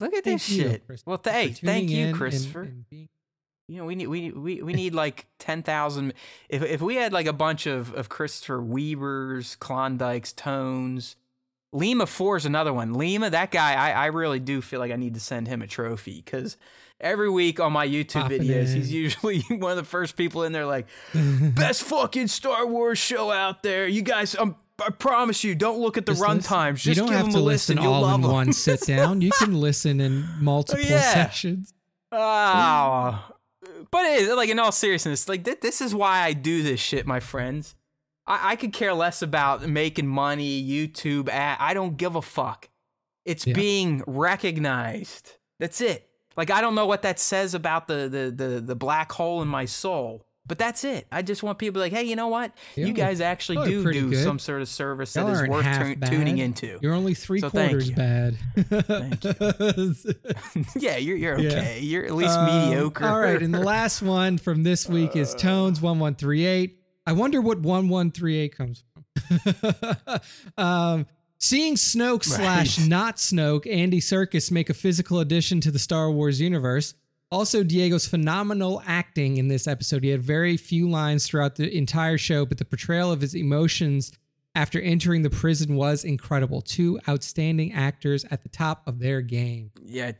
Look 0.00 0.14
at 0.14 0.24
thank 0.24 0.40
this 0.40 0.48
you, 0.50 0.62
shit. 0.62 0.82
Well, 1.06 1.18
th- 1.18 1.34
hey, 1.34 1.48
thank 1.52 1.88
you, 1.88 2.12
Christopher. 2.14 2.62
And, 2.62 2.70
and 2.72 2.90
being- 2.90 3.08
you 3.68 3.78
know, 3.78 3.84
we 3.86 3.94
need 3.94 4.08
we 4.08 4.30
we 4.32 4.60
we 4.60 4.72
need 4.74 4.92
like 4.92 5.26
ten 5.38 5.62
thousand. 5.62 6.12
If 6.50 6.62
if 6.62 6.82
we 6.82 6.96
had 6.96 7.12
like 7.12 7.26
a 7.26 7.32
bunch 7.32 7.66
of 7.66 7.94
of 7.94 8.08
Christopher 8.10 8.60
Weavers, 8.60 9.56
Klondikes, 9.56 10.32
Tones, 10.32 11.16
Lima 11.72 12.06
Four 12.06 12.36
is 12.36 12.44
another 12.46 12.72
one. 12.72 12.94
Lima, 12.94 13.30
that 13.30 13.50
guy, 13.50 13.74
I, 13.74 13.90
I 13.90 14.06
really 14.06 14.40
do 14.40 14.60
feel 14.60 14.78
like 14.78 14.92
I 14.92 14.96
need 14.96 15.14
to 15.14 15.20
send 15.20 15.48
him 15.48 15.62
a 15.62 15.66
trophy 15.66 16.22
because 16.24 16.56
every 17.00 17.30
week 17.30 17.60
on 17.60 17.72
my 17.72 17.86
YouTube 17.86 18.22
Popping 18.22 18.42
videos, 18.42 18.70
in. 18.70 18.76
he's 18.76 18.92
usually 18.92 19.40
one 19.48 19.70
of 19.72 19.76
the 19.76 19.84
first 19.84 20.16
people 20.16 20.44
in 20.44 20.52
there, 20.52 20.66
like, 20.66 20.86
best 21.14 21.82
fucking 21.84 22.28
Star 22.28 22.66
Wars 22.66 22.98
show 22.98 23.30
out 23.30 23.62
there. 23.62 23.88
You 23.88 24.02
guys, 24.02 24.36
um, 24.36 24.56
I 24.84 24.90
promise 24.90 25.44
you, 25.44 25.54
don't 25.54 25.78
look 25.78 25.96
at 25.96 26.06
the 26.06 26.14
run 26.14 26.40
times. 26.40 26.82
Just 26.82 26.98
you 26.98 27.06
don't 27.06 27.12
have 27.14 27.30
to 27.30 27.40
listen, 27.40 27.76
listen 27.76 27.78
all 27.78 28.14
in 28.14 28.20
them. 28.20 28.30
one 28.30 28.52
sit 28.52 28.80
down. 28.86 29.20
You 29.20 29.30
can 29.38 29.60
listen 29.60 30.00
in 30.00 30.26
multiple 30.40 30.84
yeah. 30.84 31.12
sessions. 31.12 31.72
Oh, 32.10 33.32
but 33.90 34.04
it 34.04 34.22
is 34.22 34.28
like 34.34 34.50
in 34.50 34.58
all 34.58 34.72
seriousness, 34.72 35.28
like 35.28 35.44
th- 35.44 35.60
this 35.60 35.80
is 35.80 35.94
why 35.94 36.20
I 36.20 36.34
do 36.34 36.62
this 36.62 36.80
shit, 36.80 37.06
my 37.06 37.20
friends. 37.20 37.74
I, 38.26 38.52
I 38.52 38.56
could 38.56 38.72
care 38.72 38.94
less 38.94 39.22
about 39.22 39.68
making 39.68 40.06
money, 40.06 40.62
YouTube 40.62 41.28
ad. 41.28 41.58
I 41.60 41.74
don't 41.74 41.96
give 41.96 42.16
a 42.16 42.22
fuck. 42.22 42.68
It's 43.24 43.46
yeah. 43.46 43.54
being 43.54 44.02
recognized. 44.06 45.36
That's 45.58 45.80
it. 45.80 46.08
Like 46.36 46.50
I 46.50 46.60
don't 46.60 46.74
know 46.74 46.86
what 46.86 47.02
that 47.02 47.20
says 47.20 47.54
about 47.54 47.88
the 47.88 48.08
the 48.08 48.44
the 48.44 48.60
the 48.60 48.74
black 48.74 49.12
hole 49.12 49.42
in 49.42 49.48
my 49.48 49.64
soul. 49.64 50.26
But 50.44 50.58
that's 50.58 50.82
it. 50.82 51.06
I 51.12 51.22
just 51.22 51.44
want 51.44 51.58
people 51.58 51.80
like, 51.80 51.92
hey, 51.92 52.02
you 52.02 52.16
know 52.16 52.26
what? 52.26 52.52
Yeah, 52.74 52.86
you 52.86 52.92
guys 52.92 53.20
actually 53.20 53.64
do 53.64 53.92
do 53.92 54.10
good. 54.10 54.24
some 54.24 54.40
sort 54.40 54.60
of 54.60 54.68
service 54.68 55.14
Y'all 55.14 55.26
that 55.26 55.44
is 55.44 55.48
worth 55.48 55.78
tu- 55.78 55.94
tuning 55.94 56.38
into. 56.38 56.80
You're 56.82 56.94
only 56.94 57.14
three 57.14 57.38
so 57.38 57.48
quarters 57.48 57.92
bad. 57.92 58.36
yeah, 60.76 60.96
you're 60.96 61.16
you're 61.16 61.34
okay. 61.34 61.44
Yeah. 61.44 61.76
You're 61.76 62.06
at 62.06 62.14
least 62.14 62.36
um, 62.36 62.46
mediocre. 62.46 63.06
All 63.06 63.20
right, 63.20 63.40
and 63.40 63.54
the 63.54 63.60
last 63.60 64.02
one 64.02 64.36
from 64.36 64.64
this 64.64 64.88
week 64.88 65.14
is 65.14 65.32
Tones 65.36 65.80
one 65.80 66.00
one 66.00 66.16
three 66.16 66.44
eight. 66.44 66.81
I 67.06 67.12
wonder 67.12 67.40
what 67.40 67.58
1138 67.58 68.56
comes 68.56 68.84
from. 68.92 70.20
um, 70.56 71.06
seeing 71.38 71.74
Snoke 71.74 72.28
right. 72.30 72.66
slash 72.66 72.78
not 72.86 73.16
Snoke, 73.16 73.72
Andy 73.72 74.00
Serkis 74.00 74.50
make 74.50 74.70
a 74.70 74.74
physical 74.74 75.20
addition 75.20 75.60
to 75.62 75.70
the 75.70 75.78
Star 75.78 76.10
Wars 76.10 76.40
universe. 76.40 76.94
Also, 77.30 77.64
Diego's 77.64 78.06
phenomenal 78.06 78.82
acting 78.86 79.38
in 79.38 79.48
this 79.48 79.66
episode. 79.66 80.04
He 80.04 80.10
had 80.10 80.22
very 80.22 80.56
few 80.56 80.88
lines 80.88 81.26
throughout 81.26 81.56
the 81.56 81.74
entire 81.74 82.18
show, 82.18 82.44
but 82.44 82.58
the 82.58 82.64
portrayal 82.64 83.10
of 83.10 83.22
his 83.22 83.34
emotions 83.34 84.12
after 84.54 84.78
entering 84.80 85.22
the 85.22 85.30
prison 85.30 85.74
was 85.74 86.04
incredible. 86.04 86.60
Two 86.60 87.00
outstanding 87.08 87.72
actors 87.72 88.26
at 88.30 88.42
the 88.42 88.50
top 88.50 88.82
of 88.86 88.98
their 88.98 89.22
game. 89.22 89.70
Yeah, 89.82 90.12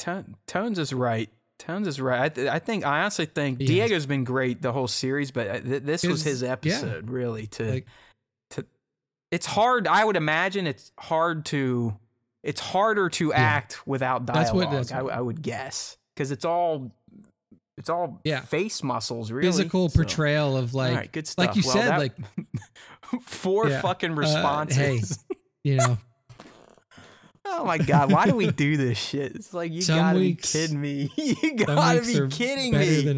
Tones 0.47 0.79
is 0.79 0.93
right. 0.95 1.29
Towns 1.63 1.87
is 1.87 2.01
right. 2.01 2.23
I, 2.23 2.29
th- 2.29 2.49
I, 2.49 2.59
think 2.59 2.85
I 2.85 3.03
honestly 3.03 3.27
think 3.27 3.61
he 3.61 3.67
Diego's 3.67 3.91
has. 3.91 4.07
been 4.07 4.25
great 4.25 4.63
the 4.63 4.73
whole 4.73 4.89
series, 4.89 5.31
but 5.31 5.49
uh, 5.49 5.61
th- 5.61 5.83
this 5.85 6.03
was 6.03 6.25
his 6.25 6.43
episode 6.43 7.05
yeah. 7.07 7.13
really 7.15 7.47
to 7.47 7.65
like, 7.65 7.87
to. 8.51 8.67
It's 9.31 9.47
hard. 9.47 9.87
I 9.87 10.05
would 10.05 10.17
imagine 10.17 10.67
it's 10.67 10.91
hard 10.99 11.45
to. 11.47 11.97
It's 12.43 12.61
harder 12.61 13.09
to 13.11 13.29
yeah. 13.29 13.35
act 13.37 13.87
without 13.87 14.27
dialogue. 14.27 14.45
That's 14.45 14.53
what, 14.53 14.71
that's 14.73 14.93
I, 14.93 15.19
I 15.19 15.21
would 15.21 15.41
guess 15.41 15.97
because 16.17 16.33
it's 16.33 16.45
all 16.45 16.91
it's 17.79 17.89
all 17.89 18.21
yeah. 18.25 18.41
face 18.41 18.83
muscles, 18.83 19.31
really. 19.31 19.47
Physical 19.47 19.89
so, 19.89 19.97
portrayal 19.97 20.57
of 20.57 20.75
like, 20.75 20.97
right, 20.97 21.13
good 21.13 21.27
stuff. 21.27 21.47
like 21.47 21.57
you 21.57 21.63
well, 21.65 21.75
said, 21.75 21.89
that, 21.91 21.99
like 21.99 22.15
four 23.23 23.69
yeah. 23.69 23.81
fucking 23.81 24.17
responses. 24.17 25.13
Uh, 25.13 25.35
hey, 25.35 25.41
you 25.63 25.77
know, 25.77 25.99
Oh 27.45 27.65
my 27.65 27.79
god, 27.79 28.13
why 28.13 28.27
do 28.27 28.35
we 28.37 28.51
do 28.51 28.77
this 28.77 28.97
shit? 28.99 29.35
It's 29.35 29.53
like 29.53 29.73
you 29.73 29.83
Some 29.83 29.97
gotta 29.97 30.19
weeks- 30.21 30.53
be 30.53 30.59
kidding 30.59 30.81
me. 30.81 31.13
You 31.17 31.55
gotta 31.57 32.01
be 32.01 32.29
kidding 32.29 32.73
me. 32.79 33.15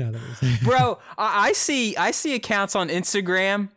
Bro, 0.62 0.98
I 1.18 1.48
I 1.48 1.52
see 1.52 1.96
I 1.96 2.10
see 2.10 2.34
accounts 2.34 2.74
on 2.74 2.88
Instagram 2.88 3.68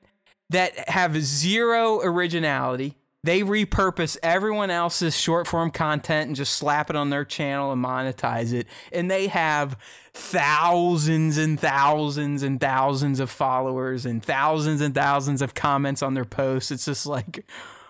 that 0.49 0.89
have 0.89 1.21
zero 1.21 1.99
originality. 2.01 2.95
They 3.23 3.41
repurpose 3.41 4.15
everyone 4.23 4.69
else's 4.69 5.17
short 5.17 5.47
form 5.47 5.69
content 5.69 6.27
and 6.27 6.35
just 6.35 6.53
slap 6.53 6.89
it 6.89 6.95
on 6.95 7.09
their 7.09 7.25
channel 7.25 7.73
and 7.73 7.83
monetize 7.83 8.53
it. 8.53 8.67
And 8.93 9.11
they 9.11 9.27
have 9.27 9.75
thousands 10.13 11.37
and 11.37 11.59
thousands 11.59 12.41
and 12.43 12.59
thousands 12.61 13.19
of 13.19 13.29
followers 13.29 14.05
and 14.05 14.23
thousands 14.23 14.79
and 14.79 14.95
thousands 14.95 15.41
of 15.41 15.53
comments 15.55 16.01
on 16.01 16.13
their 16.13 16.23
posts. 16.25 16.71
It's 16.71 16.85
just 16.85 17.05
like, 17.05 17.45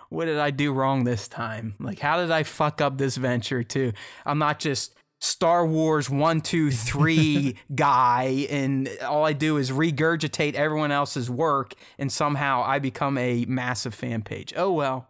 what 0.09 0.25
did 0.25 0.37
I 0.37 0.51
do 0.51 0.71
wrong 0.71 1.03
this 1.03 1.27
time? 1.27 1.73
Like, 1.79 1.99
how 1.99 2.17
did 2.17 2.31
I 2.31 2.43
fuck 2.43 2.81
up 2.81 2.97
this 2.97 3.17
venture 3.17 3.63
too? 3.63 3.93
I'm 4.25 4.39
not 4.39 4.59
just 4.59 4.95
Star 5.19 5.65
Wars 5.65 6.09
one, 6.09 6.41
two, 6.41 6.71
three 6.71 7.55
guy, 7.75 8.47
and 8.49 8.89
all 9.01 9.25
I 9.25 9.33
do 9.33 9.57
is 9.57 9.71
regurgitate 9.71 10.53
everyone 10.53 10.91
else's 10.91 11.29
work, 11.29 11.73
and 11.97 12.11
somehow 12.11 12.63
I 12.65 12.79
become 12.79 13.17
a 13.17 13.45
massive 13.45 13.95
fan 13.95 14.21
page. 14.21 14.53
Oh 14.55 14.71
well, 14.71 15.07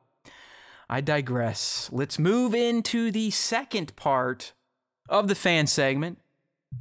I 0.90 1.02
digress. 1.02 1.90
Let's 1.92 2.18
move 2.18 2.56
into 2.56 3.12
the 3.12 3.32
second 3.32 3.96
part 3.96 4.54
of 5.10 5.28
the 5.28 5.36
fan 5.36 5.68
segment 5.68 6.20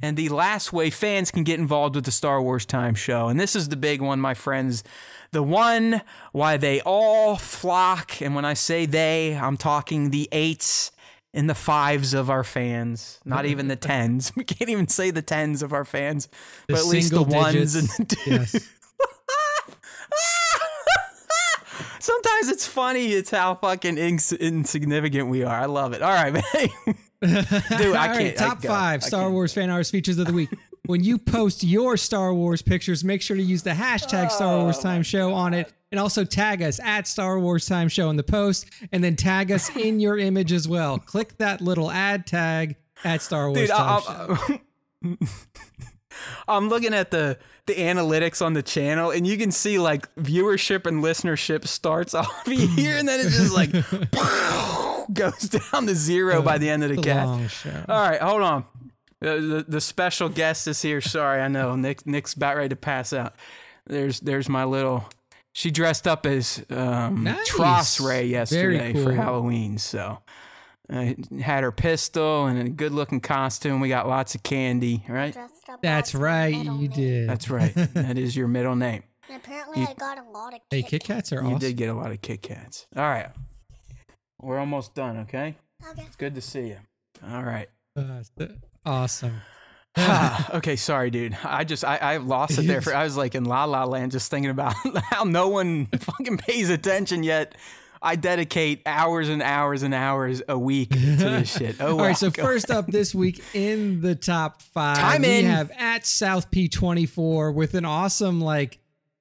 and 0.01 0.15
the 0.15 0.29
last 0.29 0.71
way 0.71 0.89
fans 0.89 1.31
can 1.31 1.43
get 1.43 1.59
involved 1.59 1.95
with 1.95 2.05
the 2.05 2.11
Star 2.11 2.41
Wars 2.41 2.65
Time 2.65 2.93
Show. 2.93 3.27
And 3.27 3.39
this 3.39 3.55
is 3.55 3.69
the 3.69 3.75
big 3.75 4.01
one, 4.01 4.19
my 4.19 4.33
friends. 4.33 4.83
The 5.31 5.43
one 5.43 6.01
why 6.31 6.57
they 6.57 6.81
all 6.81 7.35
flock. 7.37 8.21
And 8.21 8.33
when 8.35 8.45
I 8.45 8.53
say 8.53 8.85
they, 8.85 9.35
I'm 9.35 9.57
talking 9.57 10.09
the 10.09 10.27
eights 10.31 10.91
and 11.33 11.49
the 11.49 11.55
fives 11.55 12.13
of 12.13 12.29
our 12.29 12.43
fans, 12.43 13.19
not 13.25 13.45
even 13.45 13.67
the 13.67 13.75
tens. 13.75 14.31
We 14.37 14.43
can't 14.43 14.69
even 14.69 14.87
say 14.87 15.11
the 15.11 15.21
tens 15.21 15.61
of 15.61 15.73
our 15.73 15.85
fans, 15.85 16.27
The 16.67 16.73
but 16.73 16.79
at 16.79 16.85
least 16.87 17.11
the 17.11 17.17
single 17.17 17.35
ones 17.39 17.75
and 17.75 17.87
the 17.89 18.05
twos. 18.15 18.53
yes. 18.53 18.69
Sometimes 21.99 22.49
it's 22.49 22.65
funny. 22.65 23.07
It's 23.07 23.29
how 23.31 23.55
fucking 23.55 23.97
ins- 23.97 24.31
insignificant 24.31 25.27
we 25.29 25.43
are. 25.43 25.55
I 25.55 25.65
love 25.65 25.93
it. 25.93 26.01
All 26.01 26.09
right, 26.11 26.31
man. 26.33 26.43
Dude, 27.21 27.95
I 27.95 28.07
can't- 28.17 28.41
I 28.41 28.45
top 28.45 28.61
go. 28.61 28.69
five 28.69 29.03
I 29.03 29.07
Star. 29.07 29.29
Wars 29.29 29.53
fan 29.53 29.69
arts 29.69 29.89
features 29.91 30.17
of 30.17 30.27
the 30.27 30.33
week. 30.33 30.49
When 30.87 31.03
you 31.03 31.17
post 31.17 31.63
your 31.63 31.97
Star 31.97 32.33
Wars 32.33 32.61
pictures, 32.61 33.03
make 33.03 33.21
sure 33.21 33.35
to 33.37 33.43
use 33.43 33.61
the 33.61 33.71
hashtag 33.71 34.31
Star 34.31 34.55
Oh 34.55 34.63
Wars 34.63 34.79
Time 34.79 35.03
Show 35.03 35.33
on 35.33 35.53
it, 35.53 35.71
and 35.91 35.99
also 35.99 36.23
tag 36.23 36.61
us 36.61 36.79
at 36.79 37.07
Star 37.07 37.39
Wars 37.39 37.65
Time 37.65 37.89
Show 37.89 38.09
in 38.09 38.15
the 38.15 38.23
post, 38.23 38.69
and 38.91 39.03
then 39.03 39.15
tag 39.15 39.51
us 39.51 39.73
in 39.75 39.99
your 39.99 40.17
image 40.17 40.51
as 40.51 40.67
well. 40.67 40.97
Click 40.97 41.37
that 41.37 41.61
little 41.61 41.91
ad 41.91 42.25
tag 42.25 42.77
at 43.03 43.21
Star 43.21 43.51
Wars 43.51 43.59
Dude, 43.59 43.69
Time 43.69 44.01
I, 44.07 44.35
Show. 44.47 45.17
I'm, 46.47 46.69
looking 46.69 46.93
at 46.93 47.11
the 47.11 47.37
the 47.67 47.75
analytics 47.75 48.43
on 48.43 48.53
the 48.53 48.63
channel, 48.63 49.11
and 49.11 49.27
you 49.27 49.37
can 49.37 49.51
see 49.51 49.77
like 49.77 50.13
viewership 50.15 50.87
and 50.87 51.03
listenership 51.03 51.67
starts 51.67 52.13
off 52.15 52.47
here, 52.47 52.97
and 52.97 53.07
then 53.07 53.19
it 53.19 53.29
just 53.29 53.53
like 53.53 53.71
goes 55.13 55.49
down 55.49 55.85
to 55.85 55.95
zero 55.95 56.41
by 56.41 56.57
the 56.57 56.69
end 56.69 56.83
of 56.83 56.89
the 56.89 56.95
It's 56.95 57.03
cast. 57.03 57.65
All 57.89 58.01
right, 58.01 58.21
hold 58.21 58.41
on. 58.41 58.63
The, 59.21 59.39
the, 59.39 59.65
the 59.67 59.81
special 59.81 60.29
guest 60.29 60.67
is 60.67 60.81
here. 60.81 61.01
Sorry, 61.01 61.41
I 61.41 61.47
know 61.47 61.75
Nick 61.75 62.05
Nick's 62.05 62.33
about 62.33 62.55
ready 62.55 62.69
to 62.69 62.75
pass 62.75 63.13
out. 63.13 63.33
There's 63.87 64.19
there's 64.19 64.47
my 64.49 64.63
little. 64.63 65.05
She 65.53 65.71
dressed 65.71 66.07
up 66.07 66.27
as 66.27 66.63
um, 66.69 67.23
Nice. 67.23 67.49
Tross 67.49 67.99
Ray 67.99 68.27
yesterday 68.27 68.93
Very 68.93 69.03
for. 69.03 69.11
Halloween, 69.13 69.79
so 69.79 70.19
uh, 70.93 71.13
had 71.41 71.63
her 71.63 71.71
pistol 71.71 72.45
and 72.45 72.59
a 72.59 72.69
good 72.69 72.91
looking 72.91 73.19
costume. 73.21 73.79
We 73.79 73.89
got 73.89 74.07
lots 74.07 74.35
of 74.35 74.43
candy, 74.43 75.03
right? 75.09 75.35
That's 75.81 76.13
right, 76.13 76.53
you 76.55 76.87
did. 76.87 77.27
That's 77.27 77.49
right. 77.49 77.73
that 77.95 78.19
is 78.19 78.35
your 78.35 78.47
middle 78.47 78.75
name. 78.75 79.01
And 79.29 79.41
apparently, 79.43 79.81
You- 79.81 79.87
I 79.89 79.93
got 79.95 80.19
a 80.19 80.29
lot 80.29 80.53
of 80.53 80.59
Hey, 80.69 80.83
Kit 80.83 81.01
Kit 81.01 81.03
Kats 81.05 81.33
are 81.33 81.41
You 81.41 81.47
awesome. 81.47 81.59
did 81.59 81.75
get 81.75 81.89
a 81.89 81.93
lot 81.95 82.11
of 82.11 82.21
Kit 82.21 82.43
Kats. 82.43 82.85
All 82.95 83.01
right, 83.03 83.29
we're 84.39 84.59
almost 84.59 84.93
done. 84.93 85.17
Okay, 85.21 85.55
Okay. 85.89 86.03
it's 86.05 86.15
good 86.15 86.35
to 86.35 86.41
see 86.41 86.67
you. 86.67 86.77
All 87.27 87.41
right. 87.41 87.67
Uh, 87.95 88.21
awesome. 88.87 89.41
okay, 90.53 90.75
sorry, 90.75 91.09
dude. 91.09 91.35
I 91.43 91.63
just 91.63 91.83
I, 91.83 91.97
I 91.97 92.17
lost 92.17 92.57
it 92.59 92.63
there. 92.67 92.81
For, 92.83 92.93
I 92.93 93.03
was 93.03 93.17
like 93.17 93.35
in 93.35 93.45
La 93.45 93.65
La 93.65 93.83
Land, 93.85 94.11
just 94.11 94.29
thinking 94.29 94.51
about 94.51 94.73
how 95.09 95.23
no 95.23 95.47
one 95.49 95.85
fucking 95.99 96.37
pays 96.37 96.69
attention 96.69 97.23
yet. 97.23 97.55
I 97.99 98.15
dedicate 98.15 98.83
hours 98.85 99.27
and 99.27 99.41
hours 99.41 99.81
and 99.81 99.91
hours 99.91 100.43
a 100.47 100.57
week 100.57 100.91
to 100.91 100.97
this 100.99 101.57
shit. 101.57 101.77
Oh, 101.79 101.93
All 101.93 101.97
right, 101.97 102.09
wow. 102.09 102.13
so 102.13 102.29
Go 102.29 102.43
first 102.43 102.69
up 102.69 102.85
this 102.85 103.15
week 103.15 103.43
in 103.55 104.01
the 104.01 104.13
top 104.13 104.61
five, 104.61 104.97
Time 104.99 105.23
we 105.23 105.39
in. 105.39 105.45
have 105.45 105.71
at 105.75 106.05
South 106.05 106.51
P24 106.51 107.55
with 107.55 107.73
an 107.73 107.85
awesome 107.85 108.39
like 108.39 108.77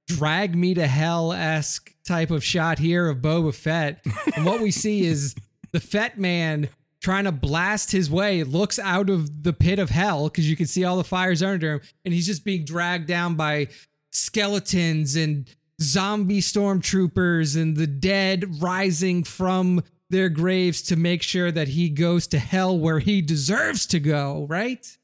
drag 0.08 0.54
me 0.54 0.74
to 0.74 0.86
hell 0.86 1.32
esque 1.32 1.94
type 2.06 2.30
of 2.30 2.44
shot 2.44 2.78
here 2.78 3.08
of 3.08 3.18
Boba 3.18 3.54
Fett. 3.54 4.04
and 4.36 4.44
what 4.44 4.60
we 4.60 4.70
see 4.70 5.06
is 5.06 5.34
the 5.72 5.80
Fett 5.80 6.18
man 6.18 6.68
trying 7.06 7.22
to 7.22 7.30
blast 7.30 7.92
his 7.92 8.10
way, 8.10 8.42
looks 8.42 8.80
out 8.80 9.08
of 9.08 9.44
the 9.44 9.52
pit 9.52 9.78
of 9.78 9.90
hell 9.90 10.24
because 10.24 10.50
you 10.50 10.56
can 10.56 10.66
see 10.66 10.82
all 10.82 10.96
the 10.96 11.04
fires 11.04 11.40
under 11.40 11.74
him, 11.74 11.80
and 12.04 12.12
he's 12.12 12.26
just 12.26 12.44
being 12.44 12.64
dragged 12.64 13.06
down 13.06 13.36
by 13.36 13.68
skeletons 14.10 15.14
and 15.14 15.48
zombie 15.80 16.40
stormtroopers 16.40 17.54
and 17.54 17.76
the 17.76 17.86
dead 17.86 18.60
rising 18.60 19.22
from 19.22 19.84
their 20.10 20.28
graves 20.28 20.82
to 20.82 20.96
make 20.96 21.22
sure 21.22 21.52
that 21.52 21.68
he 21.68 21.88
goes 21.88 22.26
to 22.26 22.40
hell 22.40 22.76
where 22.76 22.98
he 22.98 23.22
deserves 23.22 23.86
to 23.86 24.00
go, 24.00 24.44
right? 24.50 24.98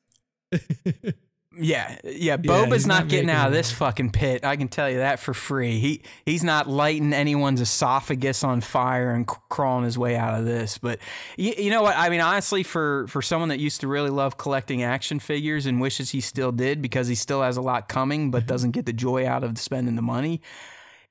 Yeah, 1.58 1.98
yeah. 2.04 2.36
Boba's 2.36 2.72
he's 2.72 2.86
not, 2.86 3.00
not 3.00 3.08
getting 3.08 3.30
out 3.30 3.48
of 3.48 3.52
this 3.52 3.70
fucking 3.70 4.10
pit. 4.12 4.44
I 4.44 4.56
can 4.56 4.68
tell 4.68 4.88
you 4.88 4.98
that 4.98 5.20
for 5.20 5.34
free. 5.34 5.78
He 5.78 6.02
he's 6.24 6.42
not 6.42 6.68
lighting 6.68 7.12
anyone's 7.12 7.60
esophagus 7.60 8.42
on 8.42 8.60
fire 8.60 9.10
and 9.10 9.28
c- 9.28 9.36
crawling 9.48 9.84
his 9.84 9.98
way 9.98 10.16
out 10.16 10.38
of 10.38 10.46
this. 10.46 10.78
But 10.78 10.98
you, 11.36 11.52
you 11.58 11.70
know 11.70 11.82
what? 11.82 11.96
I 11.96 12.08
mean, 12.08 12.20
honestly, 12.20 12.62
for 12.62 13.06
for 13.08 13.20
someone 13.20 13.50
that 13.50 13.58
used 13.58 13.80
to 13.82 13.88
really 13.88 14.10
love 14.10 14.38
collecting 14.38 14.82
action 14.82 15.18
figures 15.18 15.66
and 15.66 15.80
wishes 15.80 16.10
he 16.10 16.20
still 16.20 16.52
did 16.52 16.80
because 16.80 17.08
he 17.08 17.14
still 17.14 17.42
has 17.42 17.56
a 17.56 17.62
lot 17.62 17.88
coming, 17.88 18.30
but 18.30 18.40
mm-hmm. 18.40 18.48
doesn't 18.48 18.70
get 18.70 18.86
the 18.86 18.92
joy 18.92 19.26
out 19.26 19.44
of 19.44 19.58
spending 19.58 19.96
the 19.96 20.02
money. 20.02 20.40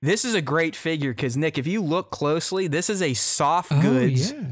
This 0.01 0.25
is 0.25 0.33
a 0.33 0.41
great 0.41 0.75
figure 0.75 1.13
because 1.13 1.37
Nick, 1.37 1.59
if 1.59 1.67
you 1.67 1.81
look 1.81 2.09
closely, 2.09 2.67
this 2.67 2.89
is 2.89 3.03
a 3.03 3.13
soft 3.13 3.71
oh, 3.71 3.81
goods 3.81 4.31
Oh, 4.31 4.35
yeah. 4.35 4.45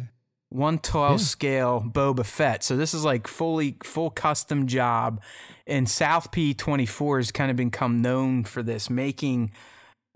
112 0.49 1.11
Yeah. 1.11 1.17
scale 1.25 1.83
Boba 1.85 2.25
Fett. 2.25 2.63
So 2.63 2.75
this 2.75 2.93
is 2.93 3.03
like 3.05 3.27
fully 3.27 3.77
full 3.83 4.09
custom 4.09 4.67
job. 4.67 5.21
And 5.67 5.87
South 5.89 6.31
P24 6.31 7.17
has 7.19 7.31
kind 7.31 7.51
of 7.51 7.57
become 7.57 8.01
known 8.01 8.43
for 8.43 8.63
this, 8.63 8.89
making 8.89 9.51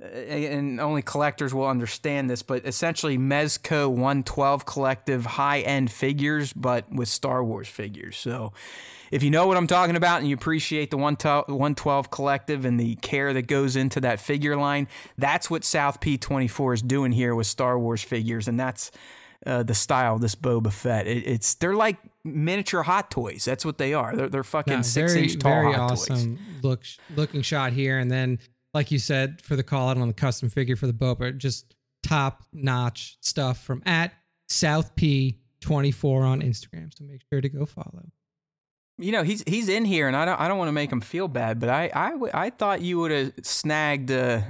uh, 0.02 0.08
and 0.08 0.80
only 0.82 1.03
collectors 1.03 1.53
will 1.53 1.68
understand 1.68 2.28
this, 2.28 2.42
but 2.42 2.66
essentially 2.66 3.16
Mezco 3.16 3.88
112 3.90 4.66
collective 4.66 5.26
high 5.26 5.60
end 5.60 5.92
figures, 5.92 6.52
but 6.52 6.92
with 6.92 7.08
Star 7.08 7.44
Wars 7.44 7.68
figures. 7.68 8.18
So 8.18 8.53
if 9.12 9.22
you 9.22 9.30
know 9.30 9.45
what 9.45 9.56
I'm 9.56 9.68
talking 9.68 9.95
about 9.95 10.20
and 10.20 10.28
you 10.28 10.34
appreciate 10.34 10.90
the 10.90 10.98
112 10.98 11.48
112 11.48 12.10
collective 12.10 12.66
and 12.66 12.80
the 12.80 12.95
care 12.95 13.34
that 13.34 13.44
goes 13.45 13.76
into 13.76 14.02
that 14.02 14.20
figure 14.20 14.58
line, 14.58 14.88
that's 15.20 15.52
what 15.52 15.64
South 15.64 16.00
P24 16.00 16.74
is 16.74 16.82
doing 16.82 17.12
here 17.12 17.36
with 17.36 17.45
Star 17.45 17.78
Wars 17.78 18.02
figures. 18.02 18.48
And 18.48 18.60
that's 18.60 18.90
uh, 19.46 19.64
the 19.64 19.74
style 19.74 20.16
of 20.16 20.22
this 20.22 20.36
Boba 20.36 20.72
Fett. 20.72 21.08
It, 21.08 21.28
it's 21.28 21.56
they're 21.56 21.76
like 21.76 21.98
miniature 22.24 22.84
hot 22.84 23.12
toys. 23.12 23.46
That's 23.46 23.66
what 23.66 23.78
they 23.78 23.94
are. 23.94 24.16
They're, 24.16 24.30
they're 24.30 24.44
fucking 24.44 24.74
No, 24.74 24.82
six 24.82 25.14
very, 25.14 25.24
inch 25.24 25.40
tall 25.40 25.52
very 25.52 25.74
hot 25.74 25.90
toys. 25.90 26.10
awesome 26.12 26.40
look 26.62 26.84
looking 27.16 27.42
shot 27.42 27.74
here. 27.74 28.00
And 28.00 28.10
then, 28.10 28.40
like 28.74 28.92
you 28.92 29.00
said, 29.00 29.42
for 29.42 29.56
the 29.56 29.64
call 29.64 29.90
out 29.90 29.98
on 29.98 30.08
the 30.08 30.14
custom 30.14 30.50
figure 30.50 30.76
for 30.76 30.88
the 30.88 30.94
Boba, 30.94 31.38
just 31.38 31.76
top 32.02 32.44
notch 32.54 33.18
stuff 33.22 33.62
from 33.64 33.82
at 33.86 34.14
South 34.48 34.96
P24 34.96 36.26
on 36.26 36.42
Instagram. 36.42 36.92
So 36.98 37.04
make 37.06 37.22
sure 37.32 37.42
to 37.42 37.50
go 37.50 37.66
follow. 37.66 38.12
You 39.00 39.12
know, 39.12 39.24
he's 39.24 39.44
he's 39.48 39.70
in 39.70 39.86
here, 39.86 40.08
and 40.08 40.16
I 40.16 40.24
don't 40.24 40.40
I 40.40 40.48
don't 40.48 40.58
want 40.60 40.68
to 40.68 40.74
make 40.74 40.92
him 40.92 41.02
feel 41.02 41.28
bad, 41.28 41.60
but 41.60 41.70
I 41.70 41.90
I, 41.94 42.46
I 42.46 42.50
thought 42.52 42.82
you 42.82 43.00
would 43.00 43.12
have 43.12 43.34
snagged 43.42 44.12
uh, 44.12 44.42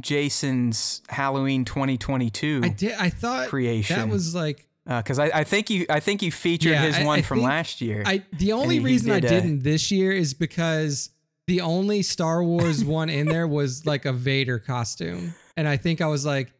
Jason's 0.00 1.02
Halloween 1.08 1.64
2022 1.64 2.60
I 2.64 2.68
did. 2.68 2.92
I 2.94 3.10
thought 3.10 3.48
creation. 3.48 3.96
that 3.98 4.08
was 4.08 4.34
like 4.34 4.66
because 4.86 5.18
I, 5.18 5.26
I 5.26 5.44
think 5.44 5.70
you 5.70 5.86
I 5.88 6.00
think 6.00 6.22
you 6.22 6.30
featured 6.30 6.72
Yeah, 6.72 6.82
his 6.82 6.96
I- 6.98 7.04
one 7.04 7.18
I 7.20 7.22
from 7.22 7.40
last 7.42 7.80
year. 7.80 8.02
I. 8.06 8.22
The 8.32 8.52
only 8.52 8.80
reason 8.80 9.10
I 9.12 9.20
did, 9.20 9.30
uh, 9.32 9.34
didn't 9.40 9.62
this 9.62 9.90
year 9.90 10.12
is 10.12 10.34
because 10.34 11.10
the 11.46 11.60
only 11.60 12.02
Star 12.02 12.42
Wars 12.42 12.84
one 12.84 13.08
in 13.08 13.26
there 13.26 13.46
was 13.46 13.86
like 13.86 14.04
a 14.04 14.12
Vader 14.12 14.58
costume, 14.58 15.34
and 15.56 15.66
I 15.68 15.76
think 15.76 16.00
I 16.00 16.06
was 16.06 16.24
like. 16.26 16.52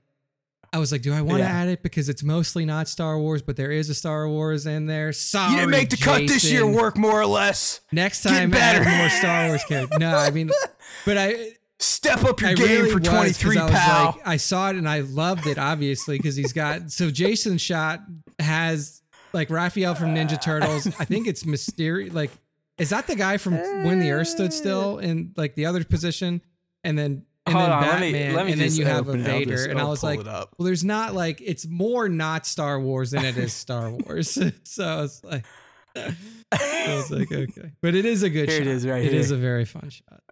I 0.73 0.79
was 0.79 0.91
like, 0.91 1.03
do 1.03 1.13
I 1.15 1.21
want 1.21 1.35
to 1.39 1.45
Yeah. 1.45 1.53
add 1.53 1.69
it 1.69 1.85
because 1.85 2.09
it's 2.09 2.25
mostly 2.25 2.65
not 2.65 2.89
Star 2.89 3.17
Wars, 3.17 3.43
but 3.43 3.55
there 3.55 3.71
is 3.71 3.91
a 3.91 3.95
Star 3.95 4.29
Wars 4.29 4.67
in 4.67 4.87
there. 4.87 5.13
Sorry, 5.13 5.53
you 5.53 5.57
didn't 5.59 5.71
make 5.71 5.89
the 5.91 5.97
cut 5.97 6.27
this 6.27 6.51
year 6.51 6.67
work 6.67 6.99
more 6.99 7.21
or 7.21 7.27
less. 7.27 7.81
Next 7.93 8.25
Get 8.25 8.31
time, 8.31 8.51
better. 8.51 8.81
add 8.83 8.99
more 8.99 9.09
Star 9.09 9.47
Wars 9.47 9.63
characters. 9.69 10.01
No, 10.01 10.17
I 10.17 10.31
mean, 10.31 10.51
but 11.07 11.17
I 11.17 11.53
Step 11.81 12.25
up 12.25 12.41
your 12.41 12.51
I 12.51 12.55
game 12.55 12.69
really 12.69 12.91
for 12.91 13.01
23, 13.01 13.61
was, 13.61 13.71
pal. 13.71 14.07
Like, 14.07 14.29
I 14.29 14.37
saw 14.37 14.71
it 14.71 14.77
and 14.77 14.89
I 14.89 15.01
loved 15.01 15.47
it, 15.47 15.59
obviously, 15.59 16.19
because 16.19 16.37
he's 16.37 16.53
got. 16.53 16.91
So 16.91 17.11
Jason 17.11 17.59
Shot 17.59 18.01
has 18.39 19.03
like 19.33 19.51
Raphael 19.51 19.95
from 19.95 20.15
Ninja 20.15 20.41
Turtles. 20.41 20.87
I 20.99 21.05
think 21.05 21.27
it's 21.27 21.43
Mysterio. 21.43 22.13
Like, 22.13 22.31
is 22.79 22.91
that 22.91 23.07
the 23.07 23.17
guy 23.17 23.37
from 23.37 23.57
When 23.85 24.01
the 24.01 24.13
Earth 24.13 24.29
Stood 24.29 24.53
Still 24.53 24.99
in 24.99 25.33
like 25.37 25.55
the 25.57 25.67
other 25.67 25.85
position? 25.85 26.41
And 26.85 26.99
then 26.99 27.25
and 27.47 27.55
Hold 27.55 27.67
then 27.67 27.73
on, 27.73 27.83
Batman, 27.83 28.13
let 28.13 28.13
me, 28.13 28.37
let 28.37 28.47
me 28.47 28.53
and 28.53 28.61
then 28.61 28.73
you 28.73 28.87
have 28.87 29.09
a 29.09 29.19
Vader, 29.19 29.57
just, 29.57 29.67
and 29.69 29.79
I 29.79 29.85
was 29.85 30.03
like, 30.03 30.25
well, 30.25 30.49
there's 30.61 30.85
not 30.85 31.15
like 31.15 31.43
it's 31.45 31.67
more 31.67 32.09
not 32.09 32.47
Star 32.47 32.81
Wars 32.81 33.11
than 33.11 33.25
it 33.25 33.37
is 33.37 33.53
Star 33.53 33.91
Wars. 33.91 34.31
so 34.65 35.05
it's 35.05 35.23
like, 35.23 35.45
I 35.97 36.95
was 36.97 37.11
like, 37.11 37.31
okay, 37.31 37.73
but 37.83 37.95
it 37.95 38.07
is 38.07 38.23
a 38.23 38.31
good 38.31 38.49
here 38.49 38.61
shot. 38.61 38.67
It 38.67 38.73
is 38.73 38.87
right. 38.87 39.05
It 39.05 39.13
here. 39.13 39.21
is 39.21 39.31
a 39.31 39.37
very 39.37 39.67
fun 39.67 39.91
shot. 39.91 40.23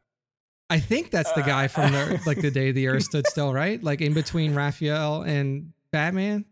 I 0.71 0.81
think 0.81 1.11
that's 1.11 1.33
the 1.33 1.43
guy 1.43 1.69
from 1.69 1.93
the 1.93 2.21
like 2.27 2.41
the 2.41 2.51
day 2.51 2.73
the 2.73 2.89
Earth 2.89 3.05
stood 3.05 3.27
still, 3.27 3.53
right? 3.55 3.83
Like 3.83 4.01
in 4.01 4.15
between 4.15 4.55
Raphael 4.55 5.23
and 5.23 5.73
Batman. 5.91 6.47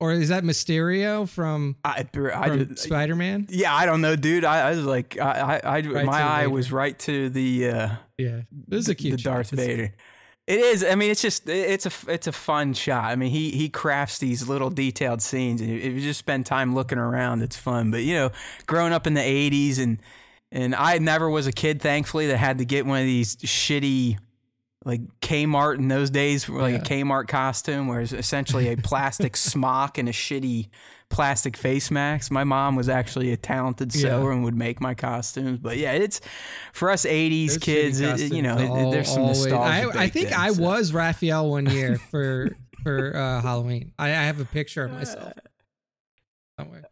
Or 0.00 0.12
is 0.12 0.28
that 0.28 0.44
Mysterio 0.44 1.28
from, 1.28 1.74
I, 1.84 2.06
I, 2.32 2.48
from 2.48 2.76
Spider 2.76 3.16
Man? 3.16 3.48
Yeah, 3.50 3.74
I 3.74 3.84
don't 3.84 4.00
know, 4.00 4.14
dude. 4.14 4.44
I, 4.44 4.68
I 4.68 4.70
was 4.70 4.84
like, 4.84 5.18
I, 5.18 5.60
I, 5.64 5.80
right 5.80 6.06
my 6.06 6.22
eye 6.22 6.38
Vader. 6.42 6.50
was 6.50 6.70
right 6.70 6.96
to 7.00 7.28
the, 7.30 7.68
uh, 7.68 7.88
yeah, 8.16 8.42
this 8.68 8.82
is 8.82 8.88
a 8.88 8.94
cute 8.94 9.16
the 9.16 9.22
Darth 9.24 9.50
Vader. 9.50 9.92
It 10.48 10.60
is. 10.60 10.82
I 10.82 10.94
mean, 10.94 11.10
it's 11.10 11.20
just 11.20 11.46
it's 11.46 11.84
a 11.84 12.10
it's 12.10 12.26
a 12.26 12.32
fun 12.32 12.72
shot. 12.72 13.04
I 13.04 13.16
mean, 13.16 13.30
he 13.30 13.50
he 13.50 13.68
crafts 13.68 14.16
these 14.16 14.48
little 14.48 14.70
detailed 14.70 15.20
scenes, 15.20 15.60
and 15.60 15.70
if 15.70 15.92
you 15.92 16.00
just 16.00 16.18
spend 16.18 16.46
time 16.46 16.74
looking 16.74 16.96
around, 16.96 17.42
it's 17.42 17.58
fun. 17.58 17.90
But 17.90 18.00
you 18.00 18.14
know, 18.14 18.30
growing 18.66 18.94
up 18.94 19.06
in 19.06 19.12
the 19.12 19.20
'80s, 19.20 19.78
and 19.78 20.00
and 20.50 20.74
I 20.74 20.98
never 20.98 21.28
was 21.28 21.46
a 21.46 21.52
kid, 21.52 21.82
thankfully, 21.82 22.28
that 22.28 22.36
had 22.38 22.58
to 22.58 22.64
get 22.64 22.86
one 22.86 23.00
of 23.00 23.06
these 23.06 23.36
shitty 23.36 24.18
like 24.84 25.00
Kmart 25.20 25.78
in 25.78 25.88
those 25.88 26.08
days, 26.08 26.48
like 26.48 26.72
yeah. 26.72 26.80
a 26.80 26.82
Kmart 27.04 27.28
costume, 27.28 27.88
where 27.88 28.00
it's 28.00 28.12
essentially 28.12 28.68
a 28.68 28.76
plastic 28.76 29.36
smock 29.36 29.98
and 29.98 30.08
a 30.08 30.12
shitty 30.12 30.68
plastic 31.10 31.56
face 31.56 31.90
mask. 31.90 32.30
My 32.30 32.44
mom 32.44 32.76
was 32.76 32.88
actually 32.88 33.32
a 33.32 33.36
talented 33.36 33.92
sewer 33.92 34.30
yeah. 34.30 34.32
and 34.32 34.44
would 34.44 34.54
make 34.54 34.80
my 34.80 34.94
costumes. 34.94 35.58
But 35.58 35.76
yeah, 35.76 35.92
it's 35.92 36.20
for 36.72 36.90
us 36.90 37.04
'80s 37.04 37.46
there's 37.48 37.58
kids. 37.58 38.00
It, 38.00 38.32
you 38.32 38.42
know, 38.42 38.56
all, 38.68 38.90
there's 38.90 39.12
some 39.12 39.26
nostalgia. 39.26 39.96
I, 39.96 40.04
I 40.04 40.08
think 40.08 40.28
in, 40.28 40.34
I 40.34 40.52
so. 40.52 40.62
was 40.62 40.92
Raphael 40.92 41.50
one 41.50 41.66
year 41.66 41.96
for 42.10 42.48
for 42.82 43.16
uh, 43.16 43.42
Halloween. 43.42 43.92
I, 43.98 44.08
I, 44.08 44.22
have 44.24 44.40
a 44.40 44.44
picture 44.44 44.84
of 44.84 44.92
myself. 44.92 45.32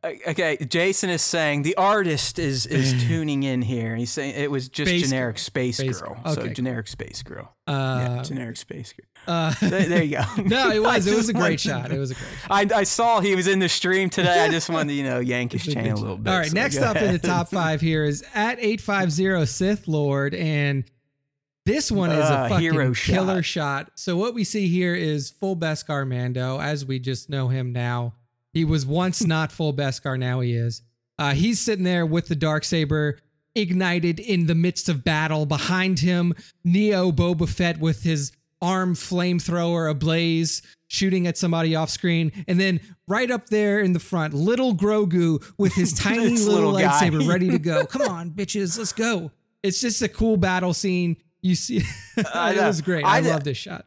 Okay, 0.04 0.56
Jason 0.58 1.10
is 1.10 1.22
saying 1.22 1.62
the 1.62 1.76
artist 1.76 2.38
is 2.38 2.66
is 2.66 2.92
tuning 3.08 3.42
in 3.42 3.62
here. 3.62 3.96
He's 3.96 4.10
saying 4.10 4.34
it 4.36 4.50
was 4.50 4.68
just 4.68 4.88
space 4.88 5.02
generic 5.08 5.38
space, 5.38 5.78
space 5.78 6.00
girl. 6.00 6.14
girl. 6.14 6.32
Okay. 6.32 6.48
So 6.48 6.52
generic 6.52 6.86
space 6.86 7.22
girl. 7.22 7.52
Uh, 7.66 8.16
yeah, 8.16 8.22
generic 8.22 8.56
space 8.56 8.92
girl. 8.92 9.06
Uh, 9.26 9.52
there, 9.60 9.88
there, 9.88 10.02
you 10.04 10.18
go. 10.18 10.42
no, 10.44 10.70
it 10.70 10.80
was. 10.80 11.04
It 11.08 11.16
was 11.16 11.28
a 11.28 11.32
great 11.32 11.58
shot. 11.58 11.90
It 11.90 11.98
was 11.98 12.12
a 12.12 12.14
great 12.14 12.30
shot. 12.42 12.72
I, 12.72 12.78
I 12.78 12.84
saw 12.84 13.20
he 13.20 13.34
was 13.34 13.48
in 13.48 13.58
the 13.58 13.68
stream 13.68 14.08
today. 14.08 14.44
I 14.44 14.48
just 14.48 14.70
wanted 14.70 14.90
to, 14.90 14.94
you 14.94 15.02
know, 15.02 15.18
yank 15.18 15.50
his 15.50 15.64
chain 15.64 15.90
a 15.90 15.96
little 15.96 16.16
bit. 16.16 16.30
All 16.30 16.38
right, 16.38 16.46
so 16.46 16.54
next 16.54 16.76
up 16.76 16.94
ahead. 16.94 17.08
in 17.08 17.12
the 17.14 17.26
top 17.26 17.48
five 17.48 17.80
here 17.80 18.04
is 18.04 18.22
at 18.36 18.60
850 18.60 19.46
Sith 19.46 19.88
Lord. 19.88 20.32
And 20.32 20.84
this 21.64 21.90
one 21.90 22.12
is 22.12 22.18
a 22.18 22.34
uh, 22.34 22.48
fucking 22.50 22.94
killer 22.94 23.42
shot. 23.42 23.88
shot. 23.88 23.90
So 23.96 24.16
what 24.16 24.32
we 24.32 24.44
see 24.44 24.68
here 24.68 24.94
is 24.94 25.30
full 25.30 25.56
Beskar 25.56 26.06
Mando, 26.06 26.60
as 26.60 26.86
we 26.86 27.00
just 27.00 27.28
know 27.28 27.48
him 27.48 27.72
now. 27.72 28.14
He 28.56 28.64
was 28.64 28.86
once 28.86 29.22
not 29.22 29.52
full 29.52 29.74
Beskar, 29.74 30.18
now 30.18 30.40
he 30.40 30.54
is. 30.54 30.80
Uh, 31.18 31.34
he's 31.34 31.60
sitting 31.60 31.84
there 31.84 32.06
with 32.06 32.28
the 32.28 32.34
dark 32.34 32.64
saber 32.64 33.18
ignited 33.54 34.18
in 34.18 34.46
the 34.46 34.54
midst 34.54 34.88
of 34.88 35.04
battle. 35.04 35.44
Behind 35.44 35.98
him, 35.98 36.34
Neo 36.64 37.12
Boba 37.12 37.46
Fett 37.46 37.78
with 37.78 38.02
his 38.02 38.32
arm 38.62 38.94
flamethrower 38.94 39.90
ablaze, 39.90 40.62
shooting 40.88 41.26
at 41.26 41.36
somebody 41.36 41.76
off 41.76 41.90
screen. 41.90 42.32
And 42.48 42.58
then 42.58 42.80
right 43.06 43.30
up 43.30 43.50
there 43.50 43.80
in 43.80 43.92
the 43.92 44.00
front, 44.00 44.32
little 44.32 44.74
Grogu 44.74 45.44
with 45.58 45.74
his 45.74 45.92
tiny 45.98 46.38
little, 46.38 46.70
little 46.70 46.72
lightsaber 46.72 47.28
ready 47.28 47.50
to 47.50 47.58
go. 47.58 47.84
Come 47.90 48.08
on, 48.08 48.30
bitches, 48.30 48.78
let's 48.78 48.94
go. 48.94 49.32
It's 49.62 49.82
just 49.82 50.00
a 50.00 50.08
cool 50.08 50.38
battle 50.38 50.72
scene. 50.72 51.18
You 51.42 51.56
see, 51.56 51.82
it 52.16 52.26
was 52.56 52.80
great. 52.80 53.04
I, 53.04 53.18
I 53.18 53.20
love 53.20 53.44
this 53.44 53.58
shot. 53.58 53.85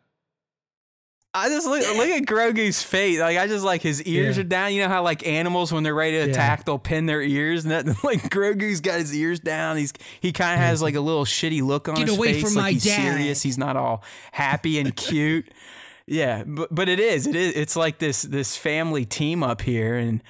I 1.31 1.47
just 1.49 1.67
look, 1.67 1.81
look 1.81 2.09
at 2.09 2.23
Grogu's 2.23 2.81
face. 2.81 3.19
Like 3.19 3.37
I 3.37 3.45
just 3.45 3.63
like 3.63 3.83
his 3.83 4.01
ears 4.03 4.37
yeah. 4.37 4.41
are 4.41 4.45
down. 4.45 4.73
You 4.73 4.81
know 4.81 4.89
how 4.89 5.03
like 5.03 5.27
animals 5.27 5.71
when 5.71 5.83
they're 5.83 5.93
ready 5.93 6.17
to 6.17 6.31
attack, 6.31 6.65
they'll 6.65 6.79
pin 6.79 7.05
their 7.05 7.21
ears. 7.21 7.65
And 7.65 7.71
that 7.71 7.85
like 8.03 8.29
Grogu's 8.29 8.81
got 8.81 8.99
his 8.99 9.15
ears 9.15 9.39
down. 9.39 9.77
He's 9.77 9.93
he 10.19 10.31
kind 10.31 10.53
of 10.53 10.59
has 10.59 10.81
like 10.81 10.95
a 10.95 11.01
little 11.01 11.25
shitty 11.25 11.61
look 11.61 11.87
on 11.87 11.95
Get 11.95 12.07
his 12.07 12.17
away 12.17 12.33
face. 12.33 12.43
From 12.43 12.55
like 12.55 12.63
my 12.63 12.71
he's 12.71 12.83
dad. 12.83 13.13
serious. 13.13 13.43
He's 13.43 13.59
not 13.59 13.77
all 13.77 14.03
happy 14.31 14.79
and 14.79 14.95
cute. 14.95 15.53
yeah, 16.07 16.43
but 16.45 16.73
but 16.73 16.89
it 16.89 16.99
is. 16.99 17.27
It 17.27 17.35
is. 17.35 17.53
It's 17.55 17.75
like 17.75 17.99
this 17.99 18.23
this 18.23 18.57
family 18.57 19.05
team 19.05 19.43
up 19.43 19.61
here, 19.61 19.95
and 19.95 20.23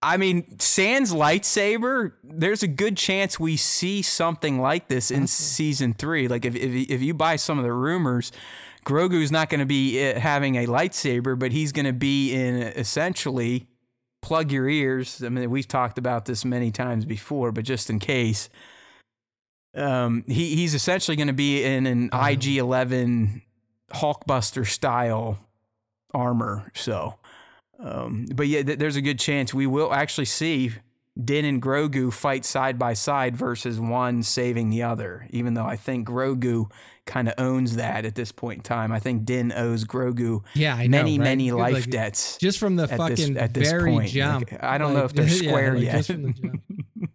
I 0.00 0.16
mean, 0.16 0.60
Sans 0.60 1.12
lightsaber. 1.12 2.12
There's 2.22 2.62
a 2.62 2.68
good 2.68 2.96
chance 2.96 3.40
we 3.40 3.56
see 3.56 4.00
something 4.00 4.60
like 4.60 4.86
this 4.86 5.10
in 5.10 5.22
okay. 5.22 5.26
season 5.26 5.92
three. 5.92 6.28
Like 6.28 6.44
if 6.44 6.54
if 6.54 6.88
if 6.88 7.02
you 7.02 7.14
buy 7.14 7.34
some 7.34 7.58
of 7.58 7.64
the 7.64 7.72
rumors 7.72 8.30
Grogu's 8.84 9.32
not 9.32 9.48
going 9.48 9.60
to 9.60 9.66
be 9.66 10.06
uh, 10.06 10.18
having 10.18 10.56
a 10.56 10.66
lightsaber, 10.66 11.38
but 11.38 11.52
he's 11.52 11.72
going 11.72 11.86
to 11.86 11.92
be 11.92 12.32
in 12.32 12.56
essentially 12.62 13.66
plug 14.24 14.50
your 14.50 14.68
ears. 14.68 15.22
I 15.22 15.28
mean, 15.28 15.50
we've 15.50 15.68
talked 15.68 15.98
about 15.98 16.24
this 16.24 16.44
many 16.44 16.70
times 16.70 17.04
before, 17.04 17.52
but 17.52 17.64
just 17.64 17.90
in 17.90 17.98
case, 17.98 18.48
um, 19.74 20.24
he 20.26 20.54
he's 20.56 20.74
essentially 20.74 21.16
going 21.16 21.28
to 21.28 21.32
be 21.32 21.64
in 21.64 21.86
an 21.86 22.10
uh-huh. 22.12 22.30
IG 22.30 22.56
Eleven 22.56 23.42
Hulkbuster 23.92 24.66
style 24.66 25.38
armor. 26.12 26.70
So, 26.74 27.16
um, 27.78 28.26
but 28.34 28.46
yeah, 28.46 28.62
th- 28.62 28.78
there's 28.78 28.96
a 28.96 29.02
good 29.02 29.18
chance 29.18 29.52
we 29.52 29.66
will 29.66 29.92
actually 29.92 30.26
see 30.26 30.72
Din 31.22 31.44
and 31.44 31.60
Grogu 31.60 32.12
fight 32.12 32.44
side 32.44 32.78
by 32.78 32.94
side 32.94 33.36
versus 33.36 33.78
one 33.78 34.22
saving 34.22 34.70
the 34.70 34.82
other. 34.82 35.26
Even 35.30 35.54
though 35.54 35.66
I 35.66 35.76
think 35.76 36.08
Grogu 36.08 36.70
kind 37.06 37.28
of 37.28 37.34
owns 37.38 37.76
that 37.76 38.04
at 38.04 38.14
this 38.14 38.32
point 38.32 38.58
in 38.58 38.62
time. 38.62 38.92
I 38.92 38.98
think 38.98 39.24
Din 39.24 39.52
owes 39.52 39.84
Grogu 39.84 40.42
yeah, 40.54 40.76
many, 40.88 41.18
right? 41.18 41.24
many 41.24 41.52
life 41.52 41.74
like, 41.74 41.90
debts. 41.90 42.38
Just 42.38 42.58
from 42.58 42.76
the 42.76 42.88
fucking 42.88 43.34
this, 43.34 43.42
at 43.42 43.54
this 43.54 43.70
very 43.70 43.92
point. 43.92 44.10
jump. 44.10 44.50
Like, 44.50 44.62
I 44.62 44.78
don't 44.78 44.94
like, 44.94 44.98
know 44.98 45.04
if 45.04 45.12
they're 45.12 45.28
square 45.48 45.76
yeah, 45.76 46.02
yet. 46.06 46.10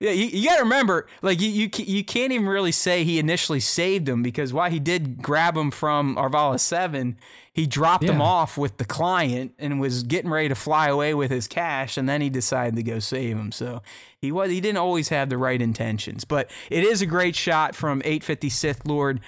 Yeah, 0.00 0.10
you, 0.10 0.26
you 0.26 0.48
got 0.48 0.56
to 0.56 0.62
remember, 0.62 1.06
like 1.22 1.40
you, 1.40 1.48
you 1.48 1.70
you 1.76 2.04
can't 2.04 2.32
even 2.32 2.46
really 2.46 2.72
say 2.72 3.04
he 3.04 3.18
initially 3.18 3.60
saved 3.60 4.08
him 4.08 4.22
because 4.22 4.52
while 4.52 4.70
he 4.70 4.80
did 4.80 5.22
grab 5.22 5.56
him 5.56 5.70
from 5.70 6.16
Arvala 6.16 6.58
Seven, 6.58 7.16
he 7.52 7.66
dropped 7.66 8.04
yeah. 8.04 8.12
him 8.12 8.20
off 8.20 8.58
with 8.58 8.78
the 8.78 8.84
client 8.84 9.52
and 9.58 9.80
was 9.80 10.02
getting 10.02 10.30
ready 10.30 10.48
to 10.48 10.56
fly 10.56 10.88
away 10.88 11.14
with 11.14 11.30
his 11.30 11.46
cash, 11.46 11.96
and 11.96 12.08
then 12.08 12.20
he 12.20 12.28
decided 12.28 12.74
to 12.76 12.82
go 12.82 12.98
save 12.98 13.36
him. 13.36 13.52
So 13.52 13.82
he 14.18 14.32
was 14.32 14.50
he 14.50 14.60
didn't 14.60 14.78
always 14.78 15.08
have 15.10 15.30
the 15.30 15.38
right 15.38 15.62
intentions, 15.62 16.24
but 16.24 16.50
it 16.70 16.82
is 16.82 17.00
a 17.00 17.06
great 17.06 17.36
shot 17.36 17.76
from 17.76 18.02
850 18.04 18.48
Sith 18.48 18.86
Lord. 18.86 19.20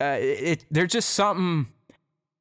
Uh, 0.00 0.16
it 0.18 0.64
there's 0.70 0.92
just 0.92 1.10
something 1.10 1.66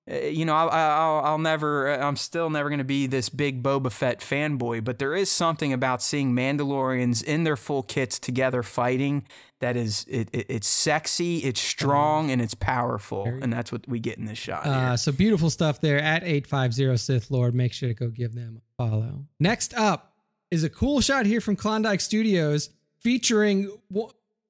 you 0.08 0.46
know, 0.46 0.56
I'll, 0.56 0.70
I'll, 0.70 1.26
I'll 1.26 1.38
never, 1.38 1.90
uh, 1.90 2.06
I'm 2.06 2.16
still 2.16 2.50
never 2.50 2.70
going 2.70 2.80
to 2.80 2.86
be 2.86 3.08
this 3.08 3.28
big 3.28 3.62
Boba 3.62 3.92
Fett 3.92 4.22
fanboy, 4.22 4.84
but 4.84 5.00
there 5.00 5.16
is 5.16 5.30
something 5.30 5.74
about 5.74 6.02
seeing 6.02 6.34
Mandalorians 6.34 7.24
in 7.24 7.44
their 7.44 7.58
full 7.58 7.84
kits 7.84 8.18
together 8.18 8.64
fighting 8.64 9.28
that 9.60 9.76
is, 9.76 10.06
it, 10.08 10.30
it 10.32 10.46
it's 10.50 10.68
sexy, 10.68 11.40
it's 11.40 11.60
strong, 11.60 12.32
and 12.32 12.42
it's 12.42 12.54
powerful, 12.54 13.26
and 13.26 13.52
that's 13.52 13.72
what 13.72 13.88
we 13.88 14.00
get 14.00 14.18
in 14.18 14.26
this 14.26 14.38
shot. 14.38 14.66
Uh, 14.68 14.96
so 14.96 15.12
beautiful 15.12 15.50
stuff 15.50 15.82
there 15.82 16.00
at 16.00 16.24
850 16.24 16.96
Sith 16.98 17.32
Lord. 17.32 17.56
Make 17.56 17.74
sure 17.74 17.90
to 17.90 17.96
go 17.96 18.10
give 18.10 18.36
them 18.36 18.62
a 18.62 18.84
follow. 18.84 19.26
Next 19.40 19.74
up 19.74 20.14
is 20.52 20.64
a 20.64 20.70
cool 20.70 21.02
shot 21.02 21.26
here 21.26 21.42
from 21.42 21.56
Klondike 21.56 22.02
Studios 22.02 22.70
featuring 23.00 23.72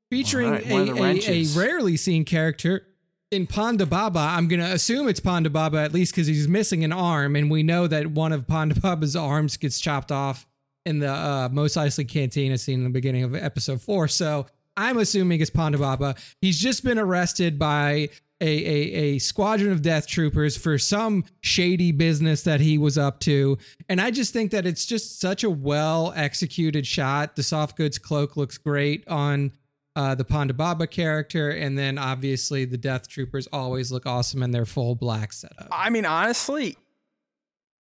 featuring 0.10 0.52
right, 0.52 0.66
a, 0.70 1.30
a, 1.30 1.44
a 1.44 1.46
rarely 1.56 1.98
seen 1.98 2.26
character 2.26 2.86
in 3.32 3.46
Ponda 3.46 3.88
Baba, 3.88 4.20
I'm 4.20 4.48
going 4.48 4.62
to 4.62 4.72
assume 4.72 5.08
it's 5.08 5.20
Ponda 5.20 5.52
Baba 5.52 5.80
at 5.80 5.94
least 5.94 6.14
because 6.14 6.28
he's 6.28 6.48
missing 6.48 6.84
an 6.84 6.94
arm. 6.94 7.36
And 7.36 7.52
we 7.52 7.64
know 7.64 7.88
that 7.88 8.08
one 8.08 8.32
of 8.32 8.48
Ponda 8.48 8.80
Baba's 8.82 9.16
arms 9.16 9.58
gets 9.58 9.80
chopped 9.80 10.12
off 10.12 10.48
in 10.86 11.00
the 11.00 11.12
uh, 11.12 11.50
Mos 11.52 11.74
Eisley 11.74 12.08
Cantina 12.08 12.58
scene 12.58 12.80
in 12.80 12.84
the 12.86 12.90
beginning 12.90 13.24
of 13.24 13.36
episode 13.36 13.82
four. 13.82 14.08
So 14.08 14.46
I'm 14.78 14.98
assuming 14.98 15.42
it's 15.42 15.50
Ponda 15.50 15.80
Baba. 15.80 16.16
He's 16.42 16.60
just 16.60 16.84
been 16.84 16.98
arrested 16.98 17.60
by 17.60 18.10
a, 18.40 18.46
a, 18.46 18.94
a 18.94 19.20
squadron 19.20 19.72
of 19.72 19.82
death 19.82 20.08
troopers 20.08 20.56
for 20.56 20.78
some 20.78 21.26
shady 21.42 21.92
business 21.92 22.44
that 22.44 22.62
he 22.62 22.78
was 22.78 22.98
up 22.98 23.20
to. 23.22 23.58
And 23.90 24.00
I 24.00 24.12
just 24.12 24.32
think 24.32 24.52
that 24.52 24.66
it's 24.66 24.86
just 24.86 25.20
such 25.20 25.44
a 25.44 25.50
well 25.50 26.14
executed 26.16 26.88
shot. 26.88 27.36
The 27.36 27.44
soft 27.44 27.76
goods 27.76 27.98
cloak 27.98 28.38
looks 28.38 28.58
great 28.58 29.06
on 29.08 29.52
uh, 29.98 30.14
the 30.14 30.24
Ponda 30.24 30.56
Baba 30.56 30.86
character, 30.86 31.50
and 31.50 31.76
then 31.76 31.98
obviously 31.98 32.66
the 32.66 32.78
Death 32.78 33.08
Troopers 33.08 33.48
always 33.52 33.92
look 33.92 34.06
awesome 34.06 34.44
in 34.44 34.52
their 34.52 34.66
full 34.68 34.94
black 34.94 35.34
setup. 35.34 35.68
I 35.72 35.90
mean, 35.90 36.06
honestly, 36.06 36.78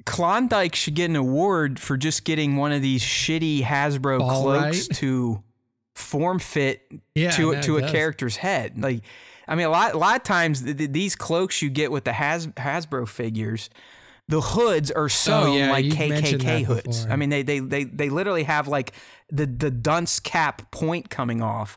Klondike 0.07 0.75
should 0.75 0.95
get 0.95 1.11
an 1.11 1.17
award 1.17 1.79
for 1.79 1.99
just 1.99 2.25
getting 2.25 2.57
one 2.57 2.73
of 2.73 2.81
these 2.81 3.03
shitty 3.03 3.63
Hasbro 3.63 4.23
All 4.23 4.43
cloaks 4.43 4.89
right. 4.89 4.97
to 4.97 5.43
form 5.95 6.39
fit 6.39 6.91
yeah, 7.15 7.33
to 7.33 7.61
to 7.61 7.77
a 7.77 7.87
character's 7.87 8.37
head. 8.37 8.81
Like 8.83 9.03
I 9.47 9.55
mean, 9.55 9.67
a 9.67 9.71
lot, 9.71 9.93
a 9.93 9.99
lot 9.99 10.17
of 10.17 10.23
times 10.23 10.63
th- 10.63 10.79
th- 10.79 10.93
these 10.93 11.17
cloaks 11.17 11.61
you 11.61 11.69
get 11.69 11.93
with 11.93 12.05
the 12.05 12.15
Has- 12.15 12.47
Hasbro 12.47 13.09
figures, 13.09 13.69
the 14.27 14.41
hoods 14.41 14.91
are 14.91 15.11
sewn 15.11 15.49
Oh, 15.49 15.57
yeah, 15.57 15.71
like 15.71 15.85
KKK 15.85 16.65
hoods. 16.65 17.07
I 17.11 17.17
mean, 17.17 17.29
they, 17.29 17.43
they 17.43 17.59
they 17.61 17.85
they 17.85 18.09
literally 18.09 18.45
have 18.45 18.69
like 18.69 18.93
the 19.31 19.45
the 19.45 19.71
dunce 19.71 20.19
cap 20.19 20.71
point 20.71 21.11
coming 21.11 21.43
off. 21.43 21.77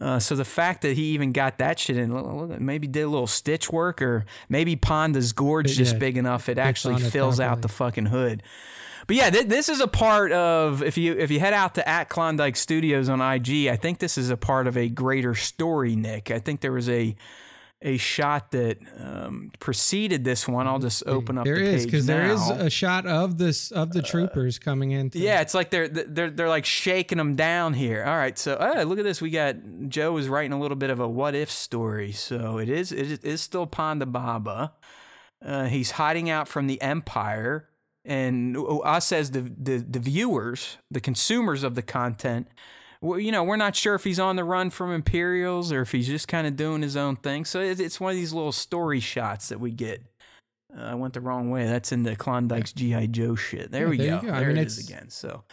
Uh, 0.00 0.18
so 0.18 0.34
the 0.34 0.44
fact 0.44 0.80
that 0.82 0.96
he 0.96 1.04
even 1.10 1.30
got 1.32 1.58
that 1.58 1.78
shit 1.78 1.96
in, 1.96 2.64
maybe 2.64 2.86
did 2.86 3.02
a 3.02 3.08
little 3.08 3.26
stitch 3.26 3.70
work, 3.70 4.00
or 4.00 4.24
maybe 4.48 4.74
Ponda's 4.74 5.32
gorge 5.32 5.76
just 5.76 5.94
Yeah, 5.94 5.98
big 5.98 6.16
enough 6.16 6.48
it 6.48 6.58
actually 6.58 6.98
fills 6.98 7.38
out 7.38 7.60
the 7.62 7.68
fucking 7.68 8.06
hood. 8.06 8.42
But 9.06 9.16
yeah, 9.16 9.30
th- 9.30 9.46
this 9.46 9.68
is 9.68 9.80
a 9.80 9.88
part 9.88 10.32
of 10.32 10.82
if 10.82 10.96
you 10.96 11.14
if 11.14 11.30
you 11.30 11.40
head 11.40 11.52
out 11.52 11.74
to 11.74 11.86
at 11.88 12.08
Klondike 12.08 12.56
Studios 12.56 13.08
on 13.08 13.20
IG, 13.20 13.66
I 13.66 13.76
think 13.76 13.98
this 13.98 14.16
is 14.16 14.30
a 14.30 14.36
part 14.36 14.66
of 14.66 14.76
a 14.76 14.88
greater 14.88 15.34
story, 15.34 15.96
Nick. 15.96 16.30
I 16.30 16.38
think 16.38 16.60
there 16.60 16.72
was 16.72 16.88
a 16.88 17.14
a 17.82 17.96
shot 17.96 18.50
that 18.50 18.78
um, 18.98 19.50
preceded 19.58 20.22
this 20.24 20.46
one. 20.46 20.66
I'll 20.66 20.78
just 20.78 21.02
open 21.06 21.38
up. 21.38 21.44
There 21.44 21.56
the 21.56 21.64
is 21.64 21.86
because 21.86 22.06
there 22.06 22.26
is. 22.26 22.40
Uh, 22.40 22.58
a 22.60 22.70
shot 22.70 23.06
of 23.06 23.38
this 23.38 23.70
of 23.70 23.92
the 23.92 24.02
troopers 24.02 24.58
coming 24.58 24.90
in. 24.90 25.10
Yeah, 25.14 25.40
it's 25.40 25.54
like 25.54 25.70
they're 25.70 25.88
they're 25.88 26.30
they're 26.30 26.48
like 26.48 26.66
shaking 26.66 27.18
them 27.18 27.36
down 27.36 27.74
here. 27.74 28.04
All 28.04 28.16
right, 28.16 28.38
so 28.38 28.56
oh, 28.60 28.82
look 28.82 28.98
at 28.98 29.04
this. 29.04 29.22
We 29.22 29.30
got 29.30 29.56
Joe 29.88 30.16
is 30.18 30.28
writing 30.28 30.52
a 30.52 30.60
little 30.60 30.76
bit 30.76 30.90
of 30.90 31.00
a 31.00 31.08
what 31.08 31.34
if 31.34 31.50
story. 31.50 32.12
So 32.12 32.58
it 32.58 32.68
is 32.68 32.92
it 32.92 33.24
is 33.24 33.40
still 33.40 33.66
Ponda 33.66 34.10
Baba. 34.10 34.74
Uh, 35.42 35.64
he's 35.64 35.92
hiding 35.92 36.28
out 36.28 36.48
from 36.48 36.66
the 36.66 36.80
Empire, 36.82 37.70
and 38.04 38.58
us 38.84 39.10
as 39.10 39.30
the, 39.30 39.40
the 39.40 39.78
the 39.78 40.00
viewers, 40.00 40.76
the 40.90 41.00
consumers 41.00 41.62
of 41.62 41.76
the 41.76 41.82
content, 41.82 42.48
you 43.02 43.32
know, 43.32 43.42
we're 43.44 43.56
not 43.56 43.74
sure 43.76 43.94
if 43.94 44.04
he's 44.04 44.20
on 44.20 44.36
the 44.36 44.44
run 44.44 44.70
from 44.70 44.92
Imperials 44.92 45.72
or 45.72 45.80
if 45.82 45.92
he's 45.92 46.06
just 46.06 46.28
kind 46.28 46.46
of 46.46 46.56
doing 46.56 46.82
his 46.82 46.96
own 46.96 47.16
thing. 47.16 47.44
So 47.44 47.60
it's, 47.60 47.98
one 48.00 48.10
of 48.10 48.16
these 48.16 48.32
little 48.32 48.52
story 48.52 49.00
shots 49.00 49.48
that 49.48 49.58
we 49.60 49.70
get. 49.70 50.02
Uh, 50.76 50.82
I 50.82 50.94
went 50.94 51.14
the 51.14 51.20
wrong 51.20 51.50
way. 51.50 51.64
That's 51.66 51.92
in 51.92 52.02
the 52.02 52.14
Klondike's 52.14 52.72
GI 52.72 53.08
Joe 53.08 53.34
shit. 53.34 53.70
There 53.72 53.84
Yeah, 53.84 53.88
we 53.90 53.96
there 53.96 54.20
go. 54.20 54.26
go. 54.28 54.32
I 54.34 54.38
There 54.40 54.48
mean, 54.48 54.58
it 54.58 54.66
is 54.66 54.78
it's- 54.78 54.88
again. 54.88 55.10
So. 55.10 55.44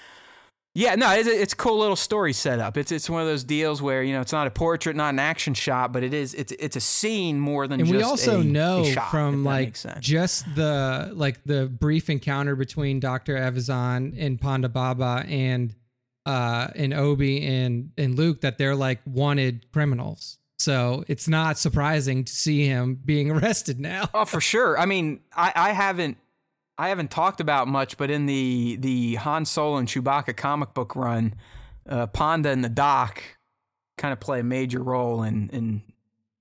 Yeah, 0.75 0.93
no, 0.93 1.09
it's 1.11 1.27
a, 1.27 1.41
it's 1.41 1.53
a 1.53 1.55
cool 1.55 1.79
little 1.79 1.95
story 1.95 2.33
setup. 2.33 2.77
It's 2.77 2.91
it's 2.91 3.09
one 3.09 3.19
of 3.21 3.27
those 3.27 3.43
deals 3.43 3.81
where 3.81 4.03
you 4.03 4.13
know 4.13 4.21
it's 4.21 4.31
not 4.31 4.45
a 4.45 4.51
portrait, 4.51 4.95
not 4.95 5.09
an 5.11 5.17
action 5.17 5.55
shot, 5.55 5.91
but 5.91 6.03
it 6.03 6.13
is 6.13 6.35
it's 6.35 6.51
it's 6.59 6.75
a 6.75 6.79
scene 6.79 7.39
more 7.39 7.67
than 7.67 7.79
and 7.79 7.89
just 7.89 7.97
we 7.97 8.03
also 8.03 8.37
a- 8.37 8.41
a 8.41 8.43
know 8.43 8.83
shot, 8.83 9.09
from 9.09 9.43
like 9.43 9.75
just 10.01 10.45
the 10.53 11.09
like 11.15 11.43
the 11.45 11.65
brief 11.65 12.11
encounter 12.11 12.55
between 12.55 12.99
Doctor 12.99 13.35
Evazan 13.37 14.13
and 14.23 14.39
Ponda 14.39 14.71
Baba 14.71 15.25
and 15.27 15.73
uh 16.27 16.67
and 16.75 16.93
Obi 16.93 17.45
and 17.45 17.91
and 17.97 18.15
Luke 18.17 18.41
that 18.41 18.57
they're 18.57 18.75
like 18.75 18.99
wanted 19.05 19.71
criminals. 19.71 20.37
So 20.59 21.05
it's 21.07 21.27
not 21.27 21.57
surprising 21.57 22.25
to 22.25 22.33
see 22.33 22.65
him 22.65 22.99
being 23.03 23.31
arrested 23.35 23.79
now. 23.79 24.09
Oh, 24.13 24.25
for 24.25 24.41
sure. 24.41 24.77
I 24.77 24.85
mean, 24.85 25.21
I, 25.35 25.53
I 25.55 25.71
haven't 25.71 26.17
I 26.77 26.89
haven't 26.89 27.09
talked 27.09 27.39
about 27.39 27.67
much, 27.67 27.97
but 27.97 28.11
in 28.11 28.25
the 28.25 28.77
the 28.79 29.15
Han 29.15 29.45
Solo 29.45 29.77
and 29.77 29.87
Chewbacca 29.87 30.35
comic 30.35 30.73
book 30.73 30.95
run, 30.95 31.33
uh, 31.87 32.07
Ponda 32.07 32.51
and 32.51 32.63
the 32.63 32.69
Doc 32.69 33.23
kind 33.97 34.11
of 34.11 34.19
play 34.19 34.41
a 34.41 34.43
major 34.43 34.83
role 34.83 35.23
in 35.23 35.49
in 35.49 35.81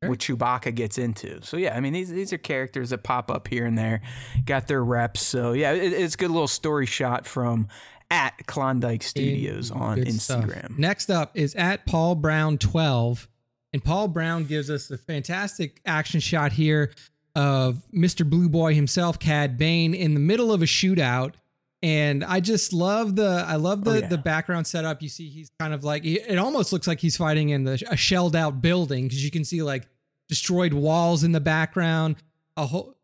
what 0.02 0.18
Chewbacca 0.18 0.74
gets 0.74 0.98
into. 0.98 1.40
So 1.42 1.56
yeah, 1.56 1.76
I 1.76 1.81
mean 1.81 1.92
these 1.92 2.10
these 2.10 2.32
are 2.32 2.39
characters 2.39 2.90
that 2.90 3.02
pop 3.02 3.31
up 3.31 3.48
here 3.48 3.65
and 3.65 3.78
there, 3.78 4.02
got 4.44 4.66
their 4.66 4.84
reps. 4.84 5.23
So 5.23 5.52
yeah, 5.52 5.73
it, 5.73 5.92
it's 5.92 6.15
a 6.15 6.18
good 6.18 6.31
little 6.31 6.48
story 6.48 6.86
shot 6.86 7.26
from 7.26 7.68
at 8.10 8.46
Klondike 8.46 9.02
Studios 9.02 9.70
on 9.70 9.96
Good 10.02 10.12
stuff. 10.20 10.44
Instagram. 10.44 10.78
Next 10.78 11.10
up 11.10 11.32
is 11.34 11.54
at 11.54 11.86
Paul 11.86 12.14
Brown 12.14 12.58
12. 12.58 13.28
And 13.72 13.84
Paul 13.84 14.08
Brown 14.08 14.44
gives 14.44 14.70
us 14.70 14.90
a 14.90 14.96
fantastic 14.96 15.80
action 15.84 16.20
shot 16.20 16.52
here 16.52 16.92
of 17.34 17.82
Mr. 17.94 18.28
Blue 18.28 18.48
Boy 18.48 18.74
himself, 18.74 19.18
Cad 19.18 19.58
Bane, 19.58 19.92
in 19.92 20.14
the 20.14 20.20
middle 20.20 20.52
of 20.52 20.62
a 20.62 20.66
shootout. 20.66 21.34
And 21.82 22.24
I 22.24 22.40
just 22.40 22.72
love 22.72 23.16
the 23.16 23.44
I 23.46 23.56
love 23.56 23.84
the 23.84 23.90
Oh, 23.90 23.94
yeah. 23.94 24.06
the 24.08 24.16
background 24.18 24.66
setup. 24.66 25.02
You 25.02 25.10
see, 25.10 25.28
he's 25.28 25.50
kind 25.58 25.74
of 25.74 25.84
like 25.84 26.04
it 26.06 26.38
almost 26.38 26.72
looks 26.72 26.86
like 26.86 27.00
he's 27.00 27.16
fighting 27.18 27.50
in 27.50 27.64
the 27.64 27.82
a 27.90 27.96
shelled 27.96 28.34
out 28.34 28.62
building 28.62 29.04
because 29.08 29.22
you 29.22 29.30
can 29.30 29.44
see 29.44 29.62
like 29.62 29.86
destroyed 30.28 30.72
walls 30.72 31.22
in 31.22 31.32
the 31.32 31.40
background. 31.40 32.16
A 32.56 32.64
whole 32.66 32.96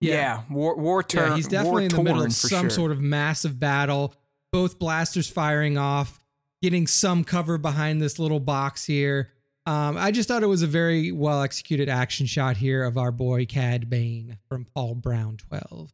Yeah, 0.00 0.42
war 0.48 0.76
war 0.76 1.02
turn. 1.02 1.30
yeah, 1.30 1.36
he's 1.36 1.48
definitely 1.48 1.86
in 1.86 1.90
the 1.90 2.02
middle 2.04 2.22
of 2.22 2.32
some 2.32 2.60
sure. 2.64 2.70
sort 2.70 2.92
of 2.92 3.00
massive 3.00 3.58
battle. 3.58 4.14
Both 4.52 4.78
blasters 4.78 5.28
firing 5.28 5.78
off, 5.78 6.18
getting 6.62 6.86
some 6.86 7.24
cover 7.24 7.58
behind 7.58 8.02
this 8.02 8.18
little 8.18 8.40
box 8.40 8.84
here. 8.84 9.32
Um, 9.66 9.96
I 9.96 10.10
just 10.10 10.28
thought 10.28 10.42
it 10.42 10.46
was 10.46 10.62
a 10.62 10.66
very 10.66 11.12
well 11.12 11.42
executed 11.42 11.88
action 11.88 12.26
shot 12.26 12.56
here 12.56 12.82
of 12.82 12.96
our 12.96 13.12
boy 13.12 13.46
Cad 13.46 13.88
Bane 13.88 14.38
from 14.48 14.66
Paul 14.74 14.94
Brown 14.94 15.36
12. 15.36 15.92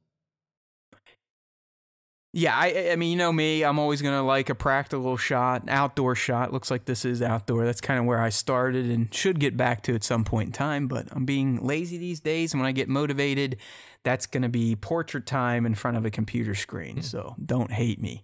Yeah, 2.32 2.54
I, 2.54 2.90
I 2.90 2.96
mean, 2.96 3.12
you 3.12 3.16
know 3.16 3.32
me. 3.32 3.64
I'm 3.64 3.78
always 3.78 4.02
gonna 4.02 4.22
like 4.22 4.50
a 4.50 4.54
practical 4.54 5.16
shot, 5.16 5.62
outdoor 5.68 6.14
shot. 6.14 6.52
Looks 6.52 6.70
like 6.70 6.84
this 6.84 7.06
is 7.06 7.22
outdoor. 7.22 7.64
That's 7.64 7.80
kind 7.80 7.98
of 7.98 8.04
where 8.04 8.20
I 8.20 8.28
started 8.28 8.90
and 8.90 9.12
should 9.12 9.40
get 9.40 9.56
back 9.56 9.82
to 9.84 9.94
at 9.94 10.04
some 10.04 10.22
point 10.22 10.48
in 10.48 10.52
time. 10.52 10.86
But 10.86 11.08
I'm 11.12 11.24
being 11.24 11.64
lazy 11.64 11.96
these 11.96 12.20
days. 12.20 12.52
And 12.52 12.60
when 12.60 12.68
I 12.68 12.72
get 12.72 12.90
motivated, 12.90 13.56
that's 14.06 14.26
gonna 14.26 14.48
be 14.48 14.76
portrait 14.76 15.26
time 15.26 15.66
in 15.66 15.74
front 15.74 15.96
of 15.96 16.04
a 16.04 16.12
computer 16.12 16.54
screen. 16.54 17.02
So 17.02 17.34
don't 17.44 17.72
hate 17.72 18.00
me. 18.00 18.22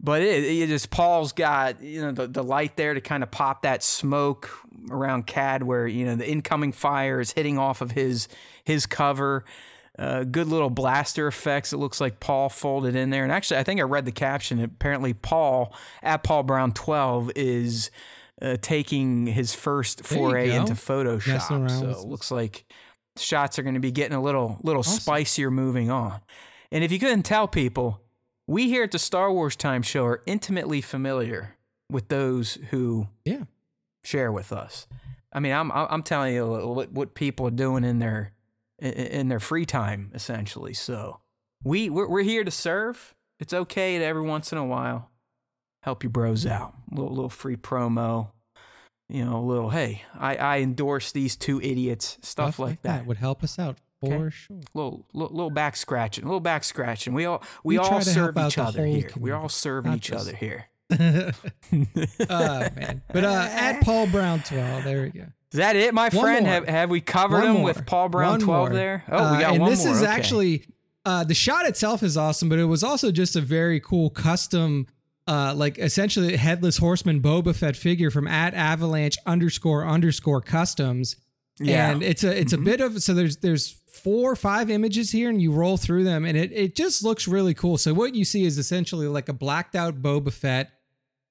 But 0.00 0.20
it, 0.22 0.42
it 0.42 0.66
just 0.66 0.90
Paul's 0.90 1.30
got 1.30 1.80
you 1.80 2.00
know 2.00 2.10
the, 2.10 2.26
the 2.26 2.42
light 2.42 2.76
there 2.76 2.92
to 2.92 3.00
kind 3.00 3.22
of 3.22 3.30
pop 3.30 3.62
that 3.62 3.84
smoke 3.84 4.50
around 4.90 5.28
Cad 5.28 5.62
where 5.62 5.86
you 5.86 6.04
know 6.04 6.16
the 6.16 6.28
incoming 6.28 6.72
fire 6.72 7.20
is 7.20 7.30
hitting 7.30 7.56
off 7.56 7.80
of 7.80 7.92
his 7.92 8.26
his 8.64 8.84
cover. 8.84 9.44
Uh, 9.96 10.24
good 10.24 10.48
little 10.48 10.70
blaster 10.70 11.28
effects. 11.28 11.72
It 11.72 11.76
looks 11.76 12.00
like 12.00 12.18
Paul 12.18 12.48
folded 12.48 12.96
in 12.96 13.10
there. 13.10 13.22
And 13.22 13.30
actually, 13.30 13.58
I 13.58 13.62
think 13.62 13.78
I 13.78 13.84
read 13.84 14.06
the 14.06 14.10
caption. 14.12 14.58
Apparently, 14.58 15.12
Paul 15.12 15.72
at 16.02 16.24
Paul 16.24 16.42
Brown 16.42 16.72
twelve 16.72 17.30
is 17.36 17.92
uh, 18.40 18.56
taking 18.60 19.28
his 19.28 19.54
first 19.54 20.04
foray 20.04 20.50
into 20.50 20.72
Photoshop. 20.72 21.70
So 21.70 21.90
it 21.90 22.08
looks 22.08 22.32
like 22.32 22.64
shots 23.16 23.58
are 23.58 23.62
going 23.62 23.74
to 23.74 23.80
be 23.80 23.90
getting 23.92 24.16
a 24.16 24.22
little 24.22 24.58
little 24.62 24.82
spicier 24.82 25.50
moving 25.50 25.90
on. 25.90 26.20
And 26.70 26.82
if 26.82 26.90
you 26.92 26.98
couldn't 26.98 27.24
tell 27.24 27.46
people, 27.48 28.00
we 28.46 28.68
here 28.68 28.82
at 28.84 28.90
the 28.92 28.98
Star 28.98 29.32
Wars 29.32 29.56
Time 29.56 29.82
Show 29.82 30.04
are 30.06 30.22
intimately 30.26 30.80
familiar 30.80 31.56
with 31.90 32.08
those 32.08 32.54
who 32.70 33.08
Yeah. 33.24 33.44
share 34.02 34.32
with 34.32 34.52
us. 34.52 34.86
I 35.32 35.40
mean, 35.40 35.52
I'm 35.52 35.70
I'm 35.72 36.02
telling 36.02 36.34
you 36.34 36.46
what 36.46 36.92
what 36.92 37.14
people 37.14 37.46
are 37.46 37.50
doing 37.50 37.84
in 37.84 37.98
their 37.98 38.32
in- 38.78 38.92
in 38.92 39.28
their 39.28 39.40
free 39.40 39.64
time, 39.66 40.10
essentially. 40.14 40.74
So 40.74 41.20
we 41.62 41.88
we're, 41.90 42.08
we're 42.08 42.22
here 42.22 42.44
to 42.44 42.50
serve. 42.50 43.14
It's 43.38 43.52
okay 43.52 43.98
to 43.98 44.04
every 44.04 44.22
once 44.22 44.52
in 44.52 44.58
a 44.58 44.64
while 44.64 45.10
help 45.82 46.02
your 46.04 46.10
bros 46.10 46.46
out. 46.46 46.74
A 46.90 46.94
little 46.94 47.14
little 47.14 47.28
free 47.30 47.56
promo. 47.56 48.30
You 49.12 49.24
know, 49.26 49.36
a 49.38 49.44
little 49.44 49.70
hey, 49.70 50.02
I 50.18 50.36
I 50.36 50.58
endorse 50.60 51.12
these 51.12 51.36
two 51.36 51.60
idiots. 51.60 52.16
Stuff, 52.22 52.58
like, 52.58 52.80
that. 52.82 53.04
would 53.06 53.18
help 53.18 53.44
us 53.44 53.58
out 53.58 53.76
for 54.00 54.14
Okay. 54.14 54.30
sure. 54.30 54.56
Little, 54.72 55.06
little 55.12 55.36
little 55.36 55.50
back 55.50 55.76
scratching, 55.76 56.24
a 56.24 56.26
little 56.26 56.40
back 56.40 56.64
scratching. 56.64 57.12
We 57.12 57.26
all 57.26 57.42
we, 57.62 57.74
We 57.74 57.78
all 57.78 58.00
serve 58.00 58.38
each 58.38 58.56
other 58.58 58.86
here. 58.86 59.10
We're 59.16 59.34
all 59.34 59.48
community, 59.48 59.52
serving 59.52 59.92
each 59.94 60.10
other 60.12 60.34
here. 60.34 60.66
uh, 60.90 62.68
man. 62.76 63.02
But 63.12 63.24
uh, 63.24 63.48
at 63.50 63.80
Paul 63.84 64.06
Brown 64.06 64.42
12, 64.42 64.84
there 64.84 65.02
we 65.02 65.10
go. 65.10 65.26
Is 65.52 65.58
that 65.58 65.76
it, 65.76 65.92
my 65.92 66.08
One 66.08 66.10
friend? 66.24 66.44
more. 66.46 66.54
Have 66.54 66.68
have 66.68 66.90
we 66.90 67.00
covered 67.00 67.38
One 67.38 67.46
him 67.48 67.52
more. 67.56 67.64
with 67.64 67.84
Paul 67.86 68.08
Brown 68.08 68.30
One 68.32 68.40
12 68.40 68.68
more. 68.68 68.74
there? 68.74 69.04
Oh, 69.10 69.16
Uh, 69.16 69.32
we 69.36 69.42
got 69.42 69.52
and 69.52 69.60
one 69.62 69.70
this 69.70 69.84
more. 69.84 69.94
is 69.94 70.02
okay. 70.02 70.10
actually 70.10 70.64
uh, 71.04 71.24
the 71.24 71.34
shot 71.34 71.66
itself 71.66 72.02
is 72.02 72.16
awesome, 72.16 72.48
but 72.48 72.58
it 72.58 72.64
was 72.64 72.82
also 72.82 73.10
just 73.10 73.36
a 73.36 73.40
very 73.40 73.80
cool 73.80 74.08
custom, 74.08 74.86
uh, 75.28 75.54
like 75.56 75.78
essentially 75.78 76.34
a 76.34 76.38
headless 76.38 76.78
horseman 76.78 77.20
Boba 77.22 77.54
Fett 77.54 77.76
figure 77.76 78.10
from 78.10 78.26
at 78.26 78.54
Avalanche 78.54 79.16
underscore 79.26 79.86
underscore 79.86 80.40
customs. 80.40 81.16
Yeah. 81.60 81.90
And 81.90 82.02
it's 82.02 82.24
a 82.24 82.36
it's 82.40 82.52
Mhm. 82.52 82.58
a 82.58 82.64
bit 82.64 82.80
of 82.80 83.02
so 83.02 83.14
there's 83.14 83.36
there's 83.36 83.80
four 83.92 84.32
or 84.32 84.36
five 84.36 84.70
images 84.70 85.10
here 85.12 85.28
and 85.28 85.40
you 85.40 85.52
roll 85.52 85.76
through 85.76 86.02
them 86.04 86.24
and 86.24 86.36
it 86.36 86.50
it 86.52 86.74
just 86.74 87.04
looks 87.04 87.28
really 87.28 87.54
cool. 87.54 87.76
So 87.78 87.92
what 87.94 88.14
you 88.14 88.24
see 88.24 88.44
is 88.44 88.58
essentially 88.58 89.06
like 89.06 89.28
a 89.28 89.32
blacked 89.34 89.76
out 89.76 90.02
Boba 90.02 90.32
Fett 90.32 90.70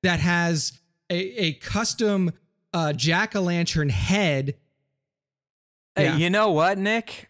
that 0.03 0.19
has 0.19 0.79
a, 1.09 1.15
a 1.45 1.53
custom 1.53 2.31
uh 2.73 2.93
jack 2.93 3.35
o' 3.35 3.41
lantern 3.41 3.89
head. 3.89 4.55
Hey, 5.95 6.05
Yeah. 6.05 6.17
you 6.17 6.29
know 6.29 6.51
what, 6.51 6.77
Nick? 6.77 7.29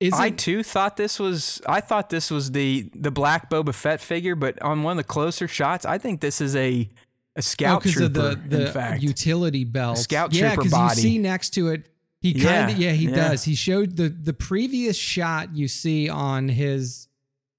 Isn't, 0.00 0.20
I 0.20 0.30
too 0.30 0.62
thought 0.62 0.96
this 0.96 1.18
was. 1.18 1.60
I 1.66 1.80
thought 1.80 2.08
this 2.08 2.30
was 2.30 2.52
the 2.52 2.88
the 2.94 3.10
black 3.10 3.50
Boba 3.50 3.74
Fett 3.74 4.00
figure, 4.00 4.36
but 4.36 4.60
on 4.62 4.84
one 4.84 4.92
of 4.92 4.96
the 4.98 5.12
closer 5.12 5.48
shots, 5.48 5.84
I 5.84 5.98
think 5.98 6.20
this 6.20 6.40
is 6.40 6.54
a 6.54 6.60
a 6.60 6.88
oh, 7.38 7.40
scout 7.40 7.82
because 7.82 7.94
trooper. 7.94 8.20
of 8.20 8.48
the 8.48 8.56
the 8.56 8.66
in 8.66 8.72
fact, 8.72 9.02
utility 9.02 9.64
belt. 9.64 9.98
Scout 9.98 10.32
yeah, 10.32 10.54
trooper 10.54 10.70
body. 10.70 11.00
you 11.00 11.02
see 11.02 11.18
next 11.18 11.50
to 11.50 11.68
it, 11.68 11.88
he 12.20 12.30
Yeah, 12.30 12.66
kind 12.66 12.72
of 12.72 12.78
yeah, 12.78 12.92
he 12.92 13.08
yeah. 13.08 13.28
does. 13.28 13.42
He 13.42 13.56
showed 13.56 13.96
the 13.96 14.08
the 14.08 14.32
previous 14.32 14.96
shot 14.96 15.56
you 15.56 15.66
see 15.66 16.08
on 16.08 16.48
his 16.48 17.08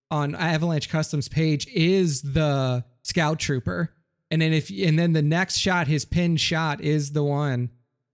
on 0.09 0.33
Avalanche 0.35 0.89
Customs 0.89 1.27
page 1.27 1.67
is 1.67 2.21
the 2.21 2.85
scout 3.03 3.39
trooper, 3.39 3.93
and 4.31 4.41
then 4.41 4.53
if 4.53 4.69
and 4.69 4.97
then 4.97 5.11
the 5.11 5.21
next 5.21 5.57
shot, 5.57 5.87
his 5.87 6.05
pin 6.05 6.37
shot 6.37 6.79
is 6.79 7.11
the 7.11 7.23
one. 7.23 7.69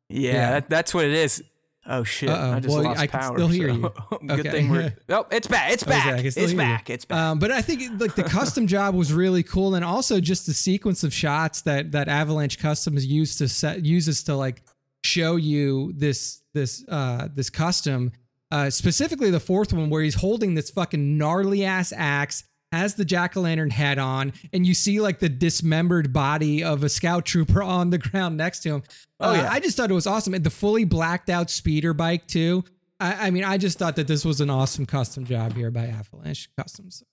yeah, 0.10 0.32
yeah. 0.32 0.50
That, 0.52 0.70
that's 0.70 0.94
what 0.96 1.06
it 1.06 1.14
is. 1.14 1.44
Oh 1.88 2.04
shit! 2.04 2.30
Uh-oh. 2.30 2.54
I 2.54 2.60
just 2.60 2.74
well, 2.74 2.84
lost 2.84 3.00
I 3.00 3.08
can 3.08 3.20
power. 3.20 3.38
Still 3.38 3.48
hear 3.48 3.70
so. 3.70 3.76
you. 3.76 4.18
Good 4.28 4.40
okay. 4.40 4.52
thing 4.52 4.70
we're. 4.70 4.96
Oh, 5.10 5.26
it's 5.32 5.48
back! 5.48 5.72
It's 5.72 5.84
back! 5.84 6.14
Okay, 6.16 6.28
it's 6.28 6.54
back! 6.54 6.90
You. 6.90 6.96
It's 6.96 7.06
back! 7.06 7.20
Um, 7.20 7.40
but 7.40 7.52
I 7.52 7.62
think 7.62 8.02
like 8.02 8.16
the 8.16 8.24
custom 8.24 8.66
job 8.76 8.96
was 8.96 9.14
really 9.14 9.44
cool, 9.44 9.76
and 9.76 9.86
also 9.86 10.20
just 10.20 10.48
the 10.48 10.54
sequence 10.54 11.04
of 11.04 11.14
shots 11.14 11.62
that 11.62 11.92
that 11.92 12.08
Avalanche 12.08 12.58
Customs 12.58 13.06
used 13.06 13.38
to 13.38 13.48
set 13.48 13.86
uses 13.86 14.24
to 14.24 14.36
like 14.36 14.64
show 15.04 15.36
you 15.36 15.94
this 15.96 16.42
this 16.54 16.84
uh 16.90 17.28
this 17.34 17.50
custom. 17.50 18.12
Uh, 18.52 18.70
specifically 18.70 19.32
the 19.32 19.40
fourth 19.40 19.74
one 19.74 19.90
where 19.90 20.04
he's 20.04 20.16
holding 20.16 20.54
this 20.54 20.70
fucking 20.70 21.18
gnarly 21.18 21.66
ass 21.66 21.92
axe 21.96 22.44
has 22.76 22.96
the 22.96 23.06
jack 23.06 23.36
o' 23.36 23.42
lantern 23.42 23.70
head 23.70 23.98
on, 23.98 24.34
and 24.54 24.66
you 24.66 24.74
see 24.74 25.00
like 25.00 25.20
the 25.20 25.30
dismembered 25.30 26.14
body 26.14 26.64
of 26.64 26.84
a 26.84 26.90
scout 26.90 27.26
trooper 27.26 27.64
on 27.64 27.90
the 27.90 27.98
ground 27.98 28.38
next 28.38 28.60
to 28.62 28.76
him. 28.76 28.84
Oh, 29.20 29.32
uh, 29.32 29.34
yeah. 29.34 29.52
I 29.52 29.60
just 29.60 29.78
thought 29.78 29.90
it 29.90 29.96
was 29.96 30.08
awesome. 30.08 30.34
And 30.34 30.44
the 30.44 30.50
fully 30.50 30.84
blacked 30.84 31.30
out 31.30 31.50
speeder 31.50 31.94
bike, 31.94 32.28
too. 32.28 32.64
I, 33.00 33.28
I, 33.28 33.32
mean, 33.32 33.44
I 33.44 33.58
just 33.58 33.78
thought 33.78 33.96
that 33.98 34.08
this 34.08 34.24
was 34.24 34.42
an 34.42 34.50
awesome 34.50 34.86
custom 34.86 35.26
job 35.26 35.54
here 35.54 35.72
by 35.72 35.88
Avalanche 35.88 36.50
Customs. 36.58 37.04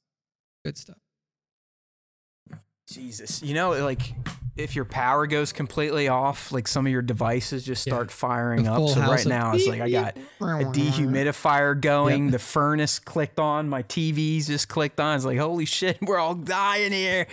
Good 0.65 0.79
stuff. 0.79 0.99
Jesus. 2.89 3.43
You 3.43 3.55
know, 3.55 3.71
like 3.83 4.15
if 4.55 4.77
your 4.77 4.85
power 4.85 5.27
goes 5.27 5.53
completely 5.53 6.09
off, 6.09 6.53
like 6.53 6.69
some 6.69 6.87
of 6.87 6.93
your 6.93 7.03
devices 7.03 7.65
just 7.65 7.83
start 7.83 8.09
yeah. 8.09 8.15
firing 8.15 8.69
up. 8.69 8.89
So 8.91 9.01
right 9.01 9.25
now 9.25 9.55
it's 9.55 9.67
like 9.67 9.81
I 9.81 9.91
got 9.91 10.17
a 10.17 10.21
dehumidifier 10.41 11.81
going, 11.81 12.25
yep. 12.25 12.33
the 12.33 12.39
furnace 12.39 12.99
clicked 12.99 13.41
on, 13.41 13.69
my 13.69 13.83
TVs 13.83 14.47
just 14.47 14.69
clicked 14.69 15.01
on. 15.01 15.17
It's 15.17 15.25
like, 15.25 15.39
holy 15.39 15.65
shit, 15.65 15.99
we're 16.03 16.19
all 16.19 16.35
dying 16.35 16.93
here. 16.93 17.27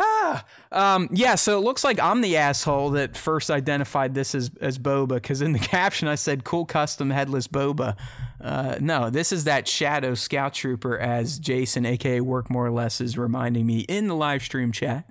Ah, 0.00 0.44
um, 0.70 1.08
yeah. 1.10 1.34
So 1.34 1.58
it 1.58 1.62
looks 1.62 1.82
like 1.82 1.98
I'm 1.98 2.20
the 2.20 2.36
asshole 2.36 2.90
that 2.90 3.16
first 3.16 3.50
identified 3.50 4.14
this 4.14 4.32
as 4.32 4.52
as 4.60 4.78
boba 4.78 5.08
because 5.08 5.42
in 5.42 5.52
the 5.52 5.58
caption 5.58 6.06
I 6.06 6.14
said 6.14 6.44
"cool 6.44 6.66
custom 6.66 7.10
headless 7.10 7.48
boba." 7.48 7.96
Uh, 8.40 8.76
no, 8.80 9.10
this 9.10 9.32
is 9.32 9.42
that 9.42 9.66
shadow 9.66 10.14
scout 10.14 10.54
trooper, 10.54 10.96
as 10.96 11.40
Jason, 11.40 11.84
aka 11.84 12.20
Work 12.20 12.48
More 12.48 12.66
or 12.66 12.70
Less, 12.70 13.00
is 13.00 13.18
reminding 13.18 13.66
me 13.66 13.80
in 13.80 14.06
the 14.06 14.14
live 14.14 14.42
stream 14.42 14.70
chat. 14.70 15.10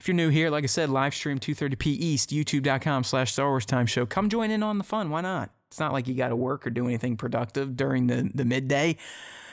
If 0.00 0.06
you're 0.06 0.14
new 0.14 0.28
here, 0.28 0.48
like 0.48 0.64
I 0.64 0.68
said, 0.68 0.90
live 0.90 1.14
stream 1.14 1.38
2:30 1.38 1.78
p 1.78 1.90
East, 1.92 2.30
YouTube.com/slash 2.30 3.32
Star 3.32 3.48
Wars 3.48 3.66
Time 3.66 3.86
Show. 3.86 4.06
Come 4.06 4.28
join 4.28 4.50
in 4.50 4.62
on 4.62 4.78
the 4.78 4.84
fun. 4.84 5.10
Why 5.10 5.20
not? 5.20 5.50
It's 5.68 5.80
not 5.80 5.92
like 5.92 6.06
you 6.06 6.14
got 6.14 6.28
to 6.28 6.36
work 6.36 6.66
or 6.66 6.70
do 6.70 6.86
anything 6.86 7.16
productive 7.16 7.76
during 7.76 8.06
the 8.06 8.30
the 8.32 8.44
midday. 8.44 8.96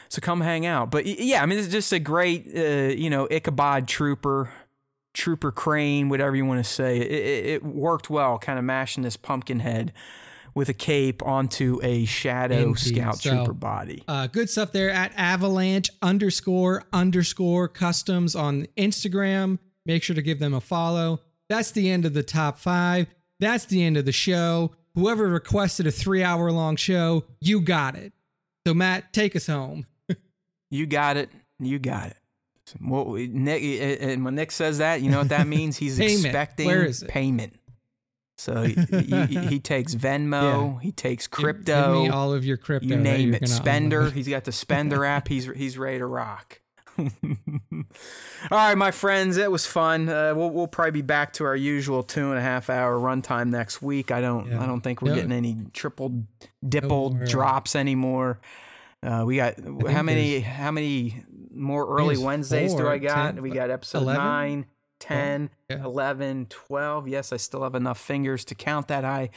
So 0.10 0.22
come 0.22 0.42
hang 0.42 0.66
out. 0.66 0.92
But 0.92 1.06
yeah, 1.06 1.42
I 1.42 1.46
mean, 1.46 1.58
it's 1.58 1.68
just 1.68 1.92
a 1.92 2.00
great, 2.00 2.48
uh, 2.56 2.94
you 2.96 3.10
know, 3.10 3.28
Ichabod 3.30 3.88
trooper, 3.88 4.52
trooper 5.14 5.52
crane, 5.52 6.10
whatever 6.10 6.36
you 6.36 6.46
want 6.46 6.64
to 6.64 6.70
say. 6.70 6.98
It, 6.98 7.12
it, 7.12 7.46
it 7.48 7.64
worked 7.64 8.10
well, 8.10 8.38
kind 8.38 8.60
of 8.60 8.66
mashing 8.66 9.04
this 9.04 9.18
pumpkin 9.18 9.62
head 9.62 9.94
with 10.54 10.70
a 10.70 10.74
cape 10.74 11.22
onto 11.24 11.80
a 11.84 12.06
shadow 12.06 12.70
Indeed. 12.70 12.78
scout 12.78 13.18
so, 13.18 13.32
trooper 13.32 13.54
body. 13.54 14.04
Uh, 14.08 14.28
good 14.28 14.50
stuff 14.50 14.72
there 14.72 14.90
at 14.90 15.12
avalanche 15.18 15.90
underscore 16.02 16.84
underscore 16.94 17.68
customs 17.68 18.36
on 18.36 18.68
Instagram. 18.78 19.60
Make 19.86 20.04
sure 20.04 20.16
to 20.16 20.22
give 20.22 20.40
them 20.40 20.54
a 20.54 20.62
follow. 20.62 21.22
That's 21.50 21.72
the 21.72 21.92
end 21.92 22.06
of 22.06 22.14
the 22.14 22.24
top 22.24 22.58
five. 22.58 23.08
That's 23.40 23.66
the 23.66 23.84
end 23.84 23.98
of 23.98 24.06
the 24.06 24.12
show. 24.12 24.72
Whoever 24.96 25.28
requested 25.28 25.86
a 25.88 25.92
three 25.92 26.24
hour 26.24 26.52
long 26.52 26.76
show, 26.76 27.26
you 27.40 27.62
got 27.62 27.96
it. 27.96 28.14
So, 28.66 28.74
Matt, 28.74 29.14
take 29.14 29.36
us 29.36 29.48
home. 29.48 29.86
you 30.72 30.86
got 30.86 31.18
it. 31.18 31.30
You 31.60 31.80
got 31.80 32.08
it. 32.08 32.18
Well, 32.82 33.14
Nick, 33.14 33.62
eh, 33.62 33.78
eh, 33.78 34.12
and 34.12 34.26
when 34.26 34.36
Nick 34.36 34.52
says 34.52 34.80
that, 34.80 35.02
you 35.02 35.12
know 35.12 35.20
what 35.20 35.30
that 35.30 35.48
means? 35.48 35.78
He's 35.78 36.00
expecting 36.00 36.66
Where 36.66 36.84
is 36.84 37.04
it? 37.04 37.10
payment. 37.10 37.54
So 38.38 38.64
he, 38.64 38.74
he, 38.74 39.38
he, 39.48 39.60
takes 39.60 39.96
Venmo, 39.96 40.74
yeah. 40.74 40.80
he 40.82 40.92
takes 40.92 41.28
crypto. 41.28 41.94
Give, 41.94 42.04
me 42.04 42.10
all 42.10 42.34
of 42.34 42.44
your 42.44 42.58
crypto. 42.58 42.88
You 42.88 42.98
name 42.98 43.34
it. 43.34 43.48
Spender. 43.48 44.10
He's 44.10 44.28
got 44.28 44.44
the 44.44 44.52
Spender 44.52 45.06
app. 45.06 45.28
He's 45.28 45.46
he's 45.46 45.78
ready 45.78 46.00
to 46.00 46.06
rock. 46.06 46.60
all 47.00 47.86
right, 48.52 48.78
my 48.78 48.92
friends, 48.92 49.38
it 49.38 49.52
was 49.52 49.66
fun. 49.66 50.08
Uh, 50.10 50.34
we'll 50.36 50.50
we'll 50.50 50.68
probably 50.68 50.92
be 50.92 51.02
back 51.02 51.34
to 51.34 51.44
our 51.46 51.56
usual 51.56 52.04
two 52.04 52.30
and 52.30 52.38
a 52.38 52.42
half 52.42 52.70
hour 52.70 52.98
runtime 52.98 53.50
next 53.50 53.82
week. 53.82 54.12
I 54.12 54.22
don't 54.22 54.50
yeah. 54.50 54.64
I 54.64 54.66
don't 54.66 54.82
think 54.82 55.02
we're 55.02 55.10
no. 55.10 55.16
getting 55.16 55.32
any 55.32 55.58
triple 55.74 56.24
dipple 56.64 57.20
no 57.20 57.26
drops 57.26 57.76
anymore. 57.76 58.40
Uh, 59.04 59.24
we 59.26 59.36
got 59.36 59.56
how 59.88 60.02
many 60.02 60.40
how 60.40 60.72
many 60.72 61.24
more 61.52 61.88
early 61.88 62.18
Wednesdays 62.18 62.72
four, 62.72 62.84
do 62.84 62.88
I 62.88 62.98
got? 62.98 63.36
10, 63.36 63.44
we 63.44 63.50
got 63.50 63.70
episode 63.70 64.04
11? 64.04 64.24
9, 64.24 64.66
10, 65.00 65.50
yeah. 65.70 65.84
11, 65.84 66.48
12. 66.50 67.08
Yes, 67.08 67.32
I 67.32 67.38
still 67.38 67.64
have 67.64 67.76
enough 67.76 68.00
fingers 68.00 68.44
to 68.46 68.56
count 68.56 68.88
that 68.88 69.04
high. 69.04 69.30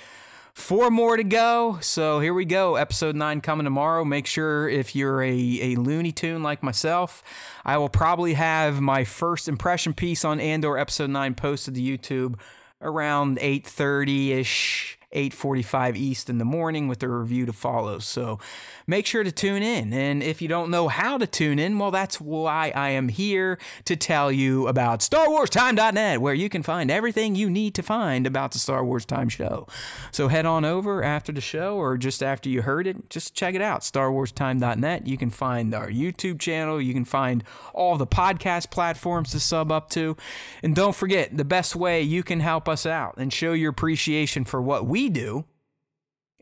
Four 0.58 0.90
more 0.90 1.16
to 1.16 1.24
go. 1.24 1.78
So 1.80 2.18
here 2.18 2.34
we 2.34 2.44
go. 2.44 2.74
Episode 2.74 3.14
9 3.14 3.40
coming 3.40 3.64
tomorrow. 3.64 4.04
Make 4.04 4.26
sure 4.26 4.68
if 4.68 4.94
you're 4.94 5.22
a, 5.22 5.30
a 5.30 5.76
Looney 5.76 6.12
Tune 6.12 6.42
like 6.42 6.64
myself, 6.64 7.22
I 7.64 7.78
will 7.78 7.88
probably 7.88 8.34
have 8.34 8.80
my 8.80 9.04
first 9.04 9.48
impression 9.48 9.94
piece 9.94 10.24
on 10.24 10.40
Andor 10.40 10.76
episode 10.76 11.10
9 11.10 11.36
posted 11.36 11.76
to 11.76 11.80
YouTube 11.80 12.40
around 12.82 13.38
8:30ish 13.38 14.97
8:45 15.12 15.96
East 15.96 16.28
in 16.28 16.38
the 16.38 16.44
morning 16.44 16.86
with 16.86 17.02
a 17.02 17.08
review 17.08 17.46
to 17.46 17.52
follow. 17.52 17.98
So 17.98 18.38
make 18.86 19.06
sure 19.06 19.24
to 19.24 19.32
tune 19.32 19.62
in. 19.62 19.92
And 19.92 20.22
if 20.22 20.42
you 20.42 20.48
don't 20.48 20.70
know 20.70 20.88
how 20.88 21.16
to 21.16 21.26
tune 21.26 21.58
in, 21.58 21.78
well 21.78 21.90
that's 21.90 22.20
why 22.20 22.72
I 22.74 22.90
am 22.90 23.08
here 23.08 23.58
to 23.84 23.96
tell 23.96 24.30
you 24.30 24.68
about 24.68 25.00
starwarstime.net 25.00 26.20
where 26.20 26.34
you 26.34 26.48
can 26.48 26.62
find 26.62 26.90
everything 26.90 27.34
you 27.34 27.48
need 27.48 27.74
to 27.74 27.82
find 27.82 28.26
about 28.26 28.52
the 28.52 28.58
Star 28.58 28.84
Wars 28.84 29.06
Time 29.06 29.28
show. 29.28 29.66
So 30.12 30.28
head 30.28 30.44
on 30.44 30.64
over 30.64 31.02
after 31.02 31.32
the 31.32 31.40
show 31.40 31.76
or 31.76 31.96
just 31.96 32.22
after 32.22 32.50
you 32.50 32.62
heard 32.62 32.86
it, 32.86 33.08
just 33.08 33.34
check 33.34 33.54
it 33.54 33.62
out 33.62 33.80
starwarstime.net. 33.80 35.06
You 35.06 35.16
can 35.16 35.30
find 35.30 35.74
our 35.74 35.88
YouTube 35.88 36.38
channel, 36.38 36.80
you 36.80 36.92
can 36.92 37.04
find 37.06 37.44
all 37.72 37.96
the 37.96 38.06
podcast 38.06 38.70
platforms 38.70 39.30
to 39.30 39.40
sub 39.40 39.72
up 39.72 39.88
to. 39.90 40.16
And 40.62 40.74
don't 40.74 40.94
forget, 40.94 41.36
the 41.36 41.44
best 41.44 41.74
way 41.74 42.02
you 42.02 42.22
can 42.22 42.40
help 42.40 42.68
us 42.68 42.84
out 42.84 43.14
and 43.16 43.32
show 43.32 43.52
your 43.52 43.70
appreciation 43.70 44.44
for 44.44 44.60
what 44.60 44.86
we 44.86 44.97
we 44.98 45.08
do 45.08 45.44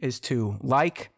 is 0.00 0.18
to 0.18 0.56
like, 0.62 1.10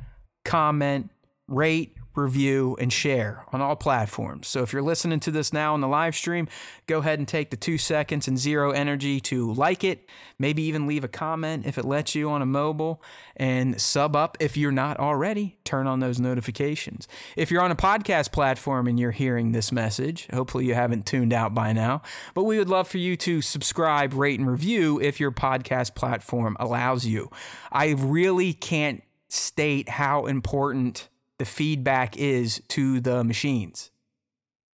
comment, 0.45 1.11
rate, 1.47 1.97
review, 2.19 2.77
and 2.79 2.93
share 2.93 3.45
on 3.53 3.63
all 3.63 3.77
platforms. 3.77 4.49
So 4.49 4.63
if 4.63 4.73
you're 4.73 4.83
listening 4.83 5.21
to 5.21 5.31
this 5.31 5.53
now 5.53 5.75
on 5.75 5.81
the 5.81 5.89
live 5.89 6.15
stream, 6.15 6.49
go 6.87 6.99
ahead 6.99 7.19
and 7.19 7.27
take 7.27 7.51
the 7.51 7.57
two 7.57 7.79
seconds 7.79 8.29
and 8.29 8.39
zero 8.39 8.73
energy 8.73 9.21
to 9.21 9.53
like 9.53 9.85
it, 9.85 10.09
maybe 10.39 10.63
even 10.65 10.87
leave 10.87 11.05
a 11.05 11.09
comment 11.09 11.65
if 11.67 11.79
it 11.79 11.85
lets 11.85 12.15
you 12.15 12.29
on 12.29 12.43
a 12.43 12.47
mobile, 12.47 13.03
and 13.37 13.81
sub 13.81 14.15
up 14.15 14.37
if 14.41 14.57
you're 14.57 14.73
not 14.73 14.99
already. 14.99 15.57
Turn 15.65 15.87
on 15.87 16.01
those 16.01 16.21
notifications. 16.21 17.09
If 17.37 17.51
you're 17.51 17.63
on 17.63 17.71
a 17.71 17.77
podcast 17.77 18.33
platform 18.33 18.87
and 18.87 18.99
you're 18.99 19.13
hearing 19.13 19.53
this 19.53 19.71
message, 19.73 20.29
hopefully 20.33 20.67
you 20.67 20.75
haven't 20.75 21.07
tuned 21.07 21.33
out 21.33 21.55
by 21.55 21.73
now, 21.73 22.03
but 22.35 22.45
we 22.45 22.59
would 22.59 22.69
love 22.69 22.89
for 22.89 22.99
you 22.99 23.17
to 23.17 23.41
subscribe, 23.41 24.13
rate, 24.13 24.41
and 24.41 24.51
review 24.51 25.01
if 25.01 25.21
your 25.21 25.31
podcast 25.31 25.95
platform 25.95 26.57
allows 26.59 27.07
you. 27.07 27.31
I 27.71 27.91
really 27.91 28.53
can't 28.53 29.03
state 29.29 29.89
how 29.89 30.27
important 30.27 31.09
the 31.39 31.45
feedback 31.45 32.17
is 32.17 32.63
to 32.69 33.01
the 33.01 33.25
machines. 33.25 33.91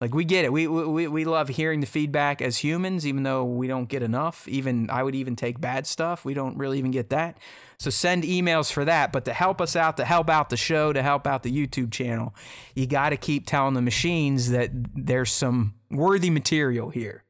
Like 0.01 0.15
we 0.17 0.25
get 0.25 0.45
it. 0.45 0.53
We, 0.53 0.67
we 0.67 1.07
we 1.07 1.25
love 1.25 1.49
hearing 1.49 1.79
the 1.79 1.87
feedback 1.87 2.43
as 2.43 2.59
humans, 2.59 3.07
even 3.07 3.23
though 3.23 3.45
we 3.45 3.69
don't 3.69 3.89
get 3.89 4.03
enough. 4.03 4.49
Even 4.49 4.91
I 4.91 5.05
would 5.05 5.15
even 5.15 5.37
take 5.37 5.61
bad 5.61 5.87
stuff. 5.87 6.25
We 6.25 6.35
don't 6.35 6.57
really 6.57 6.79
even 6.79 6.91
get 6.91 7.11
that. 7.11 7.39
So 7.79 7.89
send 7.89 8.25
emails 8.25 8.73
for 8.73 8.85
that. 8.85 9.13
But 9.13 9.25
to 9.27 9.33
help 9.33 9.61
us 9.61 9.77
out, 9.77 9.97
to 9.99 10.05
help 10.05 10.29
out 10.29 10.51
the 10.51 10.57
show, 10.57 10.93
to 10.93 11.03
help 11.05 11.25
out 11.25 11.45
the 11.45 11.53
YouTube 11.53 11.93
channel, 11.93 12.35
you 12.75 12.89
got 12.89 13.11
to 13.11 13.17
keep 13.17 13.47
telling 13.47 13.75
the 13.75 13.83
machines 13.83 14.51
that 14.51 14.71
there's 14.73 15.31
some 15.31 15.75
worthy 15.89 16.31
material 16.31 16.91
here. 16.91 17.23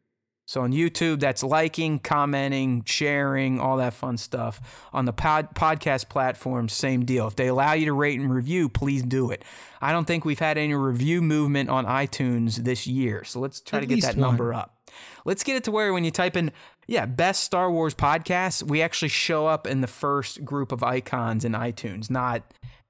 So 0.53 0.61
on 0.61 0.73
YouTube, 0.75 1.21
that's 1.21 1.43
liking, 1.43 1.99
commenting, 1.99 2.85
sharing, 2.85 3.59
all 3.59 3.79
that 3.79 3.95
fun 3.95 4.19
stuff. 4.19 4.61
On 4.93 5.07
the 5.07 5.13
pod- 5.15 5.55
podcast 5.55 6.11
platforms, 6.11 6.75
same 6.75 7.07
deal. 7.07 7.27
If 7.27 7.37
they 7.37 7.47
allow 7.47 7.73
you 7.73 7.87
to 7.87 7.95
rate 7.95 8.21
and 8.21 8.31
review, 8.31 8.69
please 8.69 9.03
do 9.03 9.31
it. 9.31 9.47
I 9.81 9.93
don't 9.93 10.05
think 10.05 10.27
we've 10.27 10.39
had 10.39 10.59
any 10.59 10.75
review 10.75 11.23
movement 11.23 11.71
on 11.71 11.87
iTunes 11.87 12.57
this 12.57 12.87
year. 12.87 13.25
So 13.25 13.41
let's 13.41 13.63
try 13.63 13.79
At 13.79 13.81
to 13.81 13.87
get 13.87 14.03
that 14.03 14.17
one. 14.17 14.29
number 14.29 14.53
up. 14.53 14.77
Let's 15.25 15.43
get 15.43 15.57
it 15.57 15.65
to 15.65 15.71
where 15.71 15.91
when 15.95 16.05
you 16.05 16.11
type 16.11 16.37
in, 16.37 16.53
yeah, 16.87 17.07
best 17.07 17.45
Star 17.45 17.73
Wars 17.73 17.95
podcast, 17.95 18.63
we 18.63 18.83
actually 18.83 19.09
show 19.09 19.47
up 19.47 19.67
in 19.67 19.81
the 19.81 19.87
first 19.87 20.45
group 20.45 20.71
of 20.71 20.83
icons 20.83 21.47
in 21.47 21.53
iTunes, 21.53 22.11
not 22.11 22.43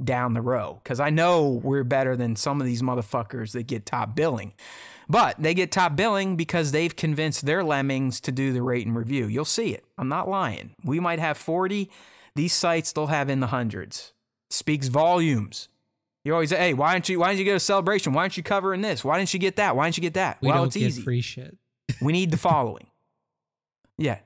down 0.02 0.34
the 0.34 0.42
row. 0.42 0.81
Because 0.82 0.99
I 0.99 1.10
know 1.10 1.60
we're 1.62 1.84
better 1.84 2.16
than 2.16 2.34
some 2.34 2.60
of 2.60 2.66
these 2.66 2.82
motherfuckers 2.82 3.52
that 3.52 3.68
get 3.68 3.86
top 3.86 4.16
billing. 4.16 4.52
But 5.08 5.36
they 5.42 5.55
get 5.55 5.72
top 5.72 5.97
billing 5.97 6.36
because 6.36 6.72
they've 6.72 6.94
convinced 6.94 7.44
their 7.44 7.64
lemmings 7.64 8.20
to 8.20 8.32
do 8.32 8.52
the 8.52 8.62
rate 8.62 8.86
and 8.86 8.97
review. 8.97 9.26
You'll 9.26 9.44
see 9.44 9.74
it. 9.74 9.84
I'm 9.98 10.08
not 10.08 10.28
lying. 10.28 10.74
We 10.84 11.00
might 11.00 11.18
have 11.18 11.36
40. 11.36 11.90
These 12.34 12.52
sites 12.52 12.92
they'll 12.92 13.08
have 13.08 13.28
in 13.28 13.40
the 13.40 13.48
hundreds. 13.48 14.12
Speaks 14.50 14.89
volumes. 14.89 15.68
You 16.24 16.34
always 16.34 16.50
say, 16.50 16.56
"Hey, 16.56 16.74
why 16.74 16.92
don't 16.92 17.08
you 17.08 17.18
why 17.18 17.28
don't 17.28 17.39
you 17.39 17.44
get 17.44 17.56
a 17.56 17.60
celebration? 17.60 18.12
Why 18.12 18.22
aren't 18.22 18.36
you 18.36 18.42
covering 18.42 18.81
this? 18.81 19.05
Why 19.05 19.18
didn't 19.18 19.34
you 19.34 19.40
get 19.40 19.56
that? 19.56 19.74
Why 19.74 19.86
didn't 19.86 19.97
you 19.97 20.02
get 20.02 20.14
that?" 20.14 20.39
We 20.40 20.48
well, 20.48 20.58
don't 20.58 20.66
it's 20.68 20.76
easy. 20.76 21.02
Free 21.02 21.20
shit. 21.20 21.56
we 22.00 22.12
need 22.12 22.31
the 22.31 22.36
following. 22.36 22.86
Yeah. 23.98 24.18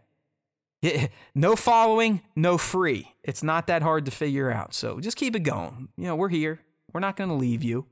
no 1.35 1.57
following, 1.57 2.23
no 2.35 2.59
free. 2.59 3.15
It's 3.23 3.43
not 3.43 3.67
that 3.69 3.83
hard 3.83 4.05
to 4.05 4.11
figure 4.11 4.51
out. 4.51 4.75
So 4.75 5.01
just 5.01 5.17
keep 5.17 5.35
it 5.35 5.41
going. 5.41 5.89
You 5.97 6.05
know, 6.05 6.17
we're 6.17 6.29
here. 6.29 6.61
We're 6.93 7.01
not 7.01 7.17
going 7.17 7.31
to 7.31 7.37
leave 7.37 7.63
you. 7.63 7.87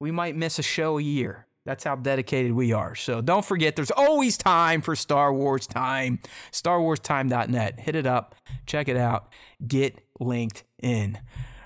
We 0.00 0.10
might 0.10 0.36
miss 0.36 0.58
a 0.58 0.62
show 0.62 0.98
a 0.98 1.02
year. 1.02 1.45
That's 1.66 1.82
how 1.82 1.96
dedicated 1.96 2.52
we 2.52 2.72
are. 2.72 2.94
So 2.94 3.20
don't 3.20 3.44
forget, 3.44 3.74
there's 3.74 3.90
always 3.90 4.38
time 4.38 4.80
for 4.80 4.94
Star 4.94 5.34
Wars 5.34 5.66
Time. 5.66 6.20
StarWarsTime.net. 6.52 7.80
Hit 7.80 7.96
it 7.96 8.06
up. 8.06 8.36
Check 8.66 8.86
it 8.86 8.96
out. 8.96 9.32
Get 9.66 10.00
linked 10.20 10.62
in. 10.80 11.18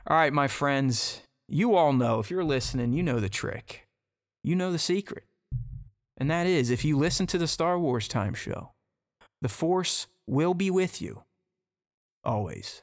All 0.07 0.17
right, 0.17 0.33
my 0.33 0.49
friends, 0.49 1.21
you 1.49 1.77
all 1.77 1.93
know, 1.93 2.19
if 2.19 2.31
you're 2.31 2.43
listening, 2.43 2.95
you 2.95 3.03
know 3.03 3.21
the 3.21 3.29
trick. 3.29 3.87
You 4.43 4.57
know 4.57 4.73
the 4.73 4.79
secret. 4.79 5.25
And 6.17 6.31
that 6.31 6.47
is 6.47 6.71
if 6.71 6.83
you 6.83 6.97
listen 6.97 7.27
to 7.29 7.39
the 7.39 7.47
Star 7.47 7.79
Wars 7.79 8.09
Time 8.09 8.33
show, 8.33 8.73
the 9.43 9.51
Force 9.51 10.07
will 10.27 10.55
be 10.55 10.71
with 10.71 11.03
you 11.03 11.25
always. 12.25 12.81